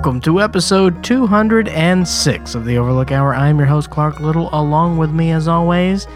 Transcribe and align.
Welcome 0.00 0.22
to 0.22 0.40
episode 0.40 1.04
206 1.04 2.54
of 2.54 2.64
the 2.64 2.78
Overlook 2.78 3.12
Hour. 3.12 3.34
I'm 3.34 3.58
your 3.58 3.66
host, 3.66 3.90
Clark 3.90 4.18
Little. 4.18 4.48
Along 4.54 4.96
with 4.96 5.10
me, 5.10 5.30
as 5.30 5.46
always, 5.46 6.06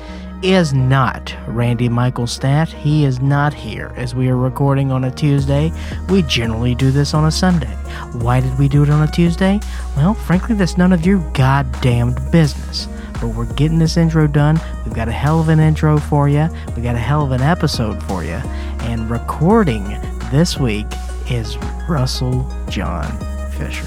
is 0.42 0.72
not 0.72 1.36
Randy 1.46 1.90
Michael 1.90 2.26
Stat. 2.26 2.70
He 2.70 3.04
is 3.04 3.20
not 3.20 3.52
here 3.52 3.92
as 3.94 4.14
we 4.14 4.30
are 4.30 4.38
recording 4.38 4.90
on 4.90 5.04
a 5.04 5.10
Tuesday. 5.10 5.70
We 6.08 6.22
generally 6.22 6.74
do 6.74 6.90
this 6.90 7.12
on 7.12 7.26
a 7.26 7.30
Sunday. 7.30 7.74
Why 8.14 8.40
did 8.40 8.58
we 8.58 8.70
do 8.70 8.84
it 8.84 8.88
on 8.88 9.06
a 9.06 9.12
Tuesday? 9.12 9.60
Well, 9.98 10.14
frankly, 10.14 10.54
that's 10.54 10.78
none 10.78 10.94
of 10.94 11.04
your 11.04 11.18
goddamned 11.32 12.18
business. 12.32 12.88
But 13.20 13.34
we're 13.34 13.52
getting 13.52 13.78
this 13.78 13.98
intro 13.98 14.26
done. 14.26 14.58
We've 14.86 14.94
got 14.94 15.08
a 15.08 15.12
hell 15.12 15.40
of 15.40 15.50
an 15.50 15.60
intro 15.60 15.98
for 15.98 16.26
you. 16.26 16.48
We 16.74 16.80
got 16.80 16.94
a 16.94 16.98
hell 16.98 17.22
of 17.22 17.32
an 17.32 17.42
episode 17.42 18.02
for 18.04 18.24
you. 18.24 18.40
And 18.86 19.10
recording 19.10 19.84
this 20.30 20.58
week 20.58 20.86
is 21.28 21.58
Russell 21.86 22.50
John 22.70 23.33
Fisher. 23.54 23.84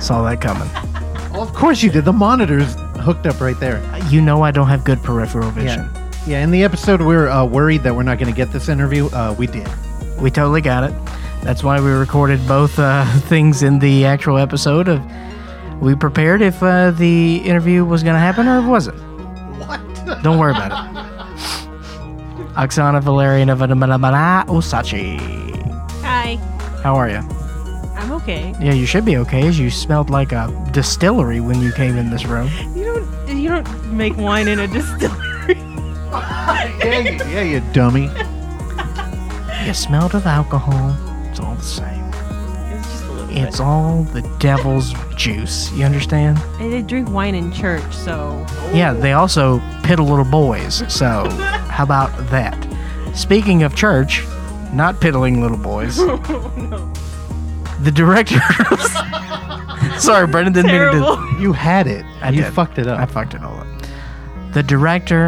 Saw 0.00 0.22
that 0.24 0.40
coming. 0.40 0.68
Well, 1.32 1.42
of 1.42 1.52
course 1.52 1.82
you 1.82 1.90
did. 1.90 2.04
The 2.04 2.12
monitor's 2.12 2.74
hooked 3.00 3.26
up 3.26 3.40
right 3.40 3.58
there. 3.60 3.82
You 4.10 4.20
know 4.20 4.42
I 4.42 4.50
don't 4.50 4.68
have 4.68 4.84
good 4.84 5.02
peripheral 5.02 5.50
vision. 5.50 5.90
Yeah. 5.92 6.02
Yeah, 6.26 6.42
in 6.42 6.50
the 6.50 6.64
episode 6.64 7.00
we're 7.02 7.28
uh, 7.28 7.44
worried 7.44 7.84
that 7.84 7.94
we're 7.94 8.02
not 8.02 8.18
going 8.18 8.32
to 8.32 8.36
get 8.36 8.50
this 8.50 8.68
interview, 8.68 9.06
uh, 9.10 9.34
we 9.38 9.46
did. 9.46 9.68
We 10.20 10.30
totally 10.32 10.60
got 10.60 10.82
it. 10.82 10.92
That's 11.42 11.62
why 11.62 11.80
we 11.80 11.90
recorded 11.90 12.44
both 12.48 12.80
uh, 12.80 13.04
things 13.28 13.62
in 13.62 13.78
the 13.78 14.04
actual 14.06 14.36
episode 14.36 14.88
of 14.88 15.00
we 15.80 15.94
prepared 15.94 16.42
if 16.42 16.60
uh, 16.62 16.90
the 16.90 17.36
interview 17.44 17.84
was 17.84 18.02
going 18.02 18.14
to 18.14 18.20
happen 18.20 18.48
or 18.48 18.68
was 18.68 18.88
it? 18.88 18.94
What? 18.94 19.80
Don't 20.24 20.38
worry 20.38 20.50
about 20.52 20.72
it. 20.72 20.96
Oksana 22.56 23.00
Valerian 23.02 23.48
of 23.50 23.58
Usachi. 23.60 25.20
Hi. 26.02 26.36
How 26.82 26.96
are 26.96 27.08
you? 27.08 27.35
I'm 28.26 28.34
okay. 28.34 28.54
Yeah, 28.64 28.72
you 28.72 28.86
should 28.86 29.04
be 29.04 29.16
okay 29.18 29.46
as 29.46 29.58
you 29.58 29.70
smelled 29.70 30.10
like 30.10 30.32
a 30.32 30.52
distillery 30.72 31.40
when 31.40 31.60
you 31.60 31.72
came 31.72 31.96
in 31.96 32.10
this 32.10 32.24
room. 32.24 32.50
You 32.74 32.84
don't 32.84 33.38
you 33.38 33.48
don't 33.48 33.92
make 33.92 34.16
wine 34.16 34.48
in 34.48 34.58
a 34.58 34.66
distillery. 34.66 35.54
yeah, 36.10 36.98
you, 36.98 37.10
yeah, 37.30 37.42
you 37.42 37.60
dummy. 37.72 38.10
You 39.64 39.74
smelled 39.74 40.14
of 40.14 40.26
alcohol. 40.26 40.96
It's 41.30 41.40
all 41.40 41.54
the 41.54 41.62
same. 41.62 42.04
It's 42.72 42.86
just 42.86 43.04
a 43.04 43.12
little 43.12 43.26
bit. 43.28 43.38
It's 43.38 43.60
all 43.60 44.02
the 44.02 44.22
devil's 44.38 44.94
juice. 45.14 45.70
You 45.72 45.84
understand? 45.84 46.38
bit. 46.58 46.70
They 46.70 46.82
drink 46.82 47.10
wine 47.10 47.34
in 47.34 47.52
church, 47.52 47.92
so 47.92 48.44
Yeah, 48.72 48.92
they 48.92 49.12
also 49.12 49.58
piddle 49.82 50.08
little 50.08 50.24
boys. 50.24 50.82
So, 50.92 51.28
how 51.68 51.84
about 51.84 52.10
that? 52.30 52.56
Speaking 53.14 53.62
of 53.62 53.74
church, 53.76 54.24
not 54.72 55.00
piddling 55.00 55.40
little 55.40 55.56
boys, 55.56 55.98
oh, 56.00 56.52
no. 56.56 56.92
The 57.86 57.92
director. 57.92 58.40
Sorry, 60.00 60.26
Brendan 60.26 60.52
didn't 60.54 60.72
mean 60.72 60.90
to 60.92 61.16
do 61.36 61.40
You 61.40 61.52
had 61.52 61.86
it. 61.86 62.04
I 62.20 62.30
you 62.30 62.42
did. 62.42 62.52
fucked 62.52 62.78
it 62.80 62.88
up. 62.88 62.98
I 62.98 63.06
fucked 63.06 63.34
it 63.34 63.44
all 63.44 63.60
up. 63.60 63.66
The 64.54 64.64
director 64.64 65.26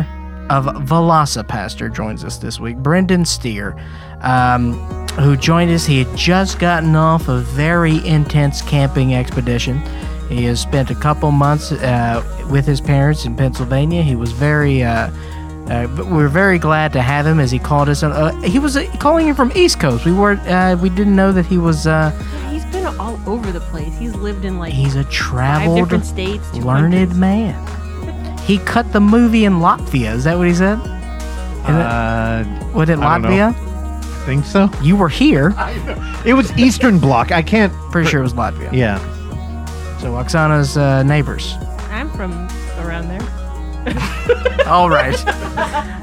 of 0.51 0.65
VelociPastor 0.65 1.95
joins 1.95 2.25
us 2.25 2.39
this 2.39 2.59
week, 2.59 2.77
Brendan 2.79 3.25
Steere, 3.25 3.79
um, 4.23 4.73
who 5.21 5.37
joined 5.37 5.71
us. 5.71 5.87
He 5.87 6.03
had 6.03 6.17
just 6.17 6.59
gotten 6.59 6.97
off 6.97 7.29
a 7.29 7.39
very 7.39 8.05
intense 8.05 8.61
camping 8.63 9.15
expedition. 9.15 9.81
He 10.29 10.43
has 10.47 10.61
spent 10.61 10.91
a 10.91 10.97
couple 10.97 11.31
months 11.31 11.71
uh, 11.71 12.25
with 12.51 12.67
his 12.67 12.81
parents 12.81 13.25
in 13.25 13.37
Pennsylvania. 13.37 14.03
He 14.03 14.17
was 14.17 14.33
very. 14.33 14.83
Uh, 14.83 15.13
uh, 15.71 15.87
but 15.89 16.07
we're 16.07 16.29
very 16.29 16.59
glad 16.59 16.93
to 16.95 17.03
have 17.03 17.27
him 17.27 17.39
as 17.41 17.51
he 17.51 17.59
called 17.59 17.89
us. 17.89 18.03
Uh, 18.03 18.33
he 18.43 18.59
was 18.59 18.77
uh, 18.77 18.85
calling 18.99 19.27
him 19.29 19.35
from 19.35 19.53
East 19.55 19.79
Coast. 19.81 20.05
We 20.05 20.13
were 20.13 20.33
uh, 20.33 20.77
we 20.81 20.89
didn't 20.91 21.17
know 21.17 21.33
that 21.33 21.47
he 21.47 21.59
was. 21.59 21.87
Uh, 21.87 22.11
He's 22.51 22.65
been 22.67 22.87
all 22.99 23.19
over 23.27 23.51
the 23.53 23.61
place. 23.61 23.97
He's 23.99 24.15
lived 24.15 24.45
in 24.45 24.59
like 24.59 24.73
he's 24.73 24.95
a 24.97 25.05
traveled 25.05 25.79
different 25.79 26.05
states. 26.07 26.53
learned 26.55 26.95
countries. 26.95 27.19
man. 27.19 28.39
He 28.41 28.59
cut 28.59 28.93
the 28.93 29.01
movie 29.01 29.45
in 29.45 29.55
Latvia. 29.55 30.15
Is 30.15 30.25
that 30.25 30.39
what 30.39 30.47
he 30.49 30.55
said? 30.55 30.79
Is 30.79 30.87
it- 30.87 31.71
Uh, 31.71 32.45
was 32.75 32.89
it 32.89 32.99
I. 32.99 33.19
Latvia? 33.19 33.55
think 34.25 34.45
so. 34.45 34.71
You 34.83 34.97
were 34.97 35.09
here. 35.09 35.55
It 36.27 36.35
was 36.35 36.51
Eastern 36.59 36.99
Bloc. 36.99 37.31
I 37.31 37.43
can't. 37.43 37.73
Pretty 37.93 38.09
sure 38.11 38.21
it 38.21 38.25
was 38.25 38.35
Latvia. 38.35 38.73
Yeah. 38.73 38.99
So 39.99 40.13
Oksana's 40.13 40.77
uh, 40.77 41.03
neighbors. 41.05 41.55
I'm 41.91 42.11
from 42.11 42.33
around 42.85 43.09
there. 43.09 43.21
All 44.67 44.91
right. 44.91 45.19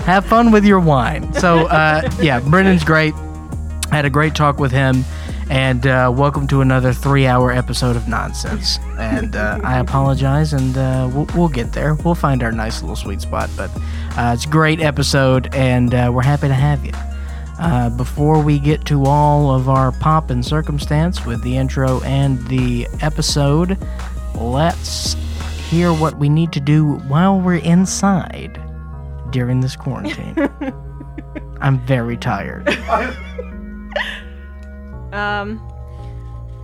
Have 0.06 0.26
fun 0.26 0.52
with 0.52 0.66
your 0.66 0.80
wine. 0.80 1.34
So 1.34 1.68
uh, 1.68 2.10
yeah, 2.22 2.40
Brendan's 2.40 2.84
great. 2.84 3.14
I 3.16 3.96
Had 3.98 4.06
a 4.06 4.10
great 4.10 4.36
talk 4.36 4.60
with 4.60 4.72
him. 4.72 5.04
And 5.48 5.86
uh, 5.86 6.12
welcome 6.12 6.48
to 6.48 6.62
another 6.62 6.92
three-hour 6.92 7.52
episode 7.52 7.96
of 7.96 8.08
nonsense. 8.08 8.80
And 8.98 9.36
uh, 9.36 9.60
I 9.64 9.78
apologize, 9.78 10.54
and 10.54 10.76
uh, 10.76 11.08
we'll, 11.14 11.28
we'll 11.36 11.50
get 11.50 11.72
there. 11.72 11.94
We'll 11.94 12.16
find 12.16 12.42
our 12.42 12.52
nice 12.52 12.82
little 12.82 12.96
sweet 12.96 13.22
spot. 13.22 13.52
But 13.56 13.70
uh, 14.18 14.32
it's 14.34 14.46
a 14.46 14.50
great 14.50 14.82
episode, 14.82 15.54
and 15.54 15.94
uh, 15.94 16.10
we're 16.12 16.24
happy 16.24 16.48
to 16.48 16.54
have 16.56 16.84
you. 16.84 16.94
Uh, 17.60 17.92
before 17.92 18.42
we 18.42 18.58
get 18.58 18.86
to 18.86 19.06
all 19.06 19.52
of 19.52 19.70
our 19.70 19.92
pomp 19.92 20.32
and 20.32 20.44
circumstance 20.44 21.28
with 21.28 21.44
the 21.44 21.56
intro 21.56 22.02
and 22.02 22.40
the 22.48 22.88
episode, 23.02 23.78
let's 24.34 25.16
hear 25.76 25.92
what 25.94 26.18
we 26.18 26.30
need 26.30 26.54
to 26.54 26.62
do 26.62 26.94
while 27.10 27.38
we're 27.40 27.56
inside 27.58 28.62
during 29.32 29.60
this 29.60 29.76
quarantine. 29.76 30.34
I'm 31.62 31.86
very 31.86 32.16
tired. 32.18 32.66
Um 35.14 35.62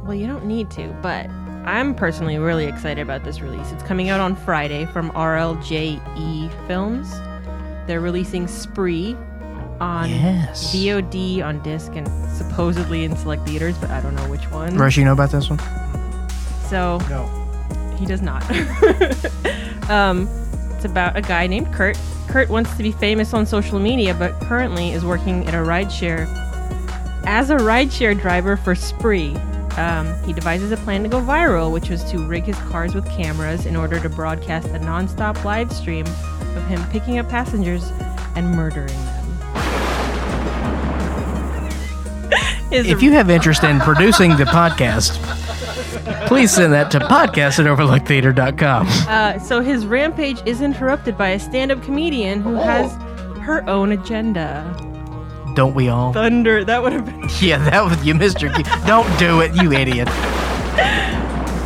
well, 0.04 0.16
you 0.16 0.26
don't 0.28 0.46
need 0.46 0.70
to, 0.72 0.88
but 1.02 1.30
I'm 1.64 1.94
personally 1.96 2.38
really 2.40 2.66
excited 2.66 3.00
about 3.02 3.24
this 3.24 3.40
release. 3.40 3.72
It's 3.72 3.84
coming 3.84 4.10
out 4.10 4.20
on 4.20 4.36
Friday 4.36 4.86
from 4.88 5.12
RLJE 5.12 6.68
Films. 6.68 7.10
They're 7.88 8.02
releasing 8.02 8.48
Spree 8.48 9.16
on 9.80 10.10
Yes. 10.10 10.74
VOD 10.76 11.42
on 11.46 11.62
disc 11.62 11.92
and 11.96 12.08
supposedly 12.36 13.04
in 13.06 13.16
select 13.16 13.48
theaters, 13.48 13.78
but 13.78 13.90
I 13.92 14.02
don't 14.02 14.16
know 14.16 14.28
which 14.28 14.44
one. 14.52 14.76
Rush, 14.76 14.98
you 14.98 15.06
know 15.06 15.14
about 15.14 15.30
this 15.32 15.50
one? 15.50 15.60
So 16.68 16.98
No. 17.10 17.41
He 18.02 18.08
does 18.08 18.22
not. 18.22 18.44
um, 19.90 20.28
it's 20.76 20.86
about 20.86 21.16
a 21.16 21.22
guy 21.22 21.46
named 21.46 21.72
Kurt. 21.72 21.98
Kurt 22.28 22.50
wants 22.50 22.76
to 22.76 22.82
be 22.82 22.92
famous 22.92 23.32
on 23.34 23.46
social 23.46 23.78
media, 23.80 24.16
but 24.16 24.34
currently 24.42 24.90
is 24.92 25.06
working 25.06 25.48
at 25.48 25.54
a 25.54 25.58
rideshare 25.58 26.28
as 27.26 27.52
a 27.52 27.58
rideshare 27.58 28.20
driver 28.20 28.58
for 28.58 28.74
Spree. 28.74 29.36
Um, 29.78 30.12
he 30.24 30.34
devises 30.34 30.72
a 30.72 30.78
plan 30.78 31.04
to 31.04 31.10
go 31.10 31.22
viral, 31.22 31.72
which 31.72 31.90
was 31.90 32.04
to 32.06 32.18
rig 32.18 32.46
his 32.46 32.58
cars 32.72 32.96
with 32.96 33.08
cameras 33.12 33.68
in 33.68 33.76
order 33.76 34.00
to 34.00 34.10
broadcast 34.10 34.68
a 34.70 34.80
non-stop 34.80 35.46
live 35.46 35.72
stream 35.72 36.08
of 36.08 36.64
him 36.68 36.84
picking 36.90 37.20
up 37.20 37.30
passengers 37.30 37.92
and 38.36 38.50
murdering 38.50 38.88
them. 38.88 39.18
If 42.72 43.02
you 43.02 43.12
have 43.12 43.30
interest 43.30 43.66
in 43.66 43.82
producing 43.82 44.38
the 44.38 44.46
podcast, 44.46 45.20
please 46.28 46.52
send 46.52 46.74
that 46.74 46.92
to 46.92 47.00
podcast 47.00 47.60
at 47.60 47.66
overlooktheater.com. 47.66 48.88
Uh, 49.08 49.40
so 49.40 49.62
his 49.62 49.86
rampage 49.86 50.42
is 50.46 50.62
interrupted 50.62 51.18
by 51.18 51.30
a 51.30 51.40
stand-up 51.40 51.82
comedian 51.84 52.42
who 52.42 52.56
has 52.56 52.92
her 53.42 53.68
own 53.70 53.92
agenda. 53.92 54.64
Don't 55.56 55.74
we 55.76 55.90
all? 55.90 56.14
Thunder, 56.14 56.64
that 56.64 56.82
would 56.82 56.94
have 56.94 57.06
been. 57.06 57.28
Yeah, 57.40 57.58
that 57.70 57.84
was 57.84 58.04
you, 58.06 58.14
Mr. 58.14 58.54
Q. 58.54 58.64
Don't 58.88 59.08
do 59.20 59.42
it, 59.42 59.54
you 59.62 59.72
idiot. 59.74 60.08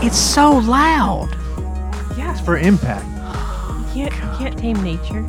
It's 0.04 0.18
so 0.18 0.52
loud. 0.52 1.30
Yeah, 2.18 2.34
For 2.42 2.58
impact. 2.58 3.06
you 3.96 4.08
can't, 4.08 4.14
you 4.16 4.38
can't 4.38 4.58
tame 4.58 4.82
nature. 4.84 5.24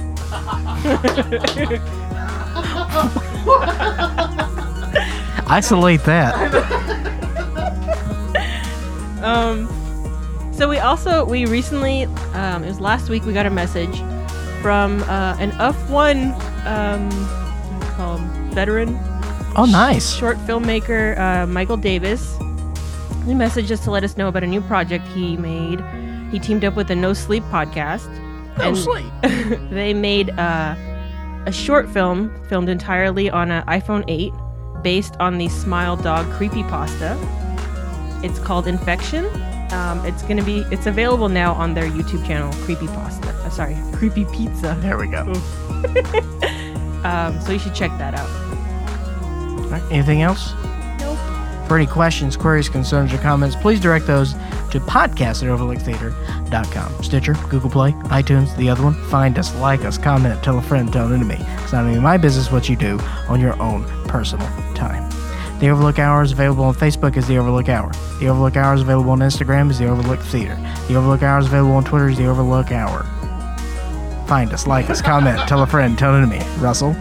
Isolate 5.49 6.03
that. 6.05 7.13
Um, 9.27 9.69
so 10.53 10.69
we 10.69 10.79
also 10.79 11.25
we 11.25 11.45
recently 11.47 12.05
um, 12.35 12.65
it 12.65 12.69
was 12.69 12.81
last 12.81 13.09
week 13.11 13.25
we 13.27 13.33
got 13.33 13.45
a 13.47 13.51
message 13.51 13.95
from 14.63 15.03
uh, 15.05 15.37
an 15.39 15.51
F1 15.53 16.33
um, 16.67 17.11
what 17.11 17.81
do 17.81 17.87
you 17.87 17.93
call 17.93 18.19
veteran 18.55 18.99
Oh, 19.59 19.65
nice. 19.65 20.15
short 20.15 20.37
filmmaker 20.39 21.19
uh, 21.19 21.47
Michael 21.47 21.79
Davis. 21.79 22.37
He 23.25 23.33
messaged 23.33 23.71
us 23.71 23.81
to 23.85 23.91
let 23.91 24.05
us 24.05 24.17
know 24.19 24.29
about 24.29 24.45
a 24.45 24.47
new 24.47 24.61
project 24.61 25.07
he 25.09 25.37
made. 25.39 25.81
He 26.31 26.39
teamed 26.39 26.63
up 26.63 26.77
with 26.77 26.89
the 26.89 26.95
No 26.95 27.15
Sleep 27.15 27.43
podcast. 27.45 28.07
No 28.59 28.75
sleep. 28.75 29.07
they 29.71 29.95
made 29.95 30.29
uh, 30.39 30.75
a 31.47 31.53
short 31.53 31.89
film 31.89 32.31
filmed 32.49 32.69
entirely 32.69 33.31
on 33.31 33.51
an 33.51 33.65
iPhone 33.67 34.05
8 34.09 34.33
based 34.83 35.17
on 35.21 35.39
the 35.39 35.49
Smile 35.49 35.97
Dog 35.97 36.27
creepypasta. 36.39 37.17
It's 38.25 38.39
called 38.39 38.67
Infection. 38.67 39.25
Um, 39.73 40.05
it's 40.07 40.23
gonna 40.23 40.45
be 40.45 40.61
it's 40.71 40.87
available 40.87 41.29
now 41.29 41.53
on 41.55 41.75
their 41.75 41.89
YouTube 41.89 42.25
channel, 42.27 42.53
Creepypasta. 42.65 43.29
Uh, 43.29 43.51
sorry, 43.51 43.77
Creepy 43.93 44.25
Pizza. 44.27 44.77
There 44.81 44.97
we 44.99 45.09
go. 45.09 45.33
Um, 47.05 47.41
so 47.41 47.53
you 47.53 47.61
should 47.61 47.75
check 47.75 47.97
that 47.99 48.15
out. 48.15 48.29
Right, 49.71 49.83
Anything 49.93 50.23
else? 50.23 50.55
Nope. 50.99 51.17
For 51.69 51.77
any 51.77 51.87
questions, 51.87 52.37
queries, 52.37 52.69
concerns, 52.69 53.13
or 53.13 53.19
comments, 53.19 53.55
please 53.55 53.79
direct 53.79 54.09
those 54.09 54.33
to 54.73 54.81
podcast 54.81 55.45
at 55.45 55.51
overlooktheater.com. 55.57 57.03
Stitcher, 57.05 57.35
Google 57.49 57.71
Play, 57.71 57.93
iTunes, 58.07 58.57
the 58.57 58.69
other 58.69 58.83
one. 58.83 58.95
Find 59.05 59.39
us, 59.39 59.55
like 59.57 59.85
us, 59.85 59.99
comment, 59.99 60.43
tell 60.43 60.59
a 60.59 60.63
friend, 60.63 60.93
tell 60.93 61.07
an 61.07 61.13
enemy. 61.15 61.37
It's 61.63 61.73
not 61.73 61.89
even 61.89 62.03
my 62.03 62.17
business 62.17 62.51
what 62.51 62.69
you 62.69 62.75
do 62.75 62.99
on 63.29 63.41
your 63.41 63.61
own 63.63 63.85
personal 64.09 64.49
time. 64.75 65.09
The 65.61 65.71
Overlook 65.71 65.99
Hour 65.99 66.23
is 66.23 66.33
available 66.33 66.65
on 66.65 66.75
Facebook 66.75 67.17
as 67.17 67.27
The 67.27 67.39
Overlook 67.39 67.71
Hour. 67.71 67.91
The 68.21 68.29
Overlook 68.29 68.57
Hour 68.57 68.75
is 68.75 68.83
available 68.83 69.11
on 69.11 69.21
Instagram 69.21 69.71
as 69.71 69.79
The 69.79 69.87
Overlook 69.87 70.21
Theater. 70.21 70.55
The 70.89 70.97
Overlook 70.97 71.23
Hour 71.23 71.39
is 71.39 71.47
available 71.47 71.75
on 71.75 71.85
Twitter 71.85 72.11
as 72.11 72.19
The 72.19 72.27
Overlook 72.27 72.73
Hour. 72.73 73.05
Find 74.27 74.53
us, 74.53 74.67
like 74.67 74.91
us, 74.91 75.01
comment, 75.01 75.39
tell 75.49 75.63
a 75.63 75.67
friend, 75.67 75.99
tell 75.99 76.15
an 76.15 76.23
enemy. 76.23 76.45
Russell? 76.59 76.95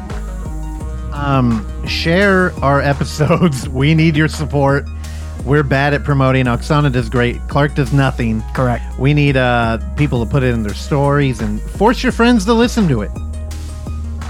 Um, 1.12 1.66
share 1.86 2.54
our 2.63 2.81
episodes. 2.81 3.68
We 3.75 3.94
need 3.94 4.16
your 4.16 4.30
support. 4.30 4.86
We're 5.44 5.63
bad 5.63 5.94
at 5.94 6.04
promoting. 6.04 6.46
Oksana 6.46 6.92
does 6.92 7.10
great. 7.10 7.40
Clark 7.50 7.75
does 7.75 7.92
nothing. 7.94 8.42
Correct. 8.54 8.84
We 8.98 9.13
need 9.13 9.38
uh 9.38 9.78
people 9.96 10.24
to 10.25 10.30
put 10.30 10.44
it 10.44 10.54
in 10.54 10.63
their 10.63 10.74
stories 10.74 11.42
and 11.42 11.62
force 11.62 12.01
your 12.01 12.12
friends 12.12 12.46
to 12.46 12.54
listen 12.54 12.88
to 12.88 13.01
it. 13.01 13.12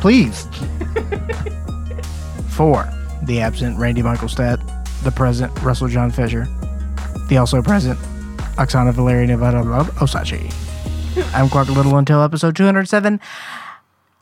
Please. 0.01 0.47
For 2.49 2.89
the 3.25 3.41
absent 3.41 3.77
Randy 3.77 4.01
Michaelstadt, 4.01 4.59
the 5.03 5.11
present 5.11 5.51
Russell 5.61 5.87
John 5.87 6.11
Fisher, 6.11 6.47
the 7.27 7.37
also 7.37 7.61
present 7.61 7.97
Oksana 8.57 8.93
Valeria 8.93 9.27
Nevada 9.27 9.63
Osachi. 9.95 10.53
I'm 11.33 11.49
Clark 11.49 11.69
Little 11.69 11.97
until 11.97 12.21
episode 12.21 12.55
207. 12.55 13.19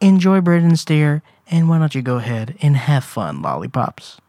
Enjoy 0.02 0.42
Brendan 0.42 0.76
Steere, 0.76 1.22
and 1.50 1.70
why 1.70 1.80
don't 1.80 1.96
you 1.96 2.02
go 2.02 2.18
ahead 2.18 2.56
and 2.62 2.76
have 2.76 3.04
fun, 3.04 3.42
lollipops. 3.42 4.20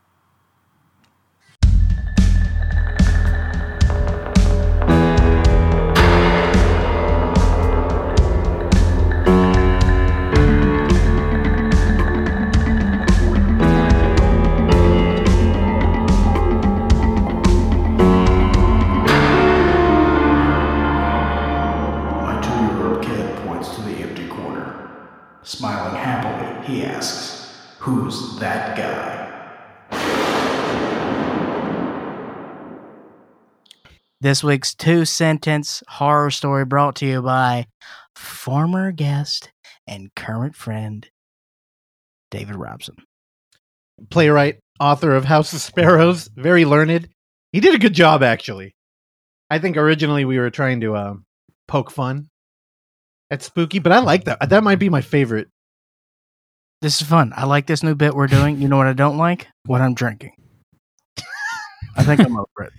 This 34.24 34.42
week's 34.42 34.74
two 34.74 35.04
sentence 35.04 35.82
horror 35.86 36.30
story 36.30 36.64
brought 36.64 36.96
to 36.96 37.06
you 37.06 37.20
by 37.20 37.66
former 38.16 38.90
guest 38.90 39.52
and 39.86 40.14
current 40.14 40.56
friend 40.56 41.06
David 42.30 42.56
Robson. 42.56 42.96
Playwright, 44.08 44.60
author 44.80 45.14
of 45.14 45.26
House 45.26 45.52
of 45.52 45.60
Sparrows, 45.60 46.30
very 46.34 46.64
learned. 46.64 47.10
He 47.52 47.60
did 47.60 47.74
a 47.74 47.78
good 47.78 47.92
job 47.92 48.22
actually. 48.22 48.74
I 49.50 49.58
think 49.58 49.76
originally 49.76 50.24
we 50.24 50.38
were 50.38 50.48
trying 50.48 50.80
to 50.80 50.96
uh, 50.96 51.14
poke 51.68 51.90
fun 51.90 52.30
at 53.30 53.42
spooky, 53.42 53.78
but 53.78 53.92
I 53.92 53.98
like 53.98 54.24
that. 54.24 54.48
That 54.48 54.64
might 54.64 54.78
be 54.78 54.88
my 54.88 55.02
favorite. 55.02 55.48
This 56.80 57.02
is 57.02 57.06
fun. 57.06 57.34
I 57.36 57.44
like 57.44 57.66
this 57.66 57.82
new 57.82 57.94
bit 57.94 58.14
we're 58.14 58.26
doing. 58.28 58.62
You 58.62 58.68
know 58.68 58.78
what 58.78 58.86
I 58.86 58.94
don't 58.94 59.18
like? 59.18 59.48
What 59.66 59.82
I'm 59.82 59.92
drinking. 59.92 60.32
I 61.94 62.04
think 62.04 62.20
I'm 62.22 62.38
over 62.38 62.62
it. 62.64 62.72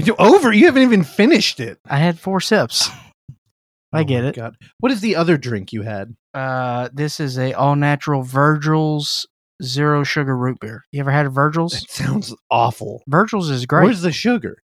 You're 0.00 0.20
over. 0.20 0.52
You 0.52 0.66
haven't 0.66 0.82
even 0.82 1.04
finished 1.04 1.60
it. 1.60 1.78
I 1.86 1.98
had 1.98 2.18
four 2.18 2.40
sips. 2.40 2.88
I 3.94 4.00
Oh 4.00 4.04
get 4.04 4.24
it. 4.24 4.34
God. 4.36 4.56
What 4.80 4.90
is 4.90 5.02
the 5.02 5.16
other 5.16 5.36
drink 5.36 5.72
you 5.72 5.82
had? 5.82 6.14
Uh, 6.32 6.88
this 6.94 7.20
is 7.20 7.38
a 7.38 7.52
all 7.52 7.76
natural 7.76 8.22
Virgil's 8.22 9.26
zero 9.62 10.02
sugar 10.02 10.34
root 10.36 10.58
beer. 10.60 10.84
You 10.92 11.00
ever 11.00 11.10
had 11.10 11.26
a 11.26 11.30
Virgil's? 11.30 11.72
That 11.72 11.90
sounds 11.90 12.34
awful. 12.50 13.02
Virgil's 13.06 13.50
is 13.50 13.66
great. 13.66 13.84
Where's 13.84 14.00
the 14.00 14.10
sugar? 14.12 14.62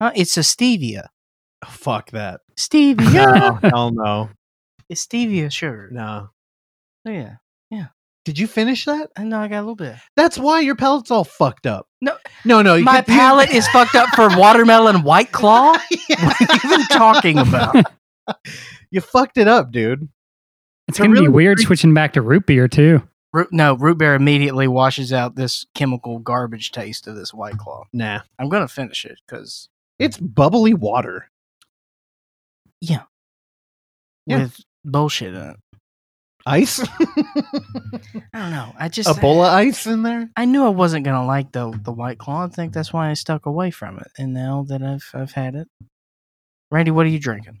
Uh, 0.00 0.10
it's 0.16 0.36
a 0.36 0.40
stevia. 0.40 1.06
Oh, 1.64 1.70
fuck 1.70 2.10
that. 2.10 2.40
Stevia. 2.56 3.62
No, 3.62 3.68
hell 3.70 3.90
no. 3.94 4.30
it's 4.88 5.06
stevia 5.06 5.50
sugar. 5.52 5.88
No. 5.92 6.30
Oh, 7.06 7.10
yeah. 7.10 7.36
Yeah. 7.70 7.86
Did 8.24 8.36
you 8.38 8.48
finish 8.48 8.84
that? 8.86 9.10
I 9.16 9.22
know 9.22 9.38
I 9.38 9.46
got 9.46 9.58
a 9.58 9.60
little 9.60 9.76
bit. 9.76 9.94
That's 10.16 10.36
why 10.36 10.58
your 10.60 10.74
palate's 10.74 11.12
all 11.12 11.22
fucked 11.22 11.66
up. 11.68 11.86
No. 12.06 12.16
no, 12.44 12.62
no. 12.62 12.80
My 12.80 13.02
could- 13.02 13.08
you- 13.12 13.18
palate 13.18 13.50
is 13.54 13.66
fucked 13.68 13.94
up 13.96 14.08
for 14.14 14.28
watermelon 14.38 15.02
white 15.02 15.32
claw. 15.32 15.72
What 16.08 16.40
are 16.40 16.44
you 16.54 16.60
even 16.64 16.86
talking 16.86 17.38
about? 17.38 17.76
You 18.90 19.00
fucked 19.00 19.36
it 19.38 19.46
up, 19.48 19.70
dude. 19.72 20.08
It's 20.88 20.96
So 20.98 21.04
gonna 21.04 21.14
really 21.14 21.26
be 21.26 21.32
weird 21.32 21.56
drink- 21.58 21.66
switching 21.66 21.92
back 21.94 22.12
to 22.14 22.22
root 22.22 22.46
beer 22.46 22.68
too. 22.68 23.02
Root, 23.32 23.48
no, 23.52 23.74
root 23.76 23.98
beer 23.98 24.14
immediately 24.14 24.66
washes 24.68 25.12
out 25.12 25.34
this 25.34 25.66
chemical 25.74 26.18
garbage 26.20 26.70
taste 26.72 27.06
of 27.08 27.16
this 27.16 27.34
white 27.34 27.58
claw. 27.58 27.84
Nah. 27.92 28.20
I'm 28.38 28.48
gonna 28.48 28.68
finish 28.68 29.04
it 29.04 29.18
because 29.26 29.68
It's 29.98 30.16
bubbly 30.18 30.72
water. 30.74 31.28
Yeah. 32.80 33.02
with 34.26 34.56
bullshit 34.84 35.34
in 35.34 35.40
it. 35.50 35.56
Ice? 36.48 36.80
I 36.80 36.88
don't 38.32 38.50
know. 38.52 38.72
I 38.78 38.88
just 38.88 39.08
Ebola 39.08 39.48
ice 39.48 39.84
in 39.86 40.02
there? 40.04 40.30
I 40.36 40.44
knew 40.44 40.64
I 40.64 40.68
wasn't 40.68 41.04
gonna 41.04 41.26
like 41.26 41.50
the 41.52 41.76
the 41.82 41.90
white 41.92 42.18
claw. 42.18 42.44
I 42.44 42.48
think 42.48 42.72
that's 42.72 42.92
why 42.92 43.10
I 43.10 43.14
stuck 43.14 43.46
away 43.46 43.70
from 43.72 43.98
it. 43.98 44.06
And 44.16 44.32
now 44.32 44.64
that 44.68 44.80
I've 44.82 45.10
I've 45.12 45.32
had 45.32 45.56
it, 45.56 45.66
Randy, 46.70 46.92
what 46.92 47.04
are 47.04 47.08
you 47.10 47.18
drinking? 47.18 47.60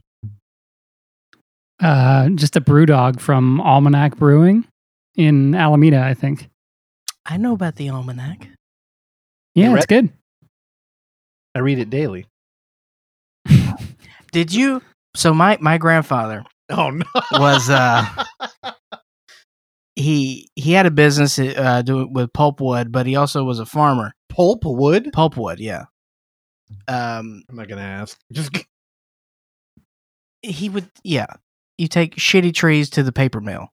Uh, 1.82 2.28
just 2.30 2.56
a 2.56 2.60
brew 2.60 2.86
dog 2.86 3.20
from 3.20 3.60
Almanac 3.60 4.16
Brewing 4.16 4.64
in 5.16 5.54
Alameda, 5.54 6.00
I 6.02 6.14
think. 6.14 6.48
I 7.26 7.36
know 7.36 7.52
about 7.54 7.74
the 7.76 7.90
almanac. 7.90 8.46
Yeah, 9.54 9.68
read- 9.68 9.76
it's 9.78 9.86
good. 9.86 10.10
I 11.54 11.58
read 11.58 11.78
it 11.80 11.90
daily. 11.90 12.26
Did 14.32 14.52
you? 14.54 14.80
So 15.16 15.32
my 15.34 15.56
my 15.60 15.78
grandfather 15.78 16.44
Oh 16.68 16.90
no. 16.90 17.04
was 17.32 17.70
uh 17.70 18.04
he 19.96 20.50
he 20.54 20.72
had 20.72 20.86
a 20.86 20.90
business 20.90 21.38
uh 21.38 21.82
doing 21.82 22.12
with 22.12 22.32
pulpwood, 22.32 22.92
but 22.92 23.06
he 23.06 23.16
also 23.16 23.42
was 23.44 23.58
a 23.58 23.66
farmer. 23.66 24.14
Pulpwood. 24.30 25.10
Pulpwood, 25.12 25.56
yeah. 25.58 25.84
Um, 26.86 27.42
I'm 27.48 27.56
not 27.56 27.68
gonna 27.68 27.82
ask. 27.82 28.18
Just 28.32 28.50
he 30.42 30.68
would, 30.68 30.88
yeah. 31.02 31.26
You 31.78 31.88
take 31.88 32.16
shitty 32.16 32.54
trees 32.54 32.90
to 32.90 33.02
the 33.02 33.12
paper 33.12 33.40
mill. 33.40 33.68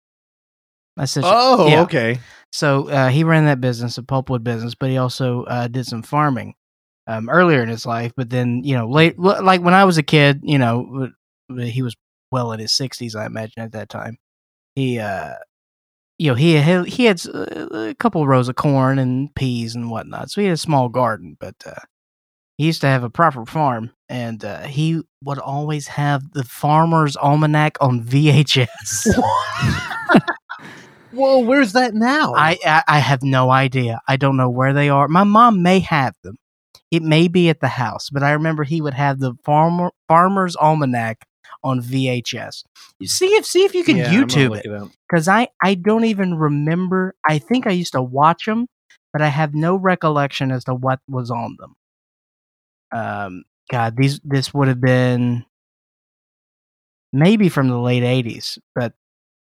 That's 0.96 1.12
such. 1.12 1.24
Oh, 1.26 1.68
yeah. 1.68 1.82
okay. 1.82 2.20
So 2.52 2.90
uh, 2.90 3.10
he 3.10 3.24
ran 3.24 3.46
that 3.46 3.62
business, 3.62 3.98
a 3.98 4.04
pulpwood 4.04 4.44
business, 4.44 4.76
but 4.76 4.90
he 4.90 4.98
also 4.98 5.44
uh, 5.44 5.68
did 5.68 5.86
some 5.86 6.04
farming 6.04 6.54
um, 7.08 7.30
earlier 7.30 7.64
in 7.64 7.70
his 7.70 7.86
life. 7.86 8.12
But 8.16 8.30
then, 8.30 8.62
you 8.64 8.76
know, 8.76 8.88
late, 8.88 9.18
like 9.18 9.62
when 9.62 9.74
I 9.74 9.86
was 9.86 9.98
a 9.98 10.04
kid, 10.04 10.42
you 10.44 10.58
know, 10.58 11.10
he 11.58 11.82
was 11.82 11.96
well 12.32 12.52
in 12.52 12.60
his 12.60 12.74
sixties, 12.74 13.16
I 13.16 13.26
imagine 13.26 13.64
at 13.64 13.72
that 13.72 13.90
time. 13.90 14.18
He, 14.76 15.00
uh, 15.00 15.34
you 16.24 16.30
know, 16.30 16.36
he 16.36 16.54
had, 16.54 16.86
he 16.86 17.04
had 17.04 17.22
uh, 17.28 17.90
a 17.90 17.96
couple 17.96 18.22
of 18.22 18.30
rows 18.30 18.48
of 18.48 18.56
corn 18.56 18.98
and 18.98 19.36
peas 19.36 19.76
and 19.76 19.92
whatnot. 19.92 20.32
So 20.32 20.40
he 20.40 20.48
had 20.48 20.54
a 20.54 20.58
small 20.58 20.88
garden, 20.88 21.36
but 21.38 21.56
uh, 21.66 21.82
he 22.58 22.66
used 22.66 22.80
to 22.80 22.88
have 22.88 23.04
a 23.04 23.10
proper 23.10 23.46
farm, 23.46 23.92
and 24.08 24.46
uh, 24.46 24.62
he 24.62 25.02
would 25.22 25.38
always 25.38 25.88
have 25.88 26.32
the 26.32 26.46
Farmer's 26.46 27.18
Almanac 27.18 27.76
on 27.82 28.04
VHS. 28.06 29.20
Whoa, 31.12 31.40
where's 31.40 31.74
that 31.74 31.94
now? 31.94 32.34
I, 32.36 32.58
I 32.66 32.84
I 32.88 33.00
have 33.00 33.22
no 33.22 33.52
idea. 33.52 34.00
I 34.08 34.16
don't 34.16 34.38
know 34.38 34.50
where 34.50 34.72
they 34.72 34.88
are. 34.88 35.10
My 35.10 35.26
mom 35.26 35.62
may 35.62 35.82
have 35.82 36.16
them. 36.24 36.38
It 36.90 37.04
may 37.04 37.28
be 37.28 37.50
at 37.50 37.60
the 37.60 37.68
house, 37.68 38.10
but 38.10 38.24
I 38.24 38.32
remember 38.32 38.64
he 38.64 38.82
would 38.82 38.94
have 38.94 39.20
the 39.20 39.34
farmer 39.44 39.92
farmer's 40.08 40.56
almanac 40.56 41.26
on 41.64 41.82
VHS. 41.82 42.64
See 43.04 43.36
if 43.36 43.46
see 43.46 43.64
if 43.64 43.74
you 43.74 43.84
can 43.84 43.98
Yeah, 43.98 44.14
YouTube 44.14 44.58
it 44.58 44.92
because 45.10 45.28
I 45.28 45.50
I 45.62 45.76
don't 45.76 46.06
even 46.06 46.36
remember. 46.36 47.16
I 47.28 47.40
think 47.40 47.68
I 47.68 47.72
used 47.72 47.94
to 47.94 48.02
watch 48.02 48.46
them, 48.46 48.68
but 49.12 49.22
I 49.22 49.28
have 49.28 49.54
no 49.54 49.76
recollection 49.76 50.52
as 50.52 50.64
to 50.66 50.74
what 50.74 51.00
was 51.08 51.32
on 51.32 51.58
them. 51.60 51.76
Um, 52.92 53.44
God, 53.72 53.96
these 53.98 54.20
this 54.24 54.54
would 54.54 54.68
have 54.68 54.82
been 54.82 55.46
maybe 57.12 57.50
from 57.50 57.70
the 57.70 57.80
late 57.80 58.04
'80s, 58.04 58.58
but 58.76 58.94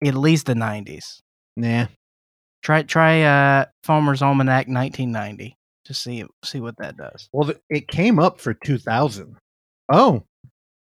at 0.05 0.15
least 0.15 0.47
the 0.47 0.55
'90s. 0.55 1.21
Nah. 1.57 1.87
Try 2.63 2.83
try 2.83 3.23
uh 3.23 3.67
Farmer's 3.83 4.23
Almanac 4.23 4.69
1990 4.69 5.57
to 5.85 5.95
see 5.95 6.25
see 6.43 6.61
what 6.61 6.79
that 6.79 6.97
does. 6.97 7.29
Well, 7.33 7.53
it 7.69 7.89
came 7.89 8.19
up 8.19 8.41
for 8.41 8.55
2000. 8.55 9.37
Oh, 9.93 10.23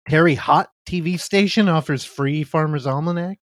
Terre 0.09 0.35
Haute 0.35 0.69
TV 0.87 1.19
station 1.21 1.69
offers 1.69 2.05
free 2.05 2.45
Farmer's 2.45 2.87
Almanac. 2.87 3.39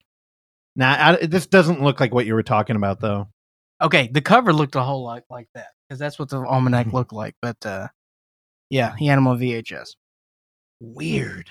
Nah, 0.77 1.17
I, 1.21 1.27
this 1.27 1.47
doesn't 1.47 1.83
look 1.83 2.01
like 2.01 2.13
what 2.13 2.27
you 2.27 2.35
were 2.35 2.43
talking 2.43 2.77
about, 2.77 3.01
though. 3.01 3.29
Okay, 3.81 4.09
the 4.13 4.21
cover 4.21 4.53
looked 4.53 4.75
a 4.77 4.83
whole 4.83 5.05
lot 5.05 5.23
like 5.31 5.49
that. 5.55 5.69
because 5.89 5.99
that's 5.99 6.19
what 6.19 6.31
the 6.31 6.39
almanac 6.39 6.87
Mm-hmm. 6.87 6.97
looked 6.97 7.13
like. 7.13 7.35
But 7.43 7.65
uh, 7.65 7.89
yeah, 8.71 8.97
he 8.97 9.07
had 9.07 9.17
them 9.17 9.27
on 9.29 9.39
VHS. 9.39 9.91
Weird. 10.81 11.49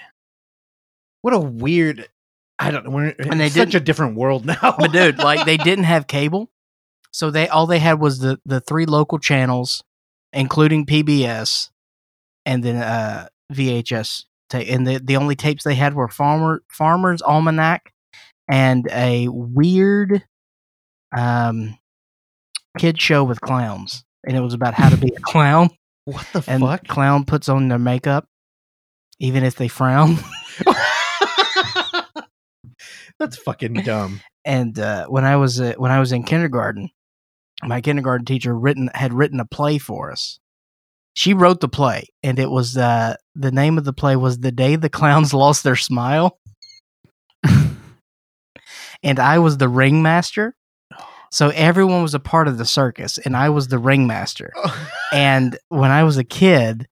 What 1.21 1.33
a 1.33 1.39
weird. 1.39 2.07
I 2.59 2.71
don't 2.71 2.83
know. 2.85 2.91
We're 2.91 3.15
And 3.19 3.39
they 3.39 3.49
such 3.49 3.75
a 3.75 3.79
different 3.79 4.15
world 4.15 4.45
now. 4.47 4.75
But 4.77 4.91
dude, 4.91 5.19
like 5.19 5.45
they 5.45 5.57
didn't 5.57 5.85
have 5.85 6.07
cable, 6.07 6.49
so 7.11 7.31
they 7.31 7.47
all 7.47 7.65
they 7.67 7.79
had 7.79 7.99
was 7.99 8.19
the 8.19 8.39
the 8.45 8.59
three 8.59 8.85
local 8.85 9.19
channels, 9.19 9.83
including 10.33 10.85
PBS, 10.85 11.69
and 12.45 12.63
then 12.63 12.75
uh 12.77 13.27
VHS. 13.53 14.25
Ta- 14.53 14.59
and 14.59 14.85
the 14.87 14.99
the 14.99 15.17
only 15.17 15.35
tapes 15.35 15.63
they 15.63 15.75
had 15.75 15.93
were 15.95 16.07
Farmer 16.07 16.61
Farmer's 16.69 17.21
Almanac, 17.21 17.91
and 18.47 18.87
a 18.91 19.27
weird, 19.29 20.23
um, 21.17 21.77
kid 22.77 23.01
show 23.01 23.23
with 23.23 23.41
clowns, 23.41 24.03
and 24.27 24.37
it 24.37 24.41
was 24.41 24.53
about 24.53 24.73
how 24.75 24.89
to 24.89 24.97
be 24.97 25.11
a 25.15 25.19
clown. 25.21 25.69
what 26.05 26.27
the 26.33 26.43
And 26.47 26.61
fuck? 26.61 26.87
clown 26.87 27.25
puts 27.25 27.49
on 27.49 27.67
their 27.67 27.79
makeup, 27.79 28.25
even 29.19 29.43
if 29.43 29.55
they 29.55 29.67
frown. 29.67 30.17
That's 33.19 33.37
fucking 33.37 33.73
dumb. 33.83 34.19
and 34.45 34.77
uh, 34.77 35.05
when 35.07 35.23
I 35.25 35.35
was 35.37 35.61
uh, 35.61 35.73
when 35.77 35.91
I 35.91 35.99
was 35.99 36.11
in 36.11 36.23
kindergarten, 36.23 36.89
my 37.63 37.79
kindergarten 37.81 38.25
teacher 38.25 38.53
written 38.57 38.89
had 38.93 39.13
written 39.13 39.39
a 39.39 39.45
play 39.45 39.77
for 39.77 40.11
us. 40.11 40.39
She 41.15 41.33
wrote 41.33 41.59
the 41.61 41.69
play, 41.69 42.07
and 42.23 42.39
it 42.39 42.49
was 42.49 42.75
uh, 42.75 43.15
the 43.35 43.51
name 43.51 43.77
of 43.77 43.83
the 43.85 43.93
play 43.93 44.15
was 44.15 44.39
"The 44.39 44.51
Day 44.51 44.75
the 44.75 44.89
Clowns 44.89 45.33
Lost 45.33 45.63
Their 45.63 45.75
Smile," 45.75 46.37
and 49.03 49.19
I 49.19 49.39
was 49.39 49.57
the 49.57 49.69
ringmaster. 49.69 50.55
So 51.31 51.49
everyone 51.49 52.03
was 52.03 52.13
a 52.13 52.19
part 52.19 52.47
of 52.47 52.57
the 52.57 52.65
circus, 52.65 53.17
and 53.17 53.35
I 53.35 53.49
was 53.49 53.67
the 53.67 53.79
ringmaster. 53.79 54.51
And 55.11 55.59
when 55.69 55.91
I 55.91 56.05
was 56.05 56.17
a 56.17 56.23
kid, 56.23 56.87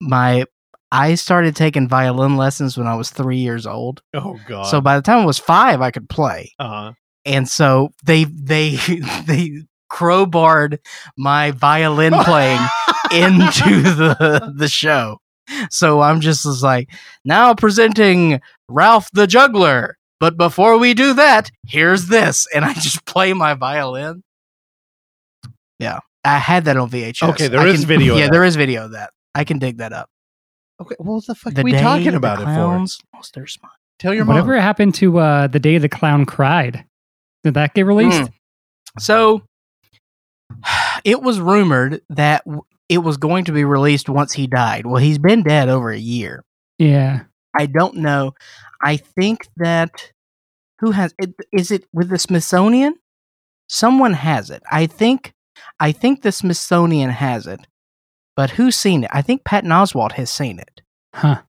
my 0.00 0.46
I 0.90 1.14
started 1.14 1.54
taking 1.54 1.86
violin 1.88 2.36
lessons 2.36 2.76
when 2.76 2.88
I 2.88 2.96
was 2.96 3.10
three 3.10 3.38
years 3.38 3.68
old. 3.68 4.02
oh 4.14 4.36
god. 4.48 4.64
So 4.64 4.80
by 4.80 4.96
the 4.96 5.02
time 5.02 5.18
I 5.20 5.24
was 5.24 5.38
five, 5.38 5.80
I 5.80 5.92
could 5.92 6.08
play 6.08 6.50
uh, 6.58 6.92
and 7.24 7.48
so 7.48 7.90
they 8.04 8.24
they 8.24 8.76
they 9.26 9.62
crowbarred 9.92 10.78
my 11.16 11.50
violin 11.52 12.14
playing 12.14 12.60
into 13.12 13.82
the 13.82 14.52
the 14.56 14.68
show. 14.68 15.18
So 15.70 16.00
I'm 16.00 16.20
just 16.20 16.44
was 16.46 16.62
like, 16.62 16.88
now 17.24 17.54
presenting 17.54 18.40
Ralph 18.68 19.08
the 19.12 19.26
Juggler. 19.26 19.96
But 20.18 20.36
before 20.36 20.78
we 20.78 20.94
do 20.94 21.14
that, 21.14 21.50
here's 21.66 22.06
this, 22.06 22.46
and 22.54 22.64
I 22.64 22.72
just 22.74 23.04
play 23.06 23.32
my 23.32 23.54
violin. 23.54 24.22
Yeah, 25.78 25.98
I 26.24 26.38
had 26.38 26.64
that 26.66 26.76
on 26.76 26.88
VHS. 26.90 27.28
Okay, 27.30 27.48
there 27.48 27.60
there 27.60 27.68
is 27.68 27.80
is 27.80 27.84
video 27.84 28.14
of 28.14 28.18
Yeah, 28.20 28.26
that. 28.26 28.32
there 28.32 28.44
is 28.44 28.54
video 28.56 28.84
of 28.84 28.92
that. 28.92 29.10
I 29.34 29.44
can 29.44 29.58
dig 29.58 29.78
that 29.78 29.92
up. 29.92 30.08
okay, 30.80 30.94
what 30.98 31.26
the 31.26 31.34
fuck 31.34 31.54
The 31.54 31.60
are 31.62 31.64
we 31.64 31.72
day 31.72 31.80
talking 31.82 32.10
the 32.12 32.16
about 32.18 32.38
it 32.38 32.44
for? 32.44 32.54
clowns 32.54 33.00
lost 33.14 33.34
their 33.34 33.46
smile. 33.48 33.72
Tell 33.98 34.14
your 34.14 34.24
mom. 34.24 34.34
Whatever 34.36 34.54
mom. 34.54 34.62
happened 34.62 34.94
to 34.96 35.18
uh, 35.18 35.46
the 35.48 35.58
day 35.60 35.78
the 35.78 35.88
clown 35.88 36.24
cried? 36.24 36.84
Did 37.42 37.54
that 37.54 37.74
get 37.74 37.84
released? 37.86 38.22
Mm. 38.22 38.32
So 39.00 39.42
it 41.04 41.22
was 41.22 41.40
rumored 41.40 42.02
that 42.10 42.44
it 42.88 42.98
was 42.98 43.16
going 43.16 43.44
to 43.46 43.52
be 43.52 43.64
released 43.64 44.08
once 44.08 44.32
he 44.32 44.46
died. 44.46 44.86
Well, 44.86 44.96
he's 45.02 45.18
been 45.18 45.42
dead 45.42 45.68
over 45.68 45.90
a 45.90 45.98
year. 45.98 46.44
Yeah. 46.78 47.22
I 47.58 47.66
don't 47.66 47.96
know. 47.96 48.34
I 48.82 48.96
think 48.96 49.48
that 49.56 50.12
who 50.80 50.90
has 50.90 51.14
it? 51.18 51.34
Is 51.52 51.70
it 51.70 51.84
with 51.92 52.08
the 52.08 52.18
Smithsonian? 52.18 52.94
Someone 53.68 54.12
has 54.14 54.50
it. 54.50 54.62
I 54.70 54.86
think. 54.86 55.32
I 55.78 55.92
think 55.92 56.22
the 56.22 56.32
Smithsonian 56.32 57.10
has 57.10 57.46
it. 57.46 57.60
But 58.36 58.50
who's 58.50 58.76
seen 58.76 59.04
it? 59.04 59.10
I 59.12 59.22
think 59.22 59.44
Patton 59.44 59.70
Oswalt 59.70 60.12
has 60.12 60.30
seen 60.30 60.58
it. 60.58 60.80
Huh. 61.14 61.42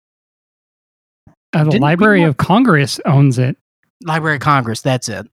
Uh, 1.53 1.63
the 1.63 1.71
Didn't 1.71 1.81
Library 1.81 2.23
of 2.23 2.37
Congress 2.37 2.99
owns 3.05 3.39
it. 3.39 3.57
Library 4.03 4.35
of 4.35 4.41
Congress. 4.41 4.81
That's 4.81 5.07
it. 5.07 5.27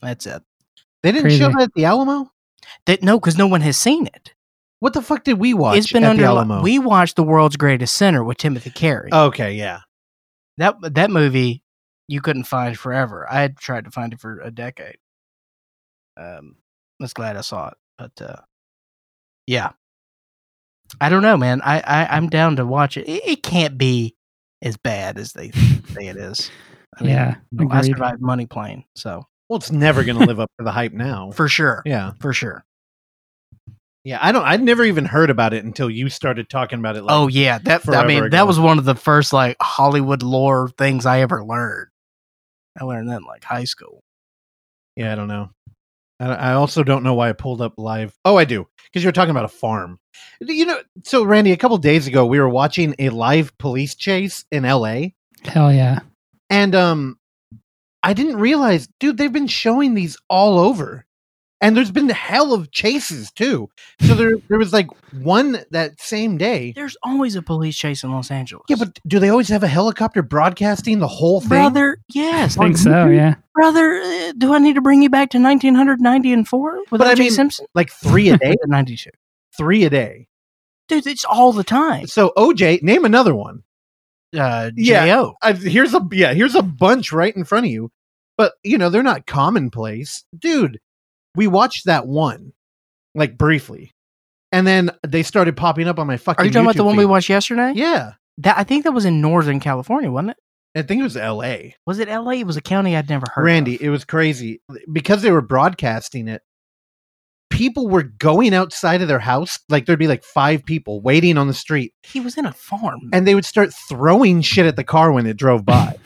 That's 0.00 0.26
it. 0.26 0.42
They 1.02 1.12
didn't 1.12 1.24
Crazy. 1.24 1.38
show 1.38 1.48
that 1.50 1.62
at 1.62 1.74
the 1.74 1.84
Alamo. 1.84 2.30
That 2.86 3.02
no, 3.02 3.18
because 3.18 3.36
no 3.38 3.46
one 3.46 3.60
has 3.62 3.76
seen 3.76 4.06
it. 4.06 4.34
What 4.80 4.92
the 4.92 5.02
fuck 5.02 5.24
did 5.24 5.38
we 5.40 5.54
watch? 5.54 5.78
it's 5.78 5.92
been 5.92 6.04
at 6.04 6.10
under. 6.10 6.22
the 6.22 6.28
Alamo. 6.28 6.62
We 6.62 6.78
watched 6.78 7.16
the 7.16 7.22
world's 7.24 7.56
greatest 7.56 7.94
sinner 7.94 8.22
with 8.22 8.38
Timothy 8.38 8.70
Carey. 8.70 9.10
okay, 9.12 9.54
yeah. 9.54 9.80
that 10.58 10.76
that 10.94 11.10
movie 11.10 11.62
you 12.06 12.20
couldn't 12.20 12.44
find 12.44 12.78
forever. 12.78 13.26
I 13.30 13.40
had 13.40 13.56
tried 13.56 13.84
to 13.84 13.90
find 13.90 14.12
it 14.12 14.20
for 14.20 14.40
a 14.40 14.50
decade. 14.50 14.96
Um, 16.16 16.56
I 17.00 17.04
was 17.04 17.12
glad 17.12 17.36
I 17.36 17.42
saw 17.42 17.68
it, 17.68 17.74
but 17.98 18.22
uh, 18.22 18.36
yeah, 19.46 19.70
I 21.00 21.08
don't 21.10 21.22
know, 21.22 21.36
man. 21.36 21.60
I, 21.62 21.80
I 21.80 22.16
I'm 22.16 22.28
down 22.28 22.56
to 22.56 22.66
watch 22.66 22.96
it. 22.96 23.08
it. 23.08 23.22
It 23.26 23.42
can't 23.42 23.76
be 23.78 24.16
as 24.62 24.76
bad 24.76 25.18
as 25.18 25.32
they 25.32 25.50
say 25.50 26.06
it 26.08 26.16
is. 26.16 26.50
I 26.98 27.02
mean, 27.02 27.10
Yeah, 27.12 27.36
you 27.52 27.64
know, 27.66 27.70
I 27.70 27.78
agreed. 27.80 27.92
survived 27.92 28.20
Money 28.22 28.46
Plane, 28.46 28.84
so 28.96 29.24
Well, 29.48 29.56
it's 29.58 29.70
never 29.72 30.04
going 30.04 30.18
to 30.18 30.26
live 30.26 30.40
up 30.40 30.50
to 30.58 30.64
the 30.64 30.72
hype 30.72 30.92
now. 30.92 31.30
for 31.34 31.48
sure, 31.48 31.82
Yeah, 31.86 32.12
for 32.20 32.32
sure. 32.32 32.64
yeah. 34.04 34.18
I 34.20 34.32
don't. 34.32 34.44
I'd 34.44 34.62
never 34.62 34.84
even 34.84 35.04
heard 35.04 35.30
about 35.30 35.54
it 35.54 35.64
until 35.64 35.88
you 35.90 36.08
started 36.08 36.48
talking 36.50 36.78
about 36.78 36.96
it. 36.96 37.02
Like, 37.02 37.14
oh 37.14 37.28
yeah, 37.28 37.58
that 37.60 37.88
I 37.88 38.06
mean 38.06 38.24
ago. 38.24 38.28
that 38.36 38.46
was 38.46 38.58
one 38.60 38.78
of 38.78 38.84
the 38.84 38.94
first 38.94 39.32
like 39.32 39.56
Hollywood 39.60 40.22
lore 40.22 40.68
things 40.78 41.06
I 41.06 41.20
ever 41.20 41.44
learned. 41.44 41.88
I 42.80 42.84
learned 42.84 43.08
that 43.10 43.18
in 43.18 43.24
like 43.24 43.44
high 43.44 43.64
school. 43.64 44.02
yeah. 44.96 45.12
I 45.12 45.14
don't 45.16 45.28
know. 45.28 45.50
I, 46.20 46.26
I 46.26 46.52
also 46.54 46.82
don't 46.82 47.02
know 47.02 47.14
why 47.14 47.28
I 47.28 47.32
pulled 47.32 47.60
up 47.60 47.74
live. 47.76 48.14
Oh, 48.24 48.36
I 48.36 48.44
do 48.44 48.66
because 48.84 49.02
you 49.02 49.08
were 49.08 49.12
talking 49.12 49.30
about 49.30 49.44
a 49.44 49.48
farm. 49.48 49.98
You 50.40 50.66
know, 50.66 50.78
so 51.04 51.24
Randy, 51.24 51.52
a 51.52 51.56
couple 51.56 51.76
days 51.78 52.06
ago, 52.06 52.26
we 52.26 52.38
were 52.40 52.48
watching 52.48 52.94
a 52.98 53.08
live 53.10 53.56
police 53.58 53.94
chase 53.94 54.44
in 54.50 54.64
L.A. 54.64 55.14
Hell 55.44 55.72
yeah. 55.72 56.00
and 56.50 56.74
um, 56.74 57.17
I 58.08 58.14
didn't 58.14 58.36
realize, 58.36 58.88
dude, 59.00 59.18
they've 59.18 59.30
been 59.32 59.46
showing 59.48 59.92
these 59.92 60.16
all 60.30 60.58
over. 60.58 61.04
And 61.60 61.76
there's 61.76 61.90
been 61.90 62.06
the 62.06 62.14
hell 62.14 62.54
of 62.54 62.70
chases 62.70 63.30
too. 63.32 63.68
So 64.00 64.14
there, 64.14 64.36
there 64.48 64.58
was 64.58 64.72
like 64.72 64.86
one 65.20 65.58
that 65.72 66.00
same 66.00 66.38
day. 66.38 66.72
There's 66.74 66.96
always 67.02 67.34
a 67.34 67.42
police 67.42 67.76
chase 67.76 68.02
in 68.04 68.10
Los 68.12 68.30
Angeles. 68.30 68.64
Yeah, 68.68 68.76
but 68.78 68.98
do 69.06 69.18
they 69.18 69.28
always 69.28 69.48
have 69.48 69.62
a 69.64 69.68
helicopter 69.68 70.22
broadcasting 70.22 71.00
the 71.00 71.08
whole 71.08 71.40
thing? 71.40 71.48
brother, 71.50 71.98
yes, 72.14 72.56
I 72.56 72.62
think 72.64 72.78
so, 72.78 73.08
yeah. 73.08 73.34
brother. 73.54 73.96
uh, 74.00 74.32
Do 74.38 74.54
I 74.54 74.58
need 74.58 74.76
to 74.76 74.80
bring 74.80 75.02
you 75.02 75.10
back 75.10 75.30
to 75.30 75.38
1990 75.38 76.32
and 76.32 76.46
four 76.48 76.78
with 76.90 77.00
But 77.00 77.08
I 77.08 77.12
O.J. 77.12 77.22
mean- 77.24 77.30
Simpson? 77.32 77.66
Like 77.74 77.90
three 77.90 78.28
a 78.30 78.38
day, 78.38 78.54
92, 78.66 79.10
three 79.56 79.84
a 79.84 79.90
day. 79.90 80.28
dude. 80.88 81.06
It's 81.08 81.24
all 81.26 81.52
the 81.52 81.64
time. 81.64 82.06
So 82.06 82.32
OJ, 82.38 82.82
name 82.84 83.04
another 83.04 83.34
one. 83.34 83.64
Uh, 84.32 84.70
Yeah. 84.76 85.06
Jo. 85.06 85.34
i 85.42 85.52
here's 85.54 85.92
a 85.94 86.06
yeah, 86.12 86.34
here's 86.34 86.54
a 86.54 86.62
bunch 86.62 87.12
right 87.12 87.34
in 87.34 87.44
front 87.44 87.66
of 87.66 87.72
you, 87.72 87.90
but 88.38 88.54
you 88.62 88.78
know 88.78 88.88
they're 88.88 89.02
not 89.02 89.26
commonplace, 89.26 90.24
dude. 90.38 90.80
We 91.34 91.46
watched 91.46 91.84
that 91.84 92.06
one, 92.06 92.52
like 93.14 93.36
briefly, 93.36 93.92
and 94.50 94.66
then 94.66 94.90
they 95.06 95.22
started 95.22 95.56
popping 95.56 95.88
up 95.88 95.98
on 95.98 96.06
my 96.06 96.16
fucking. 96.16 96.42
Are 96.42 96.46
you 96.46 96.52
talking 96.52 96.64
about 96.64 96.76
the 96.76 96.84
one 96.84 96.96
we 96.96 97.04
watched 97.04 97.28
yesterday? 97.28 97.72
Yeah, 97.74 98.12
That 98.38 98.56
I 98.56 98.64
think 98.64 98.84
that 98.84 98.92
was 98.92 99.04
in 99.04 99.20
Northern 99.20 99.60
California, 99.60 100.10
wasn't 100.10 100.30
it? 100.30 100.36
I 100.74 100.82
think 100.82 101.00
it 101.00 101.04
was 101.04 101.16
L.A. 101.16 101.74
Was 101.86 101.98
it 101.98 102.08
L.A.? 102.08 102.40
It 102.40 102.46
was 102.46 102.56
a 102.56 102.60
county 102.62 102.96
I'd 102.96 103.08
never 103.08 103.26
heard. 103.34 103.44
Randy, 103.44 103.74
of. 103.74 103.82
it 103.82 103.88
was 103.90 104.04
crazy 104.04 104.60
because 104.92 105.22
they 105.22 105.30
were 105.32 105.40
broadcasting 105.40 106.28
it. 106.28 106.42
People 107.50 107.88
were 107.88 108.04
going 108.04 108.54
outside 108.54 109.02
of 109.02 109.08
their 109.08 109.18
house, 109.18 109.58
like 109.68 109.86
there'd 109.86 109.98
be 109.98 110.06
like 110.06 110.22
five 110.22 110.64
people 110.64 111.00
waiting 111.00 111.36
on 111.36 111.48
the 111.48 111.54
street, 111.54 111.92
he 112.04 112.20
was 112.20 112.38
in 112.38 112.46
a 112.46 112.52
farm. 112.52 113.10
and 113.12 113.26
they 113.26 113.34
would 113.34 113.46
start 113.46 113.72
throwing 113.88 114.42
shit 114.42 114.66
at 114.66 114.76
the 114.76 114.84
car 114.84 115.10
when 115.10 115.26
it 115.26 115.36
drove 115.36 115.64
by. 115.64 115.96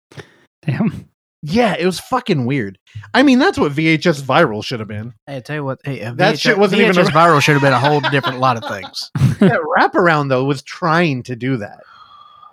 Damn. 0.66 1.08
Yeah, 1.42 1.74
it 1.78 1.86
was 1.86 1.98
fucking 2.00 2.44
weird. 2.46 2.78
I 3.14 3.22
mean, 3.22 3.38
that's 3.38 3.58
what 3.58 3.72
VHS 3.72 4.22
viral 4.22 4.64
should 4.64 4.80
have 4.80 4.88
been. 4.88 5.14
hey, 5.26 5.36
I 5.36 5.40
tell 5.40 5.56
you 5.56 5.64
what, 5.64 5.80
hey, 5.84 6.02
uh, 6.02 6.14
That 6.14 6.34
VHS, 6.34 6.40
shit 6.40 6.58
wasn't 6.58 6.82
even 6.82 6.94
VHS 6.94 7.08
a- 7.08 7.12
viral. 7.12 7.40
Should 7.42 7.54
have 7.54 7.62
been 7.62 7.72
a 7.72 7.78
whole 7.78 8.00
different 8.00 8.38
lot 8.40 8.56
of 8.62 8.68
things. 8.68 9.10
that 9.40 9.60
wraparound 9.78 10.28
though 10.28 10.44
was 10.44 10.62
trying 10.62 11.22
to 11.24 11.36
do 11.36 11.56
that, 11.58 11.80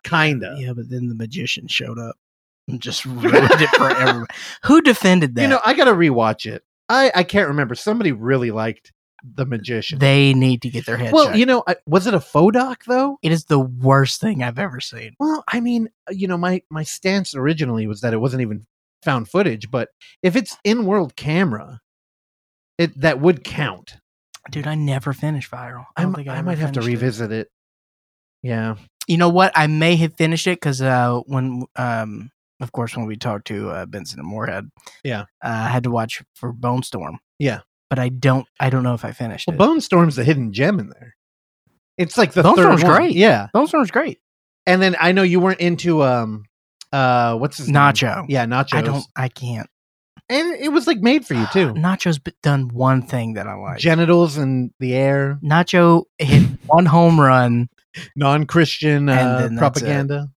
kinda. 0.03 0.56
Yeah, 0.58 0.74
but 0.74 0.89
then 0.89 1.08
the 1.08 1.15
magician 1.15 1.67
showed 1.67 2.00
up 2.00 2.15
and 2.67 2.82
just 2.82 3.06
ruined 3.06 3.50
it 3.62 3.70
for 3.70 3.89
everybody. 3.89 4.34
Who 4.65 4.82
defended 4.82 5.36
that? 5.36 5.41
You 5.41 5.48
know, 5.48 5.60
I 5.65 5.74
gotta 5.74 5.91
rewatch 5.94 6.46
it. 6.46 6.63
I 6.89 7.12
I 7.13 7.24
can't 7.24 7.50
remember. 7.50 7.75
Somebody 7.75 8.12
really 8.12 8.51
liked 8.51 8.94
the 9.24 9.46
magician. 9.46 10.00
they 10.00 10.34
need 10.34 10.62
to 10.62 10.70
get 10.70 10.86
their 10.86 10.96
head 10.96 11.12
well, 11.12 11.25
checked. 11.25 11.38
you 11.38 11.46
know, 11.46 11.63
I, 11.67 11.75
was 11.86 12.08
it 12.08 12.13
a 12.13 12.20
faux 12.22 12.53
doc 12.53 12.84
though? 12.86 13.17
it 13.24 13.32
is 13.32 13.46
the 13.46 13.60
worst 13.60 14.22
thing 14.22 14.44
I've 14.44 14.60
ever 14.60 14.79
seen. 14.79 15.15
Well, 15.20 15.44
I 15.51 15.60
mean, 15.60 15.89
uh, 16.10 16.13
you 16.13 16.27
know, 16.27 16.38
my 16.38 16.62
my 16.70 16.84
stance 16.84 17.36
originally 17.36 17.88
was 17.88 18.01
that 18.01 18.13
it 18.13 18.17
wasn't 18.22 18.44
even 18.44 18.65
found 19.08 19.30
footage, 19.30 19.72
but 19.72 19.88
if 20.22 20.36
it's 20.36 20.58
in 20.66 20.86
world 20.86 21.16
camera, 21.16 21.80
it 22.78 23.00
that 23.00 23.20
would 23.22 23.44
count. 23.44 23.96
Dude, 24.52 24.68
I 24.68 24.76
never 24.76 25.14
finished 25.14 25.50
viral. 25.50 25.86
I, 25.96 26.04
don't 26.04 26.14
think 26.14 26.28
I, 26.28 26.36
I 26.38 26.42
might 26.42 26.58
have 26.58 26.74
to 26.74 26.82
finished 26.82 26.88
it. 26.88 26.92
revisit 27.02 27.32
it. 27.32 27.48
Yeah. 28.44 28.76
You 29.08 29.18
know 29.18 29.30
what? 29.30 29.52
I 29.56 29.68
may 29.68 29.96
have 29.98 30.14
finished 30.16 30.48
it 30.48 30.58
because 30.58 30.82
uh, 30.82 31.20
when, 31.26 31.64
um, 31.78 32.30
of 32.62 32.72
course, 32.74 32.96
when 32.96 33.06
we 33.06 33.16
talked 33.16 33.48
to 33.48 33.70
uh, 33.70 33.86
Benson 33.86 34.20
and 34.20 34.28
Moorhead, 34.28 34.70
Yeah. 35.04 35.22
uh, 35.44 35.66
I 35.66 35.68
had 35.70 35.84
to 35.84 35.92
watch 35.92 36.22
for 36.36 36.52
Bone 36.54 36.84
Storm. 36.84 37.20
Yeah. 37.40 37.62
but 37.90 38.00
I 38.00 38.10
don't. 38.10 38.46
I 38.60 38.70
don't 38.70 38.84
know 38.84 38.94
if 38.94 39.06
I 39.06 39.12
finished 39.14 39.48
Well, 39.48 39.56
it. 39.56 39.58
Bone 39.60 39.80
Storm's 39.82 40.16
the 40.18 40.24
hidden 40.26 40.52
gem 40.54 40.80
in 40.80 40.90
there. 40.90 41.16
It's 41.98 42.18
like 42.18 42.34
the 42.34 42.44
Bone 42.44 42.56
third 42.56 42.64
Storm's 42.64 42.84
one. 42.84 42.96
great. 42.98 43.16
Yeah, 43.16 43.48
Bone 43.54 43.68
Storm's 43.68 43.92
great. 43.92 44.20
and 44.66 44.82
then 44.82 44.96
I 45.00 45.14
know 45.14 45.24
you 45.24 45.40
weren't 45.40 45.60
into 45.62 46.04
um, 46.04 46.44
uh, 46.91 47.36
what's 47.38 47.58
his 47.58 47.67
name? 47.67 47.75
Nacho. 47.75 48.25
Yeah, 48.29 48.46
Nacho. 48.46 48.74
I 48.75 48.82
don't. 48.82 49.03
I 49.15 49.29
can't. 49.29 49.67
and 50.29 50.56
it 50.60 50.70
was 50.70 50.88
like 50.88 51.00
made 51.00 51.25
for 51.25 51.34
you 51.34 51.46
too. 51.53 51.74
Nacho's 51.74 52.20
done 52.44 52.70
one 52.70 53.01
thing 53.01 53.34
that 53.34 53.48
I 53.48 53.53
like. 53.56 53.79
Genitals 53.79 54.38
in 54.38 54.74
the 54.79 54.96
air, 54.96 55.39
Nacho 55.44 56.03
hit 56.17 56.44
one 56.67 56.86
home 56.86 57.20
run. 57.20 57.70
non-Christian 58.15 59.10
uh, 59.10 59.50
propaganda. 59.58 60.29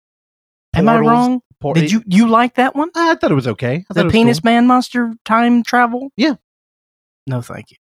Am 0.75 0.89
I 0.89 0.99
wrong? 0.99 1.41
Por- 1.61 1.75
Did 1.75 1.91
you 1.91 2.03
you 2.07 2.29
like 2.29 2.55
that 2.55 2.77
one? 2.77 2.91
I 2.95 3.17
thought 3.17 3.33
it 3.33 3.35
was 3.35 3.49
okay. 3.49 3.85
I 3.91 3.95
The 3.95 4.05
was 4.05 4.13
penis 4.13 4.39
cool. 4.41 4.53
man 4.53 4.67
monster 4.69 5.13
time 5.25 5.65
travel? 5.65 6.11
Yeah. 6.17 6.35
No, 7.27 7.41
thank 7.43 7.73
you. 7.73 7.77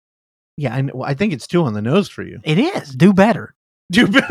Yeah, 0.58 0.74
I, 0.74 0.90
I 1.04 1.14
think 1.14 1.34
it's 1.34 1.46
too 1.46 1.64
on 1.64 1.74
the 1.74 1.82
nose 1.82 2.08
for 2.08 2.24
you. 2.24 2.40
It 2.46 2.58
is. 2.58 2.92
Do 2.96 3.12
better. 3.12 3.54
Dude, 3.92 4.16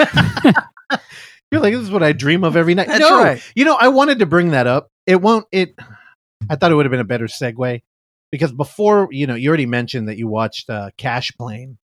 You're 1.54 1.62
like, 1.62 1.75
this 1.75 1.82
is 1.82 1.90
what 1.90 2.02
I 2.02 2.12
dream 2.12 2.44
of 2.44 2.56
every 2.56 2.75
night. 2.75 2.88
That's 2.88 3.00
no, 3.00 3.23
right. 3.23 3.42
you 3.54 3.64
know, 3.64 3.76
I 3.78 3.88
wanted 3.88 4.18
to 4.18 4.26
bring 4.26 4.50
that 4.50 4.66
up. 4.66 4.90
It 5.06 5.20
won't. 5.20 5.46
It. 5.52 5.75
I 6.50 6.56
thought 6.56 6.73
it 6.73 6.75
would 6.75 6.84
have 6.84 6.90
been 6.90 7.00
a 7.00 7.04
better 7.04 7.26
segue 7.26 7.82
because 8.30 8.52
before, 8.52 9.08
you 9.11 9.26
know, 9.26 9.34
you 9.34 9.49
already 9.49 9.66
mentioned 9.66 10.08
that 10.08 10.18
you 10.18 10.28
watched 10.28 10.68
uh, 10.68 10.90
Cash 10.99 11.32
Plane, 11.38 11.78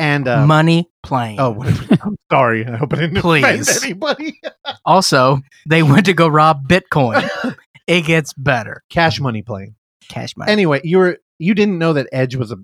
and 0.00 0.26
uh, 0.26 0.46
Money 0.46 0.90
plane. 1.02 1.38
oh, 1.38 1.50
whatever. 1.50 1.98
I'm 2.02 2.16
sorry. 2.32 2.66
I 2.66 2.76
hope 2.76 2.92
I 2.94 2.96
didn't 2.96 3.18
offend 3.18 3.42
Please. 3.44 3.84
anybody. 3.84 4.40
Also, 4.86 5.40
they 5.68 5.82
went 5.82 6.06
to 6.06 6.14
go 6.14 6.26
rob 6.26 6.66
Bitcoin. 6.66 7.28
it 7.86 8.02
gets 8.06 8.32
better. 8.32 8.82
Cash 8.88 9.20
Money 9.20 9.42
Plane. 9.42 9.74
Cash 10.08 10.36
money. 10.36 10.50
Anyway, 10.50 10.80
you 10.84 10.98
were 10.98 11.18
you 11.38 11.54
didn't 11.54 11.78
know 11.78 11.92
that 11.92 12.08
Edge 12.12 12.34
was 12.34 12.50
a 12.50 12.56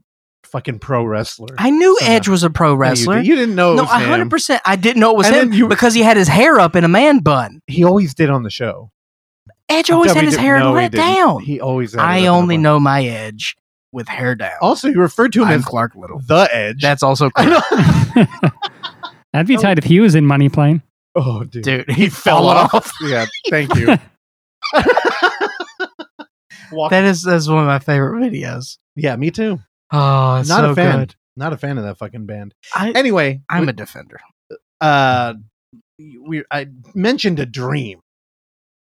fucking 0.46 0.78
pro 0.78 1.04
wrestler. 1.04 1.54
I 1.58 1.70
knew 1.70 1.96
Somehow. 1.98 2.14
Edge 2.14 2.28
was 2.28 2.42
a 2.42 2.50
pro 2.50 2.68
No, 2.68 2.72
you 2.74 2.78
wrestler. 2.78 3.16
did- 3.16 3.26
You, 3.26 3.36
didn't 3.36 3.54
know. 3.54 3.72
It 3.72 3.76
no, 3.76 3.82
was 3.84 3.92
him. 3.92 4.08
hundred 4.08 4.30
percent. 4.30 4.62
I 4.64 4.76
didn't 4.76 5.00
know 5.00 5.10
it 5.12 5.16
was 5.18 5.26
And 5.26 5.36
him 5.36 5.52
you- 5.52 5.68
because 5.68 5.94
he 5.94 6.02
had 6.02 6.16
his 6.16 6.28
hair 6.28 6.58
up 6.60 6.76
in 6.76 6.84
a 6.84 6.88
man 6.88 7.18
bun. 7.20 7.60
He 7.66 7.84
always 7.84 8.14
did 8.14 8.30
on 8.30 8.42
the 8.42 8.50
show. 8.50 8.90
Edge 9.68 9.90
always 9.90 10.12
had 10.12 10.24
his 10.24 10.36
hair 10.36 10.58
no, 10.60 10.72
let 10.72 10.92
didn't. 10.92 11.06
down. 11.06 11.42
He 11.42 11.60
always. 11.60 11.92
had 11.92 12.00
I 12.00 12.26
only 12.28 12.56
know 12.56 12.78
my 12.78 13.04
Edge 13.04 13.56
with 13.92 14.06
hair 14.08 14.34
down. 14.36 14.52
Also, 14.60 14.88
you 14.88 15.00
referred 15.00 15.32
to 15.32 15.42
him 15.42 15.48
I'm 15.48 15.58
as 15.58 15.64
Clark 15.64 15.94
Little. 15.96 16.20
the 16.20 16.48
Edge. 16.52 16.80
That's 16.80 17.02
also 17.02 17.30
I 17.34 17.44
correct. 17.44 18.16
know. 18.16 18.50
That'd 19.32 19.48
be 19.48 19.56
tight 19.56 19.78
if 19.78 19.84
he 19.84 19.98
was 20.00 20.14
in 20.14 20.24
Money 20.24 20.48
Plane. 20.48 20.82
oh, 21.16 21.42
dude. 21.44 21.64
Dude, 21.64 21.90
he 21.90 22.04
he 22.04 22.08
fell 22.08 22.38
fallen 22.42 22.56
off. 22.56 22.74
off. 22.74 22.92
yeah, 23.02 23.26
thank 23.50 23.74
you. 23.74 23.96
That 26.90 27.04
is 27.04 27.22
that's 27.22 27.48
one 27.48 27.60
of 27.60 27.66
my 27.66 27.78
favorite 27.78 28.20
videos. 28.20 28.78
yeah, 28.96 29.14
me 29.16 29.30
too. 29.30 29.60
Oh, 29.92 30.36
it's 30.40 30.48
Not 30.48 30.60
so 30.62 30.70
a 30.70 30.74
fan. 30.74 30.98
good. 31.00 31.14
Not 31.36 31.52
a 31.52 31.56
fan 31.58 31.76
of 31.78 31.84
that 31.84 31.98
fucking 31.98 32.26
band. 32.26 32.54
I, 32.74 32.92
Anyway, 32.92 33.42
I'm 33.50 33.68
a 33.68 33.72
defender. 33.72 34.18
uh, 34.80 35.34
we 36.20 36.44
I 36.50 36.68
mentioned 36.94 37.38
a 37.40 37.46
dream, 37.46 38.00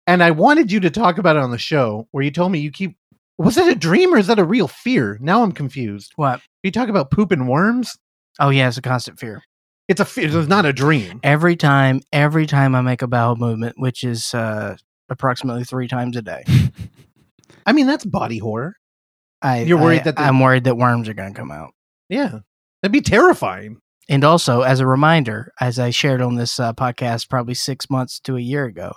and 0.07 0.23
I 0.23 0.31
wanted 0.31 0.73
you 0.73 0.81
to 0.81 0.91
talk 0.91 1.19
about 1.19 1.37
it 1.37 1.43
on 1.43 1.51
the 1.51 1.59
show. 1.59 2.09
Where 2.11 2.25
you 2.25 2.31
told 2.31 2.53
me 2.53 2.59
you 2.59 2.71
keep 2.71 2.97
was 3.37 3.55
that 3.57 3.69
a 3.69 3.75
dream 3.75 4.13
or 4.15 4.19
is 4.19 4.27
that 4.29 4.39
a 4.39 4.45
real 4.45 4.67
fear? 4.69 5.19
Now 5.21 5.43
I'm 5.43 5.53
confused. 5.53 6.13
What? 6.17 6.41
You 6.63 6.71
talk 6.71 6.89
about 6.89 7.11
poop 7.11 7.33
and 7.33 7.49
worms. 7.49 7.97
Oh 8.41 8.49
yeah, 8.51 8.69
it's 8.69 8.79
a 8.79 8.83
constant 8.83 9.19
fear. 9.21 9.43
It's 9.89 10.01
a 10.01 10.05
fear. 10.05 10.27
It's 10.37 10.49
not 10.49 10.67
a 10.67 10.73
dream. 10.73 11.21
Every 11.23 11.57
time, 11.57 12.01
every 12.13 12.47
time 12.47 12.75
I 12.75 12.81
make 12.83 13.01
a 13.03 13.07
bowel 13.07 13.37
movement, 13.37 13.77
which 13.79 14.05
is 14.05 14.35
uh, 14.35 14.77
approximately 15.09 15.65
three 15.65 15.89
times 15.89 16.17
a 16.17 16.23
day, 16.23 16.45
I 17.67 17.73
mean, 17.73 17.87
that's 17.87 18.05
body 18.05 18.39
horror. 18.39 18.75
I 19.43 19.63
You're 19.63 19.79
worried 19.79 20.01
I- 20.01 20.11
that 20.13 20.19
I'm 20.19 20.41
worried 20.41 20.65
that 20.65 20.77
worms 20.77 21.09
are 21.09 21.15
going 21.15 21.33
to 21.33 21.39
come 21.39 21.51
out. 21.51 21.73
Yeah, 22.09 22.41
that'd 22.83 22.93
be 22.93 23.01
terrifying. 23.01 23.81
And 24.09 24.25
also, 24.25 24.63
as 24.63 24.81
a 24.81 24.87
reminder, 24.87 25.53
as 25.61 25.79
I 25.79 25.91
shared 25.91 26.23
on 26.23 26.37
this 26.37 26.59
uh, 26.59 26.73
podcast 26.73 27.29
probably 27.29 27.53
six 27.53 27.91
months 27.91 28.19
to 28.21 28.37
a 28.37 28.41
year 28.41 28.65
ago, 28.65 28.95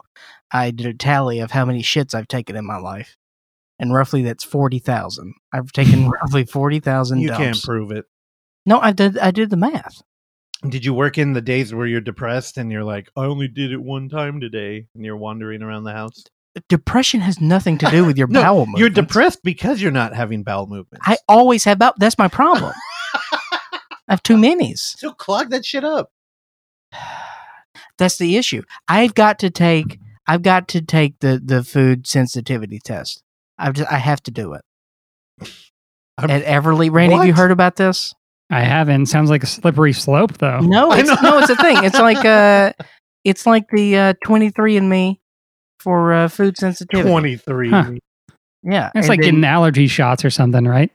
I 0.52 0.72
did 0.72 0.86
a 0.88 0.94
tally 0.94 1.40
of 1.40 1.52
how 1.52 1.66
many 1.66 1.82
shits 1.84 2.14
I've 2.16 2.30
taken 2.30 2.56
in 2.56 2.66
my 2.66 2.78
life, 2.78 3.18
and 3.78 3.94
roughly 3.94 4.24
that's 4.24 4.44
forty 4.44 4.80
thousand. 4.80 5.34
I've 5.54 5.72
taken 5.74 6.10
roughly 6.22 6.46
forty 6.46 6.80
thousand. 6.80 7.20
You 7.20 7.32
can't 7.32 7.62
prove 7.62 7.92
it. 7.92 8.06
No, 8.66 8.80
I 8.80 8.94
did. 8.94 9.18
I 9.18 9.32
did 9.32 9.50
the 9.50 9.58
math. 9.58 10.02
Did 10.68 10.86
you 10.86 10.94
work 10.94 11.18
in 11.18 11.34
the 11.34 11.42
days 11.42 11.74
where 11.74 11.88
you're 11.88 12.02
depressed 12.02 12.58
and 12.58 12.72
you're 12.72 12.84
like, 12.84 13.10
I 13.18 13.26
only 13.26 13.48
did 13.48 13.72
it 13.72 13.82
one 13.82 14.10
time 14.10 14.40
today, 14.40 14.88
and 14.96 15.04
you're 15.04 15.18
wandering 15.18 15.62
around 15.64 15.84
the 15.84 15.94
house? 15.94 16.24
Depression 16.68 17.22
has 17.22 17.40
nothing 17.40 17.78
to 17.78 17.90
do 17.90 18.04
with 18.06 18.18
your 18.18 18.28
No, 18.30 18.42
bowel 18.42 18.60
movements. 18.66 18.80
You're 18.80 18.90
depressed 18.90 19.40
because 19.44 19.82
you're 19.82 19.92
not 19.92 20.14
having 20.16 20.44
bowel 20.44 20.68
movements. 20.68 21.06
I 21.08 21.18
always 21.28 21.64
have 21.64 21.80
bowel. 21.80 21.94
That's 21.98 22.18
my 22.18 22.28
problem. 22.28 22.74
I 23.34 23.80
have 24.10 24.24
too 24.24 24.38
many's. 24.38 24.96
so 24.98 25.14
clog 25.14 25.50
that 25.52 25.66
shit 25.66 25.84
up. 25.86 26.10
That's 27.98 28.18
the 28.18 28.36
issue. 28.38 28.64
I've 28.88 29.14
got 29.16 29.40
to 29.40 29.50
take. 29.50 30.00
I've 30.28 30.42
got 30.42 30.68
to 30.70 30.82
take 30.82 31.20
the 31.20 31.42
the 31.44 31.64
food 31.64 32.08
sensitivity 32.08 32.80
test. 32.84 33.24
I've 33.58 33.74
just, 33.74 33.92
I 33.92 33.98
have 33.98 34.22
to 34.24 34.32
do 34.32 34.54
it. 34.54 34.62
I'm- 36.18 36.30
At 36.30 36.44
Everly, 36.44 36.92
Randy, 36.92 37.16
have 37.16 37.26
you 37.28 37.34
heard 37.34 37.52
about 37.52 37.76
this? 37.76 38.14
I 38.50 38.62
haven't. 38.62 39.06
Sounds 39.06 39.30
like 39.30 39.44
a 39.44 39.48
slippery 39.48 39.94
slope, 39.94 40.38
though. 40.40 40.60
No, 40.60 40.92
it's, 40.92 41.10
no, 41.22 41.38
it's 41.40 41.50
a 41.50 41.56
thing. 41.56 41.84
It's 41.86 41.98
like 41.98 42.26
uh, 42.26 42.74
it's 43.24 43.46
like 43.46 43.70
the 43.72 43.96
uh, 43.98 44.14
twenty 44.26 44.50
three 44.50 44.76
and 44.76 44.90
Me 44.90 45.21
for 45.82 46.14
uh, 46.14 46.28
food 46.28 46.58
sensitivity. 46.58 47.10
23. 47.10 47.70
Huh. 47.70 47.92
Yeah, 48.64 48.88
It's 48.88 49.06
and 49.06 49.10
like 49.10 49.20
then- 49.22 49.30
getting 49.32 49.44
allergy 49.46 49.88
shots 49.88 50.24
or 50.24 50.30
something, 50.30 50.66
right? 50.66 50.92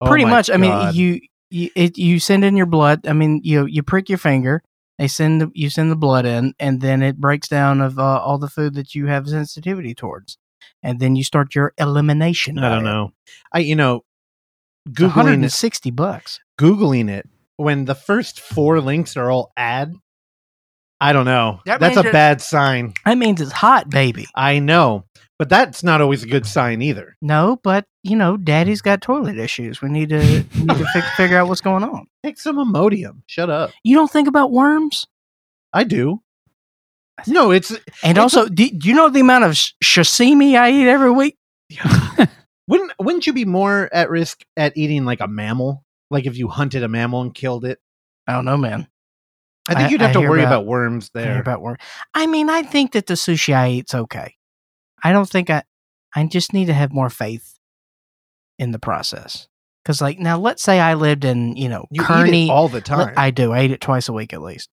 Oh 0.00 0.06
pretty 0.06 0.24
my 0.24 0.30
much. 0.30 0.50
I 0.50 0.56
mean, 0.56 0.94
you 0.94 1.20
you 1.50 1.70
it, 1.74 1.96
you 1.98 2.18
send 2.18 2.44
in 2.44 2.56
your 2.56 2.66
blood. 2.66 3.06
I 3.06 3.12
mean, 3.12 3.40
you 3.44 3.66
you 3.66 3.82
prick 3.82 4.08
your 4.08 4.18
finger. 4.18 4.62
They 4.98 5.06
send 5.08 5.40
the, 5.40 5.50
you 5.54 5.70
send 5.70 5.90
the 5.92 5.96
blood 5.96 6.26
in, 6.26 6.54
and 6.58 6.80
then 6.80 7.02
it 7.02 7.18
breaks 7.18 7.46
down 7.48 7.80
of 7.80 7.98
uh, 7.98 8.02
all 8.02 8.38
the 8.38 8.48
food 8.48 8.74
that 8.74 8.94
you 8.96 9.06
have 9.06 9.28
sensitivity 9.28 9.94
towards, 9.94 10.38
and 10.82 10.98
then 10.98 11.14
you 11.14 11.22
start 11.22 11.54
your 11.54 11.72
elimination. 11.78 12.58
I 12.58 12.62
don't 12.70 12.82
diet. 12.82 12.84
know. 12.84 13.12
I 13.52 13.58
you 13.60 13.76
know, 13.76 14.02
It's 14.88 15.00
one 15.00 15.10
hundred 15.10 15.30
googling 15.30 15.34
and 15.34 15.44
it, 15.44 15.52
sixty 15.52 15.90
bucks. 15.92 16.40
googling 16.58 17.08
it 17.10 17.28
when 17.56 17.84
the 17.84 17.94
first 17.94 18.40
four 18.40 18.80
links 18.80 19.16
are 19.16 19.30
all 19.30 19.52
ad. 19.56 19.94
I 21.00 21.12
don't 21.12 21.26
know. 21.26 21.60
That 21.64 21.80
That's 21.80 21.96
a 21.96 22.02
bad 22.02 22.40
sign. 22.42 22.94
That 23.04 23.18
means 23.18 23.40
it's 23.40 23.52
hot, 23.52 23.88
baby. 23.88 24.26
I 24.34 24.58
know, 24.58 25.04
but 25.38 25.48
that's 25.48 25.84
not 25.84 26.00
always 26.00 26.24
a 26.24 26.26
good 26.26 26.44
sign 26.44 26.82
either. 26.82 27.16
No, 27.22 27.60
but 27.62 27.84
you 28.02 28.16
know, 28.16 28.36
Daddy's 28.36 28.82
got 28.82 29.00
toilet 29.00 29.38
issues. 29.38 29.80
We 29.80 29.90
need 29.90 30.08
to 30.08 30.18
need 30.18 30.68
to 30.68 30.86
fix, 30.92 31.08
figure 31.16 31.38
out 31.38 31.48
what's 31.48 31.60
going 31.60 31.84
on. 31.84 32.06
Take 32.24 32.38
some 32.38 32.56
Imodium. 32.56 33.22
Shut 33.26 33.48
up. 33.48 33.70
You 33.84 33.96
don't 33.96 34.10
think 34.10 34.26
about 34.26 34.50
worms, 34.50 35.06
I 35.72 35.84
do. 35.84 36.20
No, 37.26 37.50
it's 37.50 37.70
and 38.02 38.16
It's 38.16 38.18
also, 38.18 38.48
do, 38.48 38.70
do 38.70 38.88
you 38.88 38.94
know 38.94 39.08
the 39.08 39.20
amount 39.20 39.44
of 39.44 39.56
sh- 39.56 39.72
sashimi 39.82 40.56
I 40.56 40.70
eat 40.70 40.88
every 40.88 41.10
week? 41.10 41.36
wouldn't 42.68 42.92
wouldn't 42.98 43.26
you 43.26 43.32
be 43.32 43.44
more 43.44 43.88
at 43.92 44.10
risk 44.10 44.44
at 44.56 44.76
eating 44.76 45.04
like 45.04 45.20
a 45.20 45.28
mammal? 45.28 45.84
Like 46.10 46.26
if 46.26 46.38
you 46.38 46.48
hunted 46.48 46.82
a 46.82 46.88
mammal 46.88 47.22
and 47.22 47.34
killed 47.34 47.64
it? 47.64 47.78
I 48.26 48.32
don't 48.32 48.44
know, 48.44 48.56
man. 48.56 48.88
I 49.68 49.74
think 49.74 49.90
you'd 49.90 50.00
have 50.00 50.10
I 50.10 50.12
to 50.14 50.18
hear 50.20 50.30
worry 50.30 50.40
about- 50.42 50.52
about, 50.62 50.66
worms 50.66 51.10
I 51.14 51.20
there. 51.20 51.40
about 51.40 51.60
worm. 51.62 51.76
I 52.14 52.26
mean, 52.26 52.48
I 52.50 52.62
think 52.62 52.92
that 52.92 53.06
the 53.06 53.14
sushi 53.14 53.54
I 53.54 53.70
eat's 53.70 53.94
okay. 53.94 54.34
I 55.04 55.12
don't 55.12 55.28
think 55.28 55.50
I. 55.50 55.62
I 56.16 56.24
just 56.26 56.52
need 56.52 56.66
to 56.66 56.72
have 56.74 56.92
more 56.92 57.10
faith 57.10 57.58
in 58.58 58.70
the 58.72 58.78
process. 58.78 59.46
Because, 59.84 60.00
like, 60.00 60.18
now 60.18 60.38
let's 60.38 60.62
say 60.62 60.80
I 60.80 60.94
lived 60.94 61.24
in, 61.24 61.54
you 61.56 61.68
know, 61.68 61.86
You 61.90 62.02
Kearney. 62.02 62.44
eat 62.44 62.48
it 62.48 62.50
all 62.50 62.68
the 62.68 62.80
time. 62.80 63.14
I 63.16 63.30
do. 63.30 63.52
I 63.52 63.62
eat 63.64 63.70
it 63.70 63.80
twice 63.80 64.08
a 64.08 64.12
week 64.12 64.32
at 64.32 64.42
least. 64.42 64.68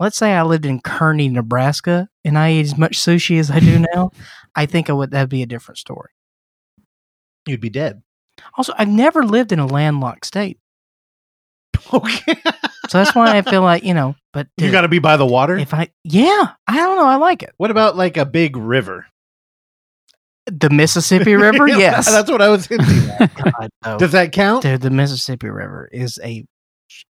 Let's 0.00 0.16
say 0.16 0.32
I 0.32 0.42
lived 0.42 0.66
in 0.66 0.80
Kearney, 0.80 1.28
Nebraska, 1.28 2.08
and 2.24 2.36
I 2.38 2.52
eat 2.54 2.60
as 2.62 2.76
much 2.76 2.98
sushi 2.98 3.38
as 3.38 3.50
I 3.50 3.60
do 3.60 3.78
now. 3.94 4.10
I 4.56 4.66
think 4.66 4.90
I 4.90 4.94
would. 4.94 5.10
That'd 5.10 5.28
be 5.28 5.42
a 5.42 5.46
different 5.46 5.78
story. 5.78 6.10
You'd 7.46 7.60
be 7.60 7.70
dead. 7.70 8.02
Also, 8.56 8.72
I've 8.76 8.88
never 8.88 9.24
lived 9.24 9.52
in 9.52 9.58
a 9.58 9.66
landlocked 9.66 10.26
state, 10.26 10.58
Okay. 11.92 12.34
so 12.88 12.98
that's 12.98 13.14
why 13.14 13.36
I 13.36 13.42
feel 13.42 13.62
like 13.62 13.84
you 13.84 13.94
know. 13.94 14.14
But 14.32 14.48
you 14.56 14.70
got 14.70 14.82
to 14.82 14.88
be 14.88 14.98
by 14.98 15.16
the 15.16 15.26
water. 15.26 15.56
if 15.56 15.74
I, 15.74 15.90
yeah, 16.04 16.52
I 16.66 16.76
don't 16.76 16.96
know. 16.96 17.06
I 17.06 17.16
like 17.16 17.42
it. 17.42 17.52
what 17.56 17.70
about 17.70 17.96
like 17.96 18.16
a 18.16 18.24
big 18.24 18.56
river? 18.56 19.06
The 20.46 20.70
Mississippi 20.70 21.36
River, 21.36 21.68
yes. 21.68 22.10
That's 22.10 22.30
what 22.30 22.42
I 22.42 22.48
was 22.48 22.66
hinting 22.66 23.10
at. 23.10 23.34
God, 23.58 23.70
no. 23.84 23.98
Does 23.98 24.12
that 24.12 24.32
count? 24.32 24.62
Dude, 24.62 24.80
the 24.80 24.90
Mississippi 24.90 25.48
River 25.48 25.88
is 25.92 26.18
a 26.22 26.44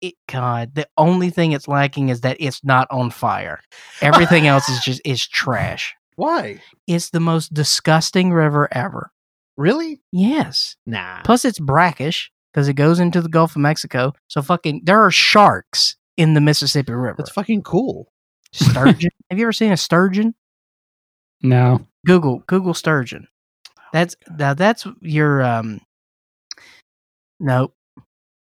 it, 0.02 0.14
God. 0.28 0.76
The 0.76 0.88
only 0.98 1.30
thing 1.30 1.52
it's 1.52 1.68
lacking 1.68 2.10
is 2.10 2.22
that 2.22 2.38
it's 2.40 2.64
not 2.64 2.88
on 2.92 3.10
fire. 3.10 3.62
Everything 4.02 4.48
else 4.48 4.70
is 4.70 4.80
just 4.84 5.02
is 5.04 5.26
trash. 5.28 5.96
Why? 6.16 6.62
It's 6.88 7.10
the 7.10 7.20
most 7.20 7.54
disgusting 7.54 8.32
river 8.32 8.70
ever. 8.72 9.12
Really? 9.58 10.02
Yes. 10.12 10.76
Nah. 10.86 11.22
Plus, 11.24 11.46
it's 11.46 11.60
brackish 11.60 12.32
because 12.56 12.70
it 12.70 12.76
goes 12.76 13.02
into 13.02 13.22
the 13.22 13.28
Gulf 13.28 13.58
of 13.58 13.62
Mexico. 13.62 14.14
So 14.30 14.42
fucking, 14.42 14.84
there 14.86 15.02
are 15.02 15.12
sharks 15.12 15.98
in 16.16 16.36
the 16.36 16.42
Mississippi 16.42 16.94
River. 16.94 17.16
That's 17.18 17.30
fucking 17.32 17.64
cool. 17.64 18.08
sturgeon. 18.54 19.12
Have 19.30 19.38
you 19.38 19.44
ever 19.44 19.52
seen 19.52 19.74
a 19.74 19.78
sturgeon? 19.78 20.34
No. 21.42 21.86
Google 22.06 22.44
Google 22.48 22.74
sturgeon. 22.74 23.28
That's 23.92 24.16
now 24.38 24.54
that's 24.54 24.88
your 25.02 25.44
um. 25.44 25.82
No, 27.40 27.74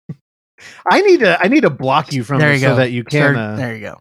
I 0.90 1.00
need 1.02 1.20
to 1.20 1.40
I 1.40 1.48
need 1.48 1.62
to 1.62 1.70
block 1.70 2.12
you 2.12 2.22
from 2.22 2.38
there 2.38 2.52
this 2.52 2.62
you 2.62 2.68
go. 2.68 2.72
so 2.74 2.76
that 2.76 2.92
you 2.92 3.02
can. 3.02 3.34
Stur- 3.34 3.54
Uh, 3.54 3.56
there 3.56 3.74
you 3.74 3.80
go. 3.80 3.98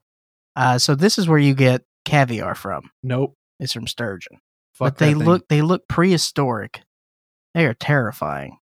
Uh, 0.56 0.78
so 0.78 0.94
this 0.94 1.18
is 1.18 1.28
where 1.28 1.40
you 1.40 1.56
get 1.56 1.84
caviar 2.06 2.54
from. 2.54 2.92
nope. 3.02 3.34
It's 3.60 3.74
from 3.74 3.88
sturgeon. 3.88 4.38
Fuck 4.74 4.86
but 4.86 4.98
they 4.98 5.14
thing. 5.14 5.24
look 5.24 5.48
they 5.48 5.62
look 5.62 5.88
prehistoric. 5.88 6.82
They 7.56 7.66
are 7.66 7.74
terrifying. 7.74 8.58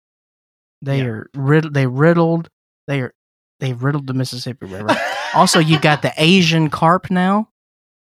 They 0.81 0.99
Yeah. 0.99 1.05
are 1.05 1.29
riddled. 1.35 1.73
They 1.73 1.87
riddled. 1.87 2.49
They 2.87 3.01
are 3.01 3.13
they 3.59 3.73
riddled 3.73 4.07
the 4.07 4.13
Mississippi 4.13 4.65
River. 4.65 4.95
also, 5.35 5.59
you've 5.59 5.81
got 5.81 6.01
the 6.01 6.13
Asian 6.17 6.69
carp 6.69 7.11
now. 7.11 7.49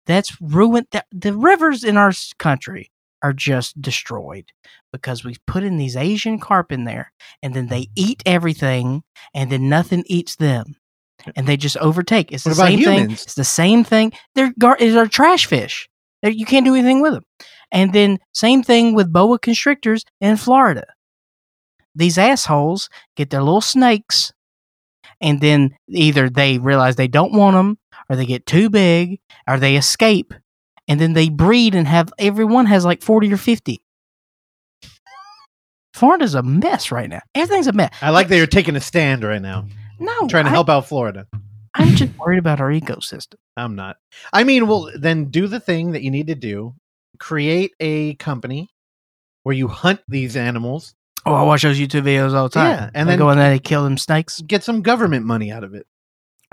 That's 0.05 0.41
ruined. 0.41 0.87
The, 0.91 1.03
the 1.11 1.33
rivers 1.33 1.83
in 1.83 1.97
our 1.97 2.13
country 2.37 2.91
are 3.21 3.33
just 3.33 3.79
destroyed 3.81 4.51
because 4.93 5.23
we 5.25 5.35
put 5.45 5.63
in 5.63 5.77
these 5.77 5.97
Asian 5.97 6.39
carp 6.39 6.71
in 6.71 6.85
there, 6.85 7.11
and 7.43 7.53
then 7.53 7.67
they 7.67 7.83
mm-hmm. 7.83 7.93
eat 7.95 8.23
everything, 8.25 9.03
and 9.33 9.51
then 9.51 9.67
nothing 9.67 10.03
eats 10.07 10.37
them, 10.37 10.77
and 11.35 11.45
they 11.45 11.57
just 11.57 11.77
overtake. 11.77 12.31
It's 12.31 12.45
What 12.45 12.51
the 12.51 12.55
same 12.55 12.83
thing. 12.83 13.11
It's 13.11 13.35
the 13.35 13.43
same 13.43 13.83
thing. 13.83 14.13
They're 14.35 14.53
gar- 14.57 14.77
they're 14.79 15.07
trash 15.07 15.45
fish. 15.45 15.89
They're, 16.21 16.31
you 16.31 16.45
can't 16.45 16.65
do 16.65 16.75
anything 16.75 17.01
with 17.01 17.13
them. 17.13 17.23
And 17.71 17.93
then 17.93 18.17
same 18.33 18.63
thing 18.63 18.95
with 18.95 19.13
boa 19.13 19.39
constrictors 19.39 20.03
in 20.21 20.37
Florida. 20.37 20.85
These 21.99 22.17
assholes 22.17 22.89
get 23.15 23.29
their 23.29 23.43
little 23.43 23.61
snakes, 23.61 24.31
and 25.21 25.41
then 25.41 25.75
either 25.87 26.29
they 26.29 26.57
realize 26.57 26.95
they 26.95 27.07
don't 27.07 27.33
want 27.33 27.55
them, 27.55 27.77
or 28.09 28.15
they 28.15 28.25
get 28.25 28.45
too 28.45 28.69
big, 28.69 29.19
or 29.47 29.59
they 29.59 29.75
escape, 29.75 30.33
and 30.87 30.99
then 30.99 31.13
they 31.13 31.29
breed 31.29 31.75
and 31.75 31.87
have 31.87 32.11
everyone 32.17 32.65
has 32.67 32.85
like 32.85 33.01
forty 33.03 33.31
or 33.31 33.37
fifty. 33.37 33.81
Florida's 35.93 36.35
a 36.35 36.43
mess 36.43 36.91
right 36.91 37.09
now. 37.09 37.19
Everything's 37.35 37.67
a 37.67 37.73
mess. 37.73 37.93
I 38.01 38.09
like 38.11 38.27
that 38.29 38.37
you're 38.37 38.47
taking 38.47 38.75
a 38.75 38.79
stand 38.81 39.23
right 39.23 39.41
now, 39.41 39.65
No, 39.99 40.27
trying 40.27 40.45
to 40.45 40.49
I- 40.49 40.53
help 40.53 40.69
out 40.69 40.87
Florida. 40.87 41.27
I'm 41.75 41.95
just 41.95 42.17
worried 42.17 42.39
about 42.39 42.59
our 42.59 42.69
ecosystem. 42.71 43.35
I'm 43.55 43.75
not. 43.75 43.97
I 44.33 44.43
mean, 44.43 44.67
well, 44.67 44.89
then 44.97 45.25
do 45.25 45.47
the 45.47 45.59
thing 45.59 45.91
that 45.91 46.01
you 46.01 46.09
need 46.09 46.27
to 46.27 46.35
do. 46.35 46.73
Create 47.19 47.73
a 47.79 48.15
company 48.15 48.69
where 49.43 49.53
you 49.55 49.67
hunt 49.67 49.99
these 50.07 50.35
animals, 50.35 50.95
Oh, 51.25 51.33
I 51.33 51.43
watch 51.43 51.61
those 51.63 51.79
YouTube 51.79 52.03
videos 52.03 52.33
all 52.33 52.43
the 52.43 52.53
time. 52.53 52.71
Yeah, 52.71 52.89
and 52.93 53.07
they 53.07 53.13
then- 53.13 53.19
go 53.19 53.29
in 53.31 53.37
there, 53.37 53.49
they 53.49 53.59
kill 53.59 53.83
them 53.83 53.97
snakes. 53.97 54.41
get 54.41 54.63
some 54.63 54.81
government 54.81 55.25
money 55.25 55.51
out 55.51 55.63
of 55.63 55.73
it. 55.73 55.85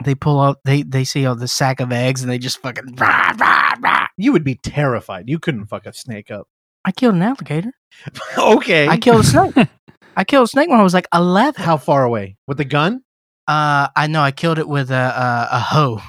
They 0.05 0.15
pull 0.15 0.41
out, 0.41 0.59
they 0.65 0.83
they 0.83 1.05
see 1.05 1.25
all 1.25 1.37
the 1.37 1.49
sack 1.49 1.81
of 1.81 1.91
eggs, 1.91 2.21
and 2.23 2.31
they 2.31 2.37
just 2.39 2.59
fucking 2.59 2.97
rah, 2.97 3.33
rah, 3.39 3.73
rah. 3.81 4.07
You 4.19 4.33
would 4.33 4.45
be 4.45 4.57
terrified. 4.57 5.29
You 5.29 5.39
couldn't 5.39 5.67
fuck 5.67 5.87
a 5.87 5.93
snake 5.95 6.31
up. 6.31 6.49
I 6.85 6.93
killed 6.93 7.15
an 7.15 7.23
alligator. 7.23 7.73
okay. 8.39 8.87
I 8.89 8.99
killed 8.99 9.21
a 9.21 9.25
snake. 9.25 9.55
I 10.17 10.25
killed 10.25 10.45
a 10.45 10.49
snake 10.49 10.69
when 10.69 10.81
I 10.81 10.83
was 10.83 10.93
like 10.95 11.09
eleven. 11.15 11.63
How 11.63 11.79
far 11.79 12.05
away? 12.05 12.37
With 12.47 12.61
a 12.61 12.65
gun? 12.67 13.03
Uh, 13.49 13.89
I 13.97 14.07
know 14.09 14.21
I 14.21 14.33
killed 14.33 14.59
it 14.59 14.69
with 14.69 14.91
a 14.91 14.95
a, 14.95 15.49
a 15.57 15.61
hoe, 15.61 16.03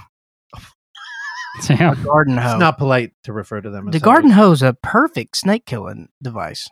Damn. 1.65 1.93
a 1.93 2.03
garden 2.03 2.35
hoe. 2.37 2.51
It's 2.51 2.59
not 2.59 2.77
polite 2.77 3.13
to 3.23 3.31
refer 3.33 3.61
to 3.61 3.69
them 3.69 3.87
as 3.87 3.93
the 3.93 3.99
garden 3.99 4.31
hoe 4.31 4.51
is 4.51 4.61
a 4.61 4.73
perfect 4.73 5.37
snake 5.37 5.65
killing 5.65 6.09
device. 6.21 6.67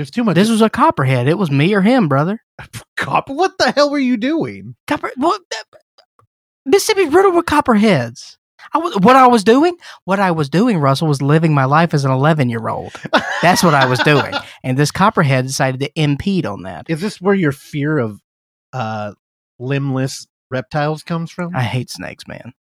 There's 0.00 0.10
too 0.10 0.24
much. 0.24 0.34
This 0.34 0.48
was 0.48 0.62
a 0.62 0.70
copperhead. 0.70 1.28
It 1.28 1.36
was 1.36 1.50
me 1.50 1.74
or 1.74 1.82
him, 1.82 2.08
brother. 2.08 2.42
cop. 2.96 3.28
What 3.28 3.58
the 3.58 3.70
hell 3.70 3.90
were 3.90 3.98
you 3.98 4.16
doing? 4.16 4.74
Copper. 4.86 5.10
What? 5.16 5.42
Mississippi 6.64 7.04
riddled 7.04 7.34
with 7.34 7.44
copperheads. 7.44 8.38
I 8.72 8.78
was, 8.78 8.96
what 9.00 9.14
I 9.14 9.26
was 9.26 9.44
doing, 9.44 9.76
what 10.06 10.18
I 10.18 10.30
was 10.30 10.48
doing, 10.48 10.78
Russell, 10.78 11.06
was 11.06 11.20
living 11.20 11.52
my 11.52 11.66
life 11.66 11.92
as 11.92 12.06
an 12.06 12.12
11 12.12 12.48
year 12.48 12.66
old. 12.66 12.94
That's 13.42 13.62
what 13.62 13.74
I 13.74 13.84
was 13.84 13.98
doing. 13.98 14.32
And 14.64 14.78
this 14.78 14.90
copperhead 14.90 15.46
decided 15.46 15.80
to 15.80 15.90
impede 16.00 16.46
on 16.46 16.62
that. 16.62 16.86
Is 16.88 17.02
this 17.02 17.20
where 17.20 17.34
your 17.34 17.52
fear 17.52 17.98
of 17.98 18.20
uh, 18.72 19.12
limbless 19.58 20.26
reptiles 20.50 21.02
comes 21.02 21.30
from? 21.30 21.54
I 21.54 21.62
hate 21.62 21.90
snakes, 21.90 22.26
man. 22.26 22.54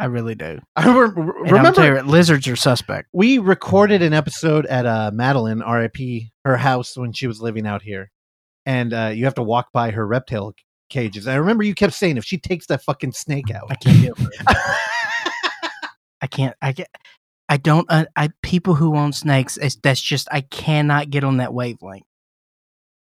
I 0.00 0.06
really 0.06 0.34
do. 0.34 0.58
I 0.76 0.90
re- 0.90 1.10
remember 1.50 2.02
lizards 2.02 2.48
are 2.48 2.56
suspect. 2.56 3.08
we 3.12 3.36
recorded 3.36 4.00
an 4.00 4.14
episode 4.14 4.64
at 4.66 4.86
uh, 4.86 5.10
Madeline, 5.12 5.60
RIP, 5.60 6.22
her 6.46 6.56
house 6.56 6.96
when 6.96 7.12
she 7.12 7.26
was 7.26 7.42
living 7.42 7.66
out 7.66 7.82
here, 7.82 8.10
and 8.64 8.94
uh, 8.94 9.12
you 9.14 9.26
have 9.26 9.34
to 9.34 9.42
walk 9.42 9.68
by 9.74 9.90
her 9.90 10.06
reptile 10.06 10.54
cages. 10.88 11.28
I 11.28 11.34
remember 11.34 11.64
you 11.64 11.74
kept 11.74 11.92
saying 11.92 12.16
if 12.16 12.24
she 12.24 12.38
takes 12.38 12.66
that 12.68 12.82
fucking 12.82 13.12
snake 13.12 13.50
out, 13.50 13.70
I 13.70 13.74
can't. 13.74 14.18
I 16.22 16.26
can't. 16.26 16.56
I 16.62 16.72
get. 16.72 16.88
I 17.50 17.58
don't. 17.58 17.86
Uh, 17.90 18.06
I 18.16 18.30
people 18.42 18.76
who 18.76 18.96
own 18.96 19.12
snakes. 19.12 19.58
It's, 19.58 19.76
that's 19.76 20.00
just. 20.00 20.28
I 20.32 20.40
cannot 20.40 21.10
get 21.10 21.24
on 21.24 21.36
that 21.36 21.52
wavelength. 21.52 22.06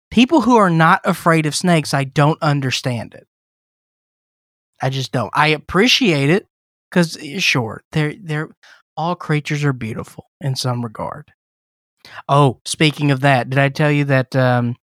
People 0.10 0.42
who 0.42 0.56
are 0.56 0.72
not 0.72 1.02
afraid 1.04 1.46
of 1.46 1.54
snakes. 1.56 1.94
I 1.94 2.06
don't 2.06 2.42
understand 2.42 3.14
it. 3.14 3.28
I 4.82 4.90
just 4.90 5.12
don't. 5.12 5.32
I 5.36 5.50
appreciate 5.50 6.32
it 6.32 6.48
because 6.92 7.18
sure, 7.40 7.82
they're 7.94 8.14
they're 8.22 8.50
all 8.98 9.16
creatures 9.16 9.64
are 9.64 9.74
beautiful 9.74 10.26
in 10.42 10.56
some 10.56 10.84
regard. 10.84 11.32
Oh, 12.28 12.60
speaking 12.66 13.12
of 13.12 13.22
that, 13.22 13.50
did 13.50 13.58
I 13.60 13.70
tell 13.70 13.92
you 13.92 14.06
that 14.06 14.36
um, 14.36 14.76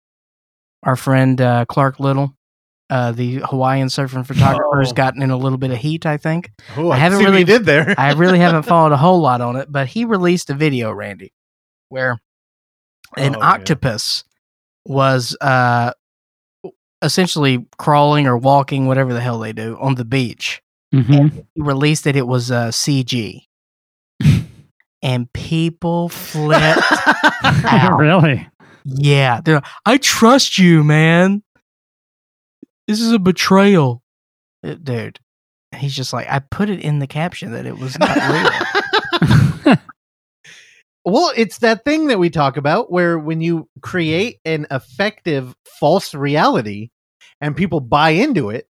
our 0.82 0.96
friend 0.96 1.40
uh, 1.40 1.64
Clark 1.66 1.98
Little, 1.98 2.36
uh, 2.90 3.12
the 3.12 3.36
Hawaiian 3.44 3.88
surfing 3.88 4.26
photographer, 4.26 4.80
has 4.80 4.92
Oh. 4.92 4.94
gotten 4.94 5.22
in 5.22 5.30
a 5.30 5.36
little 5.36 5.58
bit 5.58 5.70
of 5.70 5.78
heat? 5.78 6.06
I 6.06 6.16
think. 6.18 6.50
oh, 6.76 6.90
I 6.90 6.96
I, 6.96 6.98
haven't 6.98 7.18
really 7.24 7.44
did 7.44 7.64
there. 7.64 7.94
I 7.98 8.12
really 8.12 8.38
haven't 8.38 8.62
followed 8.68 8.92
a 8.92 8.96
whole 8.98 9.20
lot 9.20 9.40
on 9.40 9.56
it, 9.56 9.70
but 9.72 9.88
he 9.88 10.04
released 10.04 10.50
a 10.50 10.54
video, 10.54 10.92
Randy, 10.92 11.32
where 11.88 12.18
an 13.16 13.34
Oh, 13.34 13.38
yeah. 13.40 13.44
octopus 13.44 14.24
was 14.84 15.36
uh 15.40 15.92
essentially 17.02 17.66
crawling 17.78 18.26
or 18.26 18.36
walking, 18.36 18.86
whatever 18.86 19.12
the 19.12 19.20
hell 19.20 19.38
they 19.38 19.52
do, 19.52 19.76
on 19.80 19.94
the 19.96 20.04
beach. 20.04 20.62
Hmm 20.92 21.28
He 21.54 21.62
released 21.62 22.06
it. 22.06 22.16
It 22.16 22.26
was 22.26 22.50
uh, 22.50 22.68
CG, 22.68 23.42
and 25.02 25.32
people 25.32 26.08
flipped. 26.08 26.82
out. 27.42 27.98
really? 27.98 28.48
yeah, 28.84 29.40
they're 29.44 29.56
like, 29.56 29.64
I 29.84 29.96
trust 29.98 30.58
you, 30.58 30.84
man. 30.84 31.42
This 32.88 33.00
is 33.00 33.12
a 33.12 33.18
betrayal, 33.18 34.02
Uh, 34.64 34.74
dude. 34.74 35.18
He's 35.76 35.94
just 35.94 36.12
like, 36.12 36.28
I 36.30 36.38
put 36.38 36.70
it 36.70 36.80
in 36.80 37.00
the 37.00 37.06
caption 37.08 37.52
that 37.52 37.66
it 37.66 37.76
was 37.78 37.98
not 37.98 38.16
real. 39.64 39.76
Well, 41.04 41.32
it's 41.36 41.58
that 41.58 41.84
thing 41.84 42.08
that 42.08 42.18
we 42.18 42.30
talk 42.30 42.56
about 42.56 42.90
where 42.90 43.16
when 43.16 43.40
you 43.40 43.68
create 43.80 44.38
an 44.44 44.66
effective 44.72 45.54
false 45.78 46.12
reality 46.14 46.90
and 47.40 47.56
people 47.56 47.78
buy 47.78 48.10
into 48.10 48.50
it, 48.50 48.66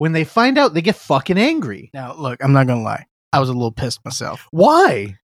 when 0.00 0.12
they 0.12 0.24
find 0.24 0.56
out, 0.56 0.72
they 0.72 0.80
get 0.80 0.96
fucking 0.96 1.36
angry. 1.36 1.90
Now, 1.92 2.14
look, 2.14 2.42
I'm 2.42 2.54
not 2.54 2.66
gonna 2.66 2.82
lie. 2.82 3.04
I 3.34 3.38
was 3.38 3.50
a 3.50 3.52
little 3.52 3.70
pissed 3.70 4.02
myself. 4.02 4.48
Why? 4.50 5.18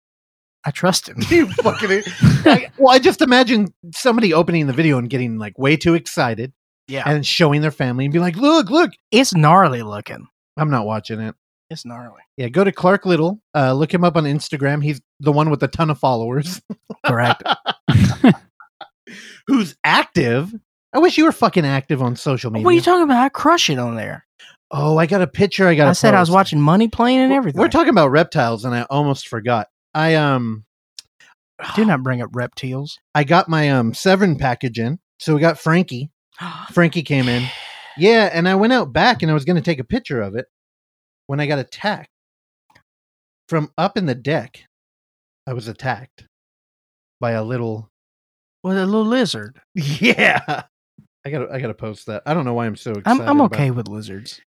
I 0.66 0.72
trust 0.72 1.08
him. 1.08 1.18
You 1.30 1.48
fucking. 1.48 2.02
I, 2.44 2.72
well, 2.80 2.92
I 2.92 2.98
just 2.98 3.22
imagine 3.22 3.72
somebody 3.94 4.34
opening 4.34 4.66
the 4.66 4.74
video 4.74 4.98
and 4.98 5.12
getting 5.12 5.38
like 5.38 5.60
way 5.60 5.78
too 5.78 5.94
excited 5.94 6.54
Yeah, 6.88 7.04
and 7.06 7.24
showing 7.24 7.62
their 7.62 7.70
family 7.70 8.06
and 8.06 8.12
be 8.14 8.18
like, 8.20 8.36
"Look, 8.36 8.72
look." 8.72 8.90
it's 9.12 9.36
gnarly 9.36 9.84
looking. 9.84 10.26
I'm 10.58 10.72
not 10.72 10.88
watching 10.88 11.20
it. 11.20 11.36
It's 11.70 11.86
gnarly. 11.86 12.22
Yeah, 12.38 12.50
go 12.50 12.64
to 12.64 12.72
Clark 12.72 13.06
Little. 13.06 13.42
Uh, 13.56 13.74
look 13.74 13.94
him 13.94 14.04
up 14.04 14.16
on 14.16 14.24
Instagram. 14.24 14.84
He's 14.84 15.02
the 15.20 15.32
one 15.32 15.52
with 15.52 15.62
a 15.62 15.68
ton 15.68 15.92
of 15.92 16.00
followers 16.00 16.62
Correct. 17.06 17.44
who's 19.48 19.76
active. 19.84 20.52
I 20.94 21.00
wish 21.00 21.18
you 21.18 21.26
were 21.26 21.32
fucking 21.32 21.66
active 21.66 22.02
on 22.02 22.16
social 22.16 22.52
media. 22.52 22.66
what 22.66 22.72
are 22.72 22.76
you 22.76 22.82
talking 22.82 23.04
about? 23.04 23.24
I 23.24 23.30
crush 23.30 23.70
it 23.70 23.80
on 23.80 23.96
there. 23.96 24.26
Oh, 24.76 24.98
I 24.98 25.06
got 25.06 25.22
a 25.22 25.28
picture. 25.28 25.68
I 25.68 25.76
got. 25.76 25.88
I 25.88 25.94
said 25.94 26.16
I 26.16 26.20
was 26.20 26.32
watching 26.32 26.60
Money 26.60 26.88
Plane 26.88 27.20
and 27.20 27.32
everything. 27.32 27.62
We're 27.62 27.70
talking 27.70 27.92
about 27.92 28.10
reptiles, 28.10 28.66
and 28.66 28.74
I 28.74 28.82
almost 28.90 29.28
forgot. 29.28 29.68
I 29.94 30.16
um, 30.16 30.66
Do 31.76 31.86
not 31.86 32.02
bring 32.02 32.24
up 32.24 32.32
reptiles. 32.34 33.00
I 33.14 33.24
got 33.24 33.48
my 33.48 33.70
um 33.70 33.94
Severn 33.94 34.36
package 34.36 34.80
in, 34.80 35.00
so 35.20 35.36
we 35.36 35.42
got 35.42 35.60
Frankie. 35.60 36.10
Frankie 36.72 37.04
came 37.04 37.30
in, 37.30 37.48
yeah, 37.98 38.32
and 38.34 38.50
I 38.50 38.56
went 38.56 38.74
out 38.74 38.92
back, 38.92 39.22
and 39.22 39.30
I 39.30 39.36
was 39.36 39.46
going 39.46 39.58
to 39.58 39.62
take 39.62 39.80
a 39.80 39.84
picture 39.84 40.22
of 40.22 40.36
it 40.36 40.48
when 41.28 41.40
I 41.40 41.46
got 41.46 41.60
attacked 41.60 42.10
from 43.48 43.72
up 43.78 43.96
in 43.96 44.08
the 44.08 44.16
deck. 44.16 44.64
I 45.46 45.54
was 45.54 45.68
attacked 45.68 46.26
by 47.22 47.32
a 47.32 47.44
little. 47.44 47.92
With 48.64 48.78
a 48.78 48.86
little 48.88 49.06
lizard. 49.06 49.62
Yeah, 49.76 50.64
I 51.24 51.30
got. 51.30 51.40
to 51.40 51.54
I 51.54 51.60
got 51.60 51.68
to 51.68 51.74
post 51.76 52.08
that. 52.08 52.24
I 52.26 52.34
don't 52.34 52.46
know 52.46 52.56
why 52.56 52.66
I'm 52.66 52.76
so 52.76 52.92
excited. 52.92 53.22
I'm 53.22 53.22
I'm 53.22 53.42
okay 53.42 53.68
it. 53.68 53.76
with 53.76 53.88
lizards. 53.88 54.42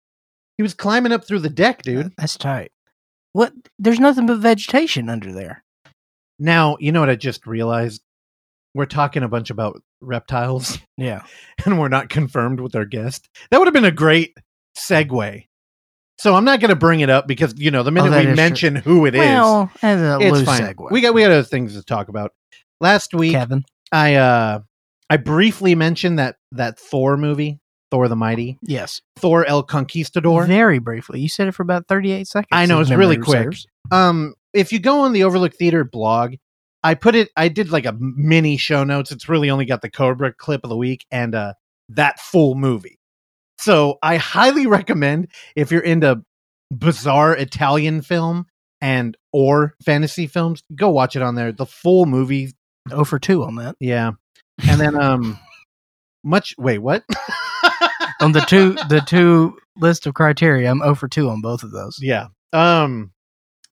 He 0.56 0.62
was 0.62 0.74
climbing 0.74 1.12
up 1.12 1.24
through 1.26 1.40
the 1.40 1.50
deck, 1.50 1.82
dude. 1.82 2.12
That's 2.16 2.36
tight. 2.36 2.72
What? 3.32 3.52
There's 3.78 4.00
nothing 4.00 4.26
but 4.26 4.38
vegetation 4.38 5.08
under 5.10 5.32
there. 5.32 5.62
Now 6.38 6.76
you 6.80 6.92
know 6.92 7.00
what 7.00 7.10
I 7.10 7.16
just 7.16 7.46
realized. 7.46 8.02
We're 8.74 8.86
talking 8.86 9.22
a 9.22 9.28
bunch 9.28 9.50
about 9.50 9.80
reptiles. 10.00 10.78
Yeah. 10.98 11.24
and 11.66 11.78
we're 11.78 11.88
not 11.88 12.08
confirmed 12.08 12.58
with 12.60 12.74
our 12.74 12.86
guest. 12.86 13.28
That 13.50 13.58
would 13.58 13.66
have 13.66 13.74
been 13.74 13.84
a 13.84 13.90
great 13.90 14.34
segue. 14.78 15.44
So 16.18 16.34
I'm 16.34 16.46
not 16.46 16.60
going 16.60 16.70
to 16.70 16.74
bring 16.76 17.00
it 17.00 17.10
up 17.10 17.26
because 17.26 17.52
you 17.58 17.70
know 17.70 17.82
the 17.82 17.90
minute 17.90 18.08
Oh, 18.14 18.16
we 18.16 18.20
is 18.20 18.24
true. 18.28 18.34
mention 18.34 18.76
who 18.76 19.04
it 19.04 19.14
is, 19.14 19.20
well, 19.20 19.70
it's 19.82 20.40
fine. 20.42 20.62
segue. 20.62 20.90
We 20.90 21.02
got 21.02 21.12
we 21.12 21.20
got 21.20 21.32
other 21.32 21.42
things 21.42 21.74
to 21.74 21.82
talk 21.82 22.08
about. 22.08 22.32
Last 22.80 23.12
week, 23.12 23.32
Kevin. 23.32 23.64
I 23.92 24.14
uh 24.14 24.60
I 25.10 25.18
briefly 25.18 25.74
mentioned 25.74 26.18
that 26.18 26.36
that 26.52 26.78
Thor 26.78 27.18
movie 27.18 27.58
Thor 27.90 28.08
the 28.08 28.16
Mighty, 28.16 28.58
Yes. 28.62 29.00
Thor 29.16 29.44
El 29.46 29.62
Conquistador. 29.62 30.46
Very 30.46 30.78
briefly. 30.78 31.20
You 31.20 31.28
said 31.28 31.48
it 31.48 31.52
for 31.52 31.62
about 31.62 31.86
38 31.88 32.26
seconds. 32.26 32.48
I 32.52 32.66
know, 32.66 32.80
it's 32.80 32.90
really 32.90 33.16
quick. 33.18 33.44
serves. 33.44 33.66
um 33.90 34.34
if 34.52 34.72
you 34.72 34.78
go 34.78 35.00
on 35.00 35.12
the 35.12 35.22
overlook 35.24 35.54
theater 35.54 35.84
blog 35.84 36.34
i 36.82 36.94
put 36.94 37.14
it 37.14 37.28
i 37.36 37.46
did 37.48 37.70
like 37.70 37.84
a 37.84 37.94
mini 38.00 38.56
show 38.56 38.84
notes 38.84 39.12
it's 39.12 39.28
really 39.28 39.50
only 39.50 39.66
got 39.66 39.82
the 39.82 39.90
cobra 39.90 40.32
clip 40.32 40.62
of 40.64 40.70
the 40.70 40.76
week 40.76 41.04
and 41.10 41.34
uh 41.34 41.52
that 41.90 42.18
full 42.18 42.54
movie 42.54 42.98
so 43.58 43.98
i 44.02 44.16
highly 44.16 44.66
recommend 44.66 45.28
if 45.54 45.70
you're 45.70 45.82
into 45.82 46.22
bizarre 46.74 47.34
italian 47.36 48.00
film 48.00 48.46
and 48.80 49.16
or 49.32 49.74
fantasy 49.84 50.26
films 50.26 50.62
go 50.74 50.88
watch 50.88 51.16
it 51.16 51.22
on 51.22 51.34
there 51.34 51.52
the 51.52 51.66
full 51.66 52.06
movie 52.06 52.52
0 52.88 53.04
for 53.04 53.18
2 53.18 53.42
on 53.44 53.56
that. 53.56 53.76
yeah 53.78 54.12
and 54.66 54.80
then 54.80 54.94
um 55.00 55.38
much 56.24 56.54
wait 56.58 56.78
what 56.78 57.04
On 58.26 58.32
the 58.32 58.40
two 58.40 58.72
the 58.88 59.00
two 59.06 59.56
list 59.76 60.04
of 60.06 60.14
criteria, 60.14 60.68
I'm 60.68 60.80
0 60.80 60.96
for 60.96 61.06
2 61.06 61.30
on 61.30 61.40
both 61.40 61.62
of 61.62 61.70
those. 61.70 61.96
yeah 62.00 62.26
um 62.52 63.12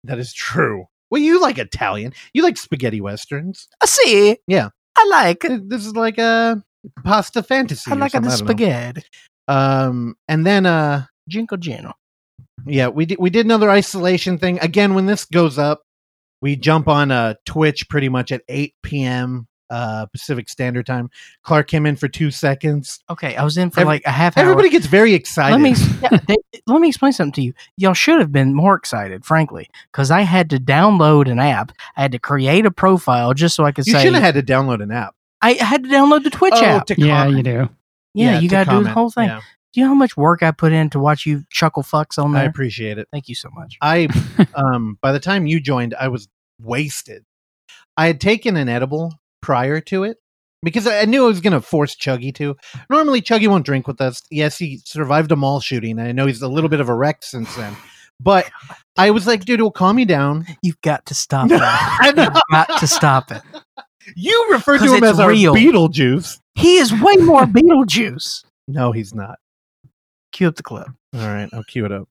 that 0.05 0.19
is 0.21 0.33
true 0.33 0.85
well 1.11 1.21
you 1.21 1.41
like 1.41 1.59
italian 1.59 2.13
you 2.35 2.43
like 2.45 2.57
spaghetti 2.57 3.01
westerns 3.01 3.67
I 3.83 3.87
see. 3.87 4.39
Yeah. 4.47 4.69
I 4.97 5.07
like 5.11 5.41
this 5.41 5.85
is 5.85 5.97
like 5.97 6.19
a 6.19 6.63
pasta 7.05 7.43
fantasy. 7.43 7.91
I 7.91 7.95
or 7.95 7.99
like 7.99 8.13
something, 8.13 8.29
the 8.29 8.35
I 8.35 8.39
don't 8.39 8.47
know. 8.47 8.53
spaghetti. 8.53 9.03
Um, 9.49 10.15
and 10.29 10.47
then 10.47 10.67
uh, 10.67 11.07
Jinko 11.29 11.57
Gino. 11.57 11.93
yeah, 12.65 12.89
we 12.89 13.07
did 13.07 13.19
we 13.19 13.31
did 13.31 13.45
another 13.47 13.71
isolation 13.71 14.39
thing 14.39 14.61
again. 14.61 14.95
When 14.95 15.07
this 15.07 15.25
goes 15.25 15.59
up, 15.59 15.83
we 16.43 16.55
jump 16.55 16.87
on 16.87 17.11
uh 17.11 17.35
Twitch 17.45 17.89
pretty 17.89 18.09
much 18.09 18.31
at 18.31 18.43
eight 18.49 18.75
p.m. 18.85 19.49
uh 19.75 20.07
Pacific 20.07 20.49
Standard 20.49 20.87
Time. 20.87 21.11
Clark 21.43 21.69
came 21.69 21.85
in 21.87 21.97
for 21.97 22.07
two 22.09 22.31
seconds. 22.31 23.01
Okay, 23.11 23.35
I 23.37 23.43
was 23.45 23.57
in 23.59 23.71
for 23.71 23.81
Every- 23.81 23.95
like 23.95 24.03
a 24.07 24.11
half 24.11 24.37
hour. 24.37 24.43
Everybody 24.45 24.71
gets 24.71 24.87
very 24.87 25.15
excited. 25.15 25.55
let 25.55 25.63
me 25.63 25.75
yeah, 26.03 26.19
they- 26.29 26.61
let 26.67 26.81
me 26.81 26.89
explain 26.89 27.13
something 27.13 27.33
to 27.33 27.43
you. 27.43 27.53
Y'all 27.77 27.95
should 27.95 28.21
have 28.21 28.31
been 28.33 28.55
more 28.55 28.75
excited, 28.77 29.25
frankly, 29.25 29.69
because 29.93 30.11
I 30.11 30.21
had 30.23 30.49
to 30.51 30.59
download 30.59 31.31
an 31.31 31.39
app. 31.39 31.73
I 31.97 32.03
had 32.03 32.13
to 32.13 32.19
create 32.19 32.65
a 32.67 32.71
profile 32.71 33.35
just 33.35 33.55
so 33.57 33.65
I 33.65 33.73
could 33.73 33.85
say 33.85 33.91
you 33.93 33.99
say 33.99 34.05
should 34.05 34.15
have 34.15 34.23
had 34.23 34.35
to 34.35 34.43
download 34.43 34.83
an 34.83 34.91
app. 34.93 35.15
I 35.43 35.53
had 35.55 35.83
to 35.85 35.89
download 35.91 36.23
the 36.25 36.31
Twitch 36.31 36.55
Oh, 36.57 36.65
app. 36.65 36.87
to 36.87 36.95
Yeah, 36.99 37.27
you 37.27 37.43
do. 37.43 37.69
Yeah, 38.15 38.39
you 38.39 38.49
to 38.49 38.55
got 38.55 38.65
to 38.65 38.71
do 38.71 38.85
the 38.85 38.91
whole 38.91 39.11
thing. 39.11 39.29
Yeah, 39.29 39.41
Do 39.73 39.81
you 39.81 39.85
know 39.85 39.89
how 39.91 39.95
much 39.97 40.17
work 40.17 40.43
I 40.43 40.53
put 40.53 40.73
in 40.73 40.89
to 40.91 40.99
watch 41.01 41.27
you 41.27 41.43
chuckle 41.51 41.83
fucks 41.83 42.17
on 42.23 42.35
I 42.37 42.45
appreciate 42.45 42.97
it. 42.97 43.09
Thank 43.13 43.29
you 43.29 43.35
so 43.35 43.51
much. 43.53 43.77
I 43.83 44.09
um 44.55 44.99
by 45.03 45.11
the 45.13 45.21
time 45.21 45.47
you 45.47 45.59
joined, 45.61 45.95
I 45.99 46.09
was 46.09 46.29
wasted. 46.63 47.25
I 47.97 48.07
had 48.07 48.21
taken 48.21 48.57
an 48.57 48.69
edible 48.69 49.13
prior 49.45 49.81
to 49.83 50.05
it 50.05 50.17
because 50.63 50.87
I 50.87 51.05
knew 51.05 51.25
I 51.25 51.29
was 51.29 51.41
gonna 51.41 51.61
force 51.61 51.95
Chuggy 51.95 52.35
to. 52.37 52.57
Normally 52.89 53.21
Chuggy 53.21 53.47
won't 53.49 53.67
drink 53.67 53.87
with 53.87 54.01
us. 54.01 54.23
Yes, 54.31 54.57
he 54.59 54.81
survived 54.85 55.31
a 55.33 55.37
mall 55.37 55.61
shooting. 55.61 55.99
I 55.99 56.13
know 56.13 56.27
he's 56.27 56.41
a 56.43 56.49
little 56.49 56.71
bit 56.71 56.81
of 56.81 56.89
a 56.89 56.95
wreck 56.95 57.23
since 57.23 57.55
then. 57.57 57.77
But 58.21 58.49
I 58.97 59.11
was 59.11 59.27
like, 59.27 59.45
dude, 59.45 59.61
it'll 59.61 59.71
calm 59.73 59.97
me 59.97 60.05
down. 60.05 60.47
You've 60.63 60.81
got 60.81 61.05
to 61.07 61.15
stop 61.15 61.49
that. 61.51 61.99
I 62.01 62.13
know. 62.13 62.23
You've 62.23 62.43
got 62.51 62.79
to 62.81 62.87
stop 62.87 63.31
it. 63.33 63.43
You 64.17 64.49
refer 64.53 64.79
to 64.79 64.95
him 64.95 65.03
as 65.05 65.19
real. 65.23 65.53
our 65.53 65.57
Beetlejuice. 65.59 66.39
He 66.55 66.77
is 66.77 66.93
way 66.93 67.17
more 67.17 67.45
Beetlejuice. 67.45 68.45
No, 68.69 68.93
he's 68.93 69.15
not. 69.15 69.39
Cue 70.33 70.47
up 70.49 70.55
the 70.57 70.63
clip. 70.63 70.87
All 71.15 71.21
right, 71.21 71.49
I'll 71.53 71.65
cue 71.65 71.85
it 71.85 71.93
up. 71.93 72.09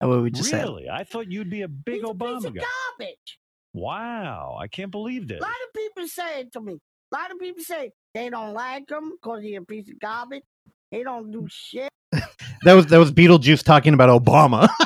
That 0.00 0.08
way 0.08 0.18
we 0.18 0.30
just 0.30 0.50
said. 0.50 0.64
really? 0.64 0.88
I 0.88 1.04
thought 1.04 1.30
you'd 1.30 1.50
be 1.50 1.62
a 1.62 1.68
big 1.68 1.96
He's 2.00 2.04
a 2.04 2.06
piece 2.08 2.16
Obama 2.16 2.42
guy. 2.54 2.62
garbage. 2.98 3.38
Wow, 3.72 4.58
I 4.60 4.66
can't 4.68 4.90
believe 4.90 5.28
this. 5.28 5.38
A 5.38 5.42
lot 5.42 5.50
of 5.50 5.74
people 5.74 6.08
say 6.08 6.40
it 6.40 6.52
to 6.52 6.60
me. 6.60 6.78
A 7.12 7.16
lot 7.16 7.30
of 7.30 7.38
people 7.38 7.62
say 7.62 7.92
they 8.14 8.30
don't 8.30 8.52
like 8.52 8.90
him 8.90 9.12
because 9.12 9.42
he's 9.42 9.58
a 9.58 9.62
piece 9.62 9.88
of 9.88 9.98
garbage. 10.00 10.42
He 10.90 11.04
don't 11.04 11.30
do 11.30 11.46
shit. 11.48 11.88
That 12.64 12.74
was 12.74 12.86
that 12.88 12.98
was 12.98 13.10
Beetlejuice 13.10 13.64
talking 13.64 13.94
about 13.94 14.22
Obama. 14.22 14.68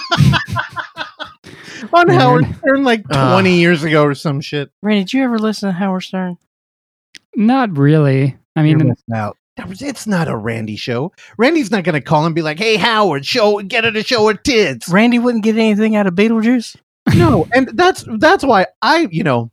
On 1.93 2.07
Weird. 2.07 2.21
Howard 2.21 2.57
Stern 2.59 2.85
like 2.85 3.05
Ugh. 3.11 3.33
20 3.33 3.59
years 3.59 3.83
ago 3.83 4.05
or 4.05 4.15
some 4.15 4.41
shit. 4.41 4.71
Randy, 4.81 5.03
did 5.03 5.13
you 5.13 5.25
ever 5.25 5.41
listen 5.41 5.69
to 5.69 5.73
Howard 5.73 6.05
Stern? 6.05 6.39
Not 7.35 7.77
really. 7.77 8.37
I 8.55 8.63
You're 8.63 8.79
mean, 8.79 8.91
missing 8.91 9.15
out. 9.15 9.37
It's 9.57 10.07
not 10.07 10.29
a 10.29 10.37
Randy 10.37 10.77
show. 10.77 11.13
Randy's 11.37 11.73
not 11.73 11.83
going 11.83 11.95
to 11.95 12.01
call 12.01 12.27
and 12.27 12.35
be 12.35 12.43
like, 12.43 12.59
"Hey 12.59 12.77
Howard, 12.77 13.27
show 13.27 13.61
get 13.61 13.83
her 13.83 13.91
to 13.91 14.05
show 14.05 14.29
her 14.29 14.35
tits." 14.35 14.89
Randy 14.89 15.19
wouldn't 15.19 15.43
get 15.43 15.57
anything 15.57 15.97
out 15.97 16.07
of 16.07 16.15
Beetlejuice. 16.15 16.77
No, 17.17 17.47
and 17.55 17.69
that's 17.75 18.05
that's 18.19 18.45
why 18.45 18.67
I, 18.83 19.09
you 19.11 19.23
know, 19.23 19.51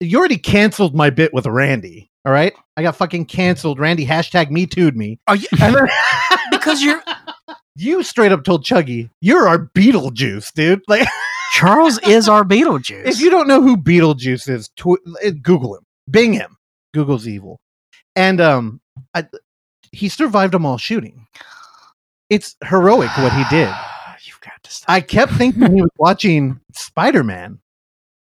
you 0.00 0.18
already 0.18 0.38
canceled 0.38 0.94
my 0.94 1.10
bit 1.10 1.32
with 1.32 1.46
Randy. 1.46 2.10
All 2.24 2.32
right, 2.32 2.52
I 2.76 2.82
got 2.82 2.96
fucking 2.96 3.26
canceled. 3.26 3.78
Randy 3.78 4.06
hashtag 4.06 4.50
me 4.50 4.66
too'd 4.66 4.96
me. 4.96 5.18
Are 5.26 5.36
you 5.36 5.48
then 5.58 5.74
because 6.50 6.82
you're 6.82 7.02
you 7.76 8.02
straight 8.02 8.32
up 8.32 8.44
told 8.44 8.64
Chuggy, 8.64 9.10
"You're 9.20 9.48
our 9.48 9.70
Beetlejuice, 9.74 10.52
dude." 10.52 10.82
Like, 10.88 11.08
Charles 11.52 11.98
is 12.00 12.28
our 12.28 12.44
Beetlejuice. 12.44 13.06
if 13.06 13.20
you 13.20 13.30
don't 13.30 13.48
know 13.48 13.62
who 13.62 13.76
Beetlejuice 13.76 14.48
is, 14.48 14.68
tw- 14.76 15.00
uh, 15.24 15.30
Google 15.42 15.76
him, 15.76 15.82
Bing 16.10 16.32
him. 16.32 16.56
Google's 16.92 17.26
evil, 17.26 17.60
and 18.16 18.40
um, 18.40 18.80
I, 19.14 19.24
he 19.92 20.08
survived 20.08 20.54
a 20.54 20.58
mall 20.58 20.76
shooting. 20.78 21.26
It's 22.28 22.56
heroic 22.64 23.16
what 23.18 23.32
he 23.32 23.44
did. 23.50 23.72
You've 24.44 24.62
to 24.62 24.70
stop. 24.70 24.90
I 24.90 25.00
kept 25.00 25.32
thinking 25.32 25.74
he 25.74 25.82
was 25.82 25.90
watching 25.98 26.60
Spider 26.72 27.22
Man, 27.24 27.58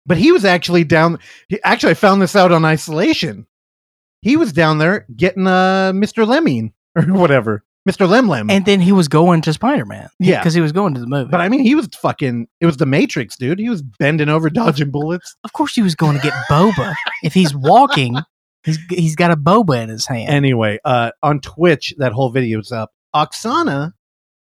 but 0.07 0.17
he 0.19 0.33
was 0.33 0.45
actually 0.45 0.85
down. 0.85 1.19
He, 1.49 1.59
actually, 1.63 1.91
I 1.93 1.95
found 1.95 2.23
this 2.23 2.37
out 2.37 2.53
on 2.53 2.65
isolation. 2.65 3.47
He 4.23 4.37
was 4.37 4.53
down 4.53 4.79
there 4.79 5.07
getting 5.15 5.47
uh, 5.47 5.93
Mr. 5.95 6.27
Lemming 6.27 6.73
or 6.97 7.03
whatever, 7.05 7.65
Mr. 7.89 8.09
Lem 8.09 8.29
Lem. 8.29 8.51
and 8.51 8.65
then 8.65 8.81
he 8.81 8.91
was 8.93 9.07
going 9.09 9.43
to 9.43 9.53
Spider 9.53 9.85
Man. 9.85 10.09
Yeah. 10.19 10.41
because 10.41 10.55
he 10.55 10.61
was 10.61 10.73
going 10.73 10.95
to 10.95 11.01
the 11.01 11.07
movie. 11.07 11.31
but 11.31 11.41
I 11.41 11.49
mean, 11.49 11.61
he 11.61 11.75
was 11.75 11.87
fucking. 12.01 12.49
It 12.61 12.67
was 12.67 12.79
the 12.79 12.87
Matrix, 12.87 13.37
dude. 13.37 13.59
He 13.59 13.69
was 13.69 13.83
bending 13.83 14.29
over, 14.29 14.51
dodging 14.51 14.91
bullets. 14.91 15.37
of 15.45 15.53
course, 15.53 15.75
he 15.75 15.83
was 15.83 15.95
going 15.95 16.17
to 16.17 16.23
get 16.23 16.33
boba. 16.51 16.95
if 17.23 17.35
he's 17.35 17.55
walking, 17.55 18.17
he's 18.65 18.79
he's 18.89 19.17
got 19.17 19.31
a 19.31 19.37
boba 19.37 19.83
in 19.83 19.91
his 19.91 20.07
hand. 20.07 20.31
Anyway, 20.31 20.79
uh, 20.85 21.11
on 21.23 21.41
Twitch, 21.41 21.95
that 21.99 22.13
whole 22.13 22.31
video's 22.31 22.73
up. 22.73 22.91
Oksana 23.15 23.93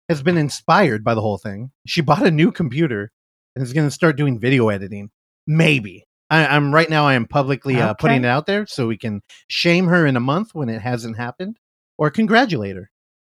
has 0.09 0.23
been 0.23 0.37
inspired 0.37 1.03
by 1.05 1.15
the 1.15 1.21
whole 1.21 1.39
thing. 1.39 1.71
She 1.87 2.01
bought 2.01 2.27
a 2.27 2.31
new 2.31 2.53
computer 2.53 3.11
and 3.55 3.63
is 3.65 3.73
going 3.73 3.87
to 3.87 3.95
start 3.95 4.17
doing 4.17 4.39
video 4.39 4.69
editing. 4.69 5.11
Maybe. 5.47 6.05
I, 6.31 6.47
I'm 6.47 6.73
right 6.75 6.89
now. 6.89 7.07
I 7.07 7.15
am 7.15 7.27
publicly 7.27 7.81
uh, 7.81 7.95
putting 7.95 8.25
it 8.25 8.29
out 8.29 8.47
there 8.47 8.67
so 8.67 8.87
we 8.87 8.97
can 8.97 9.21
shame 9.49 9.87
her 9.87 10.07
in 10.07 10.17
a 10.17 10.21
month 10.21 10.55
when 10.55 10.69
it 10.69 10.81
hasn't 10.81 11.17
happened, 11.17 11.59
or 11.99 12.11
congratulate 12.11 12.77
her. 12.77 12.91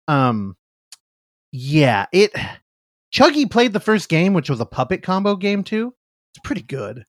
Um, 0.07 0.55
yeah, 1.51 2.05
it. 2.11 2.31
Chuggy 3.13 3.49
played 3.49 3.73
the 3.73 3.79
first 3.79 4.07
game, 4.07 4.33
which 4.33 4.49
was 4.49 4.59
a 4.59 4.65
puppet 4.65 5.03
combo 5.03 5.35
game 5.35 5.63
too. 5.63 5.93
It's 6.33 6.41
pretty 6.43 6.61
good. 6.61 7.05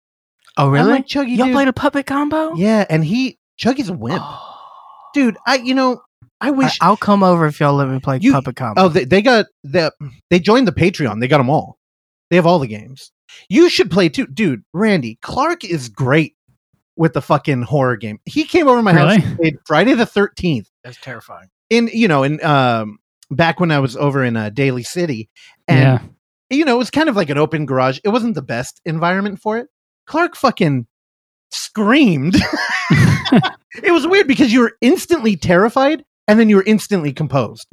oh, 0.56 0.68
really? 0.68 0.90
like 0.90 1.06
Chuggy. 1.06 1.36
Y'all 1.36 1.46
dude. 1.46 1.54
played 1.54 1.68
a 1.68 1.72
puppet 1.72 2.06
combo? 2.06 2.54
Yeah, 2.54 2.84
and 2.88 3.04
he 3.04 3.38
Chuggy's 3.60 3.88
a 3.88 3.92
wimp, 3.92 4.22
dude. 5.14 5.36
I 5.46 5.56
you 5.56 5.74
know 5.74 6.02
I 6.42 6.50
wish 6.50 6.76
I, 6.80 6.88
will 6.88 6.96
come 6.96 7.22
over 7.22 7.46
if 7.46 7.60
y'all 7.60 7.74
let 7.74 7.88
me 7.88 8.00
play 8.00 8.18
You- 8.20 8.32
puppet 8.32 8.56
combo. 8.56 8.82
Oh, 8.82 8.88
they, 8.88 9.04
they 9.04 9.22
got 9.22 9.46
the 9.62 9.92
they 10.28 10.40
joined 10.40 10.66
the 10.66 10.72
Patreon. 10.72 11.20
They 11.20 11.28
got 11.28 11.38
them 11.38 11.48
all. 11.48 11.78
They 12.30 12.36
have 12.36 12.46
all 12.46 12.58
the 12.58 12.66
games. 12.66 13.12
You 13.48 13.70
should 13.70 13.90
play 13.90 14.08
too, 14.08 14.26
dude. 14.26 14.64
Randy 14.72 15.18
Clark 15.22 15.64
is 15.64 15.88
great 15.88 16.34
with 16.96 17.12
the 17.12 17.22
fucking 17.22 17.62
horror 17.62 17.96
game. 17.96 18.18
He 18.26 18.44
came 18.44 18.66
over 18.68 18.78
to 18.78 18.82
my 18.82 18.92
house 18.92 19.12
Really? 19.12 19.24
and 19.24 19.36
played 19.38 19.56
Friday 19.66 19.94
the 19.94 20.04
Thirteenth 20.04 20.68
That's 20.82 20.98
terrifying. 21.00 21.48
in 21.70 21.88
you 21.92 22.08
know 22.08 22.24
in 22.24 22.44
um 22.44 22.98
back 23.30 23.60
when 23.60 23.70
I 23.70 23.78
was 23.78 23.96
over 23.96 24.24
in 24.24 24.36
uh, 24.36 24.50
Daly 24.50 24.82
City, 24.82 25.30
and 25.68 26.00
yeah. 26.00 26.56
you 26.58 26.64
know 26.64 26.74
it 26.74 26.78
was 26.78 26.90
kind 26.90 27.08
of 27.08 27.14
like 27.14 27.30
an 27.30 27.38
open 27.38 27.66
garage. 27.66 28.00
It 28.02 28.08
wasn't 28.08 28.34
the 28.34 28.42
best 28.42 28.80
environment 28.84 29.40
for 29.40 29.58
it. 29.58 29.68
Clark 30.08 30.34
fucking 30.34 30.86
screamed. 31.52 32.34
it 32.90 33.92
was 33.92 34.06
weird 34.08 34.26
because 34.26 34.52
you 34.52 34.60
were 34.60 34.76
instantly 34.80 35.36
terrified 35.36 36.04
and 36.28 36.38
then 36.38 36.48
you 36.48 36.56
were 36.56 36.64
instantly 36.64 37.12
composed. 37.12 37.66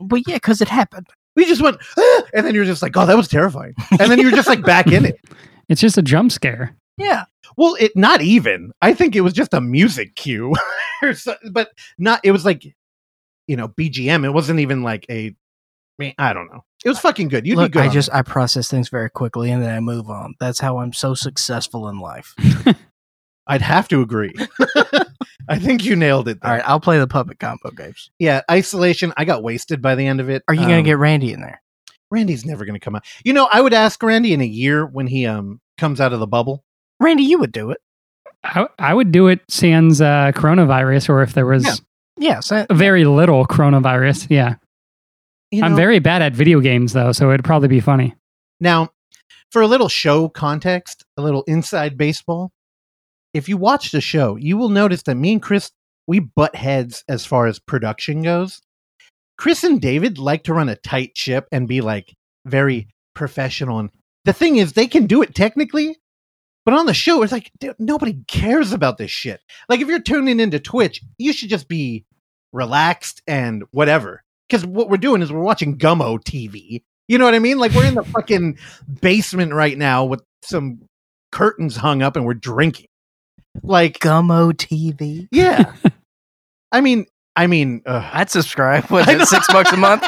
But 0.00 0.22
yeah, 0.26 0.36
because 0.36 0.60
it 0.60 0.68
happened. 0.68 1.06
we 1.36 1.44
just 1.44 1.62
went, 1.62 1.76
"Ah," 1.98 2.22
and 2.34 2.46
then 2.46 2.54
you're 2.54 2.64
just 2.64 2.82
like, 2.82 2.96
oh, 2.96 3.06
that 3.06 3.16
was 3.16 3.28
terrifying. 3.28 3.74
And 3.98 4.10
then 4.10 4.18
you're 4.18 4.30
just 4.32 4.48
like 4.48 4.62
back 4.62 4.88
in 4.88 5.04
it. 5.06 5.16
It's 5.68 5.80
just 5.80 5.96
a 5.96 6.02
jump 6.02 6.32
scare. 6.32 6.76
Yeah. 6.98 7.24
Well, 7.56 7.76
it 7.80 7.92
not 7.94 8.20
even. 8.20 8.72
I 8.82 8.92
think 8.92 9.16
it 9.16 9.22
was 9.22 9.32
just 9.32 9.54
a 9.54 9.60
music 9.60 10.16
cue, 10.16 10.54
or 11.02 11.14
so, 11.14 11.34
but 11.50 11.70
not. 11.98 12.20
It 12.24 12.32
was 12.32 12.44
like, 12.44 12.64
you 13.46 13.56
know, 13.56 13.68
BGM. 13.68 14.24
It 14.26 14.30
wasn't 14.30 14.60
even 14.60 14.82
like 14.82 15.06
a. 15.08 15.28
I 15.28 15.34
mean, 15.98 16.14
I 16.18 16.34
don't 16.34 16.52
know. 16.52 16.64
It 16.84 16.88
was 16.88 16.98
fucking 16.98 17.28
good. 17.28 17.46
You'd 17.46 17.56
Look, 17.56 17.72
be 17.72 17.78
good. 17.78 17.88
I 17.88 17.88
just 17.88 18.08
it. 18.08 18.14
I 18.14 18.22
process 18.22 18.68
things 18.68 18.88
very 18.88 19.08
quickly 19.08 19.50
and 19.50 19.62
then 19.62 19.74
I 19.74 19.80
move 19.80 20.10
on. 20.10 20.34
That's 20.40 20.58
how 20.58 20.78
I'm 20.78 20.92
so 20.92 21.14
successful 21.14 21.88
in 21.88 22.00
life. 22.00 22.34
I'd 23.46 23.62
have 23.62 23.88
to 23.88 24.02
agree. 24.02 24.34
I 25.48 25.58
think 25.58 25.84
you 25.84 25.96
nailed 25.96 26.28
it. 26.28 26.38
All 26.42 26.48
there. 26.50 26.58
right, 26.58 26.68
I'll 26.68 26.80
play 26.80 26.98
the 26.98 27.06
puppet 27.06 27.38
combo 27.38 27.70
games. 27.70 28.10
Yeah, 28.18 28.42
isolation. 28.50 29.12
I 29.16 29.24
got 29.24 29.42
wasted 29.42 29.80
by 29.82 29.94
the 29.94 30.06
end 30.06 30.20
of 30.20 30.28
it. 30.30 30.42
Are 30.48 30.54
you 30.54 30.62
gonna 30.62 30.78
Um, 30.78 30.84
get 30.84 30.98
Randy 30.98 31.32
in 31.32 31.40
there? 31.40 31.60
Randy's 32.10 32.44
never 32.44 32.64
gonna 32.64 32.80
come 32.80 32.94
out. 32.96 33.04
You 33.24 33.32
know, 33.32 33.48
I 33.52 33.60
would 33.60 33.72
ask 33.74 34.02
Randy 34.02 34.32
in 34.32 34.40
a 34.40 34.46
year 34.46 34.84
when 34.86 35.06
he 35.06 35.26
um 35.26 35.60
comes 35.78 36.00
out 36.00 36.12
of 36.12 36.20
the 36.20 36.26
bubble. 36.26 36.64
Randy, 37.00 37.24
you 37.24 37.38
would 37.38 37.52
do 37.52 37.70
it. 37.70 37.78
I, 38.44 38.66
I 38.78 38.92
would 38.94 39.12
do 39.12 39.28
it 39.28 39.40
sans 39.48 40.00
uh, 40.00 40.32
coronavirus 40.34 41.08
or 41.08 41.22
if 41.22 41.32
there 41.34 41.46
was 41.46 41.64
Yeah. 41.64 41.74
Yeah, 42.18 42.40
so, 42.40 42.66
Very 42.70 43.04
little 43.04 43.46
coronavirus. 43.46 44.26
Yeah. 44.30 44.56
You 45.50 45.62
I'm 45.62 45.74
very 45.76 45.98
bad 45.98 46.22
at 46.22 46.34
video 46.34 46.60
games 46.60 46.92
though, 46.92 47.12
so 47.12 47.30
it'd 47.30 47.44
probably 47.44 47.68
be 47.68 47.80
funny. 47.80 48.14
Now, 48.60 48.90
for 49.50 49.62
a 49.62 49.66
little 49.66 49.88
show 49.88 50.28
context, 50.28 51.04
a 51.16 51.22
little 51.22 51.42
inside 51.44 51.96
baseball, 51.96 52.52
if 53.34 53.48
you 53.48 53.56
watch 53.56 53.90
the 53.90 54.00
show, 54.00 54.36
you 54.36 54.56
will 54.56 54.68
notice 54.68 55.02
that 55.02 55.16
me 55.16 55.32
and 55.32 55.42
Chris, 55.42 55.70
we 56.06 56.20
butt 56.20 56.54
heads 56.54 57.04
as 57.08 57.24
far 57.24 57.46
as 57.46 57.58
production 57.58 58.22
goes. 58.22 58.60
Chris 59.38 59.64
and 59.64 59.80
David 59.80 60.18
like 60.18 60.44
to 60.44 60.54
run 60.54 60.68
a 60.68 60.76
tight 60.76 61.16
ship 61.16 61.48
and 61.50 61.66
be 61.66 61.80
like 61.80 62.14
very 62.46 62.88
professional. 63.14 63.78
And 63.78 63.90
the 64.24 64.32
thing 64.32 64.56
is, 64.56 64.72
they 64.72 64.86
can 64.86 65.06
do 65.06 65.22
it 65.22 65.34
technically, 65.34 65.96
but 66.64 66.74
on 66.74 66.86
the 66.86 66.94
show, 66.94 67.22
it's 67.22 67.32
like 67.32 67.50
dude, 67.58 67.76
nobody 67.78 68.18
cares 68.28 68.72
about 68.72 68.98
this 68.98 69.10
shit. 69.10 69.40
Like 69.68 69.80
if 69.80 69.88
you're 69.88 70.00
tuning 70.00 70.40
into 70.40 70.60
Twitch, 70.60 71.02
you 71.18 71.32
should 71.32 71.48
just 71.48 71.68
be 71.68 72.04
relaxed 72.52 73.22
and 73.26 73.64
whatever. 73.70 74.22
Because 74.48 74.66
what 74.66 74.90
we're 74.90 74.98
doing 74.98 75.22
is 75.22 75.32
we're 75.32 75.40
watching 75.40 75.78
Gummo 75.78 76.22
TV. 76.22 76.82
You 77.08 77.18
know 77.18 77.24
what 77.24 77.34
I 77.34 77.40
mean? 77.40 77.58
Like 77.58 77.72
we're 77.72 77.86
in 77.86 77.94
the 77.94 78.04
fucking 78.14 78.58
basement 79.00 79.54
right 79.54 79.76
now 79.76 80.04
with 80.04 80.22
some 80.42 80.82
curtains 81.32 81.76
hung 81.76 82.02
up 82.02 82.16
and 82.16 82.24
we're 82.24 82.34
drinking. 82.34 82.86
Like, 83.62 83.98
Gummo 83.98 84.52
TV. 84.52 85.28
yeah. 85.30 85.74
I 86.72 86.80
mean, 86.80 87.06
I 87.36 87.46
mean, 87.46 87.82
ugh. 87.86 88.04
I'd 88.12 88.30
subscribe. 88.30 88.90
Was 88.90 89.06
I 89.06 89.14
it 89.20 89.26
six 89.26 89.46
bucks 89.48 89.72
a 89.72 89.76
month? 89.76 90.06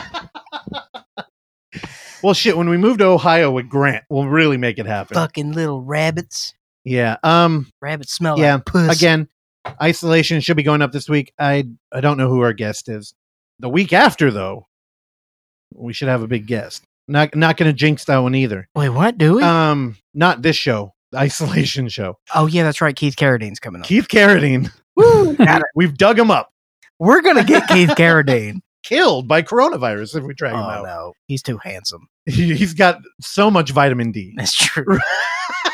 well, 2.22 2.35
shit. 2.35 2.57
When 2.57 2.68
we 2.68 2.76
move 2.76 2.98
to 2.98 3.04
Ohio 3.04 3.50
with 3.50 3.68
Grant, 3.68 4.04
we'll 4.09 4.26
really 4.28 4.57
make 4.57 4.78
it 4.78 4.87
happen. 4.87 5.14
Fucking 5.14 5.52
little 5.52 5.83
rabbits. 5.83 6.54
Yeah. 6.85 7.16
Um. 7.22 7.70
Rabbits 7.80 8.12
smell 8.14 8.38
Yeah, 8.38 8.54
like 8.57 8.64
puss. 8.66 8.96
Again, 8.96 9.28
isolation 9.80 10.40
should 10.40 10.57
be 10.57 10.62
going 10.62 10.83
up 10.83 10.92
this 10.92 11.09
week. 11.09 11.33
I 11.38 11.68
I 11.92 12.00
don't 12.00 12.16
know 12.16 12.28
who 12.28 12.40
our 12.40 12.52
guest 12.52 12.88
is. 12.88 13.14
The 13.59 13.68
week 13.68 13.92
after, 13.92 14.30
though, 14.30 14.66
we 15.74 15.92
should 15.92 16.09
have 16.09 16.22
a 16.22 16.26
big 16.28 16.46
guest. 16.46 16.83
Not 17.09 17.35
not 17.35 17.57
going 17.59 17.70
to 17.70 17.76
jinx 17.76 18.07
that 18.07 18.18
one 18.18 18.35
either. 18.35 18.68
Wait, 18.74 18.88
what? 18.88 19.18
Do 19.18 19.35
we? 19.37 19.42
Um. 19.42 19.96
Not 20.14 20.40
this 20.42 20.57
show. 20.57 20.93
The 21.14 21.20
isolation 21.20 21.88
show. 21.88 22.18
oh 22.35 22.46
yeah, 22.46 22.64
that's 22.64 22.81
right. 22.81 22.94
Keith 22.94 23.14
Carradine's 23.14 23.61
coming 23.61 23.81
up. 23.83 23.87
Keith 23.87 24.09
Carradine. 24.09 24.70
Woo, 24.96 25.37
got 25.37 25.61
it. 25.61 25.66
We've 25.77 25.96
dug 25.96 26.18
him 26.18 26.31
up. 26.31 26.50
We're 26.98 27.22
gonna 27.22 27.44
get 27.44 27.68
Keith 27.68 27.90
Carradine. 27.90 28.61
Killed 28.83 29.29
by 29.29 29.42
coronavirus 29.42 30.16
if 30.16 30.24
we 30.24 30.35
drag 30.35 30.55
him 30.55 30.61
oh 30.61 30.64
out. 30.64 30.85
no, 30.85 31.12
he's 31.29 31.42
too 31.42 31.57
handsome. 31.59 32.09
He, 32.27 32.55
he's 32.55 32.74
got 32.74 32.98
so 33.20 33.50
much 33.50 33.70
vitamin 33.70 34.11
D. 34.12 34.35
That's 34.37 34.55
true. 34.55 34.98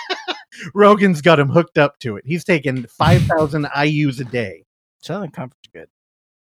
Rogan's 0.74 1.22
got 1.22 1.40
him 1.40 1.48
hooked 1.48 1.79
up 1.79 1.98
to 2.00 2.16
it. 2.16 2.24
He's 2.26 2.44
taking 2.44 2.85
5,000 2.87 3.64
IUs 3.64 4.20
a 4.20 4.24
day. 4.24 4.64
Southern 5.00 5.31
Comfort's 5.31 5.68
good. 5.72 5.88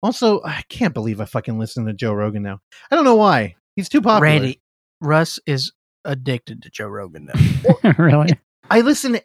Also, 0.02 0.42
I 0.44 0.64
can't 0.70 0.94
believe 0.94 1.20
I 1.20 1.26
fucking 1.26 1.60
listen 1.60 1.86
to 1.86 1.94
Joe 1.94 2.14
Rogan 2.14 2.42
now. 2.44 2.60
I 2.90 2.96
don't 2.96 3.04
know 3.06 3.16
why. 3.16 3.56
He's 3.76 3.90
too 3.90 4.02
popular. 4.02 4.22
Randy, 4.22 4.62
Russ 5.02 5.40
is 5.46 5.74
addicted 6.06 6.62
to 6.64 6.70
Joe 6.70 6.88
Rogan 6.88 7.30
now. 7.34 7.92
really? 7.98 8.30
I 8.70 8.82
listen 8.82 9.20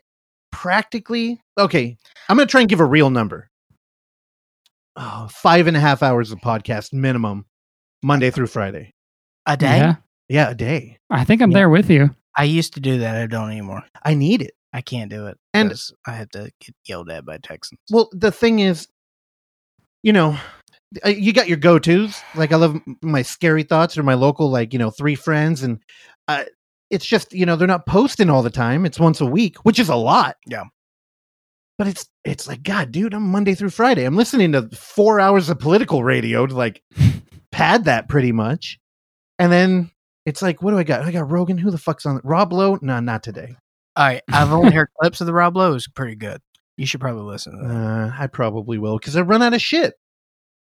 practically. 0.50 1.40
Okay, 1.58 1.96
I'm 2.28 2.36
going 2.36 2.46
to 2.46 2.50
try 2.50 2.60
and 2.60 2.70
give 2.70 2.80
a 2.80 2.84
real 2.84 3.10
number. 3.10 3.48
Oh, 4.96 5.28
five 5.30 5.66
and 5.66 5.76
a 5.76 5.80
half 5.80 6.02
hours 6.02 6.32
of 6.32 6.38
podcast 6.40 6.92
minimum, 6.92 7.46
Monday 8.02 8.30
through 8.30 8.46
Friday. 8.48 8.92
A 9.46 9.56
day? 9.56 9.78
Yeah. 9.78 9.94
Yeah, 10.28 10.50
a 10.50 10.54
day. 10.54 10.98
I 11.10 11.24
think 11.24 11.42
I'm 11.42 11.50
Yeah. 11.50 11.58
there 11.58 11.70
with 11.70 11.90
you. 11.90 12.14
I 12.36 12.44
used 12.44 12.74
to 12.74 12.80
do 12.80 12.98
that. 12.98 13.16
I 13.16 13.26
don't 13.26 13.50
anymore. 13.50 13.82
I 14.04 14.14
need 14.14 14.42
it. 14.42 14.52
I 14.72 14.80
can't 14.80 15.10
do 15.10 15.26
it. 15.26 15.38
And- 15.52 15.74
I 16.06 16.12
have 16.12 16.30
to 16.30 16.50
get 16.64 16.74
yelled 16.86 17.10
at 17.10 17.24
by 17.24 17.38
Texans. 17.38 17.80
Well, 17.90 18.08
the 18.12 18.30
thing 18.32 18.60
is, 18.60 18.88
you 20.02 20.12
know, 20.12 20.38
uh, 21.04 21.08
you 21.10 21.32
got 21.32 21.48
your 21.48 21.56
go 21.58 21.78
tos. 21.78 22.20
Like 22.34 22.52
I 22.52 22.56
love 22.56 22.78
my 23.02 23.22
scary 23.22 23.62
thoughts 23.62 23.96
or 23.98 24.02
my 24.02 24.14
local, 24.14 24.50
like 24.50 24.72
you 24.72 24.78
know, 24.78 24.90
three 24.90 25.14
friends, 25.14 25.62
and 25.62 25.82
uh, 26.28 26.44
it's 26.92 27.06
just 27.06 27.32
you 27.32 27.46
know 27.46 27.56
they're 27.56 27.66
not 27.66 27.86
posting 27.86 28.30
all 28.30 28.42
the 28.42 28.50
time. 28.50 28.84
It's 28.84 29.00
once 29.00 29.20
a 29.20 29.26
week, 29.26 29.56
which 29.64 29.80
is 29.80 29.88
a 29.88 29.96
lot. 29.96 30.36
Yeah. 30.46 30.64
But 31.78 31.88
it's 31.88 32.06
it's 32.22 32.46
like 32.46 32.62
God, 32.62 32.92
dude. 32.92 33.14
I'm 33.14 33.30
Monday 33.30 33.54
through 33.54 33.70
Friday. 33.70 34.04
I'm 34.04 34.14
listening 34.14 34.52
to 34.52 34.68
four 34.68 35.18
hours 35.18 35.48
of 35.48 35.58
political 35.58 36.04
radio 36.04 36.46
to 36.46 36.54
like 36.54 36.82
pad 37.50 37.86
that 37.86 38.08
pretty 38.08 38.30
much, 38.30 38.78
and 39.38 39.50
then 39.50 39.90
it's 40.26 40.42
like, 40.42 40.62
what 40.62 40.72
do 40.72 40.78
I 40.78 40.84
got? 40.84 41.02
I 41.02 41.10
got 41.10 41.30
Rogan. 41.30 41.58
Who 41.58 41.70
the 41.70 41.78
fuck's 41.78 42.04
on? 42.04 42.20
Rob 42.22 42.52
Lowe? 42.52 42.78
No, 42.82 43.00
not 43.00 43.22
today. 43.22 43.56
All 43.96 44.06
right, 44.06 44.22
I've 44.30 44.52
only 44.52 44.72
heard 44.72 44.88
clips 45.00 45.20
of 45.22 45.26
the 45.26 45.32
Rob 45.32 45.56
Lowe. 45.56 45.74
It's 45.74 45.88
pretty 45.88 46.14
good. 46.14 46.40
You 46.76 46.86
should 46.86 47.00
probably 47.00 47.22
listen 47.22 47.56
to 47.56 47.68
that. 47.68 47.74
Uh, 47.74 48.10
I 48.16 48.26
probably 48.26 48.78
will 48.78 48.98
because 48.98 49.16
I 49.16 49.22
run 49.22 49.42
out 49.42 49.54
of 49.54 49.62
shit. 49.62 49.94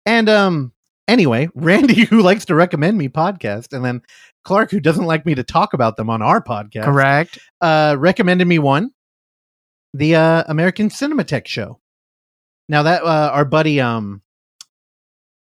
And 0.06 0.28
um, 0.28 0.72
anyway, 1.08 1.48
Randy, 1.54 2.04
who 2.04 2.20
likes 2.22 2.44
to 2.46 2.54
recommend 2.54 2.98
me 2.98 3.08
podcast, 3.08 3.72
and 3.72 3.84
then 3.84 4.02
Clark, 4.44 4.70
who 4.70 4.80
doesn't 4.80 5.04
like 5.04 5.24
me 5.26 5.34
to 5.34 5.44
talk 5.44 5.72
about 5.74 5.96
them 5.96 6.10
on 6.10 6.22
our 6.22 6.42
podcast, 6.42 6.84
Correct. 6.84 7.38
uh, 7.60 7.96
recommended 7.98 8.46
me 8.46 8.58
one, 8.58 8.90
the 9.94 10.16
uh, 10.16 10.44
American 10.48 10.88
Cinematheque 10.88 11.46
show. 11.46 11.78
Now 12.68 12.84
that 12.84 13.02
uh, 13.02 13.30
our 13.32 13.44
buddy, 13.44 13.80
um, 13.80 14.22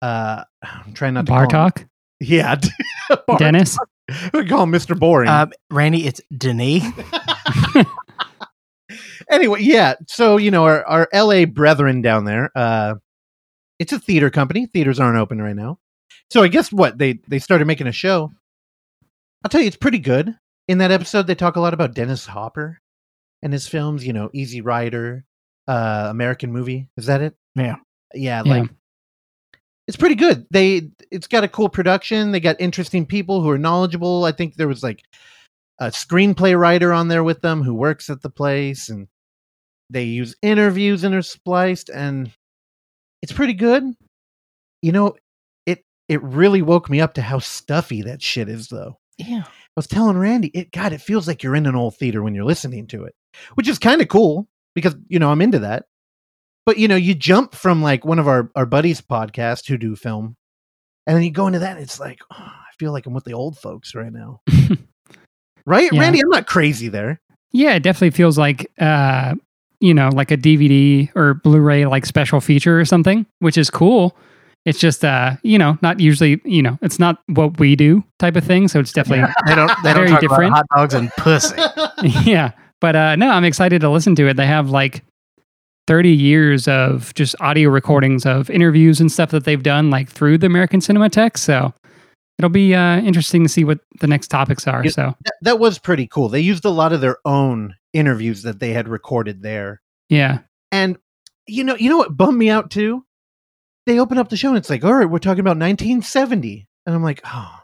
uh, 0.02 0.44
I'm 0.62 0.92
trying 0.94 1.14
not 1.14 1.26
to 1.26 1.32
call 1.32 1.42
him- 1.42 1.48
Bartok? 1.48 1.88
yeah, 2.20 2.56
Bar- 3.26 3.38
Dennis? 3.38 3.78
we 4.32 4.46
call 4.46 4.62
him 4.62 4.70
Mister 4.70 4.94
Boring. 4.94 5.28
Uh, 5.28 5.46
Randy, 5.70 6.06
it's 6.06 6.20
Denis. 6.36 6.82
anyway, 9.30 9.60
yeah. 9.62 9.94
So 10.08 10.36
you 10.38 10.50
know 10.50 10.64
our 10.64 10.84
our 10.86 11.08
L.A. 11.12 11.44
brethren 11.44 12.00
down 12.02 12.24
there. 12.24 12.50
Uh, 12.54 12.94
it's 13.78 13.92
a 13.92 13.98
theater 13.98 14.30
company. 14.30 14.66
Theaters 14.66 15.00
aren't 15.00 15.18
open 15.18 15.40
right 15.40 15.56
now. 15.56 15.78
So 16.30 16.42
I 16.42 16.48
guess 16.48 16.72
what 16.72 16.98
they 16.98 17.20
they 17.28 17.38
started 17.38 17.66
making 17.66 17.86
a 17.86 17.92
show. 17.92 18.32
I'll 19.44 19.48
tell 19.50 19.60
you, 19.60 19.66
it's 19.68 19.76
pretty 19.76 19.98
good. 20.00 20.36
In 20.66 20.78
that 20.78 20.90
episode, 20.90 21.26
they 21.26 21.34
talk 21.34 21.56
a 21.56 21.60
lot 21.60 21.74
about 21.74 21.94
Dennis 21.94 22.26
Hopper 22.26 22.78
and 23.42 23.52
his 23.52 23.66
films. 23.68 24.06
You 24.06 24.12
know, 24.12 24.30
Easy 24.34 24.60
Rider, 24.60 25.24
uh, 25.66 26.08
American 26.10 26.52
Movie. 26.52 26.88
Is 26.96 27.06
that 27.06 27.22
it? 27.22 27.34
Yeah. 27.54 27.76
Yeah, 28.14 28.42
Yeah. 28.44 28.60
like 28.60 28.70
it's 29.86 29.96
pretty 29.96 30.16
good. 30.16 30.46
They 30.50 30.90
it's 31.10 31.26
got 31.28 31.44
a 31.44 31.48
cool 31.48 31.68
production. 31.68 32.32
They 32.32 32.40
got 32.40 32.56
interesting 32.60 33.06
people 33.06 33.40
who 33.42 33.48
are 33.50 33.58
knowledgeable. 33.58 34.24
I 34.24 34.32
think 34.32 34.54
there 34.56 34.68
was 34.68 34.82
like 34.82 35.02
a 35.78 35.86
screenplay 35.86 36.58
writer 36.58 36.92
on 36.92 37.08
there 37.08 37.24
with 37.24 37.40
them 37.40 37.62
who 37.62 37.72
works 37.72 38.10
at 38.10 38.20
the 38.20 38.28
place 38.30 38.88
and 38.90 39.08
they 39.88 40.04
use 40.04 40.34
interviews 40.42 41.04
and 41.04 41.14
are 41.14 41.22
spliced 41.22 41.88
and 41.88 42.30
it's 43.22 43.32
pretty 43.32 43.54
good. 43.54 43.84
You 44.82 44.92
know, 44.92 45.14
it 45.66 45.84
it 46.08 46.22
really 46.22 46.62
woke 46.62 46.88
me 46.90 47.00
up 47.00 47.14
to 47.14 47.22
how 47.22 47.38
stuffy 47.38 48.02
that 48.02 48.22
shit 48.22 48.48
is 48.48 48.68
though. 48.68 48.98
Yeah. 49.18 49.42
I 49.46 49.50
was 49.76 49.86
telling 49.86 50.16
Randy, 50.18 50.48
it 50.54 50.72
God, 50.72 50.92
it 50.92 51.00
feels 51.00 51.26
like 51.26 51.42
you're 51.42 51.56
in 51.56 51.66
an 51.66 51.74
old 51.76 51.96
theater 51.96 52.22
when 52.22 52.34
you're 52.34 52.44
listening 52.44 52.86
to 52.88 53.04
it, 53.04 53.14
which 53.54 53.68
is 53.68 53.78
kind 53.78 54.00
of 54.00 54.08
cool 54.08 54.48
because 54.74 54.96
you 55.08 55.18
know 55.18 55.30
I'm 55.30 55.42
into 55.42 55.60
that. 55.60 55.84
But 56.66 56.78
you 56.78 56.86
know, 56.88 56.96
you 56.96 57.14
jump 57.14 57.54
from 57.54 57.82
like 57.82 58.04
one 58.04 58.18
of 58.18 58.28
our 58.28 58.50
our 58.54 58.66
buddies' 58.66 59.00
podcast 59.00 59.66
who 59.68 59.76
do 59.78 59.96
film, 59.96 60.36
and 61.06 61.16
then 61.16 61.22
you 61.24 61.30
go 61.30 61.46
into 61.46 61.60
that, 61.60 61.72
and 61.76 61.80
it's 61.80 61.98
like 61.98 62.20
oh, 62.30 62.36
I 62.38 62.70
feel 62.78 62.92
like 62.92 63.06
I'm 63.06 63.14
with 63.14 63.24
the 63.24 63.34
old 63.34 63.58
folks 63.58 63.94
right 63.94 64.12
now, 64.12 64.40
right, 65.66 65.90
Yeah. 65.92 66.00
Randy? 66.00 66.20
I'm 66.20 66.28
not 66.28 66.46
crazy 66.46 66.88
there. 66.88 67.20
Yeah, 67.52 67.74
it 67.74 67.82
definitely 67.82 68.10
feels 68.10 68.36
like 68.36 68.70
uh, 68.78 69.34
you 69.80 69.94
know, 69.94 70.08
like 70.10 70.30
a 70.30 70.36
DVD 70.36 71.10
or 71.14 71.34
Blu-ray 71.34 71.86
like 71.86 72.06
special 72.06 72.40
feature 72.40 72.78
or 72.80 72.84
something, 72.84 73.26
which 73.38 73.56
is 73.58 73.70
cool. 73.70 74.16
It's 74.64 74.78
just 74.78 75.04
uh, 75.04 75.36
you 75.42 75.56
know, 75.58 75.78
not 75.82 76.00
usually, 76.00 76.40
you 76.44 76.62
know, 76.62 76.78
it's 76.82 76.98
not 76.98 77.22
what 77.26 77.58
we 77.58 77.76
do 77.76 78.04
type 78.18 78.36
of 78.36 78.44
thing, 78.44 78.68
so 78.68 78.80
it's 78.80 78.92
definitely 78.92 79.32
They 79.46 79.54
don't. 79.54 79.70
They 79.82 79.92
don't 79.94 80.06
Very 80.06 80.08
talk 80.08 80.20
different. 80.20 80.52
about 80.52 80.66
hot 80.70 80.76
dogs 80.76 80.94
and 80.94 81.10
pussy. 81.12 81.56
yeah. 82.28 82.52
But 82.80 82.96
uh 82.96 83.16
no, 83.16 83.30
I'm 83.30 83.44
excited 83.44 83.80
to 83.80 83.88
listen 83.90 84.14
to 84.16 84.28
it. 84.28 84.36
They 84.36 84.46
have 84.46 84.70
like 84.70 85.04
30 85.86 86.10
years 86.10 86.68
of 86.68 87.14
just 87.14 87.34
audio 87.40 87.70
recordings 87.70 88.26
of 88.26 88.50
interviews 88.50 89.00
and 89.00 89.10
stuff 89.10 89.30
that 89.30 89.44
they've 89.44 89.62
done 89.62 89.90
like 89.90 90.08
through 90.10 90.36
the 90.38 90.46
American 90.46 90.80
Cinematheque, 90.80 91.38
so 91.38 91.72
it'll 92.38 92.50
be 92.50 92.74
uh 92.74 93.00
interesting 93.00 93.42
to 93.42 93.48
see 93.48 93.64
what 93.64 93.80
the 94.00 94.06
next 94.06 94.28
topics 94.28 94.66
are. 94.66 94.84
Yeah. 94.84 94.90
So, 94.90 95.14
that, 95.24 95.34
that 95.42 95.58
was 95.58 95.78
pretty 95.78 96.06
cool. 96.06 96.28
They 96.28 96.40
used 96.40 96.64
a 96.64 96.70
lot 96.70 96.92
of 96.92 97.00
their 97.00 97.18
own 97.24 97.74
interviews 97.92 98.42
that 98.42 98.60
they 98.60 98.72
had 98.72 98.88
recorded 98.88 99.42
there. 99.42 99.80
yeah. 100.08 100.40
And 100.70 100.98
you 101.46 101.64
know, 101.64 101.76
you 101.76 101.88
know 101.88 101.96
what 101.96 102.16
bummed 102.16 102.38
me 102.38 102.50
out 102.50 102.70
too? 102.70 103.04
They 103.86 103.98
open 103.98 104.18
up 104.18 104.28
the 104.28 104.36
show 104.36 104.48
and 104.48 104.58
it's 104.58 104.68
like, 104.68 104.84
all 104.84 104.92
right, 104.92 105.08
we're 105.08 105.18
talking 105.18 105.40
about 105.40 105.56
1970. 105.56 106.68
And 106.84 106.94
I'm 106.94 107.02
like, 107.02 107.22
oh, 107.24 107.58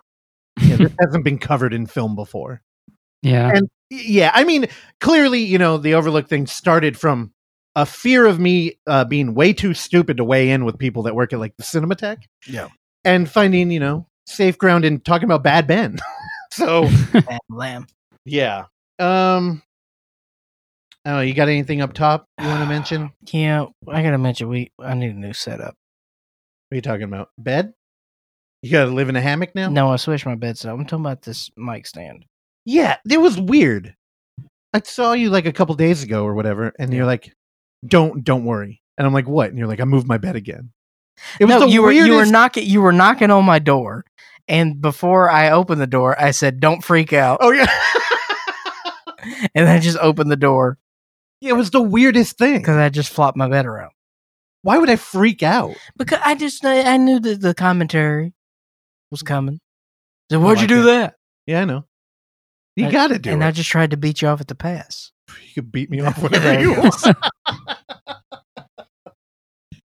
yeah, 0.60 0.76
this 0.76 0.92
hasn't 1.00 1.24
been 1.24 1.38
covered 1.38 1.74
in 1.74 1.86
film 1.86 2.16
before. 2.16 2.62
Yeah. 3.22 3.50
And 3.54 3.68
yeah, 3.90 4.30
I 4.32 4.44
mean, 4.44 4.66
clearly, 5.00 5.40
you 5.40 5.58
know, 5.58 5.76
the 5.76 5.94
Overlook 5.94 6.28
thing 6.28 6.46
started 6.46 6.98
from 6.98 7.32
a 7.76 7.84
fear 7.84 8.24
of 8.24 8.40
me 8.40 8.78
uh, 8.86 9.04
being 9.04 9.34
way 9.34 9.52
too 9.52 9.74
stupid 9.74 10.16
to 10.16 10.24
weigh 10.24 10.50
in 10.50 10.64
with 10.64 10.78
people 10.78 11.02
that 11.02 11.14
work 11.14 11.32
at 11.32 11.40
like 11.40 11.56
the 11.56 11.62
Cinematheque. 11.62 12.22
Yeah. 12.46 12.68
And 13.04 13.28
finding, 13.28 13.70
you 13.70 13.80
know, 13.80 14.06
safe 14.26 14.58
ground 14.58 14.84
in 14.84 15.00
talking 15.00 15.24
about 15.24 15.42
Bad 15.42 15.66
Ben. 15.66 15.98
so, 16.50 16.88
Bam, 17.12 17.38
lamb. 17.48 17.86
yeah. 18.24 18.64
Um, 18.98 19.62
oh, 21.04 21.20
you 21.20 21.34
got 21.34 21.48
anything 21.48 21.80
up 21.80 21.92
top 21.92 22.26
you 22.40 22.46
want 22.46 22.60
to 22.60 22.66
mention? 22.66 23.12
Yeah, 23.32 23.66
I 23.88 24.02
gotta 24.02 24.18
mention 24.18 24.48
we. 24.48 24.70
I 24.78 24.94
need 24.94 25.10
a 25.14 25.18
new 25.18 25.32
setup. 25.32 25.74
What 26.68 26.74
are 26.74 26.76
you 26.76 26.82
talking 26.82 27.04
about? 27.04 27.30
Bed? 27.38 27.72
You 28.62 28.70
gotta 28.70 28.90
live 28.90 29.08
in 29.08 29.16
a 29.16 29.20
hammock 29.20 29.54
now? 29.54 29.68
No, 29.68 29.90
I 29.90 29.96
switched 29.96 30.26
my 30.26 30.36
bed. 30.36 30.56
So 30.56 30.72
I'm 30.72 30.84
talking 30.86 31.04
about 31.04 31.22
this 31.22 31.50
mic 31.56 31.86
stand. 31.86 32.24
Yeah, 32.64 32.96
it 33.10 33.18
was 33.20 33.38
weird. 33.38 33.94
I 34.72 34.80
saw 34.84 35.12
you 35.12 35.30
like 35.30 35.46
a 35.46 35.52
couple 35.52 35.74
days 35.74 36.02
ago 36.02 36.24
or 36.24 36.34
whatever, 36.34 36.72
and 36.78 36.92
you're 36.92 37.06
like, 37.06 37.32
"Don't, 37.86 38.24
don't 38.24 38.44
worry." 38.44 38.80
And 38.96 39.06
I'm 39.06 39.12
like, 39.12 39.28
"What?" 39.28 39.50
And 39.50 39.58
you're 39.58 39.68
like, 39.68 39.80
"I 39.80 39.84
moved 39.84 40.08
my 40.08 40.18
bed 40.18 40.34
again." 40.36 40.70
It 41.38 41.44
was 41.44 41.54
no, 41.54 41.60
the 41.60 41.68
you 41.68 41.82
were 41.82 41.88
weirdest. 41.88 42.06
you 42.08 42.14
were 42.16 42.26
knocking 42.26 42.66
you 42.66 42.80
were 42.80 42.92
knocking 42.92 43.30
on 43.30 43.44
my 43.44 43.58
door, 43.58 44.04
and 44.48 44.80
before 44.80 45.30
I 45.30 45.50
opened 45.50 45.80
the 45.80 45.86
door, 45.86 46.20
I 46.20 46.30
said, 46.30 46.60
"Don't 46.60 46.84
freak 46.84 47.12
out," 47.12 47.38
oh 47.40 47.52
yeah, 47.52 47.70
and 49.54 49.68
I 49.68 49.78
just 49.78 49.98
opened 49.98 50.30
the 50.30 50.36
door 50.36 50.78
it 51.48 51.54
was 51.54 51.70
the 51.70 51.82
weirdest 51.82 52.38
thing. 52.38 52.58
because 52.58 52.76
I 52.76 52.88
just 52.88 53.12
flopped 53.12 53.36
my 53.36 53.48
bed 53.48 53.66
around. 53.66 53.92
Why 54.62 54.78
would 54.78 54.88
I 54.88 54.96
freak 54.96 55.42
out? 55.42 55.76
Because 55.96 56.20
I 56.24 56.34
just 56.34 56.64
I 56.64 56.96
knew 56.96 57.20
that 57.20 57.40
the 57.40 57.54
commentary 57.54 58.32
was 59.10 59.20
mm-hmm. 59.20 59.34
coming. 59.34 59.60
So 60.30 60.40
why'd 60.40 60.60
you 60.60 60.66
do 60.66 60.80
it. 60.82 60.84
that? 60.84 61.16
Yeah, 61.46 61.60
I 61.60 61.64
know. 61.66 61.84
You 62.76 62.90
got 62.90 63.08
to 63.08 63.18
do 63.18 63.30
and 63.30 63.42
it. 63.42 63.44
And 63.44 63.44
I 63.44 63.50
just 63.50 63.68
tried 63.68 63.90
to 63.90 63.96
beat 63.96 64.22
you 64.22 64.28
off 64.28 64.40
at 64.40 64.48
the 64.48 64.54
pass. 64.54 65.12
you 65.48 65.62
can 65.62 65.70
beat 65.70 65.90
me 65.90 66.00
off 66.04 66.20
whenever 66.20 66.44
There 66.44 66.60
you 66.60 66.72
want. 66.72 66.94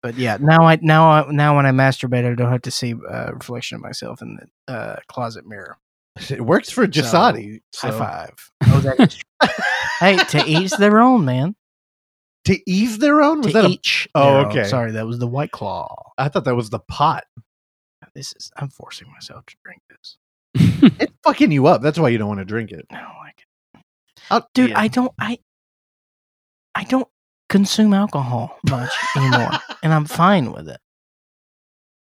But 0.05 0.19
yeah, 0.19 0.37
now 0.39 0.67
I 0.67 0.77
now 0.83 1.09
I 1.09 1.31
now 1.31 1.55
when 1.55 1.65
I 1.65 1.71
masturbate, 1.71 2.31
I 2.31 2.35
don't 2.35 2.51
have 2.51 2.61
to 2.61 2.69
see 2.69 2.93
a 3.09 3.33
reflection 3.33 3.77
of 3.77 3.81
myself 3.81 4.21
in 4.21 4.37
the 4.67 4.71
uh, 4.71 4.97
closet 5.07 5.47
mirror. 5.47 5.79
It 6.29 6.45
works 6.45 6.69
for 6.69 6.85
Jasadi. 6.85 7.61
High 7.75 7.89
so- 7.89 7.97
five. 7.97 8.51
Oh, 8.67 9.07
hey, 9.99 10.17
to 10.17 10.43
each 10.45 10.69
their 10.73 10.99
own, 10.99 11.25
man. 11.25 11.55
to 12.43 12.55
ease 12.69 12.99
their 12.99 13.23
own. 13.23 13.39
Was 13.39 13.47
to 13.47 13.53
that 13.53 13.65
a, 13.65 13.69
each. 13.69 14.07
Oh, 14.13 14.25
their 14.25 14.37
own. 14.41 14.45
okay. 14.51 14.63
Sorry, 14.65 14.91
that 14.91 15.07
was 15.07 15.17
the 15.17 15.25
white 15.25 15.49
claw. 15.49 16.11
I 16.19 16.29
thought 16.29 16.45
that 16.45 16.55
was 16.55 16.69
the 16.69 16.81
pot. 16.81 17.23
This 18.13 18.31
is. 18.37 18.51
I'm 18.57 18.69
forcing 18.69 19.11
myself 19.11 19.43
to 19.47 19.55
drink 19.65 19.81
this. 19.89 20.17
It's 20.99 21.13
fucking 21.23 21.51
you 21.51 21.65
up. 21.65 21.81
That's 21.81 21.97
why 21.97 22.09
you 22.09 22.19
don't 22.19 22.27
want 22.27 22.41
to 22.41 22.45
drink 22.45 22.71
it. 22.71 22.85
I 22.91 22.97
don't 23.01 23.17
like 23.23 23.39
it, 23.73 23.81
I'll- 24.29 24.47
dude. 24.53 24.69
yeah. 24.69 24.79
I 24.79 24.87
don't. 24.87 25.11
I. 25.19 25.39
I 26.75 26.83
don't 26.83 27.07
consume 27.49 27.93
alcohol 27.93 28.57
much 28.69 28.91
anymore, 29.15 29.51
and 29.83 29.93
I'm 29.93 30.05
fine 30.05 30.51
with 30.51 30.69
it. 30.69 30.79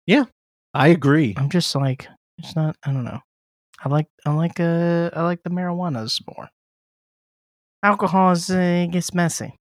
Yeah, 0.07 0.24
I 0.74 0.88
agree. 0.88 1.34
I'm 1.36 1.51
just 1.51 1.74
like 1.74 2.09
it's 2.38 2.57
not. 2.57 2.76
I 2.84 2.93
don't 2.93 3.05
know. 3.05 3.20
I 3.84 3.88
like. 3.88 4.07
I 4.26 4.30
like. 4.32 4.59
Uh. 4.59 5.11
I 5.12 5.22
like 5.22 5.43
the 5.43 5.51
marijuanas 5.51 6.20
more. 6.26 6.49
Alcohol 7.82 8.32
is. 8.32 8.51
Uh, 8.51 8.84
it 8.84 8.93
gets 8.93 9.14
messy. 9.14 9.57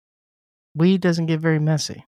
Weed 0.75 1.01
doesn't 1.01 1.27
get 1.27 1.39
very 1.39 1.59
messy. 1.59 2.03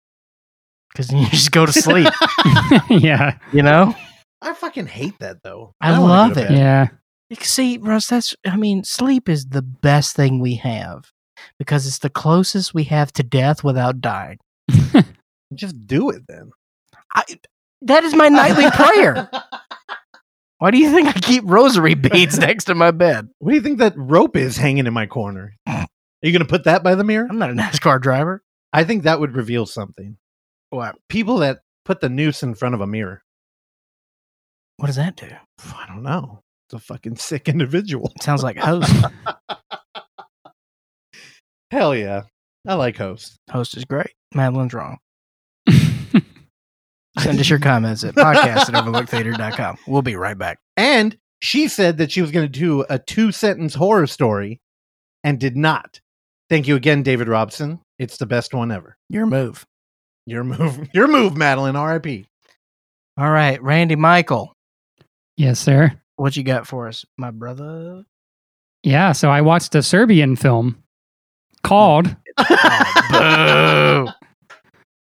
Because 0.93 1.11
you 1.11 1.27
just 1.29 1.51
go 1.51 1.67
to 1.67 1.73
sleep. 1.73 2.09
yeah. 2.91 3.39
you 3.53 3.63
know. 3.63 3.95
I 4.41 4.55
fucking 4.55 4.87
hate 4.87 5.19
that 5.21 5.39
though. 5.43 5.73
I 5.81 5.91
don't 5.93 6.09
love 6.09 6.37
it. 6.37 6.51
Yeah. 6.51 6.89
See, 7.41 7.79
Russ, 7.79 8.09
that's, 8.09 8.35
I 8.47 8.57
mean, 8.57 8.85
sleep 8.85 9.29
is 9.29 9.47
the 9.47 9.63
best 9.63 10.15
thing 10.15 10.39
we 10.39 10.57
have 10.57 11.05
because 11.59 11.87
it's 11.87 11.99
the 11.99 12.11
closest 12.11 12.75
we 12.75 12.85
have 12.85 13.13
to 13.15 13.23
death 13.23 13.63
without 13.65 14.01
dying. 14.01 14.39
Just 15.55 15.87
do 15.87 16.11
it 16.11 16.23
then. 16.29 16.51
I, 17.15 17.25
that 17.83 18.05
is 18.05 18.15
my 18.15 18.29
nightly 18.29 18.71
prayer. 18.71 19.29
Why 20.59 20.71
do 20.71 20.79
you 20.79 20.93
think 20.93 21.09
I 21.09 21.13
keep 21.13 21.43
rosary 21.45 21.95
beads 21.95 22.39
next 22.39 22.65
to 22.67 22.75
my 22.75 22.93
bed? 22.93 23.29
What 23.41 23.51
do 23.51 23.57
you 23.57 23.63
think 23.63 23.79
that 23.79 23.95
rope 23.97 24.37
is 24.37 24.57
hanging 24.57 24.87
in 24.87 24.93
my 24.93 25.07
corner? 25.07 25.57
Are 25.67 25.89
you 26.23 26.31
going 26.31 26.47
to 26.47 26.49
put 26.49 26.65
that 26.65 26.85
by 26.85 26.95
the 26.95 27.03
mirror? 27.03 27.27
I'm 27.29 27.39
not 27.39 27.51
a 27.51 27.55
NASCAR 27.55 28.01
driver. 28.01 28.43
I 28.73 28.85
think 28.85 29.03
that 29.03 29.19
would 29.19 29.35
reveal 29.35 29.67
something. 29.67 30.19
What? 30.71 30.97
People 31.09 31.39
that 31.39 31.59
put 31.85 32.01
the 32.01 32.09
noose 32.09 32.45
in 32.45 32.55
front 32.55 32.77
of 32.77 32.81
a 32.81 32.87
mirror. 32.87 33.23
What 34.77 34.87
does 34.87 34.97
that 34.97 35.17
do? 35.17 35.29
I 35.65 35.87
don't 35.89 36.05
know. 36.05 36.43
It's 36.69 36.75
a 36.75 36.79
fucking 36.79 37.17
sick 37.17 37.49
individual. 37.49 38.13
It 38.17 38.23
sounds 38.23 38.43
like 38.43 38.57
host. 38.59 38.93
Hell 41.73 41.97
yeah. 41.97 42.25
I 42.69 42.75
like 42.75 42.99
host. 42.99 43.39
host 43.51 43.79
is 43.79 43.87
great. 43.87 44.13
Madeline's 44.35 44.75
wrong. 44.75 44.99
Send 47.19 47.41
us 47.41 47.49
your 47.49 47.59
comments 47.59 48.05
at 48.05 48.15
podcast 48.15 48.69
at 48.69 48.75
overlooktheatre.com. 48.75 49.79
We'll 49.87 50.03
be 50.03 50.15
right 50.15 50.37
back. 50.37 50.59
And 50.77 51.17
she 51.41 51.69
said 51.69 51.97
that 51.97 52.13
she 52.13 52.21
was 52.21 52.31
going 52.31 52.45
to 52.45 52.59
do 52.61 52.85
a 52.91 52.99
two 52.99 53.33
sentence 53.33 53.75
horror 53.75 54.07
story 54.07 54.61
and 55.25 55.41
did 55.41 55.57
not. 55.57 56.01
Thank 56.51 56.69
you 56.69 56.77
again, 56.77 57.03
David 57.03 57.27
Robson. 57.27 57.81
It's 57.99 58.19
the 58.19 58.27
best 58.27 58.53
one 58.53 58.71
ever. 58.71 58.99
Your 59.09 59.25
move. 59.25 59.65
Your 60.27 60.45
move. 60.45 60.91
Your 60.95 61.09
move, 61.09 61.39
Madeline. 61.39 61.77
RIP. 61.77 62.27
All 63.17 63.31
right, 63.31 63.61
Randy 63.63 63.97
Michael. 63.97 64.53
yes, 65.39 65.59
sir. 65.59 65.93
What 66.17 66.37
you 66.37 66.43
got 66.43 66.67
for 66.67 66.87
us, 66.87 67.07
my 67.17 67.31
brother? 67.31 68.05
Yeah. 68.83 69.13
So 69.13 69.31
I 69.31 69.41
watched 69.41 69.75
a 69.75 69.83
Serbian 69.83 70.37
film 70.37 70.83
called. 71.63 72.07
Boo. 72.37 72.45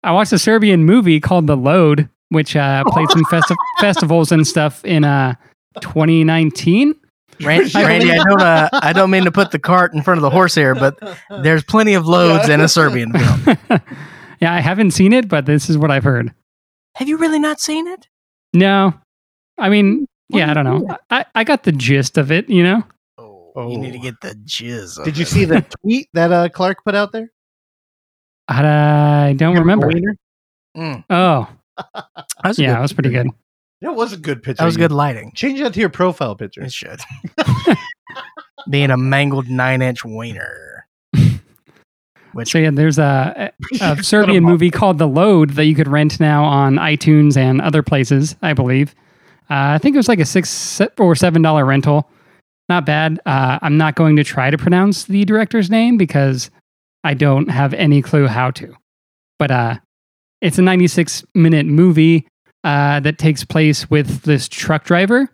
I 0.03 0.11
watched 0.11 0.33
a 0.33 0.39
Serbian 0.39 0.85
movie 0.85 1.19
called 1.19 1.47
The 1.47 1.57
Load, 1.57 2.09
which 2.29 2.55
uh, 2.55 2.83
played 2.87 3.09
some 3.09 3.25
festi- 3.25 3.55
festivals 3.79 4.31
and 4.31 4.45
stuff 4.45 4.85
in 4.85 5.03
uh, 5.03 5.33
2019. 5.81 6.93
Ran- 7.41 7.67
Randy, 7.75 8.11
I 8.11 8.23
don't, 8.23 8.41
uh, 8.41 8.69
I 8.73 8.93
don't 8.93 9.09
mean 9.09 9.25
to 9.25 9.31
put 9.31 9.51
the 9.51 9.59
cart 9.59 9.93
in 9.93 10.03
front 10.03 10.19
of 10.19 10.21
the 10.21 10.29
horse 10.29 10.53
here, 10.55 10.75
but 10.75 10.97
there's 11.41 11.63
plenty 11.63 11.95
of 11.95 12.07
loads 12.07 12.47
in 12.49 12.61
a 12.61 12.67
Serbian 12.67 13.11
film. 13.11 13.57
yeah, 14.39 14.53
I 14.53 14.59
haven't 14.59 14.91
seen 14.91 15.11
it, 15.11 15.27
but 15.27 15.45
this 15.45 15.69
is 15.69 15.77
what 15.77 15.89
I've 15.91 16.03
heard. 16.03 16.33
Have 16.95 17.09
you 17.09 17.17
really 17.17 17.39
not 17.39 17.59
seen 17.59 17.87
it? 17.87 18.07
No, 18.53 18.93
I 19.57 19.69
mean, 19.69 20.07
yeah, 20.29 20.49
I 20.49 20.53
don't 20.53 20.63
know. 20.63 20.97
I, 21.09 21.25
I 21.35 21.43
got 21.43 21.63
the 21.63 21.71
gist 21.73 22.17
of 22.17 22.31
it, 22.31 22.49
you 22.49 22.63
know. 22.63 22.83
Oh, 23.55 23.71
you 23.71 23.77
need 23.77 23.93
to 23.93 23.99
Oh. 23.99 24.01
get 24.01 24.21
the 24.21 24.35
jizz. 24.45 24.99
of 24.99 25.05
Did 25.05 25.17
you 25.17 25.23
it. 25.23 25.27
see 25.27 25.45
the 25.45 25.61
tweet 25.81 26.09
that 26.13 26.31
uh, 26.31 26.49
Clark 26.49 26.83
put 26.83 26.93
out 26.95 27.11
there? 27.11 27.31
I, 28.47 29.29
I 29.29 29.33
don't 29.33 29.57
remember. 29.57 29.89
Mm, 30.77 31.03
Oh, 31.09 31.47
that 31.93 32.05
was 32.43 32.59
yeah, 32.59 32.73
good- 32.73 32.77
it 32.79 32.81
was 32.81 32.93
pretty 32.93 33.09
good. 33.09 33.27
That 33.81 33.95
was 33.95 34.13
a 34.13 34.17
good 34.17 34.41
picture. 34.41 34.61
That 34.61 34.65
was 34.65 34.77
good 34.77 34.91
lighting. 34.91 35.31
Change 35.35 35.59
that 35.59 35.73
to 35.73 35.79
your 35.79 35.89
profile 35.89 36.35
picture. 36.35 36.61
It 36.63 36.71
should. 36.73 36.99
Being 38.69 38.89
a 38.89 38.97
mangled 38.97 39.47
nine 39.47 39.81
inch 39.81 40.03
wiener. 40.03 40.87
Which 42.33 42.51
So 42.51 42.57
yeah, 42.57 42.71
there's 42.71 42.97
a, 42.97 43.51
a, 43.81 43.91
a 43.91 43.95
Put 43.95 44.05
Serbian 44.05 44.37
'em 44.37 44.45
up. 44.45 44.49
movie 44.51 44.71
called 44.71 44.97
The 44.97 45.07
Load 45.07 45.51
that 45.51 45.65
you 45.65 45.75
could 45.75 45.87
rent 45.87 46.19
now 46.19 46.43
on 46.43 46.75
iTunes 46.75 47.37
and 47.37 47.61
other 47.61 47.81
places, 47.83 48.35
I 48.41 48.53
believe. 48.53 48.93
Uh, 49.49 49.75
I 49.75 49.77
think 49.77 49.95
it 49.95 49.97
was 49.97 50.07
like 50.09 50.19
a 50.19 50.25
six 50.25 50.81
or 50.97 51.15
seven 51.15 51.41
dollar 51.41 51.63
rental. 51.65 52.09
Not 52.67 52.85
bad. 52.85 53.19
Uh, 53.25 53.59
I'm 53.61 53.77
not 53.77 53.95
going 53.95 54.15
to 54.15 54.23
try 54.23 54.49
to 54.49 54.57
pronounce 54.57 55.05
the 55.05 55.23
director's 55.25 55.69
name 55.69 55.97
because 55.97 56.49
I 57.03 57.13
don't 57.13 57.49
have 57.49 57.73
any 57.73 58.01
clue 58.01 58.27
how 58.27 58.51
to. 58.51 58.75
But 59.37 59.51
uh, 59.51 59.75
it's 60.41 60.57
a 60.57 60.61
96 60.63 61.23
minute 61.35 61.65
movie 61.65 62.27
uh, 62.63 62.99
that 63.01 63.17
takes 63.17 63.43
place 63.43 63.89
with 63.89 64.23
this 64.23 64.47
truck 64.47 64.85
driver. 64.85 65.29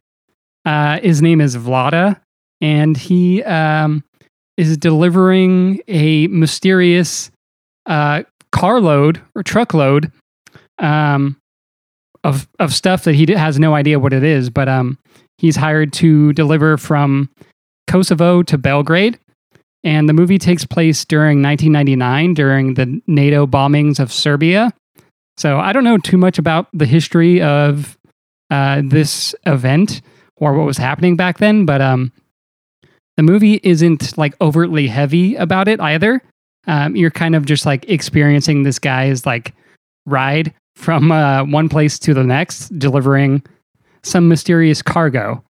Uh, 0.66 1.00
his 1.00 1.22
name 1.22 1.40
is 1.42 1.56
Vlada, 1.56 2.20
and 2.60 2.98
he 2.98 3.42
um, 3.44 4.04
is 4.58 4.78
delivering 4.78 5.82
a 5.88 6.28
mysterious 6.28 7.32
uh, 7.86 8.24
carload 8.52 9.22
or 9.34 9.44
truckload 9.44 10.12
um, 10.78 11.38
of 12.24 12.48
of 12.60 12.74
stuff 12.74 13.06
that 13.06 13.16
he 13.16 13.26
has 13.32 13.58
no 13.58 13.74
idea 13.74 14.00
what 14.00 14.14
it 14.14 14.24
is. 14.24 14.50
But 14.50 14.68
um, 14.70 15.00
he's 15.42 15.56
hired 15.56 15.92
to 15.92 16.32
deliver 16.34 16.78
from 16.78 17.28
Kosovo 17.88 18.44
to 18.44 18.58
Belgrade, 18.60 19.20
and 19.84 20.08
the 20.08 20.14
movie 20.14 20.38
takes 20.38 20.66
place 20.66 21.04
during 21.04 21.42
1999 21.42 22.36
during 22.36 22.76
the 22.76 23.02
NATO 23.08 23.48
bombings 23.48 24.00
of 24.00 24.14
Serbia. 24.14 24.72
So 25.38 25.58
I 25.60 25.74
don't 25.74 25.84
know 25.84 25.98
too 25.98 26.18
much 26.18 26.38
about 26.38 26.68
the 26.74 26.86
history 26.86 27.42
of 27.42 27.98
uh, 28.52 28.84
this 28.86 29.34
event 29.48 30.02
or 30.38 30.54
what 30.54 30.68
was 30.68 30.78
happening 30.78 31.16
back 31.16 31.40
then, 31.40 31.66
but 31.66 31.82
um, 31.82 32.12
the 33.18 33.24
movie 33.24 33.60
isn't 33.64 34.16
like 34.20 34.36
overtly 34.40 34.88
heavy 34.88 35.36
about 35.36 35.68
it 35.68 35.80
either. 35.80 36.22
Um, 36.68 36.96
you're 36.96 37.10
kind 37.10 37.36
of 37.36 37.46
just 37.46 37.66
like 37.66 37.90
experiencing 37.90 38.62
this 38.62 38.78
guy's 38.78 39.26
like 39.26 39.56
ride 40.06 40.54
from 40.76 41.12
uh, 41.12 41.44
one 41.46 41.70
place 41.70 41.98
to 42.00 42.14
the 42.14 42.24
next, 42.24 42.78
delivering 42.78 43.42
some 44.04 44.28
mysterious 44.28 44.82
cargo. 44.82 45.44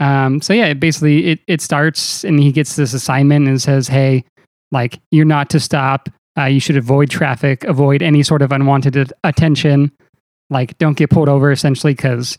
Um, 0.00 0.40
so 0.40 0.52
yeah, 0.52 0.66
it 0.66 0.80
basically 0.80 1.26
it 1.26 1.40
it 1.46 1.60
starts 1.60 2.24
and 2.24 2.38
he 2.38 2.52
gets 2.52 2.76
this 2.76 2.92
assignment 2.94 3.48
and 3.48 3.60
says, 3.60 3.88
"Hey, 3.88 4.24
like 4.70 5.00
you're 5.10 5.24
not 5.24 5.50
to 5.50 5.60
stop. 5.60 6.08
Uh, 6.38 6.44
you 6.44 6.60
should 6.60 6.76
avoid 6.76 7.10
traffic, 7.10 7.64
avoid 7.64 8.02
any 8.02 8.22
sort 8.22 8.42
of 8.42 8.52
unwanted 8.52 9.12
attention. 9.24 9.90
Like 10.50 10.78
don't 10.78 10.96
get 10.96 11.10
pulled 11.10 11.28
over, 11.28 11.50
essentially, 11.50 11.94
because 11.94 12.38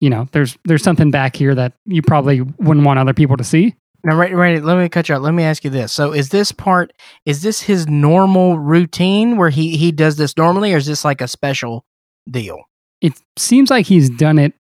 you 0.00 0.10
know 0.10 0.28
there's 0.32 0.56
there's 0.64 0.82
something 0.82 1.10
back 1.10 1.34
here 1.34 1.54
that 1.54 1.72
you 1.86 2.02
probably 2.02 2.40
wouldn't 2.40 2.86
want 2.86 2.98
other 2.98 3.14
people 3.14 3.36
to 3.36 3.44
see." 3.44 3.74
now, 4.04 4.16
Randy, 4.16 4.34
Randy, 4.34 4.60
let 4.60 4.78
me 4.78 4.88
cut 4.88 5.08
you 5.08 5.14
out. 5.14 5.22
Let 5.22 5.34
me 5.34 5.42
ask 5.42 5.64
you 5.64 5.70
this. 5.70 5.92
So, 5.92 6.12
is 6.12 6.28
this 6.28 6.52
part? 6.52 6.92
Is 7.26 7.42
this 7.42 7.62
his 7.62 7.88
normal 7.88 8.58
routine 8.58 9.36
where 9.36 9.50
he 9.50 9.76
he 9.76 9.90
does 9.90 10.16
this 10.16 10.36
normally, 10.36 10.72
or 10.72 10.76
is 10.76 10.86
this 10.86 11.04
like 11.04 11.20
a 11.20 11.28
special 11.28 11.84
deal? 12.30 12.62
it 13.02 13.20
seems 13.36 13.68
like 13.68 13.84
he's 13.84 14.08
done 14.08 14.38
it 14.38 14.54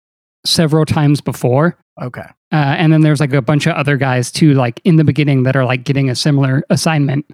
several 0.45 0.85
times 0.85 1.21
before. 1.21 1.77
Okay. 2.01 2.25
Uh, 2.51 2.75
and 2.77 2.91
then 2.91 3.01
there's 3.01 3.19
like 3.19 3.33
a 3.33 3.41
bunch 3.41 3.67
of 3.67 3.73
other 3.75 3.97
guys 3.97 4.31
too, 4.31 4.53
like 4.53 4.81
in 4.83 4.95
the 4.97 5.03
beginning 5.03 5.43
that 5.43 5.55
are 5.55 5.65
like 5.65 5.83
getting 5.83 6.09
a 6.09 6.15
similar 6.15 6.63
assignment 6.69 7.25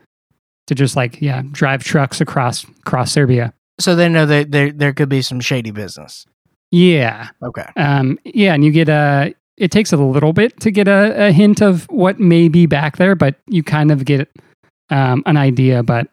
to 0.68 0.76
just 0.76 0.96
like 0.96 1.22
yeah 1.22 1.42
drive 1.52 1.84
trucks 1.84 2.20
across 2.22 2.64
across 2.86 3.12
Serbia. 3.12 3.54
So 3.80 3.96
they 3.96 4.10
know 4.10 4.26
that 4.26 4.52
there 4.52 4.72
there 4.72 4.94
could 4.94 5.10
be 5.10 5.22
some 5.22 5.40
shady 5.40 5.72
business. 5.72 6.26
Yeah, 6.72 7.30
Okay. 7.42 7.66
um, 7.78 8.20
yeah, 8.26 8.54
and 8.54 8.64
you 8.66 8.72
get 8.72 8.90
a. 8.90 9.34
It 9.56 9.72
takes 9.72 9.92
a 9.94 9.98
little 9.98 10.34
bit 10.34 10.60
to 10.60 10.70
get 10.70 10.88
a, 10.88 11.28
a 11.28 11.32
hint 11.32 11.62
of 11.62 11.86
what 11.90 12.20
may 12.20 12.48
be 12.50 12.66
back 12.68 12.98
there, 12.98 13.16
but 13.16 13.36
you 13.48 13.64
kind 13.64 13.90
of 13.90 14.04
get 14.06 14.30
um, 14.90 15.24
an 15.26 15.38
idea. 15.38 15.82
But 15.82 16.08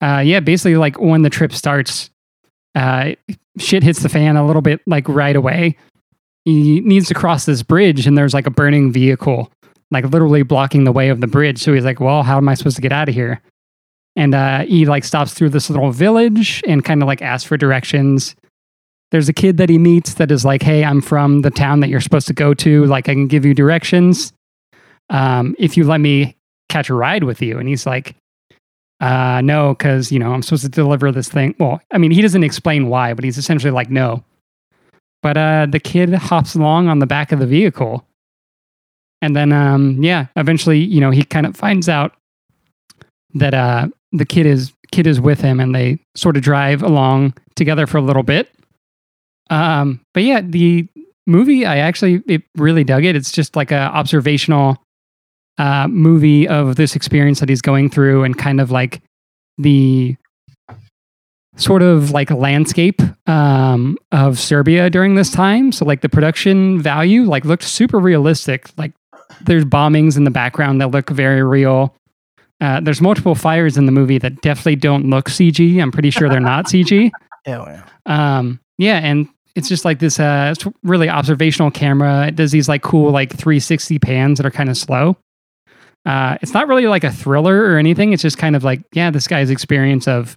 uh, 0.00 0.22
yeah, 0.24 0.40
basically, 0.40 0.76
like 0.76 0.98
when 1.00 1.22
the 1.22 1.28
trip 1.28 1.52
starts, 1.52 2.08
uh, 2.76 3.12
shit 3.58 3.82
hits 3.82 4.00
the 4.02 4.08
fan 4.08 4.36
a 4.36 4.46
little 4.46 4.62
bit, 4.62 4.80
like 4.86 5.08
right 5.08 5.34
away. 5.36 5.76
He 6.46 6.80
needs 6.80 7.08
to 7.08 7.14
cross 7.14 7.44
this 7.44 7.62
bridge, 7.62 8.06
and 8.06 8.16
there's 8.16 8.32
like 8.32 8.46
a 8.46 8.50
burning 8.50 8.90
vehicle, 8.90 9.52
like 9.90 10.06
literally 10.06 10.42
blocking 10.42 10.84
the 10.84 10.92
way 10.92 11.10
of 11.10 11.20
the 11.20 11.26
bridge. 11.26 11.58
So 11.58 11.74
he's 11.74 11.84
like, 11.84 12.00
"Well, 12.00 12.22
how 12.22 12.38
am 12.38 12.48
I 12.48 12.54
supposed 12.54 12.76
to 12.76 12.82
get 12.82 12.92
out 12.92 13.10
of 13.10 13.14
here?" 13.14 13.42
And 14.14 14.34
uh, 14.34 14.60
he 14.60 14.86
like 14.86 15.04
stops 15.04 15.34
through 15.34 15.50
this 15.50 15.68
little 15.68 15.90
village 15.90 16.62
and 16.66 16.82
kind 16.82 17.02
of 17.02 17.06
like 17.06 17.20
asks 17.20 17.46
for 17.46 17.58
directions 17.58 18.34
there's 19.10 19.28
a 19.28 19.32
kid 19.32 19.56
that 19.58 19.68
he 19.68 19.78
meets 19.78 20.14
that 20.14 20.30
is 20.30 20.44
like, 20.44 20.62
"Hey, 20.62 20.84
I'm 20.84 21.00
from 21.00 21.42
the 21.42 21.50
town 21.50 21.80
that 21.80 21.88
you're 21.88 22.00
supposed 22.00 22.26
to 22.28 22.34
go 22.34 22.54
to. 22.54 22.84
Like, 22.86 23.08
I 23.08 23.14
can 23.14 23.28
give 23.28 23.44
you 23.44 23.54
directions 23.54 24.32
um, 25.10 25.54
if 25.58 25.76
you 25.76 25.84
let 25.84 26.00
me 26.00 26.36
catch 26.68 26.90
a 26.90 26.94
ride 26.94 27.24
with 27.24 27.40
you." 27.40 27.58
And 27.58 27.68
he's 27.68 27.86
like, 27.86 28.16
uh, 29.00 29.40
"No, 29.42 29.74
because 29.74 30.10
you 30.10 30.18
know 30.18 30.32
I'm 30.32 30.42
supposed 30.42 30.64
to 30.64 30.68
deliver 30.68 31.12
this 31.12 31.28
thing." 31.28 31.54
Well, 31.58 31.80
I 31.92 31.98
mean, 31.98 32.10
he 32.10 32.22
doesn't 32.22 32.44
explain 32.44 32.88
why, 32.88 33.14
but 33.14 33.24
he's 33.24 33.38
essentially 33.38 33.70
like, 33.70 33.90
"No." 33.90 34.24
But 35.26 35.36
uh, 35.36 35.66
the 35.68 35.80
kid 35.80 36.14
hops 36.14 36.54
along 36.54 36.86
on 36.86 37.00
the 37.00 37.06
back 37.06 37.32
of 37.32 37.40
the 37.40 37.48
vehicle, 37.48 38.06
and 39.20 39.34
then 39.34 39.50
um, 39.50 40.00
yeah, 40.00 40.26
eventually, 40.36 40.78
you 40.78 41.00
know, 41.00 41.10
he 41.10 41.24
kind 41.24 41.46
of 41.46 41.56
finds 41.56 41.88
out 41.88 42.14
that 43.34 43.52
uh, 43.52 43.88
the 44.12 44.24
kid 44.24 44.46
is 44.46 44.72
kid 44.92 45.04
is 45.04 45.20
with 45.20 45.40
him, 45.40 45.58
and 45.58 45.74
they 45.74 45.98
sort 46.14 46.36
of 46.36 46.44
drive 46.44 46.80
along 46.80 47.34
together 47.56 47.88
for 47.88 47.98
a 47.98 48.02
little 48.02 48.22
bit. 48.22 48.54
Um, 49.50 50.00
but 50.14 50.22
yeah, 50.22 50.42
the 50.42 50.86
movie 51.26 51.66
I 51.66 51.78
actually 51.78 52.22
it 52.28 52.44
really 52.56 52.84
dug 52.84 53.04
it. 53.04 53.16
It's 53.16 53.32
just 53.32 53.56
like 53.56 53.72
a 53.72 53.80
observational 53.80 54.80
uh, 55.58 55.88
movie 55.88 56.46
of 56.46 56.76
this 56.76 56.94
experience 56.94 57.40
that 57.40 57.48
he's 57.48 57.62
going 57.62 57.90
through, 57.90 58.22
and 58.22 58.38
kind 58.38 58.60
of 58.60 58.70
like 58.70 59.02
the 59.58 60.16
sort 61.56 61.82
of 61.82 62.10
like 62.10 62.30
landscape 62.30 63.00
um, 63.28 63.96
of 64.12 64.38
Serbia 64.38 64.90
during 64.90 65.14
this 65.14 65.30
time. 65.30 65.72
So 65.72 65.84
like 65.84 66.00
the 66.02 66.08
production 66.08 66.80
value 66.80 67.24
like 67.24 67.44
looked 67.44 67.64
super 67.64 67.98
realistic. 67.98 68.70
Like 68.76 68.92
there's 69.42 69.64
bombings 69.64 70.16
in 70.16 70.24
the 70.24 70.30
background 70.30 70.80
that 70.80 70.90
look 70.90 71.10
very 71.10 71.42
real. 71.42 71.94
Uh, 72.60 72.80
there's 72.80 73.00
multiple 73.00 73.34
fires 73.34 73.76
in 73.76 73.86
the 73.86 73.92
movie 73.92 74.18
that 74.18 74.40
definitely 74.40 74.76
don't 74.76 75.10
look 75.10 75.28
CG. 75.28 75.80
I'm 75.80 75.92
pretty 75.92 76.10
sure 76.10 76.28
they're 76.28 76.40
not 76.40 76.66
CG. 76.66 77.10
Yeah. 77.46 77.84
Um, 78.06 78.58
yeah, 78.76 78.96
and 78.96 79.28
it's 79.54 79.68
just 79.68 79.84
like 79.84 80.00
this 80.00 80.18
uh 80.18 80.52
it's 80.52 80.66
really 80.82 81.08
observational 81.08 81.70
camera. 81.70 82.26
It 82.26 82.34
does 82.34 82.50
these 82.50 82.68
like 82.68 82.82
cool 82.82 83.12
like 83.12 83.30
360 83.30 84.00
pans 84.00 84.38
that 84.38 84.46
are 84.46 84.50
kind 84.50 84.68
of 84.68 84.76
slow. 84.76 85.16
Uh, 86.04 86.38
it's 86.42 86.52
not 86.52 86.66
really 86.66 86.86
like 86.86 87.04
a 87.04 87.12
thriller 87.12 87.66
or 87.70 87.78
anything. 87.78 88.12
It's 88.12 88.22
just 88.22 88.36
kind 88.36 88.56
of 88.56 88.64
like, 88.64 88.80
yeah, 88.92 89.10
this 89.10 89.28
guy's 89.28 89.50
experience 89.50 90.08
of 90.08 90.36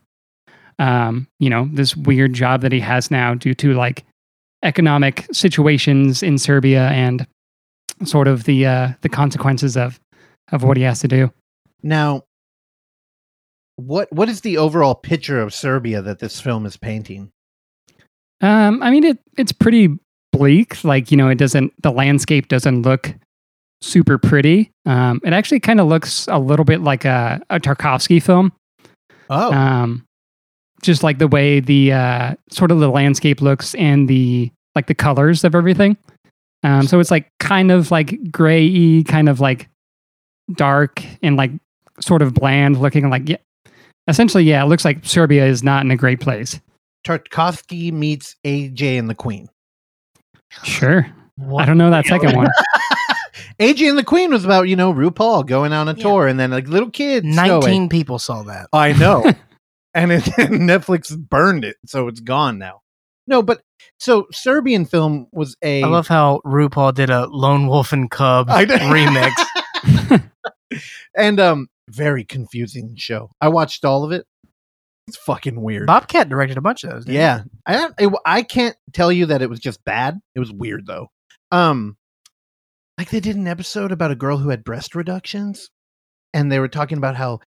um, 0.80 1.28
you 1.40 1.50
know, 1.50 1.70
this 1.72 1.96
weird 1.96 2.34
job 2.34 2.62
that 2.62 2.72
he 2.72 2.80
has 2.80 3.12
now 3.12 3.36
due 3.36 3.54
to 3.56 3.74
like 3.74 4.06
economic 4.64 5.28
situations 5.32 6.24
in 6.24 6.38
Serbia 6.38 6.88
and 6.90 7.28
sort 8.06 8.28
of 8.28 8.46
the 8.46 8.66
uh 8.66 8.90
the 9.02 9.10
consequences 9.10 9.76
of 9.78 10.00
of 10.52 10.64
what 10.64 10.78
he 10.78 10.84
has 10.84 11.00
to 11.02 11.08
do. 11.08 11.32
Now, 11.84 12.24
what 13.76 14.12
what 14.12 14.30
is 14.30 14.42
the 14.42 14.58
overall 14.58 14.96
picture 14.96 15.40
of 15.42 15.54
Serbia 15.54 16.02
that 16.02 16.20
this 16.20 16.40
film 16.42 16.66
is 16.66 16.78
painting? 16.78 17.32
Um, 18.42 18.82
I 18.82 18.90
mean, 18.92 19.04
it 19.04 19.20
it's 19.38 19.52
pretty 19.52 19.90
bleak. 20.32 20.84
Like 20.84 21.12
you 21.12 21.18
know, 21.18 21.30
it 21.30 21.38
doesn't 21.38 21.74
the 21.82 21.92
landscape 21.92 22.48
doesn't 22.48 22.82
look 22.84 23.14
super 23.82 24.18
pretty. 24.18 24.72
Um, 24.86 25.22
it 25.24 25.34
actually 25.34 25.60
kind 25.62 25.80
of 25.80 25.88
looks 25.88 26.28
a 26.28 26.40
little 26.40 26.66
bit 26.66 26.82
like 26.82 27.06
a, 27.06 27.42
a 27.50 27.60
Tarkovsky 27.60 28.22
film. 28.22 28.52
Oh, 29.30 29.54
Um, 29.54 30.06
just 30.82 31.04
like 31.04 31.18
the 31.20 31.28
way 31.28 31.60
the 31.60 31.94
uh, 31.94 32.36
sort 32.50 32.72
of 32.72 32.80
the 32.80 32.90
landscape 32.90 33.42
looks 33.42 33.76
and 33.76 34.08
the 34.08 34.52
like 34.76 34.88
the 34.88 34.96
colors 34.96 35.44
of 35.44 35.56
everything. 35.56 35.98
Um, 36.64 36.86
so 36.88 37.00
it's 37.00 37.12
like 37.12 37.32
kind 37.40 37.72
of 37.72 37.90
like 37.92 38.32
gray 38.32 39.04
kind 39.04 39.30
of 39.30 39.40
like 39.40 39.70
dark 40.54 41.02
and 41.24 41.38
like 41.38 41.52
sort 42.02 42.22
of 42.22 42.34
bland 42.34 42.78
looking. 42.82 43.10
Like 43.10 43.30
yeah, 43.30 43.38
essentially, 44.08 44.44
yeah, 44.44 44.64
it 44.64 44.68
looks 44.68 44.84
like 44.86 45.06
Serbia 45.06 45.46
is 45.46 45.64
not 45.64 45.84
in 45.86 45.92
a 45.92 45.96
great 45.98 46.20
place. 46.20 46.60
Tarkovsky 47.06 47.94
meets 47.94 48.36
AJ 48.46 49.00
and 49.00 49.10
the 49.10 49.16
Queen. 49.16 49.48
Sure. 50.64 51.08
I 51.58 51.64
don't 51.66 51.78
know 51.78 51.90
that 51.92 52.06
second 52.06 52.36
one. 52.36 52.48
AJ 53.60 53.90
and 53.90 53.98
the 53.98 54.04
Queen 54.04 54.32
was 54.32 54.44
about 54.44 54.64
you 54.68 54.76
know 54.76 54.94
RuPaul 54.94 55.46
going 55.46 55.72
on 55.72 55.88
a 55.88 55.94
Yeah. 55.94 56.04
tour, 56.04 56.28
and 56.28 56.40
then 56.40 56.52
like 56.52 56.68
little 56.68 56.90
kids. 56.90 57.26
Nineteen 57.26 57.84
in. 57.84 57.90
people 57.90 58.20
saw 58.20 58.44
that. 58.44 58.68
I 58.74 58.94
know, 58.94 59.24
and 60.00 60.12
it, 60.12 60.24
Netflix 60.38 61.18
burned 61.18 61.66
it, 61.66 61.78
so 61.86 62.08
it's 62.08 62.20
gone 62.20 62.58
now. 62.58 62.82
No, 63.28 63.44
but 63.44 63.62
so 64.00 64.28
Serbian 64.32 64.86
film 64.86 65.28
was 65.32 65.56
a. 65.62 65.84
I 65.84 65.88
love 65.88 66.08
how 66.08 66.42
RuPaul 66.46 66.94
did 66.94 67.10
a 67.10 67.28
Lone 67.28 67.68
Wolf 67.68 67.94
and 67.94 68.10
Cub 68.10 68.48
remix. 68.48 69.34
and 71.16 71.40
um, 71.40 71.68
very 71.90 72.24
confusing 72.24 72.96
show. 72.98 73.32
I 73.40 73.50
watched 73.50 73.86
all 73.86 74.04
of 74.04 74.12
it. 74.12 74.26
It's 75.08 75.18
fucking 75.18 75.60
weird. 75.62 75.88
Bobcat 75.88 76.30
directed 76.30 76.58
a 76.58 76.62
bunch 76.62 76.84
of 76.84 76.92
those. 76.92 77.06
didn't 77.06 77.16
he? 77.16 77.20
Yeah, 77.20 77.44
I 77.66 77.90
it, 77.98 78.14
I 78.26 78.42
can't 78.44 78.76
tell 78.94 79.12
you 79.12 79.28
that 79.28 79.42
it 79.42 79.50
was 79.50 79.60
just 79.60 79.84
bad. 79.84 80.20
It 80.36 80.40
was 80.40 80.52
weird 80.52 80.86
though. 80.86 81.08
Um, 81.52 81.98
like 82.98 83.10
they 83.10 83.20
did 83.20 83.36
an 83.36 83.48
episode 83.48 83.92
about 83.92 84.12
a 84.12 84.16
girl 84.16 84.38
who 84.38 84.50
had 84.50 84.64
breast 84.64 84.94
reductions, 84.94 85.70
and 86.34 86.52
they 86.52 86.60
were 86.60 86.68
talking 86.68 86.98
about 86.98 87.16
how, 87.16 87.40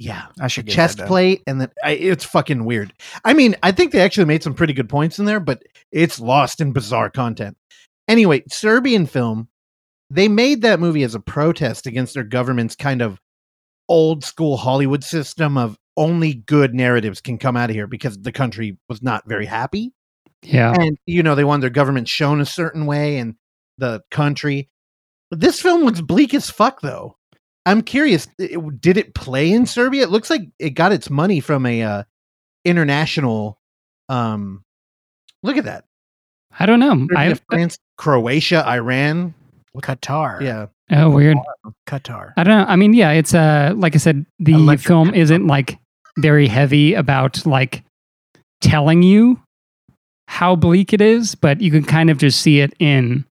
yeah, 0.00 0.28
I 0.40 0.48
should 0.48 0.66
chest 0.66 0.96
that 0.96 1.08
plate, 1.08 1.42
and 1.46 1.60
then 1.60 1.70
I, 1.84 1.90
it's 1.90 2.24
fucking 2.24 2.64
weird. 2.64 2.94
I 3.22 3.34
mean, 3.34 3.54
I 3.62 3.70
think 3.70 3.92
they 3.92 4.00
actually 4.00 4.24
made 4.24 4.42
some 4.42 4.54
pretty 4.54 4.72
good 4.72 4.88
points 4.88 5.18
in 5.18 5.26
there, 5.26 5.40
but 5.40 5.62
it's 5.92 6.18
lost 6.18 6.62
in 6.62 6.72
bizarre 6.72 7.10
content. 7.10 7.58
Anyway, 8.08 8.42
Serbian 8.48 9.04
film, 9.04 9.48
they 10.08 10.26
made 10.26 10.62
that 10.62 10.80
movie 10.80 11.02
as 11.02 11.14
a 11.14 11.20
protest 11.20 11.86
against 11.86 12.14
their 12.14 12.24
government's 12.24 12.74
kind 12.74 13.02
of 13.02 13.20
old 13.90 14.24
school 14.24 14.56
Hollywood 14.56 15.04
system 15.04 15.58
of 15.58 15.76
only 15.98 16.32
good 16.32 16.74
narratives 16.74 17.20
can 17.20 17.36
come 17.36 17.54
out 17.54 17.68
of 17.68 17.76
here 17.76 17.86
because 17.86 18.16
the 18.16 18.32
country 18.32 18.78
was 18.88 19.02
not 19.02 19.28
very 19.28 19.44
happy. 19.44 19.92
Yeah. 20.42 20.72
And, 20.72 20.96
you 21.04 21.22
know, 21.22 21.34
they 21.34 21.44
wanted 21.44 21.62
their 21.62 21.70
government 21.70 22.08
shown 22.08 22.40
a 22.40 22.46
certain 22.46 22.86
way 22.86 23.18
and 23.18 23.34
the 23.76 24.00
country. 24.10 24.70
But 25.28 25.40
this 25.40 25.60
film 25.60 25.84
was 25.84 26.00
bleak 26.00 26.32
as 26.32 26.48
fuck, 26.48 26.80
though. 26.80 27.16
I'm 27.66 27.82
curious, 27.82 28.26
it- 28.38 28.80
did 28.80 28.96
it 28.96 29.14
play 29.14 29.50
in 29.52 29.66
Serbia? 29.66 30.02
It 30.04 30.10
looks 30.10 30.30
like 30.30 30.42
it 30.58 30.70
got 30.70 30.92
its 30.92 31.10
money 31.10 31.40
from 31.40 31.66
a 31.66 31.82
uh, 31.82 32.02
international. 32.64 33.58
Um, 34.08 34.64
look 35.42 35.56
at 35.56 35.64
that. 35.64 35.84
I 36.58 36.66
don't 36.66 36.80
know. 36.80 37.06
Serbia, 37.10 37.18
I 37.18 37.34
France, 37.48 37.78
Croatia, 37.96 38.66
Iran. 38.66 39.34
Qatar. 39.76 40.40
Yeah. 40.40 40.66
oh 40.90 41.10
weird. 41.10 41.36
Qatar. 41.86 42.32
I 42.36 42.42
don't 42.42 42.58
know. 42.58 42.66
I 42.66 42.74
mean, 42.74 42.92
yeah, 42.92 43.12
it's 43.12 43.32
uh 43.34 43.72
like 43.76 43.94
I 43.94 43.98
said, 43.98 44.26
the 44.40 44.52
Electric 44.54 44.86
film 44.88 45.14
isn't 45.14 45.46
like 45.46 45.78
very 46.18 46.48
heavy 46.48 46.94
about 46.94 47.46
like 47.46 47.84
telling 48.60 49.04
you 49.04 49.40
how 50.26 50.56
bleak 50.56 50.92
it 50.92 51.00
is, 51.00 51.36
but 51.36 51.60
you 51.60 51.70
can 51.70 51.84
kind 51.84 52.10
of 52.10 52.18
just 52.18 52.42
see 52.42 52.60
it 52.60 52.74
in 52.80 53.24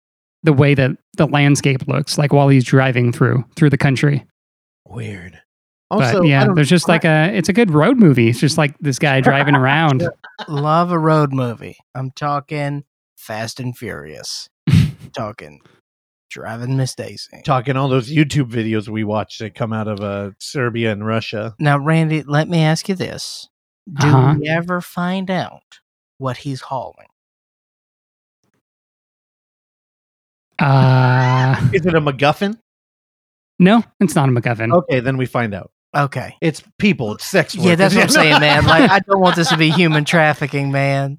the 0.44 0.54
way 0.54 0.74
that 0.74 0.92
the 1.20 1.28
landscape 1.28 1.88
looks 1.88 2.18
like 2.18 2.34
while 2.34 2.50
he's 2.50 2.64
driving 2.64 3.12
through 3.12 3.46
through 3.56 3.70
the 3.70 3.78
country. 3.78 4.26
Weird. 4.88 5.40
Also, 5.92 6.22
I 6.24 6.26
yeah, 6.26 6.48
there's 6.54 6.70
just 6.70 6.88
like 6.88 7.06
a 7.06 7.32
it's 7.34 7.50
a 7.50 7.54
good 7.54 7.72
road 7.72 7.98
movie. 7.98 8.30
It's 8.30 8.40
just 8.40 8.58
like 8.58 8.76
this 8.80 8.98
guy 9.00 9.22
driving 9.22 9.56
around. 9.64 10.08
Love 10.48 10.92
a 10.92 11.00
road 11.00 11.32
movie. 11.34 11.78
I'm 11.96 12.12
talking 12.12 12.84
Fast 13.18 13.60
and 13.60 13.78
Furious. 13.78 14.50
talking 15.14 15.60
driving 16.30 16.78
Miss 16.78 16.94
Daisy. 16.94 17.42
talking 17.44 17.76
all 17.76 17.90
those 17.90 18.12
YouTube 18.12 18.52
videos 18.52 18.88
we 18.88 19.04
watch 19.04 19.40
that 19.40 19.56
come 19.56 19.74
out 19.74 19.88
of 19.88 20.00
uh, 20.00 20.30
Serbia 20.40 20.92
and 20.92 21.04
Russia. 21.06 21.56
Now, 21.60 21.80
Randy, 21.80 22.22
let 22.22 22.48
me 22.48 22.62
ask 22.62 22.88
you 22.88 22.94
this: 22.96 23.50
Do 23.92 24.08
Uh-huh. 24.08 24.36
we 24.40 24.48
ever 24.48 24.80
find 24.82 25.30
out 25.32 25.80
what 26.20 26.38
he's 26.38 26.62
hauling? 26.62 27.08
Uh 30.60 31.70
Is 31.74 31.86
it 31.86 31.94
a 31.96 32.02
MacGuffin? 32.02 32.58
no, 33.60 33.84
it's 34.00 34.16
not 34.16 34.30
a 34.30 34.32
MacGuffin. 34.32 34.74
Okay, 34.74 35.00
then 35.00 35.18
we 35.18 35.26
find 35.26 35.54
out. 35.54 35.72
Okay. 35.96 36.36
It's 36.42 36.64
people. 36.78 37.16
It's 37.16 37.26
sex 37.26 37.56
work. 37.58 37.66
Yeah, 37.66 37.76
that's 37.76 37.96
what 37.96 38.04
I'm 38.04 38.10
saying, 38.10 38.40
man. 38.42 38.66
Like, 38.66 38.90
I 38.92 39.00
don't 39.00 39.20
want 39.20 39.36
this 39.36 39.50
to 39.50 39.58
be 39.58 39.70
human 39.72 40.06
trafficking, 40.06 40.72
man. 40.72 41.18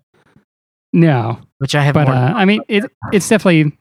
No, 0.92 1.40
which 1.58 1.74
I 1.74 1.82
have. 1.82 1.94
but 1.94 2.06
more- 2.06 2.16
uh, 2.16 2.32
I 2.32 2.44
mean, 2.44 2.62
it 2.68 2.84
it's 3.12 3.28
definitely 3.28 3.76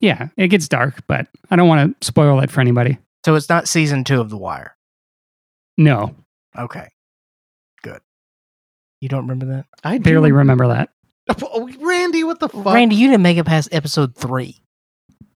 yeah, 0.00 0.28
it 0.36 0.48
gets 0.48 0.68
dark, 0.68 1.02
but 1.06 1.28
I 1.50 1.56
don't 1.56 1.68
want 1.68 2.00
to 2.00 2.06
spoil 2.06 2.40
it 2.40 2.50
for 2.50 2.60
anybody. 2.60 2.98
so 3.24 3.34
it's 3.36 3.48
not 3.48 3.68
season 3.68 4.04
two 4.04 4.20
of 4.20 4.30
The 4.30 4.36
Wire. 4.36 4.76
No, 5.78 6.14
Okay, 6.58 6.88
good. 7.82 8.00
You 9.00 9.08
don't 9.08 9.22
remember 9.22 9.46
that, 9.46 9.66
I 9.84 9.96
do 9.98 10.04
barely 10.04 10.32
remember 10.32 10.68
that. 10.68 10.90
Oh, 11.42 11.70
Randy, 11.80 12.24
what 12.24 12.40
the 12.40 12.48
fuck? 12.48 12.66
Randy? 12.74 12.96
You 12.96 13.08
didn't 13.08 13.22
make 13.22 13.38
it 13.38 13.44
past 13.46 13.68
episode 13.72 14.14
three. 14.16 14.58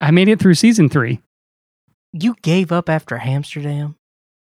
I 0.03 0.11
made 0.11 0.27
it 0.27 0.37
through 0.37 0.55
season 0.55 0.89
three. 0.89 1.21
You 2.11 2.35
gave 2.41 2.73
up 2.73 2.89
after 2.89 3.17
Amsterdam. 3.17 3.95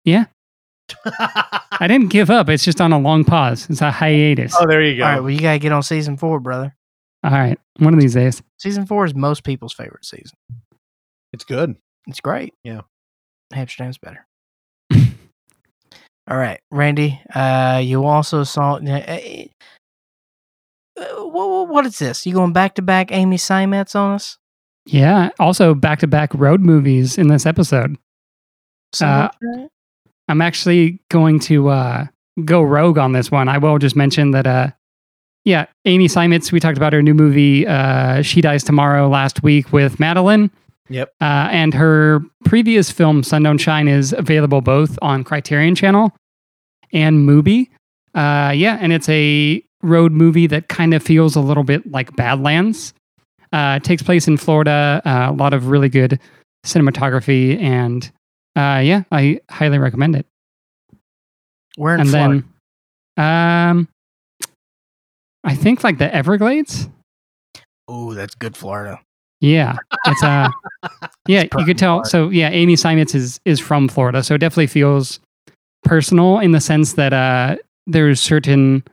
Yeah. 0.06 0.28
I 1.06 1.86
didn't 1.88 2.08
give 2.12 2.30
up. 2.30 2.48
It's 2.48 2.64
just 2.64 2.80
on 2.80 2.94
a 2.94 2.98
long 3.00 3.26
pause. 3.26 3.70
It's 3.70 3.82
a 3.82 3.91
hiatus. 3.91 4.56
oh, 4.58 4.66
there 4.66 4.82
you 4.82 4.96
go. 4.98 5.04
All 5.04 5.10
right, 5.10 5.20
well, 5.20 5.30
you 5.30 5.41
gotta 5.41 5.60
get 5.60 5.74
on 5.74 5.84
season 5.84 6.16
four, 6.16 6.39
brother. 6.39 6.74
All 7.26 7.32
right, 7.32 7.60
one 7.78 7.94
of 7.94 8.00
these 8.00 8.14
days. 8.14 8.41
Season 8.58 8.86
four 8.86 9.04
is 9.04 9.14
most 9.14 9.44
people's 9.44 9.74
favorite 9.74 10.06
season. 10.06 10.38
It's 11.34 11.44
good. 11.44 11.76
It's 12.08 12.22
great. 12.22 12.54
Yeah. 12.64 12.82
Amsterdam's 13.54 13.98
better. 13.98 14.26
All 16.30 16.38
right, 16.38 16.62
Randy. 16.72 17.22
Uh, 17.36 17.82
you 17.84 18.06
also 18.06 18.46
saw. 18.46 18.76
Uh, 18.76 19.48
uh, 20.96 21.26
what, 21.26 21.68
what 21.68 21.86
is 21.86 22.00
this? 22.00 22.26
You 22.26 22.34
going 22.34 22.54
back 22.54 22.76
to 22.76 22.82
back 22.82 23.12
Amy 23.12 23.36
Seimetz 23.36 23.94
on 23.94 24.16
us? 24.16 24.38
Yeah. 24.86 25.29
Also, 25.39 25.73
back 25.73 25.99
to 25.99 26.07
back 26.07 26.34
road 26.34 26.61
movies 26.61 27.17
in 27.17 27.27
this 27.27 27.45
episode. 27.45 27.97
Uh, 29.01 29.29
I'm 30.27 30.41
actually 30.41 31.01
going 31.09 31.39
to 31.41 31.69
uh, 31.69 32.05
go 32.45 32.61
rogue 32.61 32.97
on 32.97 33.13
this 33.13 33.31
one. 33.31 33.49
I 33.49 33.57
will 33.57 33.77
just 33.79 33.95
mention 33.95 34.31
that, 34.31 34.45
uh, 34.45 34.67
yeah, 35.45 35.65
Amy 35.86 36.07
Seimetz, 36.07 36.51
we 36.51 36.59
talked 36.59 36.77
about 36.77 36.93
her 36.93 37.01
new 37.01 37.13
movie, 37.13 37.65
uh, 37.67 38.21
She 38.21 38.39
Dies 38.41 38.63
Tomorrow, 38.63 39.09
last 39.09 39.41
week 39.43 39.73
with 39.73 39.99
Madeline. 39.99 40.51
Yep. 40.89 41.13
Uh, 41.21 41.47
and 41.51 41.73
her 41.73 42.21
previous 42.45 42.91
film, 42.91 43.23
Sun 43.23 43.43
Don't 43.43 43.57
Shine, 43.57 43.88
is 43.88 44.13
available 44.13 44.61
both 44.61 44.99
on 45.01 45.23
Criterion 45.23 45.75
Channel 45.75 46.11
and 46.91 47.27
Mubi. 47.27 47.69
Uh, 48.13 48.51
yeah, 48.51 48.77
and 48.79 48.93
it's 48.93 49.09
a 49.09 49.63
road 49.81 50.11
movie 50.11 50.47
that 50.47 50.67
kind 50.69 50.93
of 50.93 51.01
feels 51.01 51.36
a 51.36 51.41
little 51.41 51.63
bit 51.63 51.89
like 51.91 52.15
Badlands. 52.15 52.93
Uh, 53.54 53.76
it 53.78 53.84
takes 53.84 54.01
place 54.01 54.28
in 54.28 54.36
Florida. 54.36 55.01
Uh, 55.06 55.28
a 55.30 55.34
lot 55.34 55.54
of 55.54 55.68
really 55.68 55.88
good 55.88 56.20
cinematography, 56.66 57.62
and 57.62 58.12
uh, 58.56 58.82
yeah, 58.84 59.04
I 59.12 59.39
highly 59.49 59.78
recommend 59.78 60.16
it. 60.16 60.26
Where 61.76 61.93
in 61.93 62.01
and 62.01 62.10
Florida? 62.10 62.43
then, 63.16 63.26
um, 63.26 63.88
I 65.43 65.56
think 65.56 65.84
like 65.84 65.99
the 65.99 66.14
Everglades. 66.14 66.89
oh, 67.88 68.14
that's 68.14 68.36
good 68.36 68.58
Florida. 68.58 68.99
Yeah, 69.39 69.78
it's 70.08 70.24
uh, 70.24 70.49
yeah, 71.28 71.43
you 71.58 71.66
could 71.66 71.78
tell. 71.78 71.97
Florida. 71.97 72.10
So 72.10 72.30
yeah, 72.30 72.49
Amy 72.49 72.76
Seimetz 72.76 73.14
is 73.14 73.39
is 73.45 73.60
from 73.60 73.88
Florida, 73.88 74.24
so 74.24 74.36
it 74.36 74.39
definitely 74.39 74.68
feels 74.68 75.20
personal 75.84 76.39
in 76.39 76.54
the 76.54 76.62
sense 76.62 76.93
that 76.93 77.14
uh, 77.14 77.58
there's 77.86 78.20
certain 78.20 78.84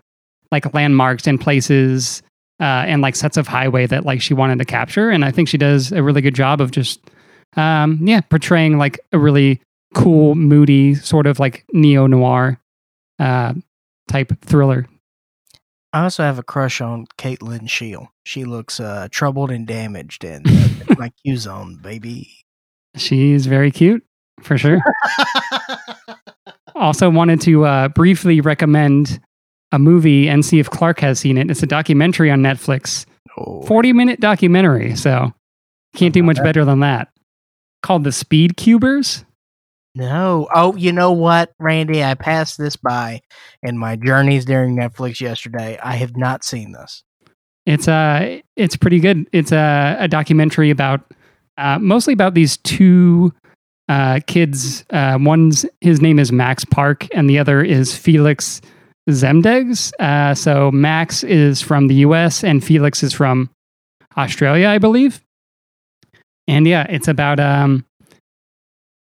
like 0.52 0.74
landmarks 0.74 1.26
and 1.26 1.40
places 1.40 2.22
uh, 2.60 2.84
and 2.86 3.02
like 3.02 3.16
sets 3.16 3.36
of 3.36 3.46
highway 3.46 3.86
that 3.86 4.04
like 4.04 4.20
she 4.20 4.34
wanted 4.34 4.58
to 4.58 4.64
capture, 4.64 5.10
and 5.10 5.24
I 5.24 5.30
think 5.30 5.48
she 5.48 5.58
does 5.58 5.92
a 5.92 6.02
really 6.02 6.20
good 6.20 6.34
job 6.34 6.60
of 6.60 6.70
just 6.70 7.00
um, 7.56 7.98
yeah, 8.02 8.20
portraying 8.20 8.78
like 8.78 9.00
a 9.12 9.18
really 9.18 9.60
cool, 9.94 10.34
moody 10.34 10.94
sort 10.94 11.26
of 11.26 11.38
like 11.38 11.64
neo 11.72 12.06
noir 12.06 12.60
uh, 13.18 13.54
type 14.08 14.32
thriller. 14.42 14.86
I 15.92 16.04
also 16.04 16.22
have 16.22 16.38
a 16.38 16.44
crush 16.44 16.80
on 16.80 17.06
Kate 17.16 17.42
Lyn 17.42 17.66
Sheil. 17.66 18.12
She 18.24 18.44
looks 18.44 18.78
uh, 18.78 19.08
troubled 19.10 19.50
and 19.50 19.66
damaged, 19.66 20.24
and 20.24 20.46
uh, 20.48 20.94
my 20.98 21.10
Q 21.24 21.36
zone, 21.36 21.76
baby. 21.82 22.30
She's 22.96 23.46
very 23.46 23.70
cute 23.70 24.04
for 24.40 24.56
sure. 24.56 24.80
also 26.76 27.10
wanted 27.10 27.40
to 27.42 27.64
uh, 27.64 27.88
briefly 27.88 28.40
recommend 28.40 29.20
a 29.72 29.78
movie 29.78 30.28
and 30.28 30.44
see 30.44 30.58
if 30.58 30.68
Clark 30.70 31.00
has 31.00 31.20
seen 31.20 31.38
it. 31.38 31.50
It's 31.50 31.62
a 31.62 31.66
documentary 31.66 32.30
on 32.30 32.40
Netflix, 32.40 33.06
Oh, 33.36 33.62
40 33.62 33.92
minute 33.92 34.20
documentary. 34.20 34.96
So 34.96 35.32
can't 35.94 36.12
do 36.14 36.22
much 36.22 36.42
better 36.42 36.64
than 36.64 36.80
that. 36.80 37.08
Called 37.82 38.04
The 38.04 38.12
Speed 38.12 38.56
Cubers. 38.56 39.24
no. 39.94 40.48
Oh, 40.54 40.74
you 40.76 40.92
know 40.92 41.12
what, 41.12 41.52
Randy? 41.58 42.02
I 42.04 42.14
passed 42.14 42.58
this 42.58 42.76
by 42.76 43.20
in 43.62 43.78
my 43.78 43.96
journeys 43.96 44.44
during 44.44 44.76
Netflix 44.76 45.20
yesterday. 45.20 45.78
I 45.82 45.96
have 45.96 46.16
not 46.16 46.44
seen 46.44 46.72
this. 46.72 47.02
It's 47.66 47.86
uh 47.88 48.38
it's 48.56 48.76
pretty 48.76 49.00
good. 49.00 49.26
It's 49.32 49.52
a, 49.52 49.96
a 50.00 50.08
documentary 50.08 50.70
about 50.70 51.00
uh, 51.58 51.78
mostly 51.78 52.12
about 52.14 52.34
these 52.34 52.56
two 52.58 53.32
uh, 53.88 54.20
kids. 54.26 54.84
Uh, 54.90 55.18
one's 55.20 55.66
his 55.80 56.00
name 56.00 56.18
is 56.18 56.32
Max 56.32 56.64
Park, 56.64 57.06
and 57.14 57.28
the 57.28 57.38
other 57.38 57.62
is 57.62 57.94
Felix 57.96 58.60
Zemdegs. 59.10 59.92
Uh, 59.98 60.34
so 60.34 60.70
Max 60.70 61.22
is 61.22 61.60
from 61.60 61.88
the 61.88 61.94
U.S. 61.96 62.44
and 62.44 62.62
Felix 62.62 63.02
is 63.02 63.12
from 63.12 63.50
Australia, 64.16 64.68
I 64.68 64.78
believe. 64.78 65.22
And 66.46 66.66
yeah, 66.66 66.86
it's 66.88 67.08
about 67.08 67.38
um, 67.38 67.84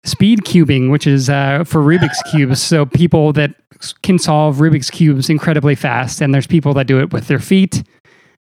speed 0.05 0.39
cubing, 0.41 0.91
which 0.91 1.07
is 1.07 1.29
uh, 1.29 1.63
for 1.65 1.81
Rubik's 1.81 2.21
cubes. 2.31 2.61
So 2.61 2.85
people 2.85 3.33
that 3.33 3.55
can 4.01 4.19
solve 4.19 4.57
Rubik's 4.57 4.89
cubes 4.89 5.29
incredibly 5.29 5.75
fast, 5.75 6.21
and 6.21 6.33
there's 6.33 6.47
people 6.47 6.73
that 6.75 6.87
do 6.87 6.99
it 6.99 7.11
with 7.11 7.27
their 7.27 7.39
feet, 7.39 7.83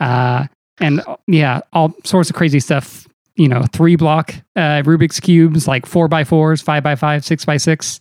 uh, 0.01 0.47
and 0.79 1.03
yeah, 1.27 1.61
all 1.73 1.95
sorts 2.05 2.31
of 2.31 2.37
crazy 2.37 2.61
stuff. 2.61 3.07
You 3.37 3.49
know, 3.49 3.65
three 3.71 3.97
block 3.97 4.35
uh, 4.57 4.81
Rubik's 4.83 5.21
cubes, 5.21 5.69
like 5.69 5.85
four 5.85 6.09
by 6.09 6.25
fours, 6.25 6.63
five 6.63 6.83
by 6.83 6.95
five, 6.95 7.23
six 7.25 7.45
by 7.45 7.59
six. 7.59 8.01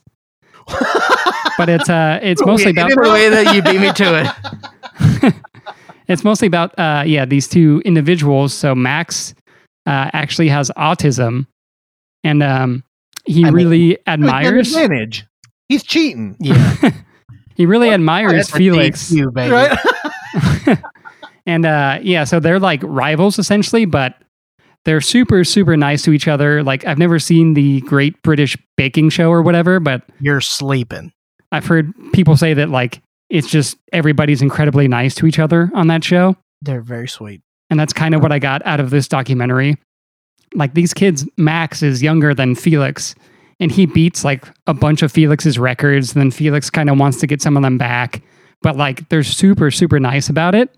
But 1.57 1.69
it's 1.69 1.89
uh, 1.89 2.19
it's 2.21 2.41
mostly 2.45 2.71
about 2.71 2.89
the 2.89 3.09
way 3.09 3.29
that 3.29 3.55
you 3.55 3.61
beat 3.61 3.79
me 3.79 3.91
to 3.93 4.33
it. 5.23 5.33
it's 6.07 6.23
mostly 6.23 6.47
about 6.47 6.77
uh 6.79 7.03
yeah 7.05 7.25
these 7.25 7.47
two 7.47 7.81
individuals 7.83 8.53
so 8.53 8.75
max 8.75 9.33
uh 9.87 10.09
actually 10.13 10.47
has 10.47 10.71
autism 10.77 11.47
and 12.23 12.43
um 12.43 12.83
he 13.25 13.41
I 13.43 13.45
mean, 13.45 13.53
really 13.53 14.07
admires 14.07 14.75
advantage. 14.75 15.25
He's 15.67 15.83
cheating. 15.83 16.37
Yeah, 16.45 16.91
he 17.55 17.65
really 17.65 17.89
admires 17.89 18.49
felix 18.51 19.09
DQ, 19.11 19.33
baby. 19.33 19.51
Right? 19.51 20.77
and 21.45 21.65
uh 21.65 21.99
yeah 22.01 22.23
so 22.23 22.39
they're 22.39 22.59
like 22.59 22.81
rivals 22.83 23.39
essentially 23.39 23.85
but 23.85 24.15
they're 24.83 25.01
super 25.01 25.43
super 25.43 25.77
nice 25.77 26.03
to 26.03 26.11
each 26.11 26.27
other 26.27 26.63
like 26.63 26.85
i've 26.85 26.97
never 26.97 27.17
seen 27.19 27.53
the 27.53 27.79
great 27.81 28.21
british 28.23 28.57
baking 28.75 29.09
show 29.09 29.29
or 29.31 29.41
whatever 29.41 29.79
but 29.79 30.03
You're 30.19 30.41
sleeping. 30.41 31.11
I've 31.55 31.65
heard 31.65 31.93
people 32.13 32.37
say 32.37 32.53
that 32.53 32.69
like 32.69 33.01
it's 33.29 33.47
just 33.47 33.77
everybody's 33.91 34.41
incredibly 34.41 34.87
nice 34.87 35.15
to 35.15 35.25
each 35.25 35.39
other 35.39 35.71
on 35.73 35.87
that 35.87 36.03
show 36.03 36.35
They're 36.61 36.81
very 36.81 37.07
sweet. 37.07 37.41
And 37.69 37.79
that's 37.79 37.93
kind 37.93 38.13
of 38.15 38.21
what 38.21 38.31
I 38.31 38.39
got 38.39 38.65
out 38.65 38.79
of 38.79 38.89
this 38.89 39.07
documentary. 39.07 39.77
Like 40.53 40.73
these 40.73 40.93
kids, 40.93 41.27
Max 41.37 41.81
is 41.81 42.01
younger 42.01 42.33
than 42.33 42.55
Felix, 42.55 43.15
and 43.59 43.71
he 43.71 43.85
beats 43.85 44.23
like 44.23 44.45
a 44.67 44.73
bunch 44.73 45.01
of 45.01 45.11
Felix's 45.11 45.57
records. 45.57 46.13
And 46.13 46.21
then 46.21 46.31
Felix 46.31 46.69
kind 46.69 46.89
of 46.89 46.99
wants 46.99 47.19
to 47.19 47.27
get 47.27 47.41
some 47.41 47.57
of 47.57 47.63
them 47.63 47.77
back, 47.77 48.21
but 48.61 48.77
like 48.77 49.07
they're 49.09 49.23
super, 49.23 49.71
super 49.71 49.99
nice 49.99 50.29
about 50.29 50.55
it. 50.55 50.75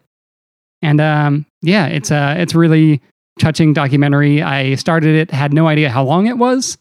And 0.82 1.02
um, 1.02 1.46
yeah, 1.62 1.88
it's 1.88 2.12
a 2.12 2.36
it's 2.40 2.54
a 2.54 2.58
really 2.58 3.02
touching 3.40 3.74
documentary. 3.74 4.42
I 4.42 4.76
started 4.76 5.16
it, 5.16 5.32
had 5.32 5.54
no 5.54 5.68
idea 5.68 5.90
how 5.90 6.04
long 6.04 6.28
it 6.28 6.38
was, 6.38 6.78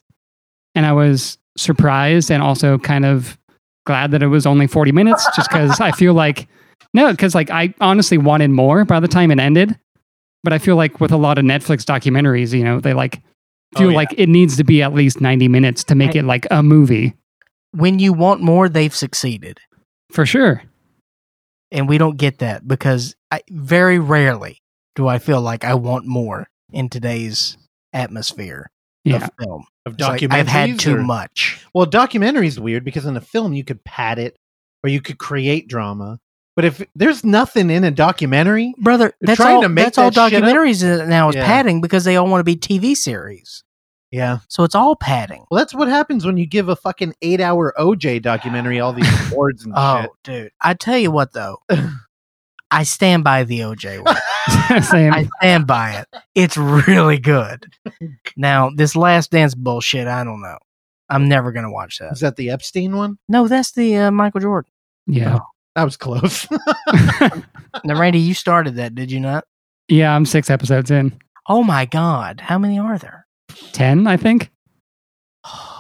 and 0.75 0.87
I 0.87 0.93
was 0.93 1.39
surprised 1.57 2.31
and 2.31 2.43
also 2.43 2.79
kind 2.79 3.05
of 3.05 3.39
glad 3.87 4.11
that 4.11 4.23
it 4.23 4.27
was 4.27 4.45
only 4.47 4.67
40 4.67 4.93
minutes 4.93 5.27
just 5.35 5.49
because 5.49 5.81
I 5.81 5.93
feel 5.93 6.13
like 6.15 6.49
no, 6.93 7.11
because 7.11 7.35
like 7.35 7.51
I 7.51 7.73
honestly 7.81 8.19
wanted 8.19 8.51
more 8.51 8.85
by 8.85 9.01
the 9.01 9.09
time 9.09 9.31
it 9.31 9.39
ended. 9.39 9.79
But 10.45 10.53
I 10.53 10.59
feel 10.59 10.77
like 10.77 11.01
with 11.01 11.11
a 11.11 11.17
lot 11.17 11.39
of 11.39 11.45
Netflix 11.45 11.85
documentaries, 11.85 12.57
you 12.57 12.63
know, 12.65 12.81
they 12.81 12.93
like 12.95 13.23
Oh, 13.75 13.81
feel 13.81 13.91
yeah. 13.91 13.97
like 13.97 14.15
it 14.17 14.29
needs 14.29 14.57
to 14.59 14.65
be 14.65 14.81
at 14.83 14.95
least 14.95 15.21
90 15.21 15.49
minutes 15.49 15.83
to 15.85 15.95
make 15.97 16.15
I- 16.15 16.21
it 16.21 16.25
like 16.25 16.47
a 16.53 16.63
movie. 16.63 17.15
When 17.73 17.99
you 17.99 18.13
want 18.13 18.41
more, 18.41 18.69
they've 18.69 18.95
succeeded. 18.95 19.59
For 20.13 20.25
sure. 20.25 20.63
and 21.73 21.89
we 21.89 21.99
don't 21.99 22.17
get 22.17 22.39
that 22.39 22.67
because 22.67 23.17
I, 23.33 23.41
very 23.51 23.99
rarely 23.99 24.59
do 24.95 25.09
I 25.09 25.19
feel 25.19 25.41
like 25.41 25.65
I 25.65 25.75
want 25.75 26.07
more 26.07 26.47
in 26.73 26.89
today's 26.89 27.59
atmosphere 27.93 28.71
Yeah. 29.11 29.25
of 29.25 29.31
film. 29.41 29.65
Of 29.87 29.95
It's 29.95 30.03
like, 30.03 30.21
documentaries. 30.21 30.33
I've 30.33 30.49
had 30.49 30.79
too 30.79 30.97
or- 30.97 31.03
much. 31.03 31.65
Well, 31.75 31.87
documentary 31.87 32.47
is 32.49 32.59
weird 32.59 32.85
because 32.85 33.07
in 33.07 33.17
a 33.17 33.21
film 33.21 33.53
you 33.53 33.65
could 33.65 33.83
pad 33.85 34.19
it 34.19 34.37
or 34.85 34.91
you 34.91 35.01
could 35.01 35.19
create 35.19 35.69
drama. 35.69 36.19
But 36.57 36.65
if 36.65 36.83
there's 36.95 37.23
nothing 37.23 37.69
in 37.71 37.85
a 37.85 37.91
documentary, 37.91 38.73
Brother, 38.79 39.13
that's 39.21 39.37
trying 39.37 39.57
all, 39.57 39.63
to 39.63 39.69
make 39.69 39.85
that's 39.85 39.99
all 39.99 40.11
that 40.11 40.19
up. 40.19 40.33
documentaries 40.33 41.07
now 41.07 41.29
is 41.29 41.35
Yeah. 41.37 41.45
padding 41.45 41.81
because 41.83 42.05
they 42.05 42.17
all 42.17 42.27
want 42.29 42.41
to 42.41 42.45
be 42.45 42.57
TV 42.57 42.97
series. 42.97 43.63
yeah. 44.11 44.39
So 44.49 44.65
it's 44.65 44.75
all 44.75 44.97
padding. 44.97 45.45
Well, 45.51 45.59
that's 45.59 45.75
what 45.75 45.89
happens 45.89 46.25
when 46.25 46.39
you 46.39 46.47
give 46.47 46.69
a 46.71 46.77
fucking 46.77 47.15
eight 47.21 47.41
hour 47.43 47.75
OJ 47.79 48.23
documentary 48.23 48.81
all 48.81 48.93
these 48.95 49.07
awards 49.33 49.65
and 49.67 49.73
shit. 49.75 49.79
Oh, 49.79 50.01
shit. 50.03 50.11
dude. 50.25 50.53
I 50.63 50.73
tell 50.75 50.97
you 50.97 51.11
what 51.11 51.33
though. 51.35 51.59
I 52.71 52.83
stand 52.83 53.25
by 53.25 53.45
the 53.45 53.61
OJ 53.61 54.05
one. 54.73 54.83
Same. 54.83 55.13
I 55.13 55.29
stand 55.41 55.67
by 55.67 55.93
it. 56.01 56.09
It's 56.35 56.57
really 56.57 57.19
good. 57.19 57.67
Now, 58.37 58.71
this 58.75 58.97
Last 58.97 59.31
Dance 59.31 59.55
bullshit, 59.55 60.07
I 60.09 60.25
don't 60.25 60.43
know. 60.43 60.59
I'm 61.09 61.29
never 61.29 61.53
gonna 61.53 61.71
watch 61.71 61.99
that. 61.99 62.13
Is 62.13 62.21
that 62.21 62.37
the 62.37 62.51
Epstein 62.51 62.97
one? 62.97 63.19
No, 63.29 63.47
that's 63.47 63.73
the 63.73 63.97
uh, 63.97 64.11
Michael 64.11 64.41
Jordan. 64.41 64.71
yeah. 65.07 65.39
That 65.77 65.85
was 65.85 65.97
close. 65.99 66.47
Now, 67.85 68.01
Randy, 68.01 68.19
you 68.19 68.33
started 68.33 68.77
that, 68.77 68.95
did 68.95 69.13
you 69.13 69.21
not? 69.21 69.45
yeah, 69.89 70.17
I'm 70.17 70.25
six 70.25 70.49
episodes 70.49 70.91
in. 70.91 71.17
Oh 71.49 71.63
my 71.63 71.85
God, 71.85 72.41
how 72.41 72.59
many 72.59 72.79
are 72.79 72.97
there? 72.99 73.27
Ten, 73.73 74.07
I 74.07 74.17
think. 74.17 74.51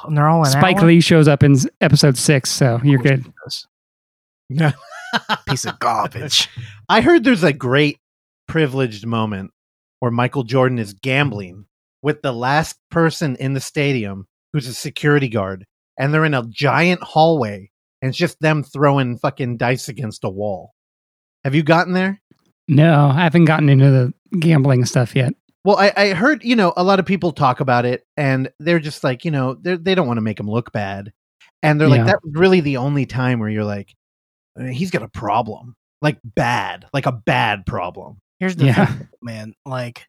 And 0.04 0.16
they're 0.16 0.28
all 0.28 0.44
an 0.44 0.50
Spike 0.50 0.76
hour? 0.76 0.86
Lee 0.88 1.00
shows 1.00 1.26
up 1.26 1.42
in 1.42 1.56
episode 1.80 2.18
six, 2.18 2.50
so 2.50 2.78
you're 2.84 3.00
good. 3.02 3.24
Yeah. 4.50 4.72
Piece 5.46 5.64
of 5.64 5.78
garbage. 5.78 6.48
I 6.88 7.00
heard 7.00 7.24
there's 7.24 7.44
a 7.44 7.52
great 7.52 7.98
privileged 8.48 9.06
moment 9.06 9.52
where 10.00 10.10
Michael 10.10 10.44
Jordan 10.44 10.78
is 10.78 10.92
gambling 10.94 11.66
with 12.02 12.22
the 12.22 12.32
last 12.32 12.78
person 12.90 13.36
in 13.36 13.54
the 13.54 13.60
stadium 13.60 14.26
who's 14.52 14.68
a 14.68 14.74
security 14.74 15.28
guard, 15.28 15.66
and 15.98 16.12
they're 16.12 16.24
in 16.24 16.34
a 16.34 16.46
giant 16.48 17.02
hallway, 17.02 17.70
and 18.00 18.10
it's 18.10 18.18
just 18.18 18.38
them 18.40 18.62
throwing 18.62 19.18
fucking 19.18 19.56
dice 19.56 19.88
against 19.88 20.24
a 20.24 20.28
wall. 20.28 20.72
Have 21.44 21.54
you 21.54 21.62
gotten 21.62 21.92
there? 21.92 22.20
No, 22.68 23.08
I 23.08 23.22
haven't 23.22 23.44
gotten 23.44 23.68
into 23.68 23.90
the 23.90 24.38
gambling 24.38 24.84
stuff 24.84 25.14
yet. 25.14 25.32
Well, 25.64 25.76
I, 25.78 25.92
I 25.96 26.08
heard, 26.14 26.44
you 26.44 26.54
know, 26.56 26.72
a 26.76 26.84
lot 26.84 27.00
of 27.00 27.06
people 27.06 27.32
talk 27.32 27.58
about 27.60 27.84
it 27.84 28.06
and 28.16 28.50
they're 28.60 28.78
just 28.78 29.02
like, 29.02 29.24
you 29.24 29.30
know, 29.32 29.54
they're, 29.54 29.76
they 29.76 29.94
don't 29.96 30.06
want 30.06 30.18
to 30.18 30.22
make 30.22 30.38
him 30.38 30.48
look 30.48 30.70
bad. 30.72 31.12
And 31.62 31.80
they're 31.80 31.88
like, 31.88 31.98
Yeah. 31.98 32.04
that 32.06 32.20
was 32.22 32.34
really 32.36 32.60
the 32.60 32.76
only 32.76 33.04
time 33.06 33.40
where 33.40 33.48
you're 33.48 33.64
like, 33.64 33.92
"Uh, 34.58 34.64
he's 34.64 34.90
got 34.90 35.02
a 35.02 35.08
problem. 35.08 35.74
Like 36.02 36.18
bad, 36.24 36.86
like 36.92 37.06
a 37.06 37.12
bad 37.12 37.64
problem. 37.66 38.18
Here's 38.38 38.54
the 38.56 38.66
Yeah. 38.66 38.86
thing, 38.86 39.08
man. 39.22 39.54
Like, 39.64 40.06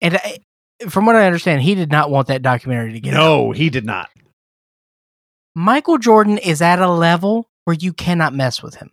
and 0.00 0.16
I, 0.16 0.38
from 0.88 1.06
what 1.06 1.16
I 1.16 1.26
understand, 1.26 1.62
he 1.62 1.74
did 1.74 1.90
not 1.90 2.10
want 2.10 2.28
that 2.28 2.42
documentary 2.42 2.92
to 2.92 3.00
get 3.00 3.14
out. 3.14 3.18
No, 3.18 3.52
he 3.52 3.70
did 3.70 3.86
not. 3.86 4.10
Michael 5.54 5.98
Jordan 5.98 6.38
is 6.38 6.60
at 6.62 6.78
a 6.78 6.90
level 6.90 7.48
where 7.64 7.74
you 7.74 7.92
cannot 7.92 8.34
mess 8.34 8.62
with 8.62 8.76
him. 8.76 8.90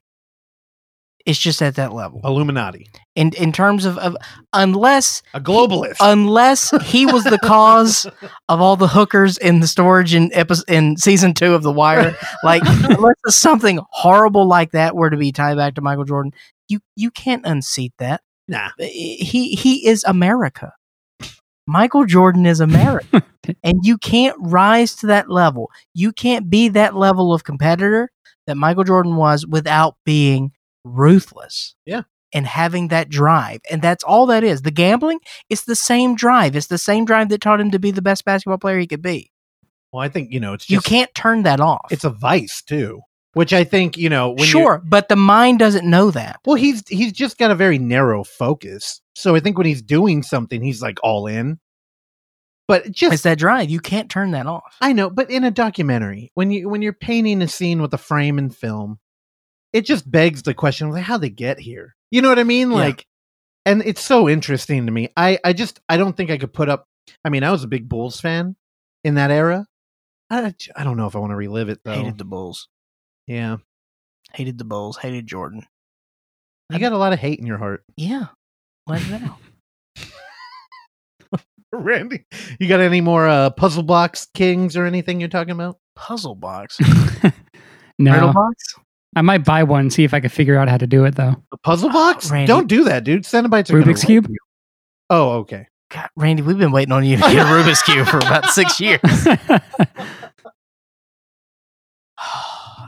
It's 1.29 1.37
just 1.39 1.61
at 1.61 1.75
that 1.75 1.93
level. 1.93 2.21
Illuminati. 2.23 2.87
In 3.15 3.31
in 3.37 3.51
terms 3.51 3.85
of, 3.85 3.97
of 3.99 4.17
unless 4.51 5.21
A 5.35 5.39
globalist. 5.39 5.97
unless 6.01 6.71
he 6.83 7.05
was 7.05 7.23
the 7.23 7.37
cause 7.37 8.07
of 8.49 8.61
all 8.61 8.75
the 8.75 8.87
hookers 8.87 9.37
in 9.37 9.59
the 9.59 9.67
storage 9.67 10.15
in 10.15 10.31
episode 10.33 10.65
in 10.67 10.97
season 10.97 11.33
two 11.35 11.53
of 11.53 11.61
The 11.61 11.71
Wire, 11.71 12.17
like 12.43 12.63
unless 12.65 13.13
something 13.27 13.79
horrible 13.91 14.47
like 14.47 14.71
that 14.71 14.95
were 14.95 15.09
to 15.11 15.17
be 15.17 15.31
tied 15.31 15.57
back 15.57 15.75
to 15.75 15.81
Michael 15.81 16.05
Jordan, 16.05 16.31
you 16.67 16.79
you 16.95 17.11
can't 17.11 17.45
unseat 17.45 17.93
that. 17.99 18.21
nah. 18.47 18.69
He 18.79 19.55
he 19.55 19.87
is 19.87 20.03
America. 20.05 20.73
Michael 21.67 22.05
Jordan 22.05 22.47
is 22.47 22.59
America, 22.59 23.21
and 23.63 23.81
you 23.83 23.99
can't 23.99 24.35
rise 24.39 24.95
to 24.95 25.07
that 25.07 25.29
level. 25.29 25.69
You 25.93 26.11
can't 26.11 26.49
be 26.49 26.69
that 26.69 26.95
level 26.95 27.31
of 27.31 27.43
competitor 27.43 28.09
that 28.47 28.55
Michael 28.57 28.83
Jordan 28.83 29.15
was 29.17 29.45
without 29.45 29.95
being 30.03 30.51
ruthless. 30.89 31.75
Yeah. 31.85 32.03
And 32.33 32.45
having 32.45 32.89
that 32.89 33.09
drive. 33.09 33.61
And 33.71 33.81
that's 33.81 34.03
all 34.03 34.27
that 34.27 34.43
is. 34.43 34.61
The 34.61 34.71
gambling, 34.71 35.19
it's 35.49 35.63
the 35.63 35.75
same 35.75 36.15
drive. 36.15 36.55
It's 36.55 36.67
the 36.67 36.77
same 36.77 37.05
drive 37.05 37.29
that 37.29 37.41
taught 37.41 37.59
him 37.59 37.71
to 37.71 37.79
be 37.79 37.91
the 37.91 38.01
best 38.03 38.23
basketball 38.23 38.59
player 38.59 38.77
he 38.77 38.87
could 38.87 39.01
be. 39.01 39.31
Well, 39.91 40.03
I 40.03 40.09
think, 40.09 40.31
you 40.31 40.39
know, 40.39 40.53
it's 40.53 40.65
just, 40.65 40.85
you 40.85 40.87
can't 40.87 41.13
turn 41.15 41.43
that 41.43 41.59
off. 41.59 41.87
it's 41.89 42.03
a 42.03 42.11
vice 42.11 42.61
too, 42.61 43.01
which 43.33 43.53
I 43.53 43.63
think, 43.63 43.97
you 43.97 44.09
know, 44.09 44.29
when 44.29 44.45
sure, 44.45 44.79
but 44.85 45.09
the 45.09 45.15
mind 45.15 45.57
doesn't 45.57 45.89
know 45.89 46.11
that. 46.11 46.39
well, 46.45 46.55
he's, 46.55 46.87
he's 46.87 47.11
just 47.11 47.39
got 47.39 47.49
a 47.49 47.55
very 47.55 47.79
narrow 47.79 48.23
focus. 48.23 49.01
So 49.15 49.35
I 49.35 49.39
think 49.39 49.57
when 49.57 49.65
he's 49.65 49.81
doing 49.81 50.21
something, 50.21 50.61
he's 50.61 50.83
like 50.83 50.99
all 51.01 51.25
in. 51.25 51.59
But 52.67 52.91
just, 52.91 53.13
It's 53.13 53.23
that 53.23 53.39
drive. 53.39 53.71
You 53.71 53.79
can't 53.79 54.11
turn 54.11 54.29
that 54.31 54.45
off. 54.45 54.75
I 54.79 54.93
know, 54.93 55.09
but 55.09 55.31
in 55.31 55.43
a 55.43 55.49
documentary, 55.49 56.29
when 56.35 56.51
you 56.51 56.69
when 56.69 56.83
you're 56.83 56.93
painting 56.93 57.41
a 57.41 57.47
scene 57.47 57.81
with 57.81 57.91
a 57.95 57.97
frame 57.97 58.37
and 58.37 58.55
film, 58.55 58.99
it 59.73 59.85
just 59.85 60.09
begs 60.09 60.43
the 60.43 60.53
question 60.53 60.91
like 60.91 61.03
how 61.03 61.17
they 61.17 61.29
get 61.29 61.59
here. 61.59 61.95
You 62.11 62.21
know 62.21 62.29
what 62.29 62.39
I 62.39 62.43
mean? 62.43 62.71
Yeah. 62.71 62.77
Like 62.77 63.05
and 63.65 63.81
it's 63.83 64.01
so 64.01 64.29
interesting 64.29 64.85
to 64.85 64.91
me. 64.91 65.09
I 65.15 65.39
I 65.43 65.53
just 65.53 65.79
I 65.89 65.97
don't 65.97 66.15
think 66.15 66.31
I 66.31 66.37
could 66.37 66.53
put 66.53 66.69
up 66.69 66.85
I 67.23 67.29
mean, 67.29 67.43
I 67.43 67.51
was 67.51 67.63
a 67.63 67.67
big 67.67 67.89
Bulls 67.89 68.19
fan 68.19 68.55
in 69.03 69.15
that 69.15 69.31
era. 69.31 69.65
I, 70.29 70.53
I 70.75 70.83
don't 70.83 70.97
know 70.97 71.07
if 71.07 71.15
I 71.15 71.19
want 71.19 71.31
to 71.31 71.35
relive 71.35 71.69
it 71.69 71.79
though. 71.83 71.93
Hated 71.93 72.17
the 72.17 72.25
Bulls. 72.25 72.67
yeah. 73.27 73.57
Hated 74.33 74.59
the 74.59 74.63
Bulls. 74.63 74.97
Hated 74.97 75.25
Jordan. 75.25 75.65
You 76.69 76.77
got 76.77 76.93
a 76.93 76.97
lot 76.97 77.13
of 77.13 77.19
hate 77.19 77.39
in 77.39 77.47
your 77.47 77.57
heart. 77.57 77.83
Yeah. 77.97 78.27
Let 78.85 79.01
it 79.01 79.23
out. 79.23 79.39
Randy, 81.71 82.25
you 82.59 82.67
got 82.67 82.79
any 82.79 83.01
more 83.01 83.27
uh 83.27 83.49
puzzle 83.51 83.83
box 83.83 84.27
kings 84.33 84.77
or 84.77 84.85
anything 84.85 85.19
you're 85.19 85.29
talking 85.29 85.51
about? 85.51 85.77
Puzzle 85.95 86.35
box. 86.35 86.77
no, 87.99 88.13
Riddle 88.13 88.33
box? 88.33 88.75
I 89.15 89.21
might 89.21 89.43
buy 89.43 89.63
one. 89.63 89.89
See 89.89 90.03
if 90.03 90.13
I 90.13 90.19
can 90.19 90.29
figure 90.29 90.57
out 90.57 90.69
how 90.69 90.77
to 90.77 90.87
do 90.87 91.05
it 91.05 91.15
though. 91.15 91.35
A 91.51 91.57
puzzle 91.57 91.89
box? 91.89 92.29
Randy. 92.31 92.47
Don't 92.47 92.67
do 92.67 92.83
that, 92.85 93.03
dude. 93.03 93.23
Cenobites 93.23 93.69
are 93.69 93.79
gonna 93.79 93.93
Rubik's 93.93 94.03
Cube? 94.03 94.27
you. 94.29 94.37
Oh, 95.09 95.31
okay. 95.39 95.67
God, 95.89 96.09
Randy, 96.15 96.43
we've 96.43 96.57
been 96.57 96.71
waiting 96.71 96.91
on 96.91 97.03
you 97.03 97.17
to 97.17 97.23
get 97.31 97.37
a 97.37 97.49
Rubik's 97.49 97.81
Cube 97.81 98.07
for 98.07 98.17
about 98.17 98.45
six 98.51 98.79
years. 98.79 98.99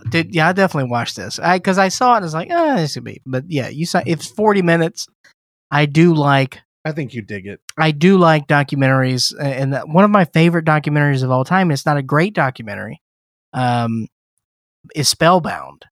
Dude, 0.10 0.36
yeah, 0.36 0.50
I 0.50 0.54
definitely 0.54 0.92
watched 0.92 1.16
this. 1.16 1.40
I 1.40 1.58
because 1.58 1.78
I 1.78 1.88
saw 1.88 2.14
it, 2.14 2.18
and 2.18 2.24
I 2.24 2.26
was 2.26 2.34
like, 2.34 2.50
oh, 2.52 2.76
this 2.76 2.96
could 2.96 3.04
be. 3.04 3.22
But 3.26 3.46
yeah, 3.48 3.70
you 3.70 3.86
saw 3.86 4.02
it's 4.06 4.28
forty 4.28 4.62
minutes. 4.62 5.08
I 5.72 5.86
do 5.86 6.14
like 6.14 6.60
I 6.84 6.92
think 6.92 7.14
you 7.14 7.22
dig 7.22 7.48
it. 7.48 7.62
I 7.78 7.92
do 7.92 8.18
like 8.18 8.48
documentaries, 8.48 9.34
uh, 9.38 9.44
and 9.44 9.94
one 9.94 10.04
of 10.04 10.12
my 10.12 10.26
favorite 10.26 10.66
documentaries 10.66 11.24
of 11.24 11.32
all 11.32 11.46
time. 11.46 11.72
It's 11.72 11.86
not 11.86 11.98
a 11.98 12.04
great 12.04 12.34
documentary. 12.34 13.02
Um, 13.54 14.08
is 14.96 15.08
Spellbound. 15.08 15.86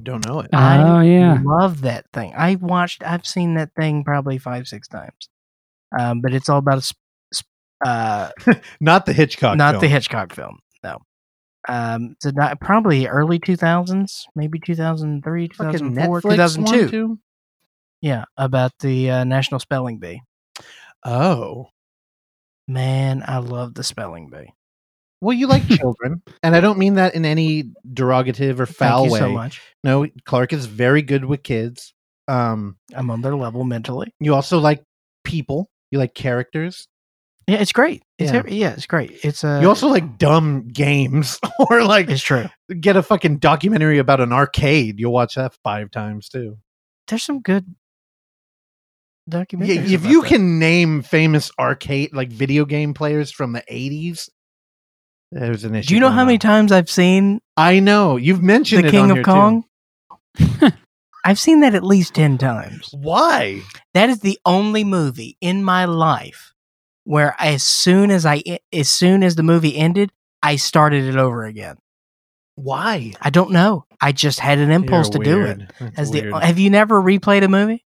Don't 0.00 0.26
know 0.26 0.40
it. 0.40 0.50
I 0.54 0.78
oh 0.82 1.00
yeah. 1.00 1.38
love 1.44 1.82
that 1.82 2.06
thing. 2.12 2.32
I 2.36 2.54
watched. 2.54 3.02
I've 3.04 3.26
seen 3.26 3.54
that 3.54 3.70
thing 3.74 4.04
probably 4.04 4.38
five, 4.38 4.66
six 4.66 4.88
times. 4.88 5.28
Um, 5.98 6.22
but 6.22 6.32
it's 6.32 6.48
all 6.48 6.58
about 6.58 6.78
a, 6.78 6.80
sp- 6.80 6.96
sp- 7.36 7.52
uh, 7.84 8.30
Not 8.80 9.04
the 9.04 9.12
Hitchcock. 9.12 9.58
not 9.58 9.72
film. 9.74 9.80
the 9.82 9.88
Hitchcock 9.88 10.32
film. 10.34 10.60
No. 10.82 10.98
Um, 11.68 12.12
it's 12.12 12.24
a, 12.24 12.32
di- 12.32 12.54
probably 12.60 13.06
early 13.06 13.38
two 13.38 13.56
thousands, 13.56 14.26
maybe 14.34 14.58
two 14.58 14.74
thousand 14.74 15.22
three, 15.24 15.48
two 15.48 15.56
Fucking 15.56 15.94
thousand 15.94 16.06
four, 16.06 16.20
Netflix 16.22 16.30
two 16.30 16.36
thousand 16.36 16.64
one, 16.64 16.74
two. 16.74 16.88
too? 16.88 17.18
Yeah, 18.00 18.24
about 18.36 18.72
the 18.80 19.10
uh, 19.10 19.24
National 19.24 19.60
Spelling 19.60 19.98
Bee. 19.98 20.22
Oh. 21.04 21.66
Man, 22.66 23.22
I 23.26 23.38
love 23.38 23.74
the 23.74 23.84
Spelling 23.84 24.30
Bee. 24.30 24.52
Well, 25.22 25.32
you 25.36 25.46
like 25.46 25.66
children, 25.78 26.20
and 26.42 26.54
I 26.54 26.60
don't 26.60 26.78
mean 26.78 26.94
that 26.94 27.14
in 27.14 27.24
any 27.24 27.72
derogative 27.90 28.58
or 28.60 28.66
foul 28.66 29.04
Thank 29.04 29.06
you 29.06 29.12
way. 29.12 29.18
so 29.20 29.32
much. 29.32 29.62
No, 29.84 30.06
Clark 30.26 30.52
is 30.52 30.66
very 30.66 31.00
good 31.00 31.24
with 31.24 31.42
kids. 31.42 31.94
Um, 32.28 32.76
I'm 32.94 33.10
on 33.10 33.22
their 33.22 33.34
level 33.36 33.64
mentally. 33.64 34.12
you 34.20 34.34
also 34.34 34.58
like 34.58 34.82
people. 35.24 35.70
You 35.90 35.98
like 35.98 36.14
characters. 36.14 36.88
Yeah, 37.48 37.56
it's 37.56 37.72
great. 37.72 38.02
It's 38.18 38.30
Yeah. 38.32 38.38
every- 38.38 38.54
yeah, 38.54 38.72
it's 38.72 38.86
great. 38.86 39.18
It's 39.24 39.42
uh, 39.44 39.58
you 39.62 39.68
also 39.68 39.88
like 39.88 40.18
dumb 40.18 40.68
games, 40.68 41.38
or 41.70 41.82
like 41.84 42.08
it's 42.10 42.22
true. 42.22 42.46
get 42.80 42.96
a 42.96 43.02
fucking 43.02 43.38
documentary 43.38 43.98
about 43.98 44.20
an 44.20 44.32
arcade. 44.32 44.98
You'll 45.00 45.12
watch 45.12 45.34
that 45.36 45.54
five 45.64 45.90
times 45.90 46.28
too. 46.28 46.58
There's 47.08 47.22
some 47.24 47.40
good 47.40 47.66
Yeah, 49.26 49.44
documentaries. 49.44 49.90
if 49.92 50.00
about 50.00 50.10
you 50.10 50.22
that. 50.22 50.28
can 50.28 50.58
name 50.58 51.02
famous 51.02 51.50
arcade 51.58 52.12
like 52.14 52.30
video 52.30 52.64
game 52.64 52.94
players 52.94 53.30
from 53.30 53.52
the 53.52 53.64
eighties, 53.68 54.30
there's 55.32 55.64
an 55.64 55.74
issue. 55.74 55.88
Do 55.88 55.94
you 55.94 56.00
know 56.00 56.06
going 56.08 56.18
how 56.18 56.24
many 56.24 56.38
times 56.38 56.70
I've 56.72 56.90
seen 56.90 57.40
I 57.56 57.80
know 57.80 58.16
you've 58.16 58.42
mentioned 58.42 58.84
The 58.84 58.88
it 58.88 58.90
King 58.92 59.00
on 59.04 59.10
of 59.10 59.16
here, 59.16 59.24
too. 59.24 59.30
Kong? 59.30 59.64
I've 61.24 61.38
seen 61.38 61.60
that 61.60 61.74
at 61.74 61.84
least 61.84 62.14
10 62.14 62.38
times. 62.38 62.88
Why? 62.92 63.60
That 63.94 64.08
is 64.10 64.20
the 64.20 64.38
only 64.44 64.82
movie 64.84 65.36
in 65.40 65.62
my 65.62 65.84
life 65.84 66.52
where 67.04 67.34
as 67.38 67.62
soon 67.62 68.10
as 68.10 68.26
I 68.26 68.42
as 68.72 68.88
soon 68.90 69.22
as 69.22 69.34
the 69.36 69.42
movie 69.42 69.76
ended, 69.76 70.10
I 70.42 70.56
started 70.56 71.04
it 71.04 71.16
over 71.16 71.44
again. 71.44 71.76
Why? 72.56 73.12
I 73.20 73.30
don't 73.30 73.50
know. 73.52 73.86
I 74.00 74.12
just 74.12 74.40
had 74.40 74.58
an 74.58 74.70
impulse 74.70 75.08
You're 75.14 75.22
to 75.24 75.30
do 75.30 75.42
it. 75.44 75.70
That's 75.80 75.98
As 75.98 76.10
the 76.10 76.30
have 76.40 76.58
you 76.58 76.70
never 76.70 77.00
replayed 77.00 77.44
a 77.44 77.48
movie? 77.48 77.84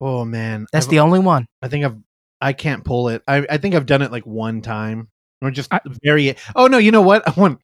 oh 0.00 0.24
man, 0.24 0.66
That's 0.72 0.86
I've- 0.86 0.96
the 0.96 1.00
only 1.00 1.20
one. 1.20 1.46
I 1.62 1.68
think 1.68 1.84
I've 1.84 1.96
I 2.40 2.52
can't 2.54 2.84
pull 2.84 3.08
it. 3.10 3.22
I 3.28 3.46
I 3.48 3.58
think 3.58 3.74
I've 3.74 3.86
done 3.86 4.02
it 4.02 4.10
like 4.10 4.24
one 4.26 4.62
time 4.62 5.08
or 5.42 5.50
just 5.50 5.72
I- 5.72 5.80
very. 6.04 6.34
Oh 6.56 6.66
no, 6.66 6.78
you 6.78 6.90
know 6.90 7.02
what? 7.02 7.26
I 7.28 7.38
want. 7.38 7.60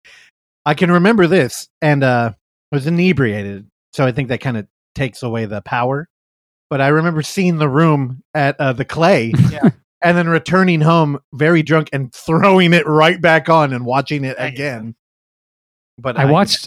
I 0.65 0.75
can 0.75 0.91
remember 0.91 1.27
this, 1.27 1.69
and 1.81 2.03
uh, 2.03 2.33
I 2.73 2.77
was 2.77 2.87
inebriated, 2.87 3.67
so 3.93 4.05
I 4.05 4.13
think 4.13 4.29
that 4.29 4.41
kind 4.41 4.57
of 4.57 4.67
takes 4.95 5.23
away 5.23 5.45
the 5.47 5.61
power. 5.61 6.09
But 6.71 6.81
I 6.81 6.89
remember 6.89 7.23
seeing 7.23 7.59
the 7.59 7.69
room 7.69 8.23
at 8.35 8.59
uh, 8.59 8.73
the 8.73 8.85
clay, 8.85 9.33
Yeah. 9.53 9.71
and 10.03 10.17
then 10.19 10.29
returning 10.29 10.81
home 10.81 11.21
very 11.33 11.63
drunk 11.63 11.91
and 11.93 12.13
throwing 12.13 12.75
it 12.75 12.85
right 12.87 13.21
back 13.21 13.49
on 13.49 13.73
and 13.73 13.87
watching 13.87 14.25
it 14.25 14.37
There 14.37 14.49
you 14.49 14.57
go. 14.57 14.65
again. 14.65 14.95
But 15.99 16.17
I 16.17 16.25
watched 16.25 16.67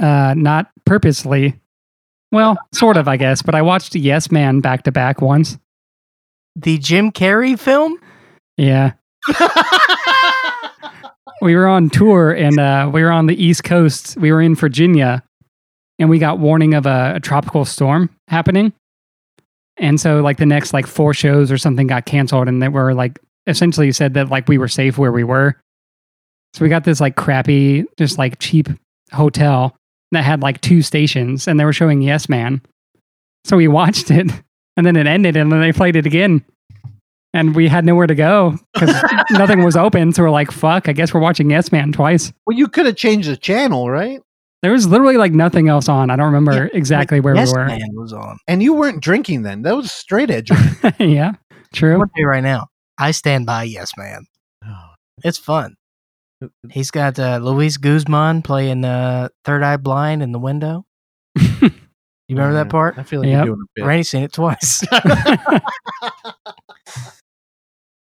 uh 0.00 0.34
not 0.36 0.70
purposely. 0.84 1.60
Well, 2.32 2.58
sort 2.74 2.96
of, 2.96 3.06
I 3.06 3.16
guess. 3.16 3.40
But 3.40 3.54
I 3.54 3.62
watched 3.62 3.94
Yes 3.94 4.32
Man 4.32 4.60
back 4.60 4.82
to 4.82 4.92
back 4.92 5.22
once. 5.22 5.56
The 6.56 6.76
Jim 6.78 7.12
Carrey 7.12 7.56
film? 7.58 7.96
Yeah. 8.56 8.94
we 11.46 11.54
were 11.54 11.68
on 11.68 11.88
tour 11.90 12.32
and 12.32 12.58
uh, 12.58 12.90
we 12.92 13.04
were 13.04 13.12
on 13.12 13.26
the 13.26 13.40
East 13.40 13.62
Coast. 13.62 14.16
We 14.16 14.32
were 14.32 14.42
in 14.42 14.56
Virginia 14.56 15.22
and 15.96 16.10
we 16.10 16.18
got 16.18 16.40
warning 16.40 16.74
of 16.74 16.86
a, 16.86 17.14
a 17.14 17.20
tropical 17.20 17.64
storm 17.64 18.10
happening. 18.26 18.72
And 19.76 20.00
so, 20.00 20.22
like, 20.22 20.38
the 20.38 20.46
next 20.46 20.72
like 20.72 20.88
four 20.88 21.14
shows 21.14 21.52
or 21.52 21.58
something 21.58 21.86
got 21.86 22.04
canceled, 22.04 22.48
and 22.48 22.62
they 22.62 22.68
were 22.68 22.94
like 22.94 23.20
essentially 23.46 23.92
said 23.92 24.14
that 24.14 24.28
like 24.28 24.48
we 24.48 24.58
were 24.58 24.68
safe 24.68 24.98
where 24.98 25.12
we 25.12 25.22
were. 25.22 25.54
So 26.54 26.64
we 26.64 26.68
got 26.68 26.82
this 26.82 27.00
like 27.00 27.14
crappy, 27.14 27.84
just 27.96 28.18
like 28.18 28.40
cheap 28.40 28.68
hotel 29.12 29.76
that 30.10 30.24
had 30.24 30.42
like 30.42 30.60
two 30.62 30.82
stations, 30.82 31.46
and 31.46 31.60
they 31.60 31.64
were 31.64 31.72
showing 31.72 32.02
Yes 32.02 32.28
Man. 32.28 32.60
So 33.44 33.56
we 33.56 33.68
watched 33.68 34.10
it, 34.10 34.28
and 34.76 34.84
then 34.84 34.96
it 34.96 35.06
ended, 35.06 35.36
and 35.36 35.52
then 35.52 35.60
they 35.60 35.72
played 35.72 35.94
it 35.94 36.06
again 36.06 36.44
and 37.36 37.54
we 37.54 37.68
had 37.68 37.84
nowhere 37.84 38.06
to 38.06 38.14
go 38.14 38.58
because 38.74 38.94
nothing 39.32 39.62
was 39.64 39.76
open. 39.76 40.12
So 40.12 40.22
we're 40.22 40.30
like, 40.30 40.50
"Fuck! 40.50 40.88
I 40.88 40.92
guess 40.92 41.12
we're 41.12 41.20
watching 41.20 41.50
Yes 41.50 41.70
Man 41.70 41.92
twice." 41.92 42.32
well, 42.46 42.56
you 42.56 42.68
could 42.68 42.86
have 42.86 42.96
changed 42.96 43.28
the 43.28 43.36
channel, 43.36 43.90
right? 43.90 44.20
There 44.62 44.72
was 44.72 44.86
literally 44.88 45.16
like 45.18 45.32
nothing 45.32 45.68
else 45.68 45.88
on. 45.88 46.10
I 46.10 46.16
don't 46.16 46.32
remember 46.32 46.70
exactly 46.72 47.20
where 47.20 47.34
yes, 47.36 47.52
we 47.52 47.58
were. 47.58 47.66
Man 47.66 47.88
was 47.92 48.12
on. 48.12 48.38
And 48.48 48.62
you 48.62 48.72
weren't 48.72 49.02
drinking 49.02 49.42
then. 49.42 49.62
That 49.62 49.76
was 49.76 49.92
straight 49.92 50.30
edge. 50.30 50.50
yeah, 50.98 51.32
I'm 51.50 51.58
true. 51.74 51.92
gonna 51.98 52.06
tell 52.06 52.22
you 52.22 52.26
right 52.26 52.42
now. 52.42 52.66
I 52.98 53.10
stand 53.10 53.46
by 53.46 53.64
Yes 53.64 53.92
Man. 53.96 54.26
It's 55.24 55.38
fun. 55.38 55.76
He's 56.70 56.90
got 56.90 57.18
uh, 57.18 57.38
Luis 57.42 57.78
Guzman 57.78 58.42
playing 58.42 58.84
uh, 58.84 59.28
Third 59.46 59.62
Eye 59.62 59.78
Blind 59.78 60.22
in 60.22 60.32
the 60.32 60.38
window. 60.38 60.84
You 62.28 62.34
remember 62.34 62.54
that 62.54 62.70
part? 62.70 62.98
I 62.98 63.04
feel 63.04 63.20
like 63.20 63.28
Yep. 63.28 63.36
you're 63.36 63.54
doing 63.54 63.60
a 63.62 63.80
bit. 63.80 63.86
Randy's 63.86 64.10
seen 64.10 64.24
it 64.24 64.32
twice. 64.32 64.82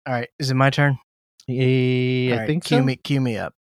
All 0.07 0.13
right, 0.13 0.29
is 0.39 0.51
it 0.51 0.55
my 0.55 0.71
turn? 0.71 0.99
Yeah, 1.49 2.33
All 2.33 2.39
I 2.39 2.41
right, 2.41 2.47
think 2.47 2.65
cue 2.65 2.79
so. 2.79 2.85
me, 2.85 2.97
cue 2.97 3.21
me 3.21 3.37
up. 3.39 3.55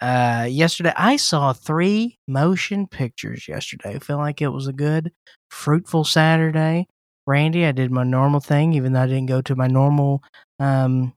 Uh, 0.00 0.46
yesterday 0.48 0.92
I 0.96 1.16
saw 1.16 1.52
three 1.52 2.18
motion 2.28 2.86
pictures. 2.86 3.48
Yesterday, 3.48 3.96
I 3.96 3.98
feel 3.98 4.18
like 4.18 4.42
it 4.42 4.48
was 4.48 4.66
a 4.66 4.72
good, 4.72 5.12
fruitful 5.50 6.04
Saturday. 6.04 6.86
Randy, 7.26 7.64
I 7.64 7.72
did 7.72 7.90
my 7.90 8.04
normal 8.04 8.40
thing, 8.40 8.74
even 8.74 8.92
though 8.92 9.00
I 9.00 9.06
didn't 9.06 9.26
go 9.26 9.40
to 9.42 9.56
my 9.56 9.66
normal 9.66 10.22
um, 10.60 11.12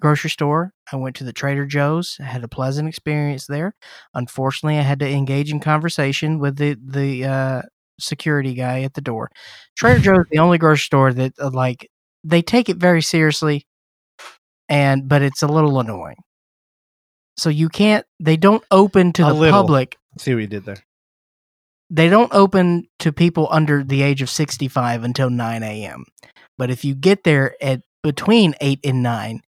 grocery 0.00 0.30
store. 0.30 0.72
I 0.90 0.96
went 0.96 1.16
to 1.16 1.24
the 1.24 1.32
Trader 1.32 1.66
Joe's. 1.66 2.16
I 2.20 2.24
had 2.24 2.42
a 2.42 2.48
pleasant 2.48 2.88
experience 2.88 3.46
there. 3.46 3.74
Unfortunately, 4.14 4.78
I 4.78 4.82
had 4.82 4.98
to 5.00 5.08
engage 5.08 5.52
in 5.52 5.60
conversation 5.60 6.38
with 6.38 6.56
the 6.56 6.76
the 6.84 7.24
uh, 7.24 7.62
security 8.00 8.54
guy 8.54 8.82
at 8.82 8.94
the 8.94 9.00
door. 9.00 9.30
Trader 9.76 10.00
Joe's 10.02 10.18
is 10.20 10.26
the 10.30 10.38
only 10.38 10.58
grocery 10.58 10.84
store 10.84 11.12
that 11.12 11.34
uh, 11.38 11.50
like 11.50 11.88
they 12.24 12.42
take 12.42 12.68
it 12.68 12.76
very 12.78 13.02
seriously, 13.02 13.66
and 14.68 15.08
but 15.08 15.22
it's 15.22 15.42
a 15.42 15.46
little 15.46 15.78
annoying. 15.78 16.16
So 17.36 17.48
you 17.50 17.68
can't. 17.68 18.06
They 18.20 18.36
don't 18.36 18.64
open 18.70 19.12
to 19.14 19.24
A 19.24 19.26
the 19.28 19.34
little. 19.34 19.60
public. 19.62 19.96
See 20.18 20.32
what 20.34 20.40
you 20.40 20.46
did 20.46 20.64
there. 20.64 20.78
They 21.90 22.08
don't 22.08 22.32
open 22.32 22.86
to 23.00 23.12
people 23.12 23.48
under 23.50 23.84
the 23.84 24.02
age 24.02 24.22
of 24.22 24.30
sixty-five 24.30 25.04
until 25.04 25.30
nine 25.30 25.62
a.m. 25.62 26.04
But 26.56 26.70
if 26.70 26.84
you 26.84 26.94
get 26.94 27.24
there 27.24 27.56
at 27.60 27.82
between 28.02 28.54
eight 28.60 28.80
and 28.84 29.02
nine, 29.02 29.40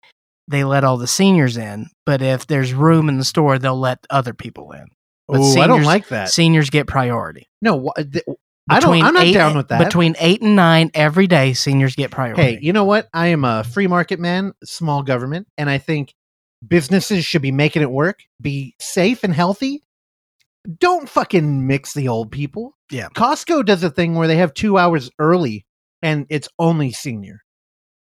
they 0.49 0.65
let 0.65 0.85
all 0.85 0.97
the 0.97 1.07
seniors 1.07 1.57
in. 1.57 1.87
But 2.07 2.23
if 2.23 2.47
there's 2.47 2.73
room 2.73 3.09
in 3.09 3.19
the 3.19 3.25
store, 3.25 3.59
they'll 3.59 3.79
let 3.79 3.99
other 4.11 4.33
people 4.35 4.73
in. 4.73 4.87
But 5.29 5.41
Oh, 5.41 5.61
I 5.61 5.67
don't 5.67 5.85
like 5.85 6.09
that. 6.09 6.31
Seniors 6.31 6.71
get 6.71 6.87
priority. 6.87 7.49
no, 7.63 7.77
wha- 7.77 7.93
th- 7.95 8.25
I 8.69 8.81
don't. 8.81 9.03
I'm 9.03 9.15
not 9.15 9.25
eight- 9.25 9.33
down 9.33 9.57
with 9.57 9.69
that. 9.69 9.85
Between 9.85 10.15
eight 10.19 10.41
and 10.43 10.57
nine 10.57 10.91
every 10.95 11.27
day, 11.27 11.53
seniors 11.53 11.97
get 11.97 12.11
priority. 12.11 12.43
Hey, 12.43 12.59
you 12.63 12.73
know 12.73 12.85
what? 12.85 13.09
I 13.13 13.29
am 13.29 13.45
a 13.45 13.63
free 13.65 13.87
market 13.87 14.19
man, 14.19 14.53
small 14.65 15.03
government, 15.03 15.49
and 15.59 15.69
I 15.69 15.79
think 15.79 16.15
businesses 16.67 17.25
should 17.25 17.43
be 17.43 17.53
making 17.53 17.83
it 17.83 17.91
work, 17.91 18.21
be 18.41 18.75
safe 18.81 19.25
and 19.25 19.35
healthy. 19.35 19.83
Don't 20.79 21.09
fucking 21.09 21.67
mix 21.67 21.93
the 21.93 22.09
old 22.09 22.31
people. 22.31 22.77
Yeah. 22.91 23.09
Costco 23.15 23.67
does 23.67 23.83
a 23.83 23.91
thing 23.91 24.15
where 24.15 24.29
they 24.29 24.37
have 24.37 24.55
two 24.55 24.79
hours 24.79 25.11
early 25.19 25.67
and 26.01 26.27
it's 26.31 26.49
only 26.59 26.91
senior. 26.91 27.43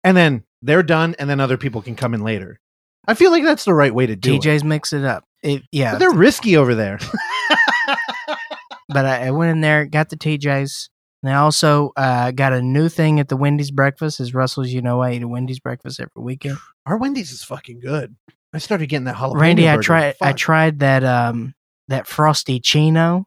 And 0.02 0.16
then 0.16 0.44
they're 0.62 0.82
done 0.82 1.14
and 1.18 1.28
then 1.28 1.40
other 1.40 1.58
people 1.58 1.82
can 1.82 1.96
come 1.96 2.14
in 2.14 2.22
later. 2.22 2.60
I 3.06 3.14
feel 3.14 3.30
like 3.30 3.44
that's 3.44 3.64
the 3.64 3.74
right 3.74 3.94
way 3.94 4.06
to 4.06 4.16
do 4.16 4.34
it. 4.34 4.40
TJ's 4.40 4.64
mix 4.64 4.92
it 4.92 5.04
up. 5.04 5.24
It, 5.42 5.62
yeah, 5.70 5.92
But 5.92 5.98
they're 5.98 6.10
risky 6.12 6.56
over 6.56 6.74
there. 6.74 6.98
but 8.88 9.04
I, 9.04 9.26
I 9.26 9.30
went 9.30 9.50
in 9.50 9.60
there, 9.60 9.86
got 9.86 10.08
the 10.08 10.16
TJs. 10.16 10.88
And 11.22 11.32
I 11.32 11.36
also 11.36 11.92
uh, 11.96 12.30
got 12.30 12.52
a 12.52 12.62
new 12.62 12.88
thing 12.88 13.18
at 13.18 13.28
the 13.28 13.36
Wendy's 13.36 13.70
breakfast. 13.70 14.20
As 14.20 14.34
Russell's, 14.34 14.68
you 14.68 14.82
know, 14.82 15.02
I 15.02 15.12
eat 15.12 15.22
a 15.22 15.28
Wendy's 15.28 15.58
breakfast 15.58 15.98
every 15.98 16.22
weekend. 16.22 16.58
Our 16.86 16.98
Wendy's 16.98 17.32
is 17.32 17.42
fucking 17.42 17.80
good. 17.80 18.14
I 18.52 18.58
started 18.58 18.86
getting 18.86 19.06
that 19.06 19.16
jalapeno 19.16 19.40
Randy, 19.40 19.68
I 19.68 19.74
burger. 19.74 19.82
tried. 19.82 20.14
I 20.22 20.32
tried 20.32 20.78
that 20.80 21.02
um 21.04 21.54
that 21.88 22.06
frosty 22.06 22.60
chino. 22.60 23.26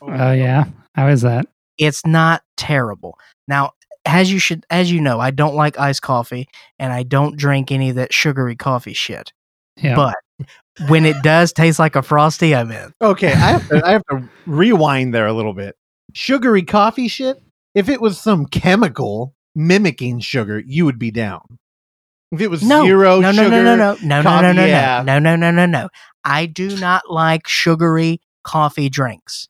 Oh 0.00 0.32
yeah, 0.32 0.64
how 0.94 1.08
is 1.08 1.22
that? 1.22 1.46
It's 1.76 2.04
not 2.06 2.42
terrible. 2.56 3.18
Now, 3.46 3.72
as 4.06 4.32
you 4.32 4.38
should, 4.38 4.64
as 4.70 4.90
you 4.90 5.00
know, 5.00 5.20
I 5.20 5.30
don't 5.30 5.54
like 5.54 5.78
iced 5.78 6.02
coffee, 6.02 6.48
and 6.78 6.92
I 6.92 7.02
don't 7.02 7.36
drink 7.36 7.70
any 7.70 7.90
of 7.90 7.96
that 7.96 8.12
sugary 8.12 8.56
coffee 8.56 8.94
shit. 8.94 9.32
Yeah, 9.76 9.96
But 9.96 10.16
when 10.88 11.04
it 11.06 11.16
does 11.22 11.52
taste 11.52 11.78
like 11.78 11.96
a 11.96 12.02
frosty, 12.02 12.54
I'm 12.54 12.70
in. 12.70 12.92
Okay, 13.00 13.32
I 13.32 13.34
have 13.52 13.68
to 13.68 13.86
I 13.86 13.92
have 13.92 14.02
to 14.10 14.28
rewind 14.46 15.14
there 15.14 15.26
a 15.26 15.32
little 15.32 15.54
bit. 15.54 15.76
Sugary 16.12 16.62
coffee 16.62 17.08
shit. 17.08 17.40
If 17.74 17.88
it 17.88 18.00
was 18.00 18.20
some 18.20 18.46
chemical 18.46 19.34
mimicking 19.54 20.20
sugar, 20.20 20.62
you 20.64 20.84
would 20.84 20.98
be 20.98 21.10
down. 21.10 21.58
If 22.32 22.40
it 22.40 22.48
was 22.48 22.62
No, 22.62 22.84
zero 22.84 23.20
no, 23.20 23.30
no, 23.30 23.44
sugar, 23.44 23.50
no, 23.50 23.62
no, 23.62 23.76
no, 23.76 23.96
no, 24.02 24.16
no, 24.16 24.22
coffee, 24.22 24.42
no, 24.42 24.52
no, 24.52 24.64
yeah. 24.66 25.02
no, 25.04 25.18
no, 25.18 25.36
no, 25.36 25.50
no, 25.50 25.66
no. 25.66 25.88
I 26.24 26.46
do 26.46 26.76
not 26.78 27.08
like 27.08 27.46
sugary 27.46 28.20
coffee 28.42 28.88
drinks. 28.88 29.48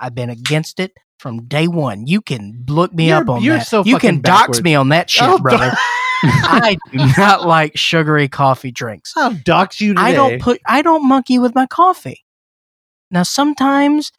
I've 0.00 0.14
been 0.14 0.30
against 0.30 0.80
it 0.80 0.92
from 1.18 1.44
day 1.44 1.68
one. 1.68 2.06
You 2.06 2.20
can 2.20 2.64
look 2.68 2.92
me 2.92 3.08
You're- 3.08 3.20
up 3.22 3.28
on 3.28 3.42
you're 3.42 3.58
that. 3.58 3.66
so 3.66 3.84
you 3.84 3.98
can 3.98 4.20
dox 4.20 4.62
me 4.62 4.74
on 4.74 4.90
that 4.90 5.06
oh, 5.06 5.08
shit, 5.08 5.22
I'll 5.22 5.38
brother. 5.38 5.72
do- 6.22 6.28
I 6.28 6.76
do 6.92 6.98
not 7.18 7.46
like 7.46 7.76
sugary 7.76 8.28
coffee 8.28 8.70
drinks. 8.70 9.12
I'll 9.16 9.34
dox 9.34 9.80
you 9.80 9.94
today. 9.94 10.06
I 10.06 10.12
don't 10.12 10.40
put 10.40 10.60
I 10.66 10.82
don't 10.82 11.06
monkey 11.08 11.38
with 11.38 11.54
my 11.54 11.66
coffee. 11.66 12.24
Now 13.10 13.22
sometimes 13.22 14.12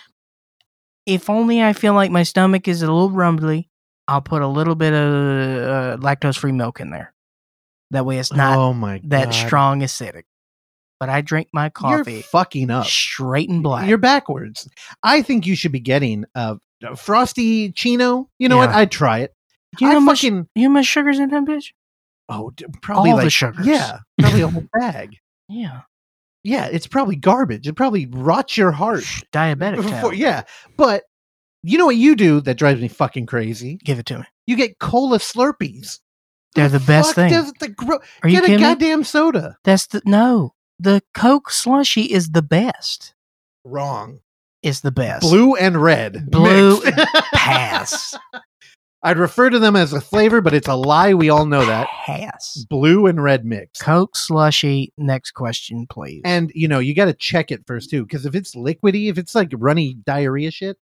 if 1.05 1.29
only 1.29 1.61
I 1.61 1.73
feel 1.73 1.93
like 1.93 2.11
my 2.11 2.23
stomach 2.23 2.67
is 2.67 2.81
a 2.81 2.85
little 2.91 3.09
rumbly, 3.09 3.69
I'll 4.07 4.21
put 4.21 4.41
a 4.41 4.47
little 4.47 4.75
bit 4.75 4.93
of 4.93 4.99
uh, 4.99 5.97
lactose 5.97 6.37
free 6.37 6.51
milk 6.51 6.79
in 6.79 6.89
there. 6.91 7.13
That 7.91 8.05
way 8.05 8.17
it's 8.19 8.33
not 8.33 8.57
oh 8.57 8.73
my 8.73 9.01
that 9.05 9.33
strong 9.33 9.81
acidic. 9.81 10.23
But 10.99 11.09
I 11.09 11.21
drink 11.21 11.49
my 11.51 11.65
You're 11.65 11.71
coffee 11.71 12.21
fucking 12.21 12.69
up. 12.69 12.85
straight 12.85 13.49
and 13.49 13.61
black. 13.61 13.89
You're 13.89 13.97
backwards. 13.97 14.69
I 15.03 15.21
think 15.21 15.45
you 15.45 15.55
should 15.55 15.73
be 15.73 15.81
getting 15.81 16.23
a, 16.33 16.57
frosty 16.95 17.71
chino. 17.73 18.29
You 18.39 18.47
know 18.47 18.57
what? 18.57 18.69
I'd 18.69 18.91
try 18.91 19.19
it. 19.19 19.33
you 19.79 19.89
know 19.89 19.97
I 19.97 19.99
much, 19.99 20.21
fucking 20.21 20.47
you 20.55 20.63
know 20.63 20.69
how 20.69 20.73
much 20.73 20.85
sugar's 20.85 21.19
in 21.19 21.29
that 21.29 21.43
bitch? 21.43 21.71
Oh, 22.29 22.51
probably 22.81 23.11
All 23.11 23.17
the 23.17 23.23
like 23.23 23.31
sugars. 23.31 23.65
Yeah, 23.65 23.99
probably 24.19 24.41
a 24.41 24.47
whole 24.47 24.65
bag. 24.79 25.17
Yeah. 25.49 25.81
Yeah, 26.43 26.65
it's 26.71 26.87
probably 26.87 27.15
garbage. 27.15 27.67
It 27.67 27.73
probably 27.73 28.05
rots 28.05 28.57
your 28.57 28.71
heart. 28.71 29.03
Diabetic 29.31 29.75
Before- 29.83 30.13
yeah, 30.13 30.43
but 30.77 31.03
you 31.63 31.77
know 31.77 31.85
what 31.85 31.95
you 31.95 32.15
do 32.15 32.41
that 32.41 32.57
drives 32.57 32.81
me 32.81 32.89
fucking 32.89 33.25
crazy? 33.27 33.77
Give 33.83 33.97
it 33.99 34.05
to 34.07 34.19
me. 34.19 34.25
You 34.45 34.57
get 34.57 34.77
cola 34.79 35.19
Slurpees. 35.19 35.99
They're 36.55 36.67
the 36.69 36.79
best 36.81 37.09
fuck 37.09 37.15
thing. 37.15 37.31
does 37.31 37.53
the 37.59 37.69
gro- 37.69 37.99
Are 38.21 38.29
you 38.29 38.35
get 38.35 38.43
a 38.43 38.47
kidding 38.47 38.61
me? 38.61 38.61
goddamn 38.73 39.03
soda. 39.05 39.57
That's 39.63 39.87
the 39.87 40.01
no. 40.05 40.53
The 40.79 41.01
Coke 41.13 41.49
slushy 41.49 42.03
is 42.03 42.31
the 42.31 42.41
best. 42.41 43.13
Wrong. 43.63 44.19
Is 44.61 44.81
the 44.81 44.91
best. 44.91 45.21
Blue 45.21 45.55
and 45.55 45.81
red. 45.81 46.29
Blue 46.29 46.81
pass. 47.33 48.15
I'd 49.05 49.17
refer 49.17 49.49
to 49.49 49.59
them 49.59 49.75
as 49.75 49.91
a 49.91 49.99
flavor, 49.99 50.39
but 50.39 50.53
it's 50.53 50.67
a 50.69 50.75
lie. 50.75 51.13
We 51.13 51.29
all 51.29 51.45
know 51.45 51.65
that. 51.65 51.87
Pass. 52.05 52.65
Blue 52.69 53.05
and 53.07 53.21
red 53.21 53.43
mix. 53.45 53.81
Coke 53.81 54.15
slushy. 54.15 54.93
Next 54.97 55.31
question, 55.31 55.85
please. 55.89 56.21
And 56.23 56.51
you 56.55 56.67
know, 56.69 56.79
you 56.79 56.95
got 56.95 57.05
to 57.05 57.13
check 57.13 57.51
it 57.51 57.63
first 57.67 57.89
too, 57.89 58.03
because 58.05 58.25
if 58.25 58.33
it's 58.33 58.55
liquidy, 58.55 59.09
if 59.09 59.17
it's 59.17 59.35
like 59.35 59.51
runny 59.57 59.95
diarrhea 60.05 60.51
shit, 60.51 60.77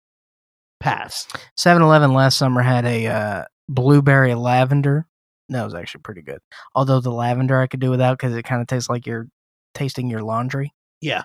pass. 0.80 1.26
7-Eleven 1.58 2.12
last 2.14 2.38
summer 2.38 2.62
had 2.62 2.86
a 2.86 3.06
uh, 3.06 3.44
blueberry 3.68 4.34
lavender. 4.34 5.06
That 5.50 5.64
was 5.64 5.74
actually 5.74 6.00
pretty 6.02 6.22
good. 6.22 6.40
Although 6.74 7.00
the 7.00 7.12
lavender 7.12 7.60
I 7.60 7.66
could 7.66 7.80
do 7.80 7.90
without 7.90 8.18
because 8.18 8.34
it 8.34 8.44
kind 8.44 8.60
of 8.62 8.66
tastes 8.66 8.88
like 8.88 9.06
you're 9.06 9.28
tasting 9.74 10.08
your 10.08 10.22
laundry. 10.22 10.72
Yeah, 11.00 11.24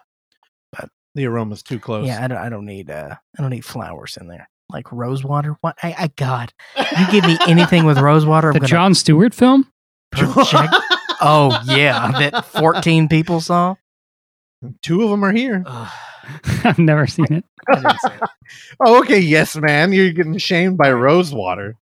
But- 0.71 0.89
the 1.15 1.25
aroma's 1.25 1.63
too 1.63 1.79
close. 1.79 2.05
Yeah, 2.07 2.23
I 2.23 2.27
don't. 2.27 2.37
I 2.37 2.49
don't 2.49 2.65
need. 2.65 2.89
Uh, 2.91 3.15
I 3.37 3.41
don't 3.41 3.49
need 3.51 3.65
flowers 3.65 4.17
in 4.19 4.27
there. 4.27 4.49
Like 4.71 4.91
Rosewater. 4.91 5.57
What? 5.61 5.77
I, 5.83 5.95
I 5.97 6.07
God, 6.15 6.53
you 6.77 7.11
give 7.11 7.25
me 7.25 7.37
anything 7.47 7.85
with 7.85 7.97
Rosewater. 7.99 8.49
I'm 8.49 8.53
the 8.53 8.59
gonna 8.61 8.69
Jon 8.69 8.93
Stewart 8.95 9.33
film. 9.33 9.71
project. 10.11 10.73
oh 11.21 11.61
yeah, 11.65 12.11
that 12.19 12.45
14 12.45 13.07
people 13.07 13.41
saw. 13.41 13.75
Two 14.81 15.03
of 15.03 15.09
them 15.09 15.23
are 15.23 15.31
here. 15.31 15.63
Ugh. 15.65 15.89
I've 16.63 16.79
never 16.79 17.07
seen 17.07 17.31
it. 17.31 17.45
I 17.67 17.75
didn't 17.75 17.99
say 17.99 18.13
it. 18.15 18.29
Oh, 18.79 18.99
okay. 18.99 19.19
Yes, 19.19 19.55
man. 19.55 19.91
You're 19.91 20.11
getting 20.11 20.37
shamed 20.37 20.77
by 20.77 20.91
Rosewater. 20.91 21.75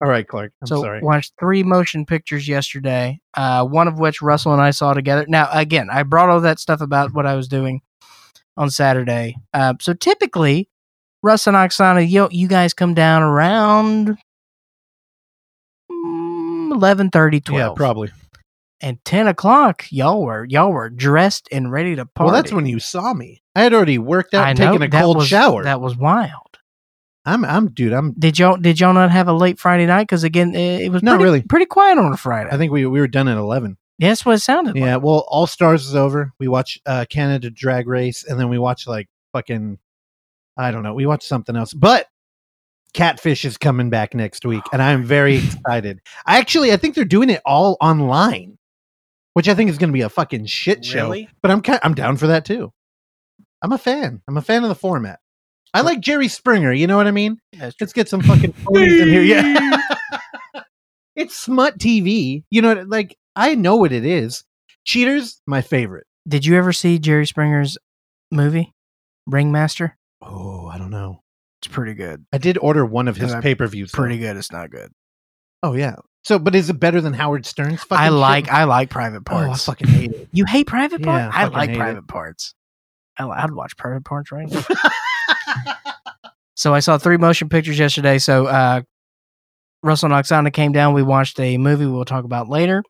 All 0.00 0.08
right, 0.10 0.26
Clark. 0.26 0.52
I'm 0.60 0.66
so 0.66 0.82
sorry. 0.82 1.00
watched 1.00 1.32
three 1.40 1.62
motion 1.62 2.04
pictures 2.06 2.46
yesterday. 2.46 3.20
Uh, 3.34 3.64
one 3.64 3.88
of 3.88 3.98
which 3.98 4.22
Russell 4.22 4.52
and 4.52 4.62
I 4.62 4.70
saw 4.70 4.92
together. 4.94 5.24
Now, 5.28 5.48
again, 5.52 5.88
I 5.90 6.02
brought 6.04 6.28
all 6.30 6.40
that 6.42 6.58
stuff 6.60 6.80
about 6.80 7.12
what 7.12 7.26
I 7.26 7.34
was 7.34 7.48
doing 7.48 7.80
on 8.56 8.70
Saturday. 8.70 9.36
Uh, 9.52 9.74
so 9.80 9.94
typically, 9.94 10.68
Russ 11.24 11.46
and 11.46 11.56
Oksana, 11.56 12.06
you 12.06 12.28
you 12.30 12.46
guys 12.46 12.74
come 12.74 12.92
down 12.92 13.22
around 13.22 14.18
mm, 15.90 16.70
11, 16.72 17.10
12. 17.10 17.42
Yeah, 17.50 17.70
probably. 17.74 18.10
and 18.82 19.02
ten 19.06 19.26
o'clock, 19.26 19.86
y'all 19.90 20.22
were 20.22 20.44
y'all 20.44 20.70
were 20.70 20.90
dressed 20.90 21.48
and 21.50 21.72
ready 21.72 21.96
to 21.96 22.04
party. 22.04 22.26
Well, 22.30 22.34
that's 22.34 22.52
when 22.52 22.66
you 22.66 22.78
saw 22.78 23.14
me. 23.14 23.42
I 23.56 23.62
had 23.62 23.72
already 23.72 23.96
worked 23.96 24.34
out, 24.34 24.44
I 24.44 24.50
and 24.50 24.58
know, 24.58 24.72
taken 24.72 24.82
a 24.82 24.90
cold 24.90 25.16
was- 25.16 25.28
shower. 25.28 25.64
That 25.64 25.80
was 25.80 25.96
wild. 25.96 26.58
I'm, 27.26 27.42
I'm, 27.46 27.68
dude. 27.70 27.94
I'm. 27.94 28.12
Did 28.12 28.38
y'all 28.38 28.58
did 28.58 28.78
y'all 28.78 28.92
not 28.92 29.10
have 29.10 29.26
a 29.28 29.32
late 29.32 29.58
Friday 29.58 29.86
night? 29.86 30.02
Because 30.02 30.24
again, 30.24 30.54
it, 30.54 30.90
was 30.92 31.02
Not 31.02 31.12
pretty, 31.12 31.24
really. 31.24 31.42
pretty 31.42 31.64
quiet 31.64 31.96
on 31.96 32.12
a 32.12 32.18
Friday. 32.18 32.50
I 32.52 32.58
think 32.58 32.70
we 32.70 32.84
we 32.84 33.00
were 33.00 33.08
done 33.08 33.28
at 33.28 33.38
eleven. 33.38 33.78
Yeah, 33.98 34.08
that's 34.10 34.26
what 34.26 34.34
it 34.34 34.40
sounded 34.40 34.74
like. 34.74 34.84
Yeah. 34.84 34.96
Well, 34.96 35.24
All 35.28 35.46
Stars 35.46 35.86
is 35.86 35.94
over. 35.96 36.32
We 36.38 36.48
watch 36.48 36.78
uh, 36.84 37.06
Canada 37.08 37.48
Drag 37.48 37.88
Race, 37.88 38.24
and 38.24 38.38
then 38.38 38.50
we 38.50 38.58
watch 38.58 38.86
like 38.86 39.08
fucking. 39.32 39.78
I 40.56 40.70
don't 40.70 40.82
know. 40.82 40.94
We 40.94 41.06
watched 41.06 41.28
something 41.28 41.56
else, 41.56 41.72
but 41.72 42.06
Catfish 42.92 43.44
is 43.44 43.58
coming 43.58 43.90
back 43.90 44.14
next 44.14 44.44
week, 44.44 44.62
and 44.72 44.80
I'm 44.80 45.04
very 45.04 45.36
excited. 45.44 46.00
I 46.26 46.38
actually, 46.38 46.72
I 46.72 46.76
think 46.76 46.94
they're 46.94 47.04
doing 47.04 47.30
it 47.30 47.42
all 47.44 47.76
online, 47.80 48.56
which 49.34 49.48
I 49.48 49.54
think 49.54 49.68
is 49.68 49.78
going 49.78 49.90
to 49.90 49.94
be 49.94 50.02
a 50.02 50.08
fucking 50.08 50.46
shit 50.46 50.84
show. 50.84 51.04
Really? 51.04 51.28
But 51.42 51.50
I'm 51.50 51.60
kind, 51.60 51.80
I'm 51.82 51.94
down 51.94 52.16
for 52.16 52.28
that 52.28 52.44
too. 52.44 52.72
I'm 53.62 53.72
a 53.72 53.78
fan. 53.78 54.22
I'm 54.28 54.36
a 54.36 54.42
fan 54.42 54.62
of 54.62 54.68
the 54.68 54.74
format. 54.74 55.20
I 55.72 55.80
like 55.80 56.00
Jerry 56.00 56.28
Springer. 56.28 56.72
You 56.72 56.86
know 56.86 56.96
what 56.96 57.08
I 57.08 57.10
mean? 57.10 57.40
That's 57.52 57.74
true. 57.74 57.84
Let's 57.84 57.92
get 57.92 58.08
some 58.08 58.22
fucking 58.22 58.52
ponies 58.64 59.00
in 59.00 59.08
here. 59.08 59.22
Yeah. 59.22 59.76
it's 61.16 61.34
smut 61.34 61.78
TV. 61.78 62.44
You 62.50 62.62
know, 62.62 62.84
like 62.86 63.16
I 63.34 63.56
know 63.56 63.76
what 63.76 63.92
it 63.92 64.04
is. 64.04 64.44
Cheaters, 64.84 65.40
my 65.46 65.62
favorite. 65.62 66.06
Did 66.28 66.46
you 66.46 66.56
ever 66.56 66.72
see 66.72 66.98
Jerry 66.98 67.26
Springer's 67.26 67.76
movie, 68.30 68.72
Ringmaster? 69.26 69.96
Oh, 70.26 70.66
I 70.72 70.78
don't 70.78 70.90
know. 70.90 71.20
It's 71.60 71.72
pretty 71.72 71.94
good. 71.94 72.24
I 72.32 72.38
did 72.38 72.58
order 72.58 72.84
one 72.84 73.08
of 73.08 73.16
his 73.16 73.34
pay 73.36 73.54
per 73.54 73.66
views. 73.66 73.90
Pretty 73.92 74.18
good. 74.18 74.36
It's 74.36 74.52
not 74.52 74.70
good. 74.70 74.90
Oh 75.62 75.74
yeah. 75.74 75.96
So, 76.24 76.38
but 76.38 76.54
is 76.54 76.70
it 76.70 76.80
better 76.80 77.00
than 77.02 77.12
Howard 77.12 77.44
Stern's? 77.46 77.82
Fucking 77.82 78.02
I 78.02 78.06
shit? 78.06 78.12
like 78.14 78.48
I 78.50 78.64
like 78.64 78.90
Private 78.90 79.24
Parts. 79.24 79.68
Oh, 79.68 79.72
I 79.72 79.74
fucking 79.74 79.88
hate 79.88 80.10
it. 80.12 80.28
you 80.32 80.44
hate 80.46 80.66
Private 80.66 81.00
Yeah, 81.00 81.06
Parts? 81.30 81.36
I 81.36 81.42
I 81.42 81.46
like 81.46 81.68
hate 81.70 81.76
it. 81.76 81.78
Private 81.78 82.08
Parts. 82.08 82.54
I, 83.18 83.26
I'd 83.28 83.50
watch 83.52 83.76
Private 83.76 84.04
Parts 84.04 84.32
right 84.32 84.50
now. 84.50 84.62
So 86.56 86.72
I 86.72 86.78
saw 86.80 86.98
three 86.98 87.16
motion 87.16 87.48
pictures 87.48 87.78
yesterday. 87.78 88.18
So 88.18 88.46
uh, 88.46 88.82
Russell 89.82 90.12
and 90.12 90.24
Oksana 90.24 90.52
came 90.52 90.70
down. 90.70 90.94
We 90.94 91.02
watched 91.02 91.38
a 91.40 91.58
movie 91.58 91.84
we'll 91.84 92.04
talk 92.04 92.24
about 92.24 92.48
later. 92.48 92.82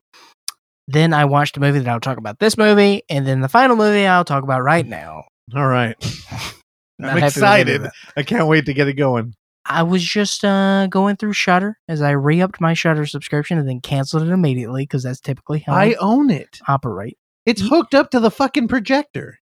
Then 0.87 1.13
I 1.13 1.25
watched 1.25 1.57
a 1.57 1.59
movie 1.59 1.79
that 1.79 1.87
I'll 1.89 1.99
talk 1.99 2.19
about 2.19 2.37
this 2.37 2.59
movie, 2.59 3.01
and 3.09 3.25
then 3.25 3.41
the 3.41 3.49
final 3.49 3.75
movie 3.75 4.05
I'll 4.05 4.23
talk 4.23 4.43
about 4.43 4.61
right 4.61 4.85
now. 4.85 5.23
All 5.55 5.67
right. 5.67 5.95
Not 6.99 7.11
I'm 7.11 7.17
happy 7.19 7.39
with 7.39 7.43
any 7.43 7.61
of 7.61 7.67
excited. 7.85 7.91
I 8.17 8.23
can't 8.23 8.47
wait 8.47 8.65
to 8.65 8.73
get 8.73 8.87
it 8.87 8.93
going. 8.93 9.33
I 9.65 9.83
was 9.83 10.03
just 10.03 10.45
uh, 10.45 10.87
going 10.87 11.15
through 11.15 11.33
Shudder 11.33 11.77
as 11.87 12.01
I 12.01 12.11
re-upped 12.11 12.61
my 12.61 12.73
Shudder 12.73 13.05
subscription 13.05 13.57
and 13.57 13.67
then 13.67 13.81
canceled 13.81 14.23
it 14.23 14.29
immediately 14.29 14.83
because 14.83 15.03
that's 15.03 15.19
typically 15.19 15.59
how 15.59 15.73
I, 15.73 15.85
I 15.85 15.95
own 15.99 16.29
it. 16.29 16.59
operate. 16.67 17.17
It's 17.45 17.61
hooked 17.61 17.95
up 17.95 18.11
to 18.11 18.19
the 18.19 18.29
fucking 18.31 18.67
projector. 18.67 19.39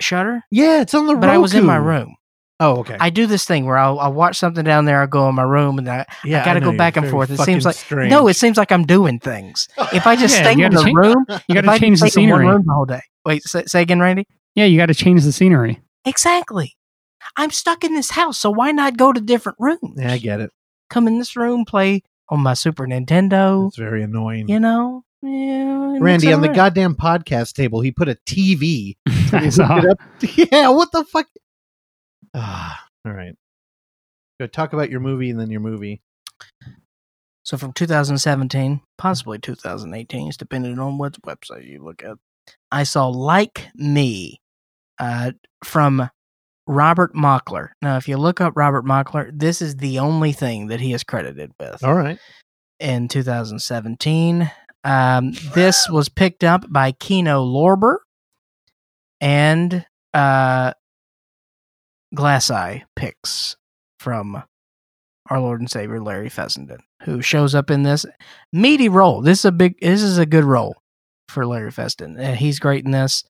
Shudder, 0.00 0.42
Yeah, 0.50 0.82
it's 0.82 0.94
on 0.94 1.06
the 1.06 1.12
room. 1.14 1.20
but 1.20 1.30
I 1.30 1.38
was 1.38 1.54
in 1.54 1.64
my 1.64 1.76
room. 1.76 2.16
Oh, 2.60 2.78
okay. 2.78 2.96
I 2.98 3.10
do 3.10 3.26
this 3.26 3.44
thing 3.44 3.66
where 3.66 3.76
I'll, 3.76 3.98
I'll 3.98 4.12
watch 4.12 4.36
something 4.38 4.64
down 4.64 4.86
there. 4.86 5.00
I'll 5.02 5.06
go 5.06 5.28
in 5.28 5.34
my 5.34 5.42
room 5.42 5.78
and 5.78 5.88
I, 5.88 6.06
yeah, 6.24 6.42
gotta 6.44 6.60
go 6.60 6.74
back 6.76 6.96
and 6.96 7.08
forth. 7.10 7.30
It 7.30 7.38
seems 7.40 7.66
like- 7.66 7.76
strange. 7.76 8.10
no, 8.10 8.28
it 8.28 8.34
seems 8.34 8.56
like 8.56 8.72
I'm 8.72 8.84
doing 8.86 9.18
things. 9.20 9.68
If 9.92 10.06
I 10.06 10.16
just 10.16 10.34
Yeah, 10.38 10.52
stay 10.52 10.62
in 10.64 10.72
the 10.72 10.82
change- 10.82 10.96
room, 10.96 11.26
You 11.48 11.54
got 11.54 11.70
to 11.70 11.78
change 11.78 12.00
the 12.00 12.06
just 12.06 12.16
one 12.16 12.24
scenery. 12.24 12.46
room 12.46 12.62
the 12.66 12.72
whole 12.72 12.86
day. 12.86 13.00
Wait, 13.26 13.42
say, 13.42 13.64
say 13.66 13.82
again, 13.82 14.00
Randy. 14.00 14.26
Yeah, 14.54 14.64
you 14.64 14.78
got 14.78 14.86
to 14.86 14.94
change 14.94 15.22
the 15.24 15.32
scenery. 15.32 15.80
Exactly. 16.06 16.76
I'm 17.36 17.50
stuck 17.50 17.82
in 17.84 17.94
this 17.94 18.10
house, 18.10 18.38
so 18.38 18.50
why 18.50 18.70
not 18.72 18.96
go 18.96 19.12
to 19.12 19.20
different 19.20 19.58
rooms? 19.60 19.94
yeah, 19.96 20.12
I 20.12 20.18
get 20.18 20.40
it. 20.40 20.50
Come 20.88 21.08
in 21.08 21.18
this 21.18 21.34
room, 21.36 21.64
play 21.64 22.02
on 22.28 22.40
my 22.40 22.54
Super 22.54 22.86
Nintendo. 22.86 23.66
It's 23.68 23.76
very 23.76 24.02
annoying. 24.04 24.48
You 24.48 24.60
know, 24.60 25.04
yeah, 25.22 25.96
Randy, 25.98 26.28
it 26.30 26.32
on 26.34 26.40
the 26.42 26.48
goddamn 26.48 26.94
podcast 26.94 27.54
table, 27.54 27.80
he 27.80 27.90
put 27.90 28.08
a 28.08 28.14
TV. 28.26 28.96
I 29.32 29.40
He 29.44 29.50
saw. 29.50 29.66
hooked 29.80 29.84
it 30.22 30.38
up- 30.38 30.48
Yeah, 30.52 30.68
what 30.68 30.92
the 30.92 31.04
fuck? 31.04 31.26
Ah, 32.34 32.86
all 33.04 33.12
right. 33.12 33.34
Go 34.38 34.46
talk 34.46 34.72
about 34.72 34.90
your 34.90 35.00
movie 35.00 35.30
and 35.30 35.40
then 35.40 35.50
your 35.50 35.60
movie. 35.60 36.02
So 37.44 37.56
from 37.56 37.72
2017, 37.72 38.80
possibly 38.98 39.38
2018, 39.38 40.28
it's 40.28 40.36
depending 40.36 40.78
on 40.78 40.98
what 40.98 41.20
website 41.22 41.66
you 41.66 41.82
look 41.82 42.02
at. 42.04 42.18
I 42.70 42.82
saw 42.82 43.08
Like 43.08 43.68
Me 43.74 44.40
uh, 44.98 45.32
from 45.66 46.08
Robert 46.66 47.14
Mockler. 47.14 47.70
Now, 47.82 47.96
if 47.96 48.08
you 48.08 48.16
look 48.16 48.40
up 48.40 48.54
Robert 48.56 48.84
Mockler, 48.84 49.30
this 49.32 49.60
is 49.60 49.76
the 49.76 49.98
only 49.98 50.32
thing 50.32 50.68
that 50.68 50.80
he 50.80 50.92
is 50.92 51.04
credited 51.04 51.52
with 51.60 51.84
All 51.84 51.94
right. 51.94 52.18
in 52.80 53.08
2017. 53.08 54.50
Um, 54.84 55.32
this 55.54 55.88
was 55.90 56.08
picked 56.08 56.44
up 56.44 56.64
by 56.70 56.92
Kino 56.92 57.44
Lorber 57.44 57.96
and 59.20 59.84
uh, 60.14 60.72
Glass 62.14 62.50
Eye 62.50 62.84
Pix 62.94 63.56
from 63.98 64.42
our 65.28 65.40
Lord 65.40 65.60
and 65.60 65.70
Savior 65.70 66.00
Larry 66.00 66.28
Fessenden, 66.28 66.78
who 67.02 67.20
shows 67.20 67.54
up 67.54 67.70
in 67.70 67.82
this 67.82 68.06
meaty 68.52 68.88
role. 68.88 69.22
This 69.22 69.40
is 69.40 69.44
a 69.46 69.52
big. 69.52 69.80
This 69.80 70.02
is 70.02 70.18
a 70.18 70.26
good 70.26 70.44
role 70.44 70.76
for 71.28 71.44
Larry 71.44 71.72
Fessenden. 71.72 72.36
He's 72.36 72.60
great 72.60 72.84
in 72.84 72.92
this. 72.92 73.24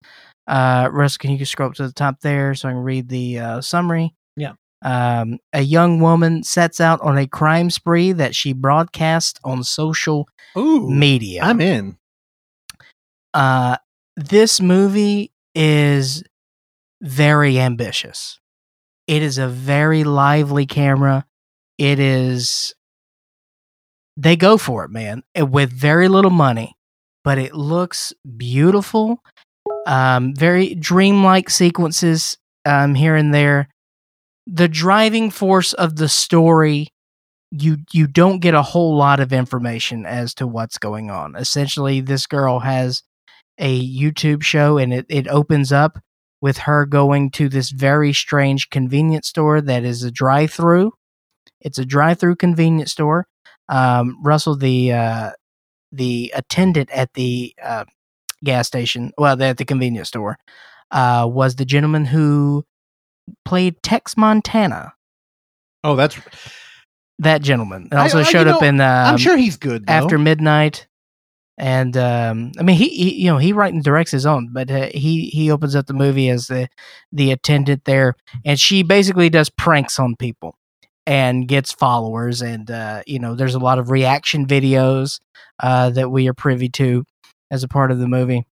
Uh, 0.48 0.90
Russ, 0.92 1.18
can 1.18 1.32
you 1.32 1.46
scroll 1.46 1.70
up 1.70 1.76
to 1.76 1.88
the 1.88 1.94
top 1.94 2.22
there 2.22 2.54
so 2.56 2.70
I 2.70 2.72
can 2.74 2.82
read 2.82 3.10
the 3.10 3.40
uh, 3.40 3.62
summary? 3.62 4.14
Yeah. 4.36 4.54
Um, 4.84 5.40
a 5.54 5.62
young 5.62 6.00
woman 6.00 6.44
sets 6.44 6.80
out 6.80 7.02
on 7.02 7.18
a 7.18 7.26
crime 7.28 7.70
spree 7.72 8.12
that 8.12 8.36
she 8.36 8.54
broadcasts 8.54 9.40
on 9.44 9.64
social 9.64 10.28
Ooh, 10.58 10.90
media. 10.90 11.42
I'm 11.44 11.60
in. 11.62 11.98
uh, 13.34 13.78
this 14.16 14.62
movie 14.62 15.32
is 15.56 16.24
very 17.02 17.60
ambitious. 17.60 18.40
It 19.08 19.22
is 19.24 19.38
a 19.38 19.48
very 19.48 20.04
lively 20.04 20.66
camera. 20.66 21.26
It 21.78 22.00
is. 22.00 22.74
They 24.18 24.36
go 24.36 24.58
for 24.58 24.86
it, 24.86 24.92
man, 24.92 25.24
with 25.38 25.72
very 25.72 26.08
little 26.08 26.32
money, 26.32 26.76
but 27.24 27.38
it 27.38 27.54
looks 27.54 28.14
beautiful. 28.38 29.22
Um, 29.86 30.34
very 30.36 30.76
dreamlike 30.76 31.50
sequences 31.50 32.38
um, 32.66 32.96
here 32.96 33.16
and 33.16 33.34
there. 33.34 33.70
The 34.48 34.68
driving 34.68 35.32
force 35.32 35.74
of 35.74 35.96
the 35.96 36.10
story 36.10 36.90
you 37.52 37.78
you 37.94 38.08
don't 38.08 38.40
get 38.40 38.54
a 38.54 38.62
whole 38.62 38.98
lot 38.98 39.20
of 39.20 39.32
information 39.32 40.06
as 40.06 40.34
to 40.36 40.48
what's 40.48 40.78
going 40.78 41.10
on. 41.10 41.36
Essentially, 41.36 42.02
this 42.02 42.26
girl 42.28 42.60
has 42.60 43.04
a 43.58 43.88
YouTube 43.88 44.44
show 44.44 44.78
and 44.78 44.94
it, 44.94 45.06
it 45.10 45.28
opens 45.28 45.72
up 45.72 46.00
with 46.42 46.60
her 46.60 46.86
going 46.86 47.32
to 47.32 47.48
this 47.48 47.70
very 47.70 48.14
strange 48.14 48.70
convenience 48.70 49.28
store 49.28 49.62
that 49.62 49.84
is 49.84 50.04
a 50.04 50.12
drive 50.12 50.52
through. 50.52 50.92
It's 51.62 51.80
a 51.80 51.86
drive 51.86 52.20
through 52.20 52.36
convenience 52.36 52.92
store. 52.92 53.28
Um, 53.70 54.18
Russell, 54.24 54.58
the 54.58 54.94
uh, 54.94 55.32
the 55.92 56.34
attendant 56.36 56.90
at 56.92 57.14
the 57.14 57.56
uh, 57.64 57.86
gas 58.46 58.68
station, 58.68 59.12
well, 59.18 59.42
at 59.42 59.58
the 59.58 59.66
convenience 59.66 60.08
store, 60.08 60.38
uh, 60.92 61.28
was 61.30 61.56
the 61.56 61.66
gentleman 61.66 62.06
who 62.06 62.64
played 63.44 63.82
Tex 63.84 64.16
Montana. 64.16 64.94
Oh, 65.84 65.96
that's. 65.96 66.18
That 67.20 67.42
gentleman 67.42 67.88
I- 67.92 67.98
also 68.04 68.18
I- 68.18 68.22
you 68.22 68.26
showed 68.26 68.48
up 68.48 68.62
know, 68.62 68.68
in. 68.68 68.82
Um, 68.82 68.88
I'm 69.14 69.18
sure 69.18 69.38
he's 69.38 69.58
good. 69.58 69.86
Though. 69.88 69.94
after 69.94 70.18
midnight 70.18 70.88
and 71.58 71.96
um 71.96 72.52
i 72.60 72.64
mean 72.64 72.76
he, 72.76 72.90
he 72.90 73.14
you 73.24 73.28
know 73.32 73.38
he 73.38 73.54
writes 73.54 73.74
and 73.74 73.82
directs 73.82 74.12
his 74.12 74.26
own 74.26 74.50
but 74.52 74.70
uh, 74.70 74.88
he 74.94 75.28
he 75.28 75.50
opens 75.50 75.74
up 75.74 75.86
the 75.88 75.94
movie 75.94 76.28
as 76.28 76.48
the 76.48 76.68
the 77.14 77.32
attendant 77.32 77.86
there 77.86 78.14
and 78.44 78.60
she 78.60 78.84
basically 78.84 79.30
does 79.30 79.50
pranks 79.50 79.98
on 79.98 80.18
people 80.18 80.58
and 81.08 81.48
gets 81.48 81.72
followers 81.72 82.42
and 82.42 82.70
uh 82.70 83.02
you 83.08 83.20
know 83.20 83.36
there's 83.36 83.56
a 83.56 83.60
lot 83.60 83.80
of 83.80 83.90
reaction 83.90 84.46
videos 84.46 85.22
uh 85.64 85.90
that 85.92 86.12
we 86.12 86.28
are 86.28 86.34
privy 86.34 86.68
to 86.68 87.06
as 87.56 87.64
a 87.64 87.68
part 87.68 87.92
of 87.92 88.00
the 88.00 88.08
movie 88.08 88.46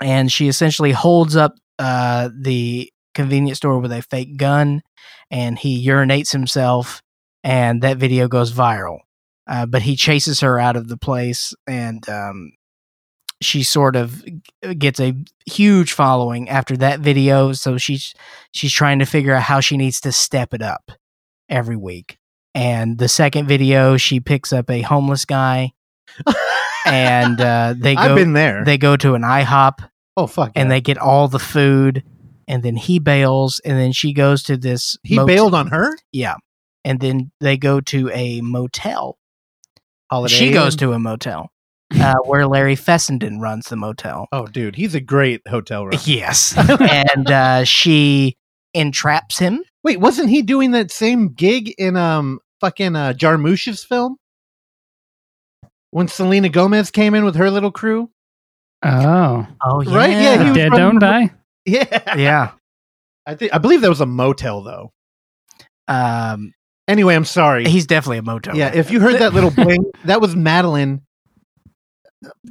and 0.00 0.30
she 0.30 0.48
essentially 0.48 0.92
holds 0.92 1.34
up 1.36 1.54
uh 1.78 2.28
the 2.40 2.90
convenience 3.14 3.58
store 3.58 3.78
with 3.80 3.92
a 3.92 4.02
fake 4.02 4.36
gun 4.36 4.82
and 5.30 5.58
he 5.58 5.86
urinates 5.86 6.32
himself 6.32 7.02
and 7.42 7.82
that 7.82 7.96
video 7.96 8.28
goes 8.28 8.52
viral 8.52 8.98
uh, 9.50 9.66
but 9.66 9.82
he 9.82 9.96
chases 9.96 10.40
her 10.40 10.60
out 10.60 10.76
of 10.76 10.86
the 10.86 10.96
place 10.96 11.52
and 11.66 12.08
um, 12.08 12.52
she 13.40 13.62
sort 13.62 13.96
of 13.96 14.22
gets 14.78 15.00
a 15.00 15.14
huge 15.46 15.92
following 15.92 16.48
after 16.48 16.76
that 16.76 17.00
video. 17.00 17.52
So 17.52 17.76
she's 17.76 18.14
she's 18.52 18.72
trying 18.72 19.00
to 19.00 19.06
figure 19.06 19.34
out 19.34 19.42
how 19.42 19.60
she 19.60 19.76
needs 19.76 20.00
to 20.02 20.12
step 20.12 20.54
it 20.54 20.62
up 20.62 20.92
every 21.48 21.76
week. 21.76 22.18
And 22.54 22.98
the 22.98 23.08
second 23.08 23.46
video, 23.46 23.96
she 23.96 24.20
picks 24.20 24.52
up 24.52 24.70
a 24.70 24.82
homeless 24.82 25.24
guy, 25.24 25.72
and 26.86 27.40
uh, 27.40 27.74
they 27.76 27.94
go 27.94 28.00
I've 28.00 28.16
been 28.16 28.32
there. 28.32 28.64
they 28.64 28.78
go 28.78 28.96
to 28.96 29.14
an 29.14 29.22
IHOP 29.22 29.88
oh 30.16 30.26
fuck. 30.26 30.52
and 30.54 30.66
yeah. 30.66 30.74
they 30.74 30.80
get 30.80 30.98
all 30.98 31.28
the 31.28 31.38
food, 31.38 32.04
and 32.48 32.62
then 32.62 32.76
he 32.76 32.98
bails, 32.98 33.60
and 33.64 33.78
then 33.78 33.92
she 33.92 34.12
goes 34.12 34.42
to 34.44 34.56
this. 34.56 34.96
he 35.02 35.16
mot- 35.16 35.26
bailed 35.26 35.54
on 35.54 35.68
her. 35.68 35.96
yeah, 36.12 36.34
and 36.84 37.00
then 37.00 37.32
they 37.40 37.56
go 37.56 37.80
to 37.80 38.10
a 38.10 38.40
motel. 38.40 39.18
Holiday 40.10 40.34
she 40.34 40.50
goes 40.50 40.74
to 40.76 40.92
a 40.92 40.98
motel 40.98 41.52
uh, 41.94 42.16
where 42.24 42.46
Larry 42.46 42.76
Fessenden 42.76 43.40
runs 43.40 43.68
the 43.68 43.76
motel. 43.76 44.28
Oh, 44.32 44.46
dude, 44.46 44.76
he's 44.76 44.94
a 44.94 45.00
great 45.00 45.42
hotel 45.48 45.86
room. 45.86 45.98
Yes, 46.04 46.54
and 46.80 47.30
uh, 47.30 47.64
she 47.64 48.36
entraps 48.74 49.38
him. 49.38 49.62
Wait, 49.82 49.98
wasn't 50.00 50.30
he 50.30 50.42
doing 50.42 50.72
that 50.72 50.90
same 50.90 51.32
gig 51.32 51.74
in 51.78 51.96
um 51.96 52.38
fucking 52.60 52.96
uh, 52.96 53.12
Jarmusch's 53.12 53.84
film? 53.84 54.16
When 55.90 56.08
Selena 56.08 56.48
Gomez 56.48 56.90
came 56.90 57.14
in 57.14 57.24
with 57.24 57.36
her 57.36 57.50
little 57.50 57.70
crew? 57.72 58.10
Oh, 58.82 59.46
Oh 59.64 59.80
yeah, 59.82 59.94
Right? 59.96 60.10
Yeah, 60.10 60.38
he 60.38 60.44
was 60.44 60.54
dead 60.56 60.70
running 60.72 60.78
don't 60.78 60.98
die. 61.00 61.30
Yeah. 61.66 62.16
yeah. 62.16 62.50
I 63.26 63.34
think 63.34 63.52
I 63.54 63.58
believe 63.58 63.82
that 63.82 63.88
was 63.90 64.00
a 64.00 64.06
motel 64.06 64.62
though. 64.62 64.92
Um, 65.88 66.52
Anyway, 66.88 67.14
I'm 67.14 67.24
sorry. 67.24 67.68
he's 67.68 67.86
definitely 67.86 68.18
a 68.18 68.22
motel. 68.22 68.56
yeah, 68.56 68.72
if 68.74 68.90
you 68.90 68.98
heard 69.00 69.20
that 69.20 69.32
little 69.34 69.50
bling, 69.54 69.84
that 70.06 70.20
was 70.20 70.34
Madeline. 70.34 71.02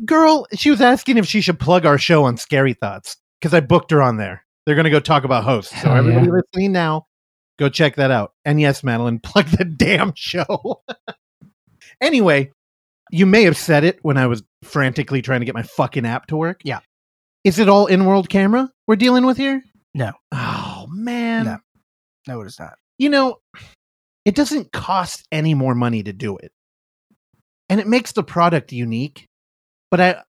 Girl, 0.06 0.48
she 0.56 0.70
was 0.72 0.80
asking 0.82 1.18
if 1.18 1.26
she 1.26 1.42
should 1.42 1.60
plug 1.60 1.86
our 1.86 1.98
show 1.98 2.24
on 2.24 2.38
Scary 2.38 2.74
Thoughts 2.74 3.18
because 3.40 3.54
I 3.54 3.60
booked 3.60 3.92
her 3.92 4.02
on 4.02 4.16
there. 4.18 4.46
They're 4.66 4.76
going 4.76 4.86
to 4.86 4.90
go 4.92 5.00
talk 5.02 5.24
about 5.26 5.44
hosts. 5.44 5.72
So 5.82 5.90
Hell 5.90 5.98
everybody 5.98 6.28
yeah. 6.28 6.32
listening 6.34 6.72
now, 6.72 7.08
go 7.58 7.68
check 7.70 7.96
that 7.98 8.12
out. 8.12 8.34
And 8.46 8.62
yes, 8.62 8.84
Madeline, 8.84 9.20
plug 9.24 9.48
the 9.48 9.66
damn 9.66 10.14
show. 10.16 10.84
anyway, 12.00 12.52
you 13.12 13.26
may 13.26 13.44
have 13.44 13.58
said 13.58 13.84
it 13.84 14.00
when 14.02 14.18
I 14.18 14.28
was 14.28 14.44
frantically 14.64 15.22
trying 15.22 15.42
to 15.42 15.46
get 15.46 15.56
my 15.56 15.64
fucking 15.64 16.06
app 16.06 16.28
to 16.28 16.38
work. 16.38 16.62
Yeah. 16.64 16.80
Is 17.44 17.60
it 17.60 17.70
all 17.70 17.88
in-world 17.88 18.30
camera 18.30 18.70
we're 18.88 18.96
dealing 18.96 19.26
with 19.26 19.38
here? 19.38 19.64
No. 19.94 20.12
Oh 20.32 20.88
man. 20.90 21.46
No. 21.46 21.58
no, 22.28 22.42
it 22.42 22.48
is 22.48 22.60
not. 22.60 22.78
You 22.98 23.10
know, 23.10 23.38
it 24.26 24.36
doesn't 24.36 24.72
cost 24.72 25.26
any 25.32 25.54
more 25.54 25.74
money 25.74 26.04
to 26.04 26.14
do 26.14 26.38
it. 26.38 26.52
And 27.70 27.80
it 27.80 27.88
makes 27.88 28.12
the 28.12 28.24
product 28.24 28.72
unique. 28.72 29.26
But 29.92 30.02
I 30.02 30.22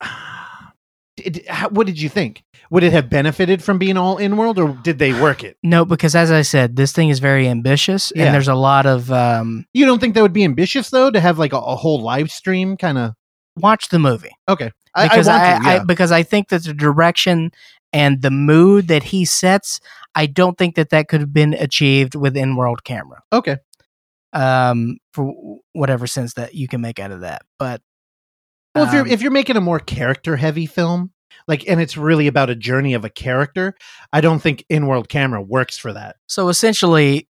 did, 1.16 1.44
how, 1.48 1.68
what 1.70 1.86
did 1.86 2.00
you 2.00 2.08
think? 2.08 2.42
Would 2.70 2.84
it 2.84 2.92
have 2.92 3.10
benefited 3.10 3.62
from 3.62 3.78
being 3.78 3.96
all 3.96 4.18
in 4.18 4.36
world 4.36 4.58
or 4.58 4.68
did 4.82 4.98
they 4.98 5.12
work 5.20 5.42
it? 5.44 5.56
No, 5.62 5.84
because 5.84 6.14
as 6.14 6.30
I 6.30 6.42
said, 6.42 6.76
this 6.76 6.92
thing 6.92 7.08
is 7.08 7.18
very 7.18 7.48
ambitious, 7.48 8.12
Yeah. 8.14 8.26
and 8.26 8.34
there's 8.34 8.48
a 8.48 8.54
lot 8.54 8.86
of 8.86 9.10
um, 9.10 9.66
You 9.74 9.86
don't 9.86 9.98
think 10.00 10.14
that 10.14 10.22
would 10.22 10.32
be 10.32 10.44
ambitious 10.44 10.90
though 10.90 11.10
to 11.10 11.20
have 11.20 11.38
like 11.38 11.52
a, 11.52 11.58
a 11.58 11.76
whole 11.76 12.00
live 12.00 12.30
stream 12.30 12.76
kind 12.76 12.96
of 12.98 13.14
watch 13.56 13.88
the 13.88 13.98
movie. 13.98 14.30
Okay. 14.48 14.70
I, 14.94 15.04
I 15.04 15.08
because 15.08 15.26
want 15.26 15.42
I, 15.42 15.58
to, 15.58 15.64
yeah. 15.64 15.70
I 15.82 15.84
because 15.84 16.12
I 16.12 16.22
think 16.22 16.48
that 16.48 16.64
the 16.64 16.74
direction 16.74 17.50
and 17.92 18.22
the 18.22 18.30
mood 18.30 18.86
that 18.88 19.02
he 19.04 19.24
sets, 19.24 19.80
I 20.14 20.26
don't 20.26 20.56
think 20.56 20.76
that 20.76 20.90
that 20.90 21.08
could 21.08 21.20
have 21.20 21.32
been 21.32 21.54
achieved 21.54 22.14
with 22.14 22.36
in-world 22.36 22.84
camera. 22.84 23.22
okay. 23.32 23.56
Um, 24.32 24.98
for 25.12 25.58
whatever 25.72 26.06
sense 26.06 26.34
that 26.34 26.54
you 26.54 26.68
can 26.68 26.80
make 26.80 27.00
out 27.00 27.10
of 27.10 27.22
that, 27.22 27.42
but 27.58 27.82
Well, 28.74 28.84
if 28.86 28.92
you're 28.92 29.02
um, 29.02 29.10
if 29.10 29.22
you're 29.22 29.30
making 29.32 29.56
a 29.56 29.60
more 29.60 29.80
character 29.80 30.36
heavy 30.36 30.66
film, 30.66 31.10
like 31.48 31.68
and 31.68 31.80
it's 31.80 31.96
really 31.96 32.26
about 32.26 32.50
a 32.50 32.54
journey 32.54 32.94
of 32.94 33.04
a 33.04 33.10
character, 33.10 33.74
I 34.12 34.20
don't 34.20 34.40
think 34.40 34.64
in 34.68 34.86
world 34.86 35.08
camera 35.08 35.42
works 35.42 35.76
for 35.76 35.92
that. 35.92 36.16
so 36.28 36.48
essentially, 36.48 37.28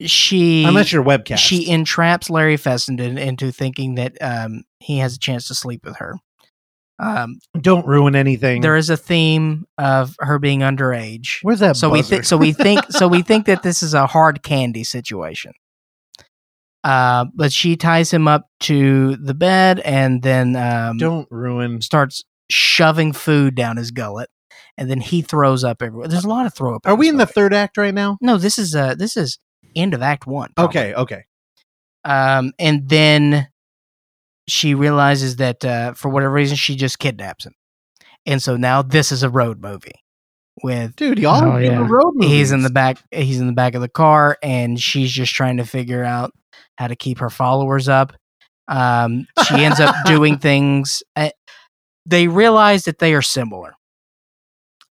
she 0.00 0.64
Unless 0.64 0.92
you're 0.92 1.04
webcast. 1.04 1.38
she 1.38 1.68
entraps 1.70 2.28
Larry 2.28 2.56
Fessenden 2.56 3.16
into 3.18 3.52
thinking 3.52 3.94
that 3.94 4.16
um, 4.20 4.64
he 4.80 4.98
has 4.98 5.14
a 5.14 5.18
chance 5.18 5.46
to 5.48 5.54
sleep 5.54 5.84
with 5.84 5.96
her. 5.98 6.16
Um, 7.00 7.38
don't 7.60 7.86
ruin 7.86 8.14
anything. 8.14 8.60
there 8.60 8.76
is 8.76 8.88
a 8.88 8.96
theme 8.96 9.64
of 9.78 10.14
her 10.20 10.38
being 10.38 10.60
underage. 10.60 11.38
Where's 11.42 11.58
that? 11.60 11.76
so 11.76 11.88
we 11.90 12.02
think 12.02 12.24
so 12.24 12.36
we 12.36 12.52
think 12.52 12.84
so 12.90 13.08
we 13.08 13.22
think 13.30 13.46
that 13.46 13.62
this 13.62 13.82
is 13.82 13.94
a 13.94 14.06
hard 14.06 14.42
candy 14.42 14.84
situation. 14.84 15.52
Uh, 16.84 17.24
but 17.34 17.50
she 17.50 17.76
ties 17.76 18.12
him 18.12 18.28
up 18.28 18.50
to 18.60 19.16
the 19.16 19.32
bed 19.32 19.80
and 19.80 20.22
then 20.22 20.54
um, 20.54 20.98
don't 20.98 21.26
ruin. 21.30 21.80
starts 21.80 22.24
shoving 22.50 23.14
food 23.14 23.54
down 23.54 23.78
his 23.78 23.90
gullet, 23.90 24.28
and 24.76 24.90
then 24.90 25.00
he 25.00 25.22
throws 25.22 25.64
up 25.64 25.80
everywhere. 25.80 26.08
There's 26.08 26.26
a 26.26 26.28
lot 26.28 26.44
of 26.44 26.52
throw 26.52 26.76
up. 26.76 26.86
Are 26.86 26.94
we 26.94 27.08
in 27.08 27.16
the 27.16 27.26
third 27.26 27.54
act 27.54 27.78
right 27.78 27.94
now? 27.94 28.18
No, 28.20 28.36
this 28.36 28.58
is 28.58 28.74
uh 28.74 28.94
this 28.94 29.16
is 29.16 29.38
end 29.74 29.94
of 29.94 30.02
Act 30.02 30.26
One. 30.26 30.50
probably. 30.54 30.80
Okay, 30.80 30.94
okay. 30.94 31.24
Um, 32.04 32.52
and 32.58 32.86
then 32.86 33.48
she 34.46 34.74
realizes 34.74 35.36
that 35.36 35.64
uh, 35.64 35.94
for 35.94 36.10
whatever 36.10 36.34
reason 36.34 36.56
she 36.56 36.76
just 36.76 36.98
kidnaps 36.98 37.46
him, 37.46 37.54
and 38.26 38.42
so 38.42 38.58
now 38.58 38.82
this 38.82 39.10
is 39.10 39.22
a 39.22 39.30
road 39.30 39.62
movie 39.62 40.03
with 40.62 40.94
Dude, 40.96 41.18
y'all 41.18 41.44
Oh, 41.54 41.56
yeah. 41.58 41.86
road 41.88 42.12
movies. 42.14 42.30
he's 42.30 42.52
in 42.52 42.62
the 42.62 42.70
back 42.70 42.98
he's 43.10 43.40
in 43.40 43.46
the 43.46 43.52
back 43.52 43.74
of 43.74 43.80
the 43.80 43.88
car 43.88 44.38
and 44.42 44.80
she's 44.80 45.10
just 45.10 45.32
trying 45.34 45.56
to 45.56 45.64
figure 45.64 46.04
out 46.04 46.32
how 46.78 46.86
to 46.86 46.96
keep 46.96 47.18
her 47.18 47.30
followers 47.30 47.88
up 47.88 48.12
um 48.68 49.26
she 49.48 49.64
ends 49.64 49.80
up 49.80 49.94
doing 50.06 50.38
things 50.38 51.02
uh, 51.16 51.30
they 52.06 52.28
realize 52.28 52.84
that 52.84 52.98
they 52.98 53.14
are 53.14 53.22
similar 53.22 53.74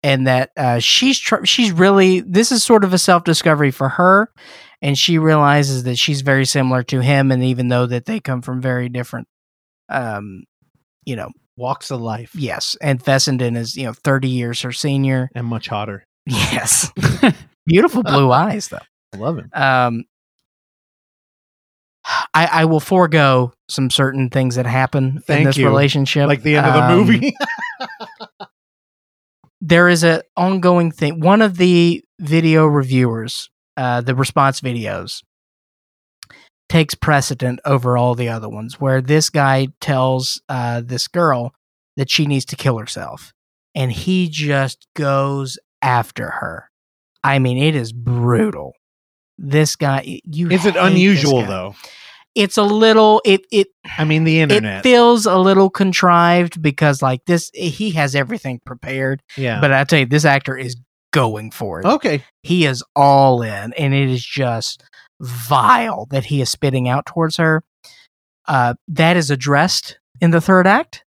and 0.03 0.27
that 0.27 0.51
uh 0.57 0.79
she's 0.79 1.19
tr- 1.19 1.45
she's 1.45 1.73
really 1.73 2.21
this 2.21 2.53
is 2.53 2.63
sort 2.63 2.85
of 2.85 2.93
a 2.93 2.99
self-discovery 2.99 3.71
for 3.71 3.89
her 3.89 4.31
and 4.83 4.99
she 4.99 5.17
realizes 5.19 5.85
that 5.85 5.97
she's 5.97 6.21
very 6.21 6.45
similar 6.45 6.83
to 6.83 7.01
him 7.01 7.33
and 7.33 7.43
even 7.43 7.69
though 7.69 7.87
that 7.87 8.05
they 8.05 8.21
come 8.21 8.43
from 8.43 8.61
very 8.61 8.89
different 8.89 9.27
um 9.89 10.45
you 11.05 11.17
know 11.17 11.31
walks 11.57 11.91
of 11.91 12.01
life 12.01 12.31
yes 12.35 12.77
and 12.81 13.03
Fessenden 13.03 13.57
is 13.57 13.77
you 13.77 13.85
know 13.85 13.93
30 13.93 14.29
years 14.29 14.61
her 14.63 14.73
senior 14.73 15.31
and 15.35 15.47
much 15.47 15.69
hotter. 15.69 16.05
yes 16.27 16.91
beautiful 17.67 18.03
blue 18.03 18.31
eyes 18.33 18.69
though 18.69 18.79
I 19.15 19.17
love 19.17 19.39
him. 19.39 19.51
um 19.53 20.05
I, 22.35 22.47
I 22.47 22.65
will 22.67 22.81
forego 22.81 23.53
some 23.69 23.91
certain 23.91 24.29
things 24.31 24.55
that 24.57 24.67
happen 24.67 25.23
in 25.29 25.43
this 25.45 25.57
you. 25.57 25.67
relationship. 25.67 26.29
Like 26.29 26.43
the 26.43 26.57
end 26.57 26.67
of 26.67 26.75
the 26.75 26.83
Um, 26.85 26.97
movie. 26.99 27.35
There 29.61 29.89
is 29.89 30.05
a 30.05 30.23
ongoing 30.37 30.93
thing. 30.93 31.21
One 31.21 31.41
of 31.43 31.57
the 31.57 32.05
video 32.21 32.67
reviewers, 32.67 33.49
uh, 33.77 34.03
the 34.03 34.15
response 34.15 34.61
videos, 34.61 35.23
takes 36.69 36.95
precedent 36.95 37.61
over 37.65 37.97
all 37.97 38.15
the 38.15 38.29
other 38.29 38.49
ones. 38.49 38.81
Where 38.81 39.01
this 39.01 39.31
guy 39.31 39.69
tells 39.81 40.41
uh, 40.49 40.83
this 40.85 41.09
girl 41.09 41.55
that 41.97 42.11
she 42.11 42.27
needs 42.27 42.45
to 42.47 42.57
kill 42.57 42.79
herself, 42.79 43.33
and 43.75 43.93
he 43.93 44.29
just 44.29 44.87
goes 44.95 45.59
after 45.83 46.31
her. 46.31 46.71
I 47.23 47.39
mean, 47.39 47.59
it 47.59 47.75
is 47.75 47.93
brutal. 47.93 48.73
This 49.39 49.77
guy, 49.77 50.21
you 50.25 50.49
Is 50.51 50.65
it 50.65 50.77
unusual 50.77 51.43
though? 51.43 51.75
It's 52.35 52.59
a 52.59 52.63
little. 52.63 53.23
It 53.25 53.47
it 53.51 53.69
I 53.99 54.05
mean, 54.05 54.25
the 54.25 54.41
internet. 54.41 54.81
it 54.81 54.83
feels 54.83 55.27
a 55.27 55.39
little 55.39 55.71
contrived 55.71 56.61
because 56.63 57.03
like 57.03 57.25
this 57.27 57.51
he 57.55 57.91
has 57.93 58.15
everything 58.15 58.61
prepared 58.65 59.23
yeah. 59.37 59.61
but 59.61 59.73
i 59.73 59.85
tell 59.85 59.99
you 59.99 60.07
this 60.07 60.25
actor 60.27 60.57
is 60.57 60.77
going 61.13 61.51
for 61.51 61.81
it 61.81 61.87
okay. 61.87 62.23
he 62.43 62.67
is 62.67 62.85
all 62.95 63.41
in 63.41 63.73
and 63.73 63.95
it 63.95 64.11
is 64.11 64.25
just 64.25 64.85
vile 65.21 66.07
that 66.11 66.27
he 66.27 66.41
is 66.41 66.51
spitting 66.51 66.89
out 66.89 67.07
towards 67.07 67.37
her 67.37 67.63
uh, 68.49 68.75
that 68.89 69.17
is 69.17 69.31
addressed 69.31 69.99
in 70.21 70.31
the 70.31 70.41
third 70.41 70.67
act. 70.67 71.05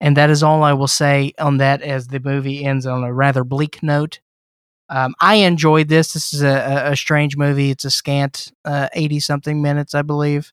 And 0.00 0.16
that 0.16 0.30
is 0.30 0.42
all 0.42 0.62
i 0.62 0.72
will 0.72 0.86
say 0.88 1.32
on 1.38 1.56
that 1.56 1.82
as 1.82 2.06
the 2.06 2.20
movie 2.20 2.64
ends 2.64 2.86
on 2.86 3.02
a 3.02 3.12
rather 3.12 3.44
bleak 3.44 3.82
note. 3.82 4.20
Um, 4.88 5.14
i 5.20 5.34
enjoyed 5.36 5.88
this. 5.88 6.12
This 6.12 6.32
is 6.32 6.42
a, 6.42 6.90
a, 6.92 6.96
strange 6.96 7.36
movie. 7.36 7.70
It's 7.70 7.84
a 7.84 7.90
scant 7.90 8.52
80 8.66 9.20
something 9.20 9.60
minutes 9.60 9.94
i 9.94 10.02
believe. 10.02 10.52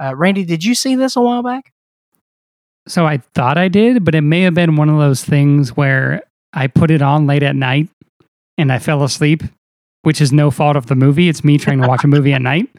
Uh, 0.00 0.14
randy 0.14 0.44
did 0.44 0.62
you 0.62 0.74
see 0.74 0.94
this 0.94 1.16
a 1.16 1.20
while 1.20 1.42
back? 1.42 1.72
So 2.88 3.04
I 3.06 3.18
thought 3.34 3.58
I 3.58 3.66
did, 3.66 4.04
but 4.04 4.14
it 4.14 4.20
may 4.20 4.42
have 4.42 4.54
been 4.54 4.76
one 4.76 4.88
of 4.88 4.98
those 4.98 5.24
things 5.24 5.76
where 5.76 6.22
I 6.52 6.68
put 6.68 6.92
it 6.92 7.02
on 7.02 7.26
late 7.26 7.42
at 7.42 7.56
night 7.56 7.88
and 8.56 8.72
I 8.72 8.78
fell 8.78 9.02
asleep, 9.02 9.42
which 10.06 10.20
is 10.20 10.32
no 10.32 10.52
fault 10.52 10.76
of 10.76 10.86
the 10.86 10.94
movie. 10.94 11.28
It's 11.28 11.42
me 11.42 11.58
trying 11.58 11.82
to 11.82 11.88
watch 11.88 12.04
a 12.04 12.06
movie 12.06 12.32
at 12.32 12.40
night. 12.40 12.70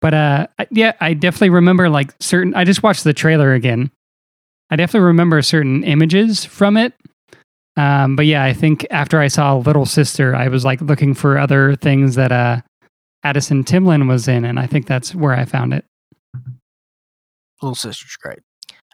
But 0.00 0.14
uh, 0.14 0.46
yeah, 0.70 0.92
I 1.00 1.12
definitely 1.12 1.50
remember 1.50 1.88
like 1.90 2.14
certain. 2.20 2.54
I 2.54 2.62
just 2.62 2.84
watched 2.84 3.02
the 3.02 3.12
trailer 3.12 3.52
again. 3.52 3.90
I 4.70 4.76
definitely 4.76 5.08
remember 5.08 5.42
certain 5.42 5.82
images 5.82 6.44
from 6.44 6.76
it. 6.76 6.94
Um, 7.76 8.14
but 8.14 8.26
yeah, 8.26 8.44
I 8.44 8.52
think 8.52 8.86
after 8.92 9.18
I 9.18 9.26
saw 9.26 9.56
Little 9.56 9.86
Sister, 9.86 10.36
I 10.36 10.46
was 10.46 10.64
like 10.64 10.80
looking 10.80 11.14
for 11.14 11.36
other 11.36 11.74
things 11.74 12.14
that 12.14 12.30
uh, 12.30 12.60
Addison 13.24 13.64
Timlin 13.64 14.06
was 14.06 14.28
in, 14.28 14.44
and 14.44 14.60
I 14.60 14.68
think 14.68 14.86
that's 14.86 15.16
where 15.16 15.32
I 15.32 15.46
found 15.46 15.74
it. 15.74 15.84
Little 17.60 17.74
Sister's 17.74 18.16
great. 18.22 18.38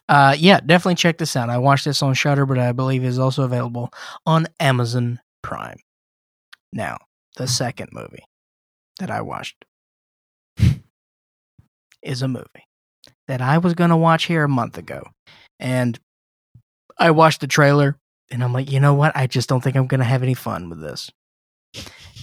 Uh, 0.09 0.35
yeah, 0.39 0.61
definitely 0.61 0.95
check 0.95 1.19
this 1.19 1.37
out. 1.37 1.51
I 1.51 1.59
watched 1.59 1.85
this 1.85 2.03
on 2.03 2.15
Shudder, 2.15 2.47
but 2.47 2.59
I 2.59 2.73
believe 2.73 3.05
it's 3.05 3.19
also 3.19 3.43
available 3.43 3.91
on 4.25 4.47
Amazon 4.59 5.21
Prime. 5.43 5.81
Now, 6.73 6.97
the 7.39 7.47
second 7.47 7.89
movie 7.93 8.25
that 8.99 9.11
I 9.11 9.23
watched 9.23 9.65
is 12.03 12.21
a 12.21 12.29
movie 12.29 12.67
that 13.29 13.41
I 13.41 13.59
was 13.59 13.75
going 13.75 13.91
to 13.91 13.97
watch 13.97 14.25
here 14.27 14.45
a 14.45 14.49
month 14.49 14.77
ago. 14.77 15.05
And 15.59 15.99
I 16.99 17.13
watched 17.13 17.41
the 17.41 17.47
trailer 17.47 17.97
and 18.31 18.43
I'm 18.43 18.53
like, 18.53 18.71
you 18.71 18.81
know 18.81 18.95
what? 18.95 19.17
I 19.17 19.27
just 19.27 19.49
don't 19.49 19.63
think 19.63 19.77
I'm 19.77 19.87
going 19.87 20.01
to 20.01 20.05
have 20.05 20.23
any 20.23 20.35
fun 20.35 20.69
with 20.69 20.81
this. 20.81 21.11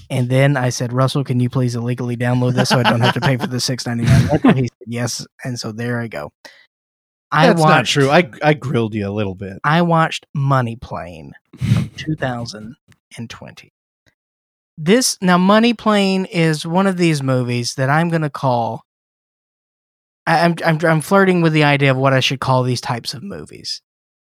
And 0.09 0.29
then 0.29 0.57
I 0.57 0.69
said, 0.69 0.91
Russell, 0.93 1.23
can 1.23 1.39
you 1.39 1.49
please 1.49 1.75
illegally 1.75 2.17
download 2.17 2.53
this 2.53 2.69
so 2.69 2.77
I 2.79 2.83
don't 2.83 3.01
have 3.01 3.13
to 3.15 3.21
pay 3.21 3.37
for 3.37 3.47
the 3.47 3.59
six 3.59 3.87
ninety 3.87 4.03
nine? 4.03 4.29
He 4.55 4.67
said 4.67 4.87
yes, 4.87 5.25
and 5.43 5.57
so 5.59 5.71
there 5.71 5.99
I 5.99 6.07
go. 6.07 6.31
I 7.31 7.47
That's 7.47 7.59
watched, 7.59 7.69
not 7.69 7.85
true. 7.85 8.09
I 8.11 8.29
I 8.43 8.53
grilled 8.53 8.93
you 8.93 9.07
a 9.07 9.09
little 9.09 9.33
bit. 9.33 9.57
I 9.63 9.81
watched 9.81 10.27
Money 10.35 10.75
Plane 10.75 11.31
2020. 11.97 13.71
This 14.77 15.18
now 15.22 15.38
Money 15.38 15.73
Plane 15.73 16.26
is 16.26 16.65
one 16.65 16.88
of 16.88 16.97
these 16.97 17.23
movies 17.23 17.76
that 17.76 17.89
I'm 17.89 18.10
going 18.10 18.22
to 18.23 18.30
call. 18.30 18.84
I- 20.27 20.41
I'm, 20.45 20.56
I'm 20.65 20.80
I'm 20.85 21.02
flirting 21.02 21.41
with 21.41 21.53
the 21.53 21.64
idea 21.64 21.91
of 21.91 21.97
what 21.97 22.14
I 22.14 22.19
should 22.19 22.39
call 22.39 22.64
these 22.64 22.81
types 22.81 23.14
of 23.14 23.23
movies. 23.23 23.81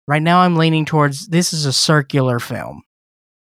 Right 0.06 0.22
now, 0.22 0.40
I'm 0.40 0.56
leaning 0.56 0.86
towards 0.86 1.28
this 1.28 1.52
is 1.52 1.66
a 1.66 1.72
circular 1.72 2.38
film, 2.40 2.82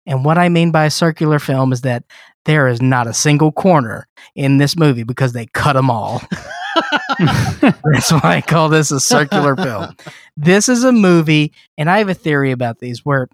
and 0.05 0.23
what 0.23 0.37
I 0.37 0.49
mean 0.49 0.71
by 0.71 0.85
a 0.85 0.91
circular 0.91 1.39
film 1.39 1.73
is 1.73 1.81
that 1.81 2.03
there 2.45 2.67
is 2.67 2.81
not 2.81 3.07
a 3.07 3.13
single 3.13 3.51
corner 3.51 4.07
in 4.35 4.57
this 4.57 4.77
movie 4.77 5.03
because 5.03 5.33
they 5.33 5.47
cut 5.47 5.73
them 5.73 5.89
all. 5.89 6.21
That's 7.19 8.11
why 8.11 8.21
I 8.23 8.41
call 8.41 8.69
this 8.69 8.91
a 8.91 8.99
circular 8.99 9.55
film. 9.55 9.95
This 10.37 10.69
is 10.69 10.83
a 10.83 10.91
movie, 10.91 11.53
and 11.77 11.89
I 11.89 11.97
have 11.97 12.09
a 12.09 12.13
theory 12.13 12.51
about 12.51 12.79
these 12.79 13.03
where, 13.05 13.27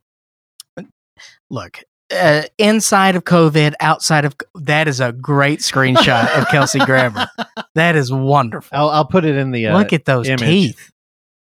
look, 1.49 1.83
uh, 2.15 2.43
inside 2.57 3.15
of 3.15 3.23
COVID, 3.25 3.73
outside 3.79 4.25
of 4.25 4.35
that 4.55 4.87
is 4.87 4.99
a 4.99 5.11
great 5.11 5.59
screenshot 5.59 6.29
of 6.37 6.47
Kelsey 6.51 6.79
Grammer. 6.79 7.27
That 7.75 7.95
is 7.95 8.11
wonderful. 8.11 8.77
I'll 8.77 8.89
I'll 8.89 9.05
put 9.05 9.25
it 9.25 9.35
in 9.35 9.51
the. 9.51 9.67
Uh, 9.67 9.77
Look 9.77 9.93
at 9.93 10.05
those 10.05 10.27
image. 10.27 10.41
teeth. 10.41 10.91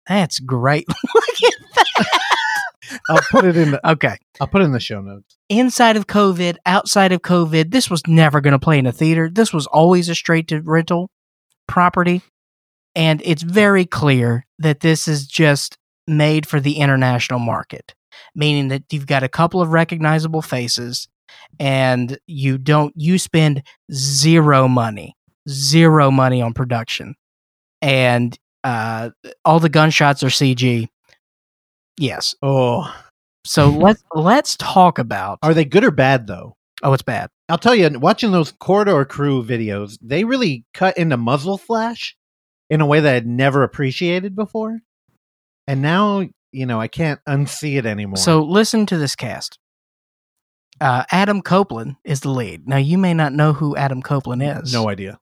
That's 0.08 0.38
great. 0.40 0.86
Look 1.14 1.24
at 1.44 1.52
that. 1.74 2.20
I'll 3.08 3.20
put 3.30 3.44
it 3.44 3.56
in. 3.56 3.72
The, 3.72 3.90
Okay. 3.90 4.16
I'll 4.40 4.46
put 4.46 4.62
it 4.62 4.64
in 4.66 4.72
the 4.72 4.80
show 4.80 5.00
notes. 5.00 5.36
Inside 5.48 5.96
of 5.96 6.06
COVID, 6.06 6.56
outside 6.66 7.12
of 7.12 7.22
COVID, 7.22 7.70
this 7.70 7.88
was 7.90 8.02
never 8.06 8.40
going 8.40 8.52
to 8.52 8.58
play 8.58 8.78
in 8.78 8.86
a 8.86 8.92
theater. 8.92 9.28
This 9.30 9.52
was 9.52 9.66
always 9.66 10.08
a 10.08 10.14
straight 10.14 10.48
to 10.48 10.60
rental 10.60 11.10
property. 11.66 12.22
And 12.94 13.20
it's 13.24 13.42
very 13.42 13.84
clear 13.84 14.46
that 14.58 14.80
this 14.80 15.06
is 15.08 15.26
just 15.26 15.76
made 16.06 16.46
for 16.46 16.60
the 16.60 16.76
international 16.78 17.38
market, 17.40 17.94
meaning 18.34 18.68
that 18.68 18.84
you've 18.90 19.06
got 19.06 19.22
a 19.22 19.28
couple 19.28 19.60
of 19.60 19.70
recognizable 19.70 20.42
faces 20.42 21.08
and 21.58 22.18
you 22.26 22.58
don't, 22.58 22.92
you 22.96 23.18
spend 23.18 23.62
zero 23.92 24.68
money, 24.68 25.14
zero 25.48 26.10
money 26.10 26.40
on 26.42 26.52
production. 26.54 27.14
And 27.82 28.38
uh, 28.64 29.10
all 29.44 29.60
the 29.60 29.68
gunshots 29.68 30.22
are 30.22 30.28
CG. 30.28 30.88
Yes. 31.98 32.34
Oh, 32.42 32.92
So 33.44 33.68
let's 33.68 34.02
let's 34.14 34.56
talk 34.56 34.98
about. 34.98 35.38
are 35.42 35.54
they 35.54 35.64
good 35.64 35.84
or 35.84 35.90
bad 35.90 36.26
though? 36.26 36.56
Oh, 36.82 36.92
it's 36.92 37.02
bad. 37.02 37.30
I'll 37.48 37.58
tell 37.58 37.74
you, 37.74 37.98
watching 37.98 38.32
those 38.32 38.52
corridor 38.52 39.04
crew 39.04 39.42
videos, 39.42 39.98
they 40.02 40.24
really 40.24 40.64
cut 40.74 40.98
into 40.98 41.16
muzzle 41.16 41.56
flash 41.56 42.16
in 42.68 42.80
a 42.80 42.86
way 42.86 43.00
that 43.00 43.14
I'd 43.14 43.26
never 43.26 43.62
appreciated 43.62 44.34
before. 44.34 44.80
And 45.66 45.80
now, 45.80 46.26
you 46.56 46.66
know, 46.66 46.80
I 46.80 46.88
can't 46.88 47.20
unsee 47.28 47.76
it 47.78 47.86
anymore. 47.86 48.16
So 48.16 48.42
listen 48.42 48.86
to 48.86 48.96
this 48.98 49.14
cast. 49.14 49.58
Uh, 50.80 51.04
Adam 51.10 51.42
Copeland 51.42 51.96
is 52.04 52.20
the 52.20 52.30
lead. 52.30 52.66
Now 52.68 52.76
you 52.76 52.98
may 52.98 53.14
not 53.14 53.32
know 53.32 53.52
who 53.52 53.76
Adam 53.76 54.02
Copeland 54.02 54.42
is. 54.42 54.72
no 54.72 54.88
idea. 54.88 55.18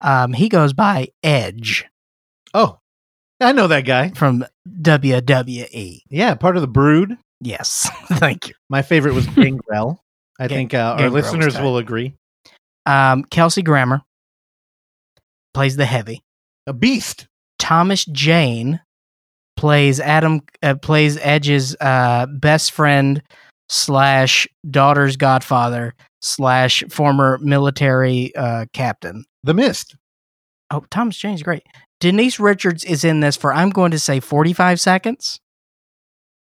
Um, 0.00 0.32
he 0.32 0.48
goes 0.48 0.72
by 0.72 1.08
Edge 1.22 1.84
Oh, 2.54 2.78
I 3.40 3.52
know 3.52 3.66
that 3.66 3.84
guy. 3.84 4.10
from 4.10 4.44
WWE. 4.80 6.00
Yeah, 6.08 6.34
part 6.36 6.56
of 6.56 6.62
the 6.62 6.68
Brood. 6.68 7.16
Yes, 7.40 7.90
thank 8.12 8.48
you. 8.48 8.54
My 8.70 8.82
favorite 8.82 9.14
was 9.14 9.26
Gangrel. 9.26 10.02
I 10.40 10.46
Gang- 10.48 10.56
think 10.58 10.74
uh, 10.74 10.78
our 10.78 10.96
Gangrel 10.98 11.12
listeners 11.22 11.58
will 11.60 11.78
agree. 11.78 12.14
Um, 12.86 13.24
Kelsey 13.24 13.62
Grammer 13.62 14.02
plays 15.54 15.76
the 15.76 15.84
heavy. 15.86 16.22
A 16.66 16.72
beast. 16.72 17.26
Thomas 17.58 18.04
Jane 18.06 18.80
plays 19.58 19.98
Adam 19.98 20.40
uh, 20.62 20.76
plays 20.76 21.18
Edge's 21.18 21.76
uh, 21.80 22.26
best 22.26 22.72
friend 22.72 23.22
slash 23.68 24.46
daughter's 24.70 25.16
godfather 25.16 25.94
slash 26.22 26.84
former 26.88 27.38
military 27.42 28.34
uh, 28.36 28.66
captain. 28.72 29.24
The 29.42 29.54
Mist. 29.54 29.96
Oh, 30.70 30.84
Thomas 30.90 31.16
Jane's 31.16 31.42
great. 31.42 31.64
Denise 32.00 32.38
Richards 32.38 32.84
is 32.84 33.04
in 33.04 33.20
this 33.20 33.36
for 33.36 33.52
I'm 33.52 33.70
going 33.70 33.90
to 33.90 33.98
say 33.98 34.20
45 34.20 34.80
seconds. 34.80 35.40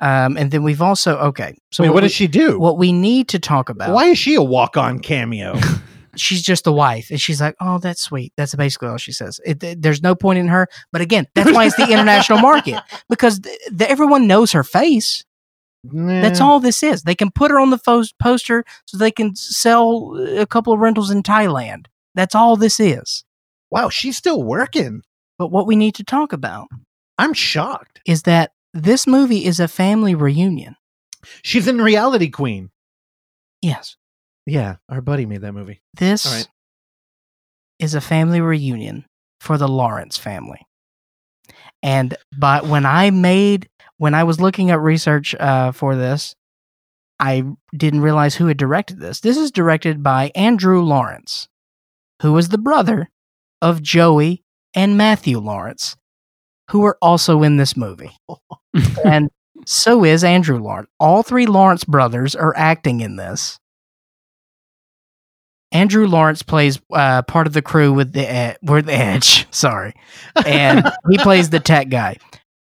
Um, 0.01 0.36
and 0.36 0.51
then 0.51 0.62
we've 0.62 0.82
also 0.82 1.16
okay. 1.18 1.56
So 1.72 1.82
Wait, 1.82 1.90
what 1.90 2.02
we, 2.02 2.09
does 2.09 2.12
she 2.12 2.27
do? 2.27 2.59
What 2.59 2.78
we 2.78 2.93
need 2.93 3.28
to 3.28 3.39
talk 3.39 3.70
about? 3.70 3.93
Why 3.93 4.06
is 4.06 4.18
she 4.18 4.35
a 4.35 4.43
walk-on 4.43 5.01
cameo? 5.01 5.59
she's 6.16 6.43
just 6.43 6.66
a 6.66 6.73
wife, 6.73 7.11
and 7.11 7.20
she's 7.20 7.41
like, 7.41 7.55
"Oh, 7.61 7.78
that's 7.78 8.03
sweet." 8.03 8.32
That's 8.37 8.55
basically 8.55 8.89
all 8.89 8.97
she 8.99 9.12
says. 9.12 9.41
It, 9.45 9.61
th- 9.61 9.78
there's 9.81 10.03
no 10.03 10.15
point 10.15 10.39
in 10.39 10.49
her, 10.49 10.69
but 10.93 11.01
again, 11.01 11.27
that's 11.35 11.53
why 11.53 11.66
it's 11.66 11.77
the 11.77 11.89
international 11.93 12.39
market 12.41 12.82
because 13.09 13.41
th- 13.41 13.59
th- 13.77 13.91
everyone 13.91 14.27
knows 14.27 14.53
her 14.53 14.65
face. 14.65 15.24
That's 15.82 16.41
all 16.43 16.61
this 16.61 16.82
is. 16.82 17.05
They 17.05 17.15
can 17.15 17.31
put 17.31 17.51
her 17.51 17.59
on 17.59 17.70
the 17.70 17.78
fo- 17.78 18.05
poster 18.20 18.65
so 18.85 18.99
they 18.99 19.11
can 19.11 19.35
sell 19.35 20.12
uh, 20.15 20.43
a 20.43 20.47
couple 20.47 20.74
of 20.74 20.81
rentals 20.81 21.11
in 21.11 21.23
Thailand. 21.23 21.87
That's 22.15 22.35
all 22.35 22.57
this 22.57 22.78
is. 22.78 23.24
Wow, 23.70 23.89
she's 23.89 24.16
still 24.19 24.43
working. 24.43 25.03
But 25.39 25.51
what 25.51 25.66
we 25.66 25.77
need 25.77 25.95
to 25.95 26.05
talk 26.05 26.35
about 26.35 26.69
I'm 27.16 27.32
shocked. 27.32 28.01
is 28.05 28.24
that 28.24 28.53
this 28.74 29.07
movie 29.07 29.47
is 29.47 29.59
a 29.59 29.69
family 29.69 30.15
reunion. 30.15 30.77
She's 31.43 31.66
in 31.66 31.81
Reality 31.81 32.28
Queen. 32.28 32.70
Yes, 33.62 33.97
Yeah, 34.46 34.76
our 34.88 35.00
buddy 35.00 35.26
made 35.26 35.42
that 35.42 35.52
movie. 35.52 35.80
this 35.94 36.26
right. 36.26 36.48
is 37.78 37.94
a 37.94 38.00
family 38.00 38.40
reunion 38.40 39.04
for 39.40 39.58
the 39.58 39.68
Lawrence 39.68 40.16
family. 40.18 40.66
And 41.82 42.16
but 42.36 42.66
when 42.66 42.84
I 42.84 43.10
made 43.10 43.68
when 43.96 44.14
I 44.14 44.24
was 44.24 44.40
looking 44.40 44.70
up 44.70 44.80
research 44.80 45.34
uh, 45.34 45.72
for 45.72 45.94
this, 45.96 46.34
I 47.18 47.44
didn't 47.76 48.00
realize 48.00 48.34
who 48.34 48.46
had 48.46 48.56
directed 48.56 48.98
this. 48.98 49.20
This 49.20 49.36
is 49.36 49.50
directed 49.50 50.02
by 50.02 50.32
Andrew 50.34 50.82
Lawrence, 50.82 51.48
who 52.22 52.36
is 52.38 52.48
the 52.48 52.58
brother 52.58 53.10
of 53.60 53.82
Joey 53.82 54.42
and 54.74 54.96
Matthew 54.96 55.38
Lawrence, 55.38 55.96
who 56.70 56.84
are 56.84 56.96
also 57.02 57.42
in 57.42 57.58
this 57.58 57.76
movie. 57.76 58.16
and 59.04 59.28
so 59.66 60.04
is 60.04 60.24
Andrew 60.24 60.58
Lawrence. 60.58 60.88
All 60.98 61.22
three 61.22 61.46
Lawrence 61.46 61.84
brothers 61.84 62.34
are 62.34 62.56
acting 62.56 63.00
in 63.00 63.16
this. 63.16 63.58
Andrew 65.72 66.06
Lawrence 66.06 66.42
plays 66.42 66.80
uh, 66.92 67.22
part 67.22 67.47
of 67.47 67.52
the 67.52 67.62
crew 67.62 67.92
with 67.92 68.12
the 68.12 68.28
ed- 68.28 68.59
with 68.62 68.86
the 68.86 68.94
edge. 68.94 69.47
Sorry, 69.55 69.94
and 70.44 70.84
he 71.10 71.18
plays 71.18 71.51
the 71.51 71.60
tech 71.60 71.88
guy. 71.88 72.16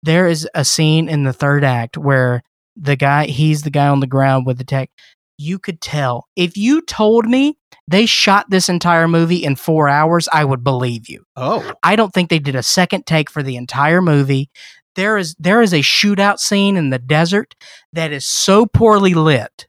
There 0.04 0.28
is 0.28 0.48
a 0.54 0.66
scene 0.66 1.10
in 1.10 1.24
the 1.24 1.34
third 1.34 1.64
act 1.64 1.98
where 1.98 2.44
the 2.76 2.96
guy 2.96 3.26
he's 3.26 3.64
the 3.64 3.70
guy 3.70 3.88
on 3.88 4.00
the 4.00 4.08
ground 4.08 4.46
with 4.46 4.58
the 4.58 4.64
tech. 4.64 4.90
You 5.38 5.60
could 5.60 5.82
tell 5.82 6.28
if 6.36 6.58
you 6.58 6.82
told 6.82 7.26
me 7.26 7.58
they 7.88 8.06
shot 8.06 8.50
this 8.50 8.70
entire 8.70 9.08
movie 9.08 9.44
in 9.44 9.56
four 9.56 9.88
hours, 9.88 10.28
I 10.34 10.44
would 10.44 10.64
believe 10.64 11.08
you. 11.08 11.24
Oh, 11.36 11.72
I 11.84 11.96
don't 11.96 12.14
think 12.14 12.30
they 12.30 12.40
did 12.40 12.56
a 12.56 12.64
second 12.64 13.06
take 13.06 13.30
for 13.30 13.42
the 13.42 13.56
entire 13.56 14.02
movie. 14.02 14.50
There 14.96 15.18
is 15.18 15.36
there 15.40 15.62
is 15.62 15.74
a 15.74 15.80
shootout 15.80 16.40
scene 16.40 16.76
in 16.76 16.90
the 16.90 17.00
desert 17.00 17.56
that 17.94 18.12
is 18.12 18.26
so 18.26 18.66
poorly 18.66 19.14
lit. 19.14 19.68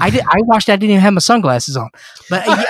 I 0.00 0.10
did, 0.10 0.22
I 0.22 0.36
watched. 0.42 0.68
I 0.68 0.76
didn't 0.76 0.90
even 0.90 1.02
have 1.02 1.14
my 1.14 1.20
sunglasses 1.20 1.76
on, 1.76 1.88
but 2.28 2.44
uh, 2.46 2.64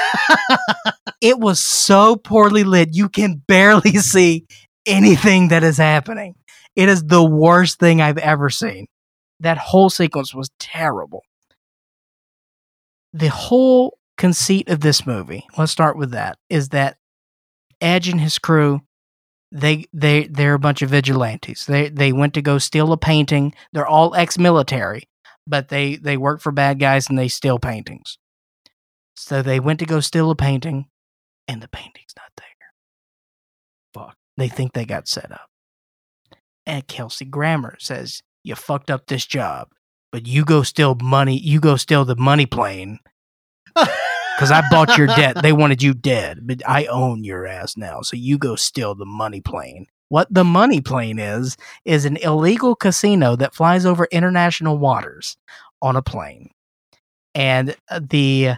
it 1.21 1.39
was 1.39 1.61
so 1.61 2.17
poorly 2.17 2.65
lit. 2.65 2.91
You 2.93 3.09
can 3.09 3.43
barely 3.47 3.93
see 3.99 4.47
anything 4.87 5.49
that 5.49 5.63
is 5.63 5.77
happening. 5.77 6.35
It 6.77 6.89
is 6.89 7.03
the 7.05 7.25
worst 7.25 7.79
thing 7.79 8.01
I've 8.01 8.19
ever 8.19 8.51
seen. 8.51 8.87
That 9.41 9.59
whole 9.59 9.91
sequence 9.91 10.35
was 10.35 10.51
terrible. 10.59 11.23
The 13.13 13.29
whole 13.29 13.99
conceit 14.17 14.69
of 14.69 14.81
this 14.81 15.07
movie, 15.07 15.47
let's 15.59 15.73
start 15.73 15.97
with 15.97 16.13
that, 16.13 16.39
is 16.49 16.69
that 16.69 16.99
Edge 17.81 18.09
and 18.09 18.21
his 18.21 18.39
crew, 18.39 18.83
they 19.53 19.87
they 19.93 20.27
they're 20.27 20.55
a 20.55 20.59
bunch 20.59 20.83
of 20.83 20.91
vigilantes. 20.91 21.65
They 21.67 21.89
they 21.89 22.13
went 22.13 22.35
to 22.35 22.43
go 22.43 22.59
steal 22.59 22.93
a 22.93 22.97
painting. 22.97 23.55
They're 23.73 23.87
all 23.87 24.15
ex-military, 24.15 25.09
but 25.47 25.69
they 25.69 25.97
they 25.97 26.17
work 26.17 26.41
for 26.41 26.53
bad 26.53 26.79
guys 26.79 27.09
and 27.09 27.19
they 27.19 27.29
steal 27.29 27.59
paintings. 27.59 28.19
So 29.17 29.43
they 29.43 29.61
went 29.61 29.79
to 29.81 29.87
go 29.87 30.01
steal 30.01 30.31
a 30.31 30.37
painting, 30.37 30.87
and 31.47 31.63
the 31.63 31.69
painting's 31.69 32.15
not 32.17 32.31
there. 32.37 32.47
Fuck. 33.93 34.17
They 34.37 34.49
think 34.49 34.73
they 34.73 34.85
got 34.85 35.09
set 35.09 35.31
up. 35.31 35.49
And 36.67 36.87
Kelsey 36.87 37.25
Grammer 37.25 37.77
says, 37.79 38.23
You 38.43 38.55
fucked 38.55 38.91
up 38.91 39.07
this 39.07 39.27
job, 39.27 39.69
but 40.13 40.27
you 40.27 40.45
go 40.45 40.63
steal 40.63 40.97
money. 41.03 41.39
You 41.39 41.61
go 41.61 41.77
steal 41.77 42.05
the 42.05 42.17
money 42.17 42.47
plane 42.47 42.99
because 43.75 44.51
I 44.51 44.63
bought 44.71 44.97
your 44.97 45.07
debt. 45.07 45.43
They 45.43 45.53
wanted 45.53 45.83
you 45.83 45.95
dead, 45.95 46.41
but 46.47 46.63
I 46.67 46.87
own 46.87 47.25
your 47.25 47.47
ass 47.47 47.77
now. 47.77 48.03
So 48.03 48.17
you 48.17 48.39
go 48.39 48.57
steal 48.57 48.95
the 48.95 49.07
money 49.07 49.41
plane. 49.41 49.87
What 50.11 50.27
the 50.31 50.45
money 50.45 50.81
plane 50.81 51.19
is, 51.19 51.57
is 51.85 52.05
an 52.05 52.17
illegal 52.19 52.75
casino 52.75 53.37
that 53.37 53.55
flies 53.55 53.87
over 53.87 54.07
international 54.11 54.77
waters 54.77 55.37
on 55.81 55.97
a 55.97 56.03
plane. 56.03 56.51
And 57.35 57.77
uh, 57.89 58.01
the 58.03 58.55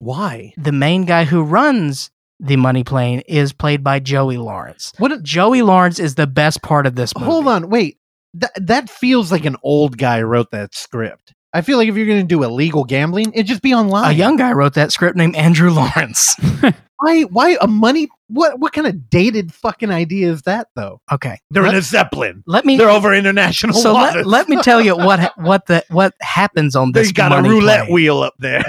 Why? 0.00 0.52
the 0.56 0.72
main 0.72 1.04
guy 1.04 1.24
who 1.24 1.42
runs 1.42 2.10
the 2.40 2.56
money 2.56 2.84
plane 2.84 3.20
is 3.26 3.52
played 3.52 3.82
by 3.82 4.00
Joey 4.00 4.36
Lawrence. 4.36 4.92
What? 4.98 5.12
a- 5.12 5.20
Joey 5.22 5.62
Lawrence 5.62 5.98
is 5.98 6.16
the 6.16 6.26
best 6.26 6.62
part 6.62 6.86
of 6.86 6.94
this 6.96 7.14
movie. 7.16 7.30
Hold 7.30 7.48
on, 7.48 7.70
wait. 7.70 7.98
That 8.34 8.50
that 8.60 8.90
feels 8.90 9.32
like 9.32 9.44
an 9.44 9.56
old 9.62 9.98
guy 9.98 10.20
wrote 10.22 10.50
that 10.50 10.74
script. 10.74 11.32
I 11.52 11.62
feel 11.62 11.78
like 11.78 11.88
if 11.88 11.96
you're 11.96 12.06
going 12.06 12.20
to 12.20 12.26
do 12.26 12.42
illegal 12.42 12.84
gambling, 12.84 13.32
it'd 13.32 13.46
just 13.46 13.62
be 13.62 13.72
online. 13.72 14.10
A 14.10 14.14
young 14.14 14.36
guy 14.36 14.52
wrote 14.52 14.74
that 14.74 14.92
script 14.92 15.16
named 15.16 15.34
Andrew 15.34 15.70
Lawrence. 15.70 16.36
Why? 16.98 17.22
Why 17.22 17.56
a 17.60 17.66
money? 17.66 18.08
What? 18.28 18.58
What 18.60 18.72
kind 18.72 18.86
of 18.86 19.08
dated 19.10 19.52
fucking 19.54 19.90
idea 19.90 20.30
is 20.30 20.42
that 20.42 20.68
though? 20.76 21.00
Okay. 21.10 21.38
They're 21.50 21.62
let, 21.62 21.72
in 21.72 21.78
a 21.78 21.82
zeppelin. 21.82 22.42
let 22.46 22.64
me 22.64 22.76
They're 22.76 22.90
over 22.90 23.12
international 23.14 23.74
so 23.74 23.92
let, 23.94 24.08
waters. 24.14 24.26
let 24.26 24.48
me 24.48 24.60
tell 24.62 24.80
you 24.80 24.96
what 24.96 25.32
what 25.38 25.66
the 25.66 25.84
what 25.88 26.14
happens 26.20 26.76
on 26.76 26.92
this 26.92 27.08
They 27.08 27.12
got 27.12 27.32
a 27.32 27.42
roulette 27.48 27.84
plane. 27.86 27.92
wheel 27.94 28.20
up 28.20 28.34
there. 28.38 28.64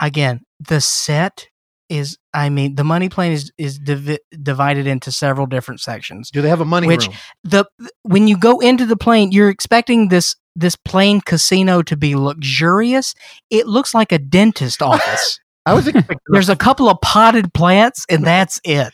Again, 0.00 0.42
the 0.60 0.80
set 0.80 1.48
is 1.88 2.18
I 2.34 2.50
mean 2.50 2.74
the 2.74 2.84
money 2.84 3.08
plane 3.08 3.32
is 3.32 3.52
is 3.58 3.78
divi- 3.78 4.18
divided 4.42 4.86
into 4.86 5.10
several 5.12 5.46
different 5.46 5.80
sections. 5.80 6.30
Do 6.30 6.42
they 6.42 6.48
have 6.48 6.60
a 6.60 6.64
money 6.64 6.86
Which- 6.86 7.06
room? 7.06 7.16
the 7.44 7.64
when 8.02 8.28
you 8.28 8.36
go 8.36 8.60
into 8.60 8.84
the 8.86 8.96
plane, 8.96 9.32
you're 9.32 9.48
expecting 9.50 10.08
this 10.08 10.34
this 10.54 10.76
plane 10.76 11.20
casino 11.20 11.82
to 11.82 11.96
be 11.96 12.14
luxurious. 12.14 13.14
It 13.50 13.66
looks 13.66 13.94
like 13.94 14.12
a 14.12 14.18
dentist 14.18 14.82
office. 14.82 15.40
I 15.66 15.74
was 15.74 15.86
expecting. 15.86 16.18
There's 16.28 16.48
a 16.48 16.56
couple 16.56 16.88
of 16.88 17.00
potted 17.00 17.52
plants, 17.52 18.06
and 18.08 18.24
that's 18.24 18.60
it. 18.64 18.92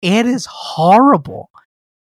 It 0.00 0.26
is 0.26 0.46
horrible. 0.46 1.50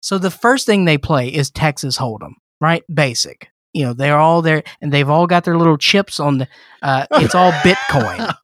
So 0.02 0.18
the 0.18 0.32
first 0.32 0.66
thing 0.66 0.86
they 0.86 0.98
play 0.98 1.28
is 1.30 1.52
Texas 1.52 1.98
Hold'em, 1.98 2.34
right? 2.60 2.84
Basic. 2.94 3.50
You 3.74 3.86
know, 3.86 3.94
they're 3.94 4.18
all 4.18 4.42
there, 4.42 4.64
and 4.82 4.92
they've 4.92 5.10
all 5.10 5.28
got 5.28 5.46
their 5.46 5.58
little 5.58 5.78
chips 5.78 6.20
on 6.20 6.40
the. 6.40 6.48
Uh, 6.82 7.06
it's 7.14 7.36
all 7.36 7.52
Bitcoin. 7.52 8.34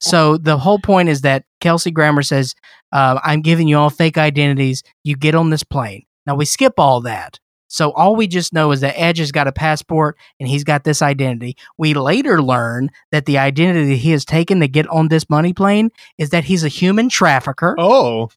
So 0.00 0.36
the 0.36 0.58
whole 0.58 0.78
point 0.78 1.08
is 1.08 1.22
that 1.22 1.44
Kelsey 1.60 1.90
Grammer 1.90 2.22
says, 2.22 2.54
uh, 2.92 3.18
"I'm 3.22 3.40
giving 3.40 3.68
you 3.68 3.78
all 3.78 3.90
fake 3.90 4.18
identities. 4.18 4.82
You 5.04 5.16
get 5.16 5.34
on 5.34 5.50
this 5.50 5.62
plane." 5.62 6.02
Now 6.26 6.34
we 6.34 6.44
skip 6.44 6.74
all 6.78 7.00
that. 7.02 7.38
So 7.68 7.92
all 7.92 8.16
we 8.16 8.26
just 8.26 8.52
know 8.52 8.72
is 8.72 8.80
that 8.80 8.98
Edge 8.98 9.18
has 9.18 9.32
got 9.32 9.48
a 9.48 9.52
passport 9.52 10.16
and 10.38 10.48
he's 10.48 10.64
got 10.64 10.84
this 10.84 11.02
identity. 11.02 11.56
We 11.78 11.94
later 11.94 12.40
learn 12.42 12.90
that 13.10 13.26
the 13.26 13.38
identity 13.38 13.96
he 13.96 14.10
has 14.12 14.24
taken 14.24 14.60
to 14.60 14.68
get 14.68 14.86
on 14.88 15.08
this 15.08 15.28
money 15.28 15.52
plane 15.52 15.90
is 16.18 16.30
that 16.30 16.44
he's 16.44 16.64
a 16.64 16.68
human 16.68 17.08
trafficker. 17.08 17.74
oh, 17.78 18.30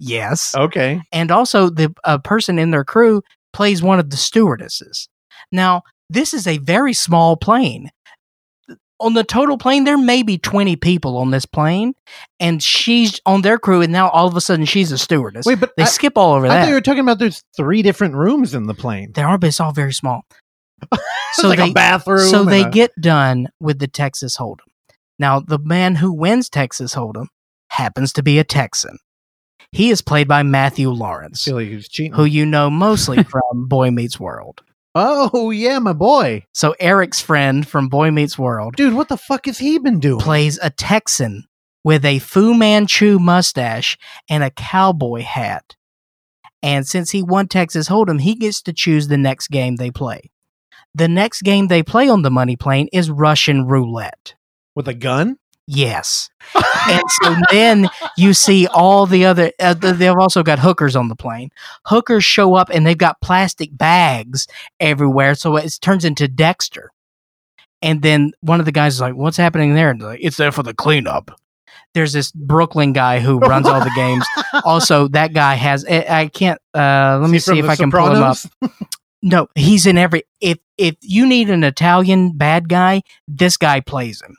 Yes, 0.00 0.54
okay. 0.54 1.02
and 1.10 1.32
also 1.32 1.70
the 1.70 1.92
uh, 2.04 2.18
person 2.18 2.56
in 2.58 2.70
their 2.70 2.84
crew 2.84 3.22
plays 3.52 3.82
one 3.82 3.98
of 3.98 4.10
the 4.10 4.16
stewardesses. 4.16 5.08
Now 5.50 5.82
this 6.08 6.32
is 6.32 6.46
a 6.46 6.58
very 6.58 6.92
small 6.92 7.36
plane. 7.36 7.90
On 9.00 9.14
the 9.14 9.22
total 9.22 9.56
plane, 9.58 9.84
there 9.84 9.96
may 9.98 10.22
be 10.24 10.38
20 10.38 10.74
people 10.76 11.18
on 11.18 11.30
this 11.30 11.46
plane, 11.46 11.94
and 12.40 12.60
she's 12.62 13.20
on 13.24 13.42
their 13.42 13.58
crew, 13.58 13.80
and 13.80 13.92
now 13.92 14.08
all 14.08 14.26
of 14.26 14.34
a 14.34 14.40
sudden 14.40 14.64
she's 14.64 14.90
a 14.90 14.98
stewardess. 14.98 15.46
Wait, 15.46 15.60
but 15.60 15.76
they 15.76 15.84
I, 15.84 15.86
skip 15.86 16.18
all 16.18 16.34
over 16.34 16.48
that. 16.48 16.56
I 16.56 16.60
thought 16.62 16.66
you 16.68 16.72
that. 16.74 16.78
were 16.78 16.80
talking 16.82 17.00
about 17.00 17.18
there's 17.20 17.44
three 17.56 17.82
different 17.82 18.14
rooms 18.14 18.54
in 18.54 18.64
the 18.66 18.74
plane. 18.74 19.12
There 19.14 19.26
are, 19.26 19.38
but 19.38 19.46
it's 19.48 19.60
all 19.60 19.72
very 19.72 19.92
small. 19.92 20.24
So 21.34 21.48
like 21.48 21.58
they 21.58 21.70
a 21.70 21.74
bathroom. 21.74 22.28
so 22.30 22.44
they 22.44 22.62
a- 22.62 22.70
get 22.70 22.90
done 22.98 23.48
with 23.60 23.78
the 23.80 23.86
Texas 23.86 24.38
Hold'em. 24.38 24.64
Now, 25.18 25.40
the 25.40 25.58
man 25.58 25.96
who 25.96 26.10
wins 26.12 26.48
Texas 26.48 26.94
Hold'em 26.94 27.26
happens 27.70 28.12
to 28.14 28.22
be 28.22 28.38
a 28.38 28.44
Texan. 28.44 28.96
He 29.72 29.90
is 29.90 30.00
played 30.00 30.26
by 30.26 30.42
Matthew 30.42 30.88
Lawrence, 30.90 31.46
like 31.46 31.68
he 31.68 31.74
was 31.74 31.86
cheating. 31.88 32.12
who 32.14 32.24
you 32.24 32.46
know 32.46 32.70
mostly 32.70 33.22
from 33.24 33.68
Boy 33.68 33.90
Meets 33.90 34.18
World. 34.18 34.62
Oh 34.94 35.50
yeah, 35.50 35.78
my 35.78 35.92
boy, 35.92 36.44
So 36.54 36.74
Eric's 36.80 37.20
friend 37.20 37.66
from 37.66 37.88
Boy 37.88 38.10
Meets 38.10 38.38
World 38.38 38.76
dude. 38.76 38.94
What 38.94 39.08
the 39.08 39.16
fuck 39.16 39.46
has 39.46 39.58
he 39.58 39.78
been 39.78 40.00
doing? 40.00 40.20
plays 40.20 40.58
a 40.62 40.70
Texan 40.70 41.44
with 41.84 42.04
a 42.04 42.18
Fu 42.18 42.54
Manchu 42.54 43.18
mustache 43.18 43.96
and 44.28 44.42
a 44.42 44.50
cowboy 44.50 45.22
hat. 45.22 45.76
And 46.62 46.86
since 46.86 47.10
he 47.12 47.22
won 47.22 47.46
Texas 47.48 47.88
Hold'em, 47.88 48.20
he 48.20 48.34
gets 48.34 48.60
to 48.62 48.72
choose 48.72 49.06
the 49.08 49.16
next 49.16 49.48
game 49.48 49.76
they 49.76 49.90
play. 49.90 50.30
The 50.94 51.06
next 51.08 51.42
game 51.42 51.68
they 51.68 51.82
play 51.84 52.08
on 52.08 52.22
the 52.22 52.30
money 52.30 52.56
plane 52.56 52.88
is 52.92 53.10
Russian 53.10 53.66
roulette. 53.66 54.34
with 54.74 54.88
a 54.88 54.94
gun. 54.94 55.36
Yes. 55.70 56.30
and 56.88 57.02
so 57.22 57.36
then 57.50 57.90
you 58.16 58.32
see 58.32 58.66
all 58.68 59.04
the 59.04 59.26
other 59.26 59.52
uh, 59.60 59.74
they've 59.74 60.16
also 60.16 60.42
got 60.42 60.58
hookers 60.58 60.96
on 60.96 61.08
the 61.08 61.14
plane. 61.14 61.50
Hookers 61.84 62.24
show 62.24 62.54
up 62.54 62.70
and 62.70 62.86
they've 62.86 62.96
got 62.96 63.20
plastic 63.20 63.76
bags 63.76 64.46
everywhere 64.80 65.34
so 65.34 65.56
it 65.56 65.76
turns 65.82 66.06
into 66.06 66.26
dexter. 66.26 66.90
And 67.82 68.00
then 68.00 68.32
one 68.40 68.60
of 68.60 68.66
the 68.66 68.72
guys 68.72 68.94
is 68.94 69.02
like 69.02 69.14
what's 69.14 69.36
happening 69.36 69.74
there? 69.74 69.90
And 69.90 70.00
they're 70.00 70.08
like 70.08 70.20
it's 70.22 70.38
there 70.38 70.52
for 70.52 70.62
the 70.62 70.72
cleanup. 70.72 71.38
There's 71.92 72.14
this 72.14 72.32
brooklyn 72.32 72.94
guy 72.94 73.20
who 73.20 73.38
runs 73.38 73.66
all 73.66 73.80
the 73.80 73.92
games. 73.94 74.24
Also 74.64 75.06
that 75.12 75.34
guy 75.34 75.54
has 75.54 75.84
i, 75.84 76.06
I 76.08 76.28
can't 76.28 76.58
uh 76.74 77.18
let 77.20 77.28
me 77.28 77.38
see 77.40 77.58
if 77.58 77.68
i 77.68 77.76
can 77.76 77.90
pull 77.90 78.10
him 78.10 78.22
up. 78.22 78.38
No 79.20 79.48
he's 79.56 79.84
in 79.84 79.98
every 79.98 80.22
if 80.40 80.58
if 80.78 80.94
you 81.02 81.26
need 81.26 81.50
an 81.50 81.64
italian 81.64 82.36
bad 82.38 82.68
guy 82.68 83.02
this 83.26 83.56
guy 83.56 83.80
plays 83.80 84.22
him 84.22 84.36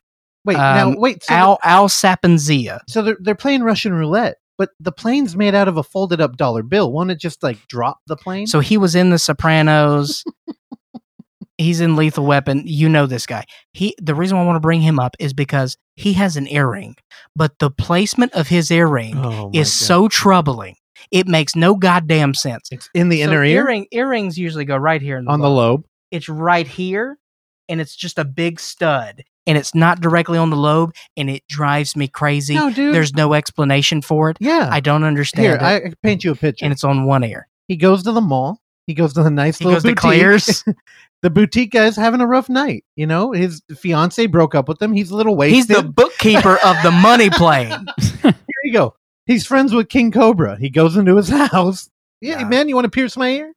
Wait, 0.49 0.57
now 0.57 0.87
Um, 0.89 0.95
wait. 0.95 1.23
So, 1.23 1.33
al 1.33 1.59
al 1.63 1.89
Sapienza 1.89 2.81
so 2.87 3.01
they're 3.01 3.17
they're 3.19 3.35
playing 3.35 3.63
Russian 3.63 3.93
roulette, 3.93 4.37
but 4.57 4.69
the 4.79 4.91
plane's 4.91 5.35
made 5.35 5.53
out 5.55 5.67
of 5.67 5.77
a 5.77 5.83
folded 5.83 6.19
up 6.19 6.37
dollar 6.37 6.63
bill. 6.63 6.91
Won't 6.91 7.11
it 7.11 7.19
just 7.19 7.43
like 7.43 7.57
drop 7.67 7.99
the 8.07 8.15
plane? 8.17 8.47
So 8.47 8.59
he 8.59 8.77
was 8.77 8.95
in 8.95 9.09
The 9.11 9.19
Sopranos. 9.19 10.23
He's 11.57 11.81
in 11.81 11.97
Lethal 11.97 12.25
Weapon. 12.25 12.63
You 12.65 12.87
know 12.87 13.05
this 13.05 13.25
guy. 13.25 13.43
He 13.73 13.93
the 14.01 14.15
reason 14.15 14.37
I 14.37 14.45
want 14.45 14.55
to 14.55 14.61
bring 14.61 14.79
him 14.81 14.97
up 14.97 15.15
is 15.19 15.33
because 15.33 15.77
he 15.95 16.13
has 16.13 16.37
an 16.37 16.47
earring, 16.47 16.95
but 17.35 17.59
the 17.59 17.69
placement 17.69 18.33
of 18.33 18.47
his 18.47 18.71
earring 18.71 19.17
oh, 19.17 19.51
is 19.53 19.67
God. 19.67 19.85
so 19.85 20.07
troubling. 20.07 20.75
It 21.11 21.27
makes 21.27 21.55
no 21.55 21.75
goddamn 21.75 22.33
sense. 22.33 22.69
It's 22.71 22.89
in 22.93 23.09
the 23.09 23.19
So 23.19 23.23
inner 23.25 23.43
ear 23.43 23.61
earring 23.63 23.87
earrings 23.91 24.37
usually 24.37 24.63
go 24.65 24.77
right 24.77 25.01
here 25.01 25.17
in 25.17 25.25
the 25.25 25.31
on 25.31 25.41
the 25.41 25.49
lobe. 25.49 25.81
lobe. 25.81 25.85
It's 26.11 26.29
right 26.29 26.67
here, 26.67 27.17
and 27.67 27.81
it's 27.81 27.95
just 27.95 28.17
a 28.17 28.25
big 28.25 28.59
stud, 28.59 29.23
and 29.47 29.57
it's 29.57 29.73
not 29.73 30.01
directly 30.01 30.37
on 30.37 30.49
the 30.49 30.55
lobe, 30.57 30.93
and 31.17 31.29
it 31.29 31.43
drives 31.47 31.95
me 31.95 32.07
crazy. 32.07 32.55
No, 32.55 32.71
dude. 32.71 32.93
There's 32.93 33.13
no 33.13 33.33
explanation 33.33 34.01
for 34.01 34.29
it. 34.29 34.37
yeah. 34.39 34.69
I 34.71 34.79
don't 34.79 35.03
understand 35.03 35.45
Here, 35.45 35.55
it, 35.55 35.61
I 35.61 35.75
I 35.77 35.93
paint 36.03 36.23
you 36.23 36.31
a 36.31 36.35
picture. 36.35 36.65
and 36.65 36.71
it's 36.71 36.83
on 36.83 37.05
one 37.05 37.23
ear. 37.23 37.47
he 37.67 37.75
goes 37.77 38.03
to 38.03 38.11
the 38.11 38.21
mall. 38.21 38.61
He 38.87 38.93
goes 38.95 39.13
to 39.13 39.23
the 39.23 39.29
nice 39.29 39.59
He 39.59 39.65
little 39.65 39.75
goes 39.75 39.83
to 39.83 39.89
boutique. 39.89 39.99
Claire's. 40.01 40.63
the 41.21 41.29
boutique 41.29 41.71
guy's 41.71 41.95
having 41.95 42.21
a 42.21 42.25
rough 42.27 42.49
night. 42.49 42.83
You 42.95 43.05
know, 43.05 43.31
his 43.33 43.61
fiance 43.77 44.25
broke 44.25 44.55
up 44.55 44.67
with 44.67 44.81
him. 44.81 44.93
He's 44.93 45.11
a 45.11 45.15
little 45.15 45.35
wasted. 45.35 45.55
He's 45.55 45.67
the 45.67 45.83
bookkeeper 45.83 46.57
of 46.65 46.75
the 46.81 46.89
money 46.91 47.29
plane. 47.31 47.71
Here 48.23 48.33
you 48.63 48.73
go. 48.73 48.95
He's 49.27 49.45
friends 49.45 49.73
with 49.73 49.89
King 49.89 50.11
Cobra. 50.11 50.57
He 50.59 50.71
goes 50.71 50.97
into 50.97 51.15
his 51.17 51.29
house. 51.51 51.87
Yeah, 52.19 52.39
Yeah. 52.39 52.47
man, 52.47 52.67
you 52.67 52.73
want 52.73 52.85
to 52.85 52.89
pierce 52.89 53.15
my 53.15 53.29
ear? 53.29 53.53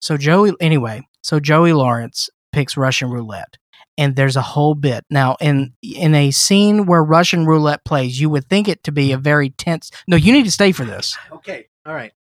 So 0.00 0.18
Joey, 0.18 0.52
anyway, 0.60 1.06
so 1.22 1.40
Joey 1.40 1.72
Lawrence 1.72 2.28
picks 2.52 2.76
Russian 2.76 3.08
roulette, 3.10 3.56
and 3.98 4.14
there's 4.14 4.36
a 4.36 4.42
whole 4.42 4.74
bit 4.76 5.04
now 5.10 5.36
in 5.40 5.74
in 5.82 6.14
a 6.14 6.30
scene 6.30 6.86
where 6.86 7.02
Russian 7.02 7.44
roulette 7.44 7.84
plays. 7.84 8.18
You 8.20 8.30
would 8.30 8.48
think 8.48 8.68
it 8.68 8.84
to 8.84 8.92
be 8.92 9.12
a 9.12 9.18
very 9.18 9.50
tense. 9.50 9.90
No, 10.06 10.16
you 10.16 10.32
need 10.32 10.44
to 10.44 10.52
stay 10.52 10.72
for 10.72 10.84
this. 10.84 11.18
Okay, 11.32 11.66
all 11.84 11.92
right. 11.92 12.12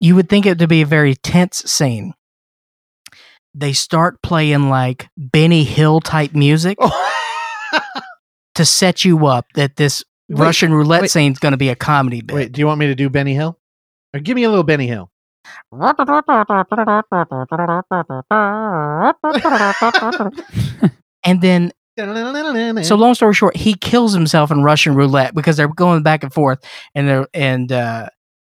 You 0.00 0.16
would 0.16 0.28
think 0.28 0.46
it 0.46 0.58
to 0.58 0.66
be 0.66 0.82
a 0.82 0.86
very 0.86 1.14
tense 1.14 1.58
scene. 1.70 2.14
They 3.54 3.74
start 3.74 4.20
playing 4.22 4.68
like 4.68 5.08
Benny 5.16 5.64
Hill 5.64 6.00
type 6.00 6.34
music 6.34 6.78
oh. 6.80 7.12
to 8.54 8.64
set 8.64 9.04
you 9.04 9.26
up 9.26 9.46
that 9.54 9.76
this 9.76 10.02
Wait, 10.28 10.40
Russian 10.40 10.74
roulette 10.74 11.10
scene 11.10 11.32
is 11.32 11.38
going 11.38 11.52
to 11.52 11.58
be 11.58 11.68
a 11.68 11.76
comedy 11.76 12.20
bit. 12.20 12.34
Wait, 12.34 12.52
do 12.52 12.60
you 12.60 12.66
want 12.66 12.80
me 12.80 12.86
to 12.86 12.94
do 12.94 13.08
Benny 13.08 13.34
Hill? 13.34 13.58
Or 14.12 14.20
give 14.20 14.34
me 14.34 14.44
a 14.44 14.48
little 14.48 14.64
Benny 14.64 14.86
Hill. 14.86 15.10
And 21.26 21.42
then 21.42 21.72
So 22.84 22.94
long 22.94 23.14
story 23.14 23.34
short, 23.34 23.56
he 23.56 23.74
kills 23.74 24.12
himself 24.12 24.50
in 24.50 24.62
Russian 24.62 24.94
roulette 24.94 25.34
because 25.34 25.56
they're 25.56 25.68
going 25.68 26.02
back 26.02 26.22
and 26.22 26.32
forth, 26.32 26.62
and 26.94 27.08
they're 27.08 27.26
and 27.34 27.72
uh, 27.72 28.08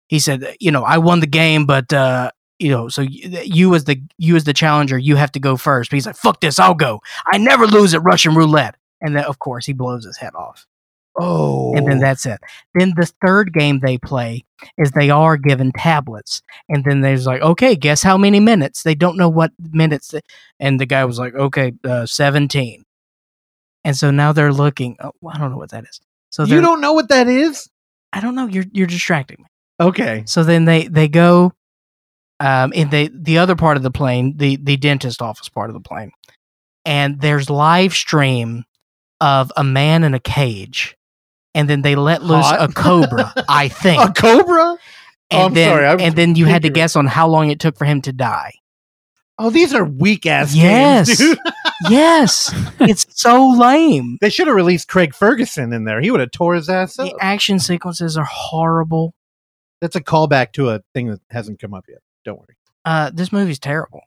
he 0.08 0.18
said, 0.18 0.56
you 0.60 0.70
know, 0.70 0.82
I 0.82 0.98
won 0.98 1.20
the 1.20 1.26
game, 1.26 1.64
but 1.66 1.92
uh, 1.92 2.30
you 2.58 2.70
know, 2.70 2.88
so 2.88 3.02
you, 3.02 3.38
you 3.44 3.74
as 3.74 3.84
the 3.84 4.00
you 4.18 4.36
as 4.36 4.44
the 4.44 4.52
challenger, 4.52 4.98
you 4.98 5.16
have 5.16 5.32
to 5.32 5.40
go 5.40 5.56
first. 5.56 5.90
But 5.90 5.96
he's 5.96 6.06
like, 6.06 6.16
fuck 6.16 6.40
this, 6.40 6.58
I'll 6.58 6.74
go. 6.74 7.00
I 7.26 7.38
never 7.38 7.66
lose 7.66 7.94
at 7.94 8.02
Russian 8.02 8.34
roulette, 8.34 8.76
and 9.00 9.16
then 9.16 9.24
of 9.24 9.38
course 9.38 9.66
he 9.66 9.72
blows 9.72 10.04
his 10.04 10.16
head 10.18 10.34
off. 10.34 10.66
Oh, 11.18 11.74
and 11.74 11.86
then 11.86 11.98
that's 11.98 12.26
it. 12.26 12.40
Then 12.74 12.92
the 12.96 13.10
third 13.24 13.52
game 13.52 13.80
they 13.80 13.96
play 13.96 14.44
is 14.76 14.90
they 14.90 15.08
are 15.08 15.36
given 15.36 15.72
tablets, 15.72 16.42
and 16.68 16.84
then 16.84 17.00
there's 17.00 17.26
like, 17.26 17.40
okay, 17.40 17.74
guess 17.74 18.02
how 18.02 18.18
many 18.18 18.40
minutes? 18.40 18.82
They 18.82 18.94
don't 18.94 19.16
know 19.16 19.28
what 19.28 19.52
minutes, 19.58 20.08
th- 20.08 20.24
and 20.60 20.78
the 20.78 20.86
guy 20.86 21.04
was 21.04 21.18
like, 21.18 21.34
okay, 21.34 21.72
uh, 21.84 22.06
seventeen, 22.06 22.84
and 23.84 23.96
so 23.96 24.10
now 24.10 24.32
they're 24.32 24.52
looking. 24.52 24.96
Oh, 25.00 25.12
I 25.26 25.38
don't 25.38 25.50
know 25.50 25.56
what 25.56 25.70
that 25.70 25.84
is. 25.84 26.00
So 26.30 26.44
you 26.44 26.60
don't 26.60 26.80
know 26.80 26.92
what 26.92 27.08
that 27.08 27.28
is. 27.28 27.68
I 28.12 28.20
don't 28.20 28.34
know. 28.34 28.46
You're 28.46 28.66
you're 28.72 28.86
distracting 28.86 29.38
me. 29.40 29.46
Okay. 29.80 30.22
So 30.26 30.44
then 30.44 30.64
they 30.64 30.86
they 30.86 31.08
go, 31.08 31.52
um, 32.40 32.72
in 32.72 32.90
the 32.90 33.10
the 33.14 33.38
other 33.38 33.56
part 33.56 33.76
of 33.76 33.82
the 33.82 33.90
plane, 33.90 34.36
the 34.36 34.56
the 34.56 34.76
dentist 34.76 35.22
office 35.22 35.48
part 35.48 35.70
of 35.70 35.74
the 35.74 35.80
plane, 35.80 36.10
and 36.84 37.20
there's 37.20 37.48
live 37.48 37.94
stream 37.94 38.64
of 39.20 39.50
a 39.56 39.64
man 39.64 40.04
in 40.04 40.14
a 40.14 40.20
cage, 40.20 40.96
and 41.56 41.68
then 41.68 41.82
they 41.82 41.96
let 41.96 42.22
loose 42.22 42.44
Hot. 42.46 42.70
a 42.70 42.72
cobra. 42.72 43.32
I 43.48 43.68
think. 43.82 44.00
A 44.02 44.12
cobra? 44.12 44.76
and 45.30 45.40
Oh, 45.42 45.46
I'm 45.46 45.54
then, 45.54 45.70
sorry, 45.70 45.86
I'm 45.88 46.00
and 46.00 46.14
then 46.14 46.36
you 46.36 46.44
had 46.46 46.62
to 46.62 46.70
guess 46.70 46.94
on 46.94 47.06
how 47.06 47.26
long 47.26 47.50
it 47.50 47.58
took 47.58 47.76
for 47.76 47.84
him 47.84 48.00
to 48.02 48.12
die. 48.12 48.52
Oh, 49.38 49.50
these 49.50 49.74
are 49.74 49.84
weak 49.84 50.24
ass 50.26 50.54
Yes. 50.54 51.18
games. 51.18 51.38
Yes, 51.90 52.50
it's 52.80 53.04
so 53.20 53.50
lame. 53.50 54.16
They 54.22 54.30
should 54.30 54.46
have 54.46 54.56
released 54.56 54.88
Craig 54.88 55.14
Ferguson 55.14 55.74
in 55.74 55.84
there. 55.84 56.00
He 56.00 56.10
would 56.10 56.20
have 56.20 56.30
tore 56.30 56.54
his 56.54 56.70
ass 56.70 56.98
up. 56.98 57.06
The 57.10 57.16
action 57.22 57.58
sequences 57.58 58.16
are 58.16 58.24
horrible. 58.24 59.12
That's 59.82 59.94
a 59.94 60.00
callback 60.02 60.52
to 60.52 60.70
a 60.70 60.80
thing 60.94 61.08
that 61.08 61.20
hasn't 61.30 61.60
come 61.60 61.74
up 61.74 61.84
yet. 61.86 61.98
Don't 62.24 62.38
worry. 62.38 62.56
Uh, 62.86 63.10
this 63.12 63.30
movie's 63.30 63.58
terrible, 63.58 64.00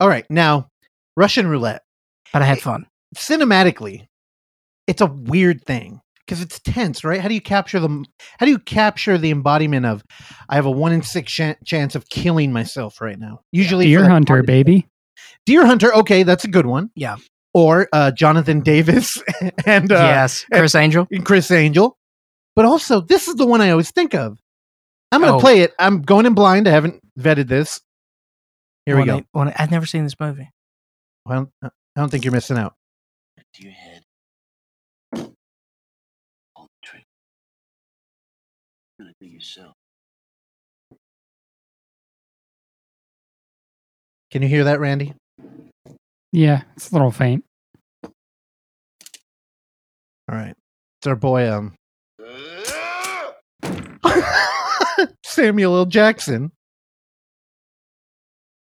All 0.00 0.08
right, 0.08 0.24
now 0.30 0.70
Russian 1.14 1.46
roulette. 1.46 1.82
but 2.32 2.40
I 2.40 2.46
had 2.46 2.60
fun. 2.62 2.86
Cinematically, 3.14 4.08
it's 4.86 5.02
a 5.02 5.06
weird 5.06 5.62
thing 5.66 6.00
because 6.30 6.42
it's 6.42 6.60
tense, 6.60 7.02
right? 7.02 7.20
How 7.20 7.26
do 7.26 7.34
you 7.34 7.40
capture 7.40 7.80
the 7.80 8.04
How 8.38 8.46
do 8.46 8.52
you 8.52 8.60
capture 8.60 9.18
the 9.18 9.32
embodiment 9.32 9.84
of 9.84 10.04
I 10.48 10.54
have 10.54 10.64
a 10.66 10.70
one 10.70 10.92
in 10.92 11.02
six 11.02 11.32
ch- 11.32 11.56
chance 11.66 11.96
of 11.96 12.08
killing 12.08 12.52
myself 12.52 13.00
right 13.00 13.18
now? 13.18 13.40
Usually, 13.50 13.86
Deer 13.86 14.08
Hunter, 14.08 14.44
baby. 14.44 14.86
Deer 15.44 15.66
Hunter. 15.66 15.92
Okay, 15.92 16.22
that's 16.22 16.44
a 16.44 16.48
good 16.48 16.66
one. 16.66 16.90
Yeah. 16.94 17.16
Or 17.52 17.88
uh, 17.92 18.12
Jonathan 18.12 18.60
Davis 18.60 19.20
and 19.66 19.90
uh, 19.90 19.96
yes, 19.96 20.44
Criss 20.52 20.76
Angel. 20.76 21.08
and 21.10 21.26
Criss 21.26 21.50
Angel. 21.50 21.96
But 22.54 22.64
also, 22.64 23.00
this 23.00 23.26
is 23.26 23.34
the 23.34 23.46
one 23.46 23.60
I 23.60 23.70
always 23.70 23.90
think 23.90 24.14
of. 24.14 24.38
I'm 25.10 25.20
going 25.22 25.32
to 25.32 25.36
Oh. 25.38 25.40
play 25.40 25.62
it. 25.62 25.72
I'm 25.80 26.02
going 26.02 26.26
in 26.26 26.34
blind. 26.34 26.68
I 26.68 26.70
haven't 26.70 27.00
vetted 27.18 27.48
this. 27.48 27.80
Here 28.86 28.96
we 28.96 29.04
go. 29.04 29.24
I- 29.34 29.40
I- 29.48 29.54
I've 29.58 29.70
never 29.72 29.86
seen 29.86 30.04
this 30.04 30.14
movie. 30.20 30.48
Well, 31.26 31.50
I 31.64 31.70
don't 31.96 32.08
think 32.08 32.24
you're 32.24 32.32
missing 32.32 32.56
out. 32.56 32.74
to 33.54 33.62
your 33.64 33.72
head. 33.72 33.89
Yourself. 39.26 39.74
Can 44.30 44.42
you 44.42 44.48
hear 44.48 44.64
that, 44.64 44.80
Randy? 44.80 45.14
Yeah, 46.32 46.62
it's 46.76 46.90
a 46.90 46.94
little 46.94 47.10
faint. 47.10 47.44
All 48.04 48.12
right. 50.28 50.54
It's 51.00 51.06
our 51.06 51.16
boy, 51.16 51.50
um, 51.50 51.74
Samuel 55.24 55.76
L. 55.76 55.86
Jackson. 55.86 56.52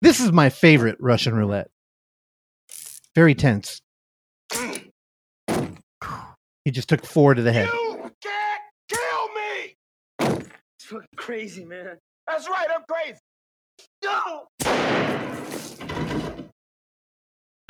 This 0.02 0.20
is 0.20 0.32
my 0.32 0.50
favorite 0.50 0.96
Russian 1.00 1.34
roulette. 1.34 1.70
Very 3.14 3.34
tense. 3.34 3.80
He 6.64 6.70
just 6.70 6.88
took 6.88 7.06
four 7.06 7.34
to 7.34 7.42
the 7.42 7.52
head. 7.52 7.68
You 7.72 8.10
can't 8.20 8.62
kill 8.88 10.38
me! 10.38 10.46
It's 10.84 10.92
fucking 10.92 11.08
crazy, 11.16 11.64
man. 11.64 11.96
That's 12.28 12.46
right, 12.46 12.66
I'm 12.74 12.82
crazy. 12.86 13.18
No! 14.04 14.48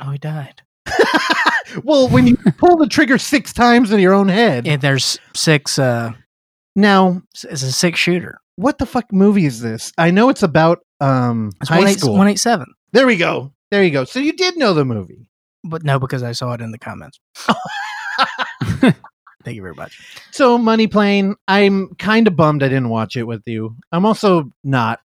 Oh, 0.01 0.11
he 0.11 0.17
died. 0.17 0.61
well, 1.85 2.09
when 2.09 2.27
you 2.27 2.35
pull 2.57 2.75
the 2.75 2.87
trigger 2.89 3.17
six 3.17 3.53
times 3.53 3.93
in 3.93 4.01
your 4.01 4.13
own 4.13 4.27
head. 4.27 4.67
And 4.67 4.81
there's 4.81 5.17
six. 5.33 5.79
Uh, 5.79 6.11
Now, 6.75 7.21
it's 7.33 7.63
a 7.63 7.71
six 7.71 8.01
shooter. 8.01 8.37
what 8.57 8.79
the 8.79 8.85
fuck 8.85 9.05
movie 9.13 9.45
is 9.45 9.61
this? 9.61 9.93
I 9.97 10.11
know 10.11 10.27
it's 10.27 10.43
about 10.43 10.79
um 10.99 11.51
It's 11.61 11.69
high 11.69 11.79
one 11.79 11.87
eight 11.87 11.99
school. 11.99 12.17
one 12.17 12.27
eight 12.27 12.39
seven. 12.39 12.67
There 12.91 13.07
we 13.07 13.15
go. 13.15 13.53
There 13.71 13.81
you 13.81 13.91
go. 13.91 14.03
So 14.03 14.19
you 14.19 14.33
did 14.33 14.57
know 14.57 14.73
the 14.73 14.83
movie. 14.83 15.29
But 15.63 15.83
no, 15.85 15.99
because 15.99 16.21
I 16.21 16.33
saw 16.33 16.51
it 16.51 16.59
in 16.59 16.71
the 16.71 16.79
comments. 16.79 17.17
Thank 19.45 19.55
you 19.55 19.61
very 19.61 19.75
much. 19.75 19.99
So 20.31 20.57
Money 20.57 20.87
Plane, 20.87 21.35
I'm 21.47 21.93
kind 21.95 22.27
of 22.27 22.35
bummed 22.35 22.63
I 22.63 22.67
didn't 22.67 22.89
watch 22.89 23.15
it 23.15 23.23
with 23.23 23.43
you. 23.45 23.77
I'm 23.91 24.05
also 24.05 24.51
not. 24.63 24.99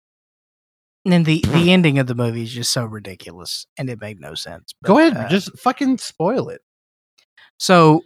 And 1.05 1.25
the 1.25 1.43
the 1.47 1.71
ending 1.71 1.99
of 1.99 2.07
the 2.07 2.15
movie 2.15 2.43
is 2.43 2.51
just 2.51 2.71
so 2.71 2.85
ridiculous, 2.85 3.65
and 3.77 3.89
it 3.89 4.01
made 4.01 4.19
no 4.19 4.35
sense. 4.35 4.73
Go 4.83 4.99
ahead, 4.99 5.15
uh, 5.15 5.29
just 5.29 5.57
fucking 5.57 5.97
spoil 5.97 6.49
it. 6.49 6.61
So, 7.57 8.03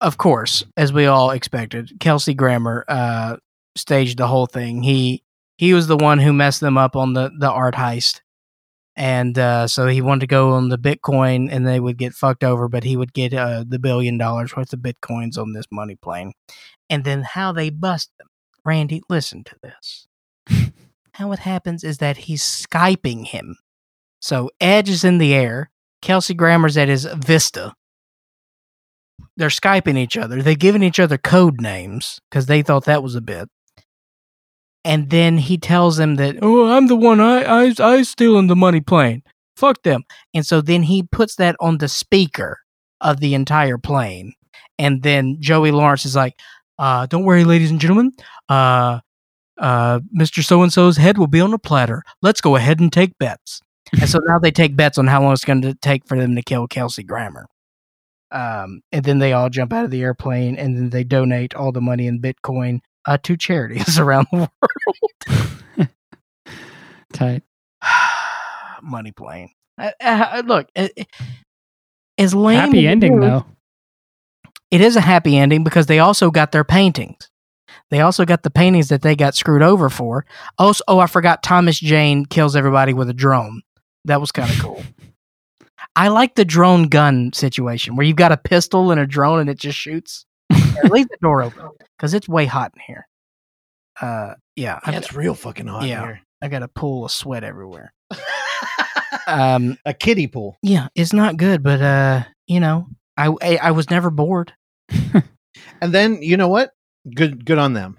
of 0.00 0.18
course, 0.18 0.64
as 0.76 0.92
we 0.92 1.06
all 1.06 1.30
expected, 1.30 1.92
Kelsey 2.00 2.34
Grammer 2.34 2.84
uh, 2.88 3.36
staged 3.76 4.18
the 4.18 4.26
whole 4.26 4.46
thing. 4.46 4.82
He 4.82 5.22
he 5.56 5.74
was 5.74 5.86
the 5.86 5.96
one 5.96 6.18
who 6.18 6.32
messed 6.32 6.60
them 6.60 6.76
up 6.76 6.96
on 6.96 7.12
the 7.14 7.30
the 7.38 7.50
art 7.50 7.74
heist, 7.74 8.20
and 8.96 9.38
uh, 9.38 9.66
so 9.66 9.86
he 9.86 10.00
wanted 10.00 10.20
to 10.20 10.26
go 10.26 10.50
on 10.52 10.68
the 10.68 10.78
Bitcoin, 10.78 11.48
and 11.50 11.66
they 11.66 11.80
would 11.80 11.98
get 11.98 12.14
fucked 12.14 12.44
over, 12.44 12.68
but 12.68 12.84
he 12.84 12.96
would 12.96 13.12
get 13.12 13.34
uh, 13.34 13.64
the 13.66 13.78
billion 13.78 14.18
dollars 14.18 14.54
worth 14.56 14.72
of 14.72 14.80
bitcoins 14.80 15.38
on 15.38 15.52
this 15.52 15.66
money 15.70 15.96
plane. 15.96 16.32
And 16.88 17.04
then 17.04 17.22
how 17.22 17.52
they 17.52 17.70
bust 17.70 18.10
them, 18.18 18.28
Randy? 18.64 19.02
Listen 19.08 19.44
to 19.44 19.56
this. 19.62 20.06
how 21.12 21.32
it 21.32 21.40
happens 21.40 21.82
is 21.82 21.98
that 21.98 22.16
he's 22.16 22.42
skyping 22.42 23.26
him. 23.26 23.56
So 24.20 24.50
Edge 24.60 24.88
is 24.88 25.04
in 25.04 25.18
the 25.18 25.34
air. 25.34 25.70
Kelsey 26.02 26.34
Grammer's 26.34 26.76
at 26.76 26.88
his 26.88 27.04
Vista 27.04 27.74
they're 29.36 29.48
skyping 29.48 29.96
each 29.96 30.16
other. 30.16 30.42
They're 30.42 30.54
giving 30.54 30.82
each 30.82 31.00
other 31.00 31.18
code 31.18 31.60
names 31.60 32.20
because 32.30 32.46
they 32.46 32.62
thought 32.62 32.84
that 32.84 33.02
was 33.02 33.14
a 33.14 33.20
bit. 33.20 33.48
And 34.84 35.10
then 35.10 35.38
he 35.38 35.56
tells 35.56 35.96
them 35.96 36.16
that, 36.16 36.36
oh, 36.42 36.70
I'm 36.70 36.88
the 36.88 36.96
one. 36.96 37.20
I 37.20 37.42
I 37.42 37.74
I 37.78 38.02
stealing 38.02 38.48
the 38.48 38.56
money 38.56 38.80
plane. 38.80 39.22
Fuck 39.56 39.82
them. 39.82 40.02
And 40.34 40.44
so 40.44 40.60
then 40.60 40.82
he 40.82 41.02
puts 41.02 41.36
that 41.36 41.56
on 41.60 41.78
the 41.78 41.88
speaker 41.88 42.58
of 43.00 43.20
the 43.20 43.34
entire 43.34 43.78
plane. 43.78 44.34
And 44.78 45.02
then 45.02 45.36
Joey 45.40 45.70
Lawrence 45.70 46.04
is 46.04 46.16
like, 46.16 46.34
uh, 46.78 47.06
"Don't 47.06 47.24
worry, 47.24 47.44
ladies 47.44 47.70
and 47.70 47.80
gentlemen. 47.80 48.12
Uh, 48.48 49.00
uh, 49.58 50.00
Mr. 50.16 50.44
So 50.44 50.62
and 50.62 50.72
So's 50.72 50.96
head 50.96 51.16
will 51.16 51.28
be 51.28 51.40
on 51.40 51.54
a 51.54 51.58
platter. 51.58 52.02
Let's 52.22 52.40
go 52.40 52.56
ahead 52.56 52.80
and 52.80 52.92
take 52.92 53.16
bets." 53.18 53.60
and 53.92 54.08
so 54.08 54.18
now 54.26 54.38
they 54.38 54.50
take 54.50 54.76
bets 54.76 54.98
on 54.98 55.06
how 55.06 55.22
long 55.22 55.32
it's 55.32 55.44
going 55.44 55.62
to 55.62 55.74
take 55.74 56.06
for 56.06 56.18
them 56.18 56.34
to 56.36 56.42
kill 56.42 56.66
Kelsey 56.66 57.02
Grammer. 57.02 57.46
Um, 58.30 58.80
and 58.90 59.04
then 59.04 59.18
they 59.18 59.32
all 59.32 59.50
jump 59.50 59.72
out 59.72 59.84
of 59.84 59.90
the 59.90 60.02
airplane 60.02 60.56
and 60.56 60.76
then 60.76 60.90
they 60.90 61.04
donate 61.04 61.54
all 61.54 61.70
the 61.70 61.80
money 61.80 62.06
in 62.06 62.20
Bitcoin 62.20 62.80
uh, 63.06 63.18
to 63.22 63.36
charities 63.36 63.98
around 63.98 64.26
the 64.32 64.50
world. 65.78 65.88
Tight. 67.12 67.42
money 68.82 69.12
plane. 69.12 69.50
Uh, 69.78 69.90
uh, 70.00 70.42
look, 70.46 70.68
uh, 70.76 70.88
uh, 70.98 71.04
as 72.18 72.34
lame 72.34 72.58
Happy 72.58 72.86
ending 72.86 73.14
is, 73.14 73.20
though. 73.20 73.46
It 74.70 74.80
is 74.80 74.96
a 74.96 75.00
happy 75.00 75.36
ending 75.36 75.64
because 75.64 75.86
they 75.86 75.98
also 75.98 76.30
got 76.30 76.52
their 76.52 76.64
paintings. 76.64 77.30
They 77.90 78.00
also 78.00 78.24
got 78.24 78.42
the 78.42 78.50
paintings 78.50 78.88
that 78.88 79.02
they 79.02 79.14
got 79.14 79.34
screwed 79.34 79.62
over 79.62 79.88
for. 79.88 80.24
Also, 80.58 80.82
oh, 80.88 80.98
I 80.98 81.06
forgot 81.06 81.42
Thomas 81.42 81.78
Jane 81.78 82.24
kills 82.24 82.56
everybody 82.56 82.92
with 82.92 83.08
a 83.08 83.14
drone. 83.14 83.62
That 84.04 84.20
was 84.20 84.32
kind 84.32 84.50
of 84.50 84.58
cool. 84.58 84.82
I 85.96 86.08
like 86.08 86.34
the 86.34 86.44
drone 86.44 86.88
gun 86.88 87.32
situation 87.32 87.94
where 87.94 88.06
you've 88.06 88.16
got 88.16 88.32
a 88.32 88.36
pistol 88.36 88.90
and 88.90 89.00
a 89.00 89.06
drone 89.06 89.40
and 89.40 89.50
it 89.50 89.58
just 89.58 89.78
shoots. 89.78 90.26
Yeah, 90.54 90.88
leave 90.90 91.08
the 91.08 91.16
door 91.22 91.42
open 91.42 91.68
because 91.96 92.14
it's 92.14 92.28
way 92.28 92.46
hot 92.46 92.72
in 92.74 92.80
here. 92.86 93.06
Uh, 94.00 94.34
yeah, 94.56 94.80
Yeah, 94.86 94.96
it's 94.98 95.12
real 95.12 95.34
fucking 95.34 95.66
hot 95.66 95.84
yeah. 95.86 96.02
here. 96.02 96.20
I 96.42 96.48
got 96.48 96.62
a 96.62 96.68
pool 96.68 97.04
of 97.06 97.12
sweat 97.12 97.44
everywhere. 97.44 97.92
Um, 99.26 99.78
a 99.86 99.94
kiddie 99.94 100.26
pool. 100.26 100.58
yeah, 100.62 100.88
it's 100.94 101.12
not 101.14 101.38
good, 101.38 101.62
but 101.62 101.80
uh, 101.80 102.24
you 102.46 102.60
know, 102.60 102.88
I 103.16 103.28
I, 103.40 103.56
I 103.62 103.70
was 103.70 103.88
never 103.88 104.10
bored. 104.10 104.52
And 105.80 105.92
then 105.94 106.20
you 106.22 106.36
know 106.36 106.48
what? 106.48 106.70
Good, 107.14 107.44
good 107.44 107.58
on 107.58 107.72
them. 107.74 107.96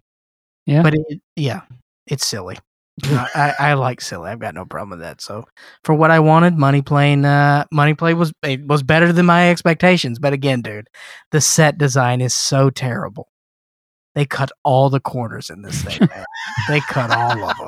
Yeah. 0.65 0.82
But 0.84 0.95
it, 0.95 1.22
yeah, 1.36 1.61
it's 2.07 2.26
silly. 2.27 2.57
I, 3.04 3.54
I 3.60 3.74
like 3.74 4.00
silly. 4.00 4.30
I've 4.30 4.40
got 4.40 4.56
no 4.56 4.66
problem 4.66 4.92
with 4.92 5.00
that. 5.00 5.20
So 5.20 5.46
for 5.84 5.94
what 5.94 6.12
I 6.12 6.20
wanted, 6.20 6.58
Money 6.58 6.82
Plane, 6.82 7.26
uh, 7.26 7.66
Money 7.72 7.94
Play 7.94 8.14
was 8.14 8.32
it 8.42 8.66
was 8.66 8.84
better 8.84 9.12
than 9.12 9.26
my 9.26 9.50
expectations. 9.50 10.18
But 10.18 10.34
again, 10.34 10.62
dude, 10.62 10.88
the 11.32 11.42
set 11.42 11.78
design 11.78 12.22
is 12.22 12.34
so 12.34 12.70
terrible. 12.70 13.28
They 14.14 14.26
cut 14.26 14.52
all 14.64 14.90
the 14.90 15.02
corners 15.02 15.50
in 15.50 15.62
this 15.62 15.82
thing. 15.84 16.08
They 16.70 16.80
cut 16.80 17.12
all 17.12 17.44
of 17.44 17.58
them. 17.58 17.68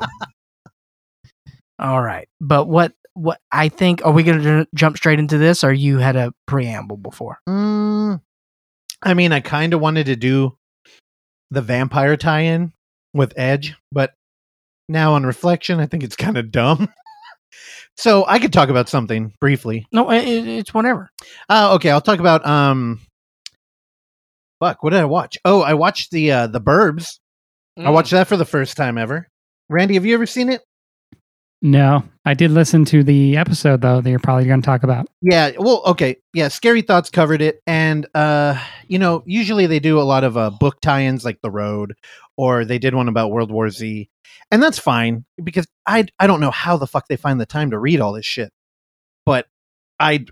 All 1.78 2.02
right, 2.02 2.26
but 2.40 2.66
what 2.66 2.94
what 3.12 3.38
I 3.52 3.68
think 3.68 4.04
are 4.06 4.12
we 4.12 4.22
going 4.22 4.42
to 4.42 4.66
jump 4.74 4.96
straight 4.96 5.18
into 5.18 5.36
this, 5.36 5.62
or 5.62 5.72
you 5.72 5.98
had 5.98 6.16
a 6.16 6.32
preamble 6.46 6.96
before? 6.96 7.38
Mm, 7.48 8.22
I 9.02 9.14
mean, 9.14 9.32
I 9.32 9.40
kind 9.40 9.74
of 9.74 9.80
wanted 9.80 10.06
to 10.06 10.16
do 10.16 10.56
the 11.50 11.60
vampire 11.60 12.16
tie-in 12.16 12.72
with 13.12 13.34
Edge, 13.36 13.74
but 13.92 14.14
now 14.88 15.14
on 15.14 15.24
reflection, 15.24 15.80
I 15.80 15.86
think 15.86 16.02
it's 16.02 16.16
kind 16.16 16.36
of 16.38 16.50
dumb. 16.50 16.88
so 17.96 18.24
I 18.26 18.38
could 18.38 18.52
talk 18.52 18.68
about 18.68 18.88
something 18.88 19.32
briefly. 19.40 19.86
No, 19.92 20.10
it, 20.10 20.24
it- 20.26 20.48
it's 20.48 20.74
whatever. 20.74 21.10
Uh, 21.48 21.74
okay, 21.76 21.90
I'll 21.90 22.00
talk 22.00 22.20
about 22.20 22.46
um. 22.46 23.00
Fuck, 24.60 24.82
what 24.82 24.90
did 24.90 25.00
I 25.00 25.04
watch? 25.04 25.38
Oh, 25.44 25.60
I 25.62 25.74
watched 25.74 26.10
the 26.10 26.32
uh, 26.32 26.46
the 26.48 26.60
Burbs. 26.60 27.18
I 27.76 27.90
watched 27.90 28.10
that 28.10 28.26
for 28.26 28.36
the 28.36 28.44
first 28.44 28.76
time 28.76 28.98
ever. 28.98 29.28
Randy, 29.68 29.94
have 29.94 30.04
you 30.04 30.14
ever 30.14 30.26
seen 30.26 30.48
it? 30.48 30.62
No, 31.62 32.02
I 32.24 32.34
did 32.34 32.50
listen 32.50 32.84
to 32.86 33.04
the 33.04 33.36
episode 33.36 33.82
though 33.82 34.00
that 34.00 34.10
you're 34.10 34.18
probably 34.18 34.46
going 34.46 34.60
to 34.60 34.66
talk 34.66 34.82
about. 34.82 35.06
Yeah, 35.22 35.52
well, 35.58 35.82
okay. 35.86 36.16
Yeah, 36.34 36.48
Scary 36.48 36.82
Thoughts 36.82 37.08
covered 37.08 37.40
it 37.40 37.60
and 37.68 38.04
uh, 38.14 38.60
you 38.88 38.98
know, 38.98 39.22
usually 39.26 39.66
they 39.66 39.78
do 39.78 40.00
a 40.00 40.02
lot 40.02 40.24
of 40.24 40.36
uh 40.36 40.50
book 40.50 40.80
tie-ins 40.80 41.24
like 41.24 41.40
The 41.40 41.50
Road 41.52 41.94
or 42.38 42.64
they 42.64 42.78
did 42.78 42.94
one 42.94 43.08
about 43.08 43.30
World 43.30 43.50
War 43.50 43.68
Z. 43.68 44.08
And 44.50 44.62
that's 44.62 44.78
fine 44.78 45.26
because 45.42 45.66
I 45.86 46.06
I 46.18 46.26
don't 46.26 46.40
know 46.40 46.50
how 46.50 46.78
the 46.78 46.86
fuck 46.86 47.08
they 47.08 47.16
find 47.16 47.38
the 47.38 47.46
time 47.46 47.72
to 47.72 47.78
read 47.78 48.00
all 48.00 48.14
this 48.14 48.24
shit. 48.24 48.50
But 49.26 49.46
I 50.00 50.24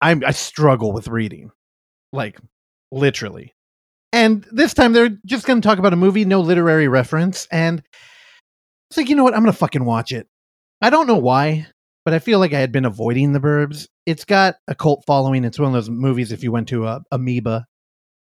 I 0.00 0.20
I 0.24 0.30
struggle 0.30 0.92
with 0.92 1.08
reading. 1.08 1.50
Like 2.12 2.38
literally. 2.92 3.54
And 4.12 4.46
this 4.52 4.74
time 4.74 4.92
they're 4.92 5.18
just 5.26 5.44
going 5.46 5.60
to 5.60 5.66
talk 5.66 5.78
about 5.78 5.92
a 5.92 5.96
movie, 5.96 6.24
no 6.24 6.40
literary 6.40 6.86
reference 6.86 7.48
and 7.50 7.82
it's 8.90 8.98
like, 8.98 9.08
you 9.08 9.16
know 9.16 9.24
what? 9.24 9.34
I'm 9.34 9.42
going 9.42 9.52
to 9.52 9.58
fucking 9.58 9.84
watch 9.84 10.12
it. 10.12 10.28
I 10.80 10.90
don't 10.90 11.08
know 11.08 11.16
why, 11.16 11.66
but 12.04 12.14
I 12.14 12.20
feel 12.20 12.38
like 12.38 12.52
I 12.52 12.60
had 12.60 12.70
been 12.70 12.84
avoiding 12.84 13.32
the 13.32 13.40
Burbs. 13.40 13.88
It's 14.06 14.24
got 14.24 14.56
a 14.68 14.74
cult 14.76 15.02
following. 15.04 15.44
It's 15.44 15.58
one 15.58 15.68
of 15.68 15.72
those 15.72 15.90
movies. 15.90 16.30
If 16.30 16.44
you 16.44 16.52
went 16.52 16.68
to 16.68 16.86
a 16.86 17.00
Amoeba, 17.10 17.42
the, 17.50 17.66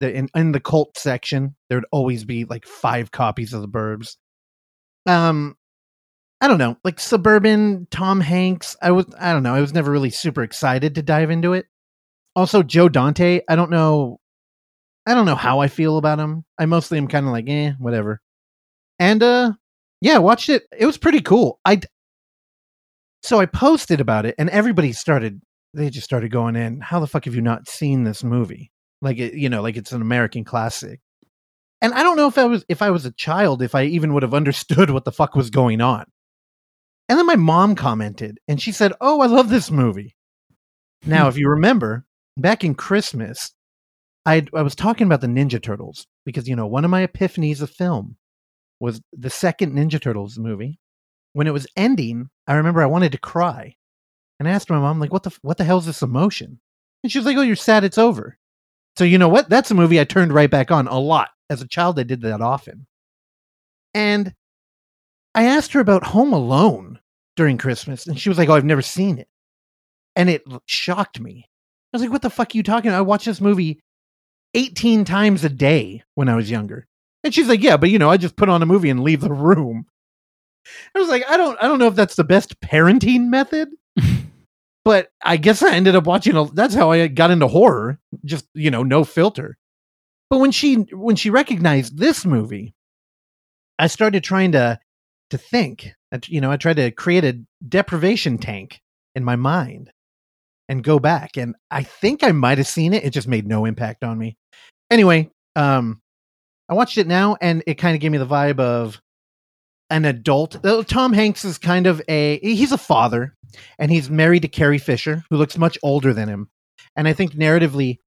in 0.09 0.29
in 0.35 0.51
the 0.51 0.59
cult 0.59 0.97
section, 0.97 1.55
there 1.69 1.77
would 1.77 1.85
always 1.91 2.23
be 2.23 2.45
like 2.45 2.65
five 2.65 3.11
copies 3.11 3.53
of 3.53 3.61
the 3.61 3.67
Burbs. 3.67 4.17
Um, 5.05 5.55
I 6.41 6.47
don't 6.47 6.57
know, 6.57 6.77
like 6.83 6.99
suburban 6.99 7.87
Tom 7.91 8.19
Hanks. 8.19 8.75
I 8.81 8.91
was, 8.91 9.05
I 9.19 9.31
don't 9.31 9.43
know. 9.43 9.53
I 9.53 9.61
was 9.61 9.73
never 9.73 9.91
really 9.91 10.09
super 10.09 10.41
excited 10.41 10.95
to 10.95 11.03
dive 11.03 11.29
into 11.29 11.53
it. 11.53 11.67
Also, 12.35 12.63
Joe 12.63 12.89
Dante. 12.89 13.41
I 13.47 13.55
don't 13.55 13.69
know. 13.69 14.19
I 15.05 15.13
don't 15.13 15.25
know 15.25 15.35
how 15.35 15.59
I 15.59 15.67
feel 15.67 15.97
about 15.97 16.19
him. 16.19 16.45
I 16.57 16.65
mostly 16.65 16.97
am 16.97 17.07
kind 17.07 17.25
of 17.25 17.31
like, 17.31 17.47
eh, 17.47 17.73
whatever. 17.79 18.21
And 18.99 19.21
uh, 19.21 19.53
yeah, 20.01 20.17
watched 20.17 20.49
it. 20.49 20.63
It 20.77 20.85
was 20.85 20.97
pretty 20.97 21.21
cool. 21.21 21.59
I 21.65 21.81
so 23.23 23.39
I 23.39 23.45
posted 23.45 24.01
about 24.01 24.25
it, 24.25 24.35
and 24.39 24.49
everybody 24.49 24.93
started. 24.93 25.41
They 25.73 25.89
just 25.89 26.05
started 26.05 26.31
going 26.31 26.55
in. 26.55 26.81
How 26.81 26.99
the 26.99 27.07
fuck 27.07 27.25
have 27.25 27.35
you 27.35 27.41
not 27.41 27.69
seen 27.69 28.03
this 28.03 28.23
movie? 28.23 28.70
Like 29.01 29.17
it, 29.17 29.33
you 29.33 29.49
know, 29.49 29.61
like 29.61 29.77
it's 29.77 29.91
an 29.91 30.01
American 30.01 30.43
classic. 30.43 30.99
And 31.81 31.93
I 31.93 32.03
don't 32.03 32.17
know 32.17 32.27
if 32.27 32.37
I 32.37 32.45
was 32.45 32.63
if 32.69 32.81
I 32.81 32.91
was 32.91 33.05
a 33.05 33.11
child, 33.11 33.61
if 33.61 33.73
I 33.73 33.83
even 33.83 34.13
would 34.13 34.23
have 34.23 34.33
understood 34.33 34.89
what 34.91 35.05
the 35.05 35.11
fuck 35.11 35.35
was 35.35 35.49
going 35.49 35.81
on. 35.81 36.05
And 37.09 37.17
then 37.19 37.25
my 37.25 37.35
mom 37.35 37.75
commented, 37.75 38.39
and 38.47 38.61
she 38.61 38.71
said, 38.71 38.93
"Oh, 39.01 39.21
I 39.21 39.25
love 39.25 39.49
this 39.49 39.71
movie." 39.71 40.15
Now, 41.05 41.27
if 41.27 41.37
you 41.37 41.49
remember, 41.49 42.05
back 42.37 42.63
in 42.63 42.75
Christmas, 42.75 43.51
I 44.25 44.45
I 44.53 44.61
was 44.61 44.75
talking 44.75 45.07
about 45.07 45.21
the 45.21 45.27
Ninja 45.27 45.61
Turtles 45.61 46.05
because 46.25 46.47
you 46.47 46.55
know 46.55 46.67
one 46.67 46.85
of 46.85 46.91
my 46.91 47.05
epiphanies 47.05 47.61
of 47.61 47.71
film 47.71 48.17
was 48.79 49.01
the 49.11 49.29
second 49.29 49.73
Ninja 49.73 49.99
Turtles 50.01 50.37
movie. 50.37 50.79
When 51.33 51.47
it 51.47 51.53
was 51.53 51.67
ending, 51.75 52.29
I 52.47 52.55
remember 52.55 52.81
I 52.81 52.87
wanted 52.87 53.13
to 53.13 53.17
cry, 53.17 53.75
and 54.39 54.47
I 54.47 54.51
asked 54.51 54.69
my 54.69 54.79
mom 54.79 54.99
like, 54.99 55.11
"What 55.11 55.23
the 55.23 55.35
what 55.41 55.57
the 55.57 55.63
hell 55.63 55.79
is 55.79 55.87
this 55.87 56.03
emotion?" 56.03 56.59
And 57.03 57.11
she 57.11 57.17
was 57.17 57.25
like, 57.25 57.37
"Oh, 57.37 57.41
you're 57.41 57.55
sad. 57.55 57.83
It's 57.83 57.97
over." 57.97 58.37
So 58.97 59.03
you 59.03 59.17
know 59.17 59.29
what? 59.29 59.49
That's 59.49 59.71
a 59.71 59.75
movie 59.75 59.99
I 59.99 60.03
turned 60.05 60.33
right 60.33 60.49
back 60.49 60.71
on 60.71 60.87
a 60.87 60.99
lot 60.99 61.29
as 61.49 61.61
a 61.61 61.67
child. 61.67 61.99
I 61.99 62.03
did 62.03 62.21
that 62.21 62.41
often, 62.41 62.87
and 63.93 64.33
I 65.35 65.43
asked 65.43 65.73
her 65.73 65.79
about 65.79 66.05
Home 66.07 66.33
Alone 66.33 66.99
during 67.35 67.57
Christmas, 67.57 68.07
and 68.07 68.19
she 68.19 68.29
was 68.29 68.37
like, 68.37 68.49
"Oh, 68.49 68.53
I've 68.53 68.65
never 68.65 68.81
seen 68.81 69.17
it," 69.17 69.27
and 70.15 70.29
it 70.29 70.43
shocked 70.67 71.19
me. 71.19 71.49
I 71.93 71.97
was 71.97 72.03
like, 72.03 72.11
"What 72.11 72.21
the 72.23 72.29
fuck 72.29 72.53
are 72.55 72.57
you 72.57 72.63
talking?" 72.63 72.89
about? 72.91 72.99
I 72.99 73.01
watched 73.01 73.25
this 73.25 73.41
movie 73.41 73.81
18 74.55 75.05
times 75.05 75.43
a 75.45 75.49
day 75.49 76.03
when 76.15 76.29
I 76.29 76.35
was 76.35 76.51
younger. 76.51 76.87
And 77.23 77.33
she's 77.33 77.49
like, 77.49 77.63
"Yeah, 77.63 77.77
but 77.77 77.89
you 77.91 77.99
know, 77.99 78.09
I 78.11 78.17
just 78.17 78.37
put 78.37 78.49
on 78.49 78.63
a 78.63 78.67
movie 78.67 78.89
and 78.91 79.01
leave 79.03 79.21
the 79.21 79.33
room." 79.33 79.87
I 80.95 80.99
was 80.99 81.09
like, 81.09 81.23
"I 81.29 81.37
don't 81.37 81.57
I 81.61 81.67
don't 81.67 81.79
know 81.79 81.87
if 81.87 81.95
that's 81.95 82.15
the 82.15 82.23
best 82.23 82.59
parenting 82.61 83.27
method." 83.29 83.69
But 84.83 85.09
I 85.23 85.37
guess 85.37 85.61
I 85.61 85.73
ended 85.75 85.95
up 85.95 86.05
watching 86.05 86.35
a, 86.35 86.45
that's 86.45 86.73
how 86.73 86.91
I 86.91 87.07
got 87.07 87.31
into 87.31 87.47
horror, 87.47 87.99
just, 88.25 88.45
you 88.53 88.71
know, 88.71 88.83
no 88.83 89.03
filter. 89.03 89.57
But 90.29 90.39
when 90.39 90.51
she 90.51 90.75
when 90.75 91.17
she 91.17 91.29
recognized 91.29 91.97
this 91.97 92.25
movie, 92.25 92.73
I 93.77 93.87
started 93.87 94.23
trying 94.23 94.53
to 94.53 94.79
to 95.31 95.37
think. 95.37 95.93
You 96.27 96.41
know, 96.41 96.51
I 96.51 96.57
tried 96.57 96.77
to 96.77 96.91
create 96.91 97.25
a 97.25 97.39
deprivation 97.67 98.37
tank 98.37 98.81
in 99.13 99.23
my 99.23 99.35
mind 99.35 99.91
and 100.69 100.83
go 100.83 100.99
back 100.99 101.37
and 101.37 101.55
I 101.69 101.83
think 101.83 102.23
I 102.23 102.31
might 102.31 102.57
have 102.57 102.67
seen 102.67 102.93
it. 102.93 103.03
It 103.03 103.09
just 103.11 103.27
made 103.27 103.45
no 103.45 103.65
impact 103.65 104.03
on 104.03 104.17
me. 104.17 104.37
Anyway, 104.89 105.29
um 105.55 106.01
I 106.69 106.73
watched 106.73 106.97
it 106.97 107.07
now 107.07 107.35
and 107.41 107.61
it 107.67 107.75
kind 107.75 107.93
of 107.93 108.01
gave 108.01 108.11
me 108.11 108.17
the 108.17 108.25
vibe 108.25 108.59
of 108.59 109.01
an 109.89 110.05
adult. 110.05 110.63
Tom 110.87 111.11
Hanks 111.11 111.43
is 111.43 111.57
kind 111.57 111.87
of 111.87 112.01
a 112.07 112.39
he's 112.39 112.71
a 112.71 112.77
father 112.77 113.35
and 113.79 113.91
he's 113.91 114.09
married 114.09 114.41
to 114.41 114.47
Carrie 114.47 114.77
Fisher 114.77 115.23
who 115.29 115.37
looks 115.37 115.57
much 115.57 115.77
older 115.83 116.13
than 116.13 116.29
him. 116.29 116.49
And 116.95 117.07
I 117.07 117.13
think 117.13 117.33
narratively 117.33 117.97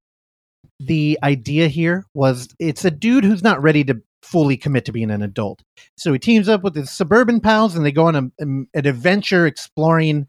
the 0.79 1.17
idea 1.23 1.67
here 1.67 2.05
was 2.13 2.49
it's 2.59 2.85
a 2.85 2.91
dude 2.91 3.23
who's 3.23 3.43
not 3.43 3.61
ready 3.61 3.83
to 3.85 4.01
fully 4.21 4.57
commit 4.57 4.85
to 4.85 4.91
being 4.91 5.11
an 5.11 5.21
adult. 5.21 5.61
So 5.97 6.11
he 6.11 6.19
teams 6.19 6.49
up 6.49 6.63
with 6.63 6.75
his 6.75 6.91
suburban 6.91 7.39
pals 7.39 7.75
and 7.75 7.85
they 7.85 7.91
go 7.91 8.07
on 8.07 8.15
a, 8.15 8.19
um, 8.41 8.67
an 8.73 8.87
adventure 8.87 9.45
exploring, 9.45 10.27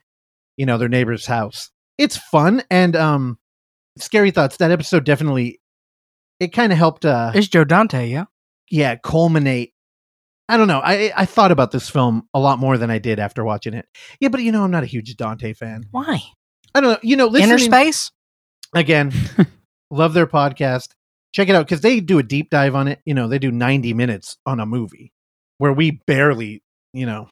you 0.57 0.67
know, 0.67 0.79
their 0.79 0.89
neighbor's 0.89 1.27
house. 1.27 1.71
It's 1.99 2.17
fun 2.17 2.63
and 2.71 2.95
um 2.95 3.39
scary 3.99 4.31
thoughts. 4.31 4.59
That 4.59 4.71
episode 4.71 5.05
definitely 5.05 5.61
it 6.39 6.49
kind 6.49 6.73
of 6.73 6.79
helped 6.79 7.05
uh 7.05 7.33
It's 7.35 7.49
Joe 7.49 7.65
Dante, 7.65 8.09
yeah. 8.09 8.25
yeah, 8.71 8.97
culminate. 8.97 9.73
I 10.49 10.57
don't 10.57 10.69
know. 10.69 10.81
I 10.83 11.13
I 11.17 11.27
thought 11.27 11.51
about 11.51 11.73
this 11.73 11.91
film 11.91 12.29
a 12.33 12.41
lot 12.41 12.59
more 12.59 12.79
than 12.79 12.91
I 12.91 12.99
did 12.99 13.19
after 13.19 13.45
watching 13.45 13.75
it. 13.75 13.87
Yeah, 14.21 14.29
but 14.29 14.43
you 14.43 14.53
know, 14.53 14.63
I'm 14.63 14.71
not 14.71 14.85
a 14.85 14.87
huge 14.87 15.17
Dante 15.17 15.53
fan. 15.53 15.85
Why? 15.91 16.23
I 16.75 16.81
don't 16.81 16.93
know. 16.93 16.99
You 17.03 17.17
know, 17.17 17.31
Innerspace? 17.31 18.11
again, 18.75 19.13
love 19.91 20.15
their 20.15 20.27
podcast. 20.27 20.89
Check 21.33 21.49
it 21.49 21.55
out 21.55 21.67
because 21.67 21.81
they 21.81 22.01
do 22.01 22.19
a 22.19 22.23
deep 22.23 22.51
dive 22.51 22.75
on 22.75 22.89
it. 22.89 23.01
You 23.05 23.15
know, 23.15 23.29
they 23.29 23.39
do 23.39 23.51
90 23.51 23.93
minutes 23.95 24.39
on 24.47 24.61
a 24.61 24.67
movie 24.67 25.13
where 25.59 25.73
we 25.73 26.01
barely, 26.07 26.63
you 26.93 27.07
know, 27.07 27.29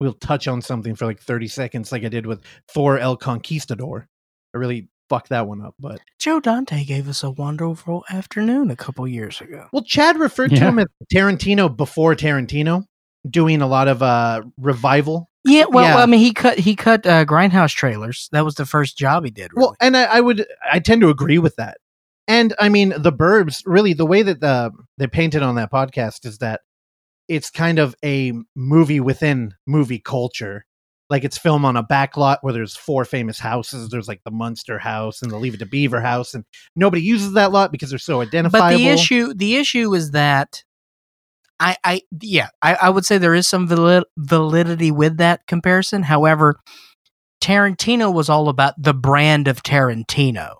we'll 0.00 0.12
touch 0.14 0.48
on 0.48 0.60
something 0.60 0.94
for 0.94 1.06
like 1.06 1.20
30 1.20 1.48
seconds, 1.48 1.92
like 1.92 2.04
I 2.04 2.08
did 2.08 2.26
with 2.26 2.42
Thor 2.68 2.98
El 2.98 3.16
Conquistador. 3.16 4.06
I 4.54 4.58
really 4.58 4.88
fucked 5.10 5.28
that 5.28 5.46
one 5.46 5.60
up, 5.60 5.74
but 5.78 6.00
Joe 6.18 6.40
Dante 6.40 6.84
gave 6.84 7.08
us 7.08 7.22
a 7.22 7.30
wonderful 7.30 8.04
afternoon 8.08 8.70
a 8.70 8.76
couple 8.76 9.06
years 9.06 9.40
ago. 9.42 9.66
Well, 9.72 9.82
Chad 9.82 10.16
referred 10.18 10.50
to 10.50 10.60
him 10.60 10.78
as 10.78 10.86
Tarantino 11.12 11.76
before 11.76 12.14
Tarantino, 12.14 12.84
doing 13.28 13.60
a 13.60 13.66
lot 13.66 13.88
of 13.88 14.02
uh 14.02 14.42
revival. 14.56 15.28
Yeah, 15.44 15.64
well, 15.68 15.84
Yeah. 15.84 16.02
I 16.02 16.06
mean, 16.06 16.20
he 16.20 16.32
cut 16.32 16.58
he 16.58 16.76
cut 16.76 17.06
uh, 17.06 17.24
grindhouse 17.24 17.74
trailers. 17.74 18.28
That 18.32 18.44
was 18.44 18.54
the 18.54 18.66
first 18.66 18.96
job 18.96 19.24
he 19.24 19.30
did. 19.30 19.50
Really. 19.52 19.66
Well, 19.66 19.76
and 19.80 19.96
I, 19.96 20.04
I 20.04 20.20
would 20.20 20.46
I 20.70 20.78
tend 20.78 21.00
to 21.02 21.08
agree 21.08 21.38
with 21.38 21.56
that. 21.56 21.78
And 22.28 22.54
I 22.60 22.68
mean, 22.68 22.94
the 22.96 23.12
Burbs 23.12 23.62
really 23.66 23.92
the 23.92 24.06
way 24.06 24.22
that 24.22 24.40
the 24.40 24.70
they 24.98 25.08
painted 25.08 25.42
on 25.42 25.56
that 25.56 25.72
podcast 25.72 26.24
is 26.24 26.38
that 26.38 26.60
it's 27.26 27.50
kind 27.50 27.78
of 27.78 27.94
a 28.04 28.32
movie 28.54 29.00
within 29.00 29.54
movie 29.66 29.98
culture. 29.98 30.64
Like 31.10 31.24
it's 31.24 31.36
filmed 31.36 31.64
on 31.64 31.76
a 31.76 31.82
back 31.82 32.16
lot 32.16 32.38
where 32.42 32.52
there's 32.52 32.76
four 32.76 33.04
famous 33.04 33.38
houses. 33.38 33.88
There's 33.90 34.08
like 34.08 34.22
the 34.24 34.30
Munster 34.30 34.78
House 34.78 35.22
and 35.22 35.30
the 35.30 35.36
Leave 35.36 35.54
It 35.54 35.58
to 35.58 35.66
Beaver 35.66 36.00
House, 36.00 36.34
and 36.34 36.44
nobody 36.76 37.02
uses 37.02 37.34
that 37.34 37.50
lot 37.52 37.72
because 37.72 37.90
they're 37.90 37.98
so 37.98 38.20
identifiable. 38.20 38.70
but 38.70 38.78
the 38.78 38.88
issue 38.88 39.34
the 39.34 39.56
issue 39.56 39.92
is 39.94 40.12
that 40.12 40.62
I 41.58 41.76
I 41.84 42.02
yeah 42.22 42.48
I, 42.62 42.74
I 42.74 42.90
would 42.90 43.04
say 43.04 43.18
there 43.18 43.34
is 43.34 43.48
some 43.48 43.66
valid, 43.66 44.04
validity 44.16 44.90
with 44.90 45.16
that 45.18 45.46
comparison. 45.46 46.04
However, 46.04 46.60
Tarantino 47.42 48.12
was 48.12 48.28
all 48.28 48.48
about 48.48 48.74
the 48.78 48.94
brand 48.94 49.48
of 49.48 49.62
Tarantino. 49.62 50.56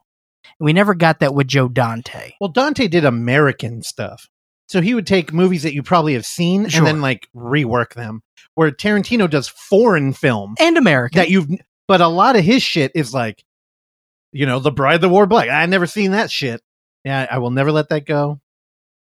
We 0.59 0.72
never 0.72 0.94
got 0.94 1.20
that 1.20 1.35
with 1.35 1.48
Joe 1.48 1.68
Dante. 1.68 2.32
Well, 2.40 2.51
Dante 2.51 2.86
did 2.89 3.05
American 3.05 3.82
stuff. 3.82 4.28
So 4.70 4.80
he 4.80 4.94
would 4.94 5.06
take 5.06 5.32
movies 5.32 5.64
that 5.64 5.74
you 5.74 5.82
probably 5.82 6.14
have 6.14 6.24
seen 6.24 6.68
Sure. 6.68 6.78
and 6.78 6.86
then 6.86 7.01
like 7.01 7.28
rework 7.34 7.94
them. 7.94 8.22
Where 8.55 8.70
Tarantino 8.70 9.28
does 9.28 9.48
foreign 9.48 10.12
film 10.12 10.55
And 10.60 10.76
American. 10.78 11.18
that 11.18 11.28
you've 11.28 11.48
but 11.88 12.01
a 12.01 12.06
lot 12.06 12.36
of 12.36 12.44
his 12.44 12.62
shit 12.62 12.92
is 12.94 13.12
like 13.12 13.42
you 14.32 14.47
know, 14.47 14.60
The 14.60 14.70
Bride 14.70 15.01
that 15.01 15.09
Wore 15.09 15.26
Black. 15.26 15.48
I 15.48 15.66
never 15.66 15.86
seen 15.86 16.12
that 16.12 16.30
shit. 16.30 16.60
Yeah, 17.05 17.26
I 17.28 17.38
will 17.38 17.51
never 17.51 17.72
let 17.72 17.88
that 17.88 18.06
go. 18.06 18.40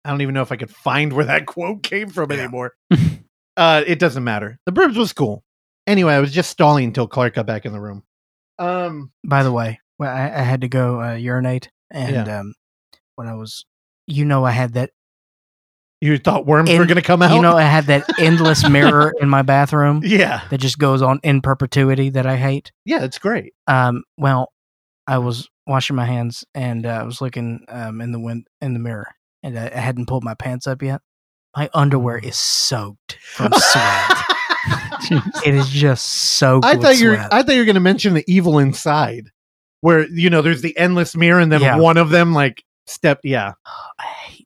I 0.03 0.09
don't 0.09 0.23
even 0.23 0.33
know 0.33 0.41
if 0.41 0.51
I 0.51 0.57
could 0.57 0.71
find 0.71 1.13
where 1.13 1.27
that 1.27 1.45
quote 1.53 1.83
came 1.83 2.09
from 2.09 2.33
anymore. 2.33 2.73
uh 3.59 3.83
it 3.87 3.99
doesn't 3.99 4.25
matter. 4.25 4.59
The 4.65 4.73
Burbs 4.73 4.97
was 4.97 5.13
cool. 5.13 5.45
Anyway, 5.87 6.15
I 6.15 6.21
was 6.21 6.33
just 6.33 6.49
stalling 6.51 6.87
until 6.87 7.07
Clark 7.07 7.35
got 7.35 7.45
back 7.47 7.67
in 7.67 7.73
the 7.75 7.81
room. 7.81 8.03
Um 8.59 9.13
By 9.27 9.43
the 9.43 9.53
way, 9.53 9.79
well, 9.99 10.11
I, 10.11 10.23
I 10.31 10.43
had 10.43 10.63
to 10.63 10.69
go 10.69 11.03
uh, 11.03 11.15
urinate, 11.15 11.69
and 11.91 12.29
um, 12.31 12.55
when 13.17 13.29
I 13.29 13.35
was, 13.35 13.67
you 14.07 14.25
know, 14.25 14.45
I 14.47 14.53
had 14.53 14.73
that 14.75 14.91
You 16.01 16.17
thought 16.17 16.47
worms 16.47 16.71
were 16.71 16.87
going 16.87 16.97
to 16.97 17.03
come 17.03 17.21
out? 17.21 17.35
You 17.35 17.43
know, 17.43 17.57
I 17.57 17.63
had 17.63 17.85
that 17.87 18.19
endless 18.19 18.67
mirror 18.69 19.13
in 19.21 19.29
my 19.29 19.43
bathroom 19.43 20.01
yeah. 20.03 20.43
that 20.49 20.59
just 20.59 20.79
goes 20.79 21.03
on 21.03 21.21
in 21.23 21.43
perpetuity 21.43 22.09
that 22.11 22.27
I 22.27 22.37
hate. 22.37 22.73
Yeah, 22.87 23.05
it's 23.05 23.19
great. 23.19 23.53
Um, 23.67 24.05
well, 24.17 24.51
I 25.07 25.19
was 25.19 25.49
washing 25.67 25.97
my 25.97 26.07
hands 26.07 26.45
and 26.55 26.87
uh, 26.87 26.91
I 26.91 27.03
was 27.03 27.21
looking 27.21 27.67
um, 27.69 28.01
in 28.01 28.13
the 28.13 28.21
wind 28.21 28.47
in 28.63 28.73
the 28.73 28.79
mirror, 28.79 29.09
and 29.43 29.59
I, 29.59 29.67
I 29.67 29.79
hadn't 29.79 30.07
pulled 30.07 30.25
my 30.25 30.35
pants 30.35 30.67
up 30.67 30.83
yet. 30.83 31.03
My 31.55 31.69
underwear 31.75 32.17
is 32.17 32.37
soaked 32.37 33.19
from 33.21 33.53
sweat. 33.55 34.11
It 35.45 35.55
is 35.55 35.69
just 35.69 36.07
soaked. 36.07 36.67
I 36.67 36.77
thought 36.77 36.99
you 36.99 37.09
were 37.09 37.17
sweat. 37.17 37.33
I 37.33 37.43
thought 37.43 37.53
you 37.53 37.61
were 37.61 37.65
going 37.67 37.75
to 37.75 37.81
mention 37.81 38.15
the 38.15 38.25
evil 38.27 38.59
inside 38.59 39.31
where 39.81 40.07
you 40.09 40.31
know 40.31 40.43
there's 40.43 40.63
the 40.63 40.77
endless 40.77 41.17
mirror 41.17 41.41
and 41.41 41.51
then 41.51 41.63
Yeah. 41.63 41.77
one 41.77 41.97
of 41.97 42.11
them 42.11 42.33
like 42.35 42.63
stepped 42.87 43.25
yeah. 43.25 43.53
I 43.67 43.73
I 43.99 44.05
hate 44.05 44.40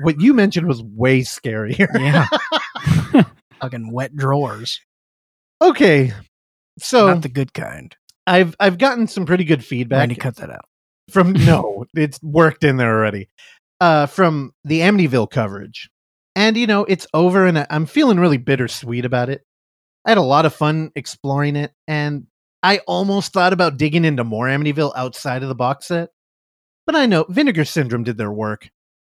What 0.00 0.20
you 0.20 0.34
mentioned 0.34 0.66
was 0.66 0.82
way 0.82 1.20
scarier. 1.20 1.88
Yeah. 1.94 3.24
fucking 3.60 3.92
wet 3.92 4.14
drawers. 4.16 4.80
okay. 5.62 6.12
So 6.80 7.06
Not 7.06 7.22
the 7.22 7.28
good 7.28 7.54
kind. 7.54 7.94
I've 8.26 8.56
I've 8.58 8.78
gotten 8.78 9.06
some 9.06 9.26
pretty 9.26 9.44
good 9.44 9.64
feedback 9.64 9.98
Randy, 10.00 10.14
cut 10.16 10.36
that 10.36 10.50
out. 10.50 10.64
from 11.10 11.32
no, 11.32 11.84
it's 11.94 12.18
worked 12.22 12.64
in 12.64 12.76
there 12.78 12.96
already. 12.96 13.28
Uh 13.80 14.06
from 14.06 14.52
the 14.64 14.80
Amityville 14.80 15.30
coverage. 15.30 15.88
And 16.34 16.56
you 16.56 16.66
know, 16.66 16.84
it's 16.84 17.06
over 17.14 17.46
and 17.46 17.58
I- 17.60 17.66
I'm 17.70 17.86
feeling 17.86 18.18
really 18.18 18.38
bittersweet 18.38 19.04
about 19.04 19.28
it. 19.28 19.42
I 20.04 20.10
had 20.10 20.18
a 20.18 20.22
lot 20.22 20.46
of 20.46 20.54
fun 20.54 20.90
exploring 20.96 21.54
it 21.56 21.72
and 21.86 22.26
I 22.62 22.78
almost 22.88 23.32
thought 23.32 23.52
about 23.52 23.76
digging 23.76 24.04
into 24.04 24.24
more 24.24 24.46
Amityville 24.46 24.92
outside 24.96 25.42
of 25.42 25.48
the 25.48 25.54
box 25.54 25.86
set. 25.88 26.08
But 26.86 26.96
I 26.96 27.06
know 27.06 27.24
Vinegar 27.28 27.64
Syndrome 27.64 28.04
did 28.04 28.18
their 28.18 28.32
work. 28.32 28.68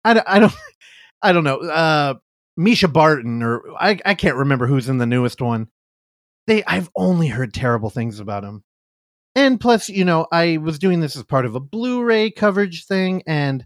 I, 0.04 0.14
don't- 0.14 0.28
I 0.28 0.38
don't 0.38 0.54
I 1.22 1.32
don't 1.32 1.44
know. 1.44 1.58
Uh 1.60 2.14
Mischa 2.58 2.92
Barton 2.92 3.42
or 3.42 3.62
I 3.78 3.98
I 4.04 4.14
can't 4.14 4.36
remember 4.36 4.66
who's 4.66 4.88
in 4.88 4.98
the 4.98 5.06
newest 5.06 5.40
one. 5.40 5.68
They 6.46 6.64
I've 6.64 6.90
only 6.96 7.28
heard 7.28 7.52
terrible 7.54 7.90
things 7.90 8.20
about 8.20 8.44
him. 8.44 8.62
And 9.34 9.60
plus, 9.60 9.88
you 9.88 10.04
know, 10.04 10.26
I 10.32 10.56
was 10.56 10.78
doing 10.78 11.00
this 11.00 11.16
as 11.16 11.22
part 11.22 11.46
of 11.46 11.54
a 11.54 11.60
Blu-ray 11.60 12.32
coverage 12.32 12.86
thing 12.86 13.22
and 13.26 13.64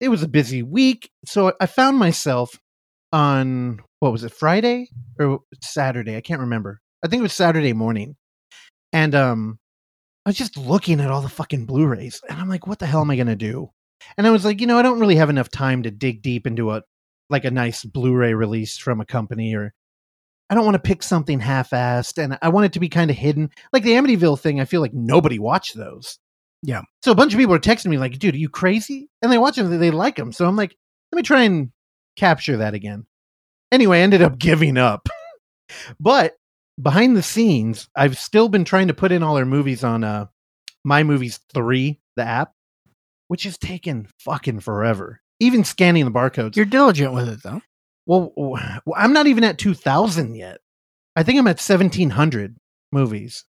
it 0.00 0.08
was 0.08 0.22
a 0.22 0.28
busy 0.28 0.62
week, 0.62 1.10
so 1.24 1.52
I 1.60 1.66
found 1.66 1.98
myself 1.98 2.58
on 3.12 3.80
what 4.00 4.12
was 4.12 4.22
it, 4.24 4.32
Friday 4.34 4.88
or 5.18 5.40
Saturday? 5.62 6.16
I 6.16 6.20
can't 6.20 6.40
remember. 6.40 6.80
I 7.04 7.08
think 7.08 7.20
it 7.20 7.22
was 7.22 7.32
Saturday 7.32 7.72
morning. 7.72 8.16
And 8.92 9.14
um 9.14 9.58
I 10.26 10.30
was 10.30 10.36
just 10.36 10.56
looking 10.56 11.00
at 11.00 11.10
all 11.10 11.20
the 11.22 11.28
fucking 11.28 11.66
Blu-rays 11.66 12.20
and 12.28 12.38
I'm 12.40 12.48
like, 12.48 12.66
what 12.66 12.78
the 12.78 12.86
hell 12.86 13.00
am 13.00 13.10
I 13.10 13.16
to 13.16 13.36
do? 13.36 13.70
And 14.16 14.26
I 14.26 14.30
was 14.30 14.44
like, 14.44 14.60
you 14.60 14.66
know, 14.66 14.78
I 14.78 14.82
don't 14.82 15.00
really 15.00 15.16
have 15.16 15.30
enough 15.30 15.50
time 15.50 15.82
to 15.82 15.90
dig 15.90 16.22
deep 16.22 16.46
into 16.46 16.70
a 16.70 16.82
like 17.30 17.44
a 17.44 17.50
nice 17.50 17.84
Blu-ray 17.84 18.34
release 18.34 18.76
from 18.76 19.00
a 19.00 19.06
company 19.06 19.54
or 19.54 19.72
I 20.50 20.54
don't 20.54 20.64
want 20.64 20.74
to 20.74 20.80
pick 20.80 21.02
something 21.02 21.40
half-assed 21.40 22.22
and 22.22 22.38
I 22.42 22.50
want 22.50 22.66
it 22.66 22.72
to 22.74 22.80
be 22.80 22.88
kind 22.88 23.10
of 23.10 23.16
hidden. 23.16 23.50
Like 23.72 23.82
the 23.82 23.92
Amityville 23.92 24.38
thing, 24.38 24.60
I 24.60 24.66
feel 24.66 24.82
like 24.82 24.92
nobody 24.92 25.38
watched 25.38 25.74
those. 25.74 26.18
Yeah. 26.62 26.82
So 27.02 27.12
a 27.12 27.14
bunch 27.14 27.34
of 27.34 27.38
people 27.38 27.54
are 27.54 27.60
texting 27.60 27.86
me 27.86 27.98
like, 27.98 28.18
dude, 28.18 28.34
are 28.34 28.38
you 28.38 28.48
crazy? 28.48 29.08
And 29.22 29.32
they 29.32 29.38
watch 29.38 29.56
them, 29.56 29.78
they 29.78 29.90
like 29.90 30.16
them. 30.16 30.32
So 30.32 30.46
I'm 30.46 30.56
like, 30.56 30.76
let 31.12 31.16
me 31.16 31.22
try 31.22 31.42
and 31.42 31.70
capture 32.16 32.58
that 32.58 32.74
again. 32.74 33.06
Anyway, 33.70 33.98
I 33.98 34.02
ended 34.02 34.22
up 34.22 34.38
giving 34.38 34.78
up. 34.78 35.08
but 36.00 36.34
behind 36.80 37.16
the 37.16 37.22
scenes, 37.22 37.88
I've 37.94 38.18
still 38.18 38.48
been 38.48 38.64
trying 38.64 38.88
to 38.88 38.94
put 38.94 39.12
in 39.12 39.22
all 39.22 39.36
our 39.36 39.44
movies 39.44 39.84
on 39.84 40.04
uh 40.04 40.26
My 40.84 41.02
Movies 41.02 41.40
3, 41.52 42.00
the 42.16 42.22
app, 42.22 42.53
which 43.28 43.44
has 43.44 43.58
taken 43.58 44.08
fucking 44.20 44.60
forever. 44.60 45.20
Even 45.40 45.64
scanning 45.64 46.04
the 46.04 46.10
barcodes. 46.10 46.56
You're 46.56 46.64
diligent 46.66 47.12
with 47.12 47.28
it 47.28 47.42
though. 47.42 47.60
Well, 48.06 48.32
well, 48.36 48.60
I'm 48.96 49.12
not 49.12 49.26
even 49.26 49.44
at 49.44 49.58
2000 49.58 50.34
yet. 50.34 50.58
I 51.16 51.22
think 51.22 51.38
I'm 51.38 51.46
at 51.46 51.58
1700 51.60 52.56
movies. 52.92 53.44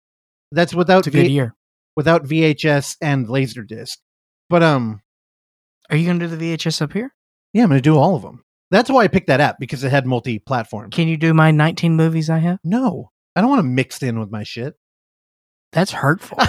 That's 0.51 0.73
without 0.73 0.99
It's 0.99 1.07
a 1.07 1.11
good 1.11 1.25
V- 1.27 1.31
year. 1.33 1.55
without 1.95 2.23
VHS 2.25 2.95
and 3.01 3.27
Laserdisc. 3.27 3.97
But 4.49 4.63
um, 4.63 5.01
Are 5.89 5.97
you 5.97 6.05
gonna 6.07 6.19
do 6.19 6.27
the 6.35 6.55
VHS 6.57 6.81
up 6.81 6.93
here? 6.93 7.13
yeah, 7.53 7.63
I'm 7.63 7.69
gonna 7.69 7.81
do 7.81 7.97
all 7.97 8.15
of 8.15 8.21
them. 8.21 8.43
That's 8.71 8.89
why 8.89 9.03
I 9.03 9.07
picked 9.07 9.27
that 9.27 9.39
app 9.41 9.57
because 9.59 9.83
it 9.83 9.89
had 9.91 10.05
multi-platform. 10.07 10.89
Can 10.91 11.07
you 11.07 11.17
do 11.17 11.33
my 11.33 11.51
19 11.51 11.95
movies 11.95 12.29
I 12.29 12.39
have? 12.39 12.59
No, 12.63 13.11
I 13.35 13.41
don't 13.41 13.49
want 13.49 13.59
to 13.59 13.63
mixed 13.63 14.01
in 14.03 14.19
with 14.19 14.31
my 14.31 14.43
shit. 14.43 14.73
That's 15.71 15.91
hurtful. 15.91 16.37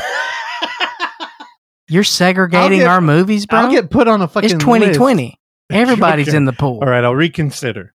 You're 1.88 2.04
segregating 2.04 2.78
get- 2.80 2.88
our 2.88 3.00
movies, 3.00 3.46
bro. 3.46 3.60
I'll 3.60 3.70
get 3.70 3.90
put 3.90 4.08
on 4.08 4.20
a 4.22 4.28
fucking. 4.28 4.46
it's 4.46 4.54
list. 4.54 4.64
2020. 4.64 5.38
Everybody's 5.70 6.28
Okay. 6.28 6.36
in 6.36 6.44
the 6.44 6.52
pool. 6.52 6.78
All 6.80 6.88
right, 6.88 7.02
I'll 7.04 7.14
reconsider. 7.14 7.92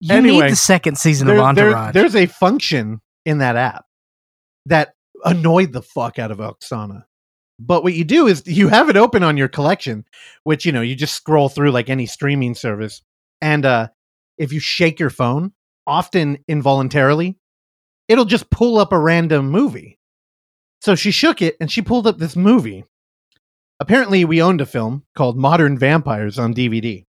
You 0.00 0.14
Anyway, 0.14 0.40
need 0.44 0.52
the 0.52 0.56
second 0.56 0.98
season 0.98 1.26
There- 1.26 1.38
of 1.38 1.54
there- 1.56 1.68
Entourage. 1.68 1.94
there's 1.94 2.16
a 2.16 2.26
function 2.26 3.00
in 3.24 3.38
that 3.38 3.56
app 3.56 3.84
that 4.66 4.94
annoyed 5.24 5.72
the 5.72 5.82
fuck 5.82 6.18
out 6.18 6.30
of 6.30 6.38
Oksana. 6.38 7.04
But 7.58 7.84
what 7.84 7.94
you 7.94 8.04
do 8.04 8.26
is 8.26 8.42
you 8.46 8.68
have 8.68 8.88
it 8.90 8.96
open 8.96 9.22
on 9.22 9.36
your 9.36 9.48
collection, 9.48 10.04
which 10.42 10.66
you 10.66 10.72
know 10.72 10.80
you 10.80 10.94
just 10.96 11.14
scroll 11.14 11.48
through 11.48 11.70
like 11.70 11.88
any 11.88 12.04
streaming 12.06 12.54
service, 12.54 13.00
and 13.40 13.64
uh, 13.64 13.88
if 14.38 14.52
you 14.52 14.58
shake 14.60 14.98
your 14.98 15.08
phone, 15.10 15.52
often 15.86 16.38
involuntarily, 16.48 17.38
it'll 18.08 18.24
just 18.24 18.50
pull 18.50 18.76
up 18.78 18.92
a 18.92 18.98
random 18.98 19.50
movie. 19.50 19.98
So 20.82 20.94
she 20.96 21.12
shook 21.12 21.40
it 21.40 21.56
and 21.60 21.70
she 21.70 21.80
pulled 21.80 22.06
up 22.06 22.18
this 22.18 22.34
movie. 22.36 22.84
Apparently, 23.80 24.24
we 24.24 24.40
owned 24.42 24.60
a 24.60 24.66
film 24.66 25.04
called 25.16 25.36
Modern 25.36 25.78
Vampires 25.78 26.38
on 26.38 26.54
DVD. 26.54 27.04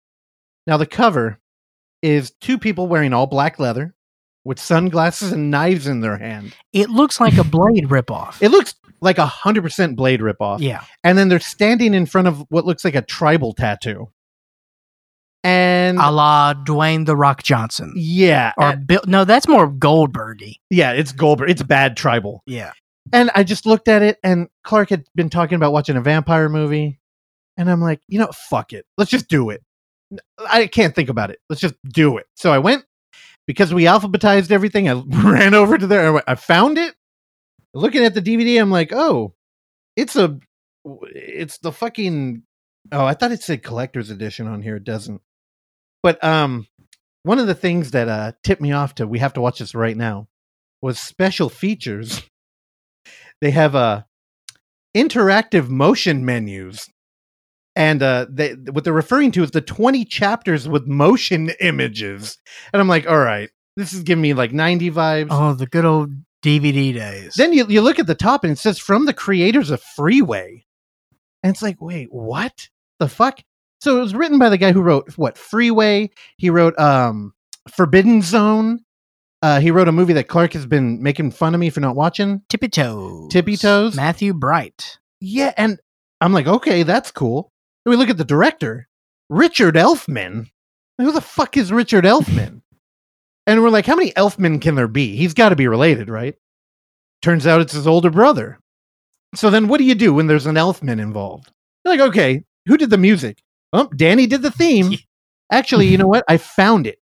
Now, 0.67 0.77
the 0.77 0.85
cover 0.87 1.39
is 2.01 2.31
two 2.41 2.57
people 2.57 2.87
wearing 2.87 3.13
all 3.13 3.27
black 3.27 3.59
leather 3.59 3.95
with 4.43 4.59
sunglasses 4.59 5.31
and 5.31 5.49
knives 5.49 5.87
in 5.87 6.01
their 6.01 6.17
hand. 6.17 6.55
it 6.73 6.89
looks 6.89 7.19
like 7.19 7.37
a 7.37 7.43
Blade 7.43 7.85
ripoff. 7.85 8.37
It 8.41 8.49
looks 8.49 8.75
like 9.01 9.17
a 9.17 9.25
100% 9.25 9.95
Blade 9.95 10.19
ripoff. 10.21 10.59
yeah. 10.61 10.83
And 11.03 11.17
then 11.17 11.29
they're 11.29 11.39
standing 11.39 11.93
in 11.93 12.05
front 12.05 12.27
of 12.27 12.45
what 12.49 12.65
looks 12.65 12.85
like 12.85 12.95
a 12.95 13.01
tribal 13.01 13.53
tattoo. 13.53 14.11
And 15.43 15.99
A 15.99 16.09
la 16.11 16.53
Dwayne 16.55 17.05
the 17.05 17.15
Rock 17.15 17.43
Johnson. 17.43 17.93
yeah, 17.95 18.53
Or 18.57 18.75
Bill, 18.75 19.01
no, 19.05 19.25
that's 19.25 19.47
more 19.47 19.69
Goldbergy. 19.69 20.55
yeah, 20.71 20.91
it's 20.93 21.11
Goldberg. 21.11 21.51
It's 21.51 21.61
bad 21.61 21.95
tribal. 21.95 22.41
Yeah. 22.47 22.71
And 23.13 23.31
I 23.35 23.43
just 23.43 23.65
looked 23.65 23.87
at 23.87 24.01
it, 24.01 24.17
and 24.23 24.47
Clark 24.63 24.89
had 24.89 25.05
been 25.15 25.29
talking 25.29 25.55
about 25.55 25.73
watching 25.73 25.95
a 25.95 26.01
vampire 26.01 26.49
movie. 26.49 26.99
And 27.57 27.69
I'm 27.69 27.81
like, 27.81 28.01
you 28.07 28.19
know, 28.19 28.29
fuck 28.33 28.73
it. 28.73 28.85
Let's 28.97 29.11
just 29.11 29.29
do 29.29 29.49
it. 29.49 29.63
I 30.49 30.67
can't 30.67 30.93
think 30.95 31.09
about 31.09 31.29
it. 31.29 31.39
Let's 31.49 31.61
just 31.61 31.75
do 31.83 32.17
it. 32.17 32.25
So 32.35 32.51
I 32.51 32.59
went 32.59 32.83
because 33.47 33.73
we 33.73 33.83
alphabetized 33.83 34.51
everything. 34.51 34.89
I 34.89 34.93
ran 35.07 35.53
over 35.53 35.77
to 35.77 35.87
there. 35.87 36.21
I 36.29 36.35
found 36.35 36.77
it. 36.77 36.95
Looking 37.73 38.03
at 38.03 38.13
the 38.13 38.21
DVD, 38.21 38.59
I'm 38.59 38.71
like, 38.71 38.91
oh, 38.93 39.33
it's 39.95 40.15
a, 40.15 40.39
it's 40.85 41.57
the 41.59 41.71
fucking. 41.71 42.43
Oh, 42.91 43.05
I 43.05 43.13
thought 43.13 43.31
it 43.31 43.41
said 43.41 43.63
collector's 43.63 44.09
edition 44.09 44.47
on 44.47 44.61
here. 44.61 44.75
It 44.77 44.83
doesn't. 44.83 45.21
But 46.03 46.23
um, 46.23 46.67
one 47.23 47.39
of 47.39 47.47
the 47.47 47.55
things 47.55 47.91
that 47.91 48.07
uh 48.07 48.33
tipped 48.43 48.61
me 48.61 48.71
off 48.71 48.95
to 48.95 49.07
we 49.07 49.17
have 49.19 49.33
to 49.33 49.41
watch 49.41 49.57
this 49.59 49.73
right 49.73 49.97
now 49.97 50.27
was 50.81 50.99
special 50.99 51.49
features. 51.49 52.21
They 53.41 53.51
have 53.51 53.75
uh 53.75 54.03
interactive 54.95 55.67
motion 55.67 56.25
menus. 56.25 56.89
And 57.77 58.01
uh, 58.01 58.27
they, 58.29 58.53
what 58.53 58.85
they're 58.85 58.93
referring 58.93 59.33
to 59.33 59.43
is 59.43 59.51
the 59.51 59.59
20 59.59 60.05
chapters 60.05 60.67
with 60.67 60.87
motion 60.87 61.51
images. 61.59 62.37
And 62.71 62.81
I'm 62.81 62.87
like, 62.87 63.05
all 63.05 63.19
right, 63.19 63.49
this 63.75 63.91
is 63.91 64.03
giving 64.03 64.21
me 64.21 64.33
like 64.33 64.53
90 64.53 64.91
vibes. 64.91 65.27
Oh, 65.29 65.53
the 65.53 65.67
good 65.67 65.83
old 65.83 66.11
DVD 66.41 66.93
days. 66.93 67.33
Then 67.35 67.51
you, 67.51 67.65
you 67.67 67.81
look 67.81 67.99
at 67.99 68.07
the 68.07 68.15
top 68.15 68.45
and 68.45 68.51
it 68.51 68.59
says 68.59 68.79
from 68.79 69.05
the 69.05 69.13
creators 69.13 69.71
of 69.71 69.81
Freeway. 69.81 70.63
And 71.43 71.51
it's 71.51 71.61
like, 71.61 71.81
wait, 71.81 72.07
what 72.11 72.69
the 72.99 73.09
fuck? 73.09 73.41
So 73.81 73.97
it 73.97 74.01
was 74.01 74.15
written 74.15 74.39
by 74.39 74.47
the 74.47 74.57
guy 74.57 74.71
who 74.71 74.81
wrote 74.81 75.17
what 75.17 75.37
Freeway. 75.37 76.11
He 76.37 76.49
wrote 76.49 76.79
um 76.79 77.33
Forbidden 77.69 78.21
Zone. 78.21 78.84
Uh, 79.45 79.59
he 79.59 79.69
wrote 79.69 79.87
a 79.87 79.91
movie 79.91 80.13
that 80.13 80.27
Clark 80.27 80.53
has 80.53 80.65
been 80.65 81.03
making 81.03 81.29
fun 81.29 81.53
of 81.53 81.59
me 81.59 81.69
for 81.69 81.79
not 81.79 81.95
watching. 81.95 82.41
Tippy 82.49 82.67
Toes. 82.67 83.31
Tippy 83.31 83.55
Toes? 83.55 83.95
Matthew 83.95 84.33
Bright. 84.33 84.97
Yeah, 85.21 85.53
and 85.55 85.79
I'm 86.19 86.33
like, 86.33 86.47
okay, 86.47 86.81
that's 86.81 87.11
cool. 87.11 87.51
Then 87.85 87.91
we 87.91 87.95
look 87.95 88.09
at 88.09 88.17
the 88.17 88.25
director, 88.25 88.87
Richard 89.29 89.75
Elfman. 89.75 90.47
Who 90.97 91.11
the 91.11 91.21
fuck 91.21 91.57
is 91.57 91.71
Richard 91.71 92.05
Elfman? 92.05 92.61
and 93.45 93.61
we're 93.61 93.69
like, 93.69 93.85
how 93.85 93.95
many 93.95 94.13
Elfman 94.13 94.59
can 94.63 94.73
there 94.73 94.87
be? 94.87 95.15
He's 95.15 95.35
got 95.35 95.49
to 95.49 95.55
be 95.55 95.67
related, 95.67 96.09
right? 96.09 96.33
Turns 97.21 97.45
out 97.45 97.61
it's 97.61 97.73
his 97.73 97.85
older 97.85 98.09
brother. 98.09 98.57
So 99.35 99.51
then 99.51 99.67
what 99.67 99.77
do 99.77 99.83
you 99.83 99.93
do 99.93 100.11
when 100.11 100.25
there's 100.25 100.47
an 100.47 100.55
Elfman 100.55 100.99
involved? 100.99 101.51
You're 101.83 101.97
like, 101.97 102.09
okay, 102.09 102.41
who 102.65 102.77
did 102.77 102.89
the 102.89 102.97
music? 102.97 103.43
Oh, 103.73 103.89
Danny 103.95 104.25
did 104.25 104.41
the 104.41 104.49
theme. 104.49 104.93
Actually, 105.51 105.85
you 105.85 105.99
know 105.99 106.07
what? 106.07 106.23
I 106.27 106.37
found 106.37 106.87
it. 106.87 106.97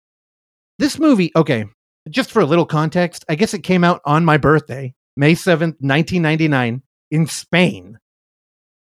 This 0.79 0.97
movie, 0.97 1.31
okay, 1.35 1.65
just 2.09 2.31
for 2.31 2.41
a 2.41 2.45
little 2.45 2.65
context, 2.65 3.25
I 3.29 3.35
guess 3.35 3.53
it 3.53 3.59
came 3.59 3.83
out 3.83 4.01
on 4.05 4.25
my 4.25 4.37
birthday, 4.37 4.93
May 5.15 5.33
7th, 5.33 5.77
1999, 5.79 6.81
in 7.11 7.27
Spain. 7.27 7.97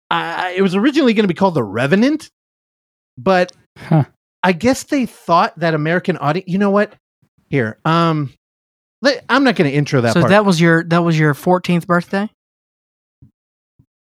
I, 0.09 0.53
it 0.57 0.61
was 0.61 0.75
originally 0.75 1.13
going 1.13 1.23
to 1.23 1.27
be 1.27 1.34
called 1.34 1.53
The 1.55 1.63
Revenant, 1.63 2.29
but 3.17 3.51
Huh. 3.77 4.05
I 4.43 4.53
guess 4.53 4.84
they 4.84 5.05
thought 5.05 5.57
that 5.59 5.73
American 5.73 6.17
audience. 6.17 6.47
You 6.49 6.57
know 6.57 6.71
what? 6.71 6.93
Here, 7.49 7.79
um, 7.85 8.34
let, 9.01 9.23
I'm 9.29 9.43
not 9.43 9.55
going 9.55 9.69
to 9.69 9.75
intro 9.75 10.01
that 10.01 10.13
so 10.13 10.21
part. 10.21 10.31
that 10.31 10.45
was 10.45 10.59
your 10.59 10.84
that 10.85 11.03
was 11.03 11.17
your 11.17 11.34
14th 11.34 11.88
birthday? 11.88 12.29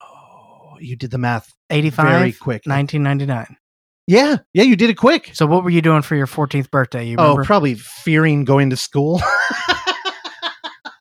oh, 0.01 0.77
you 0.79 0.95
did 0.95 1.11
the 1.11 1.17
math 1.17 1.51
85 1.69 2.05
very 2.05 2.31
quick. 2.33 2.61
1999. 2.65 3.57
Yeah, 4.07 4.37
yeah, 4.53 4.63
you 4.63 4.75
did 4.75 4.89
it 4.89 4.95
quick. 4.95 5.31
So 5.33 5.45
what 5.45 5.63
were 5.63 5.69
you 5.69 5.81
doing 5.81 6.01
for 6.01 6.15
your 6.15 6.27
14th 6.27 6.69
birthday? 6.69 7.05
You 7.07 7.15
Oh, 7.17 7.23
remember? 7.23 7.45
probably 7.45 7.75
fearing 7.75 8.43
going 8.43 8.69
to 8.71 8.77
school. 8.77 9.21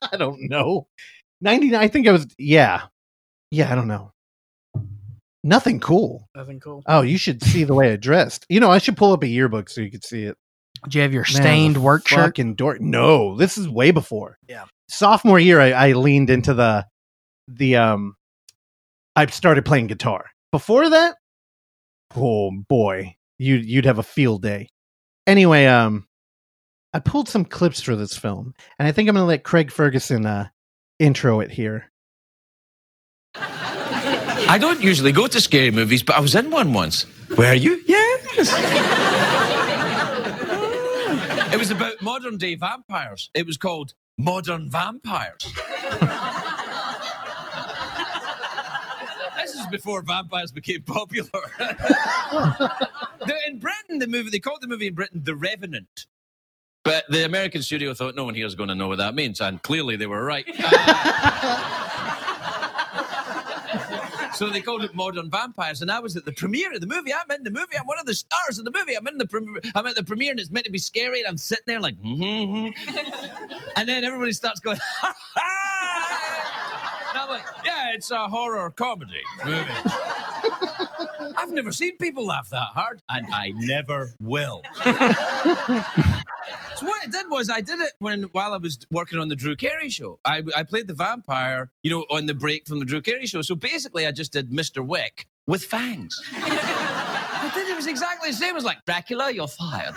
I 0.01 0.15
don't 0.17 0.49
know. 0.49 0.87
99, 1.41 1.79
I 1.79 1.87
think 1.87 2.07
I 2.07 2.11
was, 2.11 2.27
yeah. 2.37 2.83
Yeah, 3.51 3.71
I 3.71 3.75
don't 3.75 3.87
know. 3.87 4.11
Nothing 5.43 5.79
cool. 5.81 6.29
Nothing 6.35 6.59
cool. 6.61 6.83
Oh, 6.87 7.01
you 7.01 7.17
should 7.17 7.43
see 7.43 7.65
the 7.65 7.73
way 7.73 7.91
I 7.91 7.95
dressed. 7.97 8.45
You 8.47 8.59
know, 8.61 8.71
I 8.71 8.77
should 8.77 8.95
pull 8.95 9.11
up 9.11 9.23
a 9.23 9.27
yearbook 9.27 9.69
so 9.69 9.81
you 9.81 9.91
could 9.91 10.05
see 10.05 10.23
it. 10.23 10.37
Do 10.87 10.97
you 10.97 11.01
have 11.01 11.13
your 11.13 11.23
Man, 11.23 11.41
stained 11.41 11.75
the 11.75 11.81
work 11.81 12.07
shirt? 12.07 12.19
Fucking 12.19 12.55
dork. 12.55 12.79
No, 12.79 13.35
this 13.35 13.57
is 13.57 13.67
way 13.67 13.91
before. 13.91 14.37
Yeah. 14.47 14.65
Sophomore 14.89 15.39
year, 15.39 15.59
I, 15.59 15.71
I 15.71 15.91
leaned 15.93 16.29
into 16.29 16.53
the, 16.53 16.85
the, 17.49 17.75
um, 17.75 18.15
I 19.15 19.25
started 19.27 19.65
playing 19.65 19.87
guitar. 19.87 20.25
Before 20.51 20.89
that, 20.89 21.15
oh 22.15 22.51
boy, 22.67 23.15
you 23.37 23.55
you'd 23.55 23.85
have 23.85 23.99
a 23.99 24.03
field 24.03 24.41
day. 24.41 24.69
Anyway, 25.25 25.65
um, 25.65 26.07
I 26.93 26.99
pulled 26.99 27.29
some 27.29 27.45
clips 27.45 27.81
for 27.81 27.95
this 27.95 28.15
film, 28.15 28.53
and 28.77 28.87
I 28.87 28.91
think 28.91 29.09
I'm 29.09 29.15
gonna 29.15 29.25
let 29.27 29.43
Craig 29.43 29.71
Ferguson 29.71 30.25
uh 30.25 30.49
intro 30.99 31.39
it 31.39 31.51
here. 31.51 31.91
I 33.35 34.57
don't 34.59 34.81
usually 34.81 35.11
go 35.11 35.27
to 35.27 35.41
scary 35.41 35.71
movies, 35.71 36.03
but 36.03 36.15
I 36.15 36.19
was 36.19 36.35
in 36.35 36.51
one 36.51 36.73
once. 36.73 37.05
Were 37.37 37.53
you? 37.53 37.81
Yes. 37.87 38.53
it 41.53 41.57
was 41.57 41.71
about 41.71 42.01
modern 42.01 42.37
day 42.37 42.55
vampires. 42.55 43.29
It 43.33 43.45
was 43.47 43.57
called 43.57 43.93
Modern 44.17 44.69
Vampires. 44.69 45.51
This 49.53 49.61
is 49.61 49.67
before 49.67 50.01
vampires 50.01 50.51
became 50.51 50.81
popular. 50.81 51.29
In 53.47 53.59
Britain, 53.59 53.99
the 53.99 54.07
movie 54.07 54.29
they 54.29 54.39
called 54.39 54.61
the 54.61 54.67
movie 54.67 54.87
in 54.87 54.95
Britain 54.95 55.21
The 55.23 55.35
Revenant. 55.35 56.07
But 56.83 57.05
the 57.09 57.25
American 57.25 57.61
studio 57.61 57.93
thought 57.93 58.15
no 58.15 58.25
one 58.25 58.35
here 58.35 58.45
is 58.45 58.55
going 58.55 58.69
to 58.69 58.75
know 58.75 58.87
what 58.89 58.97
that 58.97 59.15
means, 59.15 59.39
and 59.39 59.61
clearly 59.61 59.95
they 59.95 60.07
were 60.07 60.25
right. 60.25 60.45
So 64.33 64.49
they 64.49 64.61
called 64.61 64.83
it 64.83 64.95
Modern 64.95 65.29
Vampires, 65.29 65.83
and 65.83 65.91
I 65.91 65.99
was 65.99 66.17
at 66.17 66.25
the 66.25 66.31
premiere 66.31 66.73
of 66.73 66.81
the 66.81 66.87
movie. 66.87 67.13
I'm 67.13 67.29
in 67.29 67.43
the 67.43 67.51
movie. 67.51 67.77
I'm 67.79 67.85
one 67.85 67.99
of 67.99 68.07
the 68.07 68.15
stars 68.15 68.57
of 68.57 68.65
the 68.65 68.71
movie. 68.71 68.95
I'm 68.95 69.07
in 69.07 69.19
the 69.19 69.27
premiere. 69.27 69.61
I'm 69.75 69.85
at 69.85 69.95
the 69.95 70.03
premiere, 70.03 70.31
and 70.31 70.39
it's 70.39 70.49
meant 70.49 70.65
to 70.65 70.71
be 70.71 70.79
scary. 70.79 71.19
And 71.19 71.27
I'm 71.27 71.37
sitting 71.37 71.65
there 71.67 71.79
like, 71.79 71.95
mm-hmm. 72.01 72.69
and 73.75 73.87
then 73.87 74.03
everybody 74.03 74.31
starts 74.31 74.59
going, 74.59 74.79
ha 74.81 75.13
ha! 75.35 75.72
And 77.33 77.41
I'm 77.41 77.55
like, 77.55 77.65
yeah, 77.65 77.91
it's 77.93 78.11
a 78.11 78.27
horror 78.27 78.69
comedy 78.71 79.21
movie. 79.45 79.71
I've 81.37 81.51
never 81.51 81.71
seen 81.71 81.97
people 81.97 82.25
laugh 82.25 82.49
that 82.49 82.69
hard, 82.73 83.01
and 83.09 83.27
I 83.33 83.51
never 83.55 84.13
will. 84.19 84.61
So 86.75 86.87
what 86.87 87.03
I 87.03 87.09
did 87.09 87.29
was 87.29 87.49
I 87.49 87.61
did 87.61 87.79
it 87.79 87.93
when 87.99 88.23
while 88.33 88.53
I 88.53 88.57
was 88.57 88.79
working 88.91 89.19
on 89.19 89.29
the 89.29 89.35
Drew 89.35 89.55
Carey 89.55 89.89
show. 89.89 90.19
I, 90.25 90.43
I 90.55 90.63
played 90.63 90.87
the 90.87 90.93
vampire, 90.93 91.71
you 91.83 91.91
know, 91.91 92.01
on 92.09 92.25
the 92.25 92.33
break 92.33 92.67
from 92.67 92.79
the 92.79 92.85
Drew 92.85 93.01
Carey 93.01 93.27
show. 93.27 93.41
So 93.41 93.55
basically, 93.55 94.07
I 94.07 94.11
just 94.11 94.33
did 94.33 94.51
Mr. 94.51 94.85
Wick 94.85 95.27
with 95.47 95.63
fangs. 95.63 96.19
I 96.35 97.51
did 97.53 97.69
it 97.69 97.75
was 97.75 97.87
exactly 97.87 98.31
the 98.31 98.35
same 98.35 98.57
as 98.57 98.65
like 98.65 98.83
Dracula. 98.85 99.31
You're 99.31 99.47
fired. 99.47 99.93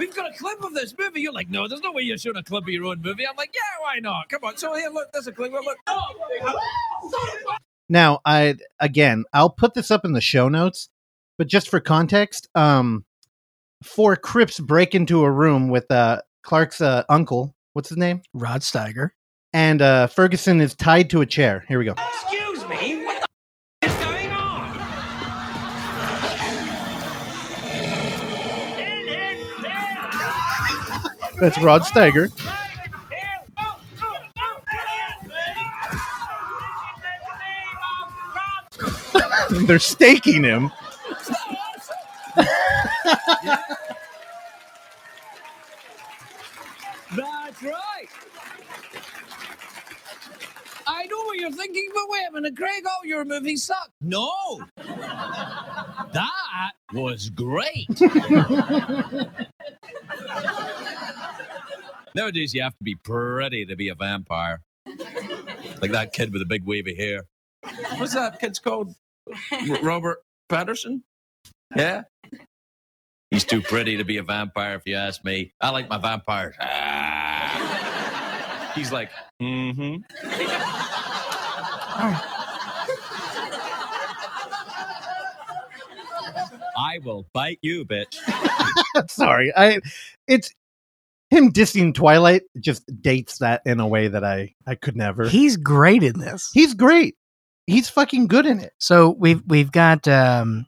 We've 0.00 0.16
got 0.16 0.34
a 0.34 0.38
clip 0.38 0.64
of 0.64 0.72
this 0.72 0.94
movie. 0.98 1.20
You're 1.20 1.34
like, 1.34 1.50
no, 1.50 1.68
there's 1.68 1.82
no 1.82 1.92
way 1.92 2.00
you're 2.00 2.16
showing 2.16 2.38
a 2.38 2.42
clip 2.42 2.64
of 2.64 2.70
your 2.70 2.86
own 2.86 3.02
movie. 3.02 3.28
I'm 3.28 3.36
like, 3.36 3.50
yeah, 3.54 3.60
why 3.82 3.98
not? 3.98 4.30
Come 4.30 4.42
on. 4.44 4.56
So 4.56 4.74
here, 4.74 4.88
look, 4.88 5.12
there's 5.12 5.26
a 5.26 5.32
clip. 5.32 5.52
Look. 5.52 5.76
Now, 7.92 8.20
I 8.24 8.54
again, 8.78 9.24
I'll 9.32 9.50
put 9.50 9.74
this 9.74 9.90
up 9.90 10.04
in 10.04 10.12
the 10.12 10.20
show 10.20 10.48
notes, 10.48 10.88
but 11.36 11.48
just 11.48 11.68
for 11.68 11.80
context, 11.80 12.48
um, 12.54 13.04
four 13.82 14.14
Crips 14.14 14.60
break 14.60 14.94
into 14.94 15.24
a 15.24 15.30
room 15.30 15.70
with 15.70 15.90
uh 15.90 16.20
Clark's 16.42 16.80
uh, 16.80 17.02
uncle. 17.08 17.52
What's 17.72 17.88
his 17.88 17.98
name? 17.98 18.22
Rod 18.32 18.60
Steiger. 18.60 19.10
And 19.52 19.82
uh, 19.82 20.06
Ferguson 20.06 20.60
is 20.60 20.76
tied 20.76 21.10
to 21.10 21.20
a 21.20 21.26
chair. 21.26 21.64
Here 21.66 21.80
we 21.80 21.84
go. 21.84 21.94
Excuse 21.98 22.49
That's 31.40 31.58
Rod 31.62 31.82
Steiger. 31.82 32.30
They're 39.66 39.78
staking 39.78 40.44
him. 40.44 40.70
That's 47.16 47.62
right. 47.62 48.06
I 50.86 51.06
know 51.06 51.16
what 51.24 51.38
you're 51.38 51.50
thinking, 51.52 51.88
but 51.94 52.02
wait 52.08 52.24
a 52.28 52.32
minute, 52.32 52.56
Craig, 52.56 52.84
all 52.86 53.04
your 53.04 53.24
movies 53.24 53.64
suck. 53.64 53.90
No. 54.02 54.60
That 56.12 56.72
was 56.92 57.30
great. 57.30 57.88
Nowadays, 62.14 62.54
you 62.54 62.62
have 62.62 62.76
to 62.76 62.84
be 62.84 62.94
pretty 62.94 63.66
to 63.66 63.76
be 63.76 63.88
a 63.88 63.94
vampire. 63.94 64.60
Like 65.80 65.92
that 65.92 66.12
kid 66.12 66.32
with 66.32 66.42
the 66.42 66.46
big 66.46 66.64
wavy 66.66 66.94
hair. 66.94 67.26
What's 67.96 68.14
that 68.14 68.40
kid's 68.40 68.58
called? 68.58 68.94
R- 69.52 69.78
Robert 69.82 70.22
Pattinson? 70.50 71.02
Yeah? 71.76 72.02
He's 73.30 73.44
too 73.44 73.62
pretty 73.62 73.96
to 73.96 74.04
be 74.04 74.16
a 74.16 74.24
vampire, 74.24 74.74
if 74.74 74.82
you 74.86 74.96
ask 74.96 75.24
me. 75.24 75.52
I 75.60 75.70
like 75.70 75.88
my 75.88 75.98
vampires. 75.98 76.56
Ah. 76.60 77.80
He's 78.74 78.90
like, 78.90 79.10
mm-hmm. 79.40 80.02
I 86.76 86.98
will 87.04 87.26
bite 87.32 87.58
you, 87.62 87.84
bitch. 87.84 88.16
Sorry, 89.10 89.52
I. 89.56 89.80
It's 90.26 90.50
him 91.30 91.52
dissing 91.52 91.94
Twilight 91.94 92.42
just 92.58 92.82
dates 93.00 93.38
that 93.38 93.62
in 93.64 93.80
a 93.80 93.86
way 93.86 94.08
that 94.08 94.24
I 94.24 94.54
I 94.66 94.74
could 94.74 94.96
never. 94.96 95.28
He's 95.28 95.56
great 95.56 96.02
in 96.02 96.18
this. 96.18 96.50
He's 96.52 96.74
great. 96.74 97.16
He's 97.66 97.88
fucking 97.88 98.26
good 98.26 98.46
in 98.46 98.60
it. 98.60 98.72
So 98.78 99.10
we've 99.18 99.42
we've 99.46 99.70
got 99.72 100.06
um 100.08 100.66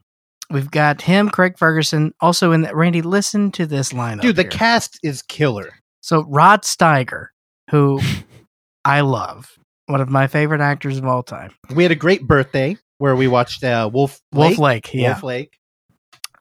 we've 0.49 0.71
got 0.71 1.01
him, 1.01 1.29
Craig 1.29 1.57
Ferguson, 1.57 2.13
also 2.21 2.51
in 2.51 2.61
that. 2.61 2.75
Randy, 2.75 3.01
listen 3.01 3.51
to 3.51 3.65
this 3.65 3.91
lineup, 3.91 4.21
Dude, 4.21 4.35
the 4.37 4.43
here. 4.43 4.51
cast 4.51 4.99
is 5.03 5.21
killer. 5.21 5.73
So 6.01 6.23
Rod 6.27 6.63
Steiger, 6.63 7.27
who 7.69 7.99
I 8.85 9.01
love, 9.01 9.51
one 9.87 10.01
of 10.01 10.09
my 10.09 10.27
favorite 10.27 10.61
actors 10.61 10.97
of 10.97 11.05
all 11.05 11.23
time. 11.23 11.51
We 11.75 11.83
had 11.83 11.91
a 11.91 11.95
great 11.95 12.25
birthday 12.27 12.77
where 12.99 13.15
we 13.15 13.27
watched 13.27 13.63
uh, 13.63 13.89
Wolf 13.91 14.21
Wolf 14.31 14.57
Lake. 14.57 14.59
Lake, 14.59 14.93
yeah. 14.93 15.09
Wolf 15.09 15.23
Lake. 15.23 15.57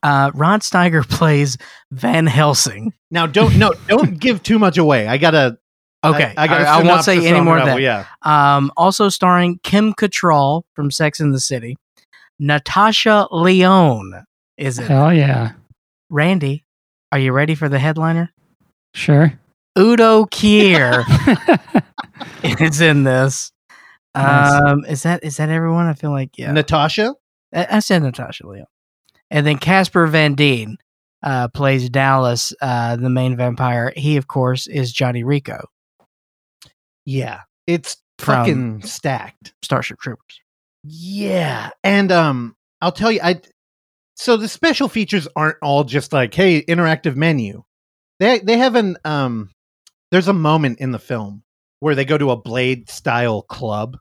Uh, 0.02 0.30
Rod 0.34 0.60
Steiger 0.60 1.08
plays 1.08 1.56
Van 1.90 2.26
Helsing. 2.26 2.92
Now, 3.10 3.26
don't 3.26 3.56
no, 3.56 3.72
don't 3.86 4.18
give 4.18 4.42
too 4.42 4.58
much 4.58 4.78
away. 4.78 5.06
I 5.06 5.18
gotta. 5.18 5.58
Okay, 6.04 6.34
I, 6.36 6.44
I, 6.44 6.46
gotta 6.48 6.64
I, 6.64 6.80
I 6.80 6.82
won't 6.82 7.04
say 7.04 7.14
synopsis 7.14 7.30
any 7.32 7.40
more 7.40 7.58
of 7.58 7.66
that. 7.66 7.80
Yeah, 7.80 8.06
Um, 8.22 8.72
also 8.76 9.08
starring 9.08 9.60
Kim 9.62 9.92
Cattrall 9.94 10.62
from 10.74 10.90
Sex 10.90 11.20
in 11.20 11.30
the 11.30 11.38
City. 11.38 11.76
Natasha 12.40 13.28
Lyonne 13.30 14.24
is 14.56 14.78
it? 14.78 14.88
Hell 14.88 15.12
yeah. 15.12 15.52
Randy, 16.10 16.64
are 17.10 17.18
you 17.18 17.32
ready 17.32 17.54
for 17.54 17.68
the 17.68 17.78
headliner? 17.78 18.30
Sure. 18.94 19.32
Udo 19.78 20.26
Kier 20.26 21.04
is 22.60 22.80
in 22.80 23.04
this. 23.04 23.52
Nice. 24.14 24.62
Um, 24.62 24.84
is 24.84 25.02
that 25.04 25.24
is 25.24 25.38
that 25.38 25.48
everyone? 25.48 25.86
I 25.86 25.94
feel 25.94 26.10
like 26.10 26.36
yeah. 26.36 26.52
Natasha. 26.52 27.14
I, 27.54 27.66
I 27.70 27.78
said 27.78 28.02
Natasha 28.02 28.46
Lyonne, 28.46 28.66
and 29.32 29.46
then 29.46 29.56
Casper 29.56 30.06
Van 30.06 30.34
Dien 30.34 30.76
uh, 31.22 31.48
plays 31.48 31.88
Dallas, 31.88 32.52
uh, 32.60 32.96
the 32.96 33.08
main 33.08 33.36
vampire. 33.36 33.92
He, 33.96 34.18
of 34.18 34.28
course, 34.28 34.66
is 34.66 34.92
Johnny 34.92 35.24
Rico 35.24 35.64
Yeah, 37.06 37.40
it's 37.66 37.96
fucking 38.18 38.82
stacked. 38.82 39.54
Starship 39.62 39.98
Troopers. 39.98 40.40
Yeah, 40.84 41.70
and 41.82 42.12
um, 42.12 42.56
I'll 42.80 42.92
tell 42.92 43.10
you, 43.10 43.20
I. 43.22 43.40
So 44.16 44.36
the 44.36 44.48
special 44.48 44.88
features 44.88 45.26
aren't 45.34 45.56
all 45.62 45.84
just 45.84 46.12
like, 46.12 46.34
hey, 46.34 46.62
interactive 46.62 47.16
menu. 47.16 47.64
They 48.20 48.40
they 48.40 48.58
have 48.58 48.76
an 48.76 48.96
um. 49.04 49.50
There's 50.10 50.28
a 50.28 50.34
moment 50.34 50.78
in 50.80 50.92
the 50.92 50.98
film 50.98 51.42
where 51.80 51.94
they 51.94 52.04
go 52.04 52.18
to 52.18 52.30
a 52.30 52.36
Blade 52.36 52.90
style 52.90 53.42
club, 53.42 53.96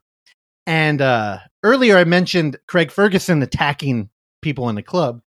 and 0.68 1.02
uh 1.02 1.38
earlier 1.64 1.98
I 1.98 2.04
mentioned 2.04 2.58
Craig 2.68 2.92
Ferguson 2.92 3.42
attacking 3.42 4.10
people 4.42 4.70
in 4.70 4.76
the 4.76 4.84
club. 4.84 5.22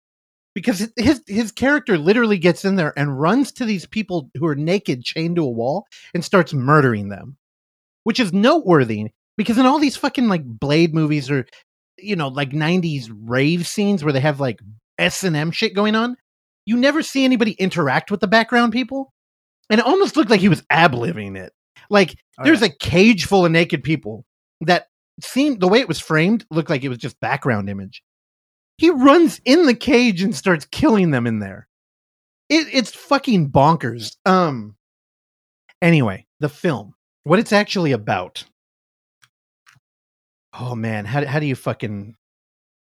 because 0.55 0.89
his 0.97 1.23
his 1.27 1.53
character 1.53 1.99
literally 1.99 2.39
gets 2.39 2.65
in 2.65 2.77
there 2.77 2.93
and 2.99 3.21
runs 3.21 3.53
to 3.53 3.65
these 3.65 3.87
people 3.87 4.31
who 4.37 4.47
are 4.47 4.55
naked 4.57 5.03
chained 5.05 5.37
to 5.37 5.43
a 5.45 5.51
wall 5.51 5.87
and 6.15 6.25
starts 6.25 6.53
murdering 6.55 7.09
them 7.09 7.37
which 8.05 8.21
is 8.21 8.33
noteworthy 8.33 9.09
because 9.37 9.59
in 9.59 9.67
all 9.67 9.79
these 9.79 9.97
fucking 9.97 10.29
like 10.29 10.45
blade 10.45 10.95
movies 10.95 11.31
or 11.31 11.47
you 11.99 12.15
know 12.17 12.29
like 12.29 12.51
90s 12.51 13.11
rave 13.27 13.67
scenes 13.67 14.05
where 14.05 14.13
they 14.13 14.21
have 14.21 14.41
like 14.41 14.61
s&m 14.99 15.51
shit 15.51 15.75
going 15.75 15.95
on 15.97 16.17
you 16.67 16.77
never 16.77 17.03
see 17.03 17.25
anybody 17.25 17.53
interact 17.53 18.11
with 18.11 18.21
the 18.21 18.29
background 18.29 18.73
people 18.73 19.13
and 19.71 19.81
it 19.81 19.87
almost 19.87 20.17
looked 20.17 20.31
like 20.31 20.41
he 20.41 20.49
was 20.49 20.63
ab-living 20.71 21.37
it 21.37 21.53
like 21.91 22.15
Oh, 22.39 22.45
there's 22.45 22.63
a 22.63 22.69
cage 22.69 23.27
full 23.27 23.45
of 23.47 23.53
naked 23.53 23.83
people 23.85 24.25
that 24.61 24.87
seemed 25.21 25.61
the 25.61 25.69
way 25.69 25.81
it 25.81 25.89
was 25.89 26.01
framed 26.01 26.45
looked 26.51 26.71
like 26.71 26.83
it 26.85 26.89
was 26.89 26.99
just 26.99 27.19
background 27.21 27.69
image 27.71 28.03
he 28.79 28.91
runs 28.91 29.41
in 29.45 29.67
the 29.67 29.75
cage 29.75 30.23
and 30.23 30.35
starts 30.35 30.67
killing 30.67 31.11
them 31.11 31.27
in 31.27 31.39
there. 31.39 31.69
It, 32.49 32.67
it's 32.73 32.95
fucking 32.95 33.51
bonkers. 33.51 34.17
Um 34.27 34.77
anyway 35.83 36.27
the 36.41 36.49
film 36.49 36.95
what 37.25 37.39
it's 37.39 37.53
actually 37.53 37.93
about. 37.93 38.45
Oh 40.59 40.75
man 40.75 41.05
how, 41.05 41.25
how 41.25 41.39
do 41.39 41.47
you 41.47 41.57
fucking 41.57 42.15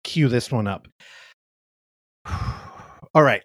cue 0.04 0.28
this 0.28 0.52
one 0.52 0.68
up? 0.68 0.88
All 2.26 3.24
right. 3.24 3.44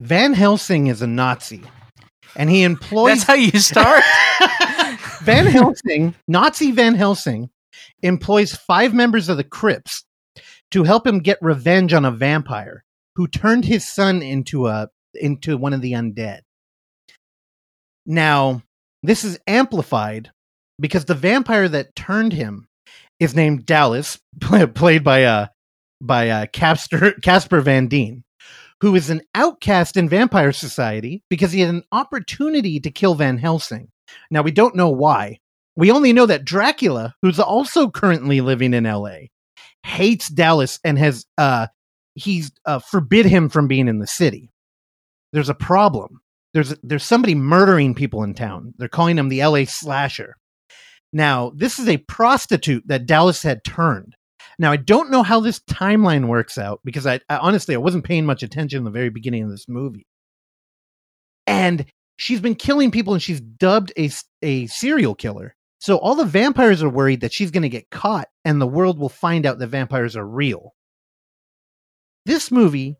Van 0.00 0.34
helsing 0.34 0.88
is 0.88 1.02
a 1.02 1.06
nazi 1.06 1.62
and 2.36 2.50
he 2.50 2.62
employs 2.64 3.18
That's 3.18 3.22
how 3.24 3.34
you 3.34 3.58
start. 3.58 4.02
Van 5.22 5.46
Helsing, 5.46 6.14
Nazi 6.28 6.70
Van 6.70 6.94
Helsing, 6.94 7.50
employs 8.02 8.54
five 8.54 8.94
members 8.94 9.28
of 9.28 9.36
the 9.36 9.44
Crips 9.44 10.04
to 10.70 10.84
help 10.84 11.06
him 11.06 11.20
get 11.20 11.38
revenge 11.40 11.92
on 11.92 12.04
a 12.04 12.10
vampire 12.10 12.84
who 13.16 13.26
turned 13.26 13.64
his 13.64 13.88
son 13.88 14.22
into 14.22 14.66
a 14.66 14.88
into 15.14 15.56
one 15.56 15.72
of 15.72 15.80
the 15.80 15.92
undead. 15.92 16.40
Now, 18.04 18.62
this 19.02 19.24
is 19.24 19.38
amplified 19.46 20.30
because 20.78 21.06
the 21.06 21.14
vampire 21.14 21.68
that 21.68 21.96
turned 21.96 22.32
him 22.32 22.68
is 23.18 23.34
named 23.34 23.66
Dallas, 23.66 24.18
pl- 24.40 24.68
played 24.68 25.02
by 25.04 25.24
uh 25.24 25.46
by 26.00 26.28
uh, 26.28 26.46
Casper 26.52 27.12
Casper 27.22 27.60
Van 27.60 27.88
Dien, 27.88 28.24
who 28.80 28.94
is 28.94 29.10
an 29.10 29.22
outcast 29.34 29.96
in 29.96 30.08
vampire 30.08 30.52
society 30.52 31.22
because 31.30 31.52
he 31.52 31.60
had 31.60 31.70
an 31.70 31.84
opportunity 31.92 32.80
to 32.80 32.90
kill 32.90 33.14
Van 33.14 33.38
Helsing. 33.38 33.88
Now 34.30 34.42
we 34.42 34.50
don't 34.50 34.76
know 34.76 34.90
why. 34.90 35.38
We 35.74 35.90
only 35.90 36.12
know 36.12 36.26
that 36.26 36.44
Dracula, 36.44 37.14
who's 37.22 37.38
also 37.38 37.90
currently 37.90 38.40
living 38.40 38.72
in 38.72 38.84
LA, 38.84 39.28
hates 39.86 40.28
Dallas 40.28 40.78
and 40.84 40.98
has 40.98 41.24
uh 41.38 41.68
he's 42.14 42.50
uh, 42.64 42.80
forbid 42.80 43.26
him 43.26 43.48
from 43.48 43.68
being 43.68 43.88
in 43.88 43.98
the 43.98 44.06
city. 44.06 44.50
There's 45.32 45.48
a 45.48 45.54
problem. 45.54 46.20
There's 46.54 46.74
there's 46.82 47.04
somebody 47.04 47.34
murdering 47.34 47.94
people 47.94 48.22
in 48.22 48.34
town. 48.34 48.74
They're 48.78 48.88
calling 48.88 49.18
him 49.18 49.28
the 49.28 49.44
LA 49.44 49.64
slasher. 49.64 50.36
Now, 51.12 51.52
this 51.54 51.78
is 51.78 51.88
a 51.88 51.98
prostitute 51.98 52.86
that 52.88 53.06
Dallas 53.06 53.42
had 53.42 53.64
turned. 53.64 54.16
Now, 54.58 54.72
I 54.72 54.76
don't 54.76 55.10
know 55.10 55.22
how 55.22 55.40
this 55.40 55.60
timeline 55.60 56.28
works 56.28 56.58
out 56.58 56.80
because 56.84 57.06
I, 57.06 57.20
I 57.28 57.36
honestly 57.36 57.74
I 57.74 57.78
wasn't 57.78 58.04
paying 58.04 58.26
much 58.26 58.42
attention 58.42 58.78
in 58.78 58.84
the 58.84 58.90
very 58.90 59.10
beginning 59.10 59.44
of 59.44 59.50
this 59.50 59.68
movie. 59.68 60.06
And 61.46 61.86
she's 62.16 62.40
been 62.40 62.54
killing 62.54 62.90
people 62.90 63.12
and 63.12 63.22
she's 63.22 63.40
dubbed 63.40 63.92
a 63.98 64.10
a 64.42 64.66
serial 64.66 65.14
killer. 65.14 65.55
So 65.80 65.98
all 65.98 66.14
the 66.14 66.24
vampires 66.24 66.82
are 66.82 66.88
worried 66.88 67.20
that 67.20 67.32
she's 67.32 67.50
going 67.50 67.62
to 67.62 67.68
get 67.68 67.90
caught 67.90 68.28
and 68.44 68.60
the 68.60 68.66
world 68.66 68.98
will 68.98 69.08
find 69.08 69.46
out 69.46 69.58
that 69.58 69.66
vampires 69.68 70.16
are 70.16 70.26
real. 70.26 70.74
This 72.24 72.50
movie 72.50 72.96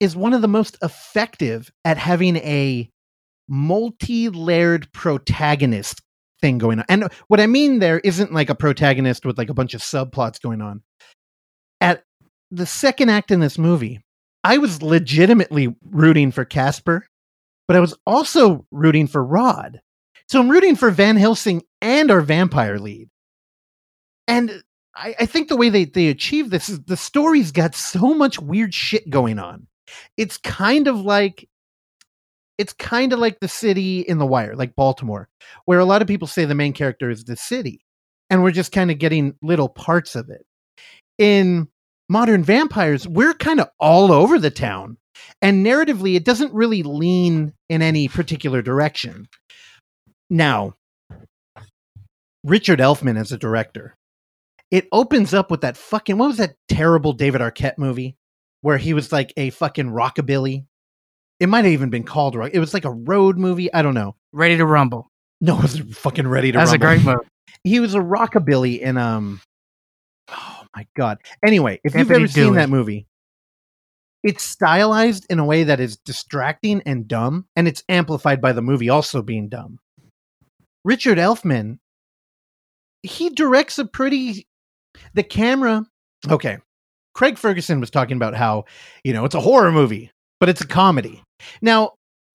is 0.00 0.16
one 0.16 0.32
of 0.32 0.42
the 0.42 0.48
most 0.48 0.78
effective 0.82 1.70
at 1.84 1.98
having 1.98 2.36
a 2.36 2.88
multi-layered 3.48 4.92
protagonist 4.92 6.00
thing 6.40 6.58
going 6.58 6.78
on. 6.78 6.84
And 6.88 7.08
what 7.26 7.40
I 7.40 7.46
mean 7.46 7.78
there 7.78 7.98
isn't 7.98 8.32
like 8.32 8.50
a 8.50 8.54
protagonist 8.54 9.26
with 9.26 9.38
like 9.38 9.50
a 9.50 9.54
bunch 9.54 9.74
of 9.74 9.80
subplots 9.80 10.40
going 10.40 10.62
on. 10.62 10.82
At 11.80 12.04
the 12.50 12.66
second 12.66 13.08
act 13.08 13.30
in 13.30 13.40
this 13.40 13.58
movie, 13.58 14.00
I 14.44 14.58
was 14.58 14.82
legitimately 14.82 15.74
rooting 15.90 16.30
for 16.30 16.44
Casper, 16.44 17.06
but 17.66 17.76
I 17.76 17.80
was 17.80 17.94
also 18.06 18.66
rooting 18.70 19.08
for 19.08 19.22
Rod. 19.22 19.80
So 20.28 20.40
I'm 20.40 20.50
rooting 20.50 20.76
for 20.76 20.90
Van 20.90 21.16
Helsing 21.16 21.62
and 21.80 22.10
our 22.10 22.20
vampire 22.20 22.78
lead. 22.78 23.08
And 24.26 24.62
I, 24.94 25.14
I 25.20 25.26
think 25.26 25.48
the 25.48 25.56
way 25.56 25.70
they, 25.70 25.86
they 25.86 26.08
achieve 26.08 26.50
this 26.50 26.68
is 26.68 26.80
the 26.80 26.96
story's 26.96 27.50
got 27.50 27.74
so 27.74 28.12
much 28.12 28.38
weird 28.38 28.74
shit 28.74 29.08
going 29.08 29.38
on. 29.38 29.66
It's 30.16 30.36
kind 30.36 30.86
of 30.86 31.00
like 31.00 31.48
it's 32.58 32.72
kind 32.72 33.12
of 33.12 33.20
like 33.20 33.38
the 33.40 33.48
city 33.48 34.00
in 34.00 34.18
the 34.18 34.26
wire, 34.26 34.54
like 34.56 34.74
Baltimore, 34.74 35.28
where 35.64 35.78
a 35.78 35.84
lot 35.84 36.02
of 36.02 36.08
people 36.08 36.26
say 36.26 36.44
the 36.44 36.56
main 36.56 36.72
character 36.72 37.08
is 37.08 37.24
the 37.24 37.36
city, 37.36 37.84
and 38.28 38.42
we're 38.42 38.50
just 38.50 38.72
kind 38.72 38.90
of 38.90 38.98
getting 38.98 39.34
little 39.42 39.68
parts 39.68 40.16
of 40.16 40.28
it. 40.28 40.44
In 41.18 41.68
modern 42.08 42.42
vampires, 42.42 43.06
we're 43.06 43.32
kind 43.32 43.60
of 43.60 43.68
all 43.78 44.12
over 44.12 44.38
the 44.38 44.50
town. 44.50 44.98
And 45.40 45.64
narratively, 45.64 46.16
it 46.16 46.24
doesn't 46.24 46.52
really 46.52 46.82
lean 46.82 47.52
in 47.68 47.80
any 47.80 48.08
particular 48.08 48.60
direction. 48.60 49.28
Now, 50.30 50.74
Richard 52.44 52.78
Elfman 52.80 53.18
as 53.18 53.32
a 53.32 53.38
director, 53.38 53.96
it 54.70 54.86
opens 54.92 55.32
up 55.32 55.50
with 55.50 55.62
that 55.62 55.76
fucking 55.76 56.18
what 56.18 56.28
was 56.28 56.36
that 56.38 56.56
terrible 56.68 57.12
David 57.12 57.40
Arquette 57.40 57.78
movie 57.78 58.16
where 58.60 58.78
he 58.78 58.92
was 58.92 59.12
like 59.12 59.32
a 59.36 59.50
fucking 59.50 59.90
rockabilly? 59.90 60.66
It 61.40 61.48
might 61.48 61.64
have 61.64 61.72
even 61.72 61.90
been 61.90 62.04
called 62.04 62.34
rock. 62.34 62.50
It 62.52 62.58
was 62.58 62.74
like 62.74 62.84
a 62.84 62.90
road 62.90 63.38
movie. 63.38 63.72
I 63.72 63.82
don't 63.82 63.94
know. 63.94 64.16
Ready 64.32 64.56
to 64.56 64.66
rumble. 64.66 65.10
No, 65.40 65.56
it 65.58 65.62
was 65.62 65.78
fucking 65.96 66.26
ready 66.26 66.52
to. 66.52 66.58
That's 66.58 66.72
a 66.72 66.78
great 66.78 67.04
movie. 67.04 67.18
He 67.64 67.80
was 67.80 67.94
a 67.94 67.98
rockabilly 67.98 68.78
in 68.78 68.96
um. 68.96 69.40
Oh 70.28 70.62
my 70.76 70.86
god. 70.94 71.18
Anyway, 71.44 71.80
if 71.82 71.94
you've 71.94 72.06
Hippity 72.06 72.24
ever 72.24 72.32
seen 72.32 72.54
that 72.54 72.68
movie, 72.68 73.08
it's 74.22 74.44
stylized 74.44 75.26
in 75.28 75.38
a 75.38 75.44
way 75.44 75.64
that 75.64 75.80
is 75.80 75.96
distracting 75.96 76.82
and 76.86 77.08
dumb, 77.08 77.46
and 77.56 77.66
it's 77.66 77.82
amplified 77.88 78.40
by 78.40 78.52
the 78.52 78.62
movie 78.62 78.90
also 78.90 79.22
being 79.22 79.48
dumb. 79.48 79.80
Richard 80.88 81.18
Elfman, 81.18 81.80
he 83.02 83.28
directs 83.28 83.78
a 83.78 83.84
pretty. 83.84 84.48
The 85.12 85.22
camera. 85.22 85.84
Okay, 86.28 86.56
Craig 87.14 87.36
Ferguson 87.36 87.78
was 87.78 87.90
talking 87.90 88.16
about 88.16 88.34
how 88.34 88.64
you 89.04 89.12
know 89.12 89.26
it's 89.26 89.34
a 89.34 89.40
horror 89.40 89.70
movie, 89.70 90.10
but 90.40 90.48
it's 90.48 90.62
a 90.62 90.66
comedy. 90.66 91.22
Now, 91.60 91.92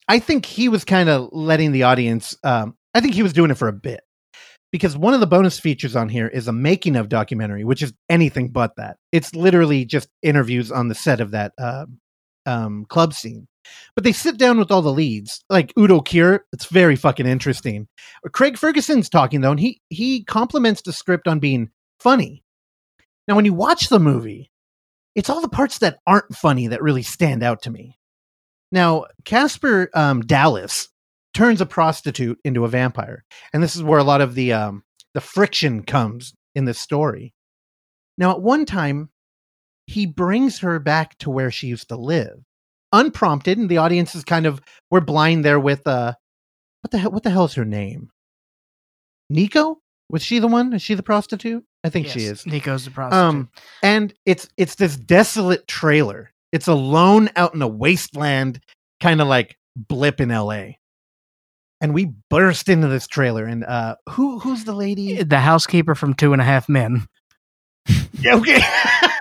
I 0.07 0.19
think 0.19 0.45
he 0.45 0.69
was 0.69 0.85
kind 0.85 1.09
of 1.09 1.29
letting 1.31 1.71
the 1.71 1.83
audience. 1.83 2.37
Um, 2.43 2.75
I 2.93 3.01
think 3.01 3.15
he 3.15 3.23
was 3.23 3.33
doing 3.33 3.49
it 3.49 3.57
for 3.57 3.67
a 3.67 3.73
bit 3.73 4.01
because 4.71 4.95
one 4.95 5.15
of 5.15 5.19
the 5.19 5.25
bonus 5.27 5.59
features 5.59 5.95
on 5.95 6.07
here 6.07 6.27
is 6.27 6.47
a 6.47 6.53
making 6.53 6.95
of 6.95 7.09
documentary, 7.09 7.63
which 7.63 7.81
is 7.81 7.91
anything 8.07 8.49
but 8.49 8.75
that. 8.77 8.97
It's 9.11 9.33
literally 9.33 9.83
just 9.83 10.09
interviews 10.21 10.71
on 10.71 10.89
the 10.89 10.95
set 10.95 11.21
of 11.21 11.31
that 11.31 11.53
uh, 11.57 11.87
um, 12.45 12.85
club 12.87 13.15
scene. 13.15 13.47
But 13.95 14.03
they 14.03 14.11
sit 14.11 14.37
down 14.37 14.57
with 14.57 14.71
all 14.71 14.81
the 14.81 14.91
leads, 14.91 15.43
like 15.49 15.73
Udo 15.77 16.01
Kier. 16.01 16.41
It's 16.51 16.65
very 16.65 16.95
fucking 16.95 17.25
interesting. 17.25 17.87
Craig 18.31 18.57
Ferguson's 18.57 19.09
talking 19.09 19.41
though, 19.41 19.51
and 19.51 19.59
he 19.59 19.81
he 19.89 20.23
compliments 20.23 20.81
the 20.81 20.93
script 20.93 21.27
on 21.27 21.39
being 21.39 21.69
funny. 21.99 22.43
Now, 23.27 23.35
when 23.35 23.45
you 23.45 23.53
watch 23.53 23.89
the 23.89 23.99
movie, 23.99 24.51
it's 25.15 25.29
all 25.29 25.41
the 25.41 25.47
parts 25.47 25.77
that 25.79 25.99
aren't 26.05 26.35
funny 26.35 26.67
that 26.67 26.81
really 26.81 27.03
stand 27.03 27.43
out 27.43 27.61
to 27.63 27.69
me. 27.69 27.97
Now, 28.71 29.05
Casper 29.23 29.89
um, 29.93 30.21
Dallas 30.21 30.89
turns 31.33 31.61
a 31.61 31.65
prostitute 31.65 32.39
into 32.43 32.65
a 32.65 32.69
vampire, 32.69 33.23
and 33.53 33.61
this 33.61 33.75
is 33.75 33.83
where 33.83 33.99
a 33.99 34.03
lot 34.03 34.21
of 34.21 34.35
the 34.35 34.53
um, 34.53 34.83
the 35.13 35.21
friction 35.21 35.83
comes 35.83 36.33
in 36.55 36.65
this 36.65 36.79
story. 36.79 37.33
Now, 38.17 38.31
at 38.31 38.41
one 38.41 38.65
time, 38.65 39.09
he 39.85 40.05
brings 40.05 40.59
her 40.59 40.79
back 40.79 41.17
to 41.19 41.29
where 41.29 41.51
she 41.51 41.67
used 41.67 41.89
to 41.89 41.95
live, 41.95 42.39
unprompted, 42.93 43.57
and 43.57 43.67
the 43.67 43.77
audience 43.77 44.15
is 44.15 44.23
kind 44.23 44.45
of 44.45 44.61
we're 44.89 45.01
blind 45.01 45.43
there 45.43 45.59
with 45.59 45.85
uh, 45.85 46.13
what 46.81 46.91
the 46.91 46.97
hell? 46.97 47.11
What 47.11 47.23
the 47.23 47.29
hell 47.29 47.45
is 47.45 47.55
her 47.55 47.65
name? 47.65 48.09
Nico? 49.29 49.79
Was 50.09 50.21
she 50.21 50.39
the 50.39 50.47
one? 50.47 50.73
Is 50.73 50.81
she 50.81 50.93
the 50.93 51.03
prostitute? 51.03 51.65
I 51.83 51.89
think 51.89 52.07
she 52.07 52.21
is. 52.21 52.45
Nico's 52.45 52.85
the 52.85 52.91
prostitute. 52.91 53.23
Um, 53.23 53.49
and 53.81 54.13
it's 54.25 54.47
it's 54.57 54.75
this 54.75 54.95
desolate 54.95 55.67
trailer. 55.67 56.31
It's 56.51 56.67
alone 56.67 57.29
out 57.35 57.55
in 57.55 57.61
a 57.61 57.67
wasteland, 57.67 58.61
kind 59.01 59.21
of 59.21 59.27
like 59.27 59.57
blip 59.75 60.21
in 60.21 60.29
L.A. 60.29 60.79
And 61.81 61.93
we 61.93 62.13
burst 62.29 62.69
into 62.69 62.87
this 62.87 63.07
trailer, 63.07 63.43
and 63.43 63.65
uh, 63.65 63.95
who 64.09 64.39
who's 64.39 64.63
the 64.63 64.73
lady? 64.73 65.23
the 65.23 65.39
housekeeper 65.39 65.95
from 65.95 66.13
Two 66.13 66.31
and 66.31 66.41
a 66.41 66.45
Half 66.45 66.69
Men. 66.69 67.07
Yeah, 68.19 68.35
okay, 68.35 68.61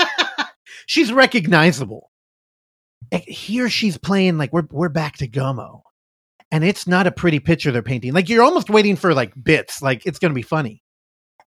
she's 0.86 1.12
recognizable. 1.12 2.11
Eh, 3.12 3.16
and 3.16 3.24
Here 3.24 3.70
she's 3.70 3.98
playing 3.98 4.38
like 4.38 4.52
we're 4.52 4.68
we're 4.72 4.88
back 4.90 5.18
to 5.18 5.28
Gummo, 5.28 5.82
and 6.50 6.64
it's 6.64 6.86
not 6.88 7.06
a 7.06 7.12
pretty 7.12 7.40
picture 7.40 7.72
they're 7.72 7.82
painting. 7.82 8.12
Like 8.14 8.28
you're 8.30 8.44
almost 8.44 8.70
waiting 8.70 8.96
for 8.96 9.14
like 9.14 9.32
bits, 9.42 9.82
like 9.82 10.06
it's 10.06 10.18
gonna 10.18 10.34
be 10.34 10.42
funny, 10.42 10.82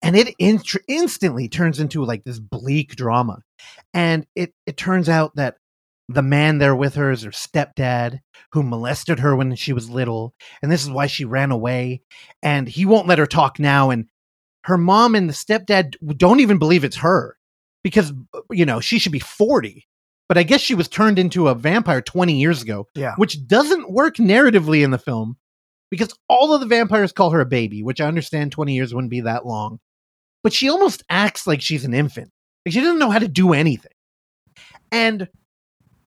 and 0.02 0.16
it 0.16 0.34
int- 0.38 0.76
instantly 0.88 1.48
turns 1.48 1.80
into 1.80 2.04
like 2.04 2.24
this 2.24 2.38
bleak 2.40 2.96
drama. 2.96 3.38
And 3.94 4.26
it 4.36 4.54
it 4.66 4.76
turns 4.76 5.08
out 5.08 5.36
that 5.36 5.56
the 6.08 6.22
man 6.22 6.58
there 6.58 6.76
with 6.76 6.94
her 6.96 7.10
is 7.10 7.22
her 7.22 7.30
stepdad 7.30 8.20
who 8.52 8.62
molested 8.62 9.20
her 9.20 9.34
when 9.36 9.54
she 9.56 9.72
was 9.72 9.90
little, 9.90 10.34
and 10.62 10.70
this 10.70 10.82
is 10.84 10.90
why 10.90 11.06
she 11.06 11.24
ran 11.24 11.50
away. 11.50 12.02
And 12.42 12.68
he 12.68 12.86
won't 12.86 13.08
let 13.08 13.18
her 13.18 13.26
talk 13.26 13.58
now. 13.58 13.90
And 13.90 14.06
her 14.64 14.78
mom 14.78 15.14
and 15.14 15.28
the 15.28 15.34
stepdad 15.34 15.94
don't 16.18 16.40
even 16.40 16.58
believe 16.58 16.84
it's 16.84 16.96
her 16.98 17.36
because 17.82 18.12
uh, 18.34 18.40
you 18.50 18.66
know 18.66 18.80
she 18.80 18.98
should 18.98 19.12
be 19.12 19.18
forty. 19.20 19.86
But 20.28 20.38
I 20.38 20.42
guess 20.42 20.60
she 20.60 20.74
was 20.74 20.88
turned 20.88 21.18
into 21.18 21.48
a 21.48 21.54
vampire 21.54 22.00
20 22.00 22.38
years 22.38 22.62
ago, 22.62 22.88
Yeah. 22.94 23.14
which 23.16 23.46
doesn't 23.46 23.90
work 23.90 24.16
narratively 24.16 24.82
in 24.82 24.90
the 24.90 24.98
film 24.98 25.36
because 25.90 26.14
all 26.28 26.54
of 26.54 26.60
the 26.60 26.66
vampires 26.66 27.12
call 27.12 27.30
her 27.30 27.40
a 27.40 27.46
baby, 27.46 27.82
which 27.82 28.00
I 28.00 28.06
understand 28.06 28.50
20 28.52 28.74
years 28.74 28.94
wouldn't 28.94 29.10
be 29.10 29.20
that 29.20 29.44
long. 29.46 29.80
But 30.42 30.52
she 30.52 30.68
almost 30.70 31.02
acts 31.10 31.46
like 31.46 31.60
she's 31.60 31.84
an 31.84 31.94
infant. 31.94 32.30
Like 32.64 32.72
she 32.72 32.80
doesn't 32.80 32.98
know 32.98 33.10
how 33.10 33.18
to 33.18 33.28
do 33.28 33.52
anything. 33.52 33.92
And 34.90 35.28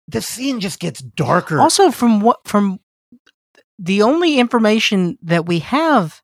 the 0.08 0.22
scene 0.22 0.60
just 0.62 0.80
gets 0.80 1.02
darker. 1.02 1.60
Also, 1.60 1.92
from 1.92 2.22
what 2.22 2.40
from 2.48 2.80
the 3.80 4.02
only 4.02 4.40
information 4.40 5.18
that 5.22 5.46
we 5.46 5.60
have 5.60 6.22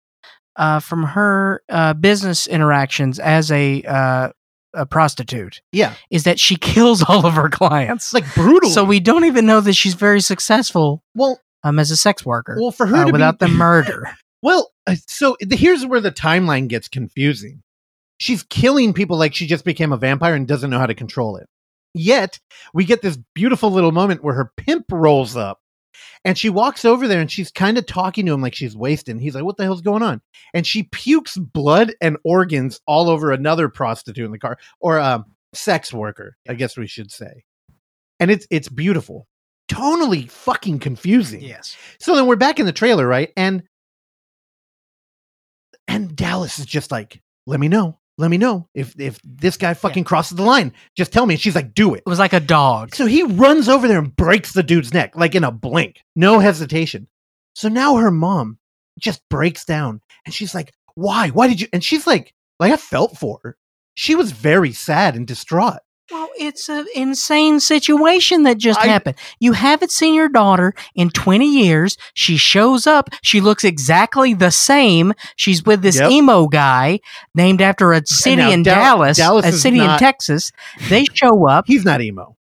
uh, 0.56 0.80
from 0.80 1.04
her 1.04 1.62
uh, 1.70 1.94
business 1.94 2.48
interactions 2.48 3.20
as 3.20 3.52
a 3.52 3.82
uh, 3.84 4.30
a 4.74 4.86
prostitute 4.86 5.62
yeah, 5.72 5.94
is 6.10 6.24
that 6.24 6.40
she 6.40 6.56
kills 6.56 7.04
all 7.08 7.26
of 7.26 7.34
her 7.34 7.50
clients. 7.50 8.14
like 8.14 8.26
brutal. 8.36 8.70
so 8.70 8.84
we 8.84 9.00
don't 9.00 9.26
even 9.26 9.46
know 9.46 9.62
that 9.62 9.74
she's 9.74 9.94
very 9.94 10.22
successful 10.22 11.04
well, 11.16 11.40
um, 11.64 11.80
as 11.80 11.92
a 11.92 11.98
sex 11.98 12.26
worker 12.26 12.58
well, 12.60 12.72
for 12.72 12.86
her 12.86 13.06
uh, 13.06 13.12
without 13.12 13.40
be, 13.40 13.46
the 13.46 13.52
murder. 13.54 14.10
Well, 14.42 14.72
uh, 14.88 14.96
so 15.08 15.38
the, 15.40 15.56
here's 15.56 15.86
where 15.86 16.02
the 16.02 16.12
timeline 16.12 16.68
gets 16.68 16.88
confusing. 16.88 17.62
She's 18.20 18.44
killing 18.44 18.94
people 18.94 19.18
like 19.18 19.34
she 19.34 19.48
just 19.48 19.66
became 19.66 19.92
a 19.92 19.98
vampire 19.98 20.36
and 20.36 20.48
doesn't 20.48 20.70
know 20.70 20.80
how 20.80 20.86
to 20.86 20.96
control 20.96 21.38
it. 21.38 21.48
Yet, 21.94 22.40
we 22.74 22.86
get 22.86 23.02
this 23.02 23.18
beautiful 23.36 23.70
little 23.70 23.92
moment 23.92 24.24
where 24.24 24.34
her 24.34 24.52
pimp 24.58 24.86
rolls 24.92 25.36
up 25.36 25.60
and 26.26 26.38
she 26.38 26.50
walks 26.50 26.86
over 26.86 27.08
there 27.08 27.20
and 27.20 27.32
she's 27.32 27.52
kind 27.52 27.78
of 27.78 27.86
talking 27.86 28.26
to 28.26 28.34
him 28.34 28.42
like 28.42 28.56
she's 28.56 28.76
wasted. 28.76 29.14
And 29.16 29.22
he's 29.22 29.36
like, 29.36 29.44
What 29.44 29.58
the 29.58 29.64
hell's 29.64 29.82
going 29.82 30.04
on? 30.04 30.22
And 30.54 30.66
she 30.66 30.84
pukes 30.84 31.38
blood 31.38 31.94
and 32.02 32.18
organs 32.24 32.80
all 32.88 33.10
over 33.10 33.32
another 33.32 33.70
prostitute 33.70 34.26
in 34.26 34.32
the 34.32 34.40
car 34.40 34.58
or 34.80 34.98
a 34.98 35.26
sex 35.54 35.94
worker, 35.94 36.38
I 36.48 36.54
guess 36.54 36.78
we 36.78 36.88
should 36.88 37.12
say. 37.12 37.44
And 38.20 38.32
it's 38.32 38.48
it's 38.50 38.70
beautiful. 38.70 39.28
Tonally 39.70 40.30
fucking 40.30 40.80
confusing. 40.80 41.42
yes. 41.42 41.76
So 42.00 42.16
then 42.16 42.28
we're 42.28 42.36
back 42.36 42.60
in 42.60 42.66
the 42.66 42.72
trailer, 42.74 43.08
right? 43.08 43.32
And 43.38 43.64
and 45.88 46.16
Dallas 46.16 46.60
is 46.60 46.66
just 46.66 46.92
like, 46.92 47.22
"Let 47.46 47.60
me 47.60 47.68
know, 47.68 48.00
let 48.18 48.30
me 48.30 48.38
know 48.38 48.68
if 48.74 49.00
if 49.00 49.20
this 49.24 49.58
guy 49.58 49.74
fucking 49.74 50.04
crosses 50.04 50.38
the 50.38 50.44
line. 50.44 50.74
Just 50.96 51.12
tell 51.12 51.26
me." 51.26 51.36
And 51.36 51.42
she's 51.42 51.56
like, 51.56 51.74
"Do 51.74 51.94
it." 51.96 52.04
It 52.06 52.10
was 52.10 52.20
like 52.20 52.34
a 52.34 52.40
dog. 52.40 52.96
So 52.96 53.06
he 53.06 53.24
runs 53.24 53.68
over 53.70 53.88
there 53.88 54.00
and 54.00 54.16
breaks 54.16 54.54
the 54.54 54.64
dude's 54.64 54.94
neck, 54.94 55.16
like 55.16 55.36
in 55.36 55.44
a 55.44 55.52
blink, 55.52 56.02
no 56.16 56.40
hesitation. 56.40 57.08
So 57.56 57.70
now 57.70 57.96
her 57.96 58.12
mom 58.12 58.60
just 59.00 59.22
breaks 59.30 59.66
down, 59.66 60.02
and 60.26 60.34
she's 60.34 60.54
like, 60.56 60.74
"Why? 60.96 61.30
Why 61.30 61.48
did 61.48 61.62
you?" 61.62 61.68
And 61.74 61.84
she's 61.84 62.06
like, 62.08 62.34
"Like 62.60 62.72
I 62.72 62.78
felt 62.78 63.18
for 63.18 63.40
her. 63.44 63.58
She 63.96 64.16
was 64.16 64.32
very 64.32 64.74
sad 64.74 65.16
and 65.16 65.28
distraught." 65.28 65.82
Well, 66.12 66.28
it's 66.38 66.68
an 66.70 66.86
insane 66.96 67.60
situation 67.60 68.44
that 68.44 68.58
just 68.58 68.80
I- 68.80 68.88
happened. 68.88 69.16
You 69.40 69.54
haven't 69.54 69.92
seen 69.92 70.14
your 70.14 70.30
daughter 70.30 70.74
in 70.96 71.10
20 71.10 71.46
years. 71.46 71.98
She 72.14 72.36
shows 72.38 72.86
up. 72.86 73.10
She 73.24 73.40
looks 73.42 73.64
exactly 73.64 74.34
the 74.34 74.52
same. 74.52 75.14
She's 75.38 75.64
with 75.66 75.82
this 75.82 76.00
Yep. 76.00 76.12
emo 76.12 76.48
guy 76.48 77.00
named 77.34 77.62
after 77.62 77.94
a 77.94 78.06
city 78.06 78.36
now 78.36 78.52
in 78.52 78.64
Dal- 78.64 78.76
Dallas, 78.98 79.18
Dallas 79.18 79.46
a 79.46 79.52
city 79.54 79.80
in 79.80 79.98
Texas. 79.98 80.52
They 80.90 81.06
show 81.14 81.48
up. 81.48 81.66
He's 81.68 81.86
not 81.86 82.02
emo. 82.02 82.36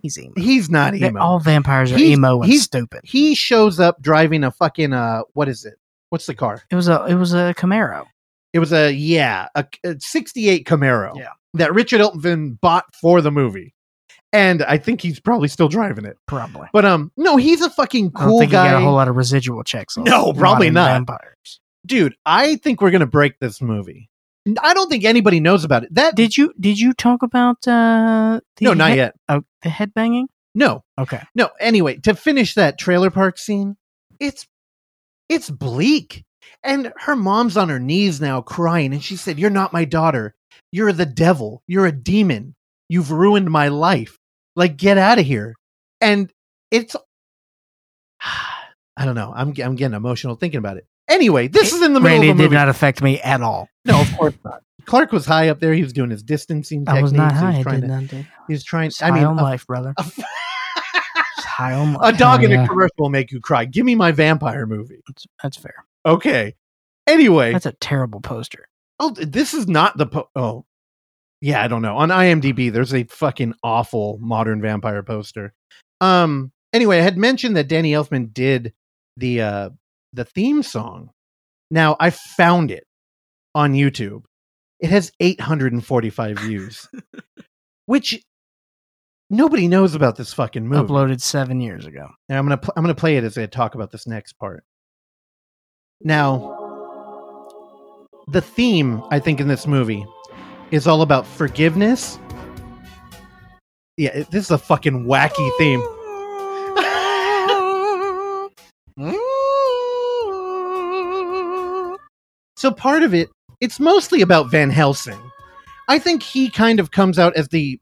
He's 0.00 0.18
emo. 0.18 0.32
He's 0.36 0.68
not 0.70 0.94
emo. 0.94 1.20
All 1.20 1.38
vampires 1.38 1.92
are 1.92 1.98
He's- 1.98 2.12
emo 2.16 2.40
and 2.40 2.50
he's- 2.50 2.64
stupid. 2.64 3.00
he 3.04 3.34
shows 3.34 3.78
up 3.78 4.00
driving 4.02 4.42
a 4.42 4.50
fucking 4.50 4.92
uh, 4.92 5.20
what 5.34 5.48
is 5.48 5.64
it? 5.64 5.74
What's 6.08 6.26
the 6.26 6.34
car? 6.34 6.62
It 6.70 6.74
was 6.76 6.88
a 6.88 7.04
it 7.06 7.14
was 7.14 7.34
a 7.34 7.54
Camaro. 7.56 8.06
It 8.52 8.58
was 8.58 8.72
a 8.72 8.90
yeah, 8.92 9.48
a, 9.54 9.64
a 9.84 9.96
68 10.00 10.66
Camaro. 10.66 11.16
Yeah. 11.16 11.28
That 11.54 11.74
Richard 11.74 12.00
Elfman 12.00 12.58
bought 12.60 12.84
for 13.00 13.20
the 13.20 13.30
movie. 13.30 13.74
And 14.32 14.62
I 14.62 14.78
think 14.78 15.02
he's 15.02 15.20
probably 15.20 15.48
still 15.48 15.68
driving 15.68 16.06
it. 16.06 16.16
Probably. 16.26 16.68
But 16.72 16.84
um 16.86 17.12
no, 17.16 17.36
he's 17.36 17.60
a 17.60 17.68
fucking 17.68 18.12
I 18.16 18.20
don't 18.20 18.28
cool 18.30 18.38
think 18.40 18.52
guy. 18.52 18.66
he 18.66 18.72
got 18.72 18.80
a 18.80 18.84
whole 18.84 18.94
lot 18.94 19.08
of 19.08 19.16
residual 19.16 19.62
checks. 19.62 19.96
No, 19.98 20.32
probably 20.32 20.70
not. 20.70 20.90
Vampires. 20.92 21.60
Dude, 21.84 22.14
I 22.24 22.56
think 22.56 22.80
we're 22.80 22.92
going 22.92 23.00
to 23.00 23.06
break 23.06 23.38
this 23.40 23.60
movie. 23.60 24.08
I 24.62 24.72
don't 24.72 24.88
think 24.88 25.04
anybody 25.04 25.40
knows 25.40 25.64
about 25.64 25.82
it. 25.84 25.94
That 25.94 26.14
Did 26.14 26.36
you 26.36 26.52
did 26.58 26.78
you 26.78 26.94
talk 26.94 27.22
about 27.22 27.58
uh 27.68 28.40
the 28.56 28.64
No, 28.64 28.72
not 28.72 28.88
head- 28.90 28.96
yet. 28.96 29.14
Oh, 29.28 29.42
the 29.62 29.68
headbanging? 29.68 30.24
No. 30.54 30.84
Okay. 30.98 31.20
No, 31.34 31.50
anyway, 31.60 31.96
to 31.98 32.14
finish 32.14 32.54
that 32.54 32.78
trailer 32.78 33.10
park 33.10 33.36
scene, 33.38 33.76
it's 34.18 34.46
it's 35.28 35.50
bleak. 35.50 36.24
And 36.62 36.92
her 36.98 37.16
mom's 37.16 37.56
on 37.56 37.68
her 37.68 37.78
knees 37.80 38.20
now 38.20 38.40
crying 38.40 38.92
and 38.92 39.02
she 39.02 39.16
said, 39.16 39.38
"You're 39.38 39.50
not 39.50 39.72
my 39.72 39.84
daughter. 39.84 40.34
You're 40.70 40.92
the 40.92 41.06
devil. 41.06 41.62
You're 41.66 41.86
a 41.86 41.92
demon. 41.92 42.54
You've 42.88 43.10
ruined 43.10 43.50
my 43.50 43.68
life. 43.68 44.18
Like 44.56 44.76
get 44.76 44.98
out 44.98 45.18
of 45.18 45.24
here." 45.26 45.54
And 46.00 46.30
it's 46.70 46.94
I 48.96 49.04
don't 49.04 49.14
know. 49.14 49.32
I'm 49.34 49.54
I'm 49.62 49.74
getting 49.76 49.94
emotional 49.94 50.36
thinking 50.36 50.58
about 50.58 50.76
it. 50.76 50.86
Anyway, 51.08 51.48
this 51.48 51.72
is 51.72 51.82
in 51.82 51.92
the 51.94 52.00
middle 52.00 52.16
Randy 52.18 52.30
of 52.30 52.36
the 52.36 52.42
did 52.44 52.50
movie. 52.50 52.56
not 52.56 52.68
affect 52.68 53.02
me 53.02 53.20
at 53.20 53.40
all. 53.42 53.68
no, 53.84 54.00
of 54.00 54.16
course 54.16 54.34
not. 54.44 54.62
Clark 54.84 55.12
was 55.12 55.26
high 55.26 55.48
up 55.48 55.60
there. 55.60 55.72
He 55.74 55.82
was 55.82 55.92
doing 55.92 56.10
his 56.10 56.22
distancing 56.22 56.84
I 56.88 56.94
techniques. 56.94 57.02
was 57.02 57.12
not 57.12 57.32
He 57.32 57.38
high. 57.38 57.46
was 57.50 57.56
I 57.58 57.62
trying 57.62 57.80
did 57.80 57.86
to, 57.88 57.92
not. 58.00 58.06
do- 58.08 58.24
he 58.48 58.52
was 58.52 58.64
trying. 58.64 58.90
I 59.00 59.10
mean, 59.10 59.24
on 59.24 59.38
a- 59.38 59.42
life, 59.42 59.66
brother. 59.66 59.94
a- 59.98 60.04
high 61.40 61.72
on 61.74 61.92
life. 61.94 62.00
Oh, 62.02 62.08
a 62.08 62.12
dog 62.12 62.44
in 62.44 62.50
yeah. 62.50 62.64
a 62.64 62.68
commercial 62.68 62.94
will 62.98 63.10
make 63.10 63.30
you 63.32 63.40
cry. 63.40 63.64
Give 63.64 63.84
me 63.84 63.94
my 63.94 64.12
vampire 64.12 64.66
movie. 64.66 65.00
That's, 65.06 65.26
that's 65.42 65.56
fair. 65.56 65.84
Okay. 66.06 66.54
Anyway, 67.06 67.52
That's 67.52 67.66
a 67.66 67.72
terrible 67.72 68.20
poster. 68.20 68.68
oh, 69.00 69.10
this 69.10 69.54
is 69.54 69.66
not 69.68 69.96
the 69.98 70.06
po- 70.06 70.28
oh, 70.36 70.64
yeah, 71.40 71.62
I 71.62 71.68
don't 71.68 71.82
know. 71.82 71.96
On 71.96 72.08
IMDb, 72.10 72.70
there's 72.72 72.94
a 72.94 73.04
fucking 73.04 73.54
awful 73.64 74.18
modern 74.20 74.60
vampire 74.62 75.02
poster. 75.02 75.52
Um. 76.00 76.52
Anyway, 76.72 76.98
I 76.98 77.02
had 77.02 77.18
mentioned 77.18 77.56
that 77.56 77.68
Danny 77.68 77.92
Elfman 77.92 78.32
did 78.32 78.72
the 79.16 79.40
uh 79.42 79.70
the 80.12 80.24
theme 80.24 80.62
song. 80.62 81.10
Now 81.70 81.96
I 82.00 82.10
found 82.10 82.70
it 82.70 82.84
on 83.54 83.72
YouTube. 83.74 84.22
It 84.80 84.90
has 84.90 85.12
845 85.20 86.38
views, 86.40 86.88
which 87.86 88.20
nobody 89.30 89.68
knows 89.68 89.94
about 89.94 90.16
this 90.16 90.32
fucking 90.32 90.66
movie. 90.66 90.88
Uploaded 90.88 91.20
seven 91.20 91.60
years 91.60 91.86
ago. 91.86 92.08
And 92.28 92.38
I'm 92.38 92.44
gonna 92.44 92.56
pl- 92.58 92.74
I'm 92.76 92.82
gonna 92.82 92.94
play 92.94 93.16
it 93.16 93.24
as 93.24 93.36
I 93.38 93.46
talk 93.46 93.74
about 93.74 93.90
this 93.90 94.06
next 94.06 94.34
part. 94.34 94.64
Now, 96.04 96.58
the 98.28 98.40
theme 98.40 99.02
I 99.10 99.18
think 99.18 99.40
in 99.40 99.48
this 99.48 99.66
movie 99.66 100.04
is 100.70 100.86
all 100.86 101.02
about 101.02 101.26
forgiveness. 101.26 102.18
Yeah, 103.96 104.24
this 104.30 104.46
is 104.46 104.50
a 104.50 104.58
fucking 104.58 105.04
wacky 105.06 105.50
theme. 105.58 105.82
So 112.62 112.70
part 112.70 113.02
of 113.02 113.12
it, 113.12 113.28
it's 113.60 113.80
mostly 113.80 114.22
about 114.22 114.48
Van 114.48 114.70
Helsing. 114.70 115.18
I 115.88 115.98
think 115.98 116.22
he 116.22 116.48
kind 116.48 116.78
of 116.78 116.92
comes 116.92 117.18
out 117.18 117.34
as 117.34 117.48
the 117.48 117.80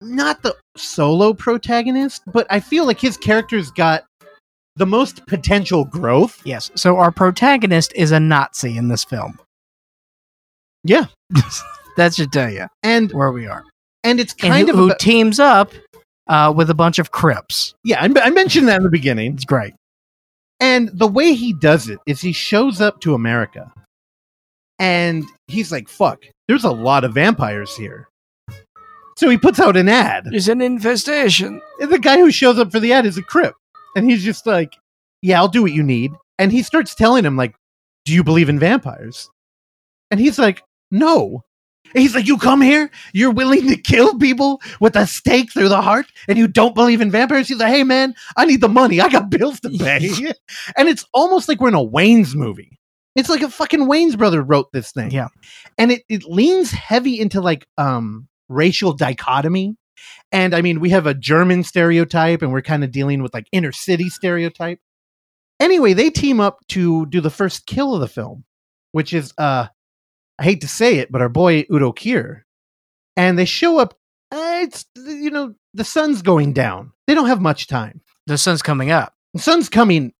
not 0.00 0.42
the 0.42 0.56
solo 0.76 1.32
protagonist, 1.32 2.22
but 2.26 2.44
I 2.50 2.58
feel 2.58 2.86
like 2.86 2.98
his 2.98 3.16
character's 3.16 3.70
got 3.70 4.07
the 4.78 4.86
most 4.86 5.26
potential 5.26 5.84
growth. 5.84 6.40
Yes. 6.44 6.70
So 6.74 6.96
our 6.96 7.10
protagonist 7.10 7.92
is 7.94 8.10
a 8.12 8.20
Nazi 8.20 8.76
in 8.76 8.88
this 8.88 9.04
film. 9.04 9.38
Yeah. 10.84 11.06
that 11.96 12.14
should 12.14 12.32
tell 12.32 12.50
you 12.50 12.66
And 12.82 13.10
where 13.12 13.32
we 13.32 13.46
are. 13.46 13.64
and 14.04 14.20
it's 14.20 14.32
And 14.34 14.52
kind 14.52 14.68
who, 14.68 14.72
of 14.74 14.78
who 14.78 14.86
about- 14.86 14.98
teams 15.00 15.38
up 15.40 15.72
uh, 16.28 16.52
with 16.54 16.70
a 16.70 16.74
bunch 16.74 16.98
of 16.98 17.10
Crips. 17.10 17.74
yeah, 17.84 18.00
I, 18.02 18.04
I 18.22 18.30
mentioned 18.30 18.68
that 18.68 18.76
in 18.78 18.82
the 18.84 18.90
beginning. 18.90 19.34
It's 19.34 19.44
great. 19.44 19.74
And 20.60 20.90
the 20.92 21.06
way 21.08 21.34
he 21.34 21.52
does 21.52 21.88
it 21.88 21.98
is 22.06 22.20
he 22.20 22.32
shows 22.32 22.80
up 22.80 23.00
to 23.00 23.14
America 23.14 23.72
and 24.78 25.24
he's 25.48 25.72
like, 25.72 25.88
fuck, 25.88 26.24
there's 26.46 26.64
a 26.64 26.70
lot 26.70 27.04
of 27.04 27.14
vampires 27.14 27.74
here. 27.76 28.08
So 29.16 29.28
he 29.28 29.36
puts 29.38 29.58
out 29.58 29.76
an 29.76 29.88
ad. 29.88 30.26
There's 30.30 30.48
an 30.48 30.60
infestation. 30.60 31.60
And 31.80 31.90
the 31.90 31.98
guy 31.98 32.18
who 32.18 32.30
shows 32.30 32.58
up 32.58 32.70
for 32.70 32.78
the 32.78 32.92
ad 32.92 33.04
is 33.06 33.18
a 33.18 33.22
crip. 33.22 33.54
And 33.96 34.08
he's 34.08 34.22
just 34.22 34.46
like, 34.46 34.76
yeah, 35.22 35.38
I'll 35.38 35.48
do 35.48 35.62
what 35.62 35.72
you 35.72 35.82
need. 35.82 36.12
And 36.38 36.52
he 36.52 36.62
starts 36.62 36.94
telling 36.94 37.24
him, 37.24 37.36
like, 37.36 37.54
do 38.04 38.12
you 38.12 38.22
believe 38.22 38.48
in 38.48 38.58
vampires? 38.58 39.28
And 40.10 40.20
he's 40.20 40.38
like, 40.38 40.62
no. 40.90 41.44
And 41.94 42.02
he's 42.02 42.14
like, 42.14 42.26
you 42.26 42.36
come 42.36 42.60
here, 42.60 42.90
you're 43.12 43.32
willing 43.32 43.66
to 43.68 43.76
kill 43.76 44.18
people 44.18 44.60
with 44.80 44.94
a 44.94 45.06
stake 45.06 45.52
through 45.52 45.70
the 45.70 45.80
heart, 45.80 46.06
and 46.28 46.36
you 46.36 46.46
don't 46.46 46.74
believe 46.74 47.00
in 47.00 47.10
vampires? 47.10 47.48
He's 47.48 47.58
like, 47.58 47.72
hey, 47.72 47.82
man, 47.82 48.14
I 48.36 48.44
need 48.44 48.60
the 48.60 48.68
money. 48.68 49.00
I 49.00 49.08
got 49.08 49.30
bills 49.30 49.60
to 49.60 49.70
pay. 49.70 50.08
and 50.76 50.88
it's 50.88 51.06
almost 51.14 51.48
like 51.48 51.60
we're 51.60 51.68
in 51.68 51.74
a 51.74 51.78
Wayans 51.78 52.34
movie. 52.34 52.78
It's 53.16 53.28
like 53.28 53.42
a 53.42 53.50
fucking 53.50 53.80
Wayans 53.80 54.16
brother 54.16 54.42
wrote 54.42 54.70
this 54.72 54.92
thing. 54.92 55.10
Yeah. 55.10 55.28
And 55.76 55.90
it, 55.90 56.02
it 56.08 56.24
leans 56.24 56.70
heavy 56.70 57.18
into 57.18 57.40
like 57.40 57.66
um 57.76 58.28
racial 58.48 58.92
dichotomy. 58.92 59.76
And 60.32 60.54
I 60.54 60.62
mean, 60.62 60.80
we 60.80 60.90
have 60.90 61.06
a 61.06 61.14
German 61.14 61.64
stereotype 61.64 62.42
and 62.42 62.52
we're 62.52 62.62
kind 62.62 62.84
of 62.84 62.92
dealing 62.92 63.22
with 63.22 63.34
like 63.34 63.48
inner 63.52 63.72
city 63.72 64.08
stereotype. 64.08 64.80
Anyway, 65.60 65.92
they 65.92 66.10
team 66.10 66.40
up 66.40 66.58
to 66.68 67.06
do 67.06 67.20
the 67.20 67.30
first 67.30 67.66
kill 67.66 67.94
of 67.94 68.00
the 68.00 68.08
film, 68.08 68.44
which 68.92 69.12
is 69.12 69.32
uh 69.38 69.66
I 70.38 70.42
hate 70.42 70.60
to 70.60 70.68
say 70.68 70.98
it, 70.98 71.10
but 71.10 71.20
our 71.20 71.28
boy 71.28 71.64
Udo 71.72 71.92
Kier. 71.92 72.42
And 73.16 73.38
they 73.38 73.44
show 73.44 73.78
up 73.78 73.94
uh, 74.30 74.60
it's 74.62 74.84
you 74.96 75.30
know, 75.30 75.54
the 75.74 75.84
sun's 75.84 76.22
going 76.22 76.52
down. 76.52 76.92
They 77.06 77.14
don't 77.14 77.28
have 77.28 77.40
much 77.40 77.66
time. 77.66 78.02
The 78.26 78.38
sun's 78.38 78.62
coming 78.62 78.90
up. 78.90 79.14
The 79.32 79.40
sun's 79.40 79.68
coming 79.68 80.12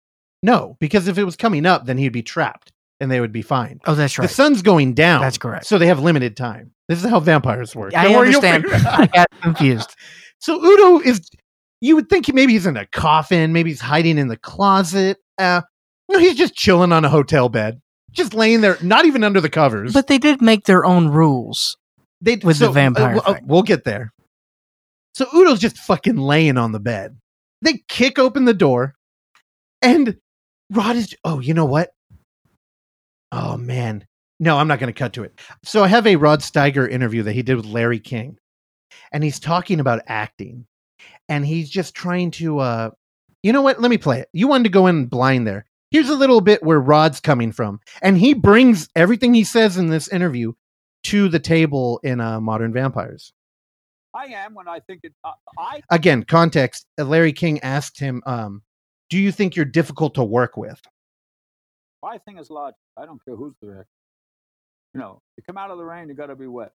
no, 0.42 0.76
because 0.78 1.08
if 1.08 1.18
it 1.18 1.24
was 1.24 1.36
coming 1.36 1.66
up, 1.66 1.86
then 1.86 1.98
he'd 1.98 2.10
be 2.10 2.22
trapped 2.22 2.72
and 3.00 3.10
they 3.10 3.20
would 3.20 3.32
be 3.32 3.42
fine. 3.42 3.80
Oh, 3.86 3.94
that's 3.94 4.18
right. 4.18 4.28
The 4.28 4.34
sun's 4.34 4.62
going 4.62 4.94
down. 4.94 5.20
That's 5.20 5.38
correct. 5.38 5.66
So 5.66 5.78
they 5.78 5.86
have 5.86 6.00
limited 6.00 6.36
time. 6.36 6.72
This 6.88 7.02
is 7.04 7.08
how 7.08 7.20
vampires 7.20 7.76
work. 7.76 7.94
I 7.94 8.04
Don't 8.04 8.16
understand. 8.16 8.66
I 8.68 9.06
got 9.06 9.28
confused. 9.42 9.94
So 10.40 10.64
Udo 10.64 11.00
is, 11.00 11.28
you 11.80 11.96
would 11.96 12.08
think 12.08 12.32
maybe 12.32 12.52
he's 12.52 12.64
in 12.64 12.76
a 12.76 12.86
coffin, 12.86 13.52
maybe 13.52 13.70
he's 13.70 13.80
hiding 13.80 14.18
in 14.18 14.28
the 14.28 14.36
closet. 14.36 15.16
Uh, 15.36 15.62
no, 16.08 16.20
he's 16.20 16.36
just 16.36 16.54
chilling 16.54 16.92
on 16.92 17.04
a 17.04 17.08
hotel 17.08 17.48
bed, 17.48 17.80
just 18.12 18.34
laying 18.34 18.60
there, 18.60 18.78
not 18.80 19.04
even 19.04 19.24
under 19.24 19.40
the 19.40 19.48
covers. 19.50 19.92
But 19.92 20.06
they 20.06 20.18
did 20.18 20.40
make 20.40 20.64
their 20.64 20.84
own 20.84 21.08
rules. 21.08 21.76
they 22.20 22.36
with 22.36 22.60
the 22.60 22.70
vampire 22.70 23.16
uh, 23.16 23.20
uh, 23.32 23.34
we'll 23.42 23.64
get 23.64 23.82
there. 23.82 24.12
So 25.14 25.26
Udo's 25.34 25.58
just 25.58 25.76
fucking 25.78 26.16
laying 26.18 26.56
on 26.56 26.70
the 26.70 26.78
bed. 26.78 27.18
They 27.62 27.82
kick 27.88 28.20
open 28.20 28.44
the 28.44 28.54
door, 28.54 28.94
and 29.82 30.18
Rod 30.70 30.94
is. 30.94 31.16
Oh, 31.24 31.40
you 31.40 31.52
know 31.52 31.64
what? 31.64 31.90
Oh 33.32 33.56
man, 33.56 34.06
no, 34.40 34.56
I'm 34.58 34.68
not 34.68 34.78
going 34.78 34.92
to 34.92 34.98
cut 34.98 35.12
to 35.14 35.24
it. 35.24 35.38
So 35.64 35.84
I 35.84 35.88
have 35.88 36.06
a 36.06 36.16
Rod 36.16 36.40
Steiger 36.40 36.88
interview 36.88 37.22
that 37.24 37.32
he 37.32 37.42
did 37.42 37.56
with 37.56 37.66
Larry 37.66 38.00
King, 38.00 38.38
and 39.12 39.22
he's 39.22 39.40
talking 39.40 39.80
about 39.80 40.02
acting, 40.06 40.66
and 41.28 41.44
he's 41.44 41.68
just 41.70 41.94
trying 41.94 42.30
to. 42.32 42.58
uh 42.58 42.90
You 43.42 43.52
know 43.52 43.62
what? 43.62 43.80
Let 43.80 43.90
me 43.90 43.98
play 43.98 44.20
it. 44.20 44.28
You 44.32 44.48
wanted 44.48 44.64
to 44.64 44.70
go 44.70 44.86
in 44.86 45.06
blind 45.06 45.46
there. 45.46 45.66
Here's 45.90 46.08
a 46.10 46.14
little 46.16 46.40
bit 46.42 46.62
where 46.62 46.80
Rod's 46.80 47.20
coming 47.20 47.52
from, 47.52 47.80
and 48.02 48.18
he 48.18 48.34
brings 48.34 48.88
everything 48.94 49.34
he 49.34 49.44
says 49.44 49.76
in 49.76 49.88
this 49.88 50.08
interview 50.08 50.52
to 51.04 51.28
the 51.28 51.38
table 51.38 52.00
in 52.02 52.20
uh, 52.20 52.40
Modern 52.40 52.72
Vampires. 52.72 53.32
I 54.14 54.26
am 54.26 54.54
when 54.54 54.68
I 54.68 54.80
think 54.80 55.00
it. 55.04 55.12
Uh, 55.24 55.32
I 55.58 55.82
Again, 55.90 56.24
context. 56.24 56.86
uh, 56.98 57.04
Larry 57.04 57.32
King 57.32 57.60
asked 57.60 58.00
him, 58.00 58.22
um, 58.26 58.62
"Do 59.10 59.18
you 59.18 59.32
think 59.32 59.54
you're 59.54 59.64
difficult 59.64 60.14
to 60.14 60.24
work 60.24 60.56
with?" 60.56 60.80
My 62.02 62.18
thing 62.18 62.38
is 62.38 62.50
logic. 62.50 62.76
I 62.96 63.06
don't 63.06 63.22
care 63.24 63.36
who's 63.36 63.54
the 63.60 63.66
directing. 63.68 63.86
You 64.94 65.00
know, 65.00 65.20
you 65.36 65.42
come 65.44 65.58
out 65.58 65.70
of 65.70 65.78
the 65.78 65.84
rain, 65.84 66.08
you 66.08 66.14
got 66.14 66.26
to 66.26 66.36
be 66.36 66.46
wet. 66.46 66.72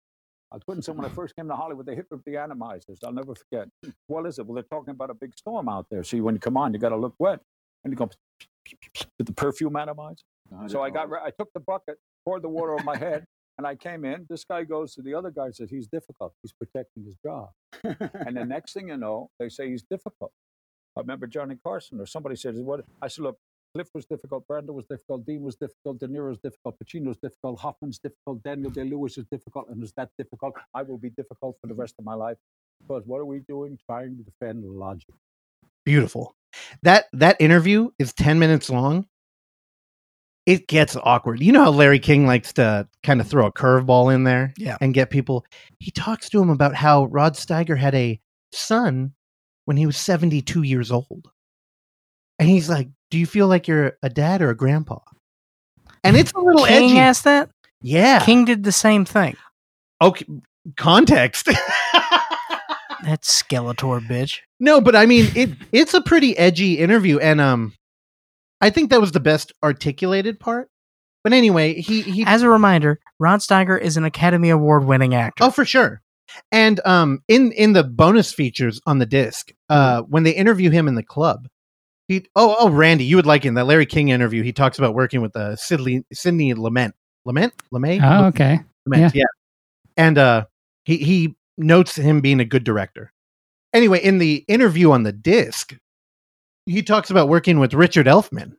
I 0.52 0.56
was 0.56 0.64
putting 0.66 0.84
some 0.84 0.98
when 0.98 1.06
I 1.06 1.10
first 1.10 1.36
came 1.36 1.48
to 1.48 1.56
Hollywood. 1.56 1.86
They 1.88 1.96
hit 1.96 2.06
with 2.12 2.24
the 2.26 2.34
atomizers. 2.34 2.98
I'll 3.04 3.12
never 3.12 3.34
forget. 3.34 3.68
What 4.08 4.26
is 4.28 4.38
it? 4.38 4.46
Well, 4.46 4.54
they're 4.54 4.64
talking 4.64 4.92
about 4.92 5.10
a 5.10 5.16
big 5.16 5.36
storm 5.36 5.68
out 5.68 5.88
there. 5.90 6.04
So 6.04 6.16
you- 6.18 6.24
when 6.24 6.36
you 6.36 6.40
come 6.40 6.58
on, 6.58 6.74
you 6.74 6.80
got 6.80 6.90
to 6.90 6.96
look 6.98 7.16
wet, 7.18 7.40
and 7.84 7.92
you 7.92 7.98
go 7.98 8.10
with 9.18 9.28
the 9.28 9.34
perfume 9.34 9.76
atomizer. 9.76 10.22
So 10.68 10.82
I 10.84 10.90
got, 10.92 11.12
I 11.12 11.32
took 11.32 11.52
the 11.54 11.60
bucket, 11.60 11.98
poured 12.24 12.44
the 12.44 12.50
water 12.50 12.78
on 12.78 12.86
my 12.86 12.96
head, 12.98 13.26
and 13.58 13.66
I 13.66 13.76
came 13.76 14.06
in. 14.06 14.28
This 14.30 14.44
guy 14.46 14.64
goes 14.64 14.94
to 14.94 15.02
the 15.02 15.16
other 15.16 15.32
guy 15.32 15.46
and 15.46 15.56
says 15.56 15.72
he's 15.72 15.88
difficult. 15.88 16.34
He's 16.44 16.54
protecting 16.54 17.04
his 17.06 17.16
job. 17.26 17.50
and 17.84 18.38
the 18.38 18.46
next 18.56 18.74
thing 18.74 18.90
you 18.90 18.98
know, 18.98 19.32
they 19.40 19.50
say 19.50 19.70
he's 19.70 19.84
difficult. 19.84 20.32
I 20.96 21.00
remember 21.02 21.26
Johnny 21.26 21.56
Carson 21.64 22.00
or 22.00 22.06
somebody 22.06 22.36
said, 22.36 22.56
"What?" 22.58 22.86
I 23.02 23.08
said, 23.08 23.24
"Look, 23.24 23.40
Clift 23.74 23.92
was 23.96 24.06
difficult, 24.06 24.46
Brando 24.48 24.70
was 24.70 24.86
difficult, 24.86 25.26
Dean 25.26 25.42
was 25.42 25.56
difficult, 25.56 26.00
De 26.00 26.08
Niro 26.08 26.30
was 26.30 26.38
difficult, 26.38 26.76
Pacino 26.80 27.08
was 27.08 27.18
difficult, 27.18 27.60
Hoffman's 27.60 27.98
difficult, 27.98 28.44
Daniel 28.44 28.70
Day 28.70 28.84
Lewis 28.84 29.18
is 29.18 29.26
difficult, 29.32 29.68
and 29.70 29.84
is 29.84 29.92
that 29.98 30.10
difficult? 30.18 30.54
I 30.76 30.84
will 30.84 31.00
be 31.00 31.10
difficult 31.10 31.58
for 31.60 31.66
the 31.68 31.74
rest 31.74 31.96
of 31.98 32.06
my 32.06 32.14
life. 32.14 32.38
Because 32.82 33.04
what 33.06 33.18
are 33.20 33.26
we 33.26 33.40
doing? 33.48 33.80
Trying 33.86 34.18
to 34.18 34.24
defend 34.24 34.64
logic. 34.66 35.16
Beautiful. 35.86 36.36
That 36.84 37.06
that 37.14 37.38
interview 37.40 37.90
is 37.98 38.14
ten 38.14 38.38
minutes 38.40 38.70
long. 38.70 39.08
It 40.46 40.68
gets 40.68 40.96
awkward. 41.02 41.40
You 41.42 41.54
know 41.54 41.64
how 41.64 41.72
Larry 41.72 42.00
King 42.00 42.28
likes 42.28 42.52
to 42.54 42.88
kind 43.02 43.22
of 43.22 43.28
throw 43.28 43.48
a 43.48 43.52
curveball 43.52 44.14
in 44.14 44.26
there, 44.26 44.54
Yeah. 44.58 44.78
and 44.82 44.94
get 44.94 45.10
people. 45.10 45.46
He 45.80 45.90
talks 45.92 46.30
to 46.30 46.42
him 46.42 46.50
about 46.50 46.76
how 46.76 47.06
Rod 47.06 47.34
Steiger 47.36 47.78
had 47.78 47.96
a 47.96 48.20
son 48.52 49.14
when 49.66 49.78
he 49.78 49.86
was 49.86 49.98
seventy-two 49.98 50.62
years 50.64 50.92
old, 50.92 51.32
and 52.38 52.50
he's 52.50 52.70
like, 52.70 52.90
"Do 53.14 53.20
you 53.20 53.28
feel 53.28 53.48
like 53.48 53.68
you're 53.68 53.94
a 54.02 54.10
dad 54.10 54.42
or 54.42 54.50
a 54.50 54.56
grandpa?" 54.56 54.98
And 56.04 56.18
it's 56.18 56.32
a 56.34 56.40
little 56.40 56.66
edgy. 56.66 56.80
King 56.80 56.90
edgy. 56.90 57.00
asked 57.00 57.24
that. 57.26 57.50
yeah. 57.80 58.26
King 58.26 58.44
did 58.44 58.64
the 58.64 58.72
same 58.72 59.06
thing. 59.06 59.38
Okay. 60.02 60.26
Context. 60.78 61.48
That 63.04 63.24
Skeletor 63.24 64.00
bitch. 64.08 64.40
No, 64.62 64.80
but 64.80 64.96
I 64.96 65.06
mean 65.06 65.30
it 65.36 65.50
it's 65.74 65.94
a 65.94 66.00
pretty 66.02 66.38
edgy 66.38 66.80
interview 66.80 67.20
and 67.20 67.42
um 67.42 67.74
I 68.62 68.70
think 68.70 68.90
that 68.92 69.02
was 69.02 69.12
the 69.12 69.20
best 69.20 69.52
articulated 69.62 70.40
part. 70.40 70.70
But 71.22 71.34
anyway, 71.34 71.82
he 71.82 72.02
he 72.02 72.24
As 72.26 72.44
a 72.44 72.50
reminder, 72.50 73.00
Rod 73.20 73.42
Steiger 73.42 73.78
is 73.80 73.98
an 73.98 74.06
Academy 74.06 74.50
Award 74.50 74.86
winning 74.86 75.16
actor. 75.16 75.44
Oh, 75.44 75.52
for 75.52 75.66
sure. 75.66 76.02
And 76.50 76.80
um 76.86 77.22
in 77.28 77.52
in 77.52 77.74
the 77.74 77.84
bonus 77.84 78.32
features 78.32 78.80
on 78.86 79.00
the 79.00 79.06
disc, 79.06 79.52
uh 79.68 80.04
when 80.04 80.24
they 80.24 80.32
interview 80.32 80.70
him 80.70 80.88
in 80.88 80.96
the 80.96 81.04
club, 81.04 81.50
he 82.08 82.26
oh 82.36 82.56
oh 82.60 82.70
Randy, 82.70 83.06
you 83.06 83.16
would 83.16 83.26
like 83.26 83.46
in 83.46 83.54
that 83.56 83.66
Larry 83.66 83.86
King 83.86 84.10
interview, 84.10 84.44
he 84.44 84.54
talks 84.54 84.78
about 84.78 84.94
working 84.94 85.22
with 85.22 85.36
uh 85.36 85.56
Sidney 85.56 86.04
Sidney 86.12 86.54
Lament. 86.54 86.96
Lament? 87.26 87.54
Lemay? 87.74 88.00
Oh, 88.04 88.26
okay. 88.28 88.60
Lament, 88.86 89.16
yeah. 89.16 89.22
yeah. 89.22 89.26
And 89.98 90.18
uh 90.18 90.46
he 90.84 90.98
he 90.98 91.36
notes 91.58 91.96
him 91.96 92.22
being 92.22 92.40
a 92.40 92.46
good 92.46 92.64
director. 92.64 93.12
Anyway, 93.74 94.00
in 94.00 94.18
the 94.18 94.46
interview 94.48 94.92
on 94.92 95.04
the 95.04 95.12
disc, 95.12 95.76
he 96.66 96.84
talks 96.84 97.10
about 97.10 97.30
working 97.30 97.60
with 97.60 97.74
Richard 97.74 98.06
Elfman. 98.06 98.54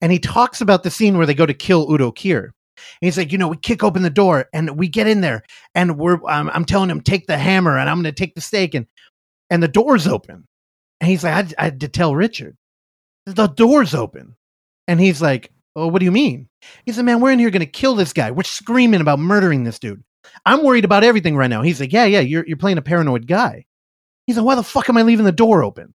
And 0.00 0.10
he 0.10 0.18
talks 0.18 0.60
about 0.60 0.82
the 0.82 0.90
scene 0.90 1.16
where 1.16 1.26
they 1.26 1.34
go 1.34 1.46
to 1.46 1.54
kill 1.54 1.90
Udo 1.90 2.10
Kier. 2.10 2.44
And 2.44 3.06
he's 3.06 3.18
like, 3.18 3.30
you 3.30 3.38
know, 3.38 3.48
we 3.48 3.56
kick 3.56 3.84
open 3.84 4.02
the 4.02 4.10
door 4.10 4.46
and 4.52 4.78
we 4.78 4.88
get 4.88 5.06
in 5.06 5.20
there 5.20 5.42
and 5.74 5.98
we're 5.98 6.18
I'm, 6.26 6.48
I'm 6.50 6.64
telling 6.64 6.90
him 6.90 7.02
take 7.02 7.26
the 7.26 7.38
hammer 7.38 7.78
and 7.78 7.88
I'm 7.88 7.96
going 7.96 8.04
to 8.04 8.12
take 8.12 8.34
the 8.34 8.40
stake 8.40 8.74
and 8.74 8.86
and 9.50 9.62
the 9.62 9.68
door's 9.68 10.06
open. 10.06 10.46
And 11.00 11.10
he's 11.10 11.22
like, 11.24 11.34
I, 11.34 11.62
I 11.62 11.64
had 11.64 11.80
to 11.80 11.88
tell 11.88 12.14
Richard, 12.14 12.56
the 13.26 13.46
door's 13.46 13.94
open. 13.94 14.36
And 14.88 15.00
he's 15.00 15.22
like, 15.22 15.52
oh, 15.76 15.86
what 15.86 16.00
do 16.00 16.04
you 16.04 16.12
mean? 16.12 16.48
He 16.84 16.92
said, 16.92 17.04
man, 17.04 17.20
we're 17.20 17.32
in 17.32 17.38
here 17.38 17.50
going 17.50 17.60
to 17.60 17.66
kill 17.66 17.94
this 17.94 18.12
guy. 18.12 18.30
We're 18.30 18.42
screaming 18.42 19.00
about 19.00 19.18
murdering 19.18 19.64
this 19.64 19.78
dude. 19.78 20.02
I'm 20.44 20.64
worried 20.64 20.84
about 20.84 21.04
everything 21.04 21.36
right 21.36 21.50
now. 21.50 21.62
He's 21.62 21.80
like, 21.80 21.92
yeah, 21.92 22.04
yeah, 22.04 22.20
you're, 22.20 22.46
you're 22.46 22.56
playing 22.56 22.78
a 22.78 22.82
paranoid 22.82 23.26
guy. 23.26 23.64
He's 24.26 24.36
like, 24.36 24.46
why 24.46 24.54
the 24.54 24.62
fuck 24.62 24.88
am 24.88 24.96
I 24.96 25.02
leaving 25.02 25.24
the 25.24 25.32
door 25.32 25.62
open? 25.62 25.94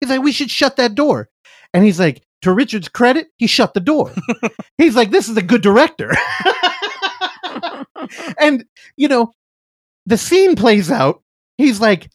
He's 0.00 0.10
like, 0.10 0.22
we 0.22 0.32
should 0.32 0.50
shut 0.50 0.76
that 0.76 0.94
door. 0.94 1.28
And 1.72 1.84
he's 1.84 1.98
like, 1.98 2.22
to 2.42 2.52
Richard's 2.52 2.88
credit, 2.88 3.28
he 3.36 3.46
shut 3.46 3.74
the 3.74 3.80
door. 3.80 4.12
he's 4.78 4.94
like, 4.94 5.10
this 5.10 5.28
is 5.28 5.36
a 5.36 5.42
good 5.42 5.62
director. 5.62 6.12
and, 8.38 8.64
you 8.96 9.08
know, 9.08 9.32
the 10.06 10.18
scene 10.18 10.56
plays 10.56 10.90
out. 10.90 11.22
He's 11.56 11.80
like, 11.80 12.10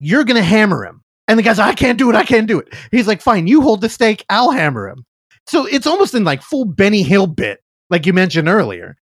you're 0.00 0.24
going 0.24 0.36
to 0.36 0.42
hammer 0.42 0.84
him. 0.84 0.97
And 1.28 1.38
the 1.38 1.42
guy's 1.42 1.58
like, 1.58 1.68
I 1.68 1.74
can't 1.74 1.98
do 1.98 2.10
it. 2.10 2.16
I 2.16 2.24
can't 2.24 2.48
do 2.48 2.58
it. 2.58 2.74
He's 2.90 3.06
like, 3.06 3.20
fine, 3.20 3.46
you 3.46 3.60
hold 3.60 3.80
the 3.82 3.88
stake. 3.88 4.24
I'll 4.30 4.50
hammer 4.50 4.88
him. 4.88 5.04
So 5.46 5.66
it's 5.66 5.86
almost 5.86 6.14
in 6.14 6.24
like 6.24 6.42
full 6.42 6.64
Benny 6.64 7.02
Hill 7.02 7.26
bit, 7.26 7.62
like 7.90 8.06
you 8.06 8.12
mentioned 8.12 8.48
earlier. 8.48 8.96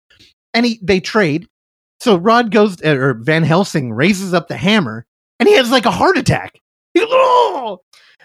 And 0.53 0.67
he, 0.67 0.81
they 0.83 1.01
trade. 1.01 1.47
So 2.01 2.17
Rod 2.17 2.51
goes, 2.51 2.83
or 2.83 3.15
Van 3.15 3.45
Helsing 3.45 3.93
raises 3.93 4.35
up 4.35 4.49
the 4.49 4.57
hammer 4.57 5.07
and 5.39 5.49
he 5.49 5.55
has 5.55 5.71
like 5.71 5.87
a 5.87 5.91
heart 5.91 6.19
attack. 6.19 6.61
He 6.95 7.01
goes, 7.01 7.09
oh! 7.11 7.81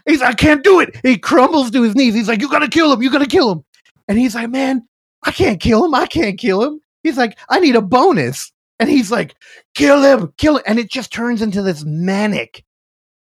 He's 0.06 0.22
like, 0.22 0.30
I 0.30 0.34
can't 0.34 0.64
do 0.64 0.80
it. 0.80 0.96
He 1.04 1.18
crumbles 1.18 1.72
to 1.72 1.84
his 1.84 1.96
knees. 1.96 2.14
He's 2.14 2.28
like, 2.28 2.42
You 2.42 2.50
gotta 2.50 2.68
kill 2.68 2.92
him. 2.92 3.02
You 3.02 3.12
gotta 3.12 3.28
kill 3.28 3.52
him. 3.52 3.64
And 4.08 4.18
he's 4.18 4.36
like, 4.36 4.50
Man, 4.50 4.88
I 5.24 5.32
can't 5.32 5.60
kill 5.60 5.86
him. 5.86 5.94
I 5.94 6.08
can't 6.08 6.38
kill 6.38 6.64
him. 6.64 6.82
He's 7.04 7.18
like, 7.18 7.38
I 7.50 7.60
need 7.60 7.76
a 7.76 7.82
bonus. 7.82 8.52
And 8.80 8.90
he's 8.90 9.12
like, 9.12 9.36
Kill 9.76 10.02
him, 10.02 10.34
kill 10.38 10.58
him. 10.58 10.64
And 10.66 10.80
it 10.80 10.90
just 10.90 11.12
turns 11.12 11.42
into 11.42 11.62
this 11.62 11.84
manic, 11.86 12.64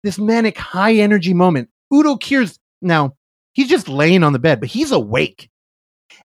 this 0.09 0.19
manic 0.19 0.57
high 0.57 0.95
energy 0.95 1.35
moment. 1.35 1.69
Udo 1.93 2.17
Kier's 2.17 2.59
now, 2.81 3.15
he's 3.53 3.69
just 3.69 3.89
laying 3.89 4.23
on 4.23 4.33
the 4.33 4.39
bed, 4.39 4.59
but 4.59 4.71
he's 4.71 4.91
awake. 4.91 5.51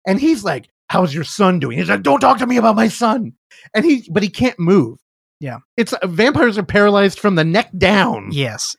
And 0.08 0.20
he's 0.22 0.44
like, 0.46 0.70
How's 0.90 1.14
your 1.14 1.24
son 1.24 1.60
doing? 1.60 1.78
He's 1.78 1.90
like, 1.90 2.02
Don't 2.04 2.22
talk 2.22 2.38
to 2.38 2.48
me 2.48 2.56
about 2.58 2.78
my 2.78 2.88
son. 2.88 3.34
And 3.74 3.84
he, 3.84 4.08
but 4.10 4.24
he 4.24 4.30
can't 4.30 4.58
move. 4.58 4.98
Yeah. 5.42 5.58
It's 5.76 5.92
uh, 5.92 6.08
vampires 6.08 6.58
are 6.58 6.64
paralyzed 6.64 7.20
from 7.20 7.36
the 7.36 7.44
neck 7.44 7.70
down 7.78 8.30
Yes. 8.32 8.76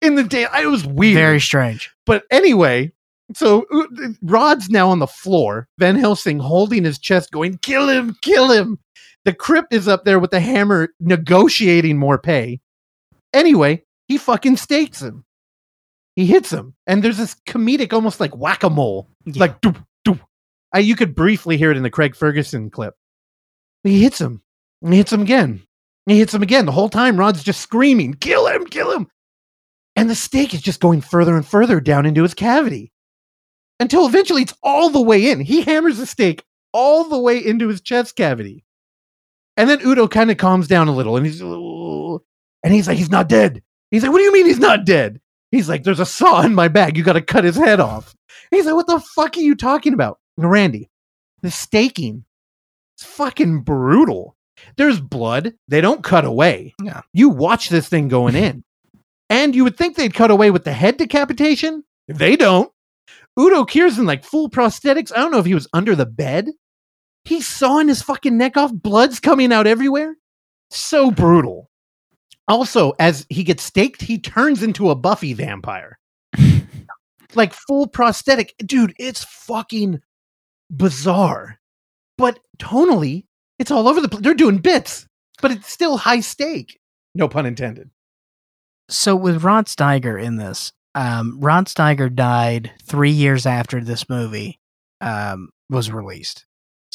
in 0.00 0.14
the 0.14 0.22
day. 0.22 0.46
It 0.60 0.66
was 0.68 0.86
weird. 0.86 1.14
Very 1.16 1.40
strange. 1.40 1.90
But 2.04 2.22
anyway, 2.30 2.92
so 3.34 3.64
Rod's 4.22 4.68
now 4.70 4.88
on 4.90 5.00
the 5.00 5.06
floor. 5.08 5.66
Van 5.78 5.96
Helsing 5.96 6.38
holding 6.38 6.84
his 6.84 6.98
chest, 7.00 7.32
going, 7.32 7.58
"Kill 7.58 7.88
him, 7.88 8.14
kill 8.22 8.50
him." 8.52 8.78
The 9.24 9.32
crypt 9.34 9.72
is 9.74 9.88
up 9.88 10.04
there 10.04 10.20
with 10.20 10.30
the 10.30 10.38
hammer, 10.38 10.90
negotiating 11.00 11.98
more 11.98 12.18
pay. 12.18 12.60
Anyway, 13.32 13.82
he 14.08 14.18
fucking 14.18 14.56
stakes 14.56 15.00
him. 15.02 15.24
He 16.14 16.26
hits 16.26 16.50
him, 16.52 16.74
and 16.86 17.02
there's 17.02 17.18
this 17.18 17.36
comedic, 17.46 17.92
almost 17.92 18.20
like 18.20 18.34
whack 18.36 18.62
a 18.62 18.70
mole, 18.70 19.10
Yeah. 19.26 19.34
like 19.40 19.60
doop, 19.60 19.84
doop, 20.06 20.20
Uh, 20.74 20.78
you 20.78 20.96
could 20.96 21.14
briefly 21.14 21.56
hear 21.56 21.70
it 21.70 21.76
in 21.76 21.82
the 21.82 21.90
Craig 21.90 22.14
Ferguson 22.16 22.70
clip. 22.70 22.94
He 23.84 24.02
hits 24.02 24.20
him. 24.20 24.42
And 24.82 24.92
he 24.92 24.98
hits 24.98 25.12
him 25.12 25.22
again. 25.22 25.50
And 26.06 26.12
he 26.12 26.18
hits 26.18 26.34
him 26.34 26.42
again. 26.42 26.66
The 26.66 26.72
whole 26.72 26.88
time, 26.88 27.16
Rod's 27.18 27.42
just 27.42 27.60
screaming, 27.60 28.14
kill 28.14 28.46
him, 28.46 28.64
kill 28.66 28.92
him. 28.92 29.08
And 29.94 30.10
the 30.10 30.14
stake 30.14 30.52
is 30.54 30.60
just 30.60 30.80
going 30.80 31.00
further 31.00 31.34
and 31.36 31.46
further 31.46 31.80
down 31.80 32.04
into 32.04 32.22
his 32.22 32.34
cavity 32.34 32.92
until 33.80 34.06
eventually 34.06 34.42
it's 34.42 34.54
all 34.62 34.90
the 34.90 35.00
way 35.00 35.30
in. 35.30 35.40
He 35.40 35.62
hammers 35.62 35.98
the 35.98 36.06
stake 36.06 36.44
all 36.72 37.04
the 37.08 37.18
way 37.18 37.38
into 37.38 37.68
his 37.68 37.80
chest 37.80 38.16
cavity. 38.16 38.64
And 39.56 39.70
then 39.70 39.80
Udo 39.86 40.08
kind 40.08 40.30
of 40.30 40.36
calms 40.36 40.68
down 40.68 40.88
a 40.88 40.94
little 40.94 41.16
and 41.16 41.24
he's, 41.24 41.40
and 41.40 42.72
he's 42.74 42.86
like, 42.88 42.98
he's 42.98 43.10
not 43.10 43.28
dead. 43.28 43.62
He's 43.90 44.02
like, 44.02 44.12
what 44.12 44.18
do 44.18 44.24
you 44.24 44.32
mean 44.32 44.46
he's 44.46 44.58
not 44.58 44.84
dead? 44.84 45.20
He's 45.52 45.68
like, 45.68 45.84
there's 45.84 46.00
a 46.00 46.06
saw 46.06 46.42
in 46.42 46.54
my 46.54 46.68
bag. 46.68 46.96
You 46.96 47.04
got 47.04 47.12
to 47.14 47.22
cut 47.22 47.44
his 47.44 47.56
head 47.56 47.80
off. 47.80 48.14
He's 48.50 48.66
like, 48.66 48.74
what 48.74 48.86
the 48.86 49.00
fuck 49.00 49.36
are 49.36 49.40
you 49.40 49.54
talking 49.54 49.92
about? 49.94 50.18
And 50.36 50.50
Randy, 50.50 50.90
the 51.42 51.50
staking 51.50 52.24
is 52.98 53.04
fucking 53.06 53.60
brutal. 53.62 54.36
There's 54.76 55.00
blood. 55.00 55.54
They 55.68 55.80
don't 55.80 56.02
cut 56.02 56.24
away. 56.24 56.74
Yeah. 56.82 57.02
You 57.12 57.28
watch 57.28 57.68
this 57.68 57.88
thing 57.88 58.08
going 58.08 58.34
in. 58.46 58.64
and 59.30 59.54
you 59.54 59.64
would 59.64 59.76
think 59.76 59.96
they'd 59.96 60.14
cut 60.14 60.30
away 60.30 60.50
with 60.50 60.64
the 60.64 60.72
head 60.72 60.96
decapitation. 60.96 61.84
They 62.08 62.36
don't. 62.36 62.70
Udo 63.38 63.64
Kier's 63.64 63.98
in 63.98 64.06
like 64.06 64.24
full 64.24 64.48
prosthetics. 64.48 65.12
I 65.12 65.16
don't 65.18 65.30
know 65.30 65.38
if 65.38 65.46
he 65.46 65.54
was 65.54 65.68
under 65.72 65.94
the 65.94 66.06
bed. 66.06 66.50
He's 67.24 67.46
sawing 67.46 67.88
his 67.88 68.02
fucking 68.02 68.36
neck 68.36 68.56
off. 68.56 68.72
Blood's 68.72 69.20
coming 69.20 69.52
out 69.52 69.66
everywhere. 69.66 70.16
So 70.70 71.10
brutal. 71.10 71.70
Also, 72.48 72.92
as 72.98 73.26
he 73.28 73.42
gets 73.42 73.62
staked, 73.62 74.02
he 74.02 74.18
turns 74.18 74.62
into 74.62 74.90
a 74.90 74.94
Buffy 74.94 75.32
vampire. 75.32 75.98
like 77.34 77.52
full 77.52 77.86
prosthetic. 77.88 78.54
Dude, 78.58 78.94
it's 78.98 79.24
fucking 79.24 80.00
bizarre. 80.70 81.58
But 82.16 82.38
tonally, 82.58 83.24
it's 83.58 83.70
all 83.70 83.88
over 83.88 84.00
the 84.00 84.08
place. 84.08 84.22
They're 84.22 84.34
doing 84.34 84.58
bits, 84.58 85.06
but 85.42 85.50
it's 85.50 85.70
still 85.70 85.96
high 85.96 86.20
stake. 86.20 86.78
No 87.14 87.28
pun 87.28 87.46
intended. 87.46 87.90
So 88.88 89.16
with 89.16 89.42
Rod 89.42 89.66
Steiger 89.66 90.22
in 90.22 90.36
this, 90.36 90.72
um, 90.94 91.40
Rod 91.40 91.66
Steiger 91.66 92.14
died 92.14 92.70
three 92.84 93.10
years 93.10 93.44
after 93.44 93.82
this 93.82 94.08
movie 94.08 94.60
um, 95.00 95.50
was 95.68 95.90
released. 95.90 96.45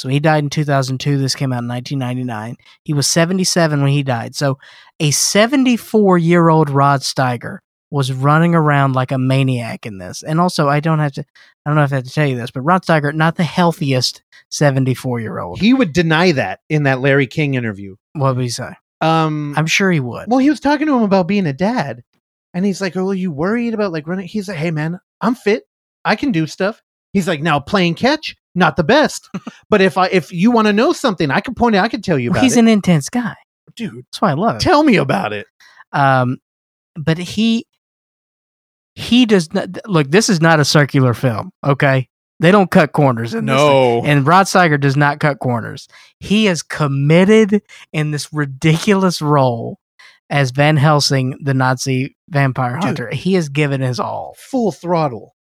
So 0.01 0.09
he 0.09 0.19
died 0.19 0.43
in 0.43 0.49
2002. 0.49 1.19
This 1.19 1.35
came 1.35 1.53
out 1.53 1.61
in 1.61 1.67
1999. 1.67 2.57
He 2.83 2.91
was 2.91 3.07
77 3.07 3.83
when 3.83 3.91
he 3.91 4.01
died. 4.01 4.33
So 4.33 4.57
a 4.99 5.11
74 5.11 6.17
year 6.17 6.49
old 6.49 6.71
Rod 6.71 7.01
Steiger 7.01 7.59
was 7.91 8.11
running 8.11 8.55
around 8.55 8.93
like 8.93 9.11
a 9.11 9.19
maniac 9.19 9.85
in 9.85 9.99
this. 9.99 10.23
And 10.23 10.41
also, 10.41 10.67
I 10.67 10.79
don't 10.79 10.97
have 10.97 11.11
to, 11.13 11.21
I 11.21 11.69
don't 11.69 11.75
know 11.75 11.83
if 11.83 11.93
I 11.93 11.97
have 11.97 12.05
to 12.05 12.09
tell 12.09 12.25
you 12.25 12.35
this, 12.35 12.49
but 12.49 12.61
Rod 12.61 12.81
Steiger, 12.81 13.13
not 13.13 13.35
the 13.35 13.43
healthiest 13.43 14.23
74 14.49 15.19
year 15.19 15.37
old. 15.37 15.59
He 15.59 15.71
would 15.71 15.93
deny 15.93 16.31
that 16.31 16.61
in 16.67 16.81
that 16.83 16.99
Larry 16.99 17.27
King 17.27 17.53
interview. 17.53 17.95
What 18.13 18.35
would 18.35 18.41
he 18.43 18.49
say? 18.49 18.71
Um, 19.01 19.53
I'm 19.55 19.67
sure 19.67 19.91
he 19.91 19.99
would. 19.99 20.31
well, 20.31 20.39
he 20.39 20.49
was 20.49 20.59
talking 20.59 20.87
to 20.87 20.95
him 20.95 21.03
about 21.03 21.27
being 21.27 21.45
a 21.45 21.53
dad, 21.53 22.03
and 22.55 22.65
he's 22.65 22.81
like, 22.81 22.97
"Oh, 22.97 23.09
are 23.09 23.13
you 23.13 23.31
worried 23.31 23.73
about 23.73 23.91
like 23.91 24.07
running?" 24.07 24.27
He's 24.27 24.47
like, 24.47 24.57
"Hey, 24.57 24.69
man, 24.69 24.99
I'm 25.21 25.33
fit. 25.33 25.63
I 26.05 26.15
can 26.15 26.31
do 26.31 26.45
stuff." 26.45 26.81
He's 27.13 27.27
like, 27.27 27.41
"Now 27.41 27.59
playing 27.59 27.95
catch, 27.95 28.35
not 28.55 28.75
the 28.75 28.83
best, 28.83 29.29
but 29.69 29.81
if 29.81 29.97
I 29.97 30.07
if 30.07 30.31
you 30.31 30.51
want 30.51 30.67
to 30.67 30.73
know 30.73 30.93
something, 30.93 31.29
I 31.31 31.39
can 31.41 31.53
point 31.55 31.75
out. 31.75 31.83
I 31.85 31.89
can 31.89 32.01
tell 32.01 32.17
you 32.19 32.31
about 32.31 32.43
He's 32.43 32.55
it, 32.55 32.59
an 32.61 32.67
intense 32.67 33.09
guy. 33.09 33.35
dude. 33.75 34.05
That's 34.11 34.21
why 34.21 34.31
I 34.31 34.33
love 34.33 34.55
it. 34.57 34.61
Tell 34.61 34.83
me 34.83 34.95
about 34.97 35.33
it." 35.33 35.47
Um, 35.91 36.37
but 36.95 37.17
he 37.17 37.65
he 38.95 39.25
does 39.25 39.53
not 39.53 39.69
look. 39.87 40.11
This 40.11 40.29
is 40.29 40.41
not 40.41 40.59
a 40.59 40.65
circular 40.65 41.13
film. 41.13 41.51
Okay, 41.65 42.07
they 42.39 42.51
don't 42.51 42.71
cut 42.71 42.91
corners 42.93 43.33
in 43.33 43.45
this. 43.45 43.57
thing. 43.59 44.05
and 44.05 44.25
Rod 44.27 44.45
Steiger 44.45 44.79
does 44.79 44.97
not 44.97 45.19
cut 45.19 45.39
corners. 45.39 45.87
He 46.19 46.47
is 46.47 46.61
committed 46.63 47.61
in 47.93 48.11
this 48.11 48.31
ridiculous 48.33 49.21
role 49.21 49.79
as 50.29 50.51
Van 50.51 50.77
Helsing, 50.77 51.37
the 51.41 51.53
Nazi 51.53 52.15
vampire 52.29 52.75
Dude. 52.75 52.83
hunter. 52.83 53.09
He 53.13 53.33
has 53.33 53.49
given 53.49 53.81
his 53.81 53.99
all. 53.99 54.35
full 54.37 54.71
throttle. 54.71 55.35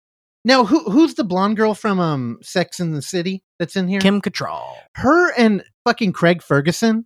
Now, 0.46 0.64
who 0.66 0.80
who's 0.90 1.16
the 1.16 1.24
blonde 1.24 1.58
girl 1.58 1.74
from 1.74 2.00
um 2.00 2.38
Sex 2.42 2.80
in 2.80 2.92
the 2.94 3.02
City 3.02 3.44
that's 3.60 3.76
in 3.76 3.88
here? 3.88 4.00
Kim 4.00 4.22
Cattrall. 4.22 4.74
her 4.96 5.34
and 5.34 5.64
fucking 5.86 6.14
Craig 6.14 6.42
Ferguson 6.42 7.06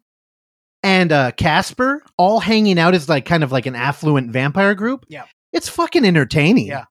and 0.84 1.12
uh 1.12 1.32
Casper 1.32 2.04
all 2.18 2.40
hanging 2.40 2.78
out 2.78 2.94
as 2.94 3.10
like 3.10 3.26
kind 3.26 3.44
of 3.44 3.52
like 3.52 3.66
an 3.66 3.76
affluent 3.76 4.32
vampire 4.32 4.76
group. 4.76 5.06
Yeah. 5.10 5.26
It's 5.52 5.68
fucking 5.70 6.06
entertaining. 6.06 6.68
Yeah. 6.68 6.86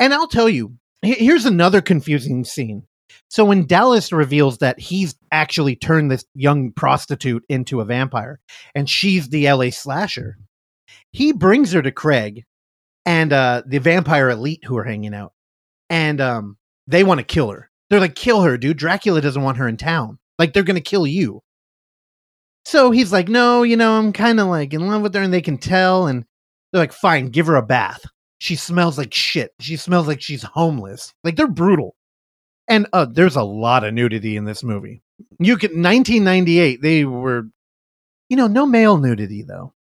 And 0.00 0.12
I'll 0.14 0.26
tell 0.28 0.48
you, 0.48 0.74
here's 1.02 1.44
another 1.44 1.80
confusing 1.80 2.44
scene. 2.44 2.86
So 3.28 3.44
when 3.44 3.66
Dallas 3.66 4.12
reveals 4.12 4.58
that 4.58 4.80
he's 4.80 5.14
actually 5.32 5.76
turned 5.76 6.10
this 6.10 6.24
young 6.34 6.72
prostitute 6.72 7.44
into 7.48 7.80
a 7.80 7.84
vampire 7.84 8.40
and 8.74 8.88
she's 8.88 9.28
the 9.28 9.50
LA 9.50 9.70
slasher, 9.70 10.38
he 11.12 11.32
brings 11.32 11.72
her 11.72 11.82
to 11.82 11.92
Craig 11.92 12.44
and 13.04 13.34
uh 13.34 13.62
the 13.66 13.78
vampire 13.78 14.30
elite 14.30 14.64
who 14.64 14.78
are 14.78 14.84
hanging 14.84 15.12
out. 15.14 15.33
And 15.94 16.20
um 16.20 16.56
they 16.86 17.04
want 17.04 17.18
to 17.20 17.24
kill 17.24 17.50
her. 17.50 17.70
They're 17.88 18.00
like, 18.00 18.14
kill 18.16 18.42
her, 18.42 18.58
dude. 18.58 18.76
Dracula 18.78 19.20
doesn't 19.20 19.42
want 19.42 19.58
her 19.58 19.68
in 19.68 19.76
town. 19.76 20.18
Like, 20.38 20.52
they're 20.52 20.62
going 20.62 20.74
to 20.74 20.80
kill 20.82 21.06
you. 21.06 21.42
So 22.64 22.90
he's 22.90 23.12
like, 23.12 23.28
no, 23.28 23.62
you 23.62 23.76
know, 23.76 23.92
I'm 23.98 24.12
kind 24.12 24.40
of 24.40 24.48
like 24.48 24.72
in 24.74 24.86
love 24.86 25.02
with 25.02 25.14
her 25.14 25.20
and 25.22 25.32
they 25.32 25.42
can 25.42 25.58
tell. 25.58 26.06
And 26.06 26.24
they're 26.72 26.82
like, 26.82 26.92
fine, 26.92 27.28
give 27.28 27.46
her 27.46 27.56
a 27.56 27.62
bath. 27.62 28.04
She 28.38 28.56
smells 28.56 28.98
like 28.98 29.14
shit. 29.14 29.52
She 29.60 29.76
smells 29.76 30.08
like 30.08 30.20
she's 30.20 30.42
homeless. 30.42 31.14
Like, 31.22 31.36
they're 31.36 31.46
brutal. 31.46 31.94
And 32.68 32.86
uh, 32.92 33.06
there's 33.10 33.36
a 33.36 33.42
lot 33.44 33.84
of 33.84 33.94
nudity 33.94 34.36
in 34.36 34.44
this 34.44 34.62
movie. 34.64 35.02
You 35.38 35.56
can, 35.56 35.70
1998, 35.82 36.82
they 36.82 37.04
were, 37.04 37.44
you 38.28 38.36
know, 38.36 38.46
no 38.46 38.66
male 38.66 38.96
nudity 38.98 39.42
though. 39.42 39.72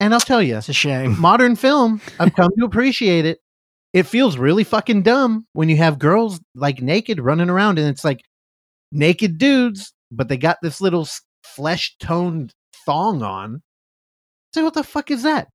And 0.00 0.12
I'll 0.12 0.20
tell 0.20 0.42
you, 0.42 0.56
It's 0.56 0.68
a 0.68 0.72
shame. 0.72 1.18
modern 1.20 1.56
film, 1.56 2.00
I've 2.20 2.34
come 2.34 2.50
to 2.58 2.64
appreciate 2.64 3.24
it. 3.24 3.38
It 3.92 4.04
feels 4.04 4.36
really 4.36 4.64
fucking 4.64 5.02
dumb 5.02 5.46
when 5.54 5.68
you 5.68 5.76
have 5.78 5.98
girls 5.98 6.40
like 6.54 6.82
naked 6.82 7.20
running 7.20 7.48
around 7.50 7.78
and 7.78 7.88
it's 7.88 8.04
like 8.04 8.20
naked 8.92 9.38
dudes, 9.38 9.92
but 10.10 10.28
they 10.28 10.36
got 10.36 10.58
this 10.62 10.80
little 10.80 11.08
flesh 11.42 11.96
toned 11.98 12.52
thong 12.84 13.22
on. 13.22 13.62
So 14.54 14.64
what 14.64 14.74
the 14.74 14.82
fuck 14.84 15.10
is 15.10 15.22
that? 15.22 15.48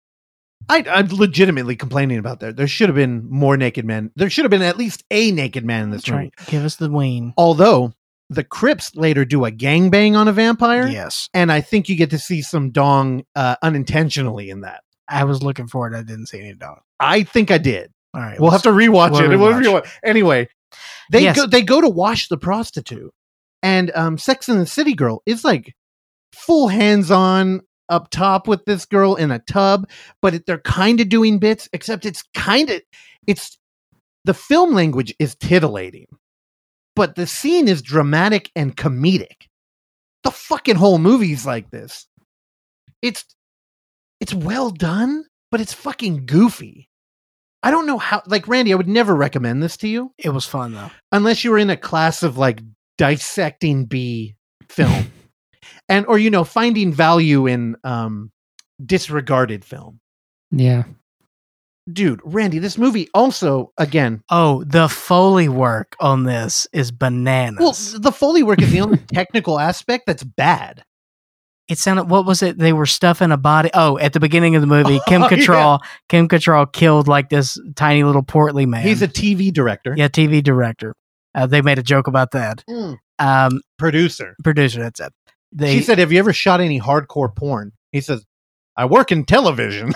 I, 0.70 0.84
I'm 0.90 1.08
legitimately 1.10 1.76
complaining 1.76 2.18
about 2.20 2.40
that. 2.40 2.56
There 2.56 2.68
should 2.68 2.88
have 2.90 2.96
been 2.96 3.30
more 3.30 3.58
naked 3.58 3.86
men. 3.86 4.12
There 4.16 4.30
should 4.30 4.46
have 4.46 4.52
been 4.52 4.62
at 4.62 4.78
least 4.78 5.04
a 5.12 5.32
naked 5.32 5.66
man 5.66 5.84
in 5.84 5.90
this 5.92 6.04
That's 6.04 6.12
movie. 6.12 6.24
right. 6.40 6.48
Give 6.48 6.64
us 6.64 6.78
the 6.78 6.90
ween. 6.90 7.34
Although 7.38 7.94
the 8.30 8.44
Crips 8.46 8.96
later 8.96 9.26
do 9.26 9.46
a 9.46 9.52
gangbang 9.52 10.16
on 10.16 10.28
a 10.28 10.32
vampire, 10.34 10.88
Yes. 10.88 11.28
and 11.34 11.52
I 11.52 11.60
think 11.62 11.90
you 11.90 11.96
get 11.96 12.10
to 12.12 12.18
see 12.20 12.42
some 12.42 12.72
dong 12.72 13.26
uh, 13.36 13.58
unintentionally 13.62 14.50
in 14.50 14.62
that. 14.62 14.84
I 15.10 15.26
was 15.26 15.44
looking 15.44 15.68
for 15.68 15.86
it. 15.88 15.96
I 15.98 16.02
didn't 16.02 16.28
see 16.28 16.40
any 16.40 16.54
dong. 16.54 16.80
I 17.00 17.24
think 17.24 17.52
I 17.52 17.58
did. 17.58 17.92
All 18.14 18.22
right. 18.22 18.40
We'll 18.40 18.52
have 18.52 18.64
to 18.64 18.70
rewatch 18.70 19.12
we'll 19.12 19.32
it. 19.32 19.38
We'll 19.38 19.54
rewatch. 19.54 19.82
rewatch. 19.84 19.90
Anyway, 20.04 20.48
they 21.12 21.24
Yes. 21.24 21.36
go 21.36 21.48
they 21.48 21.62
go 21.62 21.82
to 21.82 21.90
wash 21.90 22.28
the 22.28 22.38
prostitute, 22.38 23.12
and 23.62 23.92
um, 23.96 24.18
Sex 24.18 24.50
and 24.50 24.60
the 24.60 24.66
City 24.66 24.94
girl 24.94 25.22
is 25.26 25.44
like 25.44 25.74
full 26.32 26.68
hands 26.68 27.12
on 27.12 27.62
up 27.90 28.10
top 28.10 28.48
with 28.48 28.66
this 28.66 28.86
girl 28.86 29.16
in 29.16 29.32
a 29.32 29.40
tub, 29.40 29.90
but 30.22 30.34
it, 30.36 30.46
they're 30.46 30.58
kind 30.60 31.00
of 31.02 31.10
doing 31.10 31.40
bits, 31.40 31.68
except 31.74 32.06
it's 32.06 32.24
kind 32.34 32.70
of 32.70 32.82
it's 33.28 33.58
the 34.26 34.34
film 34.34 34.74
language 34.74 35.14
is 35.20 35.36
titillating, 35.36 36.08
but 36.96 37.16
the 37.16 37.28
scene 37.28 37.68
is 37.68 37.82
dramatic 37.82 38.52
and 38.56 38.78
comedic. 38.78 39.48
The 40.24 40.32
fucking 40.32 40.76
whole 40.78 41.00
movie's 41.00 41.46
like 41.46 41.70
this. 41.72 42.08
It's 43.02 43.26
it's 44.22 44.34
well 44.34 44.70
done, 44.70 45.26
but 45.52 45.60
it's 45.62 45.74
fucking 45.74 46.26
goofy. 46.26 46.90
I 47.64 47.72
don't 47.72 47.88
know 47.88 47.98
how 47.98 48.22
like 48.28 48.48
Randy, 48.48 48.74
I 48.74 48.76
would 48.76 48.88
never 48.90 49.16
recommend 49.16 49.64
this 49.64 49.78
to 49.78 49.88
you 49.88 50.12
It 50.18 50.30
was 50.30 50.46
fun 50.46 50.74
though. 50.74 50.92
unless 51.12 51.44
you 51.44 51.52
were 51.52 51.58
in 51.58 51.70
a 51.70 51.78
class 51.78 52.22
of 52.22 52.38
like 52.38 52.62
dissecting 52.98 53.86
B 53.86 54.36
film. 54.70 55.12
and 55.90 56.06
or 56.08 56.20
you 56.20 56.30
know, 56.30 56.44
finding 56.44 56.92
value 56.94 57.48
in 57.48 57.76
um 57.84 58.32
disregarded 58.86 59.64
film. 59.66 60.00
Yeah. 60.52 60.84
Dude, 61.92 62.22
Randy, 62.24 62.60
this 62.60 62.78
movie 62.78 63.10
also 63.14 63.72
again 63.78 64.24
Oh, 64.30 64.64
the 64.64 64.88
Foley 64.88 65.50
work 65.50 65.96
on 66.00 66.24
this 66.24 66.66
is 66.74 66.92
bananas. 66.92 67.60
well, 67.60 68.02
the 68.02 68.12
Foley 68.12 68.44
work 68.44 68.62
is 68.62 68.72
the 68.72 68.82
only 68.82 68.98
technical 69.14 69.60
aspect 69.60 70.06
that's 70.06 70.24
bad. 70.24 70.84
It 71.70 71.78
sounded 71.78 72.10
what 72.10 72.26
was 72.26 72.42
it? 72.44 72.58
They 72.58 72.74
were 72.74 72.86
stuffing 72.86 73.32
a 73.32 73.38
body. 73.38 73.70
Oh, 73.74 73.98
at 73.98 74.14
the 74.14 74.20
beginning 74.20 74.56
of 74.56 74.62
the 74.62 74.68
movie, 74.68 75.00
Kim 75.08 75.24
Oh, 75.24 75.30
yeah. 75.32 75.78
Kim 76.10 76.28
Cattrall 76.28 76.72
killed 76.72 77.08
like 77.08 77.30
this 77.30 77.58
tiny 77.76 78.04
little 78.04 78.24
portly 78.24 78.66
man. 78.66 78.84
He's 78.84 79.02
a 79.02 79.08
TV 79.08 79.52
director. 79.52 79.94
yeah, 79.98 80.08
TV 80.08 80.44
director. 80.44 80.96
Uh, 81.36 81.48
they 81.48 81.62
made 81.62 81.80
a 81.80 81.84
joke 81.84 82.08
about 82.08 82.32
that. 82.32 82.64
Mm. 82.70 82.98
Um, 83.20 83.62
Producer. 83.78 84.36
producer, 84.44 84.82
that's 84.82 85.00
it. 85.00 85.14
They, 85.52 85.76
she 85.78 85.82
said, 85.84 86.00
Have 86.00 86.12
you 86.12 86.20
ever 86.20 86.34
shot 86.34 86.62
any 86.62 86.80
hardcore 86.80 87.34
porn? 87.36 87.72
He 87.92 88.02
says, 88.02 88.26
I 88.76 88.86
work 88.86 89.12
in 89.12 89.24
television. 89.26 89.94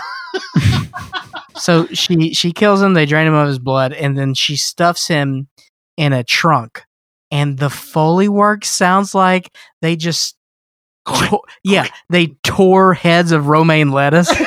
so 1.56 1.86
she 1.88 2.32
she 2.34 2.52
kills 2.52 2.80
him. 2.80 2.94
They 2.94 3.06
drain 3.06 3.26
him 3.26 3.34
of 3.34 3.48
his 3.48 3.58
blood, 3.58 3.92
and 3.92 4.16
then 4.16 4.34
she 4.34 4.56
stuffs 4.56 5.08
him 5.08 5.48
in 5.96 6.12
a 6.12 6.22
trunk 6.22 6.82
and 7.30 7.58
the 7.58 7.70
foley 7.70 8.28
work 8.28 8.64
sounds 8.64 9.14
like 9.14 9.54
they 9.82 9.96
just 9.96 10.36
to- 11.08 11.40
yeah 11.64 11.86
they 12.10 12.28
tore 12.42 12.94
heads 12.94 13.32
of 13.32 13.46
romaine 13.48 13.90
lettuce. 13.90 14.28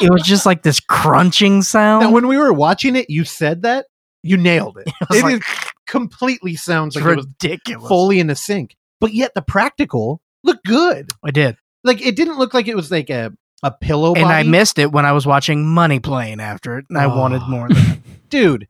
it 0.00 0.10
was 0.10 0.22
just 0.22 0.46
like 0.46 0.62
this 0.62 0.80
crunching 0.80 1.62
sound. 1.62 2.02
Now, 2.04 2.10
when 2.10 2.26
we 2.28 2.36
were 2.36 2.52
watching 2.52 2.96
it, 2.96 3.08
you 3.10 3.24
said 3.24 3.62
that 3.62 3.86
you 4.22 4.36
nailed 4.36 4.78
it. 4.78 4.88
It 5.10 5.22
like- 5.22 5.34
is- 5.36 5.44
completely 5.86 6.56
sounds 6.56 6.96
like 6.96 7.04
it 7.04 7.16
was 7.16 7.26
ridiculous. 7.26 7.86
fully 7.88 8.18
in 8.18 8.26
the 8.26 8.34
sink. 8.34 8.74
but 9.00 9.12
yet 9.12 9.32
the 9.34 9.42
practical 9.42 10.20
looked 10.42 10.64
good. 10.66 11.10
I 11.22 11.30
did, 11.30 11.56
Like 11.84 12.00
it 12.04 12.16
didn't 12.16 12.38
look 12.38 12.54
like 12.54 12.68
it 12.68 12.74
was 12.76 12.90
like 12.90 13.10
a 13.10 13.32
a 13.62 13.70
pillow. 13.70 14.14
and 14.14 14.26
I 14.26 14.42
missed 14.42 14.78
it 14.78 14.92
when 14.92 15.06
I 15.06 15.12
was 15.12 15.26
watching 15.26 15.66
Money 15.66 15.98
Plane 16.00 16.40
after 16.40 16.78
it, 16.78 16.86
and 16.88 16.98
I 16.98 17.06
wanted 17.06 17.42
Oh. 17.44 17.48
more. 17.48 17.68
Dude, 18.30 18.66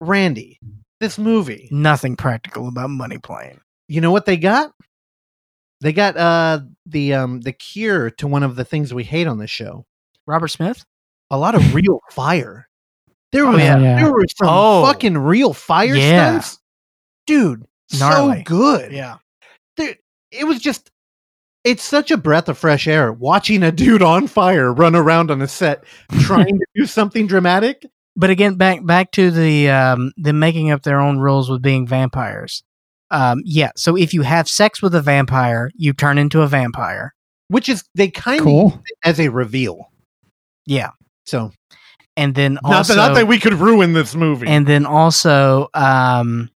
Randy. 0.00 0.58
This 1.00 1.18
movie. 1.18 1.68
Nothing 1.70 2.16
practical 2.16 2.68
about 2.68 2.88
Money 2.90 3.18
Plane. 3.18 3.60
You 3.88 4.00
know 4.00 4.10
what 4.10 4.24
they 4.26 4.36
got? 4.36 4.72
They 5.84 5.92
got 5.92 6.16
uh 6.16 6.60
the 6.86 7.12
um 7.12 7.42
the 7.42 7.52
cure 7.52 8.10
to 8.12 8.26
one 8.26 8.42
of 8.42 8.56
the 8.56 8.64
things 8.64 8.94
we 8.94 9.04
hate 9.04 9.26
on 9.26 9.36
this 9.38 9.50
show. 9.50 9.84
Robert 10.26 10.48
Smith. 10.48 10.82
A 11.30 11.36
lot 11.36 11.54
of 11.54 11.74
real 11.74 12.00
fire. 12.10 12.68
There 13.32 13.44
Oh, 13.46 13.50
was 13.52 13.60
yeah. 13.60 13.78
Yeah. 13.78 13.96
there 14.02 14.10
were 14.12 14.24
some 14.38 14.48
Oh. 14.50 14.84
fucking 14.86 15.18
real 15.18 15.52
fire 15.52 15.94
Yeah. 15.94 16.40
stunts. 16.40 16.58
Dude, 17.26 17.66
Gnarly. 17.98 18.38
so 18.38 18.42
good. 18.44 18.92
Yeah. 18.92 19.16
Dude, 19.76 19.98
it 20.30 20.44
was 20.46 20.58
just 20.60 20.90
it's 21.64 21.82
such 21.82 22.10
a 22.10 22.16
breath 22.16 22.48
of 22.48 22.56
fresh 22.56 22.86
air 22.88 23.12
watching 23.12 23.62
a 23.62 23.70
dude 23.72 24.02
on 24.02 24.26
fire 24.26 24.72
run 24.72 24.94
around 24.96 25.30
on 25.30 25.42
a 25.42 25.48
set 25.48 25.84
trying 26.20 26.58
to 26.58 26.66
do 26.74 26.86
something 26.86 27.26
dramatic. 27.26 27.84
But 28.16 28.30
again, 28.30 28.54
back 28.54 28.86
back 28.86 29.10
to 29.12 29.30
the 29.30 29.68
um, 29.68 30.12
the 30.16 30.32
making 30.32 30.70
up 30.70 30.82
their 30.82 31.00
own 31.00 31.18
rules 31.18 31.50
with 31.50 31.60
being 31.60 31.86
vampires. 31.86 32.62
Um, 33.14 33.40
yeah. 33.44 33.70
So 33.76 33.96
if 33.96 34.12
you 34.12 34.22
have 34.22 34.48
sex 34.48 34.82
with 34.82 34.94
a 34.94 35.00
vampire, 35.00 35.70
you 35.76 35.92
turn 35.92 36.18
into 36.18 36.42
a 36.42 36.46
vampire. 36.46 37.14
Which 37.48 37.68
is 37.68 37.84
they 37.94 38.08
kind 38.08 38.40
of 38.40 38.44
Cool. 38.44 38.82
as 39.04 39.20
a 39.20 39.28
reveal. 39.28 39.90
Yeah. 40.66 40.90
So 41.26 41.52
And 42.16 42.34
then 42.34 42.54
not 42.62 42.72
also, 42.74 42.94
that, 42.94 43.08
not 43.08 43.14
that 43.14 43.28
we 43.28 43.38
could 43.38 43.54
ruin 43.54 43.92
this 43.92 44.14
movie. 44.14 44.46
and 44.48 44.66
then 44.66 44.84
also, 44.86 45.68
um, 45.74 46.50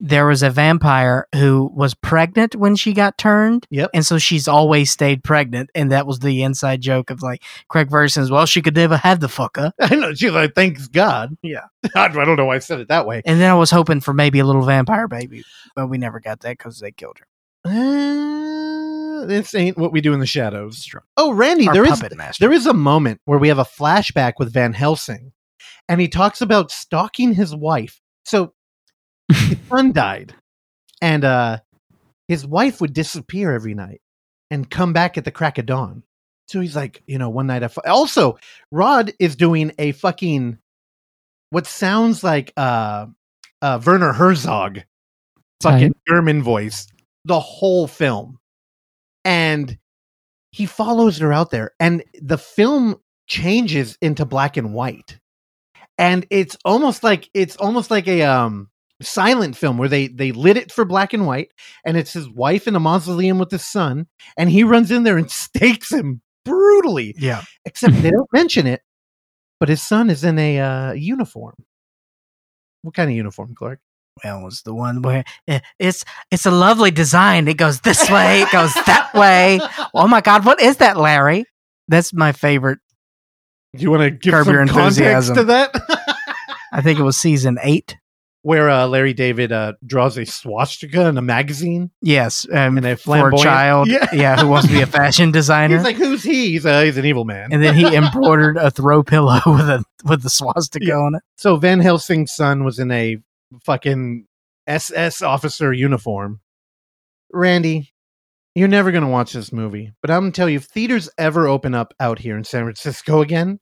there 0.00 0.26
was 0.26 0.42
a 0.42 0.50
vampire 0.50 1.26
who 1.34 1.70
was 1.74 1.94
pregnant 1.94 2.56
when 2.56 2.76
she 2.76 2.92
got 2.92 3.16
turned. 3.16 3.66
Yep. 3.70 3.90
And 3.94 4.04
so 4.04 4.18
she's 4.18 4.48
always 4.48 4.90
stayed 4.90 5.22
pregnant, 5.24 5.70
and 5.74 5.92
that 5.92 6.06
was 6.06 6.18
the 6.18 6.42
inside 6.42 6.80
joke 6.80 7.10
of 7.10 7.22
like 7.22 7.42
Craig 7.68 7.90
Ferguson's. 7.90 8.30
Well, 8.30 8.46
she 8.46 8.62
could 8.62 8.76
never 8.76 8.96
have 8.96 9.20
the 9.20 9.28
fucker. 9.28 9.72
I 9.80 9.94
know 9.94 10.14
she's 10.14 10.32
like, 10.32 10.54
thanks 10.54 10.88
God. 10.88 11.36
Yeah. 11.42 11.64
I 11.94 12.08
don't 12.08 12.36
know 12.36 12.46
why 12.46 12.56
I 12.56 12.60
said 12.60 12.80
it 12.80 12.88
that 12.88 13.06
way. 13.06 13.22
And 13.24 13.40
then 13.40 13.50
I 13.50 13.54
was 13.54 13.70
hoping 13.70 14.00
for 14.00 14.12
maybe 14.12 14.38
a 14.40 14.44
little 14.44 14.64
vampire 14.64 15.08
baby, 15.08 15.44
but 15.76 15.88
we 15.88 15.98
never 15.98 16.20
got 16.20 16.40
that 16.40 16.58
because 16.58 16.80
they 16.80 16.92
killed 16.92 17.18
her. 17.18 17.26
Uh, 17.66 19.24
this 19.26 19.54
ain't 19.54 19.78
what 19.78 19.92
we 19.92 20.00
do 20.00 20.12
in 20.12 20.20
the 20.20 20.26
shadows. 20.26 20.88
Oh, 21.16 21.32
Randy, 21.32 21.68
Our 21.68 21.74
there 21.74 21.84
is 21.84 22.02
master. 22.14 22.40
there 22.44 22.52
is 22.52 22.66
a 22.66 22.74
moment 22.74 23.20
where 23.24 23.38
we 23.38 23.48
have 23.48 23.58
a 23.58 23.64
flashback 23.64 24.34
with 24.38 24.52
Van 24.52 24.72
Helsing, 24.72 25.32
and 25.88 26.00
he 26.00 26.08
talks 26.08 26.40
about 26.40 26.70
stalking 26.70 27.34
his 27.34 27.54
wife. 27.54 28.00
So 28.24 28.53
his 29.34 29.58
son 29.68 29.92
died, 29.92 30.34
and 31.00 31.24
uh, 31.24 31.58
his 32.28 32.46
wife 32.46 32.80
would 32.80 32.92
disappear 32.92 33.52
every 33.52 33.74
night 33.74 34.00
and 34.50 34.68
come 34.70 34.92
back 34.92 35.18
at 35.18 35.24
the 35.24 35.30
crack 35.30 35.58
of 35.58 35.66
dawn. 35.66 36.02
So 36.48 36.60
he's 36.60 36.76
like, 36.76 37.02
you 37.06 37.18
know, 37.18 37.30
one 37.30 37.46
night. 37.46 37.62
I 37.62 37.88
also, 37.88 38.38
Rod 38.70 39.12
is 39.18 39.36
doing 39.36 39.72
a 39.78 39.92
fucking 39.92 40.58
what 41.50 41.66
sounds 41.66 42.22
like 42.22 42.52
uh, 42.56 43.06
uh, 43.62 43.80
Werner 43.84 44.12
Herzog 44.12 44.80
fucking. 45.62 45.94
German 46.08 46.42
voice 46.42 46.86
the 47.24 47.40
whole 47.40 47.86
film. 47.86 48.38
And 49.24 49.78
he 50.52 50.66
follows 50.66 51.18
her 51.18 51.32
out 51.32 51.50
there, 51.50 51.72
and 51.80 52.04
the 52.20 52.38
film 52.38 52.96
changes 53.26 53.96
into 54.02 54.24
black 54.26 54.56
and 54.56 54.74
white. 54.74 55.18
And 55.96 56.26
it's 56.28 56.56
almost 56.64 57.02
like 57.02 57.30
it's 57.32 57.56
almost 57.56 57.90
like 57.90 58.06
a 58.06 58.22
um 58.22 58.68
silent 59.04 59.56
film 59.56 59.78
where 59.78 59.88
they 59.88 60.08
they 60.08 60.32
lit 60.32 60.56
it 60.56 60.72
for 60.72 60.84
black 60.84 61.12
and 61.12 61.26
white, 61.26 61.52
and 61.84 61.96
it's 61.96 62.12
his 62.12 62.28
wife 62.28 62.66
in 62.66 62.76
a 62.76 62.80
mausoleum 62.80 63.38
with 63.38 63.50
his 63.50 63.64
son, 63.64 64.06
and 64.36 64.50
he 64.50 64.64
runs 64.64 64.90
in 64.90 65.02
there 65.02 65.18
and 65.18 65.30
stakes 65.30 65.92
him 65.92 66.20
brutally. 66.44 67.14
Yeah. 67.16 67.42
Except 67.64 67.94
they 68.02 68.10
don't 68.10 68.32
mention 68.32 68.66
it, 68.66 68.82
but 69.60 69.68
his 69.68 69.82
son 69.82 70.10
is 70.10 70.24
in 70.24 70.38
a 70.38 70.60
uh, 70.60 70.92
uniform. 70.92 71.54
What 72.82 72.94
kind 72.94 73.10
of 73.10 73.16
uniform, 73.16 73.54
Clark? 73.54 73.80
Well, 74.22 74.40
it 74.40 74.44
was 74.44 74.62
the 74.62 74.74
one 74.74 75.02
where 75.02 75.24
eh, 75.48 75.60
it's 75.78 76.04
it's 76.30 76.46
a 76.46 76.50
lovely 76.50 76.90
design. 76.90 77.48
It 77.48 77.56
goes 77.56 77.80
this 77.80 78.08
way, 78.08 78.42
it 78.42 78.52
goes 78.52 78.72
that 78.86 79.10
way. 79.14 79.60
Oh 79.92 80.06
my 80.06 80.20
God, 80.20 80.44
what 80.44 80.60
is 80.60 80.76
that, 80.76 80.96
Larry? 80.96 81.46
That's 81.88 82.12
my 82.12 82.32
favorite. 82.32 82.78
Do 83.74 83.82
you 83.82 83.90
want 83.90 84.02
to 84.02 84.10
give 84.10 84.32
Curb 84.32 84.44
some 84.46 84.54
Your 84.54 84.66
context 84.66 85.34
to 85.34 85.44
that? 85.44 85.74
I 86.72 86.80
think 86.80 86.98
it 86.98 87.02
was 87.02 87.16
season 87.16 87.58
eight. 87.62 87.96
Where 88.44 88.68
uh, 88.68 88.86
Larry 88.86 89.14
David 89.14 89.52
uh, 89.52 89.72
draws 89.86 90.18
a 90.18 90.26
swastika 90.26 91.06
in 91.06 91.16
a 91.16 91.22
magazine. 91.22 91.90
Yes, 92.02 92.46
um, 92.52 92.76
And 92.76 92.84
a 92.84 92.94
for 92.96 93.16
a 93.16 93.30
flamboyant- 93.30 93.42
child, 93.42 93.88
Yeah. 93.88 94.06
yeah. 94.12 94.38
who 94.38 94.48
wants 94.48 94.66
to 94.68 94.72
be 94.74 94.82
a 94.82 94.86
fashion 95.00 95.30
designer. 95.30 95.76
He's 95.76 95.84
like, 95.84 95.96
who's 95.96 96.22
he? 96.22 96.52
He's, 96.52 96.66
uh, 96.66 96.82
he's 96.82 96.98
an 96.98 97.06
evil 97.06 97.24
man. 97.24 97.54
and 97.54 97.62
then 97.62 97.74
he 97.74 97.86
embroidered 97.96 98.58
a 98.58 98.70
throw 98.70 99.02
pillow 99.02 99.40
with 99.46 99.68
a 99.70 99.82
with 100.04 100.22
the 100.22 100.28
swastika 100.28 100.84
Yeah. 100.84 100.96
on 100.96 101.14
it. 101.14 101.22
so 101.38 101.56
Van 101.56 101.80
Helsing's 101.80 102.34
son 102.34 102.64
was 102.64 102.78
in 102.78 102.90
a 102.90 103.16
fucking 103.64 104.26
SS 104.66 105.22
officer 105.22 105.72
uniform. 105.72 106.40
Randy, 107.32 107.94
you're 108.54 108.68
never 108.68 108.92
going 108.92 109.04
to 109.04 109.08
watch 109.10 109.32
this 109.32 109.52
movie, 109.54 109.92
but 110.02 110.10
I'm 110.10 110.20
going 110.20 110.32
to 110.32 110.36
tell 110.36 110.50
you 110.50 110.58
if 110.58 110.64
theaters 110.64 111.08
ever 111.16 111.48
open 111.48 111.74
up 111.74 111.94
out 111.98 112.18
here 112.18 112.36
in 112.36 112.44
San 112.44 112.64
Francisco 112.64 113.22
again, 113.22 113.58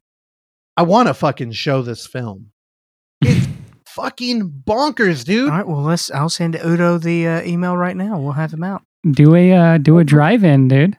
I 0.76 0.82
want 0.82 1.06
to 1.06 1.14
fucking 1.14 1.52
show 1.52 1.82
this 1.82 2.04
film. 2.06 2.50
It's 3.20 3.46
fucking 3.94 4.62
bonkers, 4.66 5.24
dude. 5.24 5.50
All 5.50 5.56
right, 5.56 5.66
well, 5.66 5.82
let's. 5.82 6.10
I'll 6.10 6.28
send 6.28 6.54
Udo 6.56 6.98
the 6.98 7.26
uh, 7.26 7.42
email 7.44 7.76
right 7.76 7.96
now. 7.96 8.18
We'll 8.18 8.32
have 8.32 8.52
him 8.52 8.64
out. 8.64 8.82
Do 9.10 9.34
a 9.34 9.52
uh, 9.52 9.78
do 9.78 9.98
a 9.98 10.04
drive-in, 10.04 10.68
dude. 10.68 10.96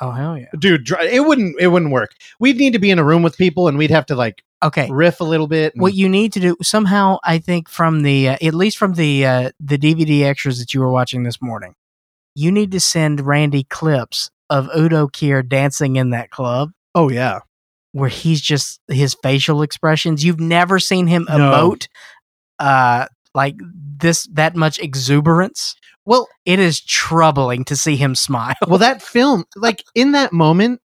Oh 0.00 0.10
hell 0.10 0.36
yeah! 0.38 0.46
Dude, 0.58 0.84
dr- 0.84 1.04
it 1.04 1.20
wouldn't 1.24 1.56
it 1.60 1.68
wouldn't 1.68 1.92
work. 1.92 2.10
We'd 2.40 2.56
need 2.56 2.72
to 2.72 2.78
be 2.78 2.90
in 2.90 2.98
a 2.98 3.04
room 3.04 3.22
with 3.22 3.36
people 3.36 3.68
and 3.68 3.76
we'd 3.78 3.90
have 3.90 4.06
to 4.06 4.16
like 4.16 4.42
Okay, 4.62 4.88
riff 4.90 5.20
a 5.20 5.24
little 5.24 5.46
bit. 5.48 5.74
and- 5.74 5.82
what 5.82 5.94
you 5.94 6.08
need 6.08 6.32
to 6.34 6.40
do 6.40 6.56
somehow 6.62 7.18
i 7.24 7.38
think 7.38 7.68
from 7.68 8.02
the 8.02 8.28
uh, 8.30 8.36
at 8.40 8.54
least 8.54 8.78
from 8.78 8.94
the 8.94 9.26
uh, 9.26 9.50
the 9.60 9.76
dvd 9.76 10.22
extras 10.22 10.58
that 10.60 10.72
you 10.72 10.80
were 10.80 10.90
watching 10.90 11.24
this 11.24 11.42
morning 11.42 11.74
you 12.36 12.50
need 12.52 12.70
to 12.72 12.78
send 12.80 13.20
randy 13.20 13.64
clips 13.64 14.30
of 14.50 14.68
udo 14.76 15.08
kier 15.08 15.46
dancing 15.46 15.96
in 15.96 16.10
that 16.10 16.30
club 16.30 16.70
oh 16.94 17.08
yeah. 17.10 17.40
where 17.92 18.08
he's 18.08 18.40
just 18.40 18.80
his 18.88 19.16
facial 19.22 19.62
expressions 19.62 20.24
you've 20.24 20.40
never 20.40 20.78
seen 20.78 21.06
him 21.08 21.26
No. 21.28 21.34
emote 21.36 21.88
uh 22.62 23.06
like 23.34 23.56
this 23.98 24.28
that 24.32 24.54
much 24.56 24.78
exuberance 24.78 25.74
Well, 26.04 26.28
it 26.44 26.58
is 26.58 26.80
troubling 26.80 27.64
to 27.64 27.76
see 27.76 27.96
him 27.96 28.14
smile 28.14 28.54
well, 28.66 28.78
that 28.78 29.02
film, 29.14 29.44
like 29.56 29.82
in 29.94 30.12
that 30.12 30.32
moment, 30.32 30.80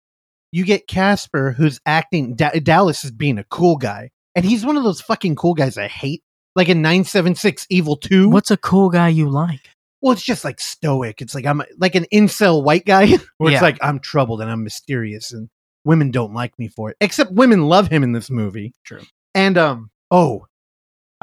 you 0.52 0.64
get 0.66 0.88
Casper, 0.88 1.52
who's 1.58 1.80
acting. 1.86 2.36
Da- 2.36 2.60
Dallas 2.60 3.04
is 3.04 3.12
being 3.12 3.38
a 3.40 3.44
cool 3.46 3.76
guy, 3.78 4.10
and 4.36 4.46
he's 4.46 4.66
one 4.66 4.78
of 4.78 4.84
those 4.84 5.02
fucking 5.02 5.36
cool 5.36 5.54
guys 5.54 5.78
I 5.78 5.88
hate. 5.88 6.22
Like 6.56 6.70
in 6.70 6.82
nine 6.82 7.04
seven 7.04 7.36
six 7.36 7.66
Evil 7.70 7.98
Two. 7.98 8.30
what's 8.30 8.52
a 8.52 8.58
cool 8.58 8.90
guy 8.90 9.10
you 9.10 9.30
like 9.30 9.70
Well, 10.02 10.14
it's 10.14 10.24
just 10.24 10.44
like 10.46 10.60
stoic. 10.62 11.22
It's 11.22 11.36
like 11.36 11.46
I'm 11.46 11.62
like 11.78 11.96
an 11.96 12.06
incel 12.14 12.64
white 12.64 12.86
guy, 12.86 13.08
where 13.38 13.52
Yeah. 13.52 13.58
it's 13.58 13.62
like 13.64 13.78
I'm 13.82 14.00
troubled 14.00 14.42
and 14.42 14.50
I'm 14.52 14.64
mysterious, 14.64 15.34
and 15.34 15.50
women 15.84 16.12
don't 16.12 16.34
like 16.34 16.58
me 16.60 16.68
for 16.70 16.90
it. 16.92 16.98
Except 17.02 17.32
women 17.32 17.64
love 17.68 17.88
him 17.90 18.04
in 18.04 18.12
this 18.14 18.30
movie. 18.30 18.74
True. 18.86 19.02
And 19.34 19.58
um, 19.58 19.90
oh, 20.12 20.46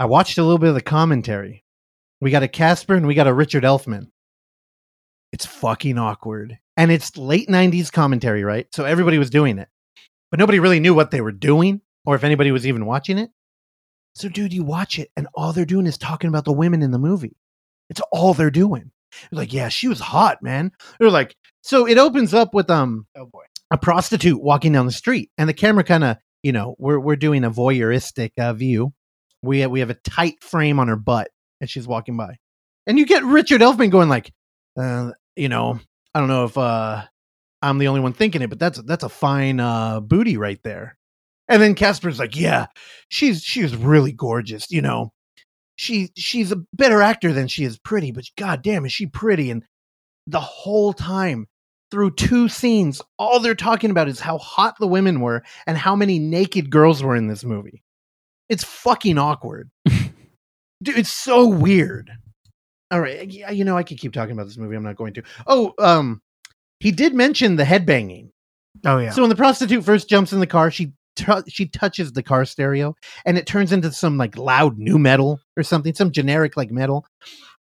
I 0.02 0.06
watched 0.06 0.36
a 0.36 0.42
little 0.42 0.58
bit 0.58 0.70
of 0.70 0.74
the 0.74 0.80
commentary. 0.80 1.62
We 2.20 2.32
got 2.32 2.42
a 2.42 2.48
Casper 2.48 2.96
and 2.96 3.06
we 3.06 3.14
got 3.14 3.28
a 3.28 3.32
Richard 3.32 3.62
Elfman. 3.62 4.08
It's 5.30 5.46
fucking 5.46 5.96
awkward, 5.96 6.58
and 6.76 6.90
it's 6.90 7.16
late 7.16 7.48
'90s 7.48 7.92
commentary, 7.92 8.42
right? 8.42 8.66
So 8.74 8.84
everybody 8.84 9.16
was 9.18 9.30
doing 9.30 9.60
it, 9.60 9.68
but 10.32 10.40
nobody 10.40 10.58
really 10.58 10.80
knew 10.80 10.92
what 10.92 11.12
they 11.12 11.20
were 11.20 11.30
doing 11.30 11.82
or 12.04 12.16
if 12.16 12.24
anybody 12.24 12.50
was 12.50 12.66
even 12.66 12.84
watching 12.84 13.16
it. 13.16 13.30
So, 14.16 14.28
dude, 14.28 14.52
you 14.52 14.64
watch 14.64 14.98
it, 14.98 15.12
and 15.16 15.28
all 15.34 15.52
they're 15.52 15.64
doing 15.64 15.86
is 15.86 15.98
talking 15.98 16.26
about 16.26 16.46
the 16.46 16.52
women 16.52 16.82
in 16.82 16.90
the 16.90 16.98
movie. 16.98 17.36
It's 17.88 18.02
all 18.10 18.34
they're 18.34 18.50
doing. 18.50 18.90
They're 19.30 19.38
like, 19.42 19.52
yeah, 19.52 19.68
she 19.68 19.86
was 19.86 20.00
hot, 20.00 20.42
man. 20.42 20.72
They're 20.98 21.10
like, 21.10 21.36
so 21.60 21.86
it 21.86 21.96
opens 21.96 22.34
up 22.34 22.54
with 22.54 22.68
um 22.70 23.06
oh 23.16 23.26
boy 23.26 23.44
a 23.70 23.78
prostitute 23.78 24.42
walking 24.42 24.72
down 24.72 24.86
the 24.86 24.90
street, 24.90 25.30
and 25.38 25.48
the 25.48 25.54
camera 25.54 25.84
kind 25.84 26.02
of, 26.02 26.16
you 26.42 26.50
know, 26.50 26.74
we're 26.80 26.98
we're 26.98 27.14
doing 27.14 27.44
a 27.44 27.52
voyeuristic 27.52 28.32
uh, 28.36 28.52
view. 28.52 28.92
We 29.42 29.66
we 29.66 29.80
have 29.80 29.90
a 29.90 29.94
tight 29.94 30.42
frame 30.42 30.78
on 30.78 30.88
her 30.88 30.96
butt 30.96 31.30
as 31.60 31.70
she's 31.70 31.86
walking 31.88 32.16
by, 32.16 32.36
and 32.86 32.98
you 32.98 33.06
get 33.06 33.24
Richard 33.24 33.60
Elfman 33.60 33.90
going 33.90 34.08
like, 34.08 34.32
uh, 34.78 35.12
you 35.36 35.48
know, 35.48 35.80
I 36.14 36.20
don't 36.20 36.28
know 36.28 36.44
if 36.44 36.56
uh 36.58 37.02
I'm 37.62 37.78
the 37.78 37.88
only 37.88 38.00
one 38.00 38.12
thinking 38.12 38.42
it, 38.42 38.50
but 38.50 38.58
that's 38.58 38.80
that's 38.82 39.04
a 39.04 39.08
fine 39.08 39.60
uh 39.60 40.00
booty 40.00 40.36
right 40.36 40.60
there. 40.64 40.96
And 41.48 41.60
then 41.62 41.74
Casper's 41.74 42.18
like, 42.18 42.36
yeah, 42.36 42.66
she's 43.08 43.42
she's 43.42 43.74
really 43.76 44.12
gorgeous, 44.12 44.70
you 44.70 44.82
know. 44.82 45.12
she 45.76 46.10
she's 46.16 46.52
a 46.52 46.62
better 46.72 47.02
actor 47.02 47.32
than 47.32 47.48
she 47.48 47.64
is 47.64 47.78
pretty, 47.78 48.12
but 48.12 48.24
god 48.38 48.62
damn 48.62 48.84
is 48.86 48.92
she 48.92 49.06
pretty 49.06 49.50
and 49.50 49.64
the 50.26 50.40
whole 50.40 50.92
time 50.92 51.46
through 51.90 52.10
two 52.12 52.48
scenes 52.48 53.02
all 53.18 53.40
they're 53.40 53.54
talking 53.54 53.90
about 53.90 54.08
is 54.08 54.20
how 54.20 54.38
hot 54.38 54.76
the 54.78 54.86
women 54.86 55.20
were 55.20 55.42
and 55.66 55.76
how 55.76 55.96
many 55.96 56.18
naked 56.18 56.70
girls 56.70 57.02
were 57.02 57.16
in 57.16 57.26
this 57.28 57.44
movie. 57.44 57.82
It's 58.52 58.64
fucking 58.64 59.16
awkward. 59.18 59.70
Dude, 59.86 60.98
it's 60.98 61.10
so 61.12 61.46
weird. 61.48 62.10
All 62.90 63.00
right, 63.00 63.30
yeah, 63.30 63.50
you 63.50 63.64
know 63.64 63.76
I 63.78 63.82
could 63.82 63.98
keep 63.98 64.12
talking 64.12 64.32
about 64.32 64.44
this 64.44 64.58
movie. 64.58 64.76
I'm 64.76 64.82
not 64.82 64.96
going 64.96 65.14
to. 65.14 65.22
Oh, 65.46 65.72
um 65.78 66.20
he 66.80 66.90
did 66.92 67.14
mention 67.14 67.56
the 67.56 67.64
headbanging. 67.64 68.28
Oh 68.84 68.98
yeah. 68.98 69.10
So 69.10 69.22
when 69.22 69.30
the 69.30 69.36
prostitute 69.36 69.84
first 69.84 70.08
jumps 70.08 70.32
in 70.32 70.40
the 70.40 70.46
car, 70.46 70.70
she 70.70 70.92
tu- 71.16 71.44
she 71.48 71.66
touches 71.68 72.12
the 72.12 72.22
car 72.22 72.44
stereo, 72.44 72.94
and 73.24 73.38
it 73.38 73.46
turns 73.46 73.72
into 73.72 73.90
some 73.92 74.18
like 74.18 74.36
loud 74.36 74.76
new 74.78 74.98
metal 74.98 75.40
or 75.56 75.62
something, 75.62 75.94
some 75.94 76.10
generic 76.12 76.56
like 76.56 76.70
metal, 76.70 77.06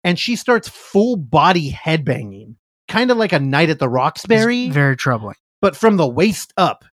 and 0.05 0.17
she 0.17 0.35
starts 0.37 0.69
full 0.69 1.17
body 1.17 1.71
headbanging, 1.71 2.55
kind 2.87 3.11
of 3.11 3.17
like 3.17 3.33
a 3.33 3.39
night 3.39 3.69
at 3.69 3.79
the 3.79 3.89
Roxbury, 3.89 4.65
It's 4.67 4.73
very 4.73 4.95
troubling. 4.95 5.35
but 5.61 5.75
from 5.75 5.97
the 5.97 6.07
waist 6.07 6.53
up. 6.55 6.85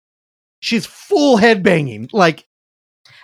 She's 0.61 0.85
full 0.85 1.37
headbanging, 1.37 2.09
like 2.13 2.45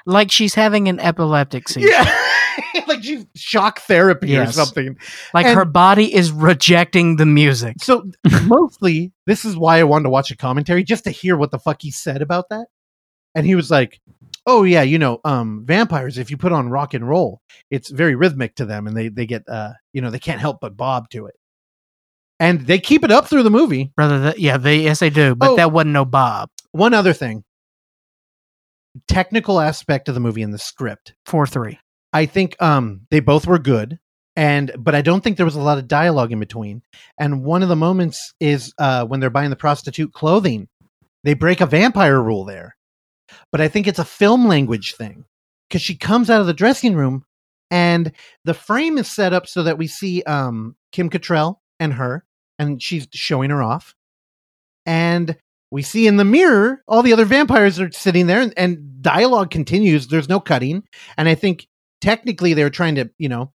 Like 0.10 0.32
she's 0.32 0.56
having 0.56 0.88
an 0.88 1.00
epileptic 1.00 1.70
seizure. 1.70 1.90
yeah, 1.90 2.12
like 2.88 3.04
she's 3.04 3.26
shock 3.36 3.80
therapy 3.82 4.30
Yes. 4.30 4.50
or 4.50 4.52
something. 4.66 4.98
Like 5.34 5.46
And- 5.46 5.56
her 5.56 5.66
body 5.66 6.14
is 6.14 6.32
rejecting 6.32 7.16
the 7.18 7.26
music. 7.26 7.76
So 7.82 8.10
mostly, 8.46 9.12
this 9.28 9.46
is 9.46 9.56
why 9.56 9.80
I 9.80 9.84
wanted 9.84 10.04
to 10.06 10.10
watch 10.10 10.32
a 10.32 10.36
commentary 10.38 10.84
just 10.84 11.04
to 11.04 11.12
hear 11.12 11.38
what 11.38 11.52
the 11.52 11.60
fuck 11.60 11.82
he 11.82 11.92
said 11.92 12.22
about 12.22 12.50
that. 12.50 12.68
And 13.36 13.46
he 13.46 13.54
was 13.54 13.70
like, 13.70 14.02
"Oh 14.48 14.64
yeah, 14.64 14.82
you 14.82 14.98
know, 14.98 15.20
um, 15.24 15.62
vampires. 15.66 16.18
If 16.18 16.32
you 16.32 16.38
put 16.38 16.52
on 16.52 16.70
rock 16.70 16.96
and 16.96 17.08
roll, 17.08 17.42
it's 17.70 17.92
very 17.92 18.16
rhythmic 18.16 18.56
to 18.56 18.66
them, 18.66 18.88
and 18.88 18.98
they 18.98 19.10
they 19.10 19.28
get 19.28 19.48
uh, 19.48 19.74
you 19.94 20.02
know, 20.02 20.10
they 20.10 20.18
can't 20.20 20.42
help 20.42 20.60
but 20.60 20.76
bob 20.76 21.10
to 21.12 21.28
it. 21.28 21.36
And 22.40 22.62
they 22.66 22.80
keep 22.80 23.04
it 23.04 23.12
up 23.12 23.28
through 23.28 23.44
the 23.44 23.52
movie. 23.52 23.92
Brother, 23.96 24.20
that, 24.22 24.40
yeah, 24.40 24.58
they 24.58 24.80
yes 24.80 25.00
they 25.00 25.12
do, 25.12 25.36
but 25.36 25.50
Oh. 25.52 25.56
that 25.58 25.72
wasn't 25.72 25.94
no 25.94 26.06
Bob. 26.06 26.50
One 26.72 26.94
other 26.96 27.14
thing, 27.14 27.44
technical 29.08 29.60
aspect 29.60 30.08
of 30.08 30.16
the 30.16 30.22
movie 30.22 30.42
and 30.42 30.54
the 30.54 30.58
script. 30.60 31.14
Four 31.26 31.48
three. 31.48 31.80
I 32.14 32.26
think 32.26 32.62
um 32.62 33.02
they 33.12 33.20
both 33.20 33.48
were 33.48 33.60
good 33.60 34.00
and 34.36 34.72
but 34.78 34.96
I 34.96 35.02
don't 35.02 35.24
think 35.24 35.38
there 35.38 35.46
was 35.46 35.56
a 35.56 35.62
lot 35.62 35.78
of 35.78 35.88
dialogue 35.88 36.32
in 36.32 36.40
between. 36.40 36.82
And 37.20 37.44
one 37.44 37.64
of 37.64 37.70
the 37.70 37.76
moments 37.76 38.34
is 38.40 38.74
uh 38.78 39.06
when 39.06 39.20
they're 39.20 39.30
buying 39.30 39.50
the 39.50 39.56
prostitute 39.56 40.14
clothing. 40.14 40.68
They 41.24 41.34
break 41.34 41.62
a 41.62 41.66
vampire 41.66 42.22
rule 42.22 42.46
there. 42.46 42.76
But 43.52 43.62
I 43.62 43.68
think 43.68 43.88
it's 43.88 44.00
a 44.00 44.06
film 44.06 44.48
language 44.48 44.96
thing 44.96 45.26
cuz 45.70 45.82
she 45.82 45.96
comes 45.96 46.30
out 46.30 46.42
of 46.42 46.48
the 46.48 46.54
dressing 46.54 46.96
room 46.96 47.26
and 47.70 48.12
the 48.46 48.54
frame 48.54 48.98
is 48.98 49.10
set 49.10 49.34
up 49.34 49.48
so 49.48 49.64
that 49.64 49.78
we 49.78 49.88
see 49.88 50.24
um 50.24 50.76
Kim 50.92 51.10
Cattrall 51.10 51.58
and 51.80 51.94
her 51.94 52.26
and 52.58 52.82
she's 52.82 53.08
showing 53.14 53.50
her 53.50 53.62
off. 53.64 53.96
And 54.86 55.38
we 55.72 55.82
see 55.82 56.08
in 56.08 56.18
the 56.18 56.26
mirror 56.26 56.84
all 56.88 57.04
the 57.04 57.14
other 57.14 57.26
vampires 57.26 57.80
are 57.80 57.92
sitting 57.92 58.28
there 58.28 58.42
and, 58.42 58.54
and 58.58 59.02
dialogue 59.02 59.52
continues. 59.52 60.08
There's 60.08 60.30
no 60.30 60.40
cutting. 60.40 60.84
And 61.18 61.30
I 61.30 61.36
think 61.36 61.68
technically 62.02 62.54
they're 62.54 62.70
trying 62.70 62.96
to, 62.96 63.10
you 63.18 63.30
know, 63.30 63.54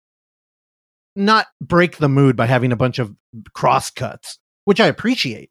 not 1.16 1.46
break 1.60 1.96
the 1.96 2.08
mood 2.08 2.36
by 2.36 2.46
having 2.46 2.72
a 2.72 2.76
bunch 2.76 2.98
of 2.98 3.14
cross 3.52 3.90
cuts, 3.90 4.38
which 4.64 4.80
I 4.80 4.86
appreciate. 4.86 5.50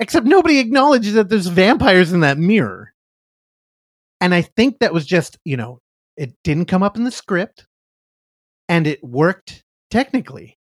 Except 0.00 0.26
nobody 0.26 0.58
acknowledges 0.58 1.14
that 1.14 1.28
there's 1.28 1.46
vampires 1.46 2.12
in 2.12 2.20
that 2.20 2.38
mirror. 2.38 2.92
And 4.20 4.34
I 4.34 4.42
think 4.42 4.78
that 4.78 4.94
was 4.94 5.04
just, 5.04 5.38
you 5.44 5.56
know, 5.56 5.80
it 6.16 6.34
didn't 6.44 6.66
come 6.66 6.82
up 6.82 6.96
in 6.96 7.04
the 7.04 7.10
script 7.10 7.66
and 8.68 8.86
it 8.86 9.02
worked 9.02 9.64
technically. 9.90 10.58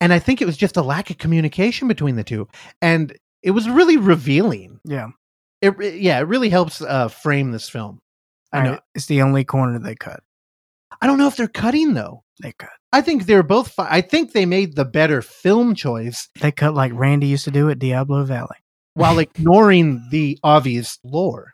And 0.00 0.12
I 0.12 0.18
think 0.18 0.42
it 0.42 0.46
was 0.46 0.56
just 0.56 0.76
a 0.76 0.82
lack 0.82 1.10
of 1.10 1.18
communication 1.18 1.86
between 1.88 2.16
the 2.16 2.24
two. 2.24 2.48
And 2.82 3.16
it 3.44 3.52
was 3.52 3.68
really 3.68 3.96
revealing. 3.98 4.80
Yeah. 4.84 5.08
It, 5.60 5.76
re- 5.78 5.98
yeah, 5.98 6.18
it 6.18 6.22
really 6.26 6.48
helps 6.48 6.80
uh, 6.82 7.08
frame 7.08 7.52
this 7.52 7.68
film. 7.68 8.00
I 8.52 8.58
know. 8.62 8.64
Alright, 8.70 8.82
It's 8.94 9.06
the 9.06 9.22
only 9.22 9.44
corner 9.44 9.78
they 9.78 9.94
cut. 9.94 10.20
I 11.00 11.06
don't 11.06 11.18
know 11.18 11.28
if 11.28 11.36
they're 11.36 11.48
cutting 11.48 11.94
though. 11.94 12.24
They 12.42 12.52
cut. 12.52 12.70
I 12.92 13.00
think 13.02 13.26
they're 13.26 13.42
both. 13.42 13.72
Fi- 13.72 13.88
I 13.90 14.00
think 14.00 14.32
they 14.32 14.46
made 14.46 14.74
the 14.76 14.84
better 14.84 15.22
film 15.22 15.74
choice 15.74 16.28
They 16.40 16.52
cut 16.52 16.74
like 16.74 16.92
Randy 16.94 17.26
used 17.28 17.44
to 17.44 17.50
do 17.50 17.68
at 17.70 17.78
Diablo 17.78 18.24
Valley. 18.24 18.56
while 18.94 19.18
ignoring 19.20 20.06
the 20.10 20.38
obvious 20.42 20.98
lore. 21.04 21.52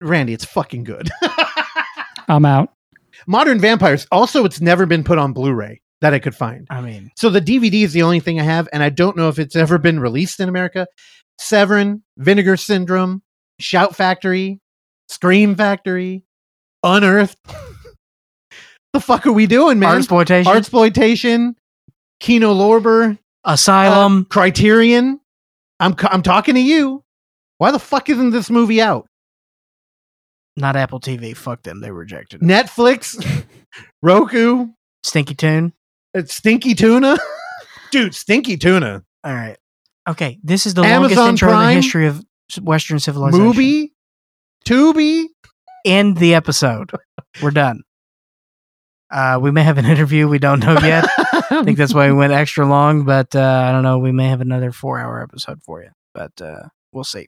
Randy, 0.00 0.32
it's 0.32 0.44
fucking 0.44 0.84
good. 0.84 1.10
I'm 2.28 2.44
out. 2.46 2.70
Modern 3.26 3.58
Vampires. 3.60 4.06
Also, 4.10 4.44
it's 4.44 4.60
never 4.60 4.86
been 4.86 5.04
put 5.04 5.18
on 5.18 5.32
Blu-ray 5.32 5.80
that 6.00 6.14
I 6.14 6.18
could 6.18 6.34
find. 6.34 6.66
I 6.70 6.80
mean, 6.80 7.10
So 7.16 7.30
the 7.30 7.40
DVD 7.40 7.82
is 7.84 7.92
the 7.92 8.02
only 8.02 8.20
thing 8.20 8.40
I 8.40 8.44
have, 8.44 8.68
and 8.72 8.82
I 8.82 8.88
don't 8.88 9.16
know 9.16 9.28
if 9.28 9.38
it's 9.38 9.56
ever 9.56 9.78
been 9.78 10.00
released 10.00 10.40
in 10.40 10.48
America. 10.48 10.86
Severin, 11.38 12.02
Vinegar 12.18 12.56
Syndrome, 12.56 13.22
Shout 13.58 13.94
Factory, 13.96 14.60
Scream 15.08 15.54
Factory, 15.54 16.24
Unearthed. 16.82 17.36
the 18.92 19.00
fuck 19.00 19.26
are 19.26 19.32
we 19.32 19.46
doing, 19.46 19.78
man? 19.78 19.96
exploitation, 19.98 20.52
Artsploitation, 20.52 21.54
Kino 22.20 22.54
Lorber, 22.54 23.18
Asylum. 23.44 24.20
uh, 24.20 24.24
Criterion. 24.32 25.20
I'm 25.78 25.94
I'm 26.02 26.22
talking 26.22 26.54
to 26.54 26.60
you. 26.60 27.02
Why 27.58 27.70
the 27.72 27.78
fuck 27.78 28.08
isn't 28.08 28.30
this 28.30 28.50
movie 28.50 28.80
out? 28.80 29.06
not 30.56 30.76
Apple 30.76 31.00
TV. 31.00 31.34
Fuck 31.34 31.62
them. 31.62 31.80
They 31.80 31.90
rejected 31.90 32.42
it. 32.42 32.44
Netflix, 32.44 33.44
Roku, 34.02 34.68
Stinky 35.04 35.34
Tune. 35.34 35.72
Uh, 36.14 36.22
Stinky 36.24 36.74
Tuna, 36.74 37.16
dude, 37.90 38.14
Stinky 38.14 38.56
Tuna, 38.56 39.02
All 39.24 39.34
right. 39.34 39.56
Okay. 40.08 40.38
This 40.42 40.66
is 40.66 40.74
the 40.74 40.82
longest 40.82 41.12
Amazon 41.12 41.28
intro 41.30 41.52
in 41.52 41.66
the 41.66 41.72
history 41.74 42.06
of 42.06 42.24
Western 42.60 42.98
civilization. 42.98 43.44
Movie, 43.44 43.92
Tubi. 44.64 45.26
End 45.84 46.16
the 46.16 46.34
episode. 46.34 46.90
We're 47.42 47.52
done. 47.52 47.82
Uh, 49.10 49.38
we 49.40 49.50
may 49.50 49.62
have 49.62 49.78
an 49.78 49.86
interview. 49.86 50.28
We 50.28 50.38
don't 50.38 50.60
know 50.60 50.78
yet. 50.80 51.06
I 51.50 51.62
think 51.64 51.78
that's 51.78 51.94
why 51.94 52.06
we 52.06 52.14
went 52.14 52.32
extra 52.32 52.66
long, 52.66 53.04
but 53.04 53.34
uh, 53.34 53.64
I 53.68 53.72
don't 53.72 53.82
know. 53.82 53.98
We 53.98 54.12
may 54.12 54.28
have 54.28 54.40
another 54.40 54.72
four 54.72 54.98
hour 55.00 55.22
episode 55.22 55.62
for 55.62 55.82
you, 55.82 55.90
but 56.14 56.32
uh, 56.40 56.68
we'll 56.92 57.04
see. 57.04 57.26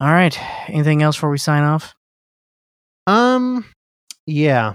All 0.00 0.12
right. 0.12 0.38
Anything 0.68 1.02
else 1.02 1.16
before 1.16 1.30
we 1.30 1.38
sign 1.38 1.62
off? 1.62 1.94
Um, 3.06 3.64
yeah. 4.26 4.74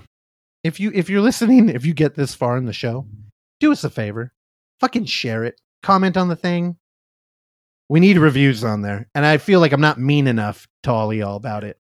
If 0.64 0.80
you 0.80 0.92
if 0.94 1.10
you're 1.10 1.22
listening, 1.22 1.70
if 1.70 1.86
you 1.86 1.94
get 1.94 2.16
this 2.16 2.36
far 2.36 2.58
in 2.58 2.66
the 2.66 2.74
show, 2.74 3.08
do 3.60 3.72
us 3.72 3.84
a 3.84 3.90
favor, 3.90 4.34
fucking 4.80 5.06
share 5.06 5.44
it, 5.46 5.60
comment 5.84 6.18
on 6.18 6.28
the 6.28 6.36
thing. 6.36 6.78
We 7.88 8.00
need 8.00 8.18
reviews 8.18 8.64
on 8.64 8.82
there, 8.82 9.08
and 9.16 9.26
I 9.26 9.38
feel 9.38 9.60
like 9.60 9.72
I'm 9.72 9.82
not 9.82 10.00
mean 10.00 10.28
enough 10.28 10.68
to 10.84 10.92
all 10.92 11.14
y'all 11.14 11.36
about 11.36 11.64
it. 11.64 11.78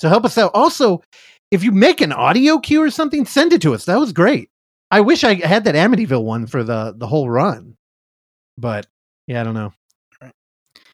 So 0.00 0.08
help 0.08 0.24
us 0.24 0.38
out. 0.38 0.52
Also, 0.54 1.02
if 1.50 1.62
you 1.62 1.72
make 1.72 2.00
an 2.00 2.12
audio 2.12 2.58
cue 2.58 2.82
or 2.82 2.90
something, 2.90 3.26
send 3.26 3.52
it 3.52 3.60
to 3.62 3.74
us. 3.74 3.84
That 3.84 4.00
was 4.00 4.12
great. 4.12 4.48
I 4.90 5.00
wish 5.02 5.24
I 5.24 5.34
had 5.34 5.64
that 5.64 5.74
Amityville 5.74 6.24
one 6.24 6.46
for 6.46 6.64
the 6.64 6.94
the 6.96 7.06
whole 7.06 7.28
run, 7.28 7.76
but 8.56 8.86
yeah, 9.26 9.40
I 9.40 9.44
don't 9.44 9.54
know. 9.54 9.72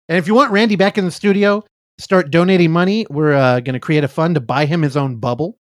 And 0.08 0.18
if 0.18 0.26
you 0.26 0.34
want 0.34 0.52
Randy 0.52 0.76
back 0.76 0.98
in 0.98 1.04
the 1.04 1.10
studio, 1.10 1.64
start 1.98 2.30
donating 2.30 2.70
money. 2.70 3.06
We're 3.10 3.34
uh, 3.34 3.60
going 3.60 3.74
to 3.74 3.80
create 3.80 4.04
a 4.04 4.08
fund 4.08 4.36
to 4.36 4.40
buy 4.40 4.66
him 4.66 4.82
his 4.82 4.96
own 4.96 5.16
bubble, 5.16 5.58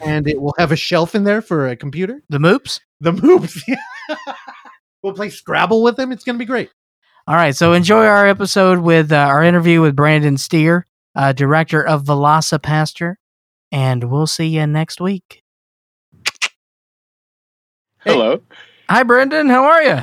and 0.00 0.28
it 0.28 0.40
will 0.40 0.54
have 0.58 0.72
a 0.72 0.76
shelf 0.76 1.14
in 1.14 1.24
there 1.24 1.42
for 1.42 1.68
a 1.68 1.76
computer. 1.76 2.22
The 2.28 2.38
Moops? 2.38 2.80
The 3.00 3.12
Moops. 3.12 3.60
we'll 5.02 5.12
play 5.12 5.30
Scrabble 5.30 5.82
with 5.82 5.96
them. 5.96 6.12
It's 6.12 6.24
going 6.24 6.36
to 6.36 6.38
be 6.38 6.44
great. 6.44 6.70
All 7.26 7.34
right. 7.34 7.54
So 7.54 7.72
enjoy 7.72 8.06
our 8.06 8.26
episode 8.26 8.78
with 8.78 9.12
uh, 9.12 9.16
our 9.16 9.42
interview 9.42 9.80
with 9.80 9.96
Brendan 9.96 10.38
Steere, 10.38 10.86
uh, 11.14 11.32
director 11.32 11.84
of 11.84 12.04
VelociPastor, 12.04 13.16
and 13.72 14.04
we'll 14.04 14.28
see 14.28 14.46
you 14.46 14.66
next 14.66 15.00
week. 15.00 15.42
Hello. 17.98 18.40
Hi, 18.88 19.02
Brendan. 19.02 19.48
How 19.48 19.64
are 19.64 19.82
you? 19.82 19.98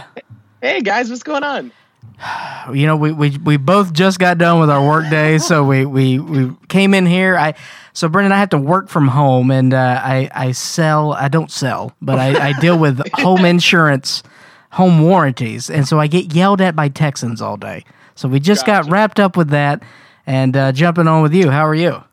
Hey 0.62 0.80
guys, 0.80 1.10
what's 1.10 1.24
going 1.24 1.44
on? 1.44 1.74
you 2.74 2.86
know 2.86 2.96
we, 2.96 3.12
we 3.12 3.38
we 3.38 3.58
both 3.58 3.94
just 3.94 4.20
got 4.20 4.38
done 4.38 4.60
with 4.60 4.70
our 4.70 4.86
work 4.86 5.10
day 5.10 5.38
so 5.38 5.64
we 5.64 5.86
we 5.86 6.20
we 6.20 6.56
came 6.68 6.94
in 6.94 7.06
here. 7.06 7.38
I 7.38 7.56
so 7.94 8.10
brendan 8.10 8.32
i 8.32 8.40
have 8.40 8.50
to 8.50 8.58
work 8.58 8.90
from 8.90 9.08
home 9.08 9.52
and 9.52 9.74
uh, 9.74 10.02
i 10.04 10.30
i 10.34 10.52
sell 10.52 11.14
i 11.14 11.28
don't 11.28 11.52
sell 11.52 11.96
but 12.02 12.18
i, 12.18 12.50
I 12.50 12.60
deal 12.60 12.78
with 12.78 13.00
home 13.14 13.46
insurance 13.46 14.24
home 14.72 15.04
warranties 15.04 15.70
and 15.70 15.88
so 15.88 16.00
i 16.00 16.08
get 16.08 16.34
yelled 16.34 16.60
at 16.60 16.76
by 16.76 16.90
texans 16.90 17.42
all 17.42 17.58
day. 17.58 17.84
So 18.16 18.28
we 18.30 18.40
just 18.40 18.66
got 18.66 18.90
wrapped 18.90 19.20
up 19.20 19.36
with 19.36 19.50
that 19.50 19.84
and 20.26 20.56
uh, 20.56 20.72
jumping 20.72 21.08
on 21.08 21.24
with 21.24 21.34
you. 21.34 21.50
How 21.50 21.66
are 21.66 21.76
you? 21.76 22.04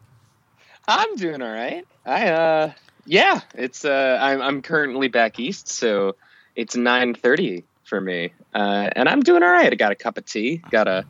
I'm 0.89 1.15
doing 1.17 1.43
all 1.43 1.53
right. 1.53 1.87
I 2.05 2.29
uh 2.29 2.73
yeah, 3.07 3.41
it's 3.55 3.85
uh 3.85 4.19
I'm 4.21 4.41
I'm 4.41 4.63
currently 4.63 5.09
back 5.09 5.39
east, 5.39 5.69
so 5.69 6.17
it's 6.57 6.75
9:30 6.75 7.65
for 7.85 8.01
me. 8.01 8.33
Uh 8.55 8.89
and 8.97 9.09
I'm 9.09 9.21
doing 9.21 9.43
all 9.43 9.51
right. 9.51 9.73
I 9.73 9.77
got 9.77 9.93
a 9.93 9.97
cup 9.97 10.19
of 10.19 10.25
tea, 10.25 10.63
got 10.71 10.89
a 10.89 11.05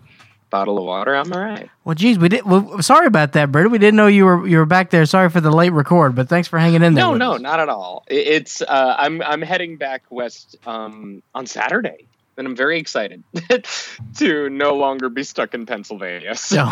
bottle 0.50 0.78
of 0.78 0.84
water. 0.84 1.14
I'm 1.14 1.32
all 1.32 1.40
right. 1.40 1.70
Well, 1.84 1.94
geez, 1.94 2.18
we 2.18 2.28
did. 2.28 2.44
Well, 2.44 2.82
sorry 2.82 3.06
about 3.06 3.32
that, 3.32 3.50
Brendan. 3.50 3.72
We 3.72 3.78
didn't 3.78 3.96
know 3.96 4.08
you 4.08 4.24
were 4.26 4.46
you 4.46 4.58
were 4.58 4.66
back 4.66 4.90
there. 4.90 5.06
Sorry 5.06 5.30
for 5.30 5.40
the 5.40 5.50
late 5.50 5.70
record, 5.70 6.14
but 6.14 6.28
thanks 6.28 6.48
for 6.48 6.58
hanging 6.58 6.82
in 6.82 6.94
there. 6.94 7.04
No, 7.04 7.14
no, 7.14 7.32
us. 7.34 7.40
not 7.40 7.60
at 7.60 7.68
all. 7.68 8.04
It's 8.08 8.60
uh, 8.60 8.96
I'm 8.98 9.22
I'm 9.22 9.40
heading 9.42 9.76
back 9.76 10.02
west 10.10 10.56
um, 10.66 11.22
on 11.34 11.46
Saturday, 11.46 12.06
and 12.36 12.46
I'm 12.46 12.56
very 12.56 12.78
excited 12.78 13.22
to 14.18 14.50
no 14.50 14.74
longer 14.74 15.08
be 15.08 15.22
stuck 15.22 15.54
in 15.54 15.64
Pennsylvania. 15.66 16.34
So, 16.36 16.68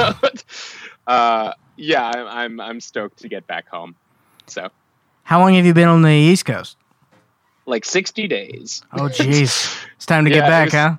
uh, 1.07 1.53
yeah, 1.77 2.05
I'm, 2.05 2.27
I'm 2.27 2.61
I'm 2.61 2.81
stoked 2.81 3.21
to 3.21 3.29
get 3.29 3.47
back 3.47 3.69
home. 3.69 3.95
So, 4.47 4.69
How 5.23 5.41
long 5.41 5.55
have 5.55 5.65
you 5.65 5.75
been 5.75 5.89
on 5.89 6.03
the 6.03 6.11
East 6.11 6.45
Coast? 6.45 6.77
Like 7.69 7.85
60 7.85 8.27
days. 8.29 8.83
Oh, 8.93 9.03
jeez, 9.05 9.77
it's 9.97 10.07
time 10.07 10.25
to 10.25 10.31
Yeah, 10.31 10.37
get 10.41 10.49
back, 10.49 10.65
was- 10.67 10.73
huh? 10.75 10.97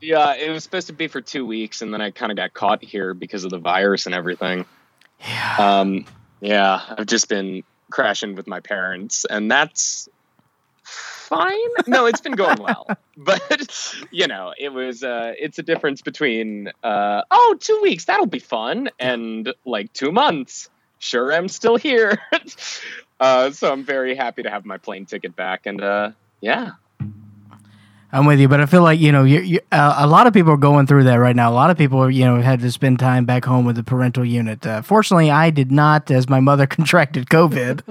Yeah, 0.00 0.34
it 0.34 0.50
was 0.50 0.62
supposed 0.62 0.88
to 0.88 0.92
be 0.92 1.08
for 1.08 1.20
two 1.20 1.46
weeks, 1.46 1.80
and 1.82 1.92
then 1.92 2.00
I 2.00 2.10
kind 2.10 2.30
of 2.30 2.36
got 2.36 2.52
caught 2.52 2.84
here 2.84 3.14
because 3.14 3.44
of 3.44 3.50
the 3.50 3.58
virus 3.58 4.06
and 4.06 4.14
everything. 4.14 4.66
Yeah. 5.20 5.56
Um, 5.58 6.04
yeah, 6.40 6.80
I've 6.98 7.06
just 7.06 7.28
been 7.28 7.62
crashing 7.90 8.34
with 8.34 8.46
my 8.46 8.60
parents, 8.60 9.24
and 9.24 9.50
that's 9.50 10.06
fine. 10.82 11.56
No, 11.86 12.04
it's 12.06 12.20
been 12.20 12.34
going 12.34 12.58
well, 12.62 12.86
but 13.16 13.94
you 14.10 14.26
know, 14.26 14.52
it 14.58 14.68
was. 14.68 15.02
Uh, 15.02 15.32
it's 15.38 15.58
a 15.58 15.62
difference 15.62 16.02
between 16.02 16.70
uh, 16.84 17.22
oh, 17.30 17.56
two 17.58 17.80
weeks 17.82 18.04
that'll 18.04 18.26
be 18.26 18.38
fun, 18.38 18.90
and 19.00 19.52
like 19.64 19.92
two 19.94 20.12
months. 20.12 20.68
Sure, 20.98 21.32
I'm 21.32 21.48
still 21.48 21.76
here. 21.76 22.18
uh, 23.20 23.50
so 23.50 23.72
I'm 23.72 23.84
very 23.84 24.14
happy 24.14 24.42
to 24.42 24.50
have 24.50 24.64
my 24.64 24.78
plane 24.78 25.06
ticket 25.06 25.36
back, 25.36 25.66
and 25.66 25.82
uh, 25.82 26.10
yeah, 26.40 26.72
I'm 28.12 28.24
with 28.24 28.38
you, 28.38 28.48
but 28.48 28.60
I 28.60 28.66
feel 28.66 28.82
like 28.82 29.00
you 29.00 29.10
know, 29.10 29.24
you, 29.24 29.40
you, 29.40 29.60
uh, 29.72 29.96
a 29.98 30.06
lot 30.06 30.26
of 30.26 30.32
people 30.32 30.52
are 30.52 30.56
going 30.56 30.86
through 30.86 31.04
that 31.04 31.16
right 31.16 31.34
now. 31.34 31.50
A 31.50 31.54
lot 31.54 31.70
of 31.70 31.76
people, 31.76 32.08
you 32.10 32.24
know, 32.24 32.40
had 32.40 32.60
to 32.60 32.70
spend 32.70 32.98
time 32.98 33.24
back 33.24 33.44
home 33.44 33.64
with 33.64 33.76
the 33.76 33.82
parental 33.82 34.24
unit. 34.24 34.64
Uh, 34.66 34.80
fortunately, 34.80 35.30
I 35.30 35.50
did 35.50 35.72
not, 35.72 36.10
as 36.10 36.28
my 36.28 36.40
mother 36.40 36.66
contracted 36.68 37.26
COVID, 37.28 37.82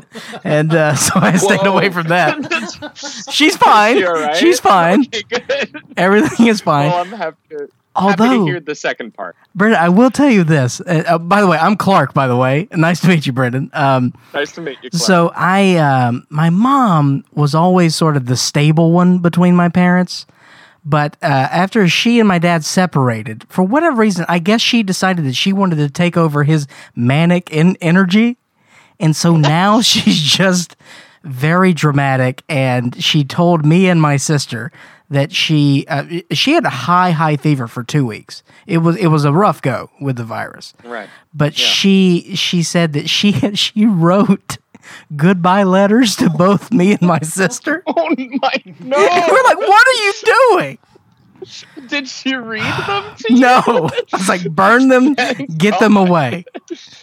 and 0.43 0.73
uh, 0.73 0.95
so 0.95 1.13
I 1.15 1.35
stayed 1.37 1.61
Whoa. 1.61 1.73
away 1.73 1.89
from 1.89 2.07
that. 2.07 3.27
She's 3.31 3.57
fine. 3.57 4.01
Right? 4.01 4.35
She's 4.35 4.59
fine. 4.59 5.05
Okay. 5.13 5.71
Everything 5.97 6.47
is 6.47 6.61
fine. 6.61 6.89
Well, 6.89 7.01
I'm 7.01 7.11
happy 7.11 7.37
to, 7.49 7.69
happy 7.95 8.23
to 8.29 8.45
hear 8.45 8.59
the 8.59 8.75
second 8.75 9.13
part. 9.13 9.35
Brendan, 9.53 9.79
I 9.79 9.89
will 9.89 10.11
tell 10.11 10.29
you 10.29 10.43
this. 10.43 10.81
Uh, 10.81 11.03
uh, 11.07 11.17
by 11.17 11.41
the 11.41 11.47
way, 11.47 11.57
I'm 11.57 11.75
Clark. 11.75 12.13
By 12.13 12.27
the 12.27 12.35
way, 12.35 12.67
nice 12.73 12.99
to 13.01 13.07
meet 13.07 13.25
you, 13.25 13.33
Brendan. 13.33 13.69
Um, 13.73 14.13
Nice 14.33 14.51
to 14.53 14.61
meet 14.61 14.77
you. 14.83 14.89
Clark. 14.89 15.03
so 15.03 15.31
I, 15.35 15.75
um, 15.77 16.25
my 16.29 16.49
mom 16.49 17.23
was 17.33 17.55
always 17.55 17.95
sort 17.95 18.17
of 18.17 18.25
the 18.25 18.35
stable 18.35 18.91
one 18.91 19.19
between 19.19 19.55
my 19.55 19.69
parents. 19.69 20.25
But 20.87 21.17
uh, 21.23 21.25
after 21.25 21.87
she 21.87 22.19
and 22.19 22.27
my 22.27 22.37
dad 22.37 22.63
separated, 22.63 23.45
for 23.49 23.63
whatever 23.63 23.97
reason, 24.01 24.23
I 24.29 24.37
guess 24.37 24.61
she 24.61 24.83
decided 24.83 25.25
that 25.25 25.33
she 25.33 25.51
wanted 25.51 25.77
to 25.77 25.89
take 25.89 26.15
over 26.15 26.43
his 26.43 26.67
manic 26.95 27.49
in- 27.49 27.75
energy. 27.81 28.37
And 28.99 29.15
so 29.15 29.35
now 29.37 29.81
she's 29.81 30.21
just 30.21 30.75
very 31.23 31.73
dramatic. 31.73 32.43
And 32.47 33.03
she 33.03 33.23
told 33.23 33.65
me 33.65 33.89
and 33.89 33.99
my 33.99 34.17
sister 34.17 34.71
that 35.09 35.31
she 35.31 35.85
uh, 35.87 36.05
she 36.31 36.53
had 36.53 36.65
a 36.65 36.69
high 36.69 37.11
high 37.11 37.37
fever 37.37 37.67
for 37.67 37.83
two 37.83 38.05
weeks. 38.05 38.43
It 38.67 38.79
was 38.79 38.95
it 38.97 39.07
was 39.07 39.25
a 39.25 39.31
rough 39.31 39.61
go 39.61 39.89
with 40.01 40.15
the 40.17 40.23
virus. 40.23 40.73
Right. 40.83 41.09
But 41.33 41.55
she 41.55 42.35
she 42.35 42.63
said 42.63 42.93
that 42.93 43.09
she 43.09 43.31
had, 43.33 43.59
she 43.65 43.85
wrote 43.85 44.57
goodbye 45.15 45.63
letters 45.63 46.15
to 46.17 46.29
both 46.29 46.71
me 46.71 46.93
and 46.93 47.01
my 47.01 47.19
sister. 47.19 47.83
Oh 47.97 48.09
my 48.17 48.63
no! 48.79 48.97
We're 48.97 49.43
like, 49.43 49.57
what 49.57 49.87
are 49.87 50.03
you 50.03 50.13
doing? 50.25 50.77
Did 51.87 52.07
she 52.07 52.35
read 52.35 52.63
them 52.87 53.15
to 53.15 53.25
you? 53.33 53.39
No, 53.39 53.61
I 53.65 54.17
was 54.17 54.29
like, 54.29 54.49
burn 54.49 54.87
them, 54.89 55.13
get 55.57 55.79
them 55.79 55.97
away. 55.97 56.45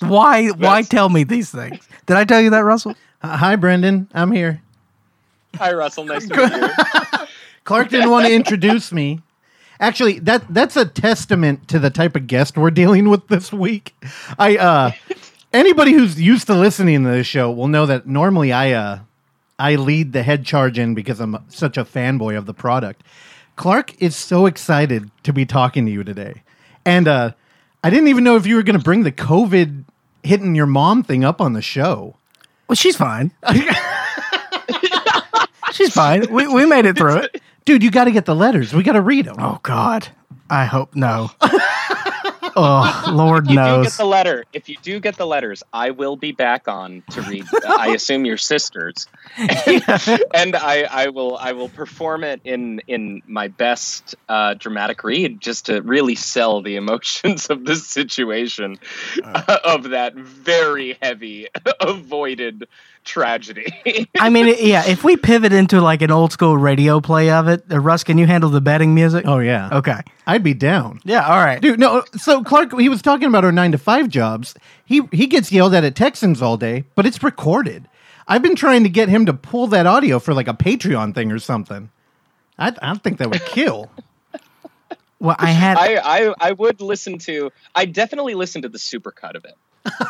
Why? 0.00 0.48
Why 0.48 0.82
tell 0.82 1.08
me 1.08 1.24
these 1.24 1.50
things? 1.50 1.88
Did 2.06 2.16
I 2.16 2.24
tell 2.24 2.40
you 2.40 2.50
that, 2.50 2.60
Russell? 2.60 2.94
Uh, 3.22 3.36
hi, 3.36 3.56
Brendan. 3.56 4.08
I'm 4.14 4.32
here. 4.32 4.60
Hi, 5.56 5.72
Russell. 5.72 6.04
Nice 6.04 6.26
to 6.28 6.36
meet 6.36 6.52
you. 6.52 7.21
Clark 7.64 7.90
didn't 7.90 8.10
want 8.10 8.26
to 8.26 8.34
introduce 8.34 8.92
me. 8.92 9.20
Actually, 9.80 10.20
that 10.20 10.44
that's 10.48 10.76
a 10.76 10.84
testament 10.84 11.68
to 11.68 11.78
the 11.78 11.90
type 11.90 12.14
of 12.14 12.26
guest 12.26 12.56
we're 12.56 12.70
dealing 12.70 13.08
with 13.08 13.26
this 13.28 13.52
week. 13.52 13.94
I 14.38 14.56
uh 14.56 14.90
anybody 15.52 15.92
who's 15.92 16.20
used 16.20 16.46
to 16.46 16.54
listening 16.54 17.02
to 17.04 17.10
this 17.10 17.26
show 17.26 17.50
will 17.50 17.68
know 17.68 17.86
that 17.86 18.06
normally 18.06 18.52
I 18.52 18.72
uh 18.72 18.98
I 19.58 19.74
lead 19.76 20.12
the 20.12 20.22
head 20.22 20.44
charge 20.44 20.78
in 20.78 20.94
because 20.94 21.20
I'm 21.20 21.38
such 21.48 21.76
a 21.76 21.84
fanboy 21.84 22.38
of 22.38 22.46
the 22.46 22.54
product. 22.54 23.02
Clark 23.56 24.00
is 24.00 24.14
so 24.16 24.46
excited 24.46 25.10
to 25.24 25.32
be 25.32 25.44
talking 25.44 25.84
to 25.86 25.92
you 25.92 26.04
today. 26.04 26.42
And 26.84 27.08
uh 27.08 27.32
I 27.84 27.90
didn't 27.90 28.08
even 28.08 28.22
know 28.22 28.36
if 28.36 28.46
you 28.46 28.54
were 28.54 28.62
going 28.62 28.78
to 28.78 28.84
bring 28.84 29.02
the 29.02 29.10
COVID 29.10 29.84
hitting 30.22 30.54
your 30.54 30.66
mom 30.66 31.02
thing 31.02 31.24
up 31.24 31.40
on 31.40 31.52
the 31.52 31.62
show. 31.62 32.14
Well, 32.68 32.76
she's 32.76 32.96
fine. 32.96 33.32
she's 35.72 35.92
fine. 35.92 36.32
We 36.32 36.46
we 36.46 36.64
made 36.66 36.86
it 36.86 36.96
through 36.96 37.16
it. 37.16 37.42
Dude, 37.64 37.82
you 37.82 37.90
got 37.90 38.04
to 38.04 38.10
get 38.10 38.24
the 38.24 38.34
letters. 38.34 38.74
We 38.74 38.82
got 38.82 38.92
to 38.92 39.00
read 39.00 39.26
them. 39.26 39.36
Oh 39.38 39.60
God, 39.62 40.08
I 40.50 40.64
hope 40.64 40.94
no. 40.94 41.30
oh 42.56 43.12
Lord 43.12 43.46
If 43.46 43.52
you 43.52 43.56
do 43.56 43.82
get 43.82 43.92
the 43.92 44.04
letter, 44.04 44.44
if 44.52 44.68
you 44.68 44.76
do 44.82 45.00
get 45.00 45.16
the 45.16 45.26
letters, 45.26 45.62
I 45.72 45.90
will 45.90 46.16
be 46.16 46.32
back 46.32 46.68
on 46.68 47.02
to 47.10 47.22
read. 47.22 47.44
I 47.66 47.88
assume 47.94 48.24
your 48.24 48.36
sisters, 48.36 49.06
and 49.36 50.56
I, 50.56 50.86
I 50.90 51.08
will 51.08 51.36
I 51.36 51.52
will 51.52 51.68
perform 51.68 52.24
it 52.24 52.40
in 52.44 52.80
in 52.86 53.22
my 53.26 53.48
best 53.48 54.14
uh, 54.28 54.54
dramatic 54.54 55.04
read, 55.04 55.40
just 55.40 55.66
to 55.66 55.80
really 55.82 56.14
sell 56.14 56.62
the 56.62 56.76
emotions 56.76 57.46
of 57.46 57.64
this 57.64 57.86
situation, 57.86 58.78
of 59.64 59.90
that 59.90 60.14
very 60.14 60.98
heavy 61.00 61.48
avoided 61.80 62.66
tragedy. 63.04 63.66
I 64.18 64.30
mean, 64.30 64.54
yeah. 64.60 64.84
If 64.86 65.04
we 65.04 65.16
pivot 65.16 65.52
into 65.52 65.80
like 65.80 66.02
an 66.02 66.10
old 66.10 66.32
school 66.32 66.56
radio 66.56 67.00
play 67.00 67.30
of 67.30 67.48
it, 67.48 67.64
uh, 67.70 67.80
Russ, 67.80 68.04
can 68.04 68.18
you 68.18 68.26
handle 68.26 68.50
the 68.50 68.60
betting 68.60 68.94
music? 68.94 69.24
Oh 69.26 69.38
yeah. 69.38 69.68
Okay. 69.72 70.00
I'd 70.26 70.42
be 70.42 70.54
down. 70.54 71.00
Yeah. 71.04 71.26
All 71.26 71.44
right. 71.44 71.60
Dude, 71.60 71.80
no. 71.80 72.04
So 72.16 72.42
Clark, 72.42 72.78
he 72.78 72.88
was 72.88 73.02
talking 73.02 73.28
about 73.28 73.44
our 73.44 73.52
nine 73.52 73.72
to 73.72 73.78
five 73.78 74.08
jobs. 74.08 74.54
He 74.84 75.02
he 75.12 75.26
gets 75.26 75.52
yelled 75.52 75.74
at 75.74 75.84
at 75.84 75.94
Texans 75.94 76.42
all 76.42 76.56
day, 76.56 76.84
but 76.94 77.06
it's 77.06 77.22
recorded. 77.22 77.88
I've 78.28 78.42
been 78.42 78.56
trying 78.56 78.84
to 78.84 78.88
get 78.88 79.08
him 79.08 79.26
to 79.26 79.32
pull 79.34 79.66
that 79.68 79.86
audio 79.86 80.18
for 80.18 80.32
like 80.34 80.48
a 80.48 80.54
Patreon 80.54 81.14
thing 81.14 81.32
or 81.32 81.38
something. 81.38 81.90
I 82.58 82.68
I 82.68 82.86
don't 82.86 83.02
think 83.02 83.18
that 83.18 83.30
would 83.30 83.44
kill. 83.44 83.90
Well, 85.18 85.36
I 85.38 85.52
had. 85.52 85.76
I, 85.76 85.96
I 86.28 86.34
I 86.40 86.52
would 86.52 86.80
listen 86.80 87.18
to. 87.20 87.52
I 87.76 87.84
definitely 87.84 88.34
listen 88.34 88.62
to 88.62 88.68
the 88.68 88.78
supercut 88.78 89.36
of 89.36 89.44
it. 89.44 89.54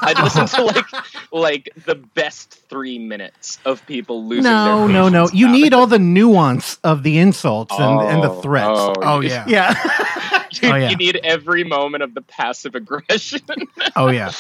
I'd 0.03 0.19
listen 0.23 0.47
to 0.59 0.65
like 0.65 0.87
like 1.33 1.71
the 1.87 1.95
best 1.95 2.53
three 2.69 2.99
minutes 2.99 3.59
of 3.65 3.85
people 3.87 4.25
losing. 4.27 4.45
no, 4.45 4.87
their 4.87 4.89
no, 4.89 5.09
no. 5.09 5.29
You 5.33 5.49
need 5.51 5.69
it. 5.69 5.73
all 5.73 5.87
the 5.87 5.99
nuance 5.99 6.77
of 6.85 7.03
the 7.03 7.19
insults 7.19 7.75
and, 7.79 8.01
and 8.03 8.23
the 8.23 8.31
Oh, 8.31 8.41
threats. 8.43 8.69
oh, 8.79 8.95
Oh 9.03 9.21
yeah. 9.21 9.45
Yeah. 9.47 9.75
You, 10.61 10.71
Oh, 10.71 10.75
yeah. 10.77 10.91
you 10.91 10.97
need 10.97 11.17
every 11.25 11.65
moment 11.65 12.03
of 12.03 12.13
the 12.13 12.21
passive 12.21 12.75
aggression. 12.75 13.41
Oh 13.97 14.09
yeah. 14.09 14.33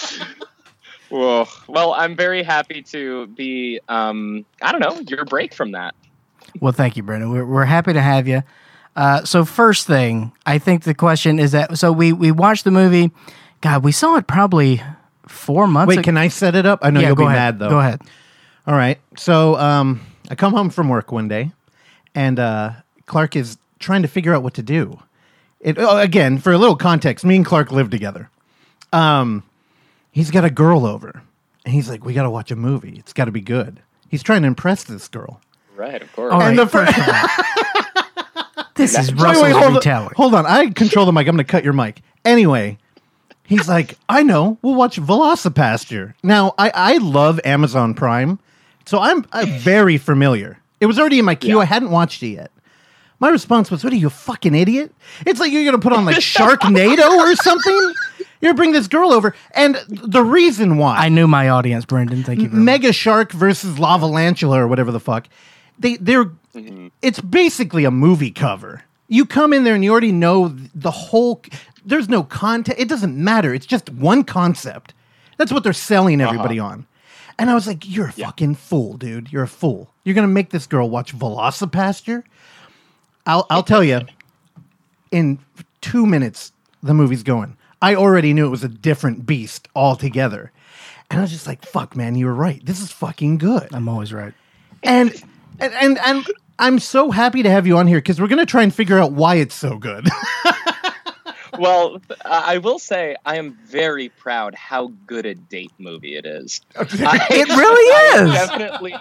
Whoa. 1.08 1.46
Well, 1.68 1.92
I'm 1.94 2.16
very 2.16 2.42
happy 2.42 2.82
to 2.82 3.26
be. 3.28 3.80
Um, 3.88 4.44
I 4.60 4.72
don't 4.72 4.80
know 4.80 5.00
your 5.08 5.24
break 5.24 5.54
from 5.54 5.72
that. 5.72 5.94
Well, 6.60 6.72
thank 6.72 6.96
you, 6.96 7.02
Brendan. 7.02 7.30
We're, 7.32 7.44
we're 7.46 7.64
happy 7.64 7.92
to 7.94 8.00
have 8.00 8.28
you. 8.28 8.42
Uh, 8.94 9.24
so 9.24 9.44
first 9.46 9.86
thing, 9.86 10.32
I 10.44 10.58
think 10.58 10.84
the 10.84 10.94
question 10.94 11.38
is 11.38 11.52
that 11.52 11.78
so 11.78 11.92
we 11.92 12.12
we 12.12 12.30
watched 12.30 12.64
the 12.64 12.70
movie. 12.70 13.10
God, 13.62 13.82
we 13.84 13.92
saw 13.92 14.16
it 14.16 14.26
probably 14.26 14.82
four 15.32 15.66
months. 15.66 15.88
Wait, 15.88 15.98
ago. 15.98 16.04
can 16.04 16.16
I 16.16 16.28
set 16.28 16.54
it 16.54 16.66
up? 16.66 16.80
I 16.82 16.90
know 16.90 17.00
Yeah, 17.00 17.08
you'll 17.08 17.16
go 17.16 17.24
be 17.24 17.26
ahead. 17.28 17.38
mad 17.38 17.58
though. 17.58 17.70
Go 17.70 17.78
ahead. 17.80 18.00
All 18.66 18.74
right. 18.74 18.98
So 19.16 19.56
um, 19.56 20.00
I 20.30 20.34
come 20.34 20.52
home 20.52 20.70
from 20.70 20.88
work 20.88 21.10
one 21.12 21.28
day, 21.28 21.50
and 22.14 22.38
uh, 22.38 22.72
Clark 23.06 23.34
is 23.36 23.58
trying 23.78 24.02
to 24.02 24.08
figure 24.08 24.34
out 24.34 24.42
what 24.42 24.54
to 24.54 24.62
do. 24.62 25.00
It, 25.60 25.76
oh, 25.78 25.98
again, 25.98 26.38
for 26.38 26.52
a 26.52 26.58
little 26.58 26.76
context, 26.76 27.24
me 27.24 27.36
and 27.36 27.44
Clark 27.44 27.70
live 27.72 27.90
together. 27.90 28.28
Um, 28.92 29.42
he's 30.10 30.30
got 30.30 30.44
a 30.44 30.50
girl 30.50 30.86
over, 30.86 31.22
and 31.64 31.74
he's 31.74 31.88
like, 31.88 32.04
"We 32.04 32.14
got 32.14 32.24
to 32.24 32.30
watch 32.30 32.50
a 32.50 32.56
movie. 32.56 32.96
It's 32.98 33.12
got 33.12 33.24
to 33.26 33.32
be 33.32 33.40
good." 33.40 33.80
He's 34.08 34.22
trying 34.22 34.42
to 34.42 34.48
impress 34.48 34.84
this 34.84 35.08
girl. 35.08 35.40
Right. 35.74 36.02
Of 36.02 36.12
course. 36.12 36.32
All 36.32 36.42
And 36.42 36.58
the 36.58 36.66
fir- 36.66 36.84
first 36.86 36.98
of 36.98 37.08
all, 37.08 38.64
this 38.74 38.98
is 38.98 39.10
Wait, 39.12 39.20
Russell's 39.22 39.42
wait, 39.44 39.52
hold 39.52 39.74
retelling. 39.76 40.08
On, 40.08 40.14
hold 40.16 40.34
on, 40.34 40.46
I 40.46 40.68
control 40.70 41.06
the 41.06 41.12
mic. 41.12 41.26
I'm 41.26 41.34
going 41.34 41.44
to 41.46 41.50
cut 41.50 41.64
your 41.64 41.72
mic. 41.72 42.02
Anyway, 42.24 42.78
he's 43.44 43.68
like, 43.68 43.98
I 44.08 44.22
know. 44.22 44.58
We'll 44.62 44.74
watch 44.74 44.96
VelociPastor. 44.98 46.14
Now, 46.22 46.54
I, 46.58 46.70
I 46.74 46.96
love 46.98 47.40
Amazon 47.44 47.94
Prime, 47.94 48.38
so 48.86 48.98
I'm, 48.98 49.24
I'm 49.32 49.48
very 49.58 49.98
familiar. 49.98 50.58
It 50.80 50.86
was 50.86 50.98
already 50.98 51.18
in 51.18 51.24
my 51.24 51.34
queue. 51.34 51.60
I 51.60 51.64
hadn't 51.64 51.90
watched 51.90 52.22
it 52.22 52.28
yet. 52.28 52.50
My 53.20 53.28
response 53.28 53.70
was, 53.70 53.84
"What 53.84 53.92
are 53.92 53.96
you, 53.96 54.08
a 54.08 54.10
fucking 54.10 54.52
idiot? 54.52 54.92
It's 55.24 55.38
like 55.38 55.52
you're 55.52 55.62
going 55.62 55.76
to 55.76 55.80
put 55.80 55.92
on 55.92 56.04
like 56.04 56.16
Sharknado 56.20 57.08
or 57.18 57.36
something. 57.36 57.92
You're 58.40 58.50
gonna 58.50 58.54
bring 58.54 58.72
this 58.72 58.88
girl 58.88 59.12
over, 59.12 59.36
and 59.52 59.76
the 59.88 60.24
reason 60.24 60.76
why 60.76 60.96
I 60.96 61.08
knew 61.08 61.28
my 61.28 61.48
audience, 61.48 61.84
Brendan. 61.84 62.24
Thank 62.24 62.40
you. 62.40 62.48
Very 62.48 62.58
much. 62.58 62.64
Mega 62.64 62.92
Shark 62.92 63.30
versus 63.30 63.76
Lavalantula 63.76 64.56
or 64.56 64.66
whatever 64.66 64.90
the 64.90 64.98
fuck. 64.98 65.28
They 65.78 65.96
they're 65.98 66.32
it's 67.00 67.20
basically 67.20 67.84
a 67.84 67.92
movie 67.92 68.32
cover. 68.32 68.82
You 69.06 69.24
come 69.26 69.52
in 69.52 69.62
there 69.62 69.76
and 69.76 69.84
you 69.84 69.92
already 69.92 70.10
know 70.10 70.48
the 70.74 70.90
whole. 70.90 71.40
There's 71.84 72.08
no 72.08 72.22
content. 72.22 72.78
It 72.78 72.88
doesn't 72.88 73.16
matter. 73.16 73.52
It's 73.54 73.66
just 73.66 73.90
one 73.90 74.24
concept. 74.24 74.94
That's 75.36 75.52
what 75.52 75.64
they're 75.64 75.72
selling 75.72 76.20
uh-huh. 76.20 76.30
everybody 76.30 76.58
on. 76.58 76.86
And 77.38 77.50
I 77.50 77.54
was 77.54 77.66
like, 77.66 77.88
"You're 77.88 78.08
a 78.08 78.12
fucking 78.12 78.56
fool, 78.56 78.96
dude. 78.96 79.32
You're 79.32 79.42
a 79.42 79.48
fool. 79.48 79.90
You're 80.04 80.14
gonna 80.14 80.28
make 80.28 80.50
this 80.50 80.66
girl 80.66 80.88
watch 80.88 81.16
VelociPastor." 81.16 82.22
I'll 83.26 83.46
I'll 83.50 83.62
tell 83.62 83.82
you. 83.82 84.00
In 85.10 85.38
two 85.82 86.06
minutes, 86.06 86.52
the 86.82 86.94
movie's 86.94 87.22
going. 87.22 87.56
I 87.82 87.94
already 87.94 88.32
knew 88.32 88.46
it 88.46 88.50
was 88.50 88.64
a 88.64 88.68
different 88.68 89.26
beast 89.26 89.68
altogether, 89.74 90.52
and 91.10 91.18
I 91.18 91.22
was 91.22 91.30
just 91.30 91.46
like, 91.46 91.64
"Fuck, 91.66 91.96
man, 91.96 92.14
you 92.14 92.26
were 92.26 92.34
right. 92.34 92.64
This 92.64 92.80
is 92.80 92.92
fucking 92.92 93.38
good." 93.38 93.68
I'm 93.74 93.88
always 93.88 94.12
right. 94.12 94.32
and 94.82 95.12
and 95.58 95.72
and, 95.74 95.98
and 95.98 96.26
I'm 96.58 96.78
so 96.78 97.10
happy 97.10 97.42
to 97.42 97.50
have 97.50 97.66
you 97.66 97.76
on 97.76 97.86
here 97.86 97.98
because 97.98 98.20
we're 98.20 98.28
gonna 98.28 98.46
try 98.46 98.62
and 98.62 98.74
figure 98.74 98.98
out 98.98 99.12
why 99.12 99.36
it's 99.36 99.54
so 99.54 99.78
good. 99.78 100.08
well, 101.58 102.00
I 102.24 102.54
I 102.54 102.58
will 102.58 102.78
say 102.78 103.16
I 103.24 103.36
am 103.36 103.56
very 103.66 104.08
proud 104.08 104.54
how 104.54 104.92
good 105.06 105.26
a 105.26 105.34
date 105.34 105.72
movie 105.78 106.16
it 106.16 106.26
is. 106.26 106.60
I- 106.76 107.26
It 107.30 107.48
really 107.56 108.20
I 108.20 108.24
is. 108.24 108.32
definitely. 108.32 108.94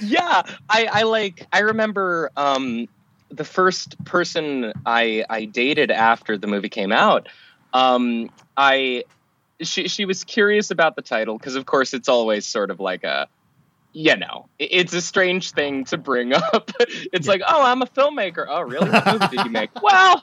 Yeah, 0.00 0.42
I, 0.68 0.88
I 0.92 1.02
like. 1.04 1.46
I 1.52 1.60
remember 1.60 2.30
um, 2.36 2.86
the 3.30 3.44
first 3.44 4.02
person 4.04 4.72
I 4.84 5.24
I 5.30 5.46
dated 5.46 5.90
after 5.90 6.36
the 6.36 6.46
movie 6.46 6.68
came 6.68 6.92
out. 6.92 7.28
Um, 7.72 8.30
I 8.56 9.04
she 9.60 9.88
she 9.88 10.04
was 10.04 10.22
curious 10.24 10.70
about 10.70 10.96
the 10.96 11.02
title 11.02 11.38
because 11.38 11.54
of 11.56 11.64
course 11.66 11.94
it's 11.94 12.08
always 12.08 12.46
sort 12.46 12.70
of 12.70 12.78
like 12.78 13.04
a 13.04 13.26
you 13.96 14.14
know 14.14 14.46
it's 14.58 14.92
a 14.92 15.00
strange 15.00 15.52
thing 15.52 15.86
to 15.86 15.96
bring 15.96 16.34
up. 16.34 16.70
It's 17.14 17.26
like 17.26 17.40
oh 17.48 17.62
i'm 17.64 17.80
a 17.80 17.86
filmmaker. 17.86 18.44
Oh 18.46 18.60
really? 18.60 18.90
What 18.90 19.06
movie 19.06 19.26
did 19.28 19.44
you 19.46 19.50
make? 19.50 19.70
Well 19.82 20.22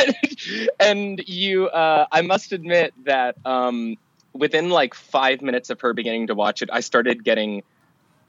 and 0.80 1.22
you 1.26 1.68
uh, 1.68 2.06
i 2.10 2.22
must 2.22 2.52
admit 2.52 2.94
that 3.04 3.36
um, 3.44 3.96
within 4.32 4.70
like 4.70 4.94
five 4.94 5.42
minutes 5.42 5.68
of 5.68 5.82
her 5.82 5.92
beginning 5.92 6.28
to 6.28 6.34
watch 6.34 6.62
it 6.62 6.70
i 6.72 6.80
started 6.80 7.22
getting 7.22 7.62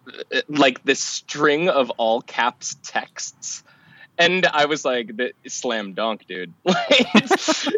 uh, 0.07 0.41
like 0.49 0.83
this 0.83 0.99
string 0.99 1.69
of 1.69 1.89
all 1.91 2.21
caps 2.21 2.75
texts 2.83 3.63
and 4.21 4.45
I 4.45 4.65
was 4.65 4.85
like, 4.85 5.15
the, 5.17 5.33
"Slam 5.47 5.93
dunk, 5.93 6.27
dude!" 6.27 6.53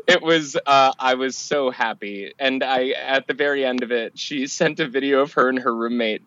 It 0.08 0.22
was. 0.22 0.56
Uh, 0.66 0.92
I 1.00 1.14
was 1.16 1.36
so 1.36 1.72
happy, 1.72 2.34
and 2.40 2.64
I 2.64 2.90
at 2.90 3.28
the 3.28 3.34
very 3.34 3.66
end 3.66 3.82
of 3.84 3.92
it, 3.92 4.18
she 4.20 4.48
sent 4.48 4.80
a 4.80 4.88
video 4.88 5.22
of 5.22 5.34
her 5.34 5.50
and 5.50 5.58
her 5.60 5.74
roommate 5.76 6.22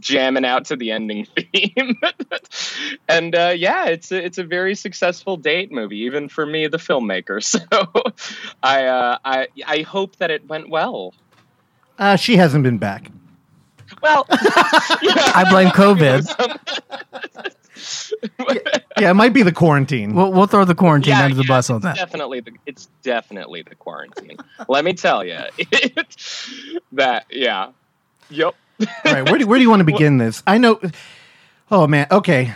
jamming 0.00 0.44
out 0.44 0.64
to 0.66 0.76
the 0.76 0.90
ending 0.90 1.26
theme, 1.36 1.98
and 3.08 3.34
uh, 3.34 3.54
yeah, 3.56 3.86
it's 3.86 4.10
a, 4.12 4.24
it's 4.24 4.38
a 4.38 4.44
very 4.44 4.74
successful 4.74 5.36
date 5.36 5.70
movie, 5.72 5.98
even 5.98 6.28
for 6.28 6.44
me, 6.46 6.66
the 6.66 6.78
filmmaker. 6.78 7.40
So, 7.52 7.60
I 8.62 8.84
uh, 8.86 9.18
I 9.24 9.48
I 9.66 9.82
hope 9.82 10.16
that 10.16 10.30
it 10.30 10.46
went 10.48 10.68
well. 10.70 11.14
uh, 11.98 12.16
she 12.16 12.36
hasn't 12.36 12.64
been 12.64 12.78
back. 12.78 13.10
Well, 14.02 14.26
I 14.30 15.46
blame 15.50 15.68
COVID. 15.68 16.26
Yeah, 18.98 19.10
it 19.10 19.14
might 19.14 19.32
be 19.32 19.42
the 19.42 19.52
quarantine. 19.52 20.14
We'll, 20.14 20.32
we'll 20.32 20.46
throw 20.46 20.64
the 20.64 20.74
quarantine 20.74 21.12
Yeah, 21.12 21.24
under 21.24 21.34
the 21.36 21.42
yeah, 21.44 21.48
bus 21.48 21.70
on 21.70 21.76
it's 21.76 21.84
that. 21.84 21.96
Definitely, 21.96 22.40
the, 22.40 22.52
it's 22.66 22.88
definitely 23.02 23.62
the 23.62 23.74
quarantine. 23.74 24.36
Let 24.68 24.84
me 24.84 24.92
tell 24.94 25.24
you, 25.24 25.38
that 26.92 27.26
yeah, 27.30 27.70
yep. 28.30 28.54
All 28.80 29.12
right, 29.12 29.28
where 29.28 29.38
do, 29.38 29.46
where 29.46 29.58
do 29.58 29.62
you 29.62 29.70
want 29.70 29.80
to 29.80 29.84
begin 29.92 30.18
this? 30.18 30.42
I 30.46 30.58
know. 30.58 30.80
Oh 31.70 31.86
man, 31.86 32.06
okay. 32.10 32.54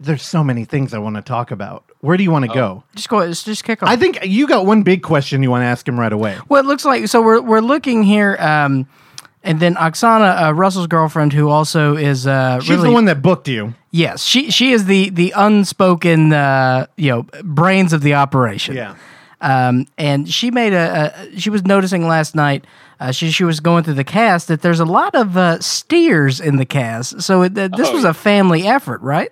There's 0.00 0.22
so 0.22 0.42
many 0.42 0.64
things 0.64 0.92
I 0.92 0.98
want 0.98 1.16
to 1.16 1.22
talk 1.22 1.50
about. 1.50 1.84
Where 2.00 2.16
do 2.16 2.24
you 2.24 2.30
want 2.30 2.44
to 2.46 2.52
go? 2.52 2.82
Just 2.96 3.08
go. 3.08 3.26
Just, 3.26 3.46
just 3.46 3.64
kick 3.64 3.82
off. 3.82 3.88
I 3.88 3.96
think 3.96 4.18
you 4.24 4.46
got 4.46 4.66
one 4.66 4.82
big 4.82 5.02
question 5.02 5.42
you 5.42 5.50
want 5.50 5.62
to 5.62 5.66
ask 5.66 5.86
him 5.86 5.98
right 5.98 6.12
away. 6.12 6.36
Well, 6.48 6.60
it 6.60 6.66
looks 6.66 6.84
like 6.84 7.06
so. 7.08 7.22
We're 7.22 7.40
we're 7.40 7.60
looking 7.60 8.02
here, 8.02 8.36
um, 8.40 8.86
and 9.44 9.60
then 9.60 9.74
Oksana, 9.76 10.48
uh, 10.48 10.54
Russell's 10.54 10.86
girlfriend, 10.88 11.32
who 11.32 11.48
also 11.48 11.96
is 11.96 12.26
uh, 12.26 12.58
She's 12.60 12.70
really 12.70 12.88
the 12.88 12.94
one 12.94 13.04
that 13.04 13.22
booked 13.22 13.46
you. 13.48 13.74
yes, 13.92 14.24
she 14.24 14.50
she 14.50 14.72
is 14.72 14.86
the 14.86 15.10
the 15.10 15.32
unspoken 15.36 16.32
uh, 16.32 16.86
you 16.96 17.10
know 17.10 17.22
brains 17.44 17.92
of 17.92 18.02
the 18.02 18.14
operation. 18.14 18.74
Yeah. 18.76 18.96
Um, 19.40 19.86
and 19.98 20.28
she 20.28 20.50
made 20.50 20.72
a, 20.72 21.12
a 21.34 21.38
she 21.38 21.50
was 21.50 21.64
noticing 21.64 22.08
last 22.08 22.34
night. 22.34 22.64
Uh, 22.98 23.12
she 23.12 23.30
she 23.30 23.44
was 23.44 23.60
going 23.60 23.84
through 23.84 23.94
the 23.94 24.04
cast 24.04 24.48
that 24.48 24.62
there's 24.62 24.80
a 24.80 24.84
lot 24.86 25.14
of 25.14 25.36
uh, 25.36 25.58
Steeres 25.58 26.40
in 26.40 26.56
the 26.56 26.64
cast. 26.64 27.20
So 27.22 27.42
it, 27.42 27.56
uh, 27.58 27.68
this 27.76 27.88
Oh, 27.88 27.92
was 27.94 28.04
a 28.04 28.14
family 28.14 28.66
effort, 28.66 29.00
right? 29.02 29.30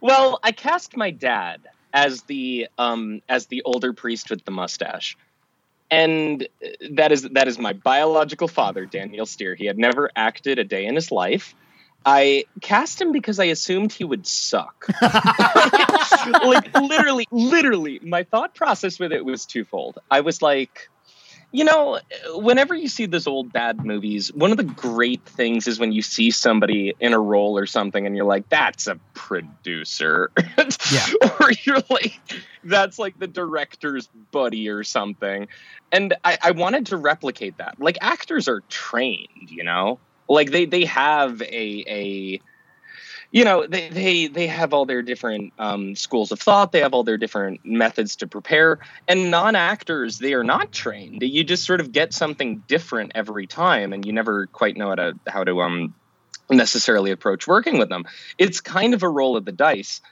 Well, 0.00 0.38
I 0.42 0.52
cast 0.52 0.96
my 0.96 1.10
dad 1.10 1.60
as 1.92 2.22
the 2.22 2.68
um 2.78 3.20
as 3.28 3.46
the 3.46 3.62
older 3.64 3.92
priest 3.92 4.30
with 4.30 4.44
the 4.44 4.50
mustache. 4.52 5.16
And 5.92 6.48
that 6.92 7.12
is 7.12 7.22
that 7.22 7.48
is 7.48 7.58
my 7.58 7.74
biological 7.74 8.48
father, 8.48 8.86
Daniel 8.86 9.26
Steere. 9.26 9.54
He 9.54 9.66
had 9.66 9.76
never 9.76 10.10
acted 10.16 10.58
a 10.58 10.64
day 10.64 10.86
in 10.86 10.94
his 10.94 11.12
life. 11.12 11.54
I 12.06 12.46
cast 12.62 12.98
him 12.98 13.12
because 13.12 13.38
I 13.38 13.44
assumed 13.44 13.92
he 13.92 14.02
would 14.02 14.26
suck. 14.26 14.86
like 15.02 16.74
literally, 16.74 17.28
literally, 17.30 18.00
my 18.02 18.22
thought 18.22 18.54
process 18.54 18.98
with 18.98 19.12
it 19.12 19.22
was 19.22 19.44
twofold. 19.44 19.98
I 20.10 20.22
was 20.22 20.40
like, 20.40 20.88
you 21.52 21.64
know, 21.64 22.00
whenever 22.30 22.74
you 22.74 22.88
see 22.88 23.04
those 23.04 23.26
old 23.26 23.52
bad 23.52 23.84
movies, 23.84 24.32
one 24.32 24.50
of 24.50 24.56
the 24.56 24.64
great 24.64 25.22
things 25.26 25.68
is 25.68 25.78
when 25.78 25.92
you 25.92 26.00
see 26.00 26.30
somebody 26.30 26.94
in 26.98 27.12
a 27.12 27.20
role 27.20 27.58
or 27.58 27.66
something 27.66 28.06
and 28.06 28.16
you're 28.16 28.24
like, 28.24 28.48
that's 28.48 28.86
a 28.86 28.98
producer. 29.12 30.30
Yeah. 30.90 31.06
or 31.40 31.50
you're 31.64 31.82
like, 31.90 32.18
that's 32.64 32.98
like 32.98 33.18
the 33.18 33.26
director's 33.26 34.08
buddy 34.30 34.68
or 34.68 34.84
something. 34.84 35.48
And 35.90 36.14
I, 36.24 36.38
I 36.42 36.50
wanted 36.52 36.86
to 36.86 36.96
replicate 36.96 37.58
that. 37.58 37.80
Like 37.80 37.98
actors 38.00 38.48
are 38.48 38.60
trained, 38.68 39.50
you 39.50 39.64
know? 39.64 39.98
Like 40.28 40.50
they, 40.50 40.64
they 40.64 40.84
have 40.84 41.42
a 41.42 41.84
a 41.88 42.40
you 43.32 43.44
know 43.44 43.66
they 43.66 43.88
they 43.88 44.26
they 44.28 44.46
have 44.46 44.72
all 44.72 44.84
their 44.84 45.02
different 45.02 45.52
um, 45.58 45.96
schools 45.96 46.30
of 46.30 46.38
thought 46.38 46.70
they 46.70 46.80
have 46.80 46.94
all 46.94 47.02
their 47.02 47.16
different 47.16 47.64
methods 47.64 48.16
to 48.16 48.26
prepare 48.28 48.78
and 49.08 49.30
non-actors 49.30 50.18
they 50.18 50.34
are 50.34 50.44
not 50.44 50.70
trained 50.70 51.22
you 51.22 51.42
just 51.42 51.64
sort 51.64 51.80
of 51.80 51.90
get 51.90 52.12
something 52.12 52.62
different 52.68 53.12
every 53.14 53.46
time 53.46 53.92
and 53.92 54.04
you 54.04 54.12
never 54.12 54.46
quite 54.46 54.76
know 54.76 54.90
how 54.90 54.94
to 54.94 55.18
how 55.26 55.42
to 55.42 55.60
um 55.62 55.94
necessarily 56.50 57.10
approach 57.10 57.46
working 57.46 57.78
with 57.78 57.88
them 57.88 58.04
it's 58.36 58.60
kind 58.60 58.92
of 58.94 59.02
a 59.02 59.08
roll 59.08 59.36
of 59.36 59.44
the 59.46 59.52
dice 59.52 60.02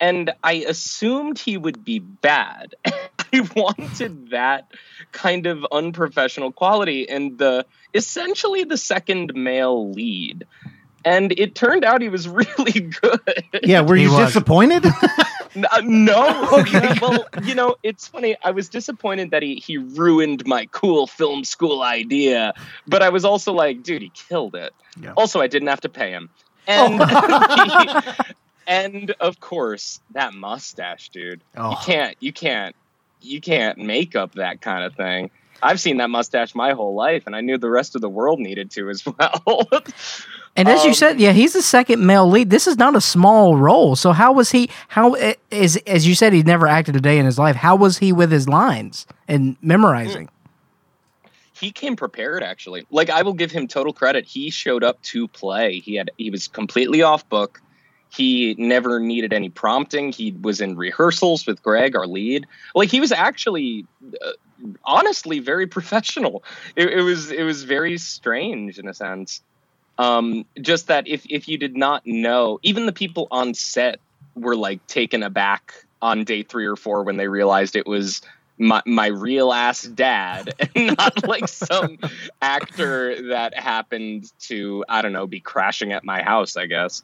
and 0.00 0.32
i 0.42 0.54
assumed 0.68 1.38
he 1.38 1.56
would 1.56 1.84
be 1.84 1.98
bad 1.98 2.74
i 2.86 3.48
wanted 3.54 4.30
that 4.30 4.70
kind 5.12 5.46
of 5.46 5.64
unprofessional 5.72 6.52
quality 6.52 7.08
and 7.08 7.38
the 7.38 7.64
essentially 7.94 8.64
the 8.64 8.76
second 8.76 9.32
male 9.34 9.90
lead 9.90 10.46
and 11.06 11.32
it 11.38 11.54
turned 11.54 11.84
out 11.84 12.02
he 12.02 12.08
was 12.08 12.28
really 12.28 12.80
good. 12.80 13.44
Yeah, 13.62 13.82
were 13.82 13.96
you 13.96 14.14
disappointed? 14.16 14.84
Uh, 15.72 15.80
no. 15.82 16.64
well, 17.00 17.26
you 17.42 17.54
know, 17.54 17.76
it's 17.82 18.06
funny. 18.06 18.36
I 18.44 18.50
was 18.50 18.68
disappointed 18.68 19.30
that 19.30 19.42
he 19.42 19.54
he 19.54 19.78
ruined 19.78 20.46
my 20.46 20.66
cool 20.70 21.06
film 21.06 21.44
school 21.44 21.82
idea, 21.82 22.52
but 22.86 23.02
I 23.02 23.08
was 23.08 23.24
also 23.24 23.54
like, 23.54 23.82
dude, 23.82 24.02
he 24.02 24.10
killed 24.10 24.54
it. 24.54 24.74
Yeah. 25.00 25.14
Also, 25.16 25.40
I 25.40 25.46
didn't 25.46 25.68
have 25.68 25.80
to 25.80 25.88
pay 25.88 26.10
him, 26.10 26.28
and 26.66 27.00
and 28.66 29.10
of 29.20 29.40
course 29.40 30.00
that 30.12 30.34
mustache, 30.34 31.08
dude. 31.10 31.40
You 31.56 31.62
Oh. 31.62 31.80
can't, 31.84 32.16
you 32.20 32.32
can't, 32.32 32.74
you 33.20 33.40
can't 33.40 33.78
make 33.78 34.14
up 34.16 34.34
that 34.36 34.60
kind 34.60 34.84
of 34.84 34.94
thing. 34.94 35.30
I've 35.62 35.80
seen 35.80 35.96
that 35.98 36.10
mustache 36.10 36.54
my 36.54 36.72
whole 36.72 36.94
life, 36.94 37.22
and 37.26 37.34
I 37.34 37.40
knew 37.40 37.56
the 37.56 37.70
rest 37.70 37.94
of 37.94 38.02
the 38.02 38.10
world 38.10 38.38
needed 38.40 38.70
to 38.72 38.90
as 38.90 39.04
well. 39.18 39.66
And 40.54 40.68
as 40.68 40.82
you 40.84 40.90
Um, 40.90 40.94
said, 40.94 41.20
yeah, 41.20 41.32
he's 41.32 41.54
the 41.54 41.62
second 41.62 42.04
male 42.04 42.28
lead. 42.28 42.50
This 42.50 42.66
is 42.66 42.76
not 42.76 42.94
a 42.94 43.00
small 43.00 43.56
role. 43.56 43.96
So 43.96 44.12
how 44.12 44.32
was 44.32 44.50
he? 44.50 44.68
How 44.88 45.14
eh, 45.14 45.34
as 45.50 46.06
you 46.06 46.14
said, 46.14 46.32
he's 46.34 46.44
never 46.44 46.66
acted 46.66 46.94
a 46.96 47.00
day 47.00 47.18
in 47.18 47.24
his 47.24 47.38
life. 47.38 47.56
How 47.56 47.74
was 47.74 47.98
he 47.98 48.12
with 48.12 48.30
his 48.30 48.48
lines 48.48 49.06
and 49.28 49.56
memorizing? 49.62 50.28
he 51.58 51.70
came 51.72 51.96
prepared 51.96 52.42
actually 52.42 52.84
like 52.90 53.08
i 53.08 53.22
will 53.22 53.32
give 53.32 53.50
him 53.50 53.66
total 53.66 53.90
credit 53.90 54.26
he 54.26 54.50
showed 54.50 54.84
up 54.84 55.00
to 55.00 55.26
play 55.26 55.78
he 55.80 55.94
had 55.94 56.10
he 56.18 56.28
was 56.28 56.48
completely 56.48 57.00
off 57.02 57.26
book 57.30 57.62
he 58.16 58.54
never 58.58 58.98
needed 58.98 59.32
any 59.32 59.48
prompting. 59.48 60.12
He 60.12 60.32
was 60.32 60.60
in 60.60 60.76
rehearsals 60.76 61.46
with 61.46 61.62
greg 61.62 61.94
our 61.94 62.06
lead. 62.06 62.46
Like 62.74 62.90
he 62.90 63.00
was 63.00 63.12
actually 63.12 63.86
uh, 64.22 64.32
honestly 64.84 65.40
very 65.40 65.66
professional. 65.78 66.42
It, 66.74 66.88
it 66.88 67.02
was 67.02 67.30
it 67.30 67.42
was 67.42 67.64
very 67.64 67.98
strange 67.98 68.78
in 68.78 68.88
a 68.88 68.94
sense. 68.94 69.42
Um 69.98 70.46
just 70.60 70.88
that 70.88 71.06
if 71.06 71.26
if 71.28 71.48
you 71.48 71.58
did 71.58 71.76
not 71.76 72.06
know 72.06 72.58
even 72.62 72.86
the 72.86 72.92
people 72.92 73.28
on 73.30 73.54
set 73.54 74.00
were 74.34 74.56
like 74.56 74.86
taken 74.86 75.22
aback 75.22 75.72
on 76.02 76.24
day 76.24 76.42
three 76.42 76.66
or 76.66 76.76
four 76.76 77.02
when 77.02 77.16
they 77.16 77.28
realized 77.28 77.76
it 77.76 77.86
was 77.86 78.20
my 78.58 78.82
my 78.86 79.06
real 79.08 79.52
ass 79.52 79.82
dad 79.82 80.54
and 80.74 80.96
not 80.96 81.26
like 81.26 81.48
some 81.48 81.98
actor 82.42 83.28
that 83.28 83.56
happened 83.58 84.32
to 84.40 84.84
I 84.88 85.02
don't 85.02 85.12
know 85.12 85.26
be 85.26 85.40
crashing 85.40 85.92
at 85.92 86.04
my 86.04 86.22
house. 86.22 86.56
I 86.56 86.66
guess. 86.66 87.02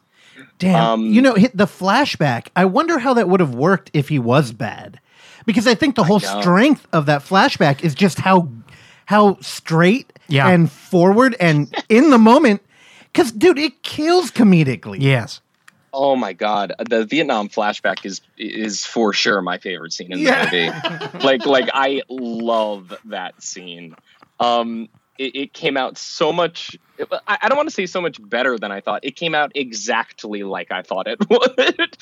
Damn. 0.57 0.83
Um, 0.83 1.05
you 1.05 1.21
know, 1.21 1.35
hit 1.35 1.55
the 1.55 1.65
flashback. 1.67 2.47
I 2.55 2.65
wonder 2.65 2.97
how 2.97 3.13
that 3.15 3.29
would 3.29 3.39
have 3.39 3.53
worked 3.53 3.91
if 3.93 4.09
he 4.09 4.17
was 4.17 4.51
bad. 4.51 4.99
Because 5.45 5.67
I 5.67 5.75
think 5.75 5.95
the 5.95 6.03
whole 6.05 6.19
strength 6.21 6.87
of 6.93 7.05
that 7.07 7.21
flashback 7.21 7.83
is 7.83 7.93
just 7.93 8.19
how 8.19 8.47
how 9.05 9.37
straight 9.41 10.11
Yeah. 10.29 10.47
and 10.47 10.71
forward 10.71 11.35
and 11.39 11.73
in 11.89 12.09
the 12.09 12.17
moment. 12.17 12.61
Because, 13.11 13.31
dude, 13.31 13.59
it 13.59 13.83
kills 13.83 14.31
comedically. 14.31 14.97
Yes. 14.99 15.39
Oh 15.93 16.15
my 16.15 16.33
god, 16.33 16.73
the 16.89 17.05
Vietnam 17.05 17.49
flashback 17.49 18.05
is 18.05 18.21
is 18.37 18.83
for 18.85 19.13
sure 19.13 19.41
my 19.41 19.59
favorite 19.59 19.93
scene 19.93 20.11
in 20.11 20.19
the 20.19 20.25
Yeah. 20.25 20.43
movie. 20.45 21.19
like 21.25 21.45
like 21.45 21.69
I 21.73 22.01
love 22.09 22.93
that 23.05 23.41
scene. 23.43 23.95
Um, 24.39 24.89
it, 25.19 25.35
it 25.35 25.53
came 25.53 25.77
out 25.77 25.97
so 25.99 26.33
much. 26.33 26.75
I, 27.27 27.37
I 27.43 27.47
don't 27.49 27.57
want 27.57 27.69
to 27.69 27.75
say 27.75 27.85
so 27.85 28.01
much 28.01 28.17
better 28.19 28.57
than 28.57 28.71
I 28.71 28.81
thought. 28.81 29.01
It 29.05 29.15
came 29.15 29.35
out 29.35 29.51
exactly 29.53 30.41
like 30.43 30.71
I 30.71 30.81
thought 30.81 31.07
it 31.07 31.19
would. 31.29 31.97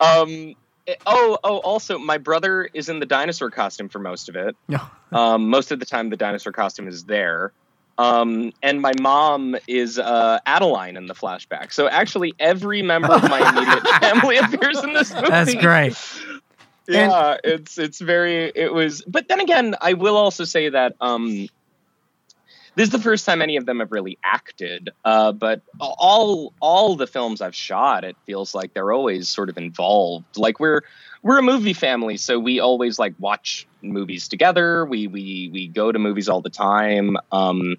um, 0.00 0.54
it- 0.86 1.02
oh 1.04 1.38
oh, 1.44 1.58
also 1.58 1.98
my 1.98 2.16
brother 2.16 2.68
is 2.72 2.88
in 2.88 2.98
the 2.98 3.06
dinosaur 3.06 3.50
costume 3.50 3.90
for 3.90 3.98
most 3.98 4.30
of 4.30 4.36
it. 4.36 4.56
No. 4.68 4.80
Um, 5.12 5.48
most 5.50 5.70
of 5.72 5.80
the 5.80 5.86
time, 5.86 6.08
the 6.08 6.16
dinosaur 6.16 6.52
costume 6.52 6.88
is 6.88 7.04
there. 7.04 7.52
Um, 7.98 8.52
and 8.62 8.80
my 8.80 8.92
mom 9.00 9.56
is 9.66 9.98
uh, 9.98 10.38
Adeline 10.46 10.96
in 10.96 11.06
the 11.06 11.14
flashback. 11.14 11.72
So 11.72 11.88
actually, 11.88 12.32
every 12.38 12.80
member 12.80 13.12
of 13.12 13.22
my 13.24 13.50
immediate 13.50 13.86
family 14.00 14.36
appears 14.36 14.82
in 14.84 14.92
this 14.94 15.12
movie. 15.12 15.28
That's 15.28 15.54
great. 15.54 15.96
Yeah, 16.90 17.36
it's 17.44 17.76
it's 17.76 18.00
very 18.00 18.50
it 18.54 18.72
was. 18.72 19.02
But 19.06 19.28
then 19.28 19.40
again, 19.40 19.74
I 19.78 19.92
will 19.92 20.16
also 20.16 20.44
say 20.44 20.70
that 20.70 20.94
um, 21.02 21.46
this 22.76 22.86
is 22.86 22.90
the 22.90 22.98
first 22.98 23.26
time 23.26 23.42
any 23.42 23.56
of 23.56 23.66
them 23.66 23.80
have 23.80 23.92
really 23.92 24.18
acted. 24.24 24.88
Uh, 25.04 25.32
but 25.32 25.60
all 25.80 26.54
all 26.60 26.96
the 26.96 27.06
films 27.06 27.42
I've 27.42 27.54
shot, 27.54 28.04
it 28.04 28.16
feels 28.24 28.54
like 28.54 28.72
they're 28.72 28.90
always 28.90 29.28
sort 29.28 29.50
of 29.50 29.58
involved. 29.58 30.38
Like 30.38 30.60
we're 30.60 30.80
we're 31.22 31.38
a 31.38 31.42
movie 31.42 31.72
family, 31.74 32.16
so 32.16 32.38
we 32.38 32.60
always 32.60 32.98
like 32.98 33.14
watch 33.18 33.66
movies 33.82 34.28
together. 34.28 34.86
We 34.86 35.08
we 35.08 35.50
we 35.52 35.68
go 35.68 35.92
to 35.92 35.98
movies 35.98 36.28
all 36.28 36.40
the 36.40 36.50
time. 36.50 37.16
Um, 37.32 37.76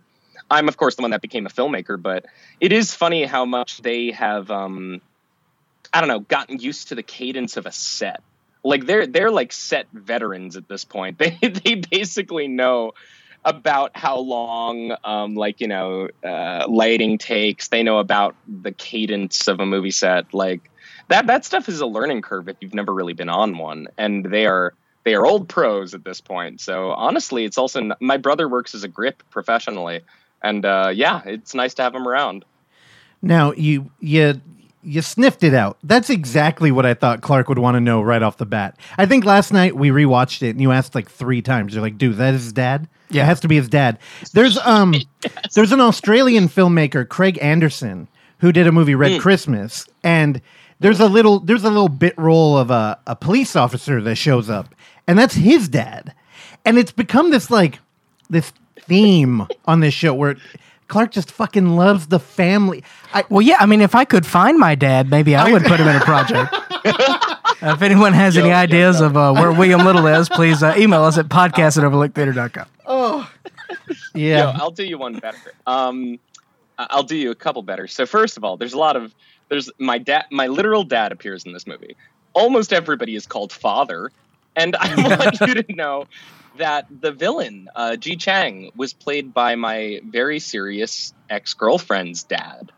I'm 0.51 0.67
of 0.67 0.77
course 0.77 0.95
the 0.95 1.01
one 1.01 1.11
that 1.11 1.21
became 1.21 1.45
a 1.45 1.49
filmmaker, 1.49 2.01
but 2.01 2.25
it 2.59 2.71
is 2.71 2.93
funny 2.93 3.25
how 3.25 3.45
much 3.45 3.81
they 3.81 4.11
have 4.11 4.49
um, 4.51 5.01
I 5.93 6.01
don't 6.01 6.09
know 6.09 6.19
gotten 6.19 6.59
used 6.59 6.89
to 6.89 6.95
the 6.95 7.03
cadence 7.03 7.57
of 7.57 7.65
a 7.65 7.71
set. 7.71 8.21
Like 8.63 8.85
they're 8.85 9.07
they're 9.07 9.31
like 9.31 9.51
set 9.51 9.87
veterans 9.93 10.57
at 10.57 10.67
this 10.67 10.85
point. 10.85 11.17
They 11.19 11.37
they 11.41 11.75
basically 11.75 12.47
know 12.47 12.93
about 13.45 13.95
how 13.95 14.19
long 14.19 14.95
um, 15.03 15.35
like 15.35 15.61
you 15.61 15.67
know 15.67 16.09
uh, 16.23 16.65
lighting 16.67 17.17
takes. 17.17 17.69
They 17.69 17.83
know 17.83 17.99
about 17.99 18.35
the 18.47 18.71
cadence 18.71 19.47
of 19.47 19.59
a 19.59 19.65
movie 19.65 19.91
set. 19.91 20.33
Like 20.33 20.69
that 21.07 21.27
that 21.27 21.45
stuff 21.45 21.69
is 21.69 21.81
a 21.81 21.85
learning 21.85 22.21
curve 22.21 22.49
if 22.49 22.57
you've 22.59 22.73
never 22.73 22.93
really 22.93 23.13
been 23.13 23.29
on 23.29 23.57
one. 23.57 23.87
And 23.97 24.25
they 24.25 24.45
are 24.45 24.73
they 25.03 25.15
are 25.15 25.25
old 25.25 25.47
pros 25.47 25.93
at 25.93 26.03
this 26.03 26.21
point. 26.21 26.61
So 26.61 26.91
honestly, 26.91 27.45
it's 27.45 27.57
also 27.57 27.91
my 27.99 28.17
brother 28.17 28.47
works 28.47 28.75
as 28.75 28.83
a 28.83 28.87
grip 28.87 29.23
professionally, 29.29 30.01
and 30.41 30.65
uh, 30.65 30.91
yeah, 30.93 31.21
it's 31.25 31.53
nice 31.53 31.73
to 31.75 31.83
have 31.83 31.93
him 31.95 32.07
around. 32.07 32.45
Now, 33.21 33.51
you, 33.53 33.91
you, 33.99 34.39
you 34.81 35.01
sniffed 35.01 35.43
it 35.43 35.53
out. 35.53 35.77
That's 35.83 36.09
exactly 36.09 36.71
what 36.71 36.85
I 36.85 36.93
thought 36.93 37.21
Clark 37.21 37.49
would 37.49 37.59
want 37.59 37.75
to 37.75 37.81
know 37.81 38.01
right 38.01 38.23
off 38.23 38.37
the 38.37 38.45
bat. 38.45 38.77
I 38.97 39.05
think 39.05 39.25
last 39.25 39.51
night 39.51 39.75
we 39.75 39.89
rewatched 39.89 40.41
it 40.41 40.51
and 40.51 40.61
you 40.61 40.71
asked 40.71 40.95
like 40.95 41.09
three 41.09 41.41
times. 41.41 41.73
You're 41.73 41.81
like, 41.81 41.97
dude, 41.97 42.15
that 42.17 42.33
is 42.33 42.43
his 42.45 42.53
dad? 42.53 42.87
Yeah. 43.09 43.23
It 43.23 43.25
has 43.25 43.39
to 43.41 43.47
be 43.47 43.55
his 43.57 43.67
dad. 43.67 43.99
There's 44.33 44.57
um 44.59 44.93
there's 45.55 45.71
an 45.71 45.81
Australian 45.81 46.47
filmmaker, 46.47 47.07
Craig 47.07 47.37
Anderson, 47.41 48.07
who 48.37 48.51
did 48.51 48.67
a 48.67 48.71
movie 48.71 48.95
Red 48.95 49.13
Mm. 49.13 49.19
Christmas. 49.19 49.85
And 50.03 50.41
there's 50.79 50.99
a 51.01 51.07
little 51.07 51.39
there's 51.39 51.63
a 51.65 51.69
little 51.69 51.89
bit 51.89 52.17
role 52.17 52.55
of 52.57 52.71
a, 52.71 52.97
a 53.05 53.15
police 53.15 53.55
officer 53.55 53.99
that 54.01 54.15
shows 54.15 54.49
up, 54.49 54.73
and 55.07 55.19
that's 55.19 55.33
his 55.35 55.67
dad. 55.67 56.13
And 56.63 56.77
it's 56.77 56.91
become 56.91 57.31
this 57.31 57.49
like 57.51 57.79
this 58.29 58.53
theme 58.89 59.47
on 59.65 59.79
this 59.79 59.93
show 59.93 60.13
where 60.13 60.35
Clark 60.89 61.11
just 61.11 61.31
fucking 61.31 61.75
loves 61.75 62.07
the 62.07 62.19
family. 62.19 62.83
I, 63.13 63.23
Well, 63.29 63.41
yeah. 63.41 63.57
I 63.59 63.65
mean, 63.65 63.79
if 63.79 63.95
I 63.95 64.03
could 64.03 64.25
find 64.25 64.57
my 64.57 64.75
dad, 64.75 65.09
maybe 65.09 65.35
I 65.35 65.51
would 65.51 65.63
put 65.63 65.79
him 65.79 65.87
in 65.87 65.95
a 65.95 66.01
project. 66.01 66.53
Uh, 67.61 67.73
if 67.73 67.81
anyone 67.81 68.13
has 68.13 68.37
any 68.37 68.53
ideas 68.53 69.01
of 69.01 69.17
uh, 69.17 69.33
where 69.33 69.51
William 69.51 69.83
Little 69.83 70.07
is, 70.07 70.29
please 70.29 70.63
uh, 70.63 70.73
email 70.77 71.03
us 71.03 71.17
at 71.17 71.27
podcast 71.27 71.77
at 71.77 71.83
overlooktheatre.com. 71.83 72.65
Oh, 72.85 73.29
Yo, 74.15 74.53
I'll 74.55 74.71
do 74.71 74.85
you 74.85 74.97
one 74.97 75.19
better. 75.19 75.37
Um, 75.67 76.19
I'll 76.77 77.03
do 77.03 77.17
you 77.17 77.31
a 77.31 77.35
couple 77.35 77.61
better. 77.61 77.87
So 77.87 78.05
first 78.05 78.37
of 78.37 78.45
all, 78.45 78.55
there's 78.55 78.71
a 78.71 78.77
lot 78.77 78.95
of 78.95 79.13
there's 79.49 79.69
my 79.77 79.97
dad, 79.97 80.25
my 80.31 80.47
literal 80.47 80.83
dad 80.83 81.11
appears 81.11 81.45
in 81.45 81.51
this 81.51 81.67
movie. 81.67 81.95
Almost 82.33 82.71
everybody 82.71 83.15
is 83.15 83.27
called 83.27 83.51
father, 83.51 84.11
and 84.55 84.75
I 84.77 84.95
want 85.17 85.41
you 85.41 85.61
to 85.61 85.73
know 85.73 86.05
that 86.57 86.87
the 86.89 87.11
villain, 87.11 87.69
uh, 87.75 87.91
Jiechang, 87.99 88.75
was 88.75 88.93
played 88.93 89.33
by 89.33 89.55
my 89.55 90.01
very 90.05 90.39
serious 90.39 91.13
ex 91.29 91.53
girlfriend's 91.53 92.23
dad. 92.23 92.71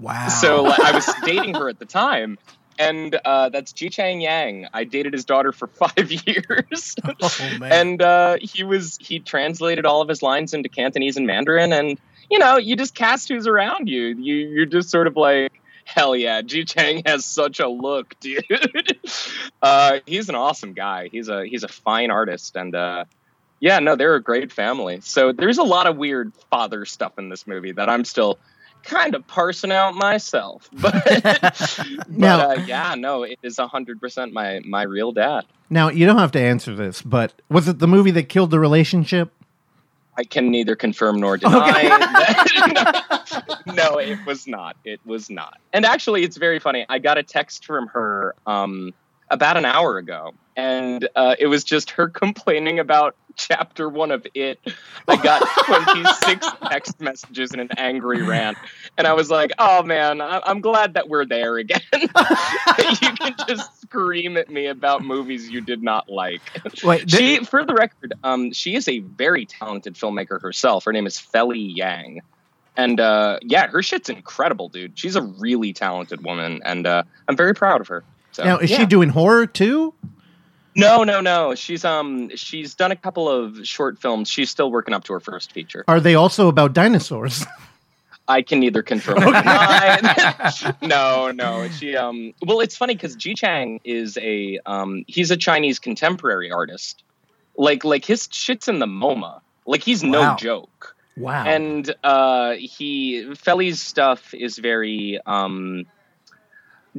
Wow. 0.00 0.28
So 0.28 0.62
like, 0.64 0.80
I 0.80 0.92
was 0.92 1.08
dating 1.24 1.54
her 1.54 1.68
at 1.68 1.78
the 1.78 1.84
time, 1.86 2.38
and 2.78 3.14
uh, 3.24 3.48
that's 3.50 3.72
Jiechang 3.72 4.20
Yang. 4.22 4.66
I 4.72 4.84
dated 4.84 5.12
his 5.12 5.24
daughter 5.24 5.52
for 5.52 5.66
five 5.68 6.10
years, 6.10 6.96
Oh, 7.22 7.30
man. 7.58 7.72
and 7.72 8.02
uh, 8.02 8.36
he 8.40 8.64
was 8.64 8.98
he 9.00 9.20
translated 9.20 9.86
all 9.86 10.02
of 10.02 10.08
his 10.08 10.22
lines 10.22 10.54
into 10.54 10.68
Cantonese 10.68 11.16
and 11.16 11.26
Mandarin, 11.26 11.72
and 11.72 11.98
you 12.30 12.38
know 12.38 12.56
you 12.56 12.76
just 12.76 12.94
cast 12.94 13.28
who's 13.28 13.46
around 13.46 13.88
you. 13.88 14.06
You 14.06 14.34
you're 14.34 14.66
just 14.66 14.90
sort 14.90 15.06
of 15.06 15.16
like. 15.16 15.52
Hell 15.84 16.16
yeah, 16.16 16.42
Jiechang 16.42 17.06
has 17.06 17.24
such 17.24 17.60
a 17.60 17.68
look, 17.68 18.14
dude. 18.20 18.98
uh, 19.62 19.98
he's 20.06 20.28
an 20.28 20.34
awesome 20.34 20.72
guy. 20.72 21.08
He's 21.12 21.28
a 21.28 21.44
he's 21.46 21.62
a 21.62 21.68
fine 21.68 22.10
artist, 22.10 22.56
and 22.56 22.74
uh, 22.74 23.04
yeah, 23.60 23.78
no, 23.78 23.96
they're 23.96 24.14
a 24.14 24.22
great 24.22 24.50
family. 24.52 25.00
So 25.02 25.32
there's 25.32 25.58
a 25.58 25.62
lot 25.62 25.86
of 25.86 25.96
weird 25.96 26.32
father 26.50 26.84
stuff 26.84 27.18
in 27.18 27.28
this 27.28 27.46
movie 27.46 27.72
that 27.72 27.88
I'm 27.88 28.04
still 28.04 28.38
kind 28.82 29.14
of 29.14 29.26
parsing 29.26 29.72
out 29.72 29.94
myself. 29.94 30.68
But, 30.80 31.04
but 31.22 32.08
Now- 32.08 32.50
uh, 32.50 32.64
yeah, 32.66 32.94
no, 32.96 33.22
it 33.22 33.38
is 33.42 33.58
hundred 33.58 34.00
percent 34.00 34.32
my 34.32 34.60
my 34.64 34.82
real 34.82 35.12
dad. 35.12 35.44
Now 35.70 35.88
you 35.88 36.06
don't 36.06 36.18
have 36.18 36.32
to 36.32 36.40
answer 36.40 36.74
this, 36.74 37.00
but 37.02 37.32
was 37.48 37.68
it 37.68 37.78
the 37.78 37.88
movie 37.88 38.10
that 38.12 38.28
killed 38.28 38.50
the 38.50 38.60
relationship? 38.60 39.32
I 40.16 40.24
can 40.24 40.50
neither 40.50 40.76
confirm 40.76 41.20
nor 41.20 41.36
deny. 41.36 41.82
that- 41.82 43.62
no, 43.66 43.98
it 43.98 44.18
was 44.26 44.46
not. 44.46 44.76
It 44.84 45.00
was 45.04 45.28
not. 45.30 45.58
And 45.72 45.84
actually, 45.84 46.22
it's 46.22 46.36
very 46.36 46.58
funny. 46.58 46.86
I 46.88 46.98
got 46.98 47.18
a 47.18 47.22
text 47.22 47.64
from 47.64 47.88
her 47.88 48.34
um, 48.46 48.92
about 49.30 49.56
an 49.56 49.64
hour 49.64 49.98
ago, 49.98 50.34
and 50.56 51.08
uh, 51.16 51.34
it 51.38 51.46
was 51.46 51.64
just 51.64 51.90
her 51.92 52.08
complaining 52.22 52.78
about 52.78 53.16
chapter 53.36 53.88
one 53.88 54.12
of 54.12 54.24
it. 54.34 54.60
I 55.08 55.16
got 55.16 55.42
26 55.66 56.46
text 56.70 57.00
messages 57.00 57.52
in 57.52 57.58
an 57.60 57.70
angry 57.76 58.22
rant, 58.22 58.56
and 58.96 59.06
I 59.06 59.12
was 59.14 59.30
like, 59.30 59.50
"Oh 59.58 59.82
man, 59.82 60.20
I- 60.20 60.42
I'm 60.44 60.60
glad 60.60 60.94
that 60.94 61.08
we're 61.08 61.24
there 61.24 61.56
again. 61.56 61.80
you 61.92 62.08
can 63.12 63.34
just 63.48 63.80
scream 63.82 64.36
at 64.36 64.48
me 64.50 64.66
about 64.66 65.02
movies 65.04 65.50
you 65.50 65.60
did 65.60 65.82
not 65.82 66.08
like." 66.08 66.42
Wait, 66.84 67.10
she, 67.10 67.44
for 67.44 67.64
the 67.64 67.74
record, 67.74 68.14
um, 68.22 68.52
she 68.52 68.74
is 68.76 68.86
a 68.88 69.00
very 69.00 69.46
talented 69.46 69.94
filmmaker 69.94 70.40
herself. 70.40 70.84
Her 70.84 70.92
name 70.92 71.06
is 71.06 71.16
Feli 71.18 71.74
Yang. 71.74 72.20
And 72.76 72.98
uh, 72.98 73.38
yeah, 73.42 73.68
her 73.68 73.82
shit's 73.82 74.08
incredible, 74.08 74.68
dude. 74.68 74.98
She's 74.98 75.14
a 75.14 75.22
really 75.22 75.72
talented 75.72 76.24
woman, 76.24 76.60
and 76.64 76.86
uh, 76.86 77.04
I'm 77.28 77.36
very 77.36 77.54
proud 77.54 77.80
of 77.80 77.86
her. 77.88 78.02
So, 78.34 78.44
now 78.44 78.58
is 78.58 78.70
yeah. 78.70 78.78
she 78.78 78.86
doing 78.86 79.10
horror 79.10 79.46
too? 79.46 79.94
No, 80.76 81.04
no, 81.04 81.20
no. 81.20 81.54
She's 81.54 81.84
um, 81.84 82.30
she's 82.34 82.74
done 82.74 82.90
a 82.90 82.96
couple 82.96 83.28
of 83.28 83.64
short 83.66 84.00
films. 84.00 84.28
She's 84.28 84.50
still 84.50 84.70
working 84.70 84.92
up 84.92 85.04
to 85.04 85.12
her 85.12 85.20
first 85.20 85.52
feature. 85.52 85.84
Are 85.86 86.00
they 86.00 86.16
also 86.16 86.48
about 86.48 86.72
dinosaurs? 86.72 87.46
I 88.26 88.42
can 88.42 88.60
neither 88.60 88.82
confirm 88.82 89.18
no, 90.82 91.30
no. 91.30 91.68
She 91.68 91.94
um 91.94 92.32
well 92.42 92.60
it's 92.60 92.74
funny 92.74 92.94
because 92.94 93.16
Jiechang 93.16 93.80
is 93.84 94.16
a 94.16 94.58
um 94.64 95.04
he's 95.06 95.30
a 95.30 95.36
Chinese 95.36 95.78
contemporary 95.78 96.50
artist. 96.50 97.02
Like 97.56 97.84
like 97.84 98.04
his 98.04 98.28
shit's 98.32 98.66
in 98.66 98.78
the 98.78 98.86
MoMA. 98.86 99.42
Like 99.66 99.82
he's 99.82 100.02
no 100.02 100.36
joke. 100.36 100.96
Wow. 101.18 101.44
And 101.44 101.94
uh 102.02 102.52
he 102.52 103.34
Feli's 103.34 103.82
stuff 103.82 104.32
is 104.32 104.56
very 104.56 105.20
um 105.26 105.84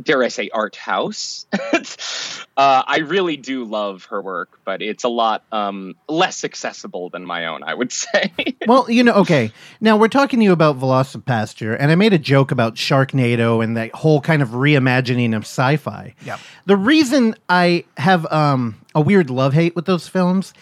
dare 0.01 0.23
I 0.23 0.27
say 0.27 0.49
art 0.53 0.75
house. 0.75 1.45
uh 1.53 2.83
I 2.87 2.99
really 2.99 3.37
do 3.37 3.63
love 3.63 4.05
her 4.05 4.21
work, 4.21 4.59
but 4.65 4.81
it's 4.81 5.03
a 5.03 5.09
lot 5.09 5.43
um 5.51 5.95
less 6.07 6.43
accessible 6.43 7.09
than 7.09 7.25
my 7.25 7.45
own, 7.47 7.63
I 7.63 7.73
would 7.73 7.91
say. 7.91 8.33
well, 8.67 8.89
you 8.89 9.03
know, 9.03 9.13
okay. 9.13 9.51
Now 9.81 9.97
we're 9.97 10.07
talking 10.07 10.39
to 10.39 10.43
you 10.43 10.51
about 10.51 10.79
VelociPastor, 10.79 11.77
and 11.79 11.91
I 11.91 11.95
made 11.95 12.13
a 12.13 12.19
joke 12.19 12.51
about 12.51 12.75
Sharknado 12.75 13.63
and 13.63 13.77
that 13.77 13.91
whole 13.93 14.21
kind 14.21 14.41
of 14.41 14.49
reimagining 14.49 15.35
of 15.35 15.43
sci-fi. 15.43 16.13
Yeah. 16.25 16.37
The 16.65 16.77
reason 16.77 17.35
I 17.49 17.85
have 17.97 18.31
um 18.31 18.75
a 18.93 19.01
weird 19.01 19.29
love 19.29 19.53
hate 19.53 19.75
with 19.75 19.85
those 19.85 20.07
films 20.07 20.53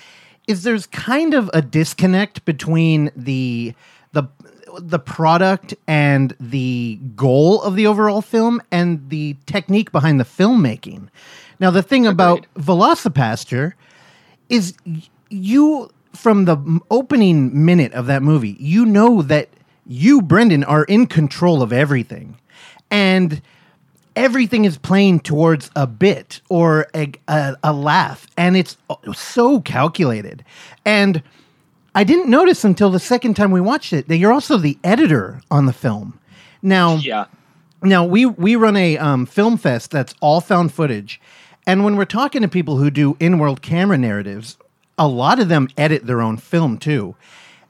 is 0.47 0.63
there's 0.63 0.87
kind 0.87 1.33
of 1.33 1.49
a 1.53 1.61
disconnect 1.61 2.43
between 2.45 3.11
the 3.15 3.73
the 4.80 5.00
product 5.00 5.74
and 5.88 6.35
the 6.40 7.00
goal 7.16 7.61
of 7.61 7.76
the 7.76 7.88
overall 7.88 8.22
film 8.22 8.61
and 8.72 9.10
the 9.10 9.35
technique 9.45 9.92
behind 9.92 10.19
the 10.19 10.26
filmmaking. 10.26 11.10
Now 11.60 11.72
the 11.72 11.84
thing 11.84 12.06
about 12.08 12.45
VelociPastor 12.56 13.74
is 14.50 14.74
you 15.30 15.90
from 16.14 16.45
the 16.45 16.80
opening 16.92 17.66
minute 17.66 17.93
of 17.93 18.06
that 18.06 18.22
movie, 18.22 18.56
you 18.60 18.85
know 18.85 19.22
that 19.24 19.50
you 19.85 20.22
Brendan 20.22 20.64
are 20.64 20.84
in 20.85 21.08
control 21.08 21.61
of 21.61 21.74
everything. 21.74 22.38
And 22.92 23.42
everything 24.16 24.66
is 24.66 24.77
playing 24.77 25.19
towards 25.22 25.72
a 25.76 25.88
bit 25.88 26.42
or 26.50 26.88
a, 26.95 27.11
a, 27.27 27.56
a 27.64 27.74
laugh 27.74 28.27
and 28.38 28.56
it's 28.56 28.77
uh, 28.90 28.95
so 29.14 29.60
calculated 29.61 30.43
and 30.85 31.24
i 31.95 32.03
didn't 32.03 32.30
notice 32.30 32.63
until 32.63 32.89
the 32.89 32.99
second 32.99 33.35
time 33.35 33.51
we 33.51 33.61
watched 33.61 33.93
it 33.93 34.07
that 34.07 34.17
you're 34.17 34.33
also 34.33 34.57
the 34.57 34.77
editor 34.83 35.41
on 35.51 35.65
the 35.65 35.73
film. 35.73 36.19
Now 36.61 36.95
Yeah. 36.95 37.25
now 37.81 38.05
we 38.05 38.25
we 38.25 38.55
run 38.55 38.75
a 38.77 38.97
um, 38.97 39.25
film 39.25 39.57
fest 39.57 39.91
that's 39.91 40.13
all 40.22 40.41
found 40.41 40.73
footage. 40.73 41.19
And 41.65 41.83
when 41.85 41.95
we're 41.95 42.05
talking 42.05 42.41
to 42.41 42.47
people 42.47 42.77
who 42.77 42.89
do 42.91 43.15
in-world 43.19 43.61
camera 43.61 43.97
narratives 43.97 44.57
a 44.97 45.07
lot 45.07 45.39
of 45.39 45.49
them 45.49 45.67
edit 45.77 46.05
their 46.05 46.22
own 46.22 46.38
film 46.38 46.77
too. 46.77 47.15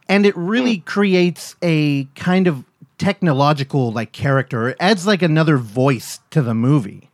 And 0.10 0.26
it 0.26 0.36
really 0.36 0.80
creates 0.80 1.56
a 1.62 2.06
kind 2.16 2.48
of 2.48 2.66
technological 2.98 3.92
like 3.92 4.12
character 4.12 4.70
it 4.70 4.78
adds 4.80 5.06
like 5.08 5.22
another 5.22 5.58
voice 5.58 6.20
to 6.32 6.42
the 6.42 6.54
movie. 6.54 7.10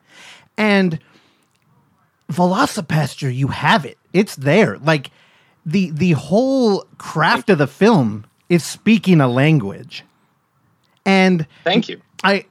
And 0.58 1.00
VelociPastor 2.32 3.34
you 3.34 3.48
have 3.48 3.86
it. 3.86 3.98
It's 4.14 4.36
there. 4.36 4.78
Like 4.80 5.12
the 5.72 5.92
the 5.92 6.12
whole 6.12 6.86
craft 6.98 7.50
of 7.50 7.58
the 7.58 7.68
film 7.68 8.26
is 8.50 8.64
speaking 8.64 9.22
a 9.22 9.28
language 9.28 10.04
and 11.06 11.48
Thank 11.64 11.90
you. 11.90 12.02
I, 12.24 12.46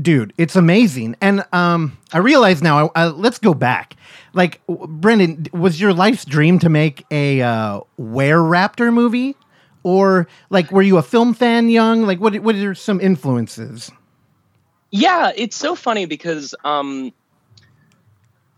dude, 0.00 0.32
it's 0.38 0.56
amazing. 0.56 1.14
And 1.20 1.44
um, 1.52 1.98
I 2.12 2.18
realize 2.18 2.62
now. 2.62 2.86
I, 2.88 3.02
I, 3.02 3.06
let's 3.06 3.38
go 3.38 3.52
back. 3.52 3.96
Like, 4.32 4.62
Brendan, 4.66 5.46
was 5.52 5.78
your 5.80 5.92
life's 5.92 6.24
dream 6.24 6.58
to 6.60 6.68
make 6.68 7.04
a 7.10 7.42
uh, 7.42 7.80
Were 7.98 8.40
Raptor 8.40 8.92
movie, 8.92 9.36
or 9.82 10.26
like, 10.48 10.72
were 10.72 10.82
you 10.82 10.96
a 10.96 11.02
film 11.02 11.34
fan 11.34 11.68
young? 11.68 12.02
Like, 12.06 12.18
what 12.18 12.34
what 12.40 12.54
are 12.54 12.74
some 12.74 13.00
influences? 13.00 13.92
Yeah, 14.90 15.32
it's 15.36 15.56
so 15.56 15.74
funny 15.74 16.06
because 16.06 16.54
um 16.64 17.12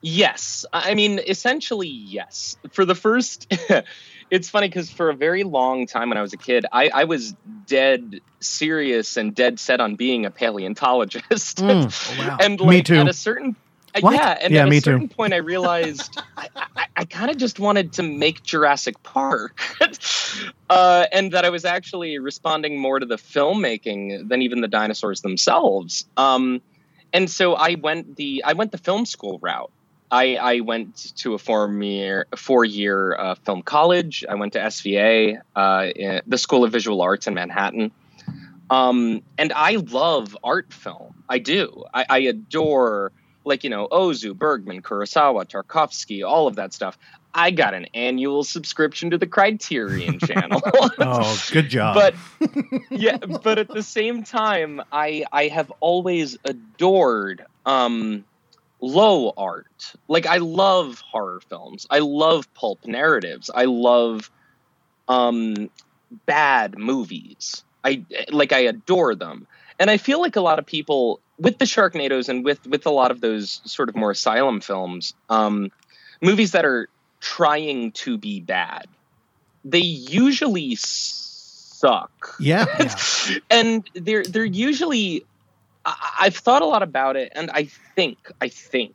yes, 0.02 0.64
I 0.72 0.94
mean 0.94 1.18
essentially 1.26 1.88
yes. 1.88 2.56
For 2.72 2.84
the 2.84 2.94
first 2.94 3.52
it's 4.30 4.48
funny 4.48 4.68
because 4.68 4.90
for 4.90 5.10
a 5.10 5.14
very 5.14 5.44
long 5.44 5.86
time 5.86 6.08
when 6.08 6.18
I 6.18 6.22
was 6.22 6.32
a 6.32 6.38
kid, 6.38 6.66
I, 6.72 6.90
I 6.92 7.04
was 7.04 7.34
dead 7.66 8.20
serious 8.40 9.16
and 9.16 9.34
dead 9.34 9.58
set 9.60 9.80
on 9.80 9.96
being 9.96 10.26
a 10.26 10.30
paleontologist. 10.30 11.58
Mm. 11.58 12.18
Wow. 12.18 12.36
and 12.40 12.60
Me 12.60 12.82
too. 12.82 12.96
at 12.96 13.08
a 13.08 13.12
certain 13.12 13.56
uh, 13.94 14.00
What? 14.00 14.14
yeah, 14.14 14.38
and 14.40 14.52
Yeah, 14.52 14.62
at 14.62 14.68
me 14.68 14.78
a 14.78 14.80
too. 14.80 14.90
certain 14.92 15.08
point 15.08 15.32
I 15.32 15.38
realized 15.38 16.16
I, 16.36 16.48
I, 16.56 16.86
I 16.96 17.04
kind 17.04 17.30
of 17.30 17.36
just 17.36 17.58
wanted 17.58 17.92
to 17.94 18.02
make 18.02 18.42
Jurassic 18.42 19.02
Park. 19.02 19.60
uh, 20.70 21.06
and 21.12 21.32
that 21.32 21.44
I 21.44 21.50
was 21.50 21.64
actually 21.64 22.18
responding 22.18 22.78
more 22.80 22.98
to 22.98 23.06
the 23.06 23.16
filmmaking 23.16 24.28
than 24.28 24.42
even 24.42 24.60
the 24.60 24.68
dinosaurs 24.68 25.20
themselves. 25.20 26.04
Um, 26.16 26.60
and 27.12 27.30
so 27.30 27.54
I 27.54 27.76
went 27.80 28.16
the 28.16 28.42
I 28.44 28.52
went 28.54 28.72
the 28.72 28.78
film 28.78 29.06
school 29.06 29.38
route. 29.40 29.70
I, 30.10 30.36
I 30.36 30.60
went 30.60 31.16
to 31.16 31.34
a 31.34 31.38
four 31.38 31.68
year 31.82 32.26
four 32.36 32.64
year 32.64 33.16
uh, 33.16 33.34
film 33.34 33.62
college. 33.62 34.24
I 34.28 34.34
went 34.34 34.52
to 34.54 34.60
SVA, 34.60 35.40
uh, 35.54 35.88
in 35.94 36.20
the 36.26 36.38
School 36.38 36.64
of 36.64 36.72
Visual 36.72 37.02
Arts 37.02 37.26
in 37.26 37.34
Manhattan. 37.34 37.90
Um, 38.70 39.22
and 39.38 39.52
I 39.54 39.76
love 39.76 40.36
art 40.42 40.72
film. 40.72 41.14
I 41.28 41.38
do. 41.38 41.84
I, 41.94 42.06
I 42.08 42.18
adore 42.20 43.12
like 43.44 43.64
you 43.64 43.70
know 43.70 43.88
Ozu, 43.90 44.36
Bergman, 44.36 44.82
Kurosawa, 44.82 45.46
Tarkovsky, 45.46 46.26
all 46.26 46.46
of 46.46 46.56
that 46.56 46.72
stuff. 46.72 46.98
I 47.34 47.50
got 47.50 47.74
an 47.74 47.86
annual 47.92 48.44
subscription 48.44 49.10
to 49.10 49.18
the 49.18 49.26
Criterion 49.26 50.18
Channel. 50.20 50.62
Oh, 50.98 51.44
good 51.52 51.68
job. 51.68 51.94
but 51.94 52.14
yeah, 52.90 53.18
but 53.18 53.58
at 53.58 53.68
the 53.68 53.82
same 53.82 54.24
time, 54.24 54.82
I 54.90 55.24
I 55.32 55.48
have 55.48 55.70
always 55.80 56.38
adored 56.44 57.44
um 57.64 58.24
low 58.80 59.32
art. 59.36 59.92
Like 60.08 60.26
I 60.26 60.38
love 60.38 61.00
horror 61.00 61.40
films. 61.48 61.86
I 61.90 62.00
love 62.00 62.52
pulp 62.54 62.86
narratives. 62.86 63.50
I 63.52 63.64
love 63.64 64.30
um 65.08 65.70
bad 66.26 66.78
movies. 66.78 67.64
I 67.84 68.04
like 68.30 68.52
I 68.52 68.60
adore 68.60 69.14
them. 69.14 69.46
And 69.78 69.90
I 69.90 69.98
feel 69.98 70.20
like 70.20 70.36
a 70.36 70.40
lot 70.40 70.58
of 70.58 70.66
people 70.66 71.20
with 71.38 71.58
the 71.58 71.64
Sharknadoes 71.64 72.28
and 72.28 72.44
with 72.44 72.66
with 72.66 72.86
a 72.86 72.90
lot 72.90 73.10
of 73.10 73.20
those 73.20 73.60
sort 73.64 73.88
of 73.88 73.96
more 73.96 74.10
asylum 74.10 74.60
films, 74.60 75.14
um 75.28 75.70
movies 76.22 76.52
that 76.52 76.64
are 76.64 76.88
trying 77.20 77.92
to 77.92 78.18
be 78.18 78.40
bad. 78.40 78.86
They 79.64 79.78
usually 79.78 80.76
suck 80.76 82.36
yeah, 82.38 82.66
and 83.50 83.88
they're 83.94 84.24
they're 84.24 84.44
usually 84.44 85.24
I, 85.86 86.14
I've 86.20 86.36
thought 86.36 86.62
a 86.62 86.66
lot 86.66 86.82
about 86.82 87.16
it, 87.16 87.32
and 87.34 87.50
I 87.50 87.64
think 87.94 88.18
I 88.40 88.48
think 88.48 88.94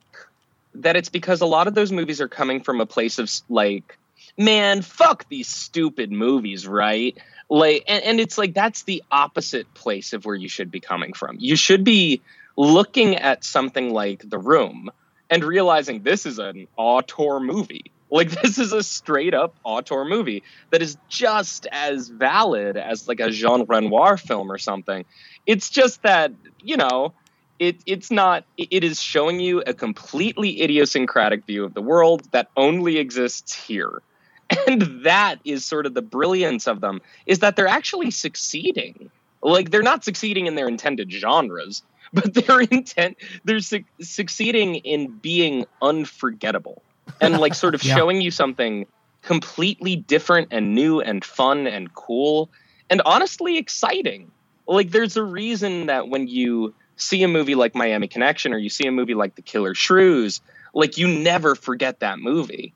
that 0.76 0.96
it's 0.96 1.08
because 1.08 1.40
a 1.40 1.46
lot 1.46 1.66
of 1.66 1.74
those 1.74 1.90
movies 1.90 2.20
are 2.20 2.28
coming 2.28 2.62
from 2.62 2.80
a 2.80 2.86
place 2.86 3.18
of 3.18 3.30
like, 3.48 3.98
man, 4.38 4.82
fuck 4.82 5.28
these 5.28 5.48
stupid 5.48 6.12
movies, 6.12 6.66
right? 6.66 7.16
Like, 7.48 7.84
and, 7.88 8.02
and 8.04 8.20
it's 8.20 8.38
like 8.38 8.54
that's 8.54 8.84
the 8.84 9.02
opposite 9.10 9.72
place 9.74 10.12
of 10.12 10.24
where 10.24 10.36
you 10.36 10.48
should 10.48 10.70
be 10.70 10.80
coming 10.80 11.12
from. 11.12 11.36
You 11.40 11.56
should 11.56 11.84
be 11.84 12.22
looking 12.56 13.16
at 13.16 13.44
something 13.44 13.92
like 13.92 14.28
The 14.28 14.38
Room 14.38 14.90
and 15.28 15.42
realizing 15.44 16.02
this 16.02 16.26
is 16.26 16.38
an 16.38 16.68
auteur 16.76 17.40
movie. 17.40 17.90
Like 18.12 18.30
this 18.42 18.58
is 18.58 18.72
a 18.72 18.82
straight 18.82 19.34
up 19.34 19.56
auteur 19.64 20.04
movie 20.04 20.44
that 20.70 20.82
is 20.82 20.96
just 21.08 21.66
as 21.72 22.08
valid 22.08 22.76
as 22.76 23.08
like 23.08 23.18
a 23.18 23.30
Jean 23.30 23.64
Renoir 23.64 24.16
film 24.16 24.52
or 24.52 24.58
something. 24.58 25.04
It's 25.46 25.70
just 25.70 26.02
that, 26.02 26.32
you 26.62 26.76
know, 26.76 27.14
it 27.58 27.76
it's 27.86 28.10
not 28.10 28.44
it- 28.56 28.84
is 28.84 29.00
showing 29.00 29.40
you 29.40 29.62
a 29.66 29.72
completely 29.74 30.62
idiosyncratic 30.62 31.46
view 31.46 31.64
of 31.64 31.74
the 31.74 31.82
world 31.82 32.28
that 32.32 32.48
only 32.56 32.98
exists 32.98 33.52
here. 33.54 34.02
And 34.66 35.04
that 35.04 35.36
is 35.46 35.64
sort 35.64 35.86
of 35.86 35.94
the 35.94 36.02
brilliance 36.02 36.66
of 36.66 36.82
them 36.82 37.00
is 37.24 37.38
that 37.38 37.56
they're 37.56 37.66
actually 37.66 38.10
succeeding. 38.10 39.10
Like 39.42 39.70
they're 39.70 39.82
not 39.82 40.04
succeeding 40.04 40.46
in 40.46 40.56
their 40.56 40.68
intended 40.68 41.10
genres, 41.10 41.82
but 42.12 42.34
they're 42.34 42.60
intent 42.60 43.16
they're 43.44 43.60
su- 43.60 43.84
succeeding 44.02 44.74
in 44.74 45.16
being 45.16 45.64
unforgettable 45.80 46.82
and 47.20 47.38
like 47.38 47.54
sort 47.54 47.74
of 47.74 47.82
Yeah. 47.84 47.96
showing 47.96 48.20
you 48.20 48.30
something 48.30 48.86
completely 49.22 49.96
different 49.96 50.48
and 50.50 50.74
new 50.74 51.00
and 51.00 51.24
fun 51.24 51.66
and 51.66 51.92
cool 51.94 52.50
and 52.90 53.00
honestly 53.04 53.58
exciting. 53.58 54.30
Like 54.66 54.90
there's 54.90 55.16
a 55.16 55.22
reason 55.22 55.86
that 55.86 56.08
when 56.08 56.28
you 56.28 56.74
see 56.96 57.22
a 57.22 57.28
movie 57.28 57.54
like 57.54 57.74
Miami 57.74 58.08
Connection 58.08 58.52
or 58.52 58.58
you 58.58 58.68
see 58.68 58.86
a 58.86 58.92
movie 58.92 59.14
like 59.14 59.34
The 59.34 59.42
Killer 59.42 59.74
Shrews, 59.74 60.40
like 60.74 60.98
you 60.98 61.08
never 61.08 61.54
forget 61.54 62.00
that 62.00 62.18
movie. 62.18 62.74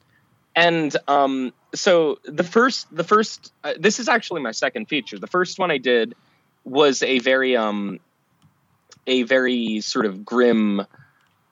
And 0.54 0.96
um, 1.06 1.52
so 1.74 2.18
the 2.24 2.44
first, 2.44 2.86
the 2.94 3.04
first, 3.04 3.52
uh, 3.62 3.74
this 3.78 4.00
is 4.00 4.08
actually 4.08 4.40
my 4.40 4.52
second 4.52 4.86
feature. 4.86 5.18
The 5.18 5.26
first 5.26 5.58
one 5.58 5.70
I 5.70 5.78
did 5.78 6.14
was 6.64 7.02
a 7.02 7.18
very, 7.18 7.56
um, 7.56 8.00
a 9.06 9.22
very 9.24 9.80
sort 9.82 10.06
of 10.06 10.24
grim 10.24 10.82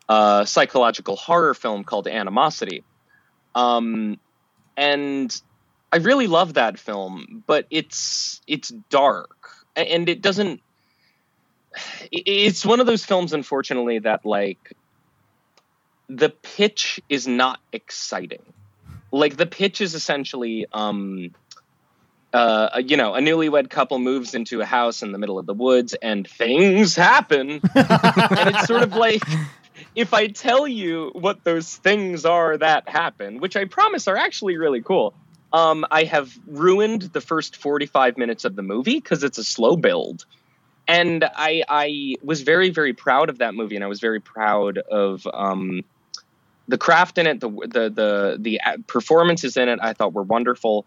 uh, 0.08 0.44
psychological 0.44 1.16
horror 1.16 1.54
film 1.54 1.84
called 1.84 2.08
Animosity. 2.08 2.84
Um, 3.54 4.18
and 4.76 5.40
I 5.92 5.98
really 5.98 6.26
love 6.26 6.54
that 6.54 6.78
film, 6.78 7.44
but 7.46 7.66
it's 7.70 8.40
it's 8.46 8.68
dark 8.68 9.36
and 9.76 10.08
it 10.08 10.20
doesn't. 10.20 10.60
It's 12.12 12.64
one 12.64 12.80
of 12.80 12.86
those 12.86 13.04
films, 13.04 13.32
unfortunately, 13.32 14.00
that 14.00 14.24
like 14.24 14.74
the 16.08 16.30
pitch 16.30 17.00
is 17.08 17.26
not 17.26 17.60
exciting. 17.72 18.42
Like 19.10 19.36
the 19.36 19.46
pitch 19.46 19.80
is 19.80 19.94
essentially, 19.94 20.66
um, 20.72 21.30
uh, 22.32 22.82
you 22.84 22.96
know, 22.96 23.14
a 23.14 23.20
newlywed 23.20 23.70
couple 23.70 23.98
moves 23.98 24.34
into 24.34 24.60
a 24.60 24.64
house 24.64 25.02
in 25.02 25.12
the 25.12 25.18
middle 25.18 25.38
of 25.38 25.46
the 25.46 25.54
woods 25.54 25.94
and 25.94 26.26
things 26.26 26.94
happen, 26.94 27.50
and 27.74 28.48
it's 28.50 28.66
sort 28.66 28.82
of 28.82 28.94
like 28.94 29.22
if 29.94 30.12
I 30.12 30.28
tell 30.28 30.66
you 30.66 31.10
what 31.14 31.44
those 31.44 31.76
things 31.76 32.24
are 32.24 32.56
that 32.58 32.88
happen, 32.88 33.38
which 33.38 33.56
I 33.56 33.64
promise 33.64 34.08
are 34.08 34.16
actually 34.16 34.56
really 34.56 34.82
cool, 34.82 35.14
um, 35.52 35.86
I 35.90 36.04
have 36.04 36.36
ruined 36.46 37.02
the 37.02 37.20
first 37.20 37.56
45 37.56 38.18
minutes 38.18 38.44
of 38.44 38.56
the 38.56 38.62
movie 38.62 38.96
because 38.96 39.22
it's 39.22 39.38
a 39.38 39.44
slow 39.44 39.76
build. 39.76 40.24
And 40.88 41.24
I, 41.24 41.62
I 41.68 42.14
was 42.22 42.42
very, 42.42 42.70
very 42.70 42.92
proud 42.92 43.30
of 43.30 43.38
that 43.38 43.54
movie, 43.54 43.76
and 43.76 43.84
I 43.84 43.88
was 43.88 44.00
very 44.00 44.20
proud 44.20 44.78
of 44.78 45.26
um, 45.32 45.82
the 46.68 46.76
craft 46.76 47.18
in 47.18 47.26
it, 47.26 47.40
the 47.40 47.48
the 47.48 47.90
the 47.90 48.36
the 48.38 48.60
performances 48.86 49.56
in 49.56 49.68
it, 49.68 49.78
I 49.80 49.94
thought 49.94 50.12
were 50.12 50.22
wonderful. 50.22 50.84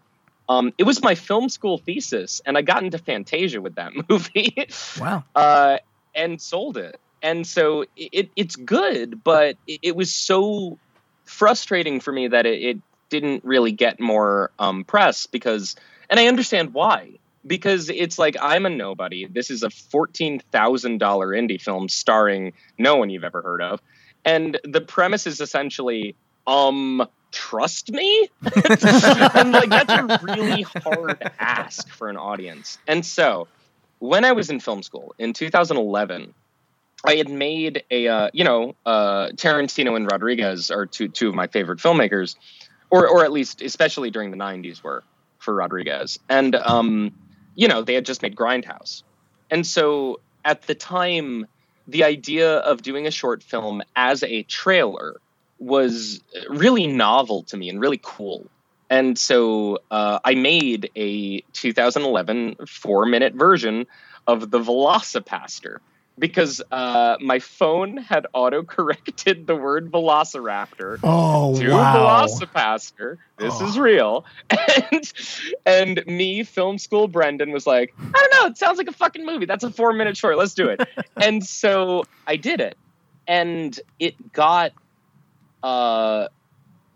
Um, 0.48 0.72
it 0.78 0.84
was 0.84 1.02
my 1.02 1.14
film 1.14 1.48
school 1.48 1.78
thesis, 1.78 2.40
and 2.46 2.56
I 2.56 2.62
got 2.62 2.82
into 2.82 2.98
Fantasia 2.98 3.60
with 3.60 3.74
that 3.74 3.92
movie. 4.08 4.68
Wow. 5.00 5.24
uh, 5.34 5.78
and 6.14 6.40
sold 6.40 6.76
it. 6.76 7.00
And 7.22 7.46
so 7.46 7.84
it, 7.96 8.30
it's 8.36 8.56
good, 8.56 9.22
but 9.24 9.56
it, 9.66 9.80
it 9.82 9.96
was 9.96 10.14
so 10.14 10.78
frustrating 11.24 12.00
for 12.00 12.12
me 12.12 12.28
that 12.28 12.46
it, 12.46 12.62
it 12.62 12.78
didn't 13.08 13.44
really 13.44 13.72
get 13.72 14.00
more 14.00 14.50
um, 14.58 14.84
press 14.84 15.26
because, 15.26 15.76
and 16.10 16.18
I 16.18 16.26
understand 16.26 16.74
why. 16.74 17.12
Because 17.46 17.88
it's 17.88 18.18
like 18.18 18.36
I'm 18.40 18.66
a 18.66 18.70
nobody. 18.70 19.26
This 19.26 19.50
is 19.50 19.62
a 19.62 19.70
fourteen 19.70 20.40
thousand 20.52 20.98
dollar 20.98 21.28
indie 21.28 21.60
film 21.60 21.88
starring 21.88 22.52
no 22.76 22.96
one 22.96 23.10
you've 23.10 23.24
ever 23.24 23.40
heard 23.40 23.62
of, 23.62 23.80
and 24.24 24.58
the 24.64 24.80
premise 24.80 25.26
is 25.26 25.40
essentially, 25.40 26.16
um, 26.46 27.06
trust 27.30 27.90
me, 27.92 28.28
and 28.42 29.52
like 29.52 29.70
that's 29.70 29.92
a 29.92 30.20
really 30.24 30.62
hard 30.62 31.30
ask 31.38 31.88
for 31.88 32.08
an 32.08 32.16
audience. 32.18 32.76
And 32.86 33.06
so, 33.06 33.46
when 34.00 34.24
I 34.24 34.32
was 34.32 34.50
in 34.50 34.60
film 34.60 34.82
school 34.82 35.14
in 35.18 35.32
2011, 35.32 36.34
I 37.04 37.14
had 37.14 37.28
made 37.28 37.84
a 37.90 38.08
uh, 38.08 38.30
you 38.32 38.44
know 38.44 38.74
uh, 38.84 39.28
Tarantino 39.28 39.96
and 39.96 40.10
Rodriguez 40.10 40.70
are 40.70 40.86
two 40.86 41.08
two 41.08 41.28
of 41.28 41.34
my 41.34 41.46
favorite 41.46 41.78
filmmakers, 41.78 42.36
or 42.90 43.06
or 43.06 43.24
at 43.24 43.32
least 43.32 43.62
especially 43.62 44.10
during 44.10 44.30
the 44.30 44.36
90s 44.36 44.82
were 44.82 45.04
for 45.38 45.54
Rodriguez, 45.54 46.18
and 46.28 46.54
um, 46.56 47.12
you 47.54 47.68
know 47.68 47.82
they 47.82 47.94
had 47.94 48.04
just 48.04 48.22
made 48.22 48.34
Grindhouse, 48.34 49.02
and 49.50 49.66
so 49.66 50.20
at 50.44 50.62
the 50.62 50.74
time 50.74 51.46
the 51.86 52.04
idea 52.04 52.58
of 52.58 52.82
doing 52.82 53.06
a 53.06 53.10
short 53.10 53.42
film 53.42 53.82
as 53.96 54.22
a 54.22 54.42
trailer 54.42 55.20
was 55.58 56.20
really 56.48 56.86
novel 56.86 57.42
to 57.44 57.56
me 57.56 57.68
and 57.68 57.80
really 57.80 58.00
cool. 58.02 58.46
And 58.90 59.18
so 59.18 59.78
uh, 59.90 60.18
I 60.24 60.34
made 60.34 60.90
a 60.96 61.40
2011 61.52 62.56
four 62.66 63.06
minute 63.06 63.34
version 63.34 63.86
of 64.26 64.50
the 64.50 64.60
VelociPastor 64.60 65.78
because 66.18 66.60
uh, 66.72 67.16
my 67.20 67.38
phone 67.38 67.96
had 67.96 68.26
auto 68.32 68.62
corrected 68.62 69.46
the 69.46 69.54
word 69.56 69.90
Velociraptor 69.90 70.98
Oh, 71.02 71.58
to 71.58 71.70
wow. 71.70 72.26
VelociPastor. 72.26 73.16
This 73.38 73.60
is 73.60 73.78
real. 73.78 74.24
And, 74.90 75.12
and 75.66 76.06
me, 76.06 76.44
film 76.44 76.78
school 76.78 77.08
Brendan, 77.08 77.52
was 77.52 77.66
like, 77.66 77.92
I 77.98 78.12
don't 78.18 78.42
know, 78.42 78.46
it 78.50 78.56
sounds 78.58 78.78
like 78.78 78.88
a 78.88 78.92
fucking 78.92 79.24
movie. 79.26 79.44
That's 79.46 79.64
a 79.64 79.70
four 79.70 79.92
minute 79.92 80.16
short. 80.16 80.38
Let's 80.38 80.54
do 80.54 80.68
it. 80.68 80.80
and 81.16 81.44
so 81.44 82.04
I 82.26 82.36
did 82.36 82.60
it. 82.60 82.76
And 83.26 83.78
it 83.98 84.32
got 84.32 84.72
uh 85.62 86.28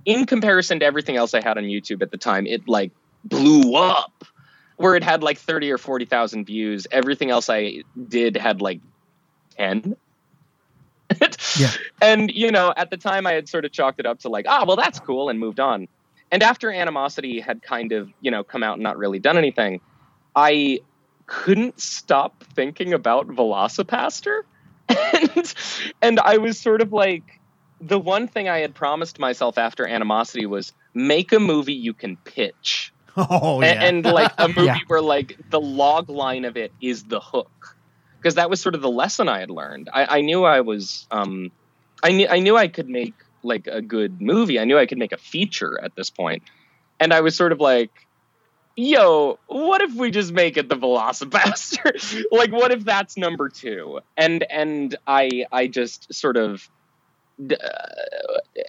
in 0.05 0.26
comparison 0.26 0.81
to 0.81 0.86
everything 0.86 1.17
else 1.17 1.34
I 1.34 1.42
had 1.42 1.59
on 1.59 1.65
YouTube 1.65 2.02
at 2.02 2.10
the 2.10 2.18
time, 2.18 2.47
it 2.47 2.67
like 2.68 2.92
blew 3.25 3.75
up. 3.76 4.25
Where 4.76 4.97
it 4.97 5.05
had 5.05 5.23
like 5.23 5.39
30 5.39 5.70
or 5.70 5.78
40,000 5.78 6.44
views. 6.44 6.86
Everything 6.91 7.31
else 7.31 7.49
I 7.49 7.83
did 8.09 8.36
had 8.36 8.60
like 8.60 8.81
10. 9.57 9.97
Yeah. 11.59 11.71
And, 12.01 12.31
you 12.31 12.51
know, 12.51 12.73
at 12.75 12.89
the 12.91 12.97
time 12.97 13.27
I 13.27 13.33
had 13.33 13.47
sort 13.47 13.67
of 13.67 13.73
chalked 13.73 14.01
it 14.01 14.07
up 14.07 14.21
to 14.21 14.31
like, 14.31 14.47
ah, 14.49 14.65
well, 14.67 14.77
that's 14.77 14.99
cool 14.99 15.29
and 15.29 15.39
moved 15.39 15.61
on. 15.61 15.87
And 16.31 16.43
after 16.43 16.71
Animosity 16.73 17.39
had 17.41 17.63
kind 17.63 17.93
of, 17.93 18.11
you 18.23 18.31
know, 18.31 18.43
come 18.43 18.63
out 18.63 18.75
and 18.75 18.83
not 18.83 18.97
really 18.97 19.19
done 19.19 19.37
anything, 19.37 19.81
I 20.35 20.81
couldn't 21.27 21.79
stop 21.79 22.43
thinking 22.55 22.95
about 22.95 23.29
VelociPastor. 23.29 24.43
And, 24.89 25.55
and 26.01 26.21
I 26.21 26.39
was 26.39 26.59
sort 26.59 26.81
of 26.81 26.93
like, 26.93 27.39
the 27.81 27.99
one 27.99 28.27
thing 28.29 28.49
I 28.49 28.59
had 28.61 28.75
promised 28.75 29.19
myself 29.19 29.59
after 29.59 29.87
Animosity 29.87 30.47
was 30.47 30.73
make 30.95 31.33
a 31.33 31.41
movie 31.41 31.75
you 31.75 31.93
can 31.93 32.17
pitch. 32.25 32.93
Oh 33.17 33.61
yeah. 33.61 33.85
and, 33.85 34.05
like 34.07 34.33
a 34.39 34.49
movie 34.49 34.63
Yeah. 34.65 34.79
where 34.87 35.03
like 35.03 35.39
the 35.51 35.61
log 35.61 36.09
line 36.09 36.47
of 36.47 36.57
it 36.57 36.73
is 36.81 37.05
the 37.05 37.21
hook 37.21 37.77
because 38.23 38.36
that 38.36 38.49
was 38.49 38.60
sort 38.60 38.75
of 38.75 38.81
the 38.81 38.91
lesson 38.91 39.28
i 39.28 39.41
had 39.41 39.51
learned. 39.51 39.91
I, 39.92 40.18
I 40.18 40.20
knew 40.20 40.44
i 40.44 40.60
was 40.60 41.07
um 41.10 41.51
i 42.02 42.12
knew 42.12 42.28
i 42.28 42.39
knew 42.39 42.57
i 42.57 42.68
could 42.68 42.89
make 42.89 43.15
like 43.42 43.67
a 43.67 43.83
good 43.83 44.20
movie. 44.20 44.60
I 44.60 44.65
knew 44.65 44.78
i 44.78 44.86
could 44.86 44.99
make 44.99 45.12
a 45.12 45.18
feature 45.18 45.81
at 45.83 45.94
this 45.97 46.10
point. 46.10 46.42
And 47.01 47.12
i 47.12 47.20
was 47.20 47.34
sort 47.34 47.52
of 47.52 47.60
like 47.60 47.91
yo 48.76 49.39
what 49.49 49.83
if 49.83 49.94
we 49.94 50.10
just 50.10 50.33
make 50.33 50.57
it 50.57 50.68
the 50.68 50.76
velocipastor? 50.76 52.25
Like 52.33 52.52
what 52.52 52.70
if 52.70 52.84
that's 52.84 53.17
number 53.17 53.49
two? 53.49 54.01
And 54.17 54.44
and 54.49 54.97
i 55.07 55.47
i 55.51 55.67
just 55.67 56.15
sort 56.15 56.36
of 56.36 56.68
uh, 57.51 57.57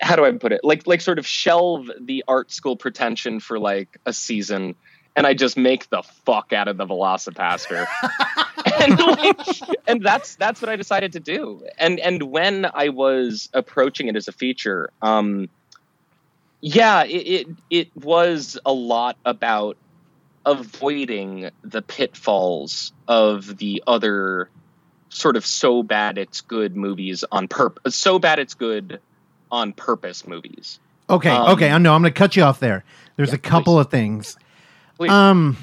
how 0.01 0.15
do 0.15 0.25
I 0.25 0.32
put 0.32 0.51
it? 0.51 0.61
Like 0.64 0.88
like 0.88 1.01
sort 1.01 1.19
of 1.19 1.27
shelve 1.27 1.90
the 1.99 2.23
art 2.27 2.51
school 2.51 2.75
pretension 2.75 3.40
for 3.40 3.59
like 3.59 3.99
a 4.06 4.14
season, 4.14 4.75
and 5.15 5.27
I 5.27 5.33
just 5.33 5.57
make 5.57 5.90
the 5.90 6.01
fuck 6.25 6.53
out 6.53 6.67
of 6.67 6.77
the 6.77 6.85
VelociPastor, 6.85 7.85
and 8.84 9.00
like, 9.00 9.40
and 9.88 10.02
that's 10.03 10.36
that's 10.36 10.62
what 10.62 10.70
I 10.70 10.76
decided 10.76 11.14
to 11.14 11.20
do. 11.20 11.66
And 11.78 12.00
and 12.00 12.24
when 12.24 12.70
I 12.74 12.90
was 12.90 13.50
approaching 13.53 14.08
it 14.08 14.16
as 14.16 14.28
a 14.28 14.32
feature, 14.32 14.90
um, 15.02 15.50
yeah, 16.62 17.03
it 17.03 17.08
it, 17.10 17.48
it 17.70 17.98
was 17.98 18.58
a 18.66 18.74
lot 18.74 19.18
about 19.26 19.78
avoiding 20.45 21.50
the 21.64 21.82
pitfalls 21.82 22.92
of 23.08 23.58
the 23.58 23.84
other 23.88 24.50
sort 25.10 25.38
of 25.38 25.45
so 25.45 25.84
bad 25.84 26.18
it's 26.18 26.42
good 26.42 26.76
movies 26.76 27.24
on 27.32 27.48
purpose 27.48 27.95
so 27.95 28.18
bad 28.18 28.40
it's 28.40 28.56
good 28.56 29.00
on 29.52 29.72
purpose 29.72 30.28
movies 30.28 30.80
Okay, 31.10 31.30
Um, 31.30 31.52
okay. 31.52 31.70
I 31.70 31.78
know. 31.78 31.94
I'm 31.94 32.02
going 32.02 32.14
to 32.14 32.18
cut 32.18 32.36
you 32.36 32.44
off 32.44 32.60
there. 32.60 32.84
There's 33.16 33.34
a 33.34 33.38
couple 33.38 33.78
of 33.78 33.90
things. 33.90 34.38
Please. 34.98 35.12
Um, 35.12 35.58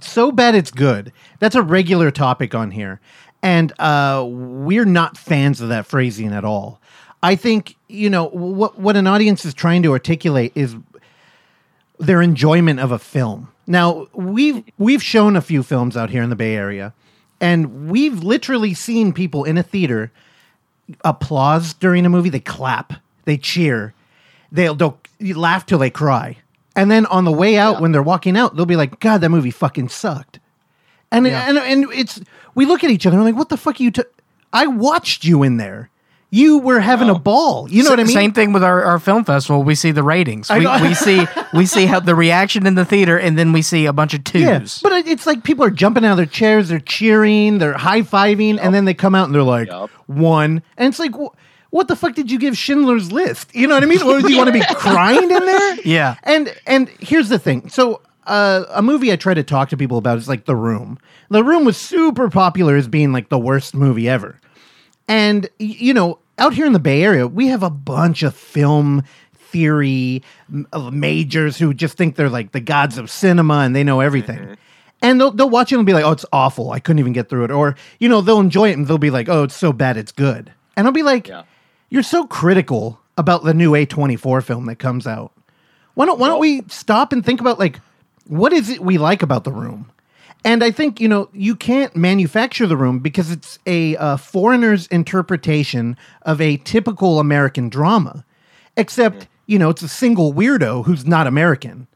so 0.00 0.32
bad 0.32 0.54
it's 0.54 0.70
good. 0.70 1.12
That's 1.38 1.54
a 1.54 1.62
regular 1.62 2.10
topic 2.10 2.54
on 2.54 2.70
here, 2.70 3.00
and 3.42 3.72
uh, 3.78 4.24
we're 4.28 4.84
not 4.84 5.16
fans 5.16 5.60
of 5.60 5.68
that 5.68 5.86
phrasing 5.86 6.32
at 6.32 6.44
all. 6.44 6.80
I 7.22 7.36
think 7.36 7.76
you 7.88 8.10
know 8.10 8.28
what 8.28 8.78
what 8.78 8.96
an 8.96 9.06
audience 9.06 9.44
is 9.44 9.54
trying 9.54 9.82
to 9.82 9.92
articulate 9.92 10.52
is 10.54 10.76
their 11.98 12.22
enjoyment 12.22 12.80
of 12.80 12.92
a 12.92 12.98
film. 12.98 13.52
Now 13.66 14.06
we've 14.14 14.64
we've 14.78 15.02
shown 15.02 15.36
a 15.36 15.40
few 15.40 15.62
films 15.62 15.96
out 15.96 16.10
here 16.10 16.22
in 16.22 16.30
the 16.30 16.36
Bay 16.36 16.54
Area, 16.54 16.94
and 17.40 17.90
we've 17.90 18.22
literally 18.22 18.74
seen 18.74 19.12
people 19.12 19.44
in 19.44 19.58
a 19.58 19.62
theater 19.62 20.12
applause 21.04 21.74
during 21.74 22.06
a 22.06 22.08
movie. 22.08 22.30
They 22.30 22.40
clap, 22.40 22.94
they 23.24 23.36
cheer, 23.36 23.94
they'll 24.52 24.74
they'll 24.74 24.98
laugh 25.20 25.66
till 25.66 25.78
they 25.78 25.90
cry, 25.90 26.38
and 26.78 26.90
then 26.90 27.06
on 27.06 27.24
the 27.24 27.32
way 27.32 27.56
out 27.56 27.80
when 27.80 27.92
they're 27.92 28.02
walking 28.02 28.36
out, 28.36 28.56
they'll 28.56 28.66
be 28.66 28.76
like, 28.76 29.00
"God, 29.00 29.20
that 29.20 29.28
movie 29.30 29.50
fucking 29.50 29.88
sucked." 29.88 30.40
And 31.10 31.26
and 31.48 31.58
and 31.58 31.86
it's 31.92 32.20
we 32.54 32.66
look 32.66 32.84
at 32.84 32.90
each 32.90 33.06
other 33.06 33.16
and 33.16 33.24
we're 33.24 33.30
like, 33.30 33.38
"What 33.38 33.48
the 33.48 33.56
fuck 33.56 33.80
are 33.80 33.82
you?" 33.82 33.90
T- 33.90 34.02
I 34.52 34.66
watched 34.66 35.24
you 35.24 35.42
in 35.42 35.56
there. 35.56 35.90
You 36.30 36.58
were 36.58 36.80
having 36.80 37.08
a 37.08 37.18
ball. 37.18 37.70
You 37.70 37.82
know 37.82 37.88
what 37.88 38.00
I 38.00 38.02
mean? 38.04 38.12
Same 38.14 38.32
thing 38.34 38.52
with 38.52 38.62
our, 38.62 38.82
our 38.84 38.98
film 38.98 39.24
festival. 39.24 39.62
We 39.62 39.74
see 39.74 39.92
the 39.92 40.02
ratings. 40.02 40.50
We, 40.50 40.66
we 40.82 40.92
see 40.94 41.26
we 41.54 41.64
see 41.64 41.86
how 41.86 42.00
the 42.00 42.14
reaction 42.14 42.66
in 42.66 42.74
the 42.74 42.84
theater, 42.84 43.18
and 43.18 43.38
then 43.38 43.52
we 43.52 43.62
see 43.62 43.86
a 43.86 43.94
bunch 43.94 44.12
of 44.12 44.24
twos. 44.24 44.42
Yeah, 44.42 44.66
but 44.82 45.06
it's 45.06 45.26
like 45.26 45.42
people 45.42 45.64
are 45.64 45.70
jumping 45.70 46.04
out 46.04 46.10
of 46.12 46.16
their 46.18 46.26
chairs, 46.26 46.68
they're 46.68 46.80
cheering, 46.80 47.56
they're 47.56 47.72
high 47.78 48.02
fiving, 48.02 48.58
and 48.60 48.74
then 48.74 48.84
they 48.84 48.92
come 48.92 49.14
out 49.14 49.24
and 49.24 49.34
they're 49.34 49.42
like 49.42 49.68
one, 50.06 50.62
and 50.76 50.88
it's 50.88 50.98
like, 50.98 51.14
wh- 51.14 51.34
what 51.70 51.88
the 51.88 51.96
fuck 51.96 52.14
did 52.14 52.30
you 52.30 52.38
give 52.38 52.56
Schindler's 52.56 53.12
List? 53.12 53.54
You 53.54 53.66
know 53.66 53.74
what 53.74 53.82
I 53.82 53.86
mean? 53.86 54.02
Or 54.02 54.20
do 54.20 54.30
you 54.30 54.38
want 54.38 54.48
to 54.48 54.52
be 54.52 54.64
crying 54.74 55.22
in 55.22 55.28
there? 55.28 55.80
Yeah. 55.84 56.16
And 56.24 56.54
and 56.66 56.88
here's 57.00 57.28
the 57.28 57.38
thing. 57.38 57.68
So 57.68 58.00
uh, 58.26 58.64
a 58.70 58.82
movie 58.82 59.12
I 59.12 59.16
try 59.16 59.34
to 59.34 59.42
talk 59.42 59.68
to 59.70 59.76
people 59.76 59.98
about 59.98 60.18
is 60.18 60.28
like 60.28 60.46
The 60.46 60.56
Room. 60.56 60.98
The 61.30 61.44
Room 61.44 61.64
was 61.64 61.76
super 61.76 62.30
popular 62.30 62.76
as 62.76 62.88
being 62.88 63.12
like 63.12 63.28
the 63.28 63.38
worst 63.38 63.74
movie 63.74 64.08
ever. 64.08 64.38
And 65.08 65.48
you 65.58 65.92
know, 65.94 66.18
out 66.38 66.54
here 66.54 66.66
in 66.66 66.72
the 66.72 66.78
Bay 66.78 67.02
Area, 67.02 67.26
we 67.26 67.48
have 67.48 67.62
a 67.62 67.70
bunch 67.70 68.22
of 68.22 68.34
film 68.34 69.02
theory 69.34 70.22
of 70.72 70.92
majors 70.92 71.58
who 71.58 71.72
just 71.72 71.96
think 71.96 72.16
they're 72.16 72.28
like 72.28 72.52
the 72.52 72.60
gods 72.60 72.98
of 72.98 73.10
cinema 73.10 73.60
and 73.60 73.74
they 73.74 73.82
know 73.84 74.00
everything. 74.00 74.56
And 75.00 75.20
they'll, 75.20 75.30
they'll 75.30 75.48
watch 75.48 75.72
it 75.72 75.76
and 75.76 75.86
be 75.86 75.92
like, 75.92 76.04
"Oh, 76.04 76.10
it's 76.10 76.26
awful. 76.32 76.72
I 76.72 76.80
couldn't 76.80 76.98
even 76.98 77.12
get 77.12 77.28
through 77.28 77.44
it." 77.44 77.50
Or 77.52 77.76
you 78.00 78.08
know, 78.08 78.20
they'll 78.20 78.40
enjoy 78.40 78.70
it 78.70 78.76
and 78.76 78.86
they'll 78.86 78.98
be 78.98 79.10
like, 79.10 79.28
"Oh, 79.28 79.44
it's 79.44 79.54
so 79.54 79.72
bad, 79.72 79.96
it's 79.96 80.12
good." 80.12 80.52
And 80.76 80.86
I'll 80.86 80.92
be 80.92 81.02
like, 81.04 81.28
"You're 81.90 82.02
so 82.02 82.26
critical 82.26 83.00
about 83.16 83.44
the 83.44 83.54
new 83.54 83.72
A24 83.72 84.42
film 84.42 84.66
that 84.66 84.76
comes 84.76 85.06
out. 85.06 85.32
Why 85.94 86.06
don't 86.06 86.18
Why 86.18 86.28
don't 86.28 86.40
we 86.40 86.62
stop 86.68 87.12
and 87.12 87.24
think 87.24 87.40
about 87.40 87.58
like 87.58 87.80
what 88.26 88.52
is 88.52 88.70
it 88.70 88.80
we 88.80 88.98
like 88.98 89.22
about 89.22 89.44
the 89.44 89.52
room?" 89.52 89.90
And 90.44 90.62
I 90.62 90.70
think 90.70 91.00
you 91.00 91.08
know 91.08 91.28
you 91.32 91.56
can't 91.56 91.96
manufacture 91.96 92.66
the 92.66 92.76
room 92.76 93.00
because 93.00 93.30
it's 93.30 93.58
a 93.66 93.96
uh, 93.96 94.16
foreigner's 94.16 94.86
interpretation 94.88 95.96
of 96.22 96.40
a 96.40 96.58
typical 96.58 97.18
American 97.18 97.68
drama, 97.68 98.24
except 98.76 99.26
you 99.46 99.58
know 99.58 99.70
it's 99.70 99.82
a 99.82 99.88
single 99.88 100.32
weirdo 100.32 100.84
who's 100.84 101.04
not 101.06 101.26
American. 101.26 101.88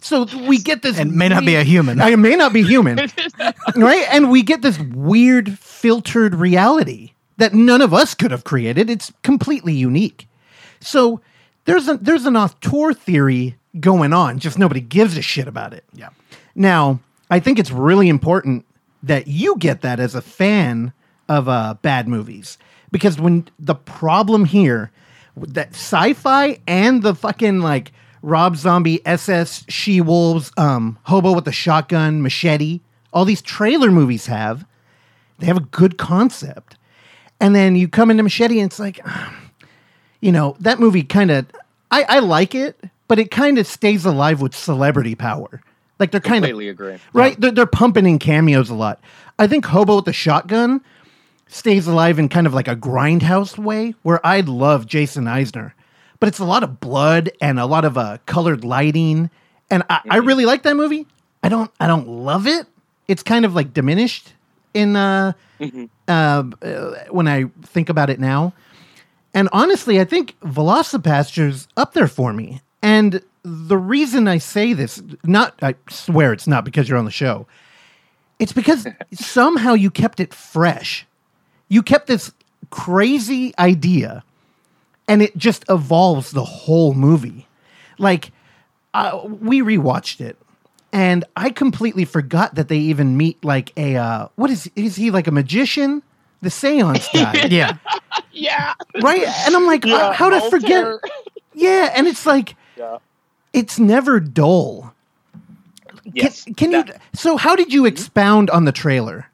So 0.00 0.26
we 0.46 0.58
get 0.58 0.82
this 0.82 0.96
And 0.96 1.16
may 1.16 1.28
not 1.28 1.44
be 1.44 1.56
a 1.56 1.64
human. 1.64 2.00
I 2.00 2.14
may 2.14 2.36
not 2.36 2.52
be 2.52 2.62
human, 2.62 2.98
right? 3.74 4.06
And 4.10 4.30
we 4.30 4.42
get 4.42 4.62
this 4.62 4.78
weird 4.78 5.58
filtered 5.58 6.36
reality 6.36 7.14
that 7.38 7.54
none 7.54 7.80
of 7.80 7.94
us 7.94 8.14
could 8.14 8.30
have 8.30 8.44
created. 8.44 8.90
It's 8.90 9.12
completely 9.22 9.72
unique. 9.72 10.28
So 10.80 11.20
there's 11.64 11.88
a 11.88 11.96
there's 11.96 12.26
an 12.26 12.36
auteur 12.36 12.92
theory 12.92 13.56
going 13.80 14.12
on, 14.12 14.38
just 14.38 14.58
nobody 14.58 14.80
gives 14.80 15.16
a 15.16 15.22
shit 15.22 15.48
about 15.48 15.72
it. 15.72 15.84
Yeah. 15.92 16.10
Now, 16.54 17.00
I 17.30 17.40
think 17.40 17.58
it's 17.58 17.70
really 17.70 18.08
important 18.08 18.64
that 19.02 19.28
you 19.28 19.56
get 19.58 19.82
that 19.82 20.00
as 20.00 20.14
a 20.14 20.22
fan 20.22 20.92
of 21.28 21.48
uh, 21.48 21.74
bad 21.82 22.08
movies 22.08 22.58
because 22.90 23.20
when 23.20 23.46
the 23.58 23.74
problem 23.74 24.44
here 24.44 24.90
that 25.36 25.70
sci-fi 25.70 26.58
and 26.66 27.02
the 27.02 27.14
fucking 27.14 27.60
like 27.60 27.92
Rob 28.22 28.56
Zombie 28.56 29.06
SS 29.06 29.64
She 29.68 30.00
Wolves 30.00 30.50
um 30.56 30.98
Hobo 31.04 31.32
with 31.32 31.44
the 31.44 31.52
Shotgun 31.52 32.22
Machete 32.22 32.80
all 33.12 33.24
these 33.24 33.42
trailer 33.42 33.90
movies 33.90 34.26
have 34.26 34.66
they 35.38 35.46
have 35.46 35.58
a 35.58 35.60
good 35.60 35.98
concept 35.98 36.77
and 37.40 37.54
then 37.54 37.76
you 37.76 37.88
come 37.88 38.10
into 38.10 38.22
Machete 38.22 38.60
and 38.60 38.70
it's 38.70 38.78
like 38.78 39.00
you 40.20 40.32
know 40.32 40.56
that 40.60 40.80
movie 40.80 41.02
kind 41.02 41.30
of 41.30 41.46
I, 41.90 42.04
I 42.08 42.18
like 42.18 42.54
it 42.54 42.78
but 43.06 43.18
it 43.18 43.30
kind 43.30 43.58
of 43.58 43.66
stays 43.66 44.04
alive 44.04 44.40
with 44.40 44.54
celebrity 44.54 45.14
power 45.14 45.62
like 45.98 46.10
they're 46.10 46.20
kind 46.20 46.44
of 46.44 46.50
agree. 46.50 46.98
right? 47.12 47.40
They're, 47.40 47.50
they're 47.50 47.66
pumping 47.66 48.06
in 48.06 48.18
cameos 48.18 48.70
a 48.70 48.74
lot. 48.74 49.00
I 49.38 49.46
think 49.46 49.66
Hobo 49.66 49.96
with 49.96 50.04
the 50.04 50.12
Shotgun 50.12 50.80
stays 51.48 51.86
alive 51.86 52.18
in 52.18 52.28
kind 52.28 52.46
of 52.46 52.54
like 52.54 52.68
a 52.68 52.76
grindhouse 52.76 53.58
way, 53.58 53.94
where 54.02 54.24
I'd 54.24 54.48
love 54.48 54.86
Jason 54.86 55.24
Eisener, 55.24 55.72
but 56.20 56.28
it's 56.28 56.38
a 56.38 56.44
lot 56.44 56.62
of 56.62 56.80
blood 56.80 57.30
and 57.40 57.58
a 57.58 57.66
lot 57.66 57.84
of 57.84 57.98
uh, 57.98 58.18
colored 58.26 58.64
lighting, 58.64 59.30
and 59.70 59.82
I, 59.90 60.00
I 60.08 60.16
really 60.18 60.44
like 60.44 60.62
that 60.62 60.76
movie. 60.76 61.06
I 61.42 61.48
don't, 61.48 61.70
I 61.80 61.86
don't 61.86 62.08
love 62.08 62.46
it. 62.46 62.66
It's 63.06 63.22
kind 63.22 63.44
of 63.44 63.54
like 63.54 63.72
diminished 63.72 64.34
in 64.78 64.94
uh, 64.94 65.32
uh, 66.06 66.10
uh, 66.10 66.44
when 67.10 67.26
I 67.26 67.44
think 67.62 67.88
about 67.88 68.10
it 68.10 68.20
now. 68.20 68.52
And 69.34 69.48
honestly, 69.52 70.00
I 70.00 70.04
think 70.04 70.38
VelociPastor's 70.40 71.68
up 71.76 71.92
there 71.92 72.06
for 72.06 72.32
me. 72.32 72.60
And 72.80 73.22
the 73.42 73.76
reason 73.76 74.28
I 74.28 74.38
say 74.38 74.72
this, 74.72 75.02
not 75.24 75.58
I 75.62 75.74
swear 75.90 76.32
it's 76.32 76.46
not 76.46 76.64
because 76.64 76.88
you're 76.88 76.98
on 76.98 77.04
the 77.04 77.10
show. 77.10 77.46
It's 78.38 78.52
because 78.52 78.86
somehow 79.12 79.74
you 79.74 79.90
kept 79.90 80.20
it 80.20 80.32
fresh. 80.32 81.06
You 81.68 81.82
kept 81.82 82.06
this 82.06 82.32
crazy 82.70 83.52
idea 83.58 84.22
and 85.08 85.22
it 85.22 85.36
just 85.36 85.64
evolves 85.68 86.30
the 86.30 86.44
whole 86.44 86.94
movie. 86.94 87.48
Like 87.98 88.30
uh, 88.94 89.20
we 89.24 89.60
rewatched 89.60 90.20
it 90.20 90.36
and 90.92 91.24
I 91.36 91.50
completely 91.50 92.04
forgot 92.04 92.54
that 92.54 92.68
they 92.68 92.78
even 92.78 93.16
meet 93.16 93.44
like 93.44 93.72
a 93.76 93.96
uh, 93.96 94.28
what 94.36 94.50
is 94.50 94.70
is 94.76 94.96
he 94.96 95.10
like 95.10 95.26
a 95.26 95.30
magician? 95.32 96.02
The 96.40 96.50
seance 96.50 97.08
guy. 97.12 97.46
yeah. 97.50 97.76
yeah. 98.32 98.74
Right? 99.02 99.26
And 99.46 99.56
I'm 99.56 99.66
like, 99.66 99.84
Yeah, 99.84 99.96
uh, 99.96 100.12
how 100.12 100.30
to 100.30 100.40
forget? 100.50 100.84
Voltaire. 100.84 101.00
Yeah, 101.54 101.92
and 101.96 102.06
it's 102.06 102.24
like 102.24 102.54
Yeah. 102.76 102.98
it's 103.52 103.80
never 103.80 104.20
dull. 104.20 104.94
Yes. 106.04 106.44
Can, 106.44 106.54
can 106.54 106.70
you? 106.72 106.84
So, 107.14 107.36
how 107.36 107.56
did 107.56 107.72
you 107.72 107.84
expound 107.84 108.48
on 108.50 108.64
the 108.64 108.70
trailer? 108.72 109.26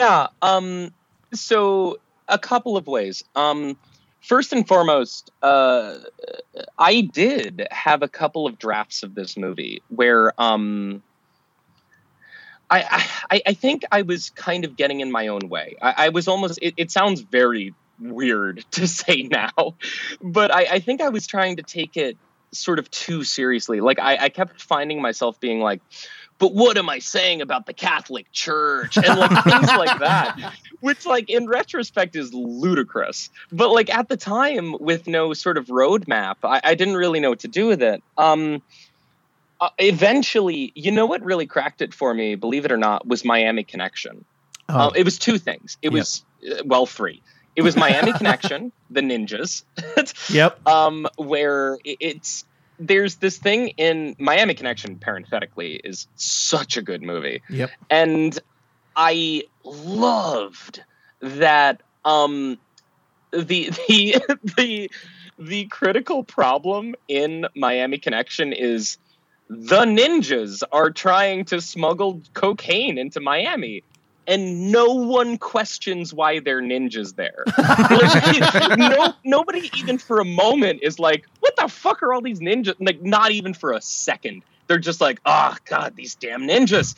Yeah. 0.00 0.26
Um. 0.42 0.92
So 1.32 1.98
a 2.28 2.38
couple 2.38 2.76
of 2.76 2.86
ways. 2.88 3.22
Um. 3.36 3.76
First 4.20 4.52
and 4.52 4.66
foremost, 4.66 5.30
uh, 5.42 5.98
I 6.78 7.02
did 7.02 7.66
have 7.70 8.02
a 8.02 8.08
couple 8.08 8.46
of 8.46 8.58
drafts 8.58 9.02
of 9.02 9.14
this 9.14 9.36
movie 9.36 9.82
where 9.88 10.32
um. 10.40 11.02
I, 12.70 13.08
I 13.30 13.42
I 13.46 13.54
think 13.54 13.84
I 13.90 14.02
was 14.02 14.28
kind 14.28 14.66
of 14.66 14.76
getting 14.76 15.00
in 15.00 15.10
my 15.10 15.28
own 15.28 15.48
way. 15.48 15.76
I, 15.80 15.94
I 15.96 16.08
was 16.10 16.28
almost. 16.28 16.58
It, 16.60 16.74
it 16.76 16.90
sounds 16.90 17.22
very 17.22 17.72
weird 17.98 18.62
to 18.72 18.86
say 18.86 19.22
now, 19.22 19.74
but 20.20 20.54
I, 20.54 20.66
I 20.72 20.78
think 20.80 21.00
I 21.00 21.08
was 21.08 21.26
trying 21.26 21.56
to 21.56 21.62
take 21.62 21.96
it 21.96 22.18
sort 22.52 22.78
of 22.78 22.90
too 22.90 23.24
seriously. 23.24 23.80
Like 23.80 23.98
I, 23.98 24.16
I 24.24 24.28
kept 24.28 24.60
finding 24.60 25.00
myself 25.00 25.40
being 25.40 25.60
like, 25.60 25.80
but 26.38 26.54
what 26.54 26.78
am 26.78 26.88
I 26.88 27.00
saying 27.00 27.42
about 27.42 27.66
the 27.66 27.72
Catholic 27.72 28.30
Church 28.32 28.96
and 28.96 29.18
like 29.18 29.44
things 29.44 29.68
like 29.68 29.98
that, 29.98 30.54
which 30.80 31.06
like 31.06 31.28
in 31.30 31.46
retrospect 31.46 32.16
is 32.16 32.32
ludicrous. 32.32 33.30
But 33.50 33.70
like 33.70 33.90
at 33.94 34.08
the 34.08 34.16
time, 34.16 34.76
with 34.78 35.06
no 35.06 35.32
sort 35.34 35.56
of 35.58 35.66
roadmap, 35.66 36.36
I, 36.44 36.60
I 36.62 36.74
didn't 36.74 36.96
really 36.96 37.20
know 37.20 37.30
what 37.30 37.40
to 37.40 37.48
do 37.48 37.66
with 37.66 37.82
it. 37.82 38.02
Um, 38.16 38.62
uh, 39.60 39.70
eventually, 39.78 40.72
you 40.74 40.92
know 40.92 41.06
what 41.06 41.22
really 41.24 41.46
cracked 41.46 41.82
it 41.82 41.92
for 41.92 42.14
me, 42.14 42.36
believe 42.36 42.64
it 42.64 42.72
or 42.72 42.76
not, 42.76 43.06
was 43.06 43.24
Miami 43.24 43.64
Connection. 43.64 44.24
Oh. 44.68 44.88
Um, 44.88 44.92
it 44.94 45.04
was 45.04 45.18
two 45.18 45.38
things. 45.38 45.78
It 45.82 45.90
was 45.90 46.24
uh, 46.48 46.62
well, 46.64 46.86
three. 46.86 47.22
It 47.56 47.62
was 47.62 47.76
Miami 47.76 48.12
Connection, 48.12 48.70
the 48.90 49.00
ninjas. 49.00 49.64
Yep. 50.30 50.68
Um, 50.68 51.08
where 51.16 51.78
it, 51.84 51.96
it's 52.00 52.44
there's 52.78 53.16
this 53.16 53.38
thing 53.38 53.68
in 53.70 54.14
Miami 54.18 54.54
Connection. 54.54 54.96
Parenthetically, 54.96 55.80
is 55.82 56.06
such 56.14 56.76
a 56.76 56.82
good 56.82 57.02
movie, 57.02 57.42
Yep. 57.48 57.70
and 57.90 58.38
I 58.98 59.44
loved 59.64 60.82
that. 61.20 61.82
Um, 62.04 62.58
the 63.32 63.70
the 63.88 64.16
the 64.56 64.90
the 65.38 65.66
critical 65.66 66.24
problem 66.24 66.96
in 67.06 67.46
Miami 67.54 67.98
Connection 67.98 68.52
is 68.52 68.98
the 69.48 69.84
ninjas 69.84 70.62
are 70.72 70.90
trying 70.90 71.44
to 71.46 71.60
smuggle 71.60 72.20
cocaine 72.34 72.98
into 72.98 73.20
Miami. 73.20 73.84
And 74.26 74.70
no 74.70 74.92
one 74.92 75.38
questions 75.38 76.12
why 76.12 76.40
they're 76.40 76.60
ninjas 76.60 77.14
there. 77.14 77.44
Like, 77.56 78.78
no, 78.78 79.14
nobody 79.24 79.70
even 79.78 79.96
for 79.96 80.20
a 80.20 80.24
moment 80.24 80.80
is 80.82 80.98
like, 80.98 81.24
"What 81.40 81.56
the 81.56 81.66
fuck 81.66 82.02
are 82.02 82.12
all 82.12 82.20
these 82.20 82.40
ninjas?" 82.40 82.74
Like, 82.78 83.00
not 83.02 83.30
even 83.30 83.54
for 83.54 83.72
a 83.72 83.80
second. 83.80 84.42
They're 84.68 84.78
just 84.78 85.00
like, 85.00 85.20
"Oh 85.26 85.56
God, 85.64 85.96
these 85.96 86.14
damn 86.14 86.42
ninjas!" 86.42 86.94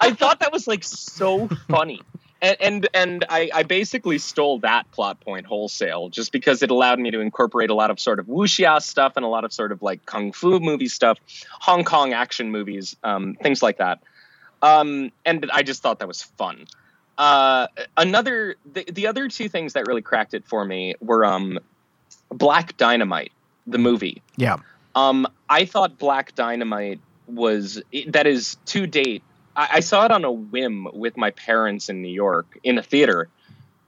I 0.00 0.12
thought 0.12 0.40
that 0.40 0.52
was 0.52 0.68
like 0.68 0.84
so 0.84 1.48
funny 1.68 2.02
and 2.42 2.56
and, 2.60 2.88
and 2.94 3.24
I, 3.28 3.50
I 3.52 3.62
basically 3.62 4.18
stole 4.18 4.58
that 4.60 4.90
plot 4.92 5.20
point 5.20 5.46
wholesale 5.46 6.08
just 6.08 6.32
because 6.32 6.62
it 6.62 6.70
allowed 6.70 6.98
me 6.98 7.10
to 7.10 7.20
incorporate 7.20 7.70
a 7.70 7.74
lot 7.74 7.90
of 7.90 8.00
sort 8.00 8.18
of 8.18 8.26
wuxia 8.26 8.80
stuff 8.82 9.14
and 9.16 9.24
a 9.24 9.28
lot 9.28 9.44
of 9.44 9.52
sort 9.52 9.72
of 9.72 9.82
like 9.82 10.04
kung 10.06 10.32
fu 10.32 10.60
movie 10.60 10.88
stuff, 10.88 11.18
Hong 11.50 11.84
Kong 11.84 12.12
action 12.12 12.50
movies, 12.50 12.96
um, 13.02 13.36
things 13.42 13.62
like 13.62 13.78
that. 13.78 14.00
Um, 14.62 15.12
and 15.24 15.50
I 15.52 15.62
just 15.62 15.82
thought 15.82 16.00
that 16.00 16.08
was 16.08 16.22
fun. 16.22 16.66
Uh, 17.16 17.66
another, 17.96 18.56
the, 18.70 18.84
the 18.84 19.06
other 19.06 19.28
two 19.28 19.48
things 19.48 19.74
that 19.74 19.86
really 19.86 20.02
cracked 20.02 20.34
it 20.34 20.46
for 20.46 20.64
me 20.64 20.94
were 21.00 21.24
um, 21.24 21.58
Black 22.30 22.76
Dynamite, 22.76 23.32
the 23.66 23.78
movie. 23.78 24.22
Yeah. 24.36 24.56
Um, 24.94 25.26
I 25.48 25.64
thought 25.64 25.98
Black 25.98 26.34
Dynamite 26.34 27.00
was 27.26 27.82
that 28.08 28.26
is 28.26 28.56
to 28.66 28.86
date. 28.86 29.22
I, 29.54 29.68
I 29.74 29.80
saw 29.80 30.04
it 30.04 30.10
on 30.10 30.24
a 30.24 30.32
whim 30.32 30.88
with 30.92 31.16
my 31.16 31.30
parents 31.30 31.88
in 31.88 32.02
New 32.02 32.12
York 32.12 32.58
in 32.62 32.78
a 32.78 32.82
theater, 32.82 33.28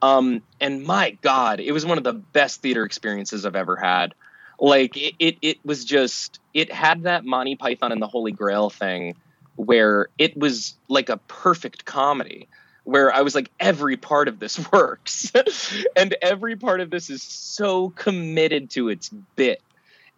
um, 0.00 0.42
and 0.60 0.84
my 0.84 1.16
God, 1.22 1.60
it 1.60 1.72
was 1.72 1.84
one 1.84 1.98
of 1.98 2.04
the 2.04 2.12
best 2.12 2.62
theater 2.62 2.84
experiences 2.84 3.44
I've 3.44 3.56
ever 3.56 3.76
had. 3.76 4.14
Like 4.60 4.96
it, 4.96 5.14
it, 5.18 5.38
it 5.42 5.58
was 5.64 5.84
just 5.84 6.40
it 6.54 6.72
had 6.72 7.04
that 7.04 7.24
Monty 7.24 7.56
Python 7.56 7.90
and 7.90 8.00
the 8.00 8.06
Holy 8.06 8.32
Grail 8.32 8.70
thing, 8.70 9.16
where 9.56 10.08
it 10.18 10.36
was 10.36 10.74
like 10.88 11.08
a 11.08 11.16
perfect 11.16 11.84
comedy 11.84 12.48
where 12.84 13.14
I 13.14 13.22
was 13.22 13.34
like, 13.34 13.50
every 13.60 13.96
part 13.96 14.28
of 14.28 14.38
this 14.38 14.58
works. 14.72 15.32
and 15.96 16.14
every 16.20 16.56
part 16.56 16.80
of 16.80 16.90
this 16.90 17.10
is 17.10 17.22
so 17.22 17.90
committed 17.90 18.70
to 18.70 18.88
its 18.88 19.08
bit. 19.36 19.62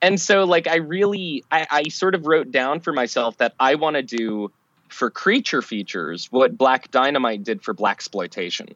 And 0.04 0.20
so, 0.20 0.44
like, 0.44 0.66
I 0.68 0.76
really, 0.76 1.44
I, 1.50 1.66
I 1.70 1.82
sort 1.88 2.14
of 2.14 2.26
wrote 2.26 2.50
down 2.50 2.80
for 2.80 2.92
myself 2.92 3.38
that 3.38 3.54
I 3.58 3.76
want 3.76 3.96
to 3.96 4.02
do 4.02 4.52
for 4.90 5.08
creature 5.10 5.62
features 5.62 6.28
what 6.30 6.58
Black 6.58 6.90
Dynamite 6.90 7.42
did 7.42 7.62
for 7.62 7.72
Black 7.72 7.96
Exploitation, 7.96 8.68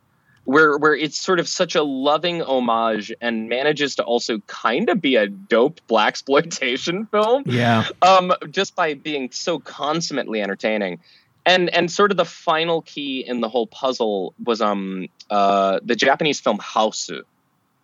where 0.44 0.78
where 0.78 0.94
it's 0.94 1.18
sort 1.18 1.38
of 1.38 1.46
such 1.46 1.74
a 1.74 1.82
loving 1.82 2.40
homage 2.40 3.12
and 3.20 3.50
manages 3.50 3.96
to 3.96 4.02
also 4.04 4.38
kind 4.46 4.88
of 4.88 5.02
be 5.02 5.16
a 5.16 5.26
dope 5.28 5.80
Black 5.86 6.08
exploitation 6.14 7.04
film 7.10 7.42
Yeah. 7.44 7.84
um, 8.00 8.32
just 8.50 8.74
by 8.74 8.94
being 8.94 9.30
so 9.30 9.58
consummately 9.58 10.40
entertaining. 10.40 10.98
And 11.44 11.68
and 11.68 11.92
sort 11.92 12.10
of 12.10 12.16
the 12.16 12.24
final 12.24 12.80
key 12.80 13.22
in 13.26 13.42
the 13.42 13.50
whole 13.50 13.66
puzzle 13.66 14.32
was 14.42 14.62
um 14.62 15.08
uh 15.28 15.80
the 15.84 15.94
Japanese 15.94 16.40
film 16.40 16.58
House, 16.58 17.10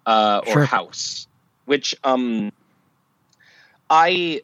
uh, 0.07 0.41
or 0.47 0.53
Sure. 0.53 0.65
House, 0.65 1.27
which 1.67 1.95
um 2.05 2.51
I 3.91 4.43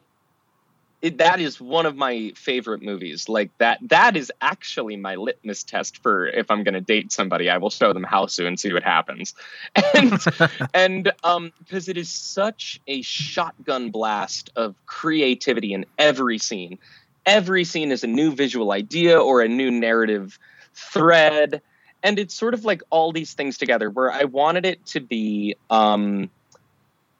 it, 1.01 1.17
that 1.17 1.39
is 1.39 1.59
one 1.59 1.85
of 1.85 1.95
my 1.95 2.31
favorite 2.35 2.81
movies. 2.81 3.27
Like 3.27 3.49
that 3.57 3.79
that 3.89 4.15
is 4.15 4.31
actually 4.39 4.97
my 4.97 5.15
litmus 5.15 5.63
test 5.63 6.01
for 6.03 6.27
if 6.27 6.51
I'm 6.51 6.63
going 6.63 6.75
to 6.75 6.81
date 6.81 7.11
somebody, 7.11 7.49
I 7.49 7.57
will 7.57 7.71
show 7.71 7.91
them 7.91 8.03
House 8.03 8.37
and 8.39 8.59
see 8.59 8.71
what 8.71 8.83
happens. 8.83 9.33
And 9.95 10.23
and 10.73 11.11
um 11.23 11.51
because 11.59 11.89
it 11.89 11.97
is 11.97 12.09
such 12.09 12.79
a 12.87 13.01
shotgun 13.01 13.89
blast 13.89 14.51
of 14.55 14.75
creativity 14.85 15.73
in 15.73 15.85
every 15.97 16.37
scene. 16.37 16.77
Every 17.25 17.63
scene 17.63 17.91
is 17.91 18.03
a 18.03 18.07
new 18.07 18.33
visual 18.33 18.71
idea 18.71 19.19
or 19.19 19.41
a 19.41 19.47
new 19.47 19.71
narrative 19.71 20.37
thread 20.73 21.61
and 22.03 22.17
it's 22.17 22.33
sort 22.33 22.53
of 22.53 22.65
like 22.65 22.81
all 22.89 23.11
these 23.11 23.33
things 23.33 23.57
together 23.57 23.89
where 23.89 24.11
I 24.11 24.23
wanted 24.23 24.65
it 24.65 24.85
to 24.87 24.99
be 24.99 25.55
um 25.69 26.29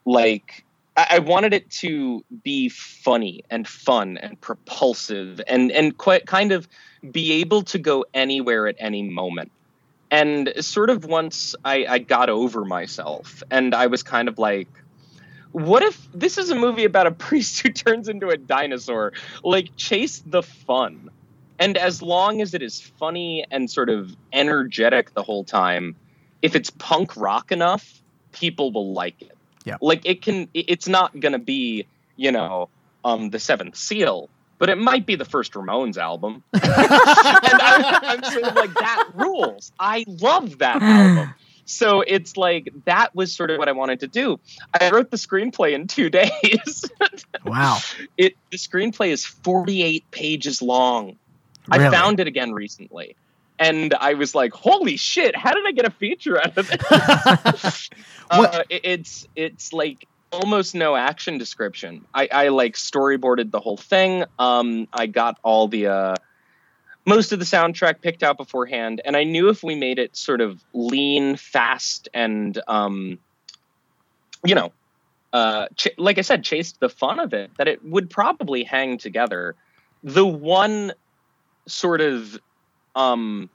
like 0.06 0.66
I, 1.02 1.16
I 1.16 1.20
wanted 1.20 1.54
it 1.54 1.70
to 1.72 2.24
be 2.44 2.70
funny 2.70 3.44
and 3.50 3.68
fun 3.68 4.18
and 4.18 4.40
propulsive 4.40 5.42
and 5.48 5.72
and 5.72 5.98
quite 5.98 6.26
kind 6.26 6.52
of 6.52 6.68
be 7.10 7.34
able 7.34 7.64
to 7.64 7.80
go 7.80 8.06
anywhere 8.14 8.68
at 8.68 8.76
any 8.80 9.04
moment. 9.04 9.52
And 10.12 10.54
sort 10.60 10.90
of 10.90 11.06
once 11.06 11.56
I, 11.64 11.86
I 11.88 12.00
got 12.00 12.30
over 12.30 12.66
myself 12.66 13.44
and 13.50 13.74
I 13.74 13.88
was 13.88 14.04
kind 14.04 14.28
of 14.28 14.38
like, 14.38 14.68
what 15.54 15.84
if 15.84 16.08
this 16.14 16.38
is 16.38 16.50
a 16.50 16.56
movie 16.56 16.84
about 16.84 17.08
a 17.08 17.12
priest 17.28 17.62
who 17.62 17.70
turns 17.70 18.10
into 18.10 18.30
a 18.30 18.38
dinosaur? 18.38 19.14
Like, 19.44 19.76
chase 19.78 20.22
the 20.26 20.44
fun. 20.44 21.10
And 21.60 21.78
as 21.78 22.02
long 22.02 22.42
as 22.42 22.54
it 22.54 22.62
is 22.62 22.82
funny 22.82 23.46
and 23.50 23.70
sort 23.70 23.90
of 23.90 24.16
energetic 24.34 25.14
the 25.14 25.24
whole 25.24 25.44
time, 25.44 25.96
if 26.42 26.56
it's 26.56 26.72
punk 26.72 27.16
rock 27.16 27.52
enough, 27.52 28.02
people 28.34 28.72
will 28.72 28.94
like 28.94 29.22
it. 29.22 29.38
Yeah. 29.66 29.78
Like 29.82 30.06
it 30.06 30.22
can 30.22 30.50
it's 30.54 30.88
not 30.88 31.20
gonna 31.20 31.40
be, 31.40 31.88
you 32.16 32.32
know, 32.32 32.70
um 33.04 33.30
the 33.30 33.40
seventh 33.40 33.76
seal, 33.76 34.30
but 34.58 34.70
it 34.70 34.78
might 34.78 35.06
be 35.06 35.16
the 35.16 35.26
first 35.26 35.54
Ramones 35.54 35.98
album. 35.98 36.44
and 36.54 36.62
I, 36.64 38.00
I'm 38.04 38.24
sort 38.24 38.44
of 38.46 38.56
like 38.56 38.74
that 38.76 39.10
rules. 39.14 39.72
I 39.80 40.06
love 40.08 40.60
that 40.60 40.82
album. 40.82 41.34
So 41.66 42.02
it's 42.02 42.38
like 42.38 42.70
that 42.86 43.16
was 43.16 43.34
sort 43.34 43.50
of 43.50 43.58
what 43.58 43.70
I 43.70 43.72
wanted 43.72 44.02
to 44.02 44.08
do. 44.08 44.40
I 44.80 44.90
wrote 44.90 45.10
the 45.10 45.18
screenplay 45.18 45.74
in 45.74 45.88
two 45.88 46.10
days. 46.22 46.86
Wow. 47.46 47.80
it 48.18 48.36
the 48.52 48.58
screenplay 48.58 49.10
is 49.10 49.26
48 49.26 50.10
pages 50.12 50.62
long. 50.62 51.18
I 51.70 51.90
found 51.90 52.20
it 52.20 52.28
again 52.28 52.54
recently. 52.54 53.16
And 53.62 53.94
I 53.94 54.16
was 54.16 54.34
like, 54.34 54.54
"Holy 54.54 54.98
shit! 54.98 55.36
How 55.36 55.54
did 55.54 55.66
I 55.68 55.72
get 55.72 55.86
a 55.86 55.92
feature 55.92 56.40
out 56.40 56.58
of 56.58 56.70
it?" 56.72 56.82
uh, 58.32 58.64
it- 58.70 58.82
it's 58.84 59.28
it's 59.36 59.72
like 59.72 60.08
almost 60.32 60.74
no 60.74 60.96
action 60.96 61.38
description. 61.38 62.06
I, 62.14 62.28
I 62.32 62.48
like 62.48 62.74
storyboarded 62.76 63.52
the 63.52 63.60
whole 63.60 63.78
thing. 63.78 64.24
Um, 64.40 64.88
I 64.94 65.06
got 65.06 65.38
all 65.44 65.68
the 65.68 65.88
uh, 65.88 66.16
most 67.06 67.32
of 67.34 67.40
the 67.40 67.46
soundtrack 67.46 68.02
picked 68.02 68.24
out 68.24 68.38
beforehand, 68.38 69.02
and 69.06 69.16
I 69.16 69.26
knew 69.26 69.50
if 69.50 69.62
we 69.64 69.76
made 69.76 70.00
it 70.00 70.16
sort 70.18 70.42
of 70.42 70.64
lean, 70.74 71.36
fast, 71.36 72.10
and 72.14 72.60
um, 72.68 73.20
you 74.44 74.56
know, 74.56 74.72
uh, 75.34 75.68
ch- 75.76 75.90
like 75.98 76.18
I 76.18 76.22
said, 76.22 76.44
chased 76.44 76.80
the 76.80 76.90
fun 76.90 77.20
of 77.20 77.34
it, 77.34 77.52
that 77.58 77.68
it 77.68 77.84
would 77.86 78.10
probably 78.10 78.64
hang 78.64 78.98
together. 78.98 79.56
The 80.04 80.26
one 80.26 80.94
sort 81.68 82.02
of 82.02 82.40
um, 82.96 83.50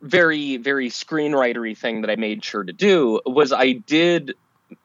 very, 0.00 0.56
very 0.56 0.90
screenwritery 0.90 1.76
thing 1.76 2.02
that 2.02 2.10
I 2.10 2.16
made 2.16 2.44
sure 2.44 2.62
to 2.62 2.72
do 2.72 3.20
was 3.26 3.52
I 3.52 3.72
did 3.72 4.34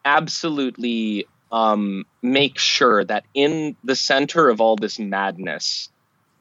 absolutely 0.03 1.27
um, 1.52 2.06
make 2.22 2.58
sure 2.58 3.03
that 3.03 3.26
in 3.34 3.76
the 3.84 3.95
center 3.95 4.50
of 4.50 4.60
all 4.60 4.76
this 4.76 4.98
madness, 4.98 5.90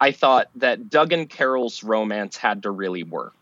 I 0.01 0.13
thought 0.13 0.49
that 0.57 0.89
Doug 0.91 1.13
and 1.13 1.29
Carol's 1.29 1.83
romance 1.85 2.37
had 2.37 2.63
to 2.63 2.71
really 2.71 3.03
work. 3.03 3.35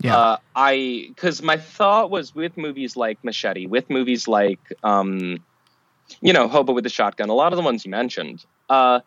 Yeah. 0.00 0.16
Uh, 0.16 0.36
I 0.54 1.06
because 1.08 1.42
my 1.42 1.56
thought 1.56 2.10
was 2.10 2.34
with 2.34 2.56
movies 2.56 2.96
like 2.96 3.22
Machete, 3.24 3.66
with 3.66 3.88
movies 3.90 4.28
like 4.28 4.60
um, 4.82 5.42
you 6.20 6.32
know 6.32 6.48
Hobo 6.48 6.74
with 6.74 6.84
the 6.84 6.90
Shotgun, 6.90 7.28
a 7.28 7.34
lot 7.34 7.52
of 7.52 7.56
the 7.56 7.62
ones 7.62 7.84
you 7.84 7.90
mentioned, 7.90 8.44
uh, 8.68 9.00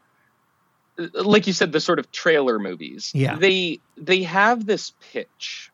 like 1.13 1.47
you 1.47 1.53
said, 1.53 1.71
the 1.71 1.79
sort 1.79 1.99
of 1.99 2.11
trailer 2.11 2.59
movies. 2.59 3.11
Yeah. 3.13 3.35
they 3.35 3.79
they 3.97 4.23
have 4.23 4.65
this 4.65 4.93
pitch, 5.11 5.71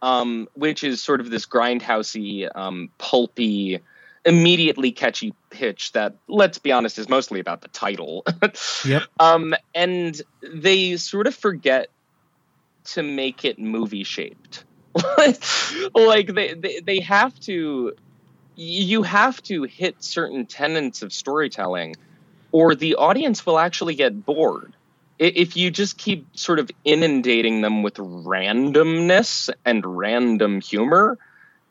um, 0.00 0.48
which 0.54 0.84
is 0.84 1.02
sort 1.02 1.20
of 1.20 1.30
this 1.30 1.46
grindhousey, 1.46 2.48
um, 2.54 2.90
pulpy, 2.98 3.80
immediately 4.24 4.92
catchy 4.92 5.34
pitch 5.50 5.92
that, 5.92 6.16
let's 6.28 6.58
be 6.58 6.72
honest, 6.72 6.98
is 6.98 7.08
mostly 7.08 7.40
about 7.40 7.60
the 7.60 7.68
title. 7.68 8.24
Yep. 8.84 9.02
Um, 9.20 9.54
and 9.74 10.20
they 10.52 10.96
sort 10.96 11.26
of 11.26 11.34
forget 11.34 11.88
to 12.84 13.02
make 13.02 13.44
it 13.44 13.58
movie 13.58 14.02
shaped. 14.04 14.64
like 15.94 16.34
they, 16.34 16.54
they 16.54 16.80
they 16.80 17.00
have 17.00 17.38
to 17.40 17.92
you 18.56 19.02
have 19.02 19.42
to 19.44 19.62
hit 19.62 20.02
certain 20.02 20.46
tenets 20.46 21.02
of 21.02 21.12
storytelling 21.12 21.94
or 22.52 22.74
the 22.74 22.94
audience 22.96 23.44
will 23.44 23.58
actually 23.58 23.94
get 23.94 24.24
bored. 24.24 24.72
If 25.18 25.56
you 25.56 25.70
just 25.70 25.98
keep 25.98 26.26
sort 26.36 26.58
of 26.58 26.70
inundating 26.84 27.60
them 27.60 27.82
with 27.82 27.94
randomness 27.94 29.50
and 29.64 29.84
random 29.84 30.60
humor, 30.60 31.18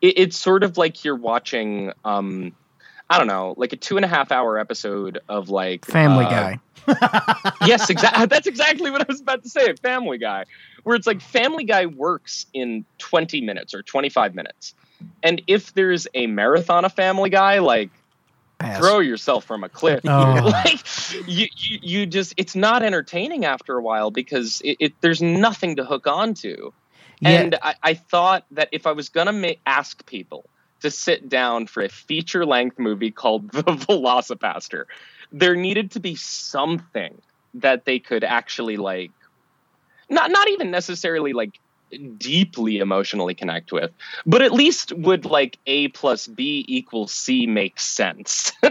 it, 0.01 0.17
it's 0.17 0.37
sort 0.37 0.63
of 0.63 0.77
like 0.77 1.05
you're 1.05 1.15
watching 1.15 1.91
um 2.03 2.53
I 3.09 3.17
don't 3.17 3.27
know, 3.27 3.55
like 3.57 3.73
a 3.73 3.75
two 3.75 3.97
and 3.97 4.05
a 4.05 4.07
half 4.07 4.31
hour 4.31 4.57
episode 4.57 5.19
of 5.27 5.49
like 5.49 5.83
Family 5.85 6.23
uh, 6.25 6.29
Guy. 6.29 6.59
yes, 7.65 7.89
exactly. 7.89 8.25
That's 8.29 8.47
exactly 8.47 8.89
what 8.89 9.01
I 9.01 9.05
was 9.07 9.19
about 9.19 9.43
to 9.43 9.49
say. 9.49 9.73
Family 9.75 10.17
Guy, 10.17 10.45
where 10.83 10.95
it's 10.95 11.05
like 11.05 11.21
Family 11.21 11.65
Guy 11.65 11.87
works 11.87 12.45
in 12.53 12.85
20 12.99 13.41
minutes 13.41 13.73
or 13.73 13.83
25 13.83 14.33
minutes, 14.33 14.73
and 15.21 15.41
if 15.45 15.73
there's 15.73 16.07
a 16.13 16.27
marathon 16.27 16.85
of 16.85 16.93
Family 16.93 17.29
Guy, 17.29 17.59
like 17.59 17.89
Pass. 18.61 18.79
throw 18.79 18.99
yourself 18.99 19.45
from 19.45 19.63
a 19.63 19.69
cliff. 19.69 20.01
Oh. 20.05 20.33
like 20.65 20.79
you, 21.27 21.47
you, 21.55 21.79
you 21.81 22.05
just 22.05 22.33
it's 22.37 22.55
not 22.55 22.83
entertaining 22.83 23.45
after 23.45 23.77
a 23.77 23.81
while 23.81 24.11
because 24.11 24.61
it, 24.63 24.77
it 24.79 24.93
there's 25.01 25.21
nothing 25.21 25.75
to 25.77 25.85
hook 25.85 26.07
on 26.07 26.33
to. 26.35 26.73
Yeah. 27.19 27.29
And 27.29 27.57
I, 27.61 27.75
I 27.83 27.93
thought 27.93 28.45
that 28.51 28.69
if 28.71 28.87
I 28.87 28.91
was 28.93 29.09
gonna 29.09 29.33
ma- 29.33 29.49
ask 29.65 30.05
people 30.05 30.45
to 30.81 30.89
sit 30.89 31.29
down 31.29 31.67
for 31.67 31.83
a 31.83 31.89
feature 31.89 32.45
length 32.45 32.79
movie 32.79 33.11
called 33.11 33.51
The 33.51 33.63
VelociPastor, 33.63 34.85
there 35.31 35.55
needed 35.55 35.91
to 35.91 35.99
be 35.99 36.15
something 36.15 37.21
that 37.55 37.85
they 37.85 37.99
could 37.99 38.23
actually 38.23 38.77
like, 38.77 39.11
not 40.09 40.31
not 40.31 40.49
even 40.49 40.71
necessarily 40.71 41.33
like 41.33 41.59
deeply 42.17 42.79
emotionally 42.79 43.33
connect 43.33 43.71
with, 43.71 43.91
but 44.25 44.41
at 44.41 44.51
least 44.53 44.93
would 44.93 45.25
like 45.25 45.57
A 45.67 45.89
plus 45.89 46.27
B 46.27 46.65
equals 46.67 47.11
C 47.13 47.45
make 47.47 47.79
sense. 47.79 48.51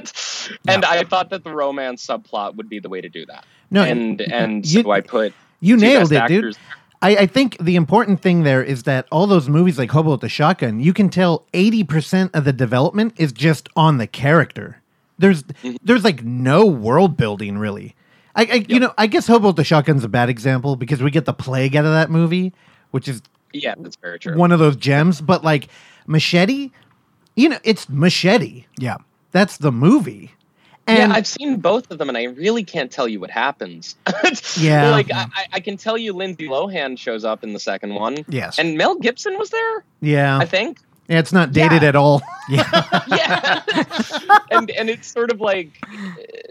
and 0.69 0.85
I 0.85 1.05
thought 1.05 1.31
that 1.31 1.45
the 1.45 1.53
romance 1.53 2.07
subplot 2.07 2.57
would 2.57 2.69
be 2.69 2.79
the 2.81 2.89
way 2.89 3.01
to 3.01 3.09
do 3.09 3.27
that. 3.27 3.45
No, 3.71 3.83
and 3.85 4.21
and 4.21 4.67
you- 4.67 4.83
so 4.83 4.91
I 4.91 5.01
put 5.01 5.33
You 5.61 5.77
nailed 5.77 6.13
it, 6.13 6.27
dude. 6.29 6.57
I, 7.03 7.17
I 7.17 7.27
think 7.27 7.57
the 7.59 7.77
important 7.77 8.21
thing 8.21 8.43
there 8.43 8.63
is 8.63 8.83
that 8.83 9.07
all 9.11 9.27
those 9.27 9.49
movies 9.49 9.79
like 9.79 9.91
Hobo 9.91 10.11
with 10.13 10.21
the 10.21 10.29
Shotgun, 10.29 10.81
you 10.81 10.93
can 10.93 11.09
tell 11.09 11.47
80% 11.55 12.29
of 12.35 12.45
the 12.45 12.53
development 12.53 13.15
is 13.17 13.33
just 13.33 13.71
on 13.75 13.97
the 13.97 14.07
character. 14.07 14.83
There's 15.19 15.43
Mm-hmm. 15.43 15.77
there's 15.83 16.05
like 16.05 16.23
no 16.25 16.67
world 16.67 17.17
building 17.17 17.57
really. 17.59 17.95
I, 18.37 18.43
I 18.43 18.65
you 18.69 18.79
know, 18.81 18.93
I 18.99 19.07
guess 19.07 19.27
Hobo 19.27 19.49
with 19.49 19.57
the 19.57 19.65
Shotgun's 19.65 20.05
a 20.05 20.09
bad 20.09 20.29
example 20.29 20.77
because 20.77 21.03
we 21.03 21.11
get 21.11 21.25
the 21.25 21.33
plague 21.33 21.75
out 21.75 21.85
of 21.87 21.93
that 21.93 22.11
movie, 22.11 22.53
which 22.91 23.09
is 23.09 23.23
Yeah, 23.53 23.75
that's 23.79 23.97
very 23.97 24.19
true. 24.19 24.37
one 24.37 24.53
of 24.53 24.59
those 24.59 24.77
gems, 24.77 25.21
but 25.21 25.43
like 25.45 25.69
Machete, 26.07 26.71
you 27.37 27.49
know, 27.49 27.59
it's 27.65 27.89
Machete. 27.89 28.67
Yeah. 28.79 28.97
That's 29.33 29.57
the 29.59 29.71
movie. 29.73 30.33
And 30.87 31.13
yeah, 31.13 31.17
I've 31.17 31.27
seen 31.27 31.59
both 31.61 31.89
of 31.93 31.99
them, 31.99 32.09
and 32.09 32.19
I 32.19 32.25
really 32.25 32.65
can't 32.65 32.91
tell 32.91 33.07
you 33.07 33.21
what 33.21 33.31
happens. 33.31 33.95
Yeah. 34.59 34.91
like 34.91 35.13
I, 35.13 35.27
I- 35.37 35.47
I 35.53 35.61
can 35.61 35.77
tell 35.77 35.97
you, 35.97 36.13
Lindsay 36.13 36.49
Lohan 36.49 36.99
shows 36.99 37.25
up 37.25 37.45
in 37.45 37.53
the 37.53 37.61
second 37.61 37.95
one. 37.95 38.25
Yes. 38.29 38.59
and 38.59 38.77
Mel 38.77 38.97
Gibson 38.97 39.39
was 39.39 39.51
there. 39.51 39.85
yeah. 40.01 40.39
I 40.39 40.47
think. 40.47 40.81
yeah, 41.09 41.21
it's 41.21 41.33
not 41.33 41.53
dated 41.53 41.83
Yeah. 41.83 41.89
at 41.89 41.97
all. 41.97 42.23
yeah, 42.51 42.83
yeah, 43.07 43.63
and 44.51 44.69
and 44.71 44.91
it's 44.91 45.07
sort 45.07 45.31
of 45.31 45.41
like 45.41 45.71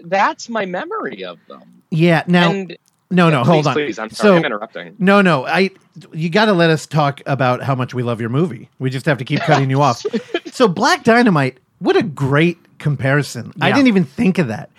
that's 0.03 0.47
my 0.47 0.65
memory 0.65 1.25
of 1.25 1.37
them. 1.49 1.81
Yeah, 1.91 2.23
now 2.27 2.51
and 2.51 2.77
no, 3.11 3.29
no, 3.29 3.39
Yeah, 3.39 3.45
hold 3.45 3.67
on. 3.67 3.73
please, 3.73 3.97
I'm 3.99 4.09
sorry, 4.09 4.37
I'm 4.37 4.45
interrupting. 4.45 4.95
No, 4.99 5.21
no, 5.21 5.45
I. 5.45 5.71
You 6.13 6.29
got 6.29 6.45
to 6.45 6.53
let 6.53 6.69
us 6.69 6.85
talk 6.87 7.21
about 7.25 7.61
how 7.61 7.75
much 7.75 7.93
we 7.93 8.03
love 8.03 8.21
your 8.21 8.29
movie. 8.29 8.69
We 8.79 8.89
just 8.89 9.05
have 9.05 9.17
to 9.17 9.25
keep 9.25 9.39
cutting 9.41 9.69
you 9.69 9.81
off. 9.81 10.05
So, 10.51 10.67
Black 10.67 11.03
Dynamite, 11.03 11.57
what 11.79 11.95
a 11.95 12.03
great 12.03 12.57
comparison. 12.79 13.53
I 13.61 13.71
didn't 13.71 13.87
even 13.87 14.03
think 14.03 14.37
of 14.39 14.47
that. 14.49 14.69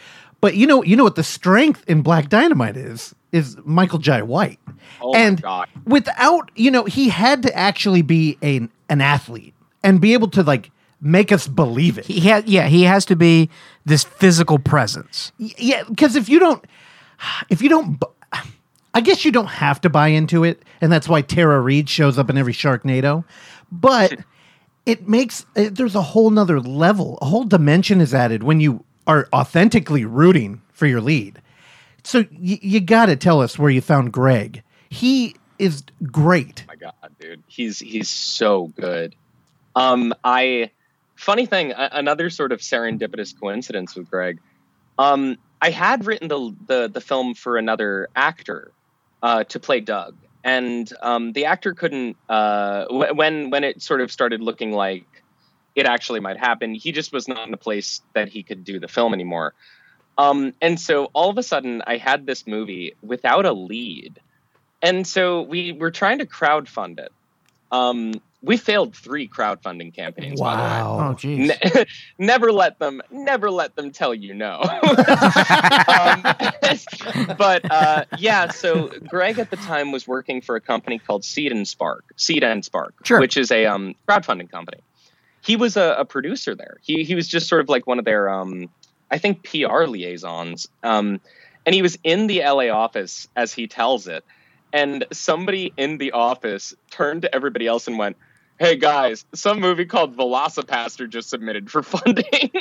But 0.42 0.56
you 0.56 0.66
know, 0.66 0.82
you 0.82 0.94
know 0.96 1.04
what 1.04 1.14
the 1.14 1.22
strength 1.24 1.84
in 1.86 2.02
Black 2.02 2.28
Dynamite 2.28 2.76
is 2.76 3.14
is 3.32 3.56
Michael 3.64 3.98
Jai 3.98 4.20
White. 4.22 4.58
Oh 5.00 5.14
and 5.14 5.36
my 5.38 5.40
god. 5.42 5.68
without, 5.86 6.50
you 6.56 6.70
know, 6.70 6.84
he 6.84 7.08
had 7.08 7.42
to 7.44 7.56
actually 7.56 8.02
be 8.02 8.36
a, 8.42 8.68
an 8.90 9.00
athlete 9.00 9.54
and 9.82 10.00
be 10.00 10.12
able 10.12 10.28
to 10.30 10.42
like 10.42 10.70
make 11.00 11.30
us 11.32 11.46
believe 11.46 11.96
it. 11.96 12.04
He 12.06 12.28
ha- 12.28 12.42
yeah, 12.44 12.66
he 12.66 12.82
has 12.82 13.04
to 13.06 13.16
be 13.16 13.48
this 13.86 14.04
physical 14.04 14.58
presence. 14.58 15.32
Y- 15.38 15.52
Yeah, 15.56 15.84
because 15.88 16.16
if 16.16 16.28
you 16.28 16.38
don't, 16.40 16.62
if 17.48 17.62
you 17.62 17.68
don't, 17.68 17.98
bu- 18.00 18.06
I 18.92 19.00
guess 19.00 19.24
you 19.24 19.32
don't 19.32 19.46
have 19.46 19.80
to 19.82 19.90
buy 19.90 20.08
into 20.08 20.44
it, 20.44 20.62
and 20.80 20.90
that's 20.90 21.08
why 21.08 21.22
Tara 21.22 21.60
Reid 21.60 21.88
shows 21.88 22.18
up 22.18 22.28
in 22.28 22.36
every 22.36 22.52
Sharknado. 22.52 23.24
But 23.70 24.18
it 24.86 25.08
makes 25.08 25.46
uh, 25.56 25.68
there's 25.70 25.94
a 25.94 26.02
whole 26.02 26.30
nother 26.30 26.60
level, 26.60 27.18
a 27.22 27.26
whole 27.26 27.44
dimension 27.44 28.00
is 28.00 28.12
added 28.14 28.42
when 28.42 28.60
you 28.60 28.84
are 29.06 29.28
authentically 29.32 30.04
rooting 30.04 30.60
for 30.72 30.86
your 30.86 31.00
lead. 31.00 31.40
So 32.02 32.20
y- 32.32 32.58
you 32.62 32.80
got 32.80 33.06
to 33.06 33.16
tell 33.16 33.40
us 33.40 33.58
where 33.58 33.70
you 33.70 33.80
found 33.80 34.12
Greg. 34.12 34.62
He 34.88 35.36
is 35.58 35.84
great. 36.10 36.64
Oh 36.68 36.72
my 36.72 36.76
god, 36.76 36.94
dude, 37.20 37.42
he's 37.46 37.78
he's 37.78 38.08
so 38.08 38.66
good. 38.76 39.14
Um, 39.76 40.12
I 40.24 40.70
funny 41.14 41.46
thing, 41.46 41.72
another 41.76 42.30
sort 42.30 42.50
of 42.50 42.60
serendipitous 42.60 43.38
coincidence 43.38 43.94
with 43.94 44.10
Greg. 44.10 44.40
Um, 44.98 45.36
I 45.62 45.70
had 45.70 46.06
written 46.06 46.28
the 46.28 46.56
the, 46.66 46.88
the 46.88 47.00
film 47.00 47.34
for 47.34 47.56
another 47.56 48.08
actor 48.16 48.72
uh, 49.22 49.44
to 49.44 49.60
play 49.60 49.80
Doug, 49.80 50.16
and 50.44 50.90
um, 51.02 51.32
the 51.32 51.46
actor 51.46 51.74
couldn't. 51.74 52.16
Uh, 52.28 52.86
when 52.88 53.50
when 53.50 53.64
it 53.64 53.82
sort 53.82 54.00
of 54.00 54.10
started 54.10 54.40
looking 54.40 54.72
like 54.72 55.04
it 55.74 55.86
actually 55.86 56.20
might 56.20 56.38
happen, 56.38 56.74
he 56.74 56.92
just 56.92 57.12
was 57.12 57.28
not 57.28 57.46
in 57.46 57.54
a 57.54 57.58
place 57.58 58.02
that 58.14 58.28
he 58.28 58.42
could 58.42 58.64
do 58.64 58.80
the 58.80 58.88
film 58.88 59.14
anymore. 59.14 59.54
Um, 60.18 60.54
and 60.60 60.78
so 60.78 61.06
all 61.12 61.30
of 61.30 61.38
a 61.38 61.42
sudden, 61.42 61.82
I 61.86 61.96
had 61.96 62.26
this 62.26 62.46
movie 62.46 62.94
without 63.02 63.46
a 63.46 63.52
lead, 63.52 64.20
and 64.82 65.06
so 65.06 65.42
we 65.42 65.72
were 65.72 65.90
trying 65.90 66.18
to 66.18 66.26
crowdfund 66.26 66.98
it. 66.98 67.12
Um, 67.70 68.14
we 68.42 68.56
failed 68.56 68.96
three 68.96 69.28
crowdfunding 69.28 69.94
campaigns. 69.94 70.40
Wow! 70.40 71.10
Oh, 71.10 71.14
jeez. 71.14 71.48
Ne- 71.48 71.84
never 72.18 72.52
let 72.52 72.78
them 72.78 73.02
never 73.10 73.50
let 73.50 73.76
them 73.76 73.90
tell 73.90 74.14
you 74.14 74.34
no 74.34 74.60
um, 74.62 76.22
but 77.36 77.70
uh, 77.70 78.04
yeah 78.18 78.50
so 78.50 78.88
greg 79.08 79.38
at 79.38 79.50
the 79.50 79.56
time 79.56 79.92
was 79.92 80.06
working 80.06 80.40
for 80.40 80.56
a 80.56 80.60
company 80.60 80.98
called 80.98 81.24
seed 81.24 81.52
and 81.52 81.66
spark 81.68 82.04
seed 82.16 82.42
and 82.42 82.64
spark 82.64 82.94
Sure. 83.04 83.20
which 83.20 83.36
is 83.36 83.50
a 83.50 83.66
um, 83.66 83.94
crowdfunding 84.08 84.50
company 84.50 84.78
he 85.42 85.56
was 85.56 85.76
a, 85.76 85.96
a 85.98 86.04
producer 86.04 86.54
there 86.54 86.78
he, 86.82 87.04
he 87.04 87.14
was 87.14 87.28
just 87.28 87.48
sort 87.48 87.60
of 87.60 87.68
like 87.68 87.86
one 87.86 87.98
of 87.98 88.04
their 88.04 88.28
um, 88.28 88.68
i 89.10 89.18
think 89.18 89.42
pr 89.42 89.56
liaisons 89.84 90.66
um, 90.82 91.20
and 91.66 91.74
he 91.74 91.82
was 91.82 91.98
in 92.04 92.26
the 92.26 92.40
la 92.42 92.68
office 92.70 93.28
as 93.36 93.52
he 93.52 93.66
tells 93.66 94.06
it 94.06 94.24
and 94.72 95.04
somebody 95.12 95.72
in 95.76 95.98
the 95.98 96.12
office 96.12 96.74
turned 96.90 97.22
to 97.22 97.34
everybody 97.34 97.66
else 97.66 97.86
and 97.88 97.98
went 97.98 98.16
hey 98.60 98.76
guys, 98.76 99.24
some 99.34 99.58
movie 99.58 99.86
called 99.86 100.16
VelociPastor 100.16 101.08
just 101.08 101.30
submitted 101.30 101.70
for 101.70 101.82
funding. 101.82 102.52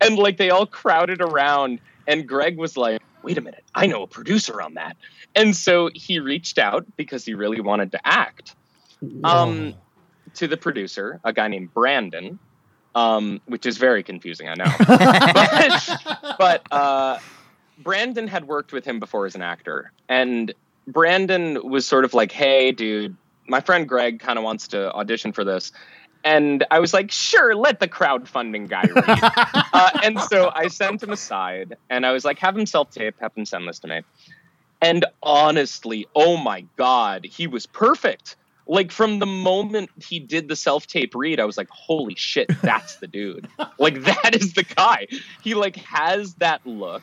and 0.00 0.16
like 0.16 0.38
they 0.38 0.48
all 0.48 0.64
crowded 0.64 1.20
around 1.20 1.80
and 2.06 2.26
Greg 2.26 2.56
was 2.56 2.76
like, 2.76 3.02
wait 3.22 3.36
a 3.36 3.40
minute, 3.40 3.64
I 3.74 3.86
know 3.86 4.04
a 4.04 4.06
producer 4.06 4.62
on 4.62 4.74
that. 4.74 4.96
And 5.34 5.54
so 5.54 5.90
he 5.92 6.20
reached 6.20 6.58
out 6.58 6.86
because 6.96 7.24
he 7.24 7.34
really 7.34 7.60
wanted 7.60 7.92
to 7.92 8.00
act. 8.06 8.54
Um 9.24 9.74
to 10.34 10.48
the 10.48 10.56
producer, 10.56 11.20
a 11.24 11.32
guy 11.32 11.48
named 11.48 11.74
Brandon, 11.74 12.38
um, 12.94 13.40
which 13.46 13.66
is 13.66 13.78
very 13.78 14.02
confusing, 14.02 14.48
I 14.48 14.54
know. 14.54 14.64
but 14.78 16.36
but 16.38 16.72
uh, 16.72 17.18
Brandon 17.78 18.26
had 18.26 18.46
worked 18.46 18.72
with 18.72 18.84
him 18.84 18.98
before 18.98 19.26
as 19.26 19.34
an 19.34 19.42
actor, 19.42 19.92
and 20.08 20.54
Brandon 20.86 21.68
was 21.68 21.86
sort 21.86 22.04
of 22.04 22.14
like, 22.14 22.32
"Hey, 22.32 22.72
dude, 22.72 23.16
my 23.52 23.60
friend 23.60 23.88
Greg 23.88 24.18
kind 24.18 24.38
of 24.38 24.44
wants 24.44 24.68
to 24.68 24.92
audition 24.92 25.32
for 25.32 25.44
this." 25.44 25.70
And 26.24 26.64
I 26.70 26.78
was 26.78 26.94
like, 26.94 27.10
sure, 27.10 27.54
let 27.54 27.80
the 27.80 27.88
crowdfunding 27.88 28.68
guy 28.68 28.82
read. 28.82 29.18
uh, 29.72 29.90
and 30.04 30.20
so 30.20 30.52
I 30.54 30.68
sent 30.68 31.02
him 31.02 31.10
aside 31.10 31.76
and 31.90 32.06
I 32.06 32.12
was 32.12 32.24
like, 32.24 32.38
have 32.38 32.56
him 32.56 32.66
self 32.66 32.90
tape, 32.90 33.16
have 33.20 33.34
him 33.34 33.44
send 33.44 33.66
this 33.66 33.80
to 33.80 33.88
me. 33.88 34.02
And 34.80 35.04
honestly, 35.22 36.06
oh 36.14 36.36
my 36.36 36.64
God, 36.76 37.24
he 37.24 37.46
was 37.46 37.66
perfect. 37.66 38.36
Like 38.66 38.92
from 38.92 39.18
the 39.18 39.26
moment 39.26 39.90
he 40.04 40.20
did 40.20 40.48
the 40.48 40.56
self 40.56 40.86
tape 40.86 41.14
read, 41.14 41.40
I 41.40 41.44
was 41.44 41.56
like, 41.56 41.68
holy 41.70 42.14
shit, 42.14 42.48
that's 42.62 42.96
the 42.96 43.06
dude. 43.06 43.48
like 43.78 44.02
that 44.04 44.34
is 44.34 44.54
the 44.54 44.64
guy. 44.64 45.08
He 45.42 45.54
like 45.54 45.76
has 45.76 46.34
that 46.34 46.66
look. 46.66 47.02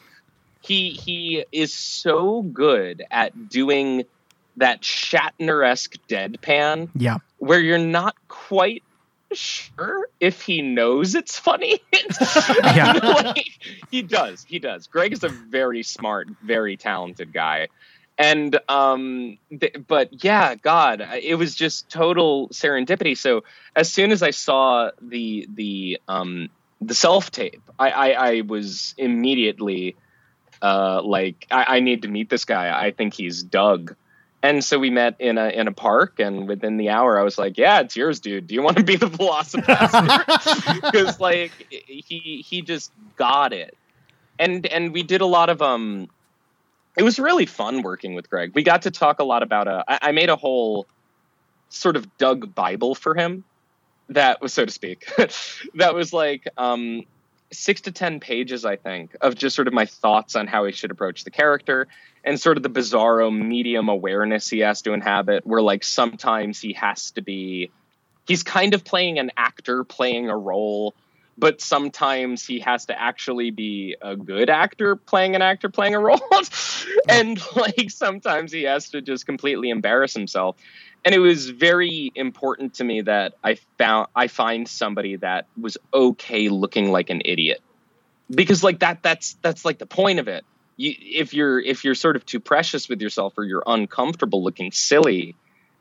He 0.62 0.92
he 0.92 1.46
is 1.52 1.74
so 1.74 2.42
good 2.42 3.04
at 3.12 3.50
doing 3.50 4.04
that 4.60 4.82
Shatner-esque 4.82 5.96
deadpan 6.08 6.90
Yeah. 6.96 7.18
where 7.38 7.60
you're 7.60 7.78
not 7.78 8.16
quite 8.28 8.84
sure 9.32 10.08
if 10.20 10.42
he 10.42 10.62
knows 10.62 11.16
it's 11.16 11.38
funny. 11.38 11.80
Yeah. 12.64 12.94
Like, 12.94 13.46
he 13.92 14.02
does. 14.02 14.44
He 14.48 14.60
does. 14.60 14.88
Greg 14.88 15.14
is 15.14 15.24
a 15.24 15.30
very 15.30 15.84
smart, 15.84 16.28
very 16.44 16.78
talented 16.78 17.34
guy. 17.34 17.68
And 18.18 18.60
um 18.68 19.38
th- 19.50 19.78
but 19.88 20.24
yeah, 20.24 20.56
god, 20.56 21.02
it 21.22 21.36
was 21.36 21.56
just 21.56 21.90
total 21.90 22.50
serendipity. 22.50 23.18
So 23.18 23.44
as 23.76 23.92
soon 23.92 24.12
as 24.12 24.22
I 24.22 24.32
saw 24.32 24.92
the 25.02 25.48
the 25.54 26.00
um 26.08 26.50
the 26.82 26.94
self 26.94 27.32
tape, 27.32 27.62
I, 27.78 27.90
I 27.92 28.10
I 28.30 28.42
was 28.42 28.94
immediately 28.98 29.96
uh 30.62 31.02
like 31.04 31.48
I, 31.50 31.78
I 31.78 31.80
need 31.80 32.02
to 32.02 32.08
meet 32.10 32.30
this 32.30 32.44
guy. 32.46 32.78
I 32.88 32.92
think 32.92 33.14
he's 33.14 33.42
Doug. 33.44 33.96
And 34.42 34.64
so 34.64 34.80
we 34.80 34.90
met 34.90 35.16
in 35.20 35.38
a 35.38 35.50
in 35.50 35.68
a 35.68 35.74
park, 35.74 36.20
and 36.20 36.48
within 36.48 36.78
the 36.78 36.90
hour, 36.90 37.20
I 37.20 37.24
was 37.24 37.38
like, 37.38 37.58
"Yeah, 37.58 37.82
it's 37.82 37.96
yours, 37.96 38.22
dude. 38.22 38.48
Do 38.48 38.56
you 38.56 38.62
want 38.62 38.78
to 38.78 38.84
be 38.84 38.96
the 38.96 39.08
VelociPastor?" 39.08 40.82
Because 40.82 41.20
like 41.20 41.52
he 41.70 42.44
he 42.48 42.62
just 42.62 42.92
got 43.18 43.52
it, 43.52 43.76
and 44.38 44.66
and 44.66 44.94
we 44.94 45.04
did 45.04 45.22
a 45.22 45.26
lot 45.26 45.50
of 45.50 45.62
um. 45.62 46.10
It 46.98 47.04
was 47.04 47.20
really 47.20 47.46
fun 47.46 47.82
working 47.82 48.14
with 48.14 48.30
Greg. 48.30 48.54
We 48.56 48.64
got 48.64 48.82
to 48.84 48.92
talk 48.92 49.20
a 49.20 49.24
lot 49.24 49.44
about 49.44 49.68
uh, 49.68 49.84
I, 49.88 50.00
I 50.02 50.12
made 50.12 50.30
a 50.30 50.36
whole 50.36 50.88
sort 51.70 51.96
of 51.96 52.18
Doug 52.18 52.54
Bible 52.56 52.96
for 52.96 53.16
him, 53.16 53.44
that 54.10 54.42
was 54.42 54.54
so 54.54 54.66
to 54.66 54.72
speak, 54.72 55.06
that 55.76 55.94
was 55.94 56.12
like 56.12 56.48
um 56.58 57.04
six 57.52 57.82
to 57.82 57.92
ten 57.92 58.20
pages, 58.20 58.66
I 58.66 58.76
think, 58.76 59.16
of 59.22 59.36
just 59.36 59.56
sort 59.56 59.68
of 59.68 59.74
my 59.74 59.86
thoughts 59.86 60.36
on 60.36 60.48
how 60.48 60.66
he 60.66 60.72
should 60.72 60.92
approach 60.92 61.24
the 61.24 61.32
character 61.32 61.88
and 62.24 62.40
sort 62.40 62.58
of 62.58 62.64
the 62.64 62.70
bizarro 62.70 63.32
medium 63.32 63.90
awareness 63.90 64.50
he 64.50 64.60
has 64.60 64.82
to 64.84 64.94
inhabit, 64.94 65.46
where 65.46 65.62
like 65.62 65.84
sometimes 65.84 66.60
he 66.60 66.74
has 66.74 67.12
to 67.12 67.22
be 67.22 67.72
he's 68.28 68.44
kind 68.44 68.74
of 68.74 68.84
playing 68.84 69.20
an 69.20 69.32
actor 69.36 69.84
playing 69.84 70.30
a 70.30 70.38
role, 70.38 70.94
but 71.38 71.62
sometimes 71.62 72.46
he 72.46 72.60
has 72.60 72.86
to 72.86 73.02
actually 73.02 73.50
be 73.50 73.96
a 74.02 74.16
good 74.16 74.50
actor 74.50 74.96
playing 74.96 75.36
an 75.36 75.42
actor 75.42 75.70
playing 75.70 75.96
a 75.96 76.00
role. 76.00 76.22
and 77.10 77.42
like 77.56 77.90
sometimes 77.90 78.52
he 78.52 78.64
has 78.64 78.90
to 78.90 79.02
just 79.02 79.26
completely 79.26 79.70
embarrass 79.70 80.14
himself. 80.14 80.58
And 81.06 81.16
it 81.16 81.20
was 81.20 81.50
very 81.50 82.12
important 82.16 82.76
to 82.76 82.84
me 82.84 83.02
that 83.02 83.34
I 83.44 83.58
found 83.78 84.08
I 84.16 84.28
find 84.28 84.68
somebody 84.68 85.16
that 85.18 85.46
was 85.60 85.78
okay 85.94 86.50
looking 86.50 86.92
like 86.92 87.10
an 87.10 87.22
idiot. 87.26 87.62
Because 88.30 88.64
like 88.64 88.80
that 88.80 89.02
that's 89.02 89.38
that's 89.42 89.66
like 89.66 89.80
the 89.80 89.86
point 89.86 90.20
of 90.20 90.28
it. 90.28 90.44
You, 90.78 90.94
if 91.00 91.34
you're 91.34 91.60
if 91.60 91.84
you're 91.84 91.96
sort 91.96 92.16
of 92.16 92.26
too 92.26 92.40
precious 92.40 92.90
with 92.90 93.02
yourself 93.02 93.34
or 93.38 93.44
you're 93.44 93.64
uncomfortable 93.66 94.44
looking 94.44 94.72
silly, 94.72 95.36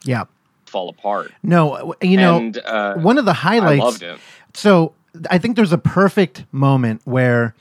Yeah. 0.05 0.24
fall 0.66 0.88
apart. 0.88 1.32
No, 1.42 1.94
you 2.00 2.16
know, 2.16 2.38
And, 2.38 2.58
uh, 2.58 2.94
one 2.94 3.18
of 3.18 3.24
the 3.24 3.32
highlights. 3.32 3.82
I 3.82 3.84
loved 3.84 4.02
it. 4.02 4.18
So 4.55 4.94
I 5.30 5.38
think 5.38 5.56
there's 5.56 5.72
a 5.72 5.78
perfect 5.78 6.44
moment 6.52 7.02
where 7.05 7.55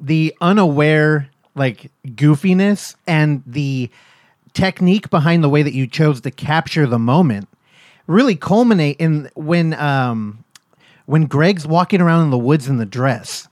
the 0.00 0.34
unaware 0.40 1.30
like 1.54 1.90
goofiness 2.06 2.94
and 3.06 3.42
the 3.46 3.90
technique 4.54 5.10
behind 5.10 5.42
the 5.44 5.48
way 5.48 5.62
that 5.62 5.74
you 5.74 5.86
chose 5.86 6.20
to 6.22 6.30
capture 6.30 6.86
the 6.86 6.98
moment 6.98 7.48
really 8.06 8.34
culminate 8.36 8.96
in 8.98 9.30
when 9.34 9.74
um 9.74 10.42
when 11.06 11.26
Greg's 11.26 11.66
walking 11.66 12.00
around 12.00 12.24
in 12.24 12.30
the 12.30 12.38
woods 12.38 12.68
in 12.68 12.76
the 12.76 12.86
dress. 12.86 13.48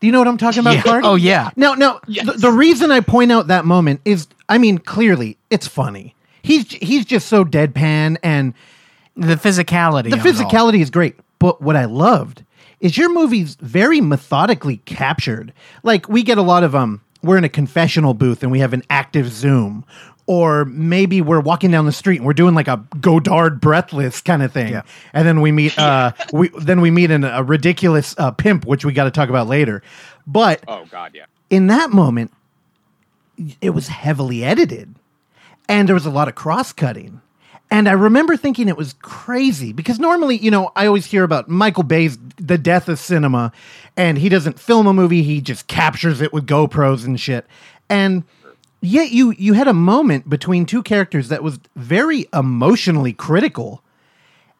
Do 0.00 0.06
you 0.06 0.12
know 0.12 0.18
what 0.18 0.28
I'm 0.28 0.38
talking 0.38 0.60
about, 0.60 0.76
Yeah. 0.76 0.82
Clark? 0.82 1.04
Oh, 1.04 1.14
yeah. 1.14 1.50
No, 1.56 1.74
no. 1.74 2.00
The, 2.06 2.34
the 2.38 2.50
reason 2.50 2.90
I 2.90 3.00
point 3.00 3.30
out 3.32 3.48
that 3.48 3.64
moment 3.66 4.00
is, 4.06 4.28
I 4.48 4.56
mean, 4.56 4.78
clearly 4.78 5.36
it's 5.50 5.66
funny. 5.66 6.14
He's 6.42 6.70
he's 6.72 7.04
just 7.04 7.28
so 7.28 7.44
deadpan 7.44 8.16
and 8.22 8.54
the 9.14 9.34
physicality. 9.36 10.10
The 10.10 10.16
of 10.18 10.24
it 10.24 10.40
all. 10.40 10.50
physicality 10.50 10.80
is 10.80 10.88
great, 10.90 11.16
but 11.38 11.60
what 11.60 11.76
I 11.76 11.84
loved 11.84 12.44
is 12.80 12.96
your 12.96 13.12
movie's 13.12 13.56
very 13.56 14.00
methodically 14.00 14.78
captured. 14.86 15.52
Like 15.82 16.08
we 16.08 16.22
get 16.22 16.38
a 16.38 16.42
lot 16.42 16.64
of 16.64 16.74
um, 16.74 17.02
we're 17.22 17.36
in 17.36 17.44
a 17.44 17.50
confessional 17.50 18.14
booth 18.14 18.42
and 18.42 18.50
we 18.50 18.60
have 18.60 18.72
an 18.72 18.82
active 18.88 19.30
zoom, 19.30 19.84
or 20.30 20.64
maybe 20.66 21.20
we're 21.20 21.40
walking 21.40 21.72
down 21.72 21.86
the 21.86 21.92
street 21.92 22.18
and 22.18 22.24
we're 22.24 22.32
doing 22.32 22.54
like 22.54 22.68
a 22.68 22.84
Godard 23.00 23.60
breathless 23.60 24.20
kind 24.20 24.44
of 24.44 24.52
thing, 24.52 24.80
and 25.12 25.26
then 25.26 25.40
we 25.40 25.50
meet 25.50 25.76
uh, 25.76 26.12
we 26.32 26.50
then 26.50 26.80
we 26.80 26.92
meet 26.92 27.10
in 27.10 27.24
a 27.24 27.42
ridiculous 27.42 28.14
uh, 28.16 28.30
pimp, 28.30 28.64
which 28.64 28.84
we 28.84 28.92
got 28.92 29.04
to 29.04 29.10
talk 29.10 29.28
about 29.28 29.48
later. 29.48 29.82
But 30.28 30.62
Oh 30.68 30.84
God, 30.88 31.12
yeah. 31.16 31.24
in 31.50 31.66
that 31.66 31.90
moment, 31.90 32.32
it 33.60 33.70
was 33.70 33.88
heavily 33.88 34.44
edited 34.44 34.94
and 35.68 35.88
there 35.88 35.94
was 35.94 36.06
a 36.06 36.10
lot 36.10 36.28
of 36.28 36.36
cross 36.36 36.72
cutting. 36.72 37.20
And 37.68 37.88
I 37.88 37.92
remember 37.92 38.36
thinking 38.36 38.68
it 38.68 38.76
was 38.76 38.94
crazy 39.00 39.72
because 39.72 39.98
normally, 39.98 40.36
you 40.36 40.52
know, 40.52 40.70
I 40.76 40.86
always 40.86 41.06
hear 41.06 41.24
about 41.24 41.48
Michael 41.48 41.84
Bay's 41.84 42.18
The 42.36 42.58
Death 42.58 42.88
of 42.88 43.00
Cinema, 43.00 43.52
and 43.96 44.16
he 44.16 44.28
doesn't 44.28 44.60
film 44.60 44.86
a 44.86 44.92
movie, 44.92 45.22
he 45.22 45.40
just 45.40 45.66
captures 45.66 46.20
it 46.20 46.32
with 46.32 46.46
GoPros 46.46 47.04
and 47.04 47.18
shit. 47.18 47.46
And 47.88 48.22
yet 48.80 49.10
you 49.10 49.32
you 49.32 49.54
had 49.54 49.68
a 49.68 49.74
moment 49.74 50.28
between 50.28 50.66
two 50.66 50.82
characters 50.82 51.28
that 51.28 51.42
was 51.42 51.58
very 51.76 52.26
emotionally 52.32 53.12
critical. 53.12 53.82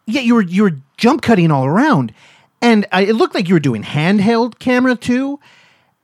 Yet 0.07 0.25
you 0.25 0.35
were 0.35 0.43
you 0.43 0.63
were 0.65 0.79
jump 0.97 1.23
cutting 1.23 1.51
all 1.51 1.65
around. 1.65 2.13
And 2.63 2.87
I, 2.93 3.03
it 3.03 3.15
looked 3.15 3.35
like 3.35 3.49
you 3.49 3.55
were 3.55 3.61
doing 3.61 3.83
handheld 3.83 4.59
camera 4.59 4.95
too. 4.95 5.41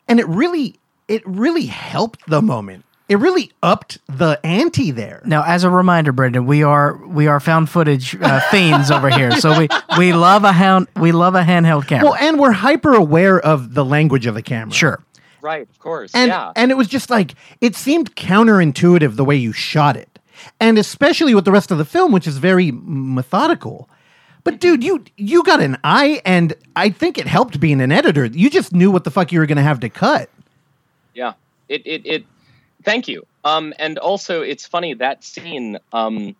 And 0.08 0.20
it 0.20 0.26
really 0.26 0.78
it 1.08 1.22
really 1.26 1.66
helped 1.66 2.26
the 2.26 2.40
moment 2.42 2.84
it 3.08 3.18
really 3.18 3.52
upped 3.62 3.98
the 4.08 4.40
ante 4.44 4.90
there. 4.90 5.22
Now, 5.24 5.44
as 5.44 5.62
a 5.64 5.70
reminder, 5.70 6.12
Brendan, 6.12 6.46
we 6.46 6.62
are 6.62 6.96
we 7.06 7.28
are 7.28 7.38
found 7.38 7.70
footage 7.70 8.16
uh, 8.20 8.40
fiends 8.50 8.90
over 8.90 9.10
here, 9.10 9.32
so 9.32 9.56
we 9.58 9.68
we 9.96 10.12
love 10.12 10.44
a 10.44 10.52
hand 10.52 10.88
we 10.96 11.12
love 11.12 11.34
a 11.34 11.42
handheld 11.42 11.86
camera. 11.86 12.10
Well, 12.10 12.16
and 12.16 12.38
we're 12.38 12.52
hyper 12.52 12.94
aware 12.94 13.38
of 13.38 13.74
the 13.74 13.84
language 13.84 14.26
of 14.26 14.34
the 14.34 14.42
camera. 14.42 14.72
sure. 14.72 15.02
Right, 15.42 15.68
of 15.68 15.78
course. 15.78 16.12
And 16.14 16.28
yeah. 16.28 16.52
and 16.56 16.70
it 16.70 16.76
was 16.76 16.88
just 16.88 17.10
like 17.10 17.34
it 17.60 17.74
seemed 17.74 18.14
counterintuitive 18.16 19.16
the 19.16 19.24
way 19.24 19.36
you 19.36 19.52
shot 19.52 19.96
it. 19.96 20.18
And 20.60 20.78
especially 20.78 21.34
with 21.34 21.44
the 21.44 21.52
rest 21.52 21.70
of 21.70 21.78
the 21.78 21.84
film 21.84 22.12
which 22.12 22.26
is 22.26 22.38
very 22.38 22.72
methodical. 22.72 23.88
But 24.44 24.60
dude, 24.60 24.84
you 24.84 25.04
you 25.16 25.42
got 25.42 25.60
an 25.60 25.76
eye 25.82 26.20
and 26.24 26.54
I 26.76 26.90
think 26.90 27.18
it 27.18 27.26
helped 27.26 27.58
being 27.58 27.80
an 27.80 27.92
editor. 27.92 28.26
You 28.26 28.48
just 28.48 28.72
knew 28.72 28.90
what 28.90 29.04
the 29.04 29.10
fuck 29.10 29.32
you 29.32 29.40
were 29.40 29.46
going 29.46 29.56
to 29.56 29.62
have 29.62 29.80
to 29.80 29.88
cut. 29.88 30.30
Yeah. 31.14 31.32
It 31.68 31.82
it 31.86 32.06
it 32.06 32.24
thank 32.82 33.08
you. 33.08 33.26
Um 33.44 33.74
and 33.78 33.98
also 33.98 34.42
it's 34.42 34.66
funny 34.66 34.94
that 34.94 35.24
scene 35.24 35.78
um 35.92 36.36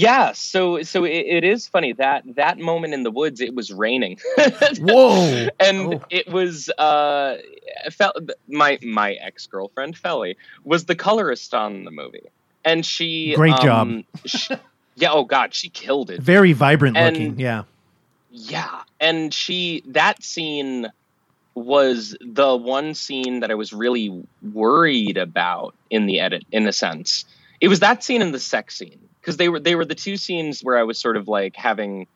yeah, 0.00 0.30
so 0.32 0.82
so 0.82 1.04
it, 1.04 1.10
it 1.26 1.44
is 1.44 1.66
funny 1.66 1.92
that 1.94 2.22
that 2.36 2.58
moment 2.58 2.94
in 2.94 3.02
the 3.02 3.10
woods 3.10 3.40
it 3.40 3.54
was 3.54 3.72
raining. 3.72 4.18
Whoa. 4.78 5.48
and 5.58 5.94
Oh. 5.94 6.04
it 6.10 6.28
was 6.32 6.68
uh 6.78 7.38
Fel- 7.90 8.14
my 8.48 8.78
my 8.82 9.14
ex-girlfriend 9.14 9.96
Felly 9.96 10.36
was 10.64 10.84
the 10.84 10.94
colorist 10.94 11.52
on 11.54 11.84
the 11.84 11.90
movie. 11.90 12.28
And 12.64 12.86
she 12.86 13.34
Great 13.34 13.56
job. 13.56 13.88
um, 13.88 14.04
she- 14.24 14.54
yeah, 14.94 15.10
oh 15.12 15.24
god, 15.24 15.52
she 15.54 15.68
killed 15.68 16.10
it. 16.10 16.20
Very 16.20 16.52
vibrant 16.52 16.96
And- 16.96 17.16
looking. 17.16 17.40
Yeah. 17.40 17.64
Yeah, 18.30 18.82
and 19.00 19.32
she 19.34 19.82
that 19.86 20.22
scene 20.22 20.86
was 21.54 22.16
the 22.20 22.54
one 22.56 22.94
scene 22.94 23.40
that 23.40 23.50
I 23.50 23.54
was 23.54 23.72
really 23.72 24.22
worried 24.52 25.16
about 25.16 25.74
in 25.90 26.06
the 26.06 26.20
edit 26.20 26.44
in 26.52 26.68
a 26.68 26.72
sense. 26.72 27.24
It 27.60 27.66
was 27.66 27.80
that 27.80 28.04
scene 28.04 28.22
and 28.22 28.32
the 28.32 28.38
sex 28.38 28.76
scene 28.76 29.00
because 29.28 29.36
they 29.36 29.50
were 29.50 29.60
they 29.60 29.74
were 29.74 29.84
the 29.84 29.94
two 29.94 30.16
scenes 30.16 30.62
where 30.62 30.78
I 30.78 30.84
was 30.84 30.98
sort 30.98 31.18
of 31.18 31.28
like 31.28 31.54
having 31.54 32.06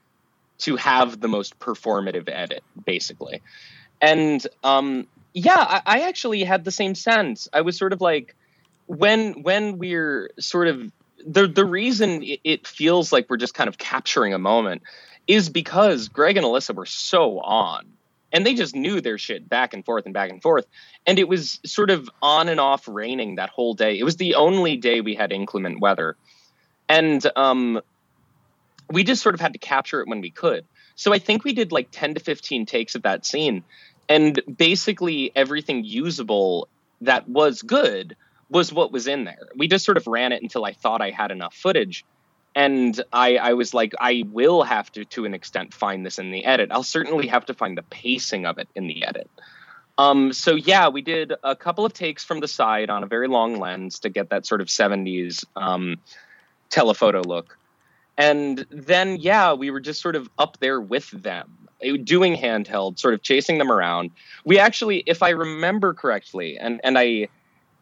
to 0.60 0.76
have 0.76 1.20
the 1.20 1.28
most 1.28 1.58
performative 1.58 2.26
edit 2.26 2.64
basically. 2.86 3.42
And 4.00 4.44
um 4.64 5.06
yeah, 5.34 5.58
I, 5.58 5.82
I 5.84 6.00
actually 6.08 6.42
had 6.42 6.64
the 6.64 6.70
same 6.70 6.94
sense. 6.94 7.48
I 7.52 7.60
was 7.60 7.76
sort 7.76 7.92
of 7.92 8.00
like 8.00 8.34
when 8.86 9.42
when 9.42 9.76
we're 9.76 10.30
sort 10.40 10.68
of 10.68 10.90
the 11.26 11.46
the 11.48 11.66
reason 11.66 12.22
it, 12.22 12.40
it 12.44 12.66
feels 12.66 13.12
like 13.12 13.28
we're 13.28 13.36
just 13.36 13.52
kind 13.52 13.68
of 13.68 13.76
capturing 13.76 14.32
a 14.32 14.38
moment 14.38 14.80
is 15.26 15.50
because 15.50 16.08
Greg 16.08 16.38
and 16.38 16.46
Alyssa 16.46 16.74
were 16.74 16.86
so 16.86 17.40
on. 17.40 17.84
And 18.32 18.46
they 18.46 18.54
just 18.54 18.74
knew 18.74 19.02
their 19.02 19.18
shit 19.18 19.46
back 19.46 19.74
and 19.74 19.84
forth 19.84 20.06
and 20.06 20.14
back 20.14 20.30
and 20.30 20.40
forth. 20.40 20.64
And 21.06 21.18
it 21.18 21.28
was 21.28 21.60
sort 21.66 21.90
of 21.90 22.08
on 22.22 22.48
and 22.48 22.58
off 22.58 22.88
raining 22.88 23.34
that 23.34 23.50
whole 23.50 23.74
day. 23.74 23.98
It 23.98 24.04
was 24.04 24.16
the 24.16 24.36
only 24.36 24.78
day 24.78 25.02
we 25.02 25.14
had 25.14 25.30
inclement 25.30 25.80
weather. 25.80 26.16
And 26.92 27.26
um, 27.36 27.80
we 28.90 29.02
just 29.02 29.22
sort 29.22 29.34
of 29.34 29.40
had 29.40 29.54
to 29.54 29.58
capture 29.58 30.02
it 30.02 30.08
when 30.08 30.20
we 30.20 30.30
could. 30.30 30.66
So 30.94 31.14
I 31.14 31.18
think 31.18 31.42
we 31.42 31.54
did 31.54 31.72
like 31.72 31.88
10 31.90 32.14
to 32.14 32.20
15 32.20 32.66
takes 32.66 32.94
of 32.94 33.02
that 33.02 33.24
scene. 33.24 33.64
And 34.10 34.38
basically 34.58 35.32
everything 35.34 35.84
usable 35.84 36.68
that 37.00 37.26
was 37.26 37.62
good 37.62 38.14
was 38.50 38.74
what 38.74 38.92
was 38.92 39.06
in 39.06 39.24
there. 39.24 39.48
We 39.56 39.68
just 39.68 39.86
sort 39.86 39.96
of 39.96 40.06
ran 40.06 40.32
it 40.32 40.42
until 40.42 40.66
I 40.66 40.74
thought 40.74 41.00
I 41.00 41.08
had 41.08 41.30
enough 41.30 41.54
footage 41.54 42.04
and 42.54 43.02
I, 43.10 43.38
I 43.38 43.54
was 43.54 43.72
like, 43.72 43.94
I 43.98 44.24
will 44.30 44.62
have 44.62 44.92
to, 44.92 45.06
to 45.06 45.24
an 45.24 45.32
extent, 45.32 45.72
find 45.72 46.04
this 46.04 46.18
in 46.18 46.30
the 46.30 46.44
edit. 46.44 46.68
I'll 46.70 46.82
certainly 46.82 47.28
have 47.28 47.46
to 47.46 47.54
find 47.54 47.78
the 47.78 47.82
pacing 47.84 48.44
of 48.44 48.58
it 48.58 48.68
in 48.74 48.86
the 48.86 49.06
edit. 49.06 49.30
Um, 49.96 50.34
so 50.34 50.56
yeah, 50.56 50.88
we 50.88 51.00
did 51.00 51.32
a 51.42 51.56
couple 51.56 51.86
of 51.86 51.94
takes 51.94 52.22
from 52.22 52.40
the 52.40 52.48
side 52.48 52.90
on 52.90 53.02
a 53.02 53.06
very 53.06 53.28
long 53.28 53.58
lens 53.58 54.00
to 54.00 54.10
get 54.10 54.28
that 54.28 54.44
sort 54.44 54.60
of 54.60 54.68
'70s 54.68 55.44
um, 55.56 55.98
telephoto 56.72 57.22
look, 57.22 57.56
and 58.18 58.66
then 58.70 59.16
yeah, 59.16 59.52
we 59.52 59.70
were 59.70 59.80
just 59.80 60.00
sort 60.00 60.16
of 60.16 60.28
up 60.38 60.58
there 60.58 60.80
with 60.80 61.10
them, 61.10 61.68
eh, 61.80 61.96
doing 62.02 62.36
handheld, 62.36 62.98
sort 62.98 63.14
of 63.14 63.22
chasing 63.22 63.58
them 63.58 63.70
around. 63.70 64.10
We 64.44 64.58
actually, 64.58 65.04
if 65.06 65.22
I 65.22 65.30
remember 65.30 65.94
correctly, 65.94 66.58
and 66.58 66.80
and 66.82 66.98
I 66.98 67.28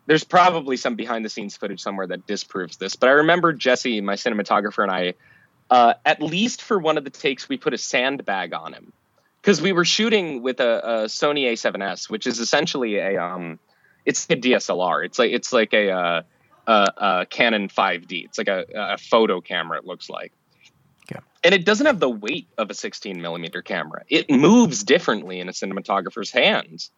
there's 0.07 0.25
probably 0.25 0.77
some 0.77 0.97
behind 0.97 1.25
the 1.25 1.31
scenes 1.31 1.57
footage 1.57 1.81
somewhere 1.81 2.07
that 2.09 2.27
disproves 2.27 2.77
this, 2.77 2.97
but 2.97 3.09
I 3.09 3.12
remember 3.12 3.52
Jesse, 3.52 4.01
my 4.01 4.15
cinematographer, 4.15 4.83
and 4.83 4.91
I, 4.91 5.15
uh, 5.70 5.94
at 6.05 6.20
least 6.20 6.62
for 6.62 6.78
one 6.78 6.99
of 6.99 7.05
the 7.05 7.10
takes, 7.10 7.49
we 7.49 7.57
put 7.57 7.75
a 7.75 7.78
sandbag 7.78 8.52
on 8.52 8.73
him 8.73 8.93
because 9.41 9.62
we 9.62 9.73
were 9.73 9.85
shooting 9.85 10.43
with 10.43 10.60
a, 10.60 10.81
a 10.85 11.05
Sony 11.05 11.52
A7S, 11.52 12.10
which 12.10 12.27
is 12.27 12.41
essentially 12.41 12.97
a 12.97 13.23
um, 13.23 13.59
it's 14.05 14.25
a 14.27 14.36
DSLR. 14.36 15.05
It's 15.05 15.19
like 15.19 15.33
it's 15.33 15.52
like 15.52 15.73
a 15.73 15.91
uh, 15.91 16.23
a, 16.70 16.92
a 16.97 17.26
Canon 17.26 17.68
5D. 17.68 18.24
It's 18.24 18.39
like 18.39 18.49
a, 18.49 18.65
a 18.74 18.99
photo 18.99 19.40
camera. 19.40 19.78
It 19.78 19.84
looks 19.84 20.08
like. 20.08 20.32
Yeah. 21.10 21.20
And 21.42 21.55
it 21.55 21.65
doesn't 21.65 21.86
have 21.86 22.00
the 22.00 22.08
weight 22.08 22.49
of 22.58 22.70
a 22.70 22.74
16 22.74 23.20
millimeter 23.20 23.62
camera. 23.62 24.05
It 24.08 24.31
moves 24.31 24.84
differently 24.84 25.40
in 25.40 25.49
a 25.49 25.52
cinematographer's 25.52 26.31
hands. 26.31 26.90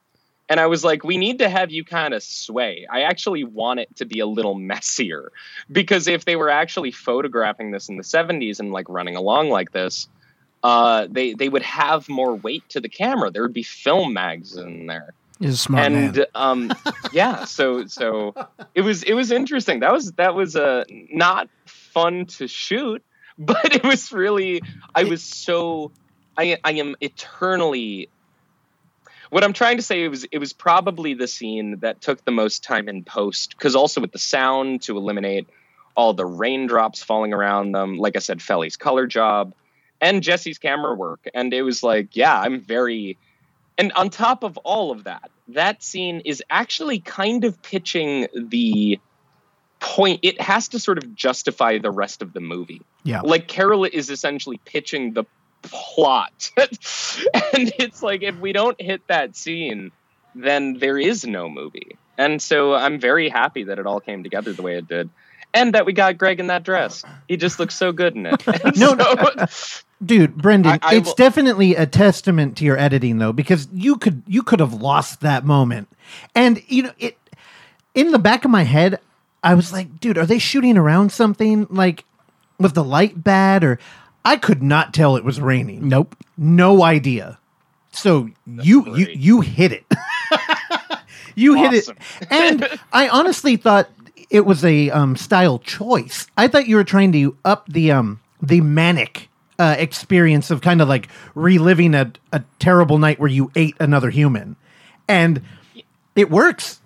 And 0.48 0.60
I 0.60 0.66
was 0.66 0.84
like, 0.84 1.04
we 1.04 1.16
need 1.16 1.38
to 1.38 1.48
have 1.48 1.70
you 1.70 1.84
kind 1.84 2.12
of 2.12 2.22
sway. 2.22 2.86
I 2.90 3.02
actually 3.02 3.44
want 3.44 3.80
it 3.80 3.96
to 3.96 4.04
be 4.04 4.20
a 4.20 4.26
little 4.26 4.54
messier 4.54 5.32
because 5.70 6.08
if 6.08 6.26
they 6.26 6.36
were 6.36 6.50
actually 6.50 6.90
photographing 6.90 7.70
this 7.70 7.88
in 7.88 7.96
the 7.96 8.02
70s 8.02 8.60
and 8.60 8.72
like 8.72 8.88
running 8.90 9.16
along 9.16 9.48
like 9.48 9.72
this, 9.72 10.08
uh, 10.62 11.08
they 11.10 11.32
they 11.34 11.48
would 11.48 11.62
have 11.62 12.08
more 12.08 12.34
weight 12.34 12.68
to 12.68 12.80
the 12.80 12.88
camera. 12.88 13.30
There 13.30 13.42
would 13.42 13.54
be 13.54 13.62
film 13.62 14.12
mags 14.12 14.56
in 14.56 14.86
there, 14.86 15.14
He's 15.42 15.60
smart 15.60 15.86
and 15.86 16.16
man. 16.16 16.26
um, 16.34 16.72
yeah. 17.12 17.44
So 17.44 17.86
so 17.86 18.34
it 18.74 18.82
was 18.82 19.02
it 19.02 19.14
was 19.14 19.30
interesting. 19.30 19.80
That 19.80 19.92
was 19.92 20.12
that 20.12 20.34
was 20.34 20.56
uh, 20.56 20.84
not 21.10 21.48
fun 21.66 22.26
to 22.26 22.46
shoot, 22.46 23.02
but 23.38 23.74
it 23.74 23.84
was 23.84 24.12
really. 24.12 24.62
I 24.94 25.04
was 25.04 25.22
so. 25.22 25.92
I 26.36 26.58
I 26.64 26.72
am 26.72 26.96
eternally 27.00 28.08
what 29.32 29.44
I'm 29.44 29.54
trying 29.54 29.78
to 29.78 29.82
say 29.82 30.06
was 30.08 30.24
it 30.24 30.36
was 30.36 30.52
probably 30.52 31.14
the 31.14 31.26
scene 31.26 31.78
that 31.80 32.02
took 32.02 32.22
the 32.26 32.30
most 32.30 32.62
time 32.62 32.86
in 32.86 33.02
post 33.02 33.56
because 33.56 33.74
also 33.74 34.02
with 34.02 34.12
the 34.12 34.18
sound 34.18 34.82
to 34.82 34.98
eliminate 34.98 35.48
all 35.96 36.12
the 36.12 36.26
raindrops 36.26 37.02
falling 37.02 37.32
around 37.32 37.72
them. 37.72 37.96
Like 37.96 38.14
I 38.14 38.18
said, 38.18 38.42
Felly's 38.42 38.76
color 38.76 39.06
job 39.06 39.54
and 40.02 40.22
Jesse's 40.22 40.58
camera 40.58 40.94
work, 40.94 41.26
and 41.32 41.54
it 41.54 41.62
was 41.62 41.82
like, 41.82 42.14
yeah, 42.14 42.38
I'm 42.38 42.60
very. 42.60 43.16
And 43.78 43.92
on 43.92 44.10
top 44.10 44.42
of 44.42 44.56
all 44.58 44.90
of 44.90 45.04
that, 45.04 45.30
that 45.48 45.82
scene 45.82 46.20
is 46.20 46.42
actually 46.50 47.00
kind 47.00 47.44
of 47.44 47.60
pitching 47.62 48.28
the 48.34 49.00
point. 49.80 50.20
It 50.22 50.40
has 50.40 50.68
to 50.68 50.78
sort 50.78 50.98
of 50.98 51.14
justify 51.14 51.78
the 51.78 51.90
rest 51.90 52.22
of 52.22 52.32
the 52.32 52.40
movie. 52.40 52.82
Yeah. 53.02 53.22
Like 53.22 53.48
Carol 53.48 53.84
is 53.84 54.10
essentially 54.10 54.60
pitching 54.64 55.12
the 55.12 55.24
plot. 55.62 56.50
and 56.56 57.72
it's 57.78 58.02
like 58.02 58.22
if 58.22 58.38
we 58.38 58.52
don't 58.52 58.80
hit 58.80 59.06
that 59.08 59.36
scene, 59.36 59.90
then 60.34 60.74
there 60.74 60.98
is 60.98 61.26
no 61.26 61.48
movie. 61.48 61.96
And 62.18 62.40
so 62.40 62.74
I'm 62.74 63.00
very 63.00 63.28
happy 63.28 63.64
that 63.64 63.78
it 63.78 63.86
all 63.86 64.00
came 64.00 64.22
together 64.22 64.52
the 64.52 64.62
way 64.62 64.76
it 64.76 64.86
did. 64.86 65.10
And 65.54 65.74
that 65.74 65.84
we 65.84 65.92
got 65.92 66.16
Greg 66.16 66.40
in 66.40 66.46
that 66.46 66.62
dress. 66.62 67.04
He 67.28 67.36
just 67.36 67.58
looks 67.58 67.74
so 67.74 67.92
good 67.92 68.16
in 68.16 68.26
it. 68.26 68.42
No, 68.76 68.96
so- 69.48 69.82
Dude, 70.04 70.36
Brendan, 70.36 70.72
I- 70.72 70.78
I 70.82 70.94
it's 70.96 71.08
will- 71.08 71.14
definitely 71.14 71.74
a 71.76 71.86
testament 71.86 72.56
to 72.58 72.64
your 72.64 72.78
editing 72.78 73.18
though, 73.18 73.32
because 73.32 73.68
you 73.72 73.96
could 73.96 74.22
you 74.26 74.42
could 74.42 74.60
have 74.60 74.74
lost 74.74 75.20
that 75.20 75.44
moment. 75.44 75.88
And 76.34 76.62
you 76.66 76.84
know, 76.84 76.92
it 76.98 77.16
in 77.94 78.10
the 78.10 78.18
back 78.18 78.44
of 78.44 78.50
my 78.50 78.62
head, 78.64 78.98
I 79.44 79.54
was 79.54 79.72
like, 79.72 80.00
dude, 80.00 80.18
are 80.18 80.26
they 80.26 80.38
shooting 80.38 80.76
around 80.76 81.12
something? 81.12 81.66
Like 81.70 82.04
was 82.58 82.72
the 82.72 82.84
light 82.84 83.22
bad 83.22 83.64
or 83.64 83.78
I 84.24 84.36
could 84.36 84.62
not 84.62 84.94
tell 84.94 85.16
it 85.16 85.24
was 85.24 85.40
raining. 85.40 85.88
Nope. 85.88 86.16
No 86.38 86.82
idea. 86.82 87.38
So 87.90 88.30
you 88.46 88.96
you 88.96 89.06
you 89.12 89.40
hit 89.40 89.72
it. 89.72 89.84
you 91.34 91.54
hit 91.54 91.74
it. 91.74 91.88
And 92.30 92.66
I 92.92 93.08
honestly 93.08 93.56
thought 93.56 93.90
it 94.30 94.46
was 94.46 94.64
a 94.64 94.90
um, 94.90 95.16
style 95.16 95.58
choice. 95.58 96.26
I 96.36 96.48
thought 96.48 96.66
you 96.66 96.76
were 96.76 96.84
trying 96.84 97.12
to 97.12 97.36
up 97.44 97.66
the 97.68 97.90
um 97.92 98.20
the 98.40 98.60
manic 98.60 99.28
uh, 99.58 99.76
experience 99.78 100.50
of 100.50 100.60
kind 100.60 100.80
of 100.80 100.88
like 100.88 101.08
reliving 101.34 101.94
a, 101.94 102.12
a 102.32 102.42
terrible 102.58 102.98
night 102.98 103.18
where 103.18 103.30
you 103.30 103.50
ate 103.54 103.76
another 103.80 104.10
human. 104.10 104.56
And 105.08 105.42
it 106.16 106.30
works. 106.30 106.80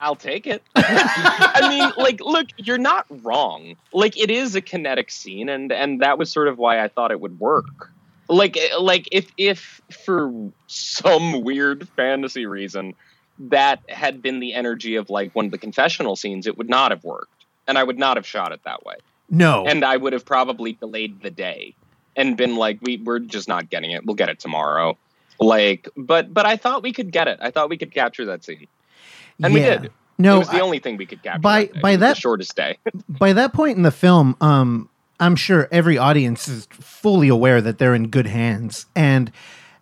I'll 0.00 0.16
take 0.16 0.48
it. 0.48 0.62
I 0.74 1.68
mean, 1.68 1.92
like, 1.96 2.20
look, 2.20 2.48
you're 2.56 2.76
not 2.76 3.06
wrong. 3.22 3.76
Like, 3.92 4.18
it 4.18 4.30
is 4.30 4.56
a 4.56 4.60
kinetic 4.60 5.12
scene, 5.12 5.48
and 5.48 5.70
and 5.70 6.00
that 6.00 6.18
was 6.18 6.32
sort 6.32 6.48
of 6.48 6.58
why 6.58 6.82
I 6.82 6.88
thought 6.88 7.12
it 7.12 7.20
would 7.20 7.38
work. 7.38 7.92
Like, 8.28 8.56
eh, 8.56 8.76
like 8.80 9.08
if 9.12 9.30
if 9.36 9.80
for 10.04 10.32
some 10.66 11.42
weird 11.42 11.88
fantasy 11.90 12.46
reason 12.46 12.94
that 13.38 13.80
had 13.88 14.22
been 14.22 14.40
the 14.40 14.54
energy 14.54 14.96
of 14.96 15.08
like 15.08 15.34
one 15.34 15.44
of 15.44 15.50
the 15.52 15.58
confessional 15.58 16.16
scenes, 16.16 16.48
it 16.48 16.58
would 16.58 16.68
not 16.68 16.90
have 16.90 17.04
worked, 17.04 17.46
and 17.68 17.78
I 17.78 17.84
would 17.84 17.98
not 17.98 18.16
have 18.16 18.26
shot 18.26 18.50
it 18.50 18.60
that 18.64 18.84
way, 18.84 18.96
No. 19.32 19.64
and 19.66 19.84
I 19.84 19.96
would 19.96 20.12
have 20.12 20.24
probably 20.24 20.74
delayed 20.74 21.22
the 21.22 21.30
day 21.30 21.74
and 22.14 22.36
been 22.36 22.54
like, 22.56 22.78
we 22.82 22.98
we're 22.98 23.18
just 23.18 23.48
not 23.48 23.70
getting 23.70 23.90
it. 23.90 24.04
We'll 24.06 24.14
get 24.14 24.28
it 24.28 24.38
tomorrow. 24.38 24.96
Like, 25.40 25.88
but 25.96 26.32
but 26.32 26.46
I 26.46 26.56
thought 26.56 26.82
we 26.84 26.92
could 26.92 27.10
get 27.10 27.26
it. 27.26 27.38
I 27.40 27.50
thought 27.50 27.68
we 27.70 27.78
could 27.78 27.90
capture 27.92 28.26
that 28.26 28.44
scene. 28.44 28.68
And 29.42 29.52
we 29.54 29.60
did. 29.60 29.90
No, 30.18 30.36
it 30.36 30.38
was 30.40 30.48
the 30.50 30.58
I- 30.58 30.60
only 30.60 30.78
thing 30.78 30.96
we 30.98 31.06
could 31.06 31.22
capture. 31.22 31.40
by- 31.40 31.64
that 31.64 31.82
by 31.82 31.90
It 31.90 31.94
was 31.94 32.00
the 32.00 32.06
that- 32.06 32.16
shortest 32.18 32.54
day. 32.54 32.78
by 33.08 33.32
that 33.32 33.52
point 33.52 33.76
in 33.76 33.82
the 33.82 33.90
film, 33.90 34.36
um, 34.40 34.88
I'm 35.18 35.34
sure 35.34 35.66
every 35.72 35.96
audience 35.98 36.46
is 36.46 36.68
fully 36.70 37.28
aware 37.28 37.60
that 37.62 37.78
they're 37.78 37.94
in 37.94 38.08
good 38.08 38.26
hands, 38.26 38.86
and 38.94 39.32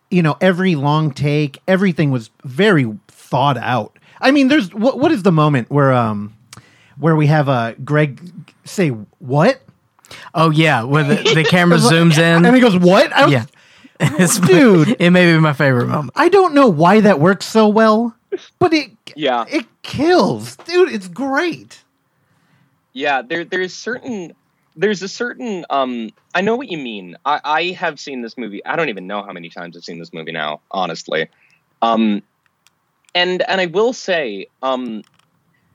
you 0.09 0.21
know 0.23 0.37
every 0.39 0.75
long 0.75 1.11
take, 1.11 1.59
everything 1.67 2.09
was 2.11 2.29
very 2.45 2.91
thought 3.07 3.57
out. 3.57 3.97
I 4.21 4.31
mean, 4.31 4.47
there's 4.47 4.73
what 4.73 4.97
what 4.99 5.11
is 5.11 5.23
the 5.23 5.31
moment 5.31 5.69
where 5.69 5.91
um 5.93 6.33
where 7.01 7.15
we 7.15 7.27
have 7.27 7.49
uh 7.49 7.73
Greg 7.83 8.21
say 8.63 8.89
what? 9.19 9.61
Oh 10.33 10.49
yeah, 10.51 10.83
where 10.83 11.03
the, 11.03 11.15
the 11.35 11.43
camera 11.43 11.77
zooms 11.91 12.17
in 12.17 12.45
and 12.45 12.55
he 12.55 12.61
goes 12.61 12.77
what? 12.77 13.11
I 13.11 13.23
was, 13.25 13.33
yeah, 13.33 13.45
It's- 13.99 14.39
Dude. 14.39 14.95
it 14.99 15.09
may 15.09 15.31
be 15.33 15.39
my 15.39 15.53
favorite 15.53 15.87
moment. 15.87 16.11
I 16.15 16.29
don't 16.29 16.53
know 16.53 16.67
why 16.67 17.01
that 17.01 17.19
works 17.19 17.45
so 17.45 17.67
well, 17.67 18.15
but 18.59 18.73
it 18.73 18.91
Yeah. 19.15 19.45
it 19.49 19.65
kills, 19.81 20.55
dude. 20.57 20.91
It's 20.91 21.07
great. 21.07 21.83
Yeah, 22.93 23.21
there 23.21 23.45
there's 23.45 23.73
certain 23.73 24.33
there's 24.75 25.01
a 25.01 25.07
certain 25.07 25.65
um 25.69 26.09
I 26.35 26.41
know 26.41 26.55
what 26.55 26.69
you 26.69 26.77
mean. 26.77 27.15
I, 27.25 27.39
I 27.43 27.63
have 27.71 27.99
seen 27.99 28.21
this 28.21 28.37
movie. 28.37 28.63
I 28.65 28.75
don't 28.75 28.89
even 28.89 29.07
know 29.07 29.21
how 29.23 29.31
many 29.33 29.49
times 29.49 29.75
I've 29.77 29.83
seen 29.83 29.99
this 29.99 30.13
movie 30.13 30.31
now, 30.31 30.61
honestly. 30.71 31.29
Um 31.81 32.21
and 33.15 33.41
and 33.41 33.61
I 33.61 33.65
will 33.67 33.93
say, 33.93 34.47
um 34.61 35.03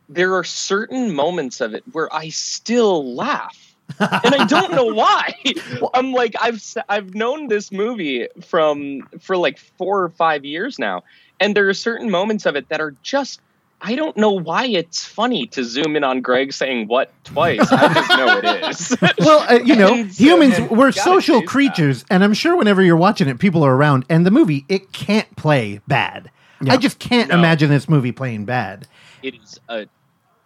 there 0.09 0.35
are 0.37 0.45
certain 0.45 1.15
moments 1.15 1.61
of 1.61 1.75
it 1.75 1.85
where 1.93 2.13
I 2.15 2.29
still 2.31 3.15
laugh. 3.15 3.57
and 4.01 4.35
I 4.35 4.45
don't 4.47 4.73
know 4.73 4.87
why. 4.87 5.35
I'm 5.95 6.13
like 6.13 6.35
I've 6.41 6.61
I've 6.89 7.15
known 7.15 7.47
this 7.49 7.71
movie 7.71 8.27
from 8.45 9.09
for 9.21 9.37
like 9.37 9.59
4 9.79 10.03
or 10.03 10.09
5 10.09 10.45
years 10.45 10.77
now 10.79 11.03
and 11.39 11.55
there 11.55 11.69
are 11.69 11.75
certain 11.75 12.11
moments 12.11 12.47
of 12.47 12.57
it 12.57 12.69
that 12.71 12.81
are 12.81 12.95
just 13.03 13.41
I 13.81 13.95
don't 13.95 14.17
know 14.17 14.33
why 14.33 14.65
it's 14.67 15.05
funny 15.05 15.47
to 15.49 15.63
zoom 15.63 15.95
in 15.97 16.03
on 16.03 16.21
Greg 16.23 16.53
saying 16.53 16.89
what 16.89 17.13
twice. 17.25 17.61
I 17.71 17.93
just 17.95 18.11
know 18.11 18.39
it 18.43 18.71
is. 18.71 18.97
Well, 19.25 19.47
uh, 19.49 19.59
you 19.63 19.77
know, 19.77 19.93
And 20.01 20.11
humans 20.11 20.57
and 20.59 20.71
we're 20.71 20.93
social 20.93 21.41
chase 21.41 21.47
that. 21.47 21.47
creatures, 21.51 22.05
and 22.11 22.25
I'm 22.25 22.33
sure 22.33 22.57
whenever 22.57 22.83
you're 22.83 22.97
watching 22.97 23.29
it, 23.29 23.39
people 23.39 23.63
are 23.65 23.77
around, 23.77 24.07
and 24.09 24.25
the 24.25 24.31
movie 24.31 24.65
it 24.71 24.93
can't 24.93 25.35
play 25.37 25.81
bad. 25.87 26.31
I 26.67 26.79
just 26.79 26.99
can't 26.99 27.29
No. 27.29 27.37
imagine 27.39 27.69
this 27.69 27.87
movie 27.87 28.13
playing 28.13 28.47
bad. 28.47 28.89
It 29.23 29.35
is 29.35 29.61
a 29.69 29.87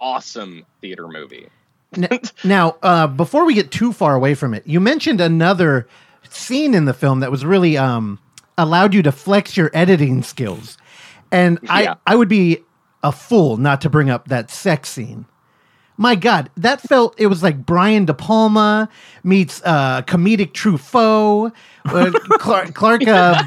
awesome 0.00 0.64
theater 0.80 1.08
movie. 1.08 1.48
N- 1.96 2.08
now, 2.44 2.76
uh, 2.82 3.06
before 3.08 3.44
we 3.44 3.54
get 3.54 3.70
too 3.70 3.92
far 3.92 4.14
away 4.14 4.34
from 4.34 4.54
it, 4.54 4.66
you 4.66 4.80
mentioned 4.80 5.20
another 5.20 5.88
scene 6.28 6.74
in 6.74 6.84
the 6.84 6.94
film 6.94 7.20
that 7.20 7.30
was 7.30 7.44
really 7.44 7.76
um, 7.76 8.18
allowed 8.56 8.94
you 8.94 9.02
to 9.02 9.12
flex 9.12 9.56
your 9.56 9.70
editing 9.74 10.22
skills, 10.22 10.78
and 11.32 11.58
Yeah. 11.62 11.94
I 12.06 12.12
I 12.12 12.16
would 12.16 12.28
be 12.28 12.58
a 13.02 13.10
fool 13.12 13.56
not 13.56 13.80
to 13.80 13.90
bring 13.90 14.08
up 14.10 14.28
that 14.28 14.50
sex 14.50 14.88
scene. 14.88 15.24
My 15.96 16.14
God, 16.14 16.48
that 16.56 16.80
felt 16.80 17.14
it 17.18 17.26
was 17.26 17.42
like 17.42 17.66
Brian 17.66 18.06
De 18.06 18.14
Palma 18.14 18.88
meets 19.22 19.60
uh, 19.66 20.00
comedic 20.02 20.52
Truffaut. 20.52 21.52
Uh, 21.84 22.10
Clark, 22.38 22.72
Clark 22.74 23.06
uh, 23.06 23.42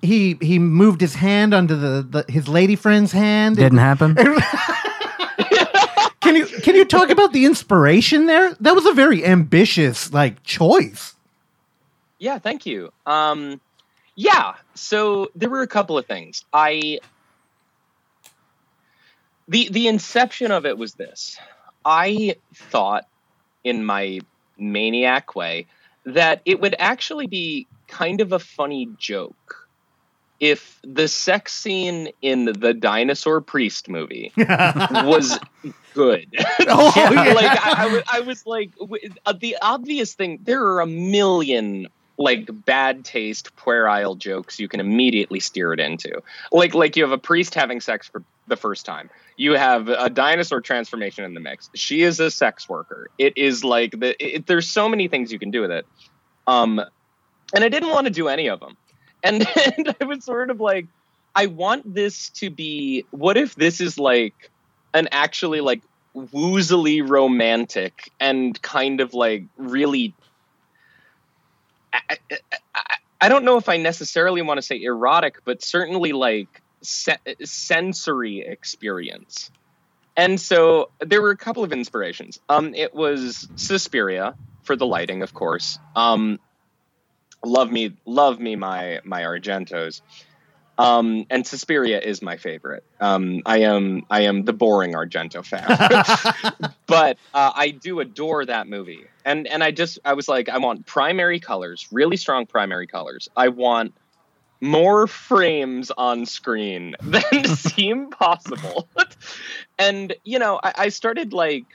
he 0.00 0.38
he 0.40 0.58
moved 0.58 1.00
his 1.02 1.14
hand 1.14 1.52
onto 1.52 1.74
the, 1.76 2.06
the 2.08 2.32
his 2.32 2.48
lady 2.48 2.76
friend's 2.76 3.12
hand. 3.12 3.56
Didn't 3.56 3.76
happen. 3.78 4.16
Can 6.28 6.36
you 6.36 6.46
can 6.46 6.74
you 6.74 6.84
talk 6.84 7.08
about 7.08 7.32
the 7.32 7.46
inspiration 7.46 8.26
there? 8.26 8.52
That 8.60 8.74
was 8.74 8.84
a 8.84 8.92
very 8.92 9.24
ambitious 9.24 10.12
like 10.12 10.42
choice. 10.42 11.14
Yeah, 12.18 12.38
thank 12.38 12.66
you. 12.66 12.92
Um, 13.06 13.62
yeah, 14.14 14.56
so 14.74 15.30
there 15.34 15.48
were 15.48 15.62
a 15.62 15.66
couple 15.66 15.96
of 15.96 16.04
things. 16.04 16.44
I 16.52 16.98
the 19.48 19.70
the 19.70 19.88
inception 19.88 20.50
of 20.50 20.66
it 20.66 20.76
was 20.76 20.92
this. 20.92 21.38
I 21.82 22.36
thought, 22.54 23.06
in 23.64 23.86
my 23.86 24.20
maniac 24.58 25.34
way, 25.34 25.66
that 26.04 26.42
it 26.44 26.60
would 26.60 26.76
actually 26.78 27.26
be 27.26 27.66
kind 27.86 28.20
of 28.20 28.32
a 28.32 28.38
funny 28.38 28.90
joke 28.98 29.67
if 30.40 30.78
the 30.84 31.08
sex 31.08 31.52
scene 31.52 32.10
in 32.22 32.44
the 32.46 32.72
dinosaur 32.74 33.40
priest 33.40 33.88
movie 33.88 34.32
was 34.36 35.38
good. 35.94 36.28
Oh, 36.70 36.92
yeah. 37.12 37.32
like 37.32 37.66
I, 37.66 37.74
I, 37.76 37.92
wa- 37.92 38.02
I 38.12 38.20
was 38.20 38.46
like 38.46 38.76
w- 38.78 39.10
uh, 39.26 39.32
the 39.32 39.56
obvious 39.62 40.14
thing. 40.14 40.38
There 40.42 40.62
are 40.64 40.80
a 40.80 40.86
million 40.86 41.88
like 42.18 42.48
bad 42.66 43.04
taste 43.04 43.54
puerile 43.56 44.14
jokes 44.16 44.58
you 44.60 44.68
can 44.68 44.80
immediately 44.80 45.40
steer 45.40 45.72
it 45.72 45.80
into. 45.80 46.20
Like 46.52 46.74
like 46.74 46.96
you 46.96 47.02
have 47.04 47.12
a 47.12 47.18
priest 47.18 47.54
having 47.54 47.80
sex 47.80 48.06
for 48.08 48.22
the 48.48 48.56
first 48.56 48.84
time. 48.86 49.08
You 49.36 49.52
have 49.52 49.88
a 49.88 50.10
dinosaur 50.10 50.60
transformation 50.60 51.24
in 51.24 51.34
the 51.34 51.40
mix. 51.40 51.70
She 51.74 52.02
is 52.02 52.18
a 52.20 52.30
sex 52.30 52.68
worker. 52.68 53.08
It 53.18 53.36
is 53.38 53.64
like 53.64 53.92
the 53.98 54.14
it, 54.36 54.46
there's 54.46 54.68
so 54.68 54.88
many 54.88 55.08
things 55.08 55.32
you 55.32 55.38
can 55.38 55.50
do 55.50 55.60
with 55.62 55.70
it. 55.70 55.86
Um, 56.46 56.80
and 57.54 57.64
I 57.64 57.68
didn't 57.68 57.90
want 57.90 58.06
to 58.06 58.12
do 58.12 58.28
any 58.28 58.48
of 58.48 58.60
them. 58.60 58.76
And, 59.22 59.46
and 59.76 59.94
I 60.00 60.04
was 60.04 60.24
sort 60.24 60.50
of 60.50 60.60
like, 60.60 60.86
I 61.34 61.46
want 61.46 61.94
this 61.94 62.30
to 62.30 62.50
be. 62.50 63.04
What 63.10 63.36
if 63.36 63.54
this 63.54 63.80
is 63.80 63.98
like 63.98 64.50
an 64.94 65.08
actually 65.12 65.60
like 65.60 65.82
woozily 66.16 67.06
romantic 67.06 68.10
and 68.18 68.60
kind 68.62 69.00
of 69.00 69.14
like 69.14 69.44
really. 69.56 70.14
I, 71.92 72.00
I, 72.74 72.96
I- 73.20 73.28
don't 73.28 73.44
know 73.44 73.56
if 73.56 73.68
I 73.68 73.76
necessarily 73.76 74.42
want 74.42 74.58
to 74.58 74.62
say 74.62 74.80
erotic, 74.82 75.44
but 75.44 75.62
certainly 75.62 76.12
like 76.12 76.62
se- 76.82 77.18
sensory 77.44 78.40
experience. 78.40 79.50
And 80.16 80.40
so 80.40 80.90
there 81.00 81.22
were 81.22 81.30
a 81.30 81.36
couple 81.36 81.62
of 81.64 81.72
inspirations. 81.72 82.40
Um, 82.48 82.74
it 82.74 82.94
was 82.94 83.48
Suspiria 83.56 84.34
for 84.62 84.76
the 84.76 84.86
lighting, 84.86 85.22
of 85.22 85.32
course. 85.34 85.78
Um, 85.94 86.40
love 87.44 87.70
me, 87.70 87.96
love 88.04 88.38
me, 88.38 88.56
my 88.56 89.00
my 89.04 89.22
Argentos. 89.22 90.00
Um, 90.78 91.26
and 91.28 91.44
Suspiria 91.44 91.98
is 91.98 92.22
my 92.22 92.36
favorite. 92.36 92.84
Um, 93.00 93.42
I 93.44 93.58
am 93.62 94.02
I 94.10 94.22
am 94.22 94.44
the 94.44 94.52
boring 94.52 94.92
Argento 94.92 95.44
fan, 95.44 95.66
but 96.86 97.18
uh, 97.34 97.50
I 97.52 97.70
do 97.70 97.98
adore 97.98 98.44
that 98.46 98.68
movie. 98.68 99.04
And 99.24 99.48
and 99.48 99.64
I 99.64 99.72
just 99.72 99.98
I 100.04 100.12
was 100.12 100.28
like 100.28 100.48
I 100.48 100.58
want 100.58 100.86
primary 100.86 101.40
colors, 101.40 101.88
really 101.90 102.16
strong 102.16 102.46
primary 102.46 102.86
colors. 102.86 103.28
I 103.36 103.48
want 103.48 103.92
more 104.60 105.08
frames 105.08 105.90
on 105.90 106.26
screen 106.26 106.94
than 107.02 107.44
seem 107.56 108.10
possible. 108.10 108.88
and 109.80 110.14
you 110.22 110.38
know 110.38 110.60
I, 110.62 110.72
I 110.76 110.88
started 110.90 111.32
like 111.32 111.66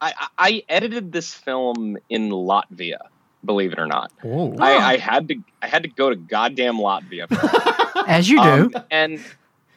I, 0.00 0.12
I 0.18 0.28
I 0.38 0.62
edited 0.68 1.12
this 1.12 1.32
film 1.32 1.98
in 2.08 2.30
Latvia. 2.30 2.98
Believe 3.44 3.72
it 3.72 3.78
or 3.78 3.86
not, 3.86 4.12
Oh. 4.24 4.56
I, 4.58 4.92
I 4.92 4.96
had 4.96 5.28
to 5.28 5.36
I 5.62 5.68
had 5.68 5.84
to 5.84 5.88
go 5.88 6.10
to 6.10 6.16
goddamn 6.16 6.76
Latvia. 6.76 7.26
As 8.06 8.28
you 8.28 8.42
do. 8.42 8.70
Um, 8.74 8.84
and 8.90 9.20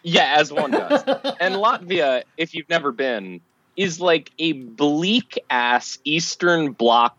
yeah, 0.03 0.35
as 0.37 0.51
one 0.51 0.71
does. 0.71 1.03
and 1.39 1.55
Latvia, 1.55 2.23
if 2.37 2.53
you've 2.53 2.69
never 2.69 2.91
been, 2.91 3.41
is 3.75 3.99
like 3.99 4.31
a 4.39 4.53
bleak 4.53 5.39
ass 5.49 5.99
Eastern 6.03 6.71
Bloc 6.71 7.15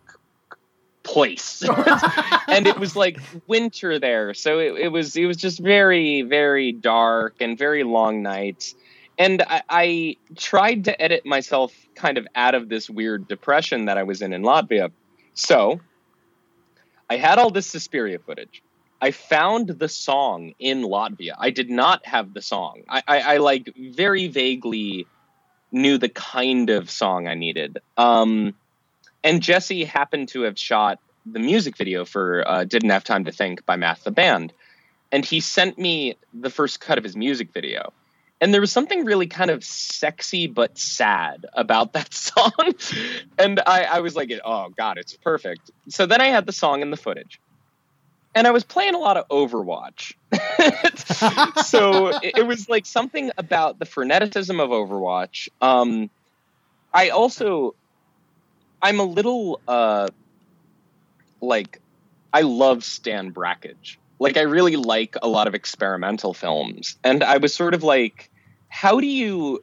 place. 1.02 1.62
and 2.48 2.66
it 2.66 2.78
was 2.78 2.96
like 2.96 3.18
winter 3.46 3.98
there, 3.98 4.34
so 4.34 4.58
it, 4.58 4.74
it 4.76 4.88
was 4.88 5.16
it 5.16 5.26
was 5.26 5.36
just 5.36 5.58
very 5.58 6.22
very 6.22 6.72
dark 6.72 7.36
and 7.40 7.58
very 7.58 7.84
long 7.84 8.22
nights. 8.22 8.74
And 9.18 9.42
I, 9.42 9.62
I 9.68 10.16
tried 10.36 10.84
to 10.86 11.02
edit 11.02 11.26
myself 11.26 11.74
kind 11.94 12.16
of 12.16 12.26
out 12.34 12.54
of 12.54 12.70
this 12.70 12.88
weird 12.88 13.28
depression 13.28 13.84
that 13.86 13.98
I 13.98 14.02
was 14.04 14.22
in 14.22 14.32
in 14.32 14.42
Latvia. 14.42 14.90
So 15.34 15.80
I 17.10 17.16
had 17.16 17.38
all 17.38 17.50
this 17.50 17.66
Suspiria 17.66 18.20
footage. 18.20 18.62
I 19.02 19.10
found 19.10 19.68
the 19.68 19.88
song 19.88 20.54
in 20.60 20.82
Latvia. 20.82 21.34
I 21.36 21.50
did 21.50 21.68
not 21.68 22.06
have 22.06 22.32
the 22.32 22.40
song. 22.40 22.82
I, 22.88 23.02
I, 23.08 23.20
I 23.20 23.36
like 23.38 23.74
very 23.76 24.28
vaguely 24.28 25.08
knew 25.72 25.98
the 25.98 26.08
kind 26.08 26.70
of 26.70 26.88
song 26.88 27.26
I 27.26 27.34
needed. 27.34 27.78
Um, 27.96 28.54
and 29.24 29.42
Jesse 29.42 29.84
happened 29.84 30.28
to 30.28 30.42
have 30.42 30.56
shot 30.56 31.00
the 31.26 31.40
music 31.40 31.76
video 31.76 32.04
for 32.04 32.46
uh, 32.46 32.64
"Didn't 32.64 32.90
Have 32.90 33.04
Time 33.04 33.24
to 33.24 33.32
Think" 33.32 33.66
by 33.66 33.76
Math 33.76 34.04
the 34.04 34.10
Band, 34.10 34.52
and 35.10 35.24
he 35.24 35.40
sent 35.40 35.78
me 35.78 36.16
the 36.32 36.48
first 36.48 36.80
cut 36.80 36.96
of 36.96 37.04
his 37.04 37.16
music 37.16 37.52
video. 37.52 37.92
And 38.40 38.54
there 38.54 38.60
was 38.60 38.72
something 38.72 39.04
really 39.04 39.26
kind 39.26 39.50
of 39.50 39.62
sexy 39.62 40.46
but 40.46 40.78
sad 40.78 41.44
about 41.52 41.92
that 41.92 42.12
song. 42.14 42.52
and 43.38 43.60
I, 43.66 43.84
I 43.84 44.00
was 44.00 44.16
like, 44.16 44.32
oh, 44.44 44.70
God, 44.70 44.98
it's 44.98 45.16
perfect. 45.16 45.70
So 45.88 46.06
then 46.06 46.20
I 46.20 46.28
had 46.28 46.46
the 46.46 46.52
song 46.52 46.82
and 46.82 46.92
the 46.92 46.96
footage 46.96 47.40
and 48.34 48.46
I 48.46 48.50
was 48.50 48.64
playing 48.64 48.94
a 48.94 48.98
lot 48.98 49.16
of 49.16 49.28
Overwatch. 49.28 50.14
so 51.64 52.08
it, 52.18 52.38
it 52.38 52.46
was 52.46 52.68
like 52.68 52.86
something 52.86 53.30
about 53.36 53.78
the 53.78 53.84
freneticism 53.84 54.60
of 54.62 54.70
Overwatch. 54.70 55.48
Um, 55.60 56.10
I 56.92 57.10
also, 57.10 57.74
I'm 58.80 59.00
a 59.00 59.04
little 59.04 59.60
uh, 59.66 60.08
like, 61.40 61.80
I 62.32 62.42
love 62.42 62.84
Stan 62.84 63.30
Brakhage. 63.30 63.98
Like, 64.18 64.36
I 64.36 64.42
really 64.42 64.76
like 64.76 65.16
a 65.22 65.28
lot 65.28 65.48
of 65.48 65.54
experimental 65.54 66.34
films, 66.34 66.98
and 67.02 67.24
I 67.24 67.38
was 67.38 67.54
sort 67.54 67.74
of 67.74 67.82
like, 67.82 68.29
how 68.70 69.00
do 69.00 69.06
you 69.06 69.62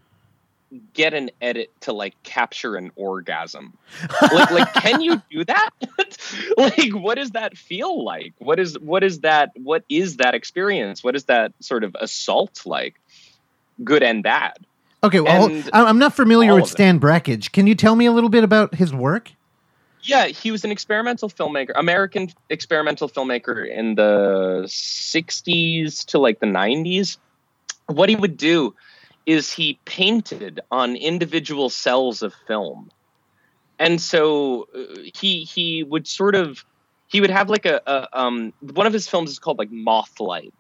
get 0.94 1.14
an 1.14 1.32
edit 1.42 1.72
to 1.82 1.94
like 1.94 2.22
capture 2.24 2.76
an 2.76 2.92
orgasm? 2.96 3.76
like, 4.32 4.52
like 4.52 4.74
can 4.74 5.02
you 5.02 5.20
do 5.32 5.44
that? 5.46 5.70
like, 6.58 6.94
what 6.94 7.16
does 7.16 7.32
that 7.32 7.58
feel 7.58 8.04
like? 8.04 8.34
What 8.38 8.60
is 8.60 8.78
what 8.78 9.04
is 9.04 9.22
that? 9.22 9.52
What 9.56 9.84
is 9.90 10.18
that 10.18 10.36
experience? 10.36 11.04
What 11.04 11.16
is 11.16 11.26
that 11.26 11.54
sort 11.62 11.84
of 11.84 11.96
assault 12.00 12.62
like? 12.66 13.00
Good 13.84 14.04
and 14.04 14.22
bad. 14.22 14.58
Okay, 15.04 15.20
well, 15.20 15.46
And 15.46 15.70
I'm 15.74 16.00
not 16.00 16.14
familiar 16.16 16.56
with. 16.56 16.68
Stan 16.68 17.00
Brakhage. 17.00 17.52
Can 17.52 17.68
you 17.68 17.76
tell 17.76 17.96
me 17.96 18.08
a 18.08 18.12
little 18.12 18.30
bit 18.30 18.44
about 18.44 18.76
his 18.76 18.94
work? 18.94 19.32
Yeah, 20.02 20.28
he 20.28 20.52
was 20.52 20.64
an 20.64 20.72
experimental 20.72 21.30
filmmaker, 21.30 21.72
American 21.76 22.30
experimental 22.50 23.10
filmmaker 23.10 23.68
in 23.70 23.96
the 23.96 24.64
60s 24.66 26.06
to 26.06 26.20
like 26.20 26.40
the 26.40 26.48
90s. 26.48 27.18
What 27.88 28.10
he 28.10 28.16
would 28.16 28.38
do 28.38 28.74
is 29.28 29.52
he 29.52 29.78
painted 29.86 30.62
on 30.72 30.96
individual 30.96 31.70
cells 31.70 32.24
of 32.24 32.34
film. 32.48 32.90
And 33.78 34.02
so 34.02 34.68
uh, 34.74 35.02
he 35.14 35.44
he 35.44 35.84
would 35.84 36.08
sort 36.08 36.34
of 36.34 36.66
he 37.08 37.22
would 37.22 37.30
have 37.30 37.50
like 37.50 37.68
a, 37.68 37.82
a 37.86 38.20
um 38.20 38.54
one 38.62 38.88
of 38.88 38.94
his 38.94 39.08
films 39.08 39.30
is 39.30 39.38
called 39.38 39.60
like 39.60 39.70
Mothlight. 39.70 40.54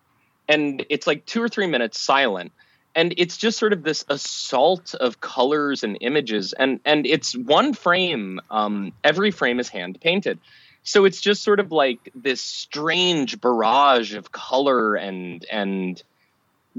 And 0.49 0.85
it's 0.89 1.07
like 1.07 1.25
2 1.25 1.41
or 1.41 1.49
3 1.49 1.67
minutes 1.67 1.99
silent 1.99 2.51
and 2.97 3.13
it's 3.17 3.37
just 3.37 3.59
sort 3.59 3.73
of 3.73 3.83
this 3.83 4.03
assault 4.09 4.95
of 4.95 5.21
colors 5.21 5.83
and 5.83 5.97
images 6.01 6.53
and 6.53 6.79
and 6.83 7.05
it's 7.05 7.37
one 7.37 7.73
frame 7.73 8.41
um 8.49 8.91
every 9.03 9.29
frame 9.29 9.59
is 9.59 9.69
hand 9.69 9.99
painted 10.01 10.39
so 10.83 11.05
it's 11.05 11.21
just 11.21 11.43
sort 11.43 11.59
of 11.59 11.71
like 11.71 11.99
this 12.15 12.41
strange 12.41 13.39
barrage 13.39 14.15
of 14.15 14.31
color 14.31 14.95
and 14.95 15.45
and 15.51 16.01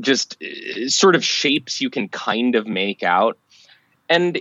just 0.00 0.36
uh, 0.42 0.88
sort 0.88 1.14
of 1.14 1.24
shapes 1.24 1.80
you 1.80 1.90
can 1.90 2.08
kind 2.08 2.54
of 2.54 2.66
make 2.66 3.02
out. 3.02 3.38
And 4.08 4.36
uh, 4.36 4.40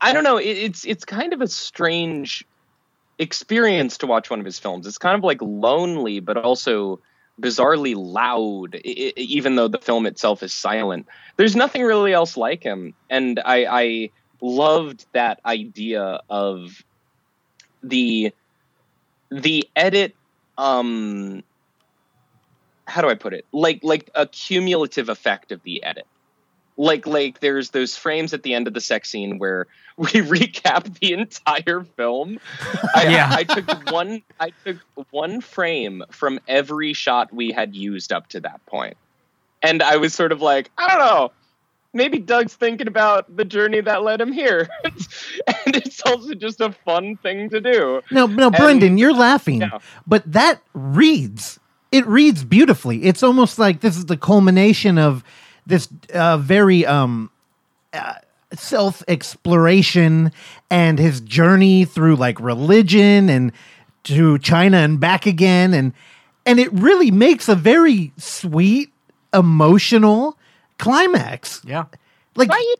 i 0.00 0.12
don't 0.12 0.24
know 0.24 0.36
it's 0.36 0.84
it's 0.84 1.04
kind 1.04 1.32
of 1.32 1.40
a 1.40 1.48
strange 1.48 2.44
experience 3.18 3.98
to 3.98 4.06
watch 4.06 4.30
one 4.30 4.38
of 4.38 4.44
his 4.44 4.58
films. 4.58 4.86
It's 4.86 4.98
kind 4.98 5.16
of 5.16 5.24
like 5.24 5.40
lonely 5.40 6.20
but 6.20 6.36
also 6.36 7.00
bizarrely 7.40 7.94
loud 7.96 8.74
even 8.84 9.54
though 9.56 9.68
the 9.68 9.78
film 9.78 10.06
itself 10.06 10.42
is 10.42 10.52
silent. 10.52 11.06
There's 11.36 11.56
nothing 11.56 11.82
really 11.82 12.12
else 12.12 12.36
like 12.36 12.62
him 12.62 12.94
and 13.08 13.40
i 13.44 13.66
i 13.70 14.10
loved 14.40 15.06
that 15.12 15.40
idea 15.44 16.20
of 16.30 16.82
the 17.82 18.32
the 19.30 19.68
edit 19.74 20.14
um 20.56 21.42
how 22.88 23.02
do 23.02 23.08
i 23.08 23.14
put 23.14 23.32
it? 23.34 23.44
Like 23.52 23.80
like 23.82 24.10
a 24.14 24.26
cumulative 24.26 25.08
effect 25.08 25.52
of 25.52 25.62
the 25.62 25.82
edit. 25.84 26.06
Like 26.76 27.06
like 27.06 27.40
there's 27.40 27.70
those 27.70 27.96
frames 27.96 28.32
at 28.32 28.42
the 28.42 28.54
end 28.54 28.66
of 28.68 28.74
the 28.74 28.80
sex 28.80 29.10
scene 29.10 29.38
where 29.38 29.66
we 29.98 30.06
recap 30.06 30.98
the 31.00 31.12
entire 31.12 31.82
film. 31.96 32.38
I, 32.94 33.08
Yeah. 33.08 33.28
I 33.30 33.44
took 33.44 33.90
one 33.90 34.22
i 34.40 34.52
took 34.64 34.78
one 35.10 35.40
frame 35.40 36.02
from 36.10 36.40
every 36.48 36.92
shot 36.92 37.32
we 37.32 37.52
had 37.52 37.74
used 37.76 38.12
up 38.12 38.28
to 38.28 38.40
that 38.40 38.64
point. 38.66 38.96
And 39.62 39.82
i 39.82 39.96
was 39.96 40.14
sort 40.14 40.32
of 40.32 40.40
like 40.40 40.70
i 40.78 40.88
don't 40.88 40.98
know. 40.98 41.32
Maybe 41.94 42.18
doug's 42.18 42.54
thinking 42.54 42.86
about 42.86 43.34
the 43.34 43.46
journey 43.46 43.80
that 43.80 44.02
led 44.02 44.20
him 44.20 44.30
here. 44.32 44.68
And 45.64 45.74
it's 45.76 46.00
also 46.02 46.34
just 46.34 46.60
a 46.60 46.72
fun 46.84 47.16
thing 47.16 47.48
to 47.50 47.60
do. 47.60 48.02
No, 48.10 48.26
no, 48.26 48.48
And- 48.48 48.56
Brendan, 48.56 48.98
you're 48.98 49.14
laughing, 49.14 49.62
Yeah. 49.62 49.78
but 50.06 50.30
that 50.30 50.60
reads. 50.74 51.58
It 51.90 52.06
reads 52.06 52.44
beautifully. 52.44 53.04
It's 53.04 53.22
almost 53.22 53.58
like 53.58 53.80
this 53.80 53.96
is 53.96 54.06
the 54.06 54.16
culmination 54.16 54.98
of 54.98 55.24
this 55.66 55.88
uh, 56.12 56.38
very 56.38 56.84
um, 56.84 57.30
uh, 57.92 58.14
self 58.54 59.02
exploration 59.08 60.32
and 60.70 60.98
his 60.98 61.20
journey 61.20 61.84
through 61.84 62.16
like 62.16 62.38
religion 62.40 63.28
and 63.28 63.52
to 64.04 64.38
China 64.38 64.78
and 64.78 64.98
back 64.98 65.26
again, 65.26 65.74
and 65.74 65.92
and 66.46 66.58
it 66.58 66.72
really 66.72 67.10
makes 67.10 67.48
a 67.48 67.54
very 67.54 68.12
sweet, 68.16 68.90
emotional 69.34 70.38
climax. 70.78 71.62
Yeah. 71.64 71.84
Like, 72.36 72.48
Right? 72.48 72.74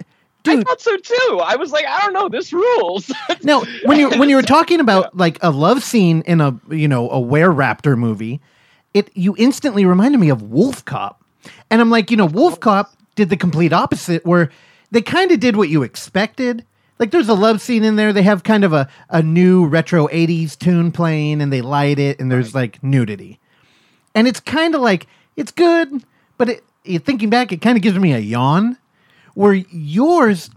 I 0.46 0.62
thought 0.62 0.80
so 0.80 0.96
too. 0.96 1.40
I 1.44 1.56
was 1.56 1.72
like, 1.72 1.84
I 1.84 2.00
don't 2.00 2.14
know, 2.14 2.28
this 2.30 2.52
rules. 2.52 3.12
No, 3.42 3.64
when 3.84 3.98
you 4.00 4.08
when 4.10 4.30
you 4.30 4.36
were 4.36 4.42
talking 4.42 4.80
about 4.80 5.14
like 5.16 5.38
a 5.42 5.50
love 5.50 5.82
scene 5.82 6.22
in 6.22 6.40
a 6.40 6.58
you 6.70 6.88
know 6.88 7.10
a 7.10 7.20
were 7.20 7.50
raptor 7.50 7.98
movie, 7.98 8.40
it 8.94 9.10
you 9.14 9.34
instantly 9.38 9.84
reminded 9.84 10.18
me 10.18 10.28
of 10.28 10.42
WolfCop, 10.42 11.16
and 11.70 11.80
I'm 11.80 11.90
like, 11.90 12.10
you 12.10 12.16
know, 12.16 12.28
WolfCop 12.28 12.88
did 13.14 13.30
the 13.30 13.36
complete 13.36 13.72
opposite, 13.72 14.24
where 14.24 14.50
they 14.90 15.02
kind 15.02 15.30
of 15.32 15.40
did 15.40 15.56
what 15.56 15.68
you 15.68 15.82
expected. 15.82 16.64
Like 16.98 17.10
there's 17.10 17.28
a 17.28 17.34
love 17.34 17.60
scene 17.60 17.84
in 17.84 17.96
there. 17.96 18.12
They 18.12 18.22
have 18.22 18.42
kind 18.42 18.64
of 18.64 18.72
a, 18.72 18.88
a 19.08 19.22
new 19.22 19.66
retro 19.66 20.08
80s 20.08 20.58
tune 20.58 20.90
playing 20.90 21.40
and 21.40 21.52
they 21.52 21.60
light 21.60 21.98
it 21.98 22.18
and 22.18 22.30
there's 22.30 22.54
like 22.54 22.82
nudity. 22.82 23.38
And 24.14 24.26
it's 24.26 24.40
kind 24.40 24.74
of 24.74 24.80
like 24.80 25.06
it's 25.36 25.52
good, 25.52 26.02
but 26.38 26.48
it, 26.48 27.04
thinking 27.04 27.30
back, 27.30 27.52
it 27.52 27.60
kind 27.60 27.76
of 27.76 27.82
gives 27.82 27.98
me 27.98 28.12
a 28.12 28.18
yawn. 28.18 28.76
Where 29.34 29.52
yours, 29.52 30.50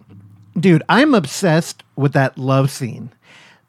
dude, 0.60 0.82
I'm 0.90 1.14
obsessed 1.14 1.84
with 1.96 2.14
that 2.14 2.38
love 2.38 2.72
scene 2.72 3.12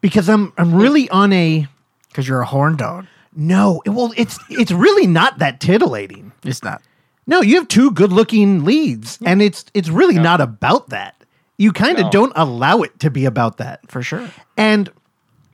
because 0.01 0.29
I'm 0.29 0.55
I'm 0.57 0.75
really 0.75 1.11
on 1.11 1.33
a 1.35 1.67
because 2.09 2.27
you're 2.27 2.41
a 2.41 2.47
horn 2.47 2.77
dog. 2.77 3.07
No, 3.35 3.83
it- 3.85 3.91
well, 3.91 4.13
it's 4.17 4.39
it's 4.51 4.73
really 4.73 5.07
not 5.07 5.39
that 5.39 5.61
titillating. 5.61 6.33
It's 6.45 6.63
not. 6.63 6.83
No, 7.27 7.41
you 7.41 7.55
have 7.57 7.69
two 7.69 7.93
good-looking 7.93 8.65
leads, 8.65 9.19
and 9.25 9.41
it's 9.41 9.65
it's 9.75 9.89
really 9.89 10.19
not 10.19 10.41
about 10.41 10.89
that. 10.91 11.15
You 11.57 11.73
kind 11.73 11.99
of 11.99 12.05
No. 12.07 12.11
don't 12.11 12.33
allow 12.35 12.83
it 12.83 12.99
to 13.01 13.11
be 13.11 13.25
about 13.25 13.59
that, 13.59 13.89
For 13.91 14.03
sure. 14.03 14.29
and 14.57 14.91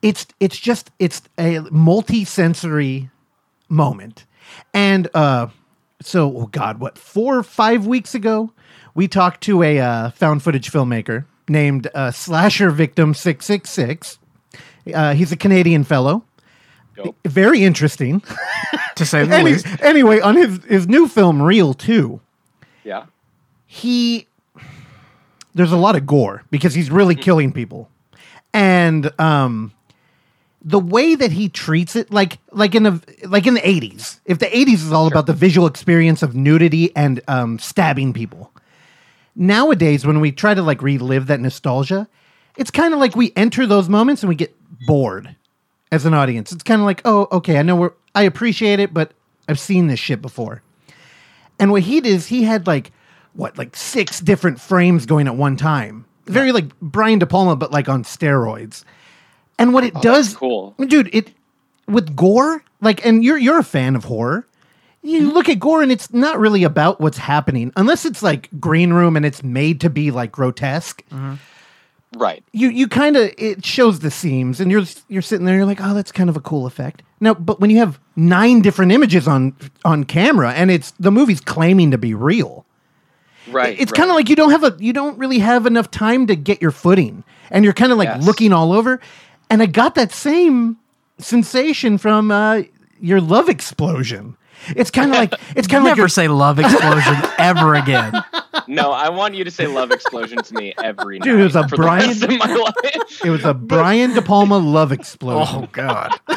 it's 0.00 0.26
it's 0.40 0.58
just 0.58 0.90
it's 0.98 1.20
a 1.38 1.60
multi-sensory 1.70 3.10
moment, 3.68 4.24
and 4.72 5.08
uh, 5.14 5.48
so 6.00 6.36
oh 6.36 6.46
god, 6.46 6.80
what 6.80 6.96
four 6.98 7.36
or 7.36 7.42
five 7.42 7.86
weeks 7.86 8.14
ago, 8.14 8.50
we 8.94 9.06
talked 9.08 9.42
to 9.42 9.62
a 9.62 9.78
uh, 9.78 10.10
found 10.10 10.42
footage 10.42 10.72
filmmaker 10.72 11.26
named 11.48 11.88
uh, 11.94 12.10
Slasher 12.10 12.70
Victim 12.70 13.12
Six 13.14 13.44
Six 13.44 13.70
Six. 13.70 14.18
Uh, 14.92 15.12
he's 15.14 15.32
a 15.32 15.36
Canadian 15.36 15.84
fellow. 15.84 16.24
Dope. 17.04 17.16
Very 17.26 17.64
interesting. 17.64 18.22
To 18.96 19.06
say 19.06 19.24
the 19.24 19.32
Any- 19.36 19.52
least. 19.52 19.66
anyway, 19.80 20.18
on 20.18 20.34
his 20.34 20.58
his 20.64 20.88
new 20.88 21.06
film 21.06 21.40
Real 21.40 21.72
2, 21.72 22.20
yeah. 22.82 23.04
he 23.64 24.26
there's 25.54 25.70
a 25.70 25.76
lot 25.76 25.94
of 25.94 26.04
gore 26.04 26.42
because 26.50 26.74
he's 26.74 26.90
really 26.90 27.14
killing 27.14 27.52
people. 27.52 27.88
And 28.52 29.12
um 29.20 29.70
the 30.64 30.80
way 30.80 31.14
that 31.14 31.30
he 31.30 31.48
treats 31.48 31.94
it 31.94 32.10
like 32.12 32.38
like 32.50 32.74
in 32.74 32.82
the 32.82 33.00
like 33.28 33.46
in 33.46 33.54
the 33.54 33.60
80s. 33.60 34.18
If 34.24 34.40
the 34.40 34.46
80s 34.46 34.74
is 34.84 34.90
all 34.92 35.06
about 35.06 35.26
the 35.26 35.32
visual 35.32 35.68
experience 35.68 36.24
of 36.24 36.34
nudity 36.34 36.90
and 36.96 37.20
um 37.28 37.60
stabbing 37.60 38.12
people. 38.12 38.50
Nowadays 39.36 40.04
when 40.04 40.18
we 40.18 40.32
try 40.32 40.54
to 40.54 40.62
like 40.62 40.82
relive 40.82 41.28
that 41.28 41.38
nostalgia, 41.38 42.08
it's 42.56 42.72
kind 42.72 42.92
of 42.92 42.98
like 42.98 43.14
we 43.14 43.32
enter 43.36 43.64
those 43.64 43.88
moments 43.88 44.22
and 44.24 44.28
we 44.28 44.34
get 44.34 44.56
bored 44.88 45.36
as 45.90 46.04
an 46.04 46.14
audience. 46.14 46.52
It's 46.52 46.62
kind 46.62 46.80
of 46.80 46.86
like, 46.86 47.02
"Oh, 47.04 47.28
okay, 47.32 47.58
I 47.58 47.62
know 47.62 47.76
we're 47.76 47.92
I 48.14 48.22
appreciate 48.22 48.80
it, 48.80 48.92
but 48.92 49.12
I've 49.48 49.58
seen 49.60 49.86
this 49.86 50.00
shit 50.00 50.20
before." 50.22 50.62
And 51.58 51.72
what 51.72 51.82
he 51.82 52.00
did 52.00 52.12
is 52.12 52.26
he 52.26 52.44
had 52.44 52.66
like 52.66 52.92
what, 53.34 53.56
like 53.58 53.76
six 53.76 54.20
different 54.20 54.60
frames 54.60 55.06
going 55.06 55.26
at 55.26 55.36
one 55.36 55.56
time. 55.56 56.04
Very 56.26 56.52
like 56.52 56.66
Brian 56.80 57.18
De 57.18 57.26
Palma, 57.26 57.56
but 57.56 57.70
like 57.72 57.88
on 57.88 58.04
steroids. 58.04 58.84
And 59.58 59.72
what 59.74 59.84
it 59.84 59.92
Oh, 59.96 60.00
does, 60.00 60.36
cool. 60.36 60.74
dude, 60.78 61.10
it 61.12 61.32
with 61.86 62.14
gore, 62.14 62.62
like, 62.80 63.04
and 63.04 63.24
you're 63.24 63.38
you're 63.38 63.58
a 63.58 63.64
fan 63.64 63.96
of 63.96 64.04
horror. 64.04 64.46
You 65.02 65.20
mm-hmm. 65.20 65.30
look 65.30 65.48
at 65.48 65.58
gore 65.58 65.82
and 65.82 65.90
it's 65.92 66.12
not 66.12 66.38
really 66.38 66.64
about 66.64 67.00
what's 67.00 67.18
happening, 67.18 67.72
unless 67.76 68.04
it's 68.04 68.22
like 68.22 68.48
Green 68.60 68.92
Room 68.92 69.16
and 69.16 69.24
it's 69.24 69.42
made 69.42 69.80
to 69.80 69.90
be 69.90 70.10
like 70.10 70.32
grotesque. 70.32 71.02
Mm-hmm. 71.10 71.34
Right. 72.16 72.42
You 72.52 72.68
you 72.70 72.88
kind 72.88 73.16
of 73.16 73.32
it 73.36 73.64
shows 73.64 74.00
the 74.00 74.10
seams, 74.10 74.60
and 74.60 74.70
you're 74.70 74.84
you're 75.08 75.22
sitting 75.22 75.44
there, 75.46 75.56
you're 75.56 75.66
like, 75.66 75.80
oh, 75.82 75.92
that's 75.94 76.10
kind 76.12 76.30
of 76.30 76.36
a 76.36 76.40
cool 76.40 76.66
effect. 76.66 77.02
Now, 77.20 77.34
but 77.34 77.60
when 77.60 77.68
you 77.70 77.78
have 77.78 78.00
nine 78.16 78.62
different 78.62 78.92
images 78.92 79.28
on 79.28 79.54
on 79.84 80.04
camera, 80.04 80.52
and 80.52 80.70
it's 80.70 80.92
the 80.92 81.10
movie's 81.10 81.40
claiming 81.40 81.90
to 81.90 81.98
be 81.98 82.14
real, 82.14 82.64
Right. 83.50 83.78
it's 83.78 83.92
right. 83.92 83.96
kind 83.96 84.10
of 84.10 84.16
like 84.16 84.28
you 84.28 84.36
don't 84.36 84.50
have 84.50 84.64
a 84.64 84.74
you 84.78 84.92
don't 84.92 85.18
really 85.18 85.38
have 85.40 85.66
enough 85.66 85.90
time 85.90 86.26
to 86.28 86.36
get 86.36 86.60
your 86.62 86.70
footing 86.70 87.24
and 87.50 87.64
you're 87.64 87.72
kind 87.74 87.92
of 87.92 87.98
like 87.98 88.08
Yes. 88.08 88.24
looking 88.24 88.52
all 88.52 88.72
over 88.74 89.00
and 89.48 89.62
i 89.62 89.66
got 89.66 89.94
that 89.94 90.12
same 90.12 90.76
sensation 91.18 91.96
from 91.96 92.30
uh 92.30 92.60
your 93.00 93.22
love 93.22 93.48
explosion 93.48 94.36
it's 94.76 94.90
kind 94.90 95.10
of 95.12 95.16
like 95.16 95.32
it's 95.56 95.66
kind 95.66 95.78
of 95.78 95.84
like 95.84 95.90
Never 95.92 96.00
you're, 96.02 96.08
say 96.08 96.28
love 96.28 96.58
explosion 96.58 97.14
ever 97.38 97.74
again. 97.74 98.12
No, 98.66 98.92
I 98.92 99.08
want 99.10 99.34
you 99.34 99.44
to 99.44 99.50
say 99.50 99.66
love 99.66 99.90
explosion 99.92 100.42
to 100.42 100.54
me 100.54 100.74
every 100.82 101.18
Dude, 101.18 101.34
it 101.34 101.36
night 101.38 101.44
was 101.44 101.56
a 101.56 101.68
for 101.68 101.76
Brian- 101.76 102.18
the 102.18 102.26
rest 102.28 102.42
of 102.42 102.48
my 102.48 102.54
life. 102.94 103.24
it 103.24 103.30
was 103.30 103.44
a 103.44 103.54
brian 103.54 104.14
de 104.14 104.22
palma 104.22 104.58
love 104.58 104.92
explosion 104.92 105.64
Oh 105.64 105.68
God. 105.72 106.18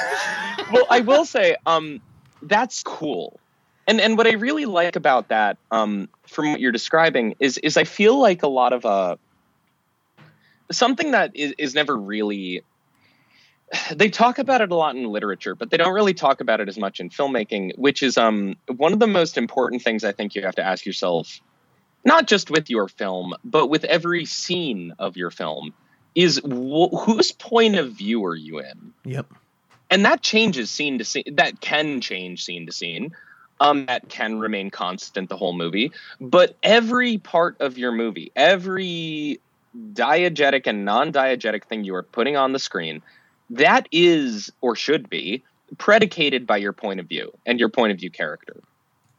well, 0.72 0.85
I 0.90 1.01
will 1.01 1.25
say, 1.25 1.56
um, 1.65 2.01
that's 2.41 2.83
cool. 2.83 3.40
and 3.88 3.99
and 4.01 4.17
what 4.17 4.27
I 4.27 4.33
really 4.33 4.65
like 4.65 4.95
about 4.95 5.30
that, 5.30 5.57
um, 5.72 6.09
from 6.27 6.51
what 6.51 6.59
you're 6.59 6.72
describing, 6.72 7.35
is 7.40 7.57
is 7.59 7.77
I 7.77 7.83
feel 7.83 8.19
like 8.19 8.43
a 8.43 8.48
lot 8.48 8.73
of 8.73 8.85
uh, 8.85 9.15
something 10.72 11.11
that 11.11 11.35
is, 11.35 11.53
is 11.57 11.73
never 11.75 11.95
really. 11.95 12.64
They 13.95 14.09
talk 14.09 14.38
about 14.38 14.59
it 14.59 14.69
a 14.69 14.75
lot 14.75 14.95
in 14.98 15.06
literature, 15.06 15.56
but 15.56 15.69
they 15.69 15.77
don't 15.77 15.93
really 15.93 16.14
talk 16.14 16.41
about 16.41 16.59
it 16.59 16.67
as 16.67 16.77
much 16.77 16.99
in 16.99 17.09
filmmaking, 17.09 17.77
which 17.77 18.03
is 18.03 18.17
um 18.17 18.56
one 18.67 18.91
of 18.91 18.99
the 18.99 19.07
most 19.07 19.38
important 19.38 19.81
things 19.81 20.03
I 20.03 20.11
think 20.11 20.35
you 20.35 20.41
have 20.41 20.56
to 20.56 20.64
ask 20.65 20.85
yourself, 20.85 21.40
not 22.04 22.28
just 22.28 22.50
with 22.50 22.70
your 22.70 22.88
film, 22.88 23.36
but 23.44 23.68
with 23.68 23.84
every 23.86 24.26
scene 24.26 24.94
of 25.00 25.18
your 25.18 25.32
film, 25.32 25.74
is 26.16 26.38
wh- 26.44 26.94
whose 27.06 27.32
point 27.32 27.76
of 27.76 27.94
view 27.94 28.26
are 28.26 28.36
you 28.36 28.60
in? 28.60 28.94
Yep. 29.06 29.28
and 29.90 30.06
that 30.06 30.22
changes 30.22 30.70
scene 30.72 30.98
to 30.98 31.06
scene 31.06 31.24
that 31.36 31.62
can 31.62 32.02
change 32.02 32.44
scene 32.44 32.66
to 32.66 32.72
scene 32.72 33.14
um 33.60 33.86
that 33.86 34.08
can 34.10 34.40
remain 34.40 34.70
constant 34.72 35.30
the 35.30 35.36
whole 35.38 35.54
movie 35.54 35.92
but 36.20 36.56
every 36.64 37.18
part 37.18 37.56
of 37.60 37.78
your 37.78 37.92
movie 37.92 38.32
every 38.36 39.40
diegetic 39.94 40.66
and 40.68 40.86
non-diegetic 40.86 41.66
thing 41.66 41.84
you 41.84 41.94
are 41.96 42.04
putting 42.04 42.36
on 42.36 42.54
the 42.54 42.60
screen 42.60 43.02
that 43.50 43.88
is 43.92 44.52
or 44.62 44.76
should 44.76 45.10
be 45.10 45.44
predicated 45.78 46.48
by 46.48 46.58
your 46.58 46.74
point 46.74 47.00
of 47.00 47.08
view 47.08 47.32
and 47.46 47.60
your 47.60 47.70
point 47.70 47.92
of 47.92 48.00
view 48.00 48.10
character 48.10 48.58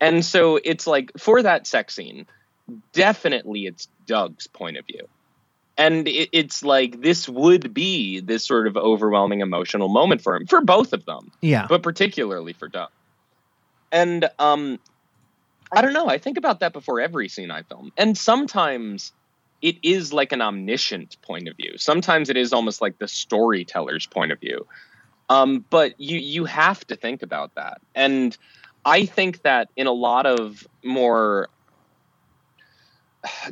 and 0.00 0.24
so 0.24 0.58
it's 0.64 0.86
like 0.86 1.12
for 1.18 1.42
that 1.42 1.66
sex 1.66 1.94
scene 1.94 2.26
definitely 2.92 3.66
it's 3.66 3.88
doug's 4.06 4.46
point 4.46 4.76
of 4.76 4.86
view. 4.86 5.08
And 5.78 6.06
it, 6.06 6.28
it's 6.32 6.62
like 6.62 7.00
this 7.00 7.28
would 7.28 7.72
be 7.72 8.20
this 8.20 8.44
sort 8.44 8.66
of 8.66 8.76
overwhelming 8.76 9.40
emotional 9.40 9.88
moment 9.88 10.20
for 10.20 10.36
him 10.36 10.46
for 10.46 10.60
both 10.60 10.92
of 10.92 11.04
them 11.06 11.32
Yeah. 11.40 11.66
but 11.68 11.82
particularly 11.82 12.52
for 12.52 12.68
doug. 12.68 12.90
And 13.90 14.28
um 14.38 14.78
i 15.74 15.80
don't 15.80 15.92
know 15.94 16.06
i 16.08 16.18
think 16.18 16.36
about 16.36 16.60
that 16.60 16.72
before 16.72 17.00
every 17.00 17.28
scene 17.28 17.50
i 17.50 17.62
film. 17.62 17.92
And 17.96 18.16
sometimes 18.16 19.12
it 19.62 19.76
is 19.82 20.12
like 20.12 20.32
an 20.32 20.42
omniscient 20.42 21.16
point 21.22 21.46
of 21.48 21.56
view. 21.56 21.78
Sometimes 21.78 22.28
it 22.28 22.36
is 22.36 22.52
almost 22.52 22.80
like 22.80 22.98
the 22.98 23.06
storyteller's 23.08 24.06
point 24.06 24.32
of 24.32 24.40
view. 24.40 24.66
Um 25.30 25.64
but 25.70 25.98
you 25.98 26.18
you 26.18 26.44
have 26.44 26.86
to 26.88 26.96
think 26.96 27.22
about 27.22 27.54
that. 27.54 27.80
And 27.94 28.36
i 28.84 29.06
think 29.06 29.42
that 29.42 29.68
in 29.76 29.86
a 29.86 29.92
lot 29.92 30.26
of 30.26 30.66
more 30.84 31.48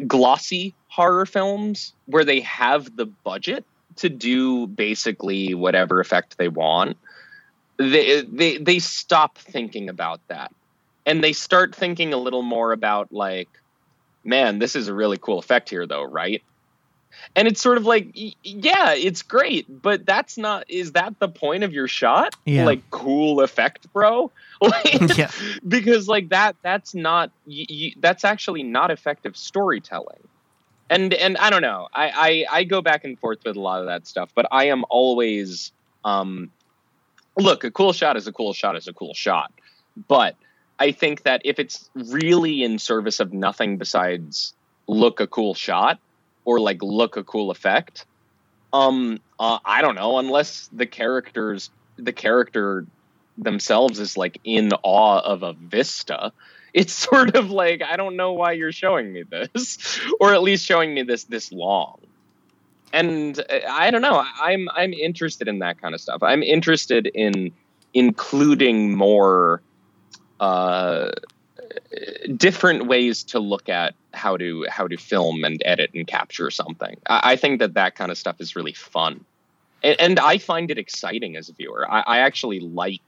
glossy 0.06 0.74
horror 0.88 1.26
films 1.26 1.94
where 2.06 2.24
they 2.24 2.40
have 2.40 2.96
the 2.96 3.06
budget 3.06 3.64
to 3.96 4.08
do 4.08 4.66
basically 4.66 5.54
whatever 5.54 6.00
effect 6.00 6.38
they 6.38 6.48
want 6.48 6.96
they 7.80 8.20
they 8.22 8.58
they 8.58 8.78
stop 8.78 9.38
thinking 9.38 9.88
about 9.88 10.20
that. 10.28 10.52
And 11.06 11.24
they 11.24 11.32
start 11.32 11.74
thinking 11.74 12.12
a 12.12 12.18
little 12.18 12.42
more 12.42 12.72
about 12.72 13.12
like 13.12 13.48
man 14.22 14.58
this 14.58 14.76
is 14.76 14.88
a 14.88 14.94
really 14.94 15.16
cool 15.16 15.38
effect 15.38 15.70
here 15.70 15.86
though 15.86 16.02
right 16.02 16.42
and 17.36 17.46
it's 17.48 17.60
sort 17.60 17.76
of 17.78 17.84
like 17.84 18.10
yeah 18.42 18.92
it's 18.94 19.22
great 19.22 19.66
but 19.82 20.04
that's 20.06 20.36
not 20.38 20.64
is 20.68 20.92
that 20.92 21.18
the 21.20 21.28
point 21.28 21.64
of 21.64 21.72
your 21.72 21.88
shot? 21.88 22.34
Yeah. 22.44 22.64
like 22.64 22.88
cool 22.90 23.40
effect 23.40 23.92
bro? 23.92 24.30
Like, 24.62 25.16
Yeah. 25.16 25.30
because 25.66 26.06
like 26.08 26.28
that 26.30 26.56
that's 26.62 26.94
not 26.94 27.30
y- 27.46 27.64
y- 27.70 27.92
that's 27.98 28.24
actually 28.24 28.62
not 28.62 28.90
effective 28.90 29.36
storytelling. 29.36 30.20
And 30.90 31.14
and 31.14 31.36
i 31.38 31.50
don't 31.50 31.62
know. 31.62 31.88
I, 31.94 32.44
I 32.50 32.58
i 32.60 32.64
go 32.64 32.82
back 32.82 33.04
and 33.04 33.18
forth 33.18 33.38
with 33.44 33.56
a 33.56 33.60
lot 33.60 33.80
of 33.80 33.86
that 33.86 34.06
stuff 34.06 34.30
but 34.34 34.46
i 34.52 34.64
am 34.64 34.84
always 34.90 35.72
um 36.04 36.50
look 37.38 37.64
a 37.64 37.70
cool 37.70 37.92
shot 37.92 38.16
is 38.16 38.26
a 38.26 38.32
cool 38.32 38.52
shot 38.52 38.76
is 38.76 38.86
a 38.88 38.92
cool 38.92 39.14
shot. 39.14 39.52
But 40.08 40.36
i 40.78 40.92
think 40.92 41.22
that 41.22 41.40
if 41.44 41.58
it's 41.58 41.88
really 41.94 42.62
in 42.62 42.78
service 42.78 43.20
of 43.20 43.32
nothing 43.32 43.78
besides 43.78 44.52
look 44.88 45.20
a 45.20 45.26
cool 45.26 45.54
shot 45.54 45.98
or 46.44 46.60
like 46.60 46.82
look 46.82 47.16
a 47.16 47.24
cool 47.24 47.50
effect 47.50 48.06
um 48.72 49.20
uh, 49.38 49.58
i 49.64 49.82
don't 49.82 49.94
know 49.94 50.18
unless 50.18 50.68
the 50.72 50.86
characters 50.86 51.70
the 51.96 52.12
character 52.12 52.84
themselves 53.38 53.98
is 53.98 54.16
like 54.16 54.40
in 54.44 54.70
awe 54.82 55.20
of 55.20 55.42
a 55.42 55.52
vista 55.54 56.32
it's 56.72 56.92
sort 57.08 57.36
of 57.36 57.50
like 57.50 57.82
i 57.82 57.96
don't 57.96 58.16
know 58.16 58.32
why 58.32 58.52
you're 58.52 58.72
showing 58.72 59.12
me 59.12 59.22
this 59.22 60.00
or 60.20 60.32
at 60.32 60.42
least 60.42 60.64
showing 60.64 60.94
me 60.94 61.02
this 61.02 61.24
this 61.24 61.52
long. 61.52 61.98
And 62.92 63.38
uh, 63.38 63.60
i 63.68 63.90
don't 63.90 64.02
know 64.02 64.24
i'm 64.40 64.68
i'm 64.74 64.92
interested 64.92 65.48
in 65.48 65.60
that 65.60 65.80
kind 65.80 65.94
of 65.94 66.00
stuff. 66.00 66.22
I'm 66.22 66.42
interested 66.42 67.06
in 67.06 67.52
including 67.94 68.96
more 68.96 69.62
uh 70.38 71.10
different 72.36 72.86
ways 72.86 73.24
to 73.24 73.38
look 73.38 73.68
at 73.68 73.94
how 74.12 74.36
to 74.36 74.66
how 74.68 74.86
to 74.88 74.96
film 74.96 75.44
and 75.44 75.62
edit 75.64 75.90
and 75.94 76.06
capture 76.06 76.50
something 76.50 76.96
i, 77.06 77.32
I 77.32 77.36
think 77.36 77.60
that 77.60 77.74
that 77.74 77.94
kind 77.94 78.10
of 78.10 78.18
stuff 78.18 78.40
is 78.40 78.56
really 78.56 78.72
fun 78.72 79.24
and, 79.82 80.00
and 80.00 80.18
i 80.20 80.38
find 80.38 80.70
it 80.70 80.78
exciting 80.78 81.36
as 81.36 81.48
a 81.48 81.52
viewer 81.52 81.90
I, 81.90 82.00
I 82.00 82.18
actually 82.20 82.60
like 82.60 83.02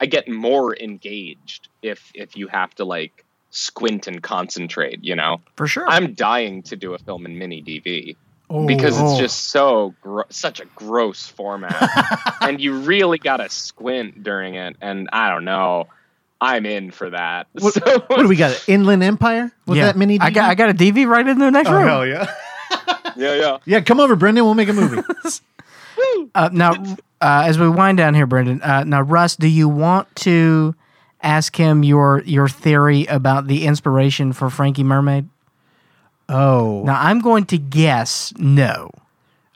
i 0.00 0.06
get 0.06 0.28
more 0.28 0.76
engaged 0.76 1.68
if 1.82 2.10
if 2.14 2.36
you 2.36 2.48
have 2.48 2.74
to 2.76 2.84
like 2.84 3.24
squint 3.50 4.06
and 4.06 4.22
concentrate 4.22 5.04
you 5.04 5.14
know 5.16 5.40
For 5.56 5.66
sure. 5.66 5.84
i'm 5.88 6.14
dying 6.14 6.62
to 6.64 6.76
do 6.76 6.94
a 6.94 6.98
film 6.98 7.26
in 7.26 7.38
mini 7.38 7.62
dv 7.62 8.16
Oh. 8.50 8.66
because 8.66 9.00
it's 9.00 9.12
Oh. 9.12 9.18
just 9.18 9.44
so 9.50 9.94
gro- 10.02 10.24
such 10.28 10.60
a 10.60 10.66
gross 10.74 11.26
format 11.26 11.88
and 12.42 12.60
you 12.60 12.80
really 12.80 13.16
gotta 13.16 13.48
squint 13.48 14.22
during 14.22 14.56
it 14.56 14.76
and 14.82 15.08
i 15.12 15.30
don't 15.30 15.44
know 15.46 15.86
i'm 16.42 16.66
in 16.66 16.90
for 16.90 17.08
that 17.10 17.46
What, 17.58 17.74
so 17.74 17.80
what 18.08 18.18
do 18.18 18.28
we 18.28 18.36
got? 18.36 18.68
Inland 18.68 19.02
Empire? 19.02 19.50
Was 19.66 19.78
yeah. 19.78 19.86
that 19.86 19.96
mini? 19.96 20.18
I 20.20 20.30
got 20.30 20.50
I 20.50 20.54
got 20.54 20.70
a 20.70 20.74
DV 20.74 21.06
right 21.06 21.26
in 21.26 21.38
the 21.38 21.50
next 21.50 21.70
room. 21.70 21.78
Oh 21.78 21.80
room. 21.80 21.88
hell 21.88 22.06
yeah! 22.06 22.34
yeah 23.16 23.34
yeah 23.34 23.58
Yeah, 23.64 23.80
come 23.80 24.00
over, 24.00 24.16
Brendan. 24.16 24.44
We'll 24.44 24.54
make 24.54 24.68
a 24.68 24.72
movie. 24.72 25.02
Uh, 26.34 26.48
now, 26.52 26.72
uh, 27.20 27.44
as 27.46 27.58
we 27.58 27.68
wind 27.68 27.98
down 27.98 28.14
here, 28.14 28.26
Brendan. 28.26 28.62
Uh, 28.62 28.84
now, 28.84 29.02
Russ, 29.02 29.36
do 29.36 29.46
you 29.46 29.68
want 29.68 30.14
to 30.16 30.74
ask 31.22 31.54
him 31.54 31.84
your 31.84 32.22
your 32.24 32.48
theory 32.48 33.06
about 33.06 33.46
the 33.46 33.64
inspiration 33.66 34.32
for 34.32 34.50
Frankie 34.50 34.82
Mermaid? 34.82 35.28
oh, 36.28 36.82
Now, 36.84 36.98
I'm 37.00 37.20
going 37.20 37.44
to 37.46 37.58
guess 37.58 38.32
no. 38.38 38.90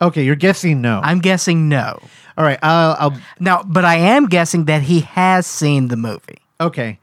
okay. 0.00 0.22
You're 0.22 0.36
guessing 0.36 0.80
no. 0.82 1.00
I'm 1.02 1.20
guessing 1.20 1.68
no. 1.68 1.98
All 2.36 2.44
right. 2.44 2.58
I'll, 2.62 2.96
I'll 2.98 3.20
Now, 3.40 3.62
but 3.62 3.84
I 3.84 3.96
am 3.96 4.26
guessing 4.26 4.66
that 4.66 4.82
he 4.82 5.00
has 5.00 5.46
seen 5.46 5.88
the 5.88 5.96
movie. 5.96 6.38
Okay. 6.60 6.98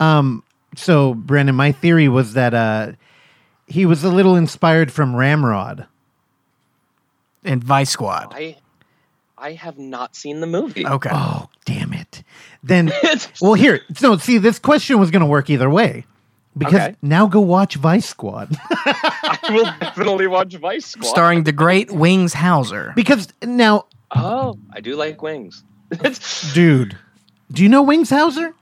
Um 0.00 0.42
so 0.76 1.14
Brandon, 1.14 1.54
my 1.54 1.72
theory 1.72 2.08
was 2.08 2.34
that 2.34 2.54
uh 2.54 2.92
he 3.66 3.84
was 3.86 4.02
a 4.04 4.08
little 4.10 4.34
inspired 4.36 4.90
from 4.92 5.14
Ramrod. 5.14 5.86
and 7.44 7.62
Vice 7.62 7.90
Squad. 7.90 8.32
i 8.34 8.56
i 9.36 9.52
have 9.52 9.78
not 9.78 10.16
seen 10.16 10.40
the 10.40 10.46
movie 10.46 10.86
Okay. 10.86 11.10
Oh, 11.12 11.48
damn 11.64 11.92
it. 11.92 12.22
Then 12.62 12.92
well 13.40 13.54
here, 13.54 13.80
no, 14.02 14.16
see 14.16 14.38
this 14.38 14.58
question 14.58 14.98
was 14.98 15.10
gonna 15.10 15.26
work 15.26 15.48
either 15.50 15.70
way. 15.70 16.04
Because 16.56 16.80
Okay. 16.80 16.96
now 17.02 17.26
go 17.28 17.40
watch 17.40 17.76
Vice 17.76 18.06
Squad. 18.08 18.56
i 18.70 19.38
will 19.50 19.64
definitely 19.80 20.26
watch 20.26 20.54
vice 20.56 20.86
squad 20.86 21.06
Starring 21.08 21.44
the 21.44 21.52
great 21.52 21.90
Wings 21.92 22.34
Hauser. 22.34 22.92
because 22.96 23.28
now, 23.42 23.86
oh 24.10 24.58
i 24.72 24.80
do 24.80 24.96
like 24.96 25.22
wings 25.22 25.62
dude, 26.54 26.98
do 27.52 27.62
you 27.62 27.68
know 27.68 27.82
Wings 27.82 28.10
Hauser? 28.10 28.54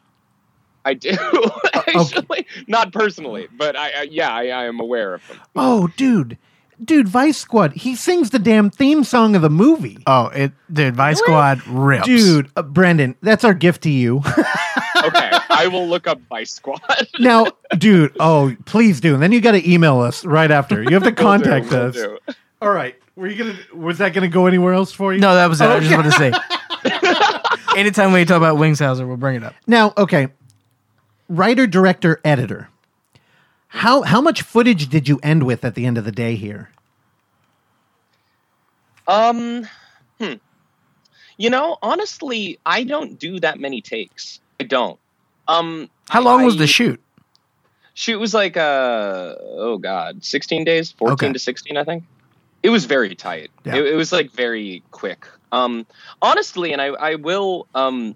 I 0.87 0.95
do 0.95 1.11
actually 1.89 2.47
not 2.67 2.93
personally 2.93 3.47
but 3.59 3.77
i, 3.77 3.91
I 3.91 4.03
yeah 4.11 4.31
I, 4.33 4.45
I 4.49 4.65
am 4.65 4.81
aware 4.81 5.15
of 5.15 5.27
them 5.29 5.39
Oh, 5.55 5.89
dude. 5.97 6.39
Dude, 6.85 7.09
Vice 7.09 7.39
Squad. 7.39 7.73
He 7.73 7.97
sings 7.97 8.29
the 8.31 8.39
damn 8.39 8.69
theme 8.69 9.03
song 9.03 9.35
of 9.35 9.41
the 9.41 9.49
movie. 9.49 9.97
Oh, 10.07 10.27
it 10.27 10.53
dude, 10.71 10.95
Vice 10.95 11.19
Squad 11.19 11.67
rips. 11.67 12.05
Dude, 12.05 12.51
uh, 12.55 12.61
Brandon, 12.61 13.15
that's 13.23 13.45
our 13.45 13.55
gift 13.55 13.83
to 13.85 13.91
you. 13.91 14.19
okay 15.05 15.31
i 15.49 15.69
will 15.69 15.87
look 15.87 16.07
up 16.07 16.19
vice 16.29 16.53
squad 16.53 16.81
now, 17.19 17.47
dude, 17.79 18.15
oh, 18.21 18.55
please 18.67 19.01
do. 19.01 19.15
And 19.15 19.23
then 19.23 19.33
you 19.33 19.41
got 19.41 19.53
to 19.53 19.71
email 19.71 20.01
us 20.01 20.23
right 20.27 20.51
after. 20.51 20.83
You 20.83 20.91
have 20.91 21.03
to 21.05 21.09
Will 21.11 21.15
do, 21.17 21.23
contact 21.23 21.71
will 21.71 21.87
us. 21.89 21.95
do. 21.95 22.19
All 22.61 22.71
right. 22.71 22.95
Were 23.17 23.27
you 23.27 23.37
gonna? 23.43 23.59
Was 23.75 23.97
that 23.99 24.13
gonna 24.13 24.29
go 24.29 24.47
anywhere 24.47 24.75
else 24.75 24.93
for 24.93 25.15
you? 25.15 25.21
No, 25.21 25.35
that 25.35 25.47
was 25.49 25.63
it. 25.63 25.65
I 25.71 25.81
just 25.81 25.91
Okay. 25.91 25.97
want 25.97 26.13
to 26.13 26.19
say. 26.19 27.79
Anytime 27.79 28.13
we 28.13 28.25
talk 28.27 28.37
about 28.37 28.59
Wings 28.59 28.79
Hauser, 28.79 29.07
we'll 29.07 29.17
bring 29.17 29.37
it 29.37 29.45
up. 29.45 29.55
Now, 29.67 29.95
okay. 29.97 30.29
Writer, 31.29 31.67
director, 31.67 32.21
editor. 32.25 32.69
How 33.69 34.03
how 34.03 34.21
much 34.21 34.43
footage 34.43 34.89
did 34.89 35.09
you 35.09 35.19
end 35.23 35.43
with 35.43 35.65
at 35.65 35.75
the 35.75 35.87
end 35.87 35.99
of 35.99 36.05
the 36.05 36.13
day 36.13 36.37
here? 36.37 36.71
Um, 39.09 39.67
hmm. 40.21 40.35
You 41.37 41.51
know, 41.51 41.77
honestly, 41.83 42.59
I 42.65 42.85
don't 42.85 43.19
do 43.19 43.39
that 43.41 43.61
many 43.61 43.81
takes. 43.81 44.41
I 44.59 44.65
don't. 44.65 44.99
Um, 45.49 45.91
How 46.09 46.23
long 46.23 46.45
was 46.45 46.57
the 46.57 46.67
shoot? 46.67 47.01
shoot? 47.95 48.19
Was 48.19 48.35
like 48.35 48.57
uh, 48.57 49.35
oh 49.41 49.79
god, 49.79 50.25
sixteen 50.25 50.65
days, 50.65 50.93
fourteen 50.93 51.29
Okay. 51.29 51.33
to 51.33 51.39
sixteen, 51.39 51.77
I 51.77 51.85
think. 51.85 52.05
It 52.63 52.71
was 52.71 52.85
very 52.87 53.15
tight. 53.15 53.51
Yeah. 53.65 53.77
It, 53.77 53.87
it 53.89 53.95
was 53.95 54.13
like 54.13 54.31
very 54.33 54.83
quick. 54.91 55.27
Um, 55.53 55.87
honestly, 56.23 56.73
and 56.73 56.81
I 56.81 56.87
I 56.87 57.15
will 57.17 57.67
um, 57.75 58.15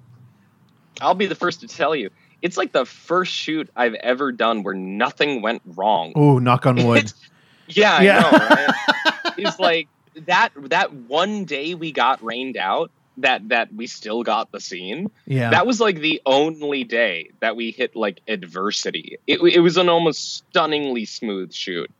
I'll 1.01 1.15
be 1.15 1.27
the 1.27 1.35
first 1.35 1.61
to 1.61 1.69
tell 1.69 1.95
you. 1.95 2.11
It's 2.43 2.57
like 2.57 2.73
the 2.73 2.87
first 2.87 3.33
shoot 3.33 3.69
I've 3.77 3.95
ever 3.95 4.33
done 4.33 4.63
where 4.63 4.75
nothing 4.75 5.43
went 5.43 5.63
wrong. 5.65 6.13
Oh, 6.17 6.39
knock 6.39 6.67
on 6.67 6.77
wood. 6.87 6.99
It's- 6.99 7.15
yeah, 7.69 8.01
Yeah. 8.01 8.23
I 8.25 8.31
know. 8.31 8.39
Right? 8.49 9.35
it's 9.39 9.59
like 9.59 9.89
that 10.27 10.51
that 10.71 10.93
one 10.93 11.45
day 11.45 11.75
we 11.75 11.93
got 11.93 12.23
rained 12.23 12.57
out 12.57 12.91
that 13.19 13.49
that 13.51 13.73
we 13.75 13.87
still 13.87 14.23
got 14.23 14.51
the 14.51 14.61
scene. 14.61 15.11
Yeah. 15.27 15.51
That 15.51 15.67
was 15.67 15.81
like 15.81 16.01
the 16.01 16.21
only 16.27 16.85
day 16.85 17.31
that 17.41 17.55
we 17.57 17.71
hit 17.71 17.95
like 17.95 18.21
adversity. 18.27 19.19
It 19.27 19.41
it 19.41 19.61
was 19.61 19.77
an 19.77 19.89
almost 19.89 20.37
stunningly 20.39 21.05
smooth 21.05 21.53
shoot. 21.53 21.91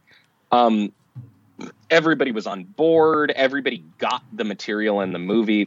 Um 0.51 0.93
everybody 1.91 2.33
was 2.33 2.47
on 2.47 2.65
board, 2.65 3.31
everybody 3.31 3.85
got 3.99 4.23
the 4.33 4.45
material 4.45 5.03
in 5.03 5.13
the 5.13 5.19
movie. 5.19 5.67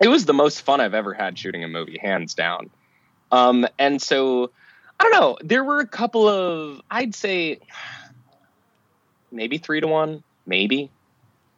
It 0.00 0.08
was 0.08 0.26
the 0.26 0.34
most 0.34 0.62
fun 0.62 0.80
I've 0.80 0.94
ever 0.94 1.12
had 1.14 1.38
shooting 1.38 1.64
a 1.64 1.68
movie, 1.68 1.98
hands 1.98 2.34
down. 2.34 2.70
Um 3.30 3.66
and 3.78 4.00
so 4.00 4.50
I 4.98 5.04
don't 5.04 5.12
know, 5.12 5.36
there 5.40 5.64
were 5.64 5.80
a 5.80 5.86
couple 5.86 6.28
of 6.28 6.80
I'd 6.90 7.14
say 7.14 7.60
maybe 9.30 9.58
3 9.58 9.80
to 9.82 9.86
1, 9.86 10.22
maybe. 10.46 10.90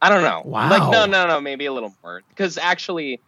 I 0.02 0.08
don't 0.08 0.22
know. 0.22 0.42
Like 0.44 0.82
Wow. 0.82 0.90
no, 0.90 1.06
no, 1.06 1.26
no, 1.26 1.40
maybe 1.40 1.66
a 1.66 1.72
little 1.72 1.94
more 2.02 2.22
cuz 2.36 2.58
actually 2.58 3.22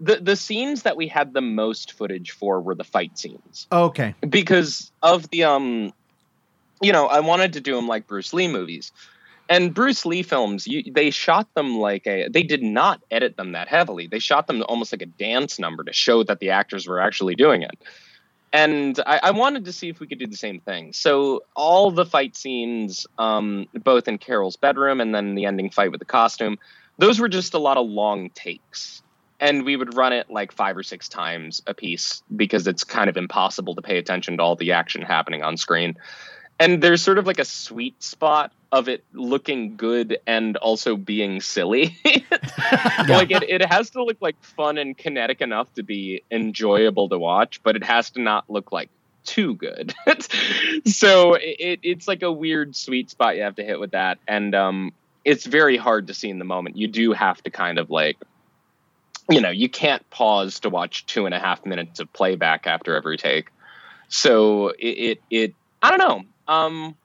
the 0.00 0.16
the 0.16 0.36
scenes 0.36 0.82
that 0.82 0.96
we 0.96 1.06
had 1.06 1.32
the 1.34 1.42
most 1.42 1.92
footage 1.92 2.30
for 2.30 2.60
were 2.60 2.74
the 2.74 2.84
fight 2.84 3.16
scenes 3.18 3.66
Okay. 3.70 4.14
because 4.28 4.90
of 5.02 5.28
the 5.30 5.44
um 5.44 5.92
you 6.82 6.92
know 6.92 7.06
i 7.06 7.20
wanted 7.20 7.52
to 7.52 7.60
do 7.60 7.76
them 7.76 7.86
like 7.86 8.06
bruce 8.06 8.32
lee 8.32 8.48
movies 8.48 8.92
and 9.50 9.74
bruce 9.74 10.06
lee 10.06 10.22
films 10.22 10.66
you, 10.66 10.82
they 10.90 11.10
shot 11.10 11.52
them 11.54 11.76
like 11.76 12.06
a 12.06 12.28
they 12.28 12.42
did 12.42 12.62
not 12.62 13.02
edit 13.10 13.36
them 13.36 13.52
that 13.52 13.68
heavily. 13.68 14.06
They 14.06 14.20
shot 14.20 14.46
them 14.46 14.64
almost 14.66 14.92
like 14.92 15.02
a 15.02 15.06
dance 15.06 15.58
number 15.58 15.84
to 15.84 15.92
show 15.92 16.22
that 16.22 16.38
the 16.38 16.50
actors 16.50 16.86
were 16.86 17.00
actually 17.00 17.34
doing 17.34 17.62
it. 17.62 17.76
And 18.52 18.98
I, 19.06 19.20
I 19.24 19.30
wanted 19.32 19.66
to 19.66 19.72
see 19.72 19.88
if 19.88 20.00
we 20.00 20.06
could 20.06 20.18
do 20.18 20.26
the 20.26 20.36
same 20.36 20.58
thing. 20.60 20.92
So 20.92 21.44
all 21.54 21.90
the 21.90 22.06
fight 22.06 22.36
scenes 22.36 23.06
um, 23.18 23.66
both 23.74 24.08
in 24.08 24.16
carol's 24.16 24.56
bedroom 24.56 25.00
and 25.00 25.14
then 25.14 25.34
the 25.34 25.44
ending 25.44 25.70
fight 25.70 25.90
with 25.90 25.98
the 25.98 26.06
costume 26.06 26.56
those 26.98 27.18
were 27.18 27.28
just 27.28 27.54
a 27.54 27.58
lot 27.58 27.76
of 27.76 27.88
long 27.88 28.30
takes. 28.30 29.02
And 29.40 29.64
we 29.64 29.74
would 29.74 29.96
run 29.96 30.12
it 30.12 30.28
like 30.28 30.52
five 30.52 30.76
or 30.76 30.82
six 30.82 31.08
times 31.08 31.62
a 31.66 31.72
piece 31.72 32.22
because 32.36 32.66
it's 32.66 32.84
kind 32.84 33.08
of 33.08 33.16
impossible 33.16 33.74
to 33.74 33.80
pay 33.80 33.96
attention 33.96 34.36
to 34.36 34.42
all 34.42 34.54
the 34.54 34.72
action 34.72 35.00
happening 35.00 35.42
on 35.42 35.56
screen. 35.56 35.96
And 36.60 36.82
there's 36.82 37.02
sort 37.02 37.18
of 37.18 37.26
like 37.26 37.40
a 37.40 37.44
sweet 37.44 38.00
spot 38.02 38.52
of 38.70 38.88
it 38.88 39.02
looking 39.12 39.76
good 39.76 40.18
and 40.26 40.56
also 40.58 40.96
being 40.96 41.40
silly. 41.40 41.98
Like 43.08 43.30
it, 43.32 43.42
it 43.42 43.64
has 43.64 43.90
to 43.90 44.04
look 44.04 44.18
like 44.20 44.40
fun 44.42 44.78
and 44.78 44.96
kinetic 44.96 45.40
enough 45.40 45.72
to 45.74 45.82
be 45.82 46.22
enjoyable 46.30 47.08
to 47.08 47.18
watch, 47.18 47.60
but 47.62 47.74
it 47.74 47.82
has 47.82 48.10
to 48.10 48.20
not 48.20 48.48
look 48.48 48.70
like 48.70 48.90
too 49.24 49.54
good. 49.54 49.94
so 50.86 51.34
it, 51.34 51.80
it's 51.82 52.06
like 52.06 52.22
a 52.22 52.30
weird 52.30 52.76
sweet 52.76 53.10
spot 53.10 53.36
you 53.36 53.42
have 53.42 53.56
to 53.56 53.64
hit 53.64 53.80
with 53.80 53.92
that. 53.92 54.18
And 54.28 54.54
um, 54.54 54.92
it's 55.24 55.46
very 55.46 55.76
hard 55.76 56.06
to 56.08 56.14
see 56.14 56.28
in 56.28 56.38
the 56.38 56.44
moment. 56.44 56.76
You 56.76 56.86
do 56.86 57.12
have 57.12 57.42
to 57.42 57.50
kind 57.50 57.78
of 57.78 57.90
like 57.90 58.16
you 59.30 59.40
know, 59.40 59.50
you 59.50 59.68
can't 59.68 60.08
pause 60.10 60.60
to 60.60 60.70
watch 60.70 61.06
two 61.06 61.24
and 61.24 61.34
a 61.34 61.38
half 61.38 61.64
minutes 61.64 62.00
of 62.00 62.12
playback 62.12 62.66
after 62.66 62.96
every 62.96 63.16
take. 63.16 63.50
So 64.08 64.68
it, 64.70 64.86
it, 64.86 65.22
it 65.30 65.54
I 65.82 65.90
don't 65.90 65.98
know. 65.98 66.24
Um, 66.50 66.96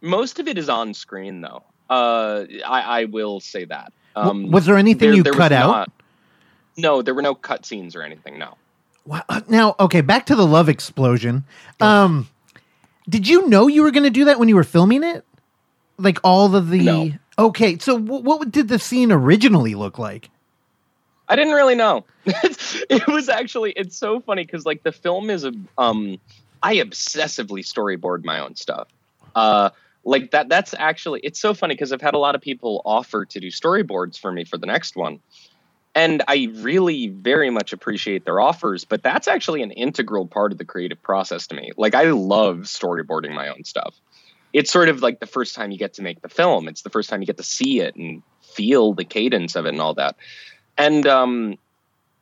most 0.00 0.38
of 0.38 0.46
it 0.48 0.56
is 0.56 0.68
on 0.68 0.94
screen 0.94 1.40
though. 1.40 1.64
Uh, 1.90 2.44
I, 2.66 3.00
I 3.00 3.04
will 3.06 3.40
say 3.40 3.64
that. 3.64 3.92
Um, 4.14 4.50
was 4.50 4.66
there 4.66 4.76
anything 4.76 5.12
you 5.14 5.22
was 5.24 5.34
cut 5.36 5.52
out? 5.52 5.70
not- 5.70 5.92
no, 6.76 7.02
there 7.02 7.12
were 7.14 7.22
no 7.22 7.34
cut 7.34 7.66
scenes 7.66 7.96
or 7.96 8.02
anything. 8.02 8.38
No. 8.38 8.56
Wow. 9.04 9.24
uh, 9.28 9.40
Now, 9.48 9.74
okay, 9.80 10.00
back 10.00 10.26
to 10.26 10.36
the 10.36 10.46
love 10.46 10.68
explosion. 10.68 11.44
Um, 11.80 12.28
did 13.08 13.26
you 13.26 13.48
know 13.48 13.66
you 13.66 13.82
were 13.82 13.90
going 13.90 14.04
to 14.04 14.10
do 14.10 14.26
that 14.26 14.38
when 14.38 14.48
you 14.48 14.54
were 14.54 14.62
filming 14.64 15.02
it? 15.02 15.24
Like 15.98 16.18
all 16.22 16.54
of 16.54 16.70
the. 16.70 16.78
No. 16.80 17.10
Okay, 17.36 17.78
so 17.78 17.98
w- 17.98 18.22
what 18.22 18.52
did 18.52 18.68
the 18.68 18.78
scene 18.78 19.10
originally 19.10 19.74
look 19.74 19.98
like? 19.98 20.30
I 21.28 21.34
didn't 21.36 21.54
really 21.54 21.74
know. 21.74 22.04
it 22.26 23.06
was 23.08 23.28
actually 23.28 23.72
it's 23.72 23.96
so 23.96 24.20
funny 24.20 24.44
because 24.44 24.64
like 24.64 24.82
the 24.84 24.92
film 24.92 25.30
is 25.30 25.44
a 25.44 25.52
um 25.78 26.18
I 26.62 26.76
obsessively 26.76 27.60
storyboard 27.60 28.24
my 28.24 28.40
own 28.40 28.56
stuff. 28.56 28.88
Uh 29.34 29.70
like 30.04 30.30
that 30.30 30.48
that's 30.48 30.74
actually 30.78 31.20
it's 31.22 31.40
so 31.40 31.54
funny 31.54 31.74
because 31.74 31.92
I've 31.92 32.00
had 32.00 32.14
a 32.14 32.18
lot 32.18 32.34
of 32.34 32.40
people 32.40 32.82
offer 32.84 33.24
to 33.26 33.40
do 33.40 33.48
storyboards 33.48 34.18
for 34.18 34.32
me 34.32 34.44
for 34.44 34.58
the 34.58 34.66
next 34.66 34.96
one. 34.96 35.20
And 35.94 36.22
I 36.28 36.50
really 36.54 37.08
very 37.08 37.50
much 37.50 37.72
appreciate 37.72 38.24
their 38.24 38.40
offers, 38.40 38.84
but 38.84 39.02
that's 39.02 39.26
actually 39.26 39.62
an 39.62 39.72
integral 39.72 40.26
part 40.26 40.52
of 40.52 40.58
the 40.58 40.64
creative 40.64 41.02
process 41.02 41.48
to 41.48 41.56
me. 41.56 41.72
Like 41.76 41.94
I 41.94 42.04
love 42.10 42.58
storyboarding 42.60 43.34
my 43.34 43.48
own 43.48 43.64
stuff. 43.64 43.94
It's 44.52 44.70
sort 44.70 44.88
of 44.88 45.02
like 45.02 45.20
the 45.20 45.26
first 45.26 45.54
time 45.54 45.70
you 45.70 45.78
get 45.78 45.94
to 45.94 46.02
make 46.02 46.22
the 46.22 46.28
film. 46.28 46.68
It's 46.68 46.82
the 46.82 46.90
first 46.90 47.10
time 47.10 47.20
you 47.20 47.26
get 47.26 47.36
to 47.38 47.42
see 47.42 47.80
it 47.80 47.96
and 47.96 48.22
feel 48.42 48.94
the 48.94 49.04
cadence 49.04 49.56
of 49.56 49.66
it 49.66 49.70
and 49.70 49.80
all 49.80 49.94
that. 49.94 50.16
And 50.76 51.06
um, 51.06 51.58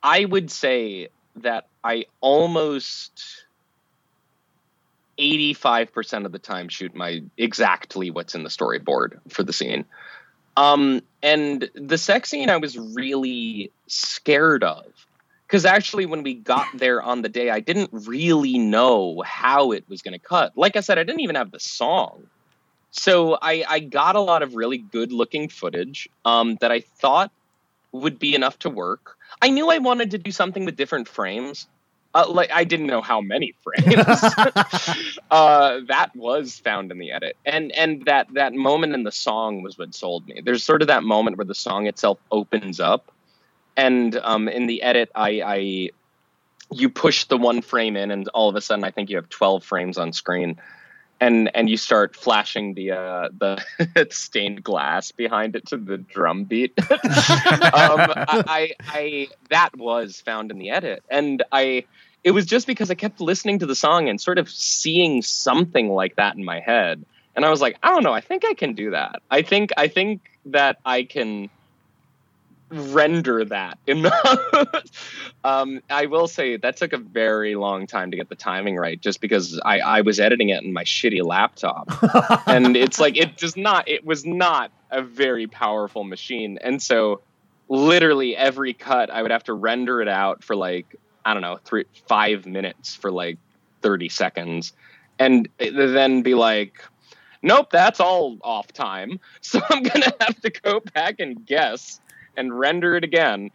I 0.03 0.25
would 0.25 0.51
say 0.51 1.09
that 1.37 1.69
I 1.85 2.07
almost 2.21 3.45
85% 5.19 6.27
of 6.27 6.33
the 6.33 6.39
time 6.39 6.69
shoot 6.69 6.95
my 6.95 7.23
exactly 7.36 8.11
what's 8.11 8.35
in 8.35 8.43
the 8.43 8.51
storyboard 8.51 9.19
for 9.28 9.43
the 9.43 9.53
scene. 9.53 9.85
Um, 10.57 11.03
and 11.23 11.70
the 11.75 11.99
sex 11.99 12.31
scene 12.31 12.51
I 12.51 12.57
was 12.57 12.78
really 12.78 13.70
scared 13.86 14.65
of. 14.65 14.85
Because 15.47 15.65
actually, 15.65 16.07
when 16.07 16.25
we 16.25 16.35
got 16.35 16.67
there 16.75 17.01
on 17.01 17.23
the 17.23 17.28
day, 17.28 17.51
I 17.51 17.61
didn't 17.61 17.91
really 17.93 18.59
know 18.59 19.23
how 19.25 19.70
it 19.70 19.85
was 19.89 20.03
going 20.03 20.12
to 20.12 20.19
cut. 20.19 20.57
Like 20.57 20.75
I 20.75 20.81
said, 20.81 20.99
I 20.99 21.05
didn't 21.05 21.20
even 21.20 21.36
have 21.36 21.53
the 21.53 21.61
song. 21.61 22.27
So 22.91 23.39
I, 23.41 23.65
I 23.69 23.81
got 23.81 24.17
a 24.17 24.20
lot 24.20 24.43
of 24.43 24.57
really 24.57 24.78
good 24.78 25.12
looking 25.12 25.49
footage 25.49 26.09
um, 26.25 26.57
that 26.61 26.73
I 26.73 26.81
thought 26.81 27.31
would 27.93 28.19
be 28.19 28.35
enough 28.35 28.59
to 28.61 28.70
work. 28.70 29.17
I 29.41 29.51
knew 29.51 29.70
I 29.70 29.78
wanted 29.78 30.11
to 30.12 30.19
do 30.19 30.33
something 30.33 30.65
with 30.65 30.77
different 30.77 31.07
frames. 31.07 31.69
Uh, 32.17 32.27
like 32.31 32.51
I 32.51 32.65
didn't 32.65 32.86
know 32.86 33.03
how 33.03 33.20
many 33.20 33.55
frames. 33.62 33.95
uh, 35.31 35.81
that 35.86 36.11
was 36.15 36.59
found 36.59 36.91
in 36.91 36.99
the 36.99 37.12
edit, 37.12 37.36
and 37.45 37.70
and 37.73 38.07
that 38.07 38.33
that 38.33 38.55
moment 38.55 38.95
in 38.95 39.03
the 39.03 39.12
song 39.12 39.62
was 39.62 39.77
what 39.77 39.95
sold 39.95 40.27
me. 40.27 40.41
There's 40.43 40.65
sort 40.65 40.81
of 40.81 40.89
that 40.89 41.03
moment 41.03 41.36
where 41.36 41.45
the 41.45 41.55
song 41.55 41.86
itself 41.86 42.19
opens 42.33 42.81
up, 42.81 43.12
and 43.77 44.17
um, 44.17 44.49
in 44.49 44.67
the 44.67 44.83
edit, 44.83 45.11
I, 45.15 45.43
I 45.45 45.91
you 46.73 46.89
push 46.89 47.25
the 47.25 47.36
one 47.36 47.61
frame 47.61 47.99
in, 47.99 48.11
and 48.11 48.27
all 48.28 48.49
of 48.49 48.57
a 48.57 48.62
sudden, 48.62 48.83
I 48.83 48.93
think 48.93 49.11
you 49.11 49.17
have 49.17 49.28
12 49.28 49.62
frames 49.62 49.99
on 49.99 50.15
screen. 50.15 50.59
And 51.19 51.51
and 51.55 51.70
you 51.70 51.78
start 51.78 52.15
flashing 52.15 52.75
the 52.75 52.91
uh 52.91 53.28
the 53.39 54.07
stained 54.11 54.62
glass 54.62 55.12
behind 55.12 55.57
it 55.57 55.67
to 55.69 55.78
the 55.78 55.97
drum 55.97 56.45
beat. 56.45 56.75
Um 56.78 56.91
I, 56.93 58.45
I 58.47 58.73
i 58.86 59.28
that 59.49 59.75
was 59.78 60.20
found 60.20 60.51
in 60.51 60.59
the 60.59 60.69
edit. 60.69 61.03
And 61.09 61.43
i 61.51 61.86
it 62.27 62.33
was 62.33 62.45
just 62.45 62.67
because 62.67 62.91
i 62.91 62.95
kept 62.95 63.21
listening 63.21 63.61
to 63.61 63.67
the 63.67 63.75
song 63.77 64.09
and 64.09 64.21
sort 64.21 64.39
of 64.39 64.51
seeing 64.51 65.23
something 65.23 65.89
like 65.89 66.17
that 66.17 66.35
in 66.35 66.45
my 66.45 66.59
head. 66.59 67.07
And 67.37 67.45
i 67.45 67.51
was 67.51 67.61
like 67.61 67.79
i 67.83 67.89
don't 67.91 68.03
know 68.03 68.13
i 68.13 68.21
think 68.21 68.45
i 68.45 68.53
can 68.53 68.75
do 68.75 68.91
that. 68.91 69.23
I 69.31 69.43
think 69.43 69.71
i 69.77 69.89
think 69.89 70.21
that 70.47 70.79
i 70.85 71.05
can 71.05 71.49
render 72.69 73.45
that 73.45 73.79
um, 75.45 75.81
i 75.89 76.07
will 76.07 76.27
say 76.27 76.57
that 76.57 76.77
took 76.77 76.93
a 76.93 76.99
very 76.99 77.55
long 77.55 77.87
time 77.87 78.11
to 78.11 78.17
get 78.17 78.29
the 78.29 78.35
timing 78.35 78.75
right 78.75 79.01
just 79.01 79.21
because 79.21 79.61
i, 79.65 79.79
I 79.79 80.01
was 80.01 80.19
editing 80.19 80.49
it 80.49 80.65
in 80.65 80.73
my 80.73 80.83
shitty 80.83 81.25
laptop. 81.25 81.87
And 82.49 82.77
it's 82.77 82.99
like 82.99 83.17
it 83.17 83.37
does 83.37 83.57
not 83.57 83.89
it 83.89 84.05
was 84.05 84.27
not 84.27 84.73
a 84.91 85.03
very 85.03 85.47
powerful 85.47 86.03
machine. 86.05 86.59
And 86.61 86.83
so 86.83 87.21
literally 87.69 88.37
every 88.37 88.73
cut 88.73 89.11
i 89.11 89.23
would 89.23 89.31
have 89.31 89.45
to 89.45 89.53
render 89.53 90.01
it 90.01 90.09
out 90.09 90.43
for 90.43 90.57
like 90.57 90.97
i 91.27 91.35
don't 91.35 91.43
know 91.43 91.59
three 91.65 91.85
five 92.09 92.47
minutes 92.47 92.95
for 92.95 93.13
like 93.13 93.37
30 93.83 94.09
seconds 94.09 94.73
and 95.19 95.49
then 95.59 96.23
be 96.23 96.35
like 96.35 96.81
nope 97.43 97.69
that's 97.71 98.01
all 98.01 98.39
off 98.43 98.73
time 98.73 99.21
so 99.43 99.61
i'm 99.71 99.83
gonna 99.83 100.13
have 100.21 100.41
to 100.41 100.51
go 100.51 100.81
back 100.95 101.21
and 101.21 101.45
guess 101.45 102.01
and 102.37 102.59
render 102.59 102.95
it 102.97 103.03
again. 103.03 103.51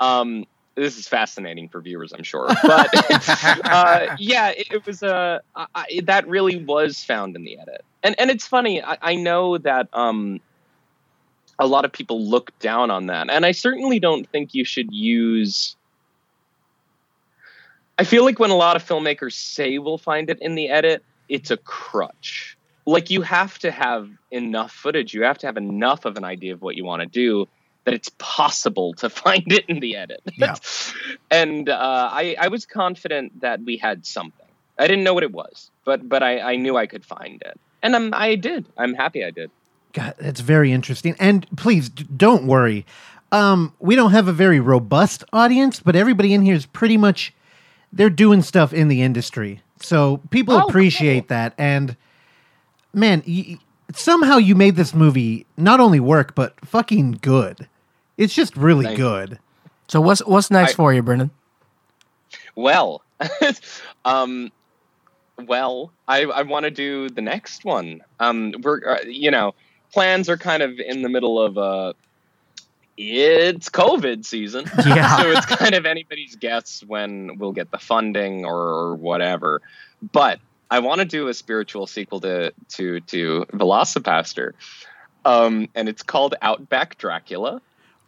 Um, 0.00 0.46
this 0.74 0.96
is 0.96 1.06
fascinating 1.06 1.68
for 1.68 1.82
viewers, 1.82 2.14
I'm 2.14 2.22
sure. 2.22 2.48
But 2.62 2.88
uh, 3.66 4.16
yeah, 4.18 4.48
it, 4.50 4.68
it 4.72 4.86
was 4.86 5.02
uh, 5.02 5.40
I, 5.54 5.66
I- 5.74 6.00
that 6.04 6.26
really 6.26 6.64
was 6.64 7.04
found 7.04 7.36
in 7.36 7.44
the 7.44 7.58
edit, 7.58 7.84
and 8.02 8.14
and 8.18 8.30
it's 8.30 8.46
funny. 8.46 8.82
I, 8.82 8.96
I 9.02 9.14
know 9.16 9.58
that 9.58 9.88
um, 9.92 10.40
a 11.58 11.66
lot 11.66 11.84
of 11.84 11.92
people 11.92 12.26
look 12.26 12.58
down 12.58 12.90
on 12.90 13.06
that, 13.08 13.28
and 13.28 13.44
I 13.44 13.52
certainly 13.52 14.00
don't 14.00 14.26
think 14.30 14.54
you 14.54 14.64
should 14.64 14.90
use. 14.92 15.76
I 18.02 18.04
feel 18.04 18.24
like 18.24 18.40
when 18.40 18.50
a 18.50 18.56
lot 18.56 18.74
of 18.74 18.84
filmmakers 18.84 19.34
say 19.34 19.78
we'll 19.78 19.96
find 19.96 20.28
it 20.28 20.36
in 20.40 20.56
the 20.56 20.70
edit, 20.70 21.04
it's 21.28 21.52
a 21.52 21.56
crutch. 21.56 22.58
Like 22.84 23.10
you 23.10 23.22
have 23.22 23.60
to 23.60 23.70
have 23.70 24.10
enough 24.32 24.72
footage, 24.72 25.14
you 25.14 25.22
have 25.22 25.38
to 25.38 25.46
have 25.46 25.56
enough 25.56 26.04
of 26.04 26.16
an 26.16 26.24
idea 26.24 26.52
of 26.52 26.62
what 26.62 26.74
you 26.74 26.84
want 26.84 27.02
to 27.02 27.06
do 27.06 27.46
that 27.84 27.94
it's 27.94 28.10
possible 28.18 28.92
to 28.94 29.08
find 29.24 29.44
it 29.52 29.64
in 29.68 29.78
the 29.78 29.94
edit. 29.94 30.20
Yeah. 30.36 30.56
and 31.30 31.68
uh, 31.68 32.08
I, 32.10 32.34
I 32.40 32.48
was 32.48 32.66
confident 32.66 33.40
that 33.40 33.62
we 33.62 33.76
had 33.76 34.04
something. 34.04 34.48
I 34.80 34.88
didn't 34.88 35.04
know 35.04 35.14
what 35.14 35.22
it 35.22 35.30
was, 35.30 35.70
but 35.84 36.08
but 36.08 36.24
I, 36.24 36.40
I 36.40 36.56
knew 36.56 36.76
I 36.76 36.88
could 36.88 37.04
find 37.04 37.40
it, 37.42 37.60
and 37.84 37.94
I'm 37.94 38.12
I 38.12 38.34
did. 38.34 38.66
I'm 38.76 38.94
happy 38.94 39.24
I 39.24 39.30
did. 39.30 39.48
God, 39.92 40.14
that's 40.18 40.40
very 40.40 40.72
interesting. 40.72 41.14
And 41.20 41.46
please 41.56 41.88
d- 41.88 42.04
don't 42.16 42.48
worry. 42.48 42.84
Um, 43.30 43.74
we 43.78 43.94
don't 43.94 44.10
have 44.10 44.26
a 44.26 44.32
very 44.32 44.58
robust 44.58 45.22
audience, 45.32 45.78
but 45.78 45.94
everybody 45.94 46.34
in 46.34 46.42
here 46.42 46.56
is 46.56 46.66
pretty 46.66 46.96
much 46.96 47.32
they're 47.92 48.10
doing 48.10 48.42
stuff 48.42 48.72
in 48.72 48.88
the 48.88 49.02
industry, 49.02 49.60
so 49.80 50.18
people 50.30 50.54
Oh, 50.54 50.66
appreciate 50.66 51.28
that. 51.28 51.54
And 51.58 51.96
man, 52.94 53.22
y- 53.26 53.58
somehow 53.94 54.36
you 54.38 54.54
made 54.54 54.76
this 54.76 54.94
movie 54.94 55.46
not 55.56 55.80
only 55.80 56.00
work 56.00 56.34
but 56.34 56.54
fucking 56.64 57.18
good. 57.22 57.68
It's 58.16 58.34
just 58.34 58.56
really 58.56 58.84
Thank 58.86 58.98
good. 58.98 59.38
So 59.88 60.00
what's 60.00 60.24
what's 60.24 60.50
next 60.50 60.72
I- 60.72 60.76
for 60.76 60.92
you, 60.94 61.02
Brendan? 61.02 61.30
Well, 62.54 63.02
um, 64.04 64.50
well, 65.38 65.92
I 66.08 66.24
I 66.24 66.42
want 66.42 66.64
to 66.64 66.70
do 66.70 67.08
the 67.08 67.22
next 67.22 67.64
one. 67.64 68.02
Um, 68.20 68.54
we're 68.62 68.80
uh, 68.86 69.02
you 69.06 69.30
know 69.30 69.54
plans 69.92 70.28
are 70.28 70.36
kind 70.36 70.62
of 70.62 70.78
in 70.78 71.02
the 71.02 71.08
middle 71.08 71.40
of 71.42 71.58
uh 71.58 71.92
it's 72.96 73.68
COVID 73.68 74.24
season, 74.24 74.64
Yeah. 74.86 75.16
so 75.18 75.30
it's 75.30 75.46
kind 75.46 75.74
of 75.74 75.86
anybody's 75.86 76.36
guess 76.36 76.82
when 76.86 77.38
we'll 77.38 77.52
get 77.52 77.70
the 77.70 77.78
funding 77.78 78.44
or, 78.44 78.94
whatever. 78.96 79.62
But 80.12 80.40
I 80.70 80.80
want 80.80 81.00
to 81.00 81.04
do 81.04 81.28
a 81.28 81.34
spiritual 81.34 81.86
sequel 81.86 82.20
to 82.20 82.52
to 82.70 83.00
to 83.00 83.46
VelociPastor, 83.52 84.52
um, 85.24 85.68
and 85.74 85.88
it's 85.88 86.02
called 86.02 86.34
Outback 86.42 86.98
Dracula. 86.98 87.60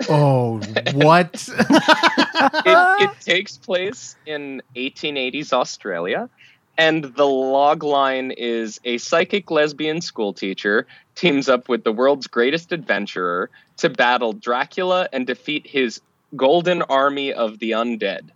Oh, 0.08 0.58
what? 0.94 1.48
it, 1.48 3.02
it 3.02 3.20
takes 3.20 3.56
place 3.56 4.16
in 4.26 4.62
1880s 4.76 5.52
Australia, 5.52 6.28
and 6.76 7.04
the 7.04 7.26
log 7.26 7.82
line 7.82 8.30
is 8.30 8.80
a 8.84 8.98
psychic 8.98 9.50
lesbian 9.50 10.00
schoolteacher 10.00 10.86
teams 11.14 11.48
up 11.48 11.68
with 11.68 11.84
the 11.84 11.92
world's 11.92 12.26
greatest 12.26 12.72
adventurer 12.72 13.50
to 13.78 13.88
battle 13.90 14.32
Dracula 14.32 15.08
and 15.12 15.26
defeat 15.26 15.66
his 15.66 16.00
golden 16.36 16.82
army 16.82 17.32
of 17.32 17.58
the 17.58 17.72
undead. 17.72 18.30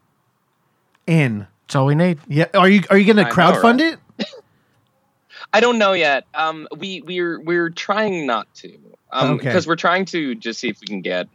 in. 1.06 1.46
That's 1.66 1.76
all 1.76 1.86
we 1.86 1.94
need. 1.94 2.18
Yeah, 2.28 2.46
are 2.54 2.68
you 2.68 2.82
are 2.90 2.96
you 2.96 3.12
going 3.12 3.24
I 3.24 3.30
to 3.30 3.36
know, 3.36 3.52
crowdfund 3.52 3.80
right? 3.80 3.98
it? 4.18 4.26
I 5.52 5.60
don't 5.60 5.78
know 5.78 5.92
yet. 5.92 6.24
Um, 6.34 6.66
we 6.76 7.02
we're 7.02 7.40
we're 7.40 7.70
trying 7.70 8.26
not 8.26 8.52
to, 8.56 8.78
um, 9.12 9.32
Okay. 9.34 9.44
because 9.44 9.66
we're 9.66 9.76
trying 9.76 10.04
to 10.06 10.34
just 10.34 10.60
see 10.60 10.68
if 10.68 10.80
we 10.80 10.86
can 10.86 11.00
get 11.02 11.28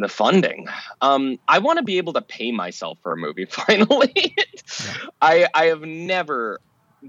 the 0.00 0.08
funding. 0.08 0.68
Um, 1.00 1.38
I 1.48 1.58
want 1.58 1.78
to 1.78 1.84
be 1.84 1.98
able 1.98 2.12
to 2.14 2.22
pay 2.22 2.52
myself 2.52 2.98
for 3.02 3.12
a 3.12 3.16
movie. 3.16 3.44
Finally, 3.50 4.36
I 5.20 5.46
I 5.54 5.66
have 5.66 5.82
never 5.82 6.60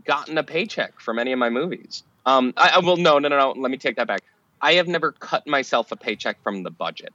gotten 0.06 0.38
a 0.38 0.44
paycheck 0.44 1.00
from 1.00 1.20
any 1.20 1.32
of 1.32 1.40
my 1.40 1.50
movies. 1.50 2.04
Um, 2.26 2.54
I, 2.58 2.70
I 2.70 2.80
well, 2.80 2.98
no, 2.98 3.20
no, 3.20 3.30
no, 3.30 3.38
no. 3.38 3.60
Let 3.60 3.72
me 3.72 3.78
take 3.78 3.96
that 3.98 4.08
back. 4.08 4.22
I 4.62 4.74
have 4.74 4.88
never 4.88 5.12
cut 5.14 5.48
myself 5.48 5.92
a 5.92 5.96
paycheck 5.96 6.42
from 6.44 6.64
the 6.64 6.72
budget, 6.72 7.14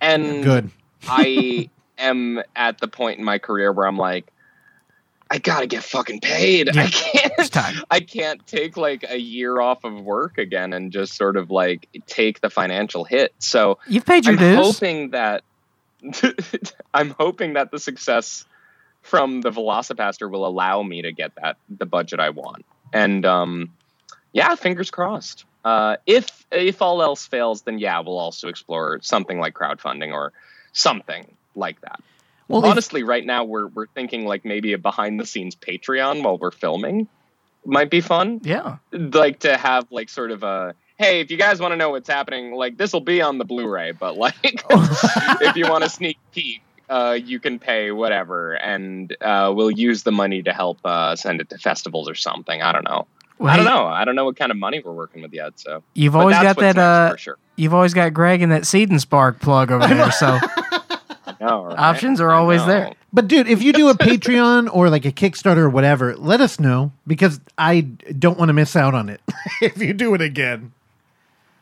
and 0.00 0.42
Good. 0.42 0.70
I 1.08 1.68
am 1.98 2.42
at 2.56 2.78
the 2.80 2.88
point 2.88 3.18
in 3.18 3.24
my 3.24 3.38
career 3.38 3.72
where 3.72 3.86
I'm 3.86 3.96
like, 3.96 4.32
I 5.30 5.38
gotta 5.38 5.66
get 5.68 5.84
fucking 5.84 6.20
paid. 6.20 6.76
I 6.76 6.88
can't. 6.88 7.84
I 7.90 8.00
can't 8.00 8.44
take 8.46 8.76
like 8.76 9.04
a 9.08 9.18
year 9.18 9.60
off 9.60 9.84
of 9.84 10.00
work 10.02 10.38
again 10.38 10.72
and 10.72 10.90
just 10.90 11.14
sort 11.14 11.36
of 11.36 11.50
like 11.50 11.88
take 12.06 12.40
the 12.40 12.50
financial 12.50 13.04
hit. 13.04 13.32
So 13.38 13.78
You've 13.86 14.04
paid 14.04 14.26
your 14.26 14.34
I'm 14.34 14.38
dues. 14.40 14.56
hoping 14.56 15.10
that 15.10 15.44
I'm 16.94 17.10
hoping 17.10 17.54
that 17.54 17.70
the 17.70 17.78
success 17.78 18.44
from 19.02 19.40
the 19.40 19.50
VelociPastor 19.50 20.30
will 20.30 20.46
allow 20.46 20.82
me 20.82 21.02
to 21.02 21.12
get 21.12 21.32
that 21.36 21.56
the 21.68 21.86
budget 21.86 22.18
I 22.20 22.30
want. 22.30 22.64
And 22.92 23.24
um, 23.24 23.72
yeah, 24.32 24.54
fingers 24.56 24.90
crossed. 24.90 25.44
Uh, 25.64 25.96
if 26.06 26.44
if 26.50 26.82
all 26.82 27.02
else 27.02 27.26
fails, 27.26 27.62
then 27.62 27.78
yeah, 27.78 28.00
we'll 28.00 28.18
also 28.18 28.48
explore 28.48 28.98
something 29.02 29.38
like 29.38 29.54
crowdfunding 29.54 30.12
or 30.12 30.32
something 30.72 31.26
like 31.54 31.80
that. 31.82 32.00
Well, 32.50 32.64
if- 32.64 32.70
Honestly, 32.70 33.02
right 33.02 33.24
now 33.24 33.44
we're 33.44 33.66
we're 33.68 33.86
thinking 33.86 34.24
like 34.26 34.44
maybe 34.44 34.72
a 34.72 34.78
behind 34.78 35.20
the 35.20 35.26
scenes 35.26 35.54
Patreon 35.56 36.22
while 36.24 36.36
we're 36.38 36.50
filming 36.50 37.08
might 37.64 37.90
be 37.90 38.00
fun. 38.00 38.40
Yeah. 38.42 38.78
Like 38.92 39.40
to 39.40 39.56
have 39.56 39.86
like 39.90 40.08
sort 40.08 40.30
of 40.30 40.42
a 40.42 40.74
hey, 40.98 41.20
if 41.20 41.30
you 41.30 41.36
guys 41.38 41.60
want 41.60 41.72
to 41.72 41.76
know 41.76 41.90
what's 41.90 42.08
happening, 42.08 42.52
like 42.54 42.76
this 42.76 42.92
will 42.92 43.00
be 43.00 43.22
on 43.22 43.38
the 43.38 43.44
Blu-ray, 43.44 43.92
but 43.92 44.16
like 44.16 44.34
if 44.70 45.56
you 45.56 45.68
want 45.68 45.84
a 45.84 45.88
sneak 45.88 46.18
peek, 46.32 46.60
uh, 46.90 47.16
you 47.22 47.38
can 47.38 47.58
pay 47.58 47.90
whatever, 47.92 48.54
and 48.54 49.16
uh, 49.22 49.52
we'll 49.54 49.70
use 49.70 50.02
the 50.02 50.10
money 50.12 50.42
to 50.42 50.52
help 50.52 50.78
uh, 50.84 51.14
send 51.16 51.40
it 51.40 51.48
to 51.50 51.58
festivals 51.58 52.08
or 52.10 52.14
something. 52.14 52.60
I 52.62 52.72
don't 52.72 52.84
know. 52.84 53.06
Well, 53.38 53.50
I 53.52 53.56
don't 53.56 53.64
know. 53.64 53.86
I 53.86 54.04
don't 54.04 54.16
know 54.16 54.24
what 54.26 54.36
kind 54.36 54.50
of 54.50 54.58
money 54.58 54.82
we're 54.84 54.92
working 54.92 55.22
with 55.22 55.32
yet. 55.32 55.58
So 55.60 55.82
You've 55.94 56.16
always 56.16 56.36
got 56.36 56.58
that. 56.58 56.76
Uh, 56.76 57.16
sure. 57.16 57.38
you've 57.56 57.72
always 57.72 57.94
got 57.94 58.12
Greg 58.12 58.42
and 58.42 58.52
that 58.52 58.66
Seed 58.66 58.90
and 58.90 59.00
Spark 59.00 59.40
plug 59.40 59.70
over 59.70 59.86
there. 59.94 60.10
So 60.12 60.38
know, 61.46 61.64
right? 61.64 61.78
options 61.78 62.20
are 62.20 62.30
always 62.30 62.64
there. 62.66 62.92
But 63.12 63.26
dude, 63.28 63.48
if 63.48 63.62
you 63.62 63.72
do 63.72 63.88
a 63.88 63.94
Patreon 63.94 64.68
or 64.72 64.88
like 64.90 65.04
a 65.04 65.12
Kickstarter 65.12 65.58
or 65.58 65.70
whatever, 65.70 66.16
let 66.16 66.40
us 66.40 66.60
know 66.60 66.92
because 67.06 67.40
I 67.58 67.80
don't 67.80 68.38
want 68.38 68.48
to 68.50 68.52
miss 68.52 68.76
out 68.76 68.94
on 68.94 69.08
it 69.08 69.20
if 69.60 69.78
you 69.78 69.92
do 69.92 70.14
it 70.14 70.20
again. 70.20 70.72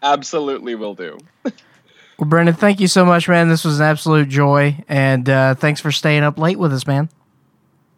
Absolutely, 0.03 0.75
will 0.75 0.95
do. 0.95 1.19
Well, 1.45 2.29
Brendan, 2.29 2.55
thank 2.55 2.81
you 2.81 2.89
so 2.89 3.05
much, 3.05 3.29
man. 3.29 3.49
This 3.49 3.65
was 3.65 3.81
an 3.81 3.87
absolute 3.87 4.29
joy, 4.29 4.83
and 4.89 5.29
uh, 5.29 5.55
thanks 5.55 5.81
for 5.81 5.91
staying 5.93 6.23
up 6.23 6.39
late 6.39 6.59
with 6.59 6.73
us, 6.73 6.87
man. 6.87 7.09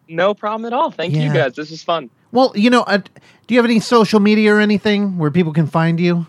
No 0.08 0.34
problem 0.34 0.66
at 0.66 0.72
all. 0.72 0.90
Thank 0.90 1.14
Yeah. 1.14 1.22
you 1.24 1.32
guys. 1.32 1.54
This 1.54 1.70
is 1.70 1.82
fun. 1.82 2.10
Well, 2.32 2.52
you 2.54 2.70
know, 2.70 2.82
uh, 2.82 2.98
do 2.98 3.54
you 3.54 3.58
have 3.58 3.64
any 3.64 3.80
social 3.80 4.20
media 4.20 4.54
or 4.54 4.60
anything 4.60 5.18
where 5.18 5.30
people 5.30 5.52
can 5.52 5.66
find 5.66 5.98
you? 5.98 6.26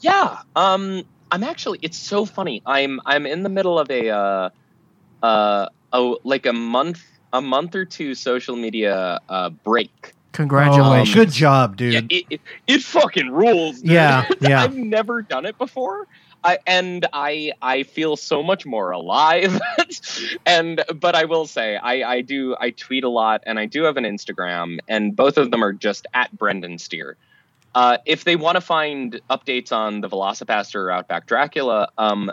Yeah. 0.00 0.38
Um 0.54 1.04
I'm 1.30 1.44
actually 1.44 1.78
it's 1.82 1.98
so 1.98 2.24
funny. 2.24 2.62
I'm 2.66 3.00
I'm 3.04 3.26
in 3.26 3.42
the 3.42 3.48
middle 3.48 3.78
of 3.78 3.90
a 3.90 4.10
uh 4.10 4.50
uh 5.22 5.68
oh 5.92 6.18
like 6.24 6.46
a 6.46 6.52
month 6.52 7.02
a 7.32 7.40
month 7.40 7.74
or 7.74 7.84
two 7.84 8.14
social 8.14 8.56
media 8.56 9.20
uh 9.28 9.50
break. 9.50 10.12
Congratulations. 10.32 11.16
Oh, 11.16 11.20
good 11.20 11.32
job, 11.32 11.76
dude. 11.76 11.94
Yeah, 11.94 12.00
it, 12.18 12.26
it, 12.28 12.40
it 12.66 12.82
fucking 12.82 13.30
rules. 13.30 13.80
dude. 13.80 13.92
Yeah, 13.92 14.28
yeah. 14.40 14.62
I've 14.62 14.76
never 14.76 15.22
done 15.22 15.46
it 15.46 15.56
before. 15.56 16.06
I 16.44 16.58
and 16.66 17.06
I 17.12 17.52
I 17.60 17.82
feel 17.82 18.16
so 18.16 18.42
much 18.42 18.66
more 18.66 18.90
alive. 18.90 19.58
and 20.46 20.84
but 20.94 21.14
I 21.14 21.24
will 21.24 21.46
say 21.46 21.76
I 21.76 22.02
I 22.02 22.20
do 22.20 22.56
I 22.60 22.70
tweet 22.70 23.02
a 23.02 23.08
lot 23.08 23.42
and 23.46 23.58
I 23.58 23.66
do 23.66 23.82
have 23.84 23.96
an 23.96 24.04
Instagram 24.04 24.78
and 24.86 25.16
both 25.16 25.38
of 25.38 25.50
them 25.50 25.64
are 25.64 25.72
just 25.72 26.06
at 26.14 26.36
Brendan 26.36 26.78
Steere. 26.78 27.16
Uh, 27.76 27.98
if 28.06 28.24
they 28.24 28.36
want 28.36 28.54
to 28.54 28.60
find 28.62 29.20
updates 29.28 29.70
on 29.70 30.00
the 30.00 30.08
VelociPastor 30.08 30.76
or 30.76 30.90
Outback 30.90 31.26
Dracula, 31.26 31.90
um, 31.98 32.32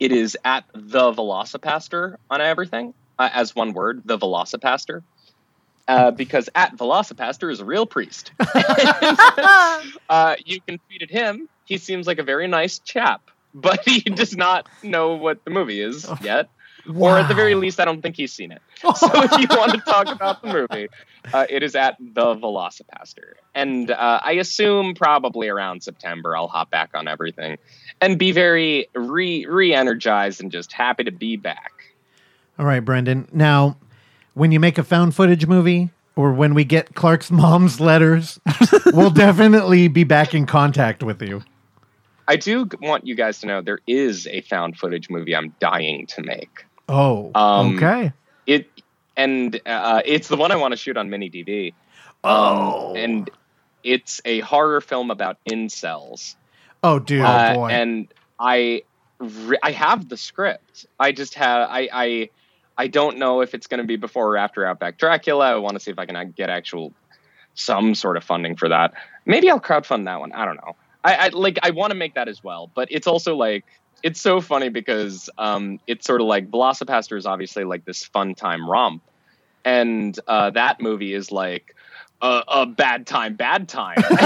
it 0.00 0.10
is 0.10 0.38
at 0.42 0.64
the 0.72 1.12
VelociPastor 1.12 2.16
on 2.30 2.40
everything 2.40 2.94
uh, 3.18 3.28
as 3.30 3.54
one 3.54 3.74
word, 3.74 4.00
the 4.06 4.16
VelociPastor. 4.16 5.02
Uh, 5.86 6.12
because 6.12 6.48
at 6.54 6.74
VelociPastor 6.78 7.52
is 7.52 7.60
a 7.60 7.64
real 7.66 7.84
priest. 7.84 8.32
uh, 10.08 10.36
you 10.46 10.62
can 10.62 10.78
tweet 10.78 11.02
at 11.02 11.10
him. 11.10 11.46
He 11.66 11.76
seems 11.76 12.06
like 12.06 12.18
a 12.18 12.22
very 12.22 12.46
nice 12.48 12.78
chap, 12.78 13.30
but 13.52 13.86
he 13.86 14.00
does 14.00 14.34
not 14.34 14.66
know 14.82 15.16
what 15.16 15.44
the 15.44 15.50
movie 15.50 15.82
is 15.82 16.10
yet. 16.22 16.48
Or 16.96 17.18
at 17.18 17.28
the 17.28 17.34
very 17.34 17.54
least, 17.54 17.80
I 17.80 17.84
don't 17.84 18.00
think 18.02 18.16
he's 18.16 18.32
seen 18.32 18.52
it. 18.52 18.62
So 18.96 19.08
if 19.14 19.30
you 19.32 19.46
want 19.50 19.72
to 19.72 19.80
talk 19.80 20.08
about 20.08 20.42
the 20.42 20.48
movie, 20.52 20.88
uh, 21.32 21.46
it 21.48 21.62
is 21.62 21.74
at 21.74 21.96
the 22.00 22.34
VelociPastor. 22.34 23.34
And 23.54 23.90
uh, 23.90 24.20
I 24.22 24.32
assume 24.32 24.94
probably 24.94 25.48
around 25.48 25.82
September, 25.82 26.36
I'll 26.36 26.48
hop 26.48 26.70
back 26.70 26.90
on 26.94 27.08
everything 27.08 27.58
and 28.00 28.18
be 28.18 28.32
very 28.32 28.88
re 28.94 29.44
re 29.46 29.74
energized 29.74 30.40
and 30.40 30.50
just 30.50 30.72
happy 30.72 31.04
to 31.04 31.12
be 31.12 31.36
back. 31.36 31.72
All 32.58 32.66
right, 32.66 32.80
Brendan. 32.80 33.28
Now, 33.32 33.76
when 34.34 34.52
you 34.52 34.60
make 34.60 34.78
a 34.78 34.84
found 34.84 35.14
footage 35.14 35.46
movie 35.46 35.90
or 36.16 36.32
when 36.32 36.54
we 36.54 36.64
get 36.64 36.94
Clark's 36.94 37.30
mom's 37.30 37.80
letters, 37.80 38.40
we'll 38.86 39.10
definitely 39.10 39.88
be 39.88 40.04
back 40.04 40.34
in 40.34 40.46
contact 40.46 41.02
with 41.02 41.22
you. 41.22 41.42
I 42.28 42.36
do 42.36 42.68
want 42.82 43.06
you 43.06 43.14
guys 43.14 43.40
to 43.40 43.46
know 43.46 43.62
there 43.62 43.80
is 43.86 44.26
a 44.26 44.42
found 44.42 44.76
footage 44.76 45.08
movie 45.08 45.34
I'm 45.34 45.54
dying 45.60 46.06
to 46.08 46.22
make. 46.22 46.66
Oh, 46.88 47.30
Um, 47.34 47.76
okay. 47.76 48.12
It 48.46 48.68
and 49.16 49.60
uh, 49.66 50.00
it's 50.04 50.28
the 50.28 50.36
one 50.36 50.52
I 50.52 50.56
want 50.56 50.72
to 50.72 50.76
shoot 50.76 50.96
on 50.96 51.10
mini 51.10 51.28
DV. 51.30 51.74
Um, 52.24 52.32
Oh. 52.32 52.94
and 52.96 53.30
it's 53.84 54.20
a 54.24 54.40
horror 54.40 54.80
film 54.80 55.10
about 55.10 55.38
incels. 55.50 56.36
oh, 56.82 56.98
dude. 56.98 57.22
Uh, 57.22 57.54
boy. 57.54 57.68
And 57.70 58.08
I, 58.38 58.82
re- 59.18 59.58
I 59.62 59.72
have 59.72 60.08
the 60.08 60.16
script. 60.16 60.86
I 60.98 61.12
just 61.12 61.34
have 61.34 61.68
I 61.70 61.88
I, 61.92 62.30
I 62.76 62.86
don't 62.86 63.18
know 63.18 63.40
if 63.40 63.54
it's 63.54 63.66
going 63.66 63.78
to 63.78 63.86
be 63.86 63.96
before 63.96 64.28
or 64.28 64.36
after 64.36 64.64
Outback 64.64 64.98
Dracula. 64.98 65.46
I 65.52 65.56
want 65.56 65.74
to 65.74 65.80
see 65.80 65.90
if 65.90 65.98
I 65.98 66.06
can 66.06 66.16
uh, 66.16 66.24
get 66.24 66.48
actual 66.50 66.92
some 67.54 67.94
sort 67.96 68.16
of 68.16 68.22
funding 68.24 68.54
for 68.56 68.68
that. 68.68 68.94
Maybe 69.26 69.50
I'll 69.50 69.58
crowdfund 69.60 70.04
that 70.04 70.20
one. 70.20 70.32
I 70.32 70.44
don't 70.44 70.56
know. 70.56 70.76
I, 71.04 71.14
I 71.14 71.28
like 71.28 71.58
I 71.62 71.70
want 71.70 71.90
to 71.90 71.96
make 71.96 72.14
that 72.14 72.28
as 72.28 72.42
well, 72.44 72.70
but 72.74 72.88
it's 72.92 73.06
also 73.08 73.34
like 73.36 73.64
it's 74.02 74.20
so 74.20 74.40
funny 74.40 74.68
because 74.68 75.30
um 75.38 75.80
it's 75.86 76.06
sort 76.06 76.20
of 76.20 76.26
like 76.26 76.50
VelociPastor 76.50 77.16
is 77.16 77.26
obviously 77.26 77.64
like 77.64 77.84
this 77.84 78.04
fun 78.04 78.34
time 78.34 78.68
romp, 78.68 79.02
and 79.64 80.18
uh, 80.26 80.50
that 80.50 80.80
movie 80.80 81.14
is 81.14 81.32
like 81.32 81.74
a, 82.20 82.42
a 82.48 82.66
bad 82.66 83.06
time, 83.06 83.34
bad 83.34 83.68
time. 83.68 83.98
I'm 84.10 84.18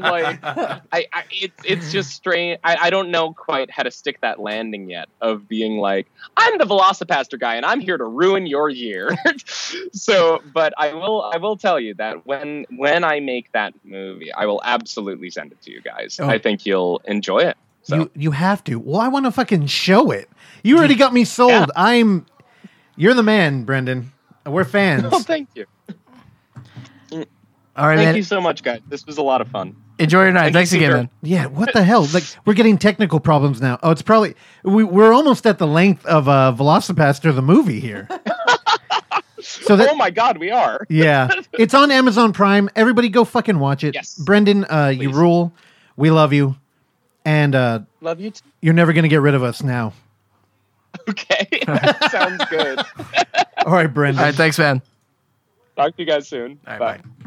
like, 0.00 0.38
I, 0.44 1.06
I 1.12 1.24
it, 1.30 1.52
it's 1.64 1.90
just 1.90 2.10
strange. 2.10 2.60
I, 2.62 2.76
I 2.76 2.90
don't 2.90 3.10
know 3.10 3.32
quite 3.32 3.70
how 3.70 3.82
to 3.82 3.90
stick 3.90 4.20
that 4.20 4.38
landing 4.38 4.88
yet 4.88 5.08
of 5.20 5.48
being 5.48 5.78
like, 5.78 6.06
I'm 6.36 6.58
the 6.58 6.64
VelociPastor 6.64 7.40
guy 7.40 7.56
and 7.56 7.66
I'm 7.66 7.80
here 7.80 7.96
to 7.96 8.04
ruin 8.04 8.46
your 8.46 8.68
year. 8.68 9.16
so, 9.92 10.42
but 10.52 10.72
I 10.78 10.94
will, 10.94 11.22
I 11.22 11.38
will 11.38 11.56
tell 11.56 11.80
you 11.80 11.94
that 11.94 12.26
when 12.26 12.66
when 12.76 13.02
I 13.02 13.20
make 13.20 13.50
that 13.52 13.74
movie, 13.84 14.32
I 14.32 14.46
will 14.46 14.60
absolutely 14.64 15.30
send 15.30 15.52
it 15.52 15.60
to 15.62 15.72
you 15.72 15.80
guys. 15.80 16.20
Oh. 16.20 16.28
I 16.28 16.38
think 16.38 16.66
you'll 16.66 17.00
enjoy 17.06 17.38
it. 17.38 17.56
So. 17.82 17.96
You 17.96 18.10
you 18.14 18.30
have 18.32 18.62
to. 18.64 18.78
Well, 18.78 19.00
I 19.00 19.08
want 19.08 19.24
to 19.24 19.32
fucking 19.32 19.66
show 19.66 20.10
it. 20.10 20.28
You 20.62 20.78
already 20.78 20.94
got 20.94 21.12
me 21.12 21.24
sold. 21.24 21.50
Yeah. 21.50 21.66
I'm. 21.74 22.26
You're 22.96 23.14
the 23.14 23.22
man, 23.22 23.64
Brendan. 23.64 24.12
We're 24.50 24.64
fans. 24.78 25.04
Oh, 25.10 25.20
thank 25.20 25.48
you. 25.54 25.66
All 27.76 27.86
right, 27.86 27.96
Thank 27.96 28.08
man. 28.08 28.16
you 28.16 28.22
so 28.24 28.40
much, 28.40 28.62
guys. 28.62 28.80
This 28.88 29.06
was 29.06 29.16
a 29.16 29.22
lot 29.22 29.40
of 29.40 29.48
fun. 29.48 29.74
Enjoy 29.98 30.22
your 30.24 30.32
night. 30.32 30.52
Thank 30.52 30.54
Thanks 30.54 30.72
you, 30.72 30.78
again, 30.80 30.92
man. 30.92 31.10
Yeah, 31.22 31.46
what 31.46 31.72
the 31.72 31.82
hell? 31.82 32.06
Like 32.12 32.24
we're 32.44 32.54
getting 32.54 32.76
technical 32.76 33.20
problems 33.20 33.60
now. 33.60 33.78
Oh, 33.82 33.90
it's 33.90 34.02
probably 34.02 34.34
we, 34.64 34.82
we're 34.84 35.12
almost 35.12 35.46
at 35.46 35.58
the 35.58 35.66
length 35.66 36.04
of 36.04 36.28
uh, 36.28 36.54
VelociPastor 36.56 37.34
the 37.34 37.42
movie 37.42 37.80
here. 37.80 38.08
So 39.42 39.74
that 39.76 39.88
oh 39.90 39.94
my 39.94 40.10
God, 40.10 40.36
we 40.36 40.50
are. 40.50 40.86
yeah, 40.90 41.30
it's 41.54 41.72
on 41.72 41.90
Amazon 41.90 42.34
Prime. 42.34 42.68
Everybody 42.76 43.08
go 43.08 43.24
fucking 43.24 43.58
watch 43.58 43.84
it. 43.84 43.94
Yes. 43.94 44.14
Brendan, 44.18 44.64
uh, 44.66 44.88
you 44.88 45.10
rule. 45.10 45.52
We 45.96 46.10
love 46.10 46.34
you, 46.34 46.56
and 47.24 47.54
uh, 47.54 47.80
Love 48.02 48.20
you. 48.20 48.32
Too. 48.32 48.42
you're 48.60 48.74
never 48.74 48.92
gonna 48.92 49.08
get 49.08 49.22
rid 49.22 49.34
of 49.34 49.42
us 49.42 49.62
now. 49.62 49.94
Okay, 51.08 51.62
sounds 52.10 52.44
good. 52.50 52.78
All 53.66 53.72
right, 53.72 53.92
Brendan. 53.92 54.20
All 54.20 54.26
right, 54.26 54.34
thanks, 54.34 54.58
man. 54.58 54.82
Talk 55.76 55.96
to 55.96 56.02
you 56.02 56.06
guys 56.06 56.28
soon. 56.28 56.58
All 56.66 56.78
right, 56.78 56.78
bye. 56.78 56.96
bye. 56.98 57.19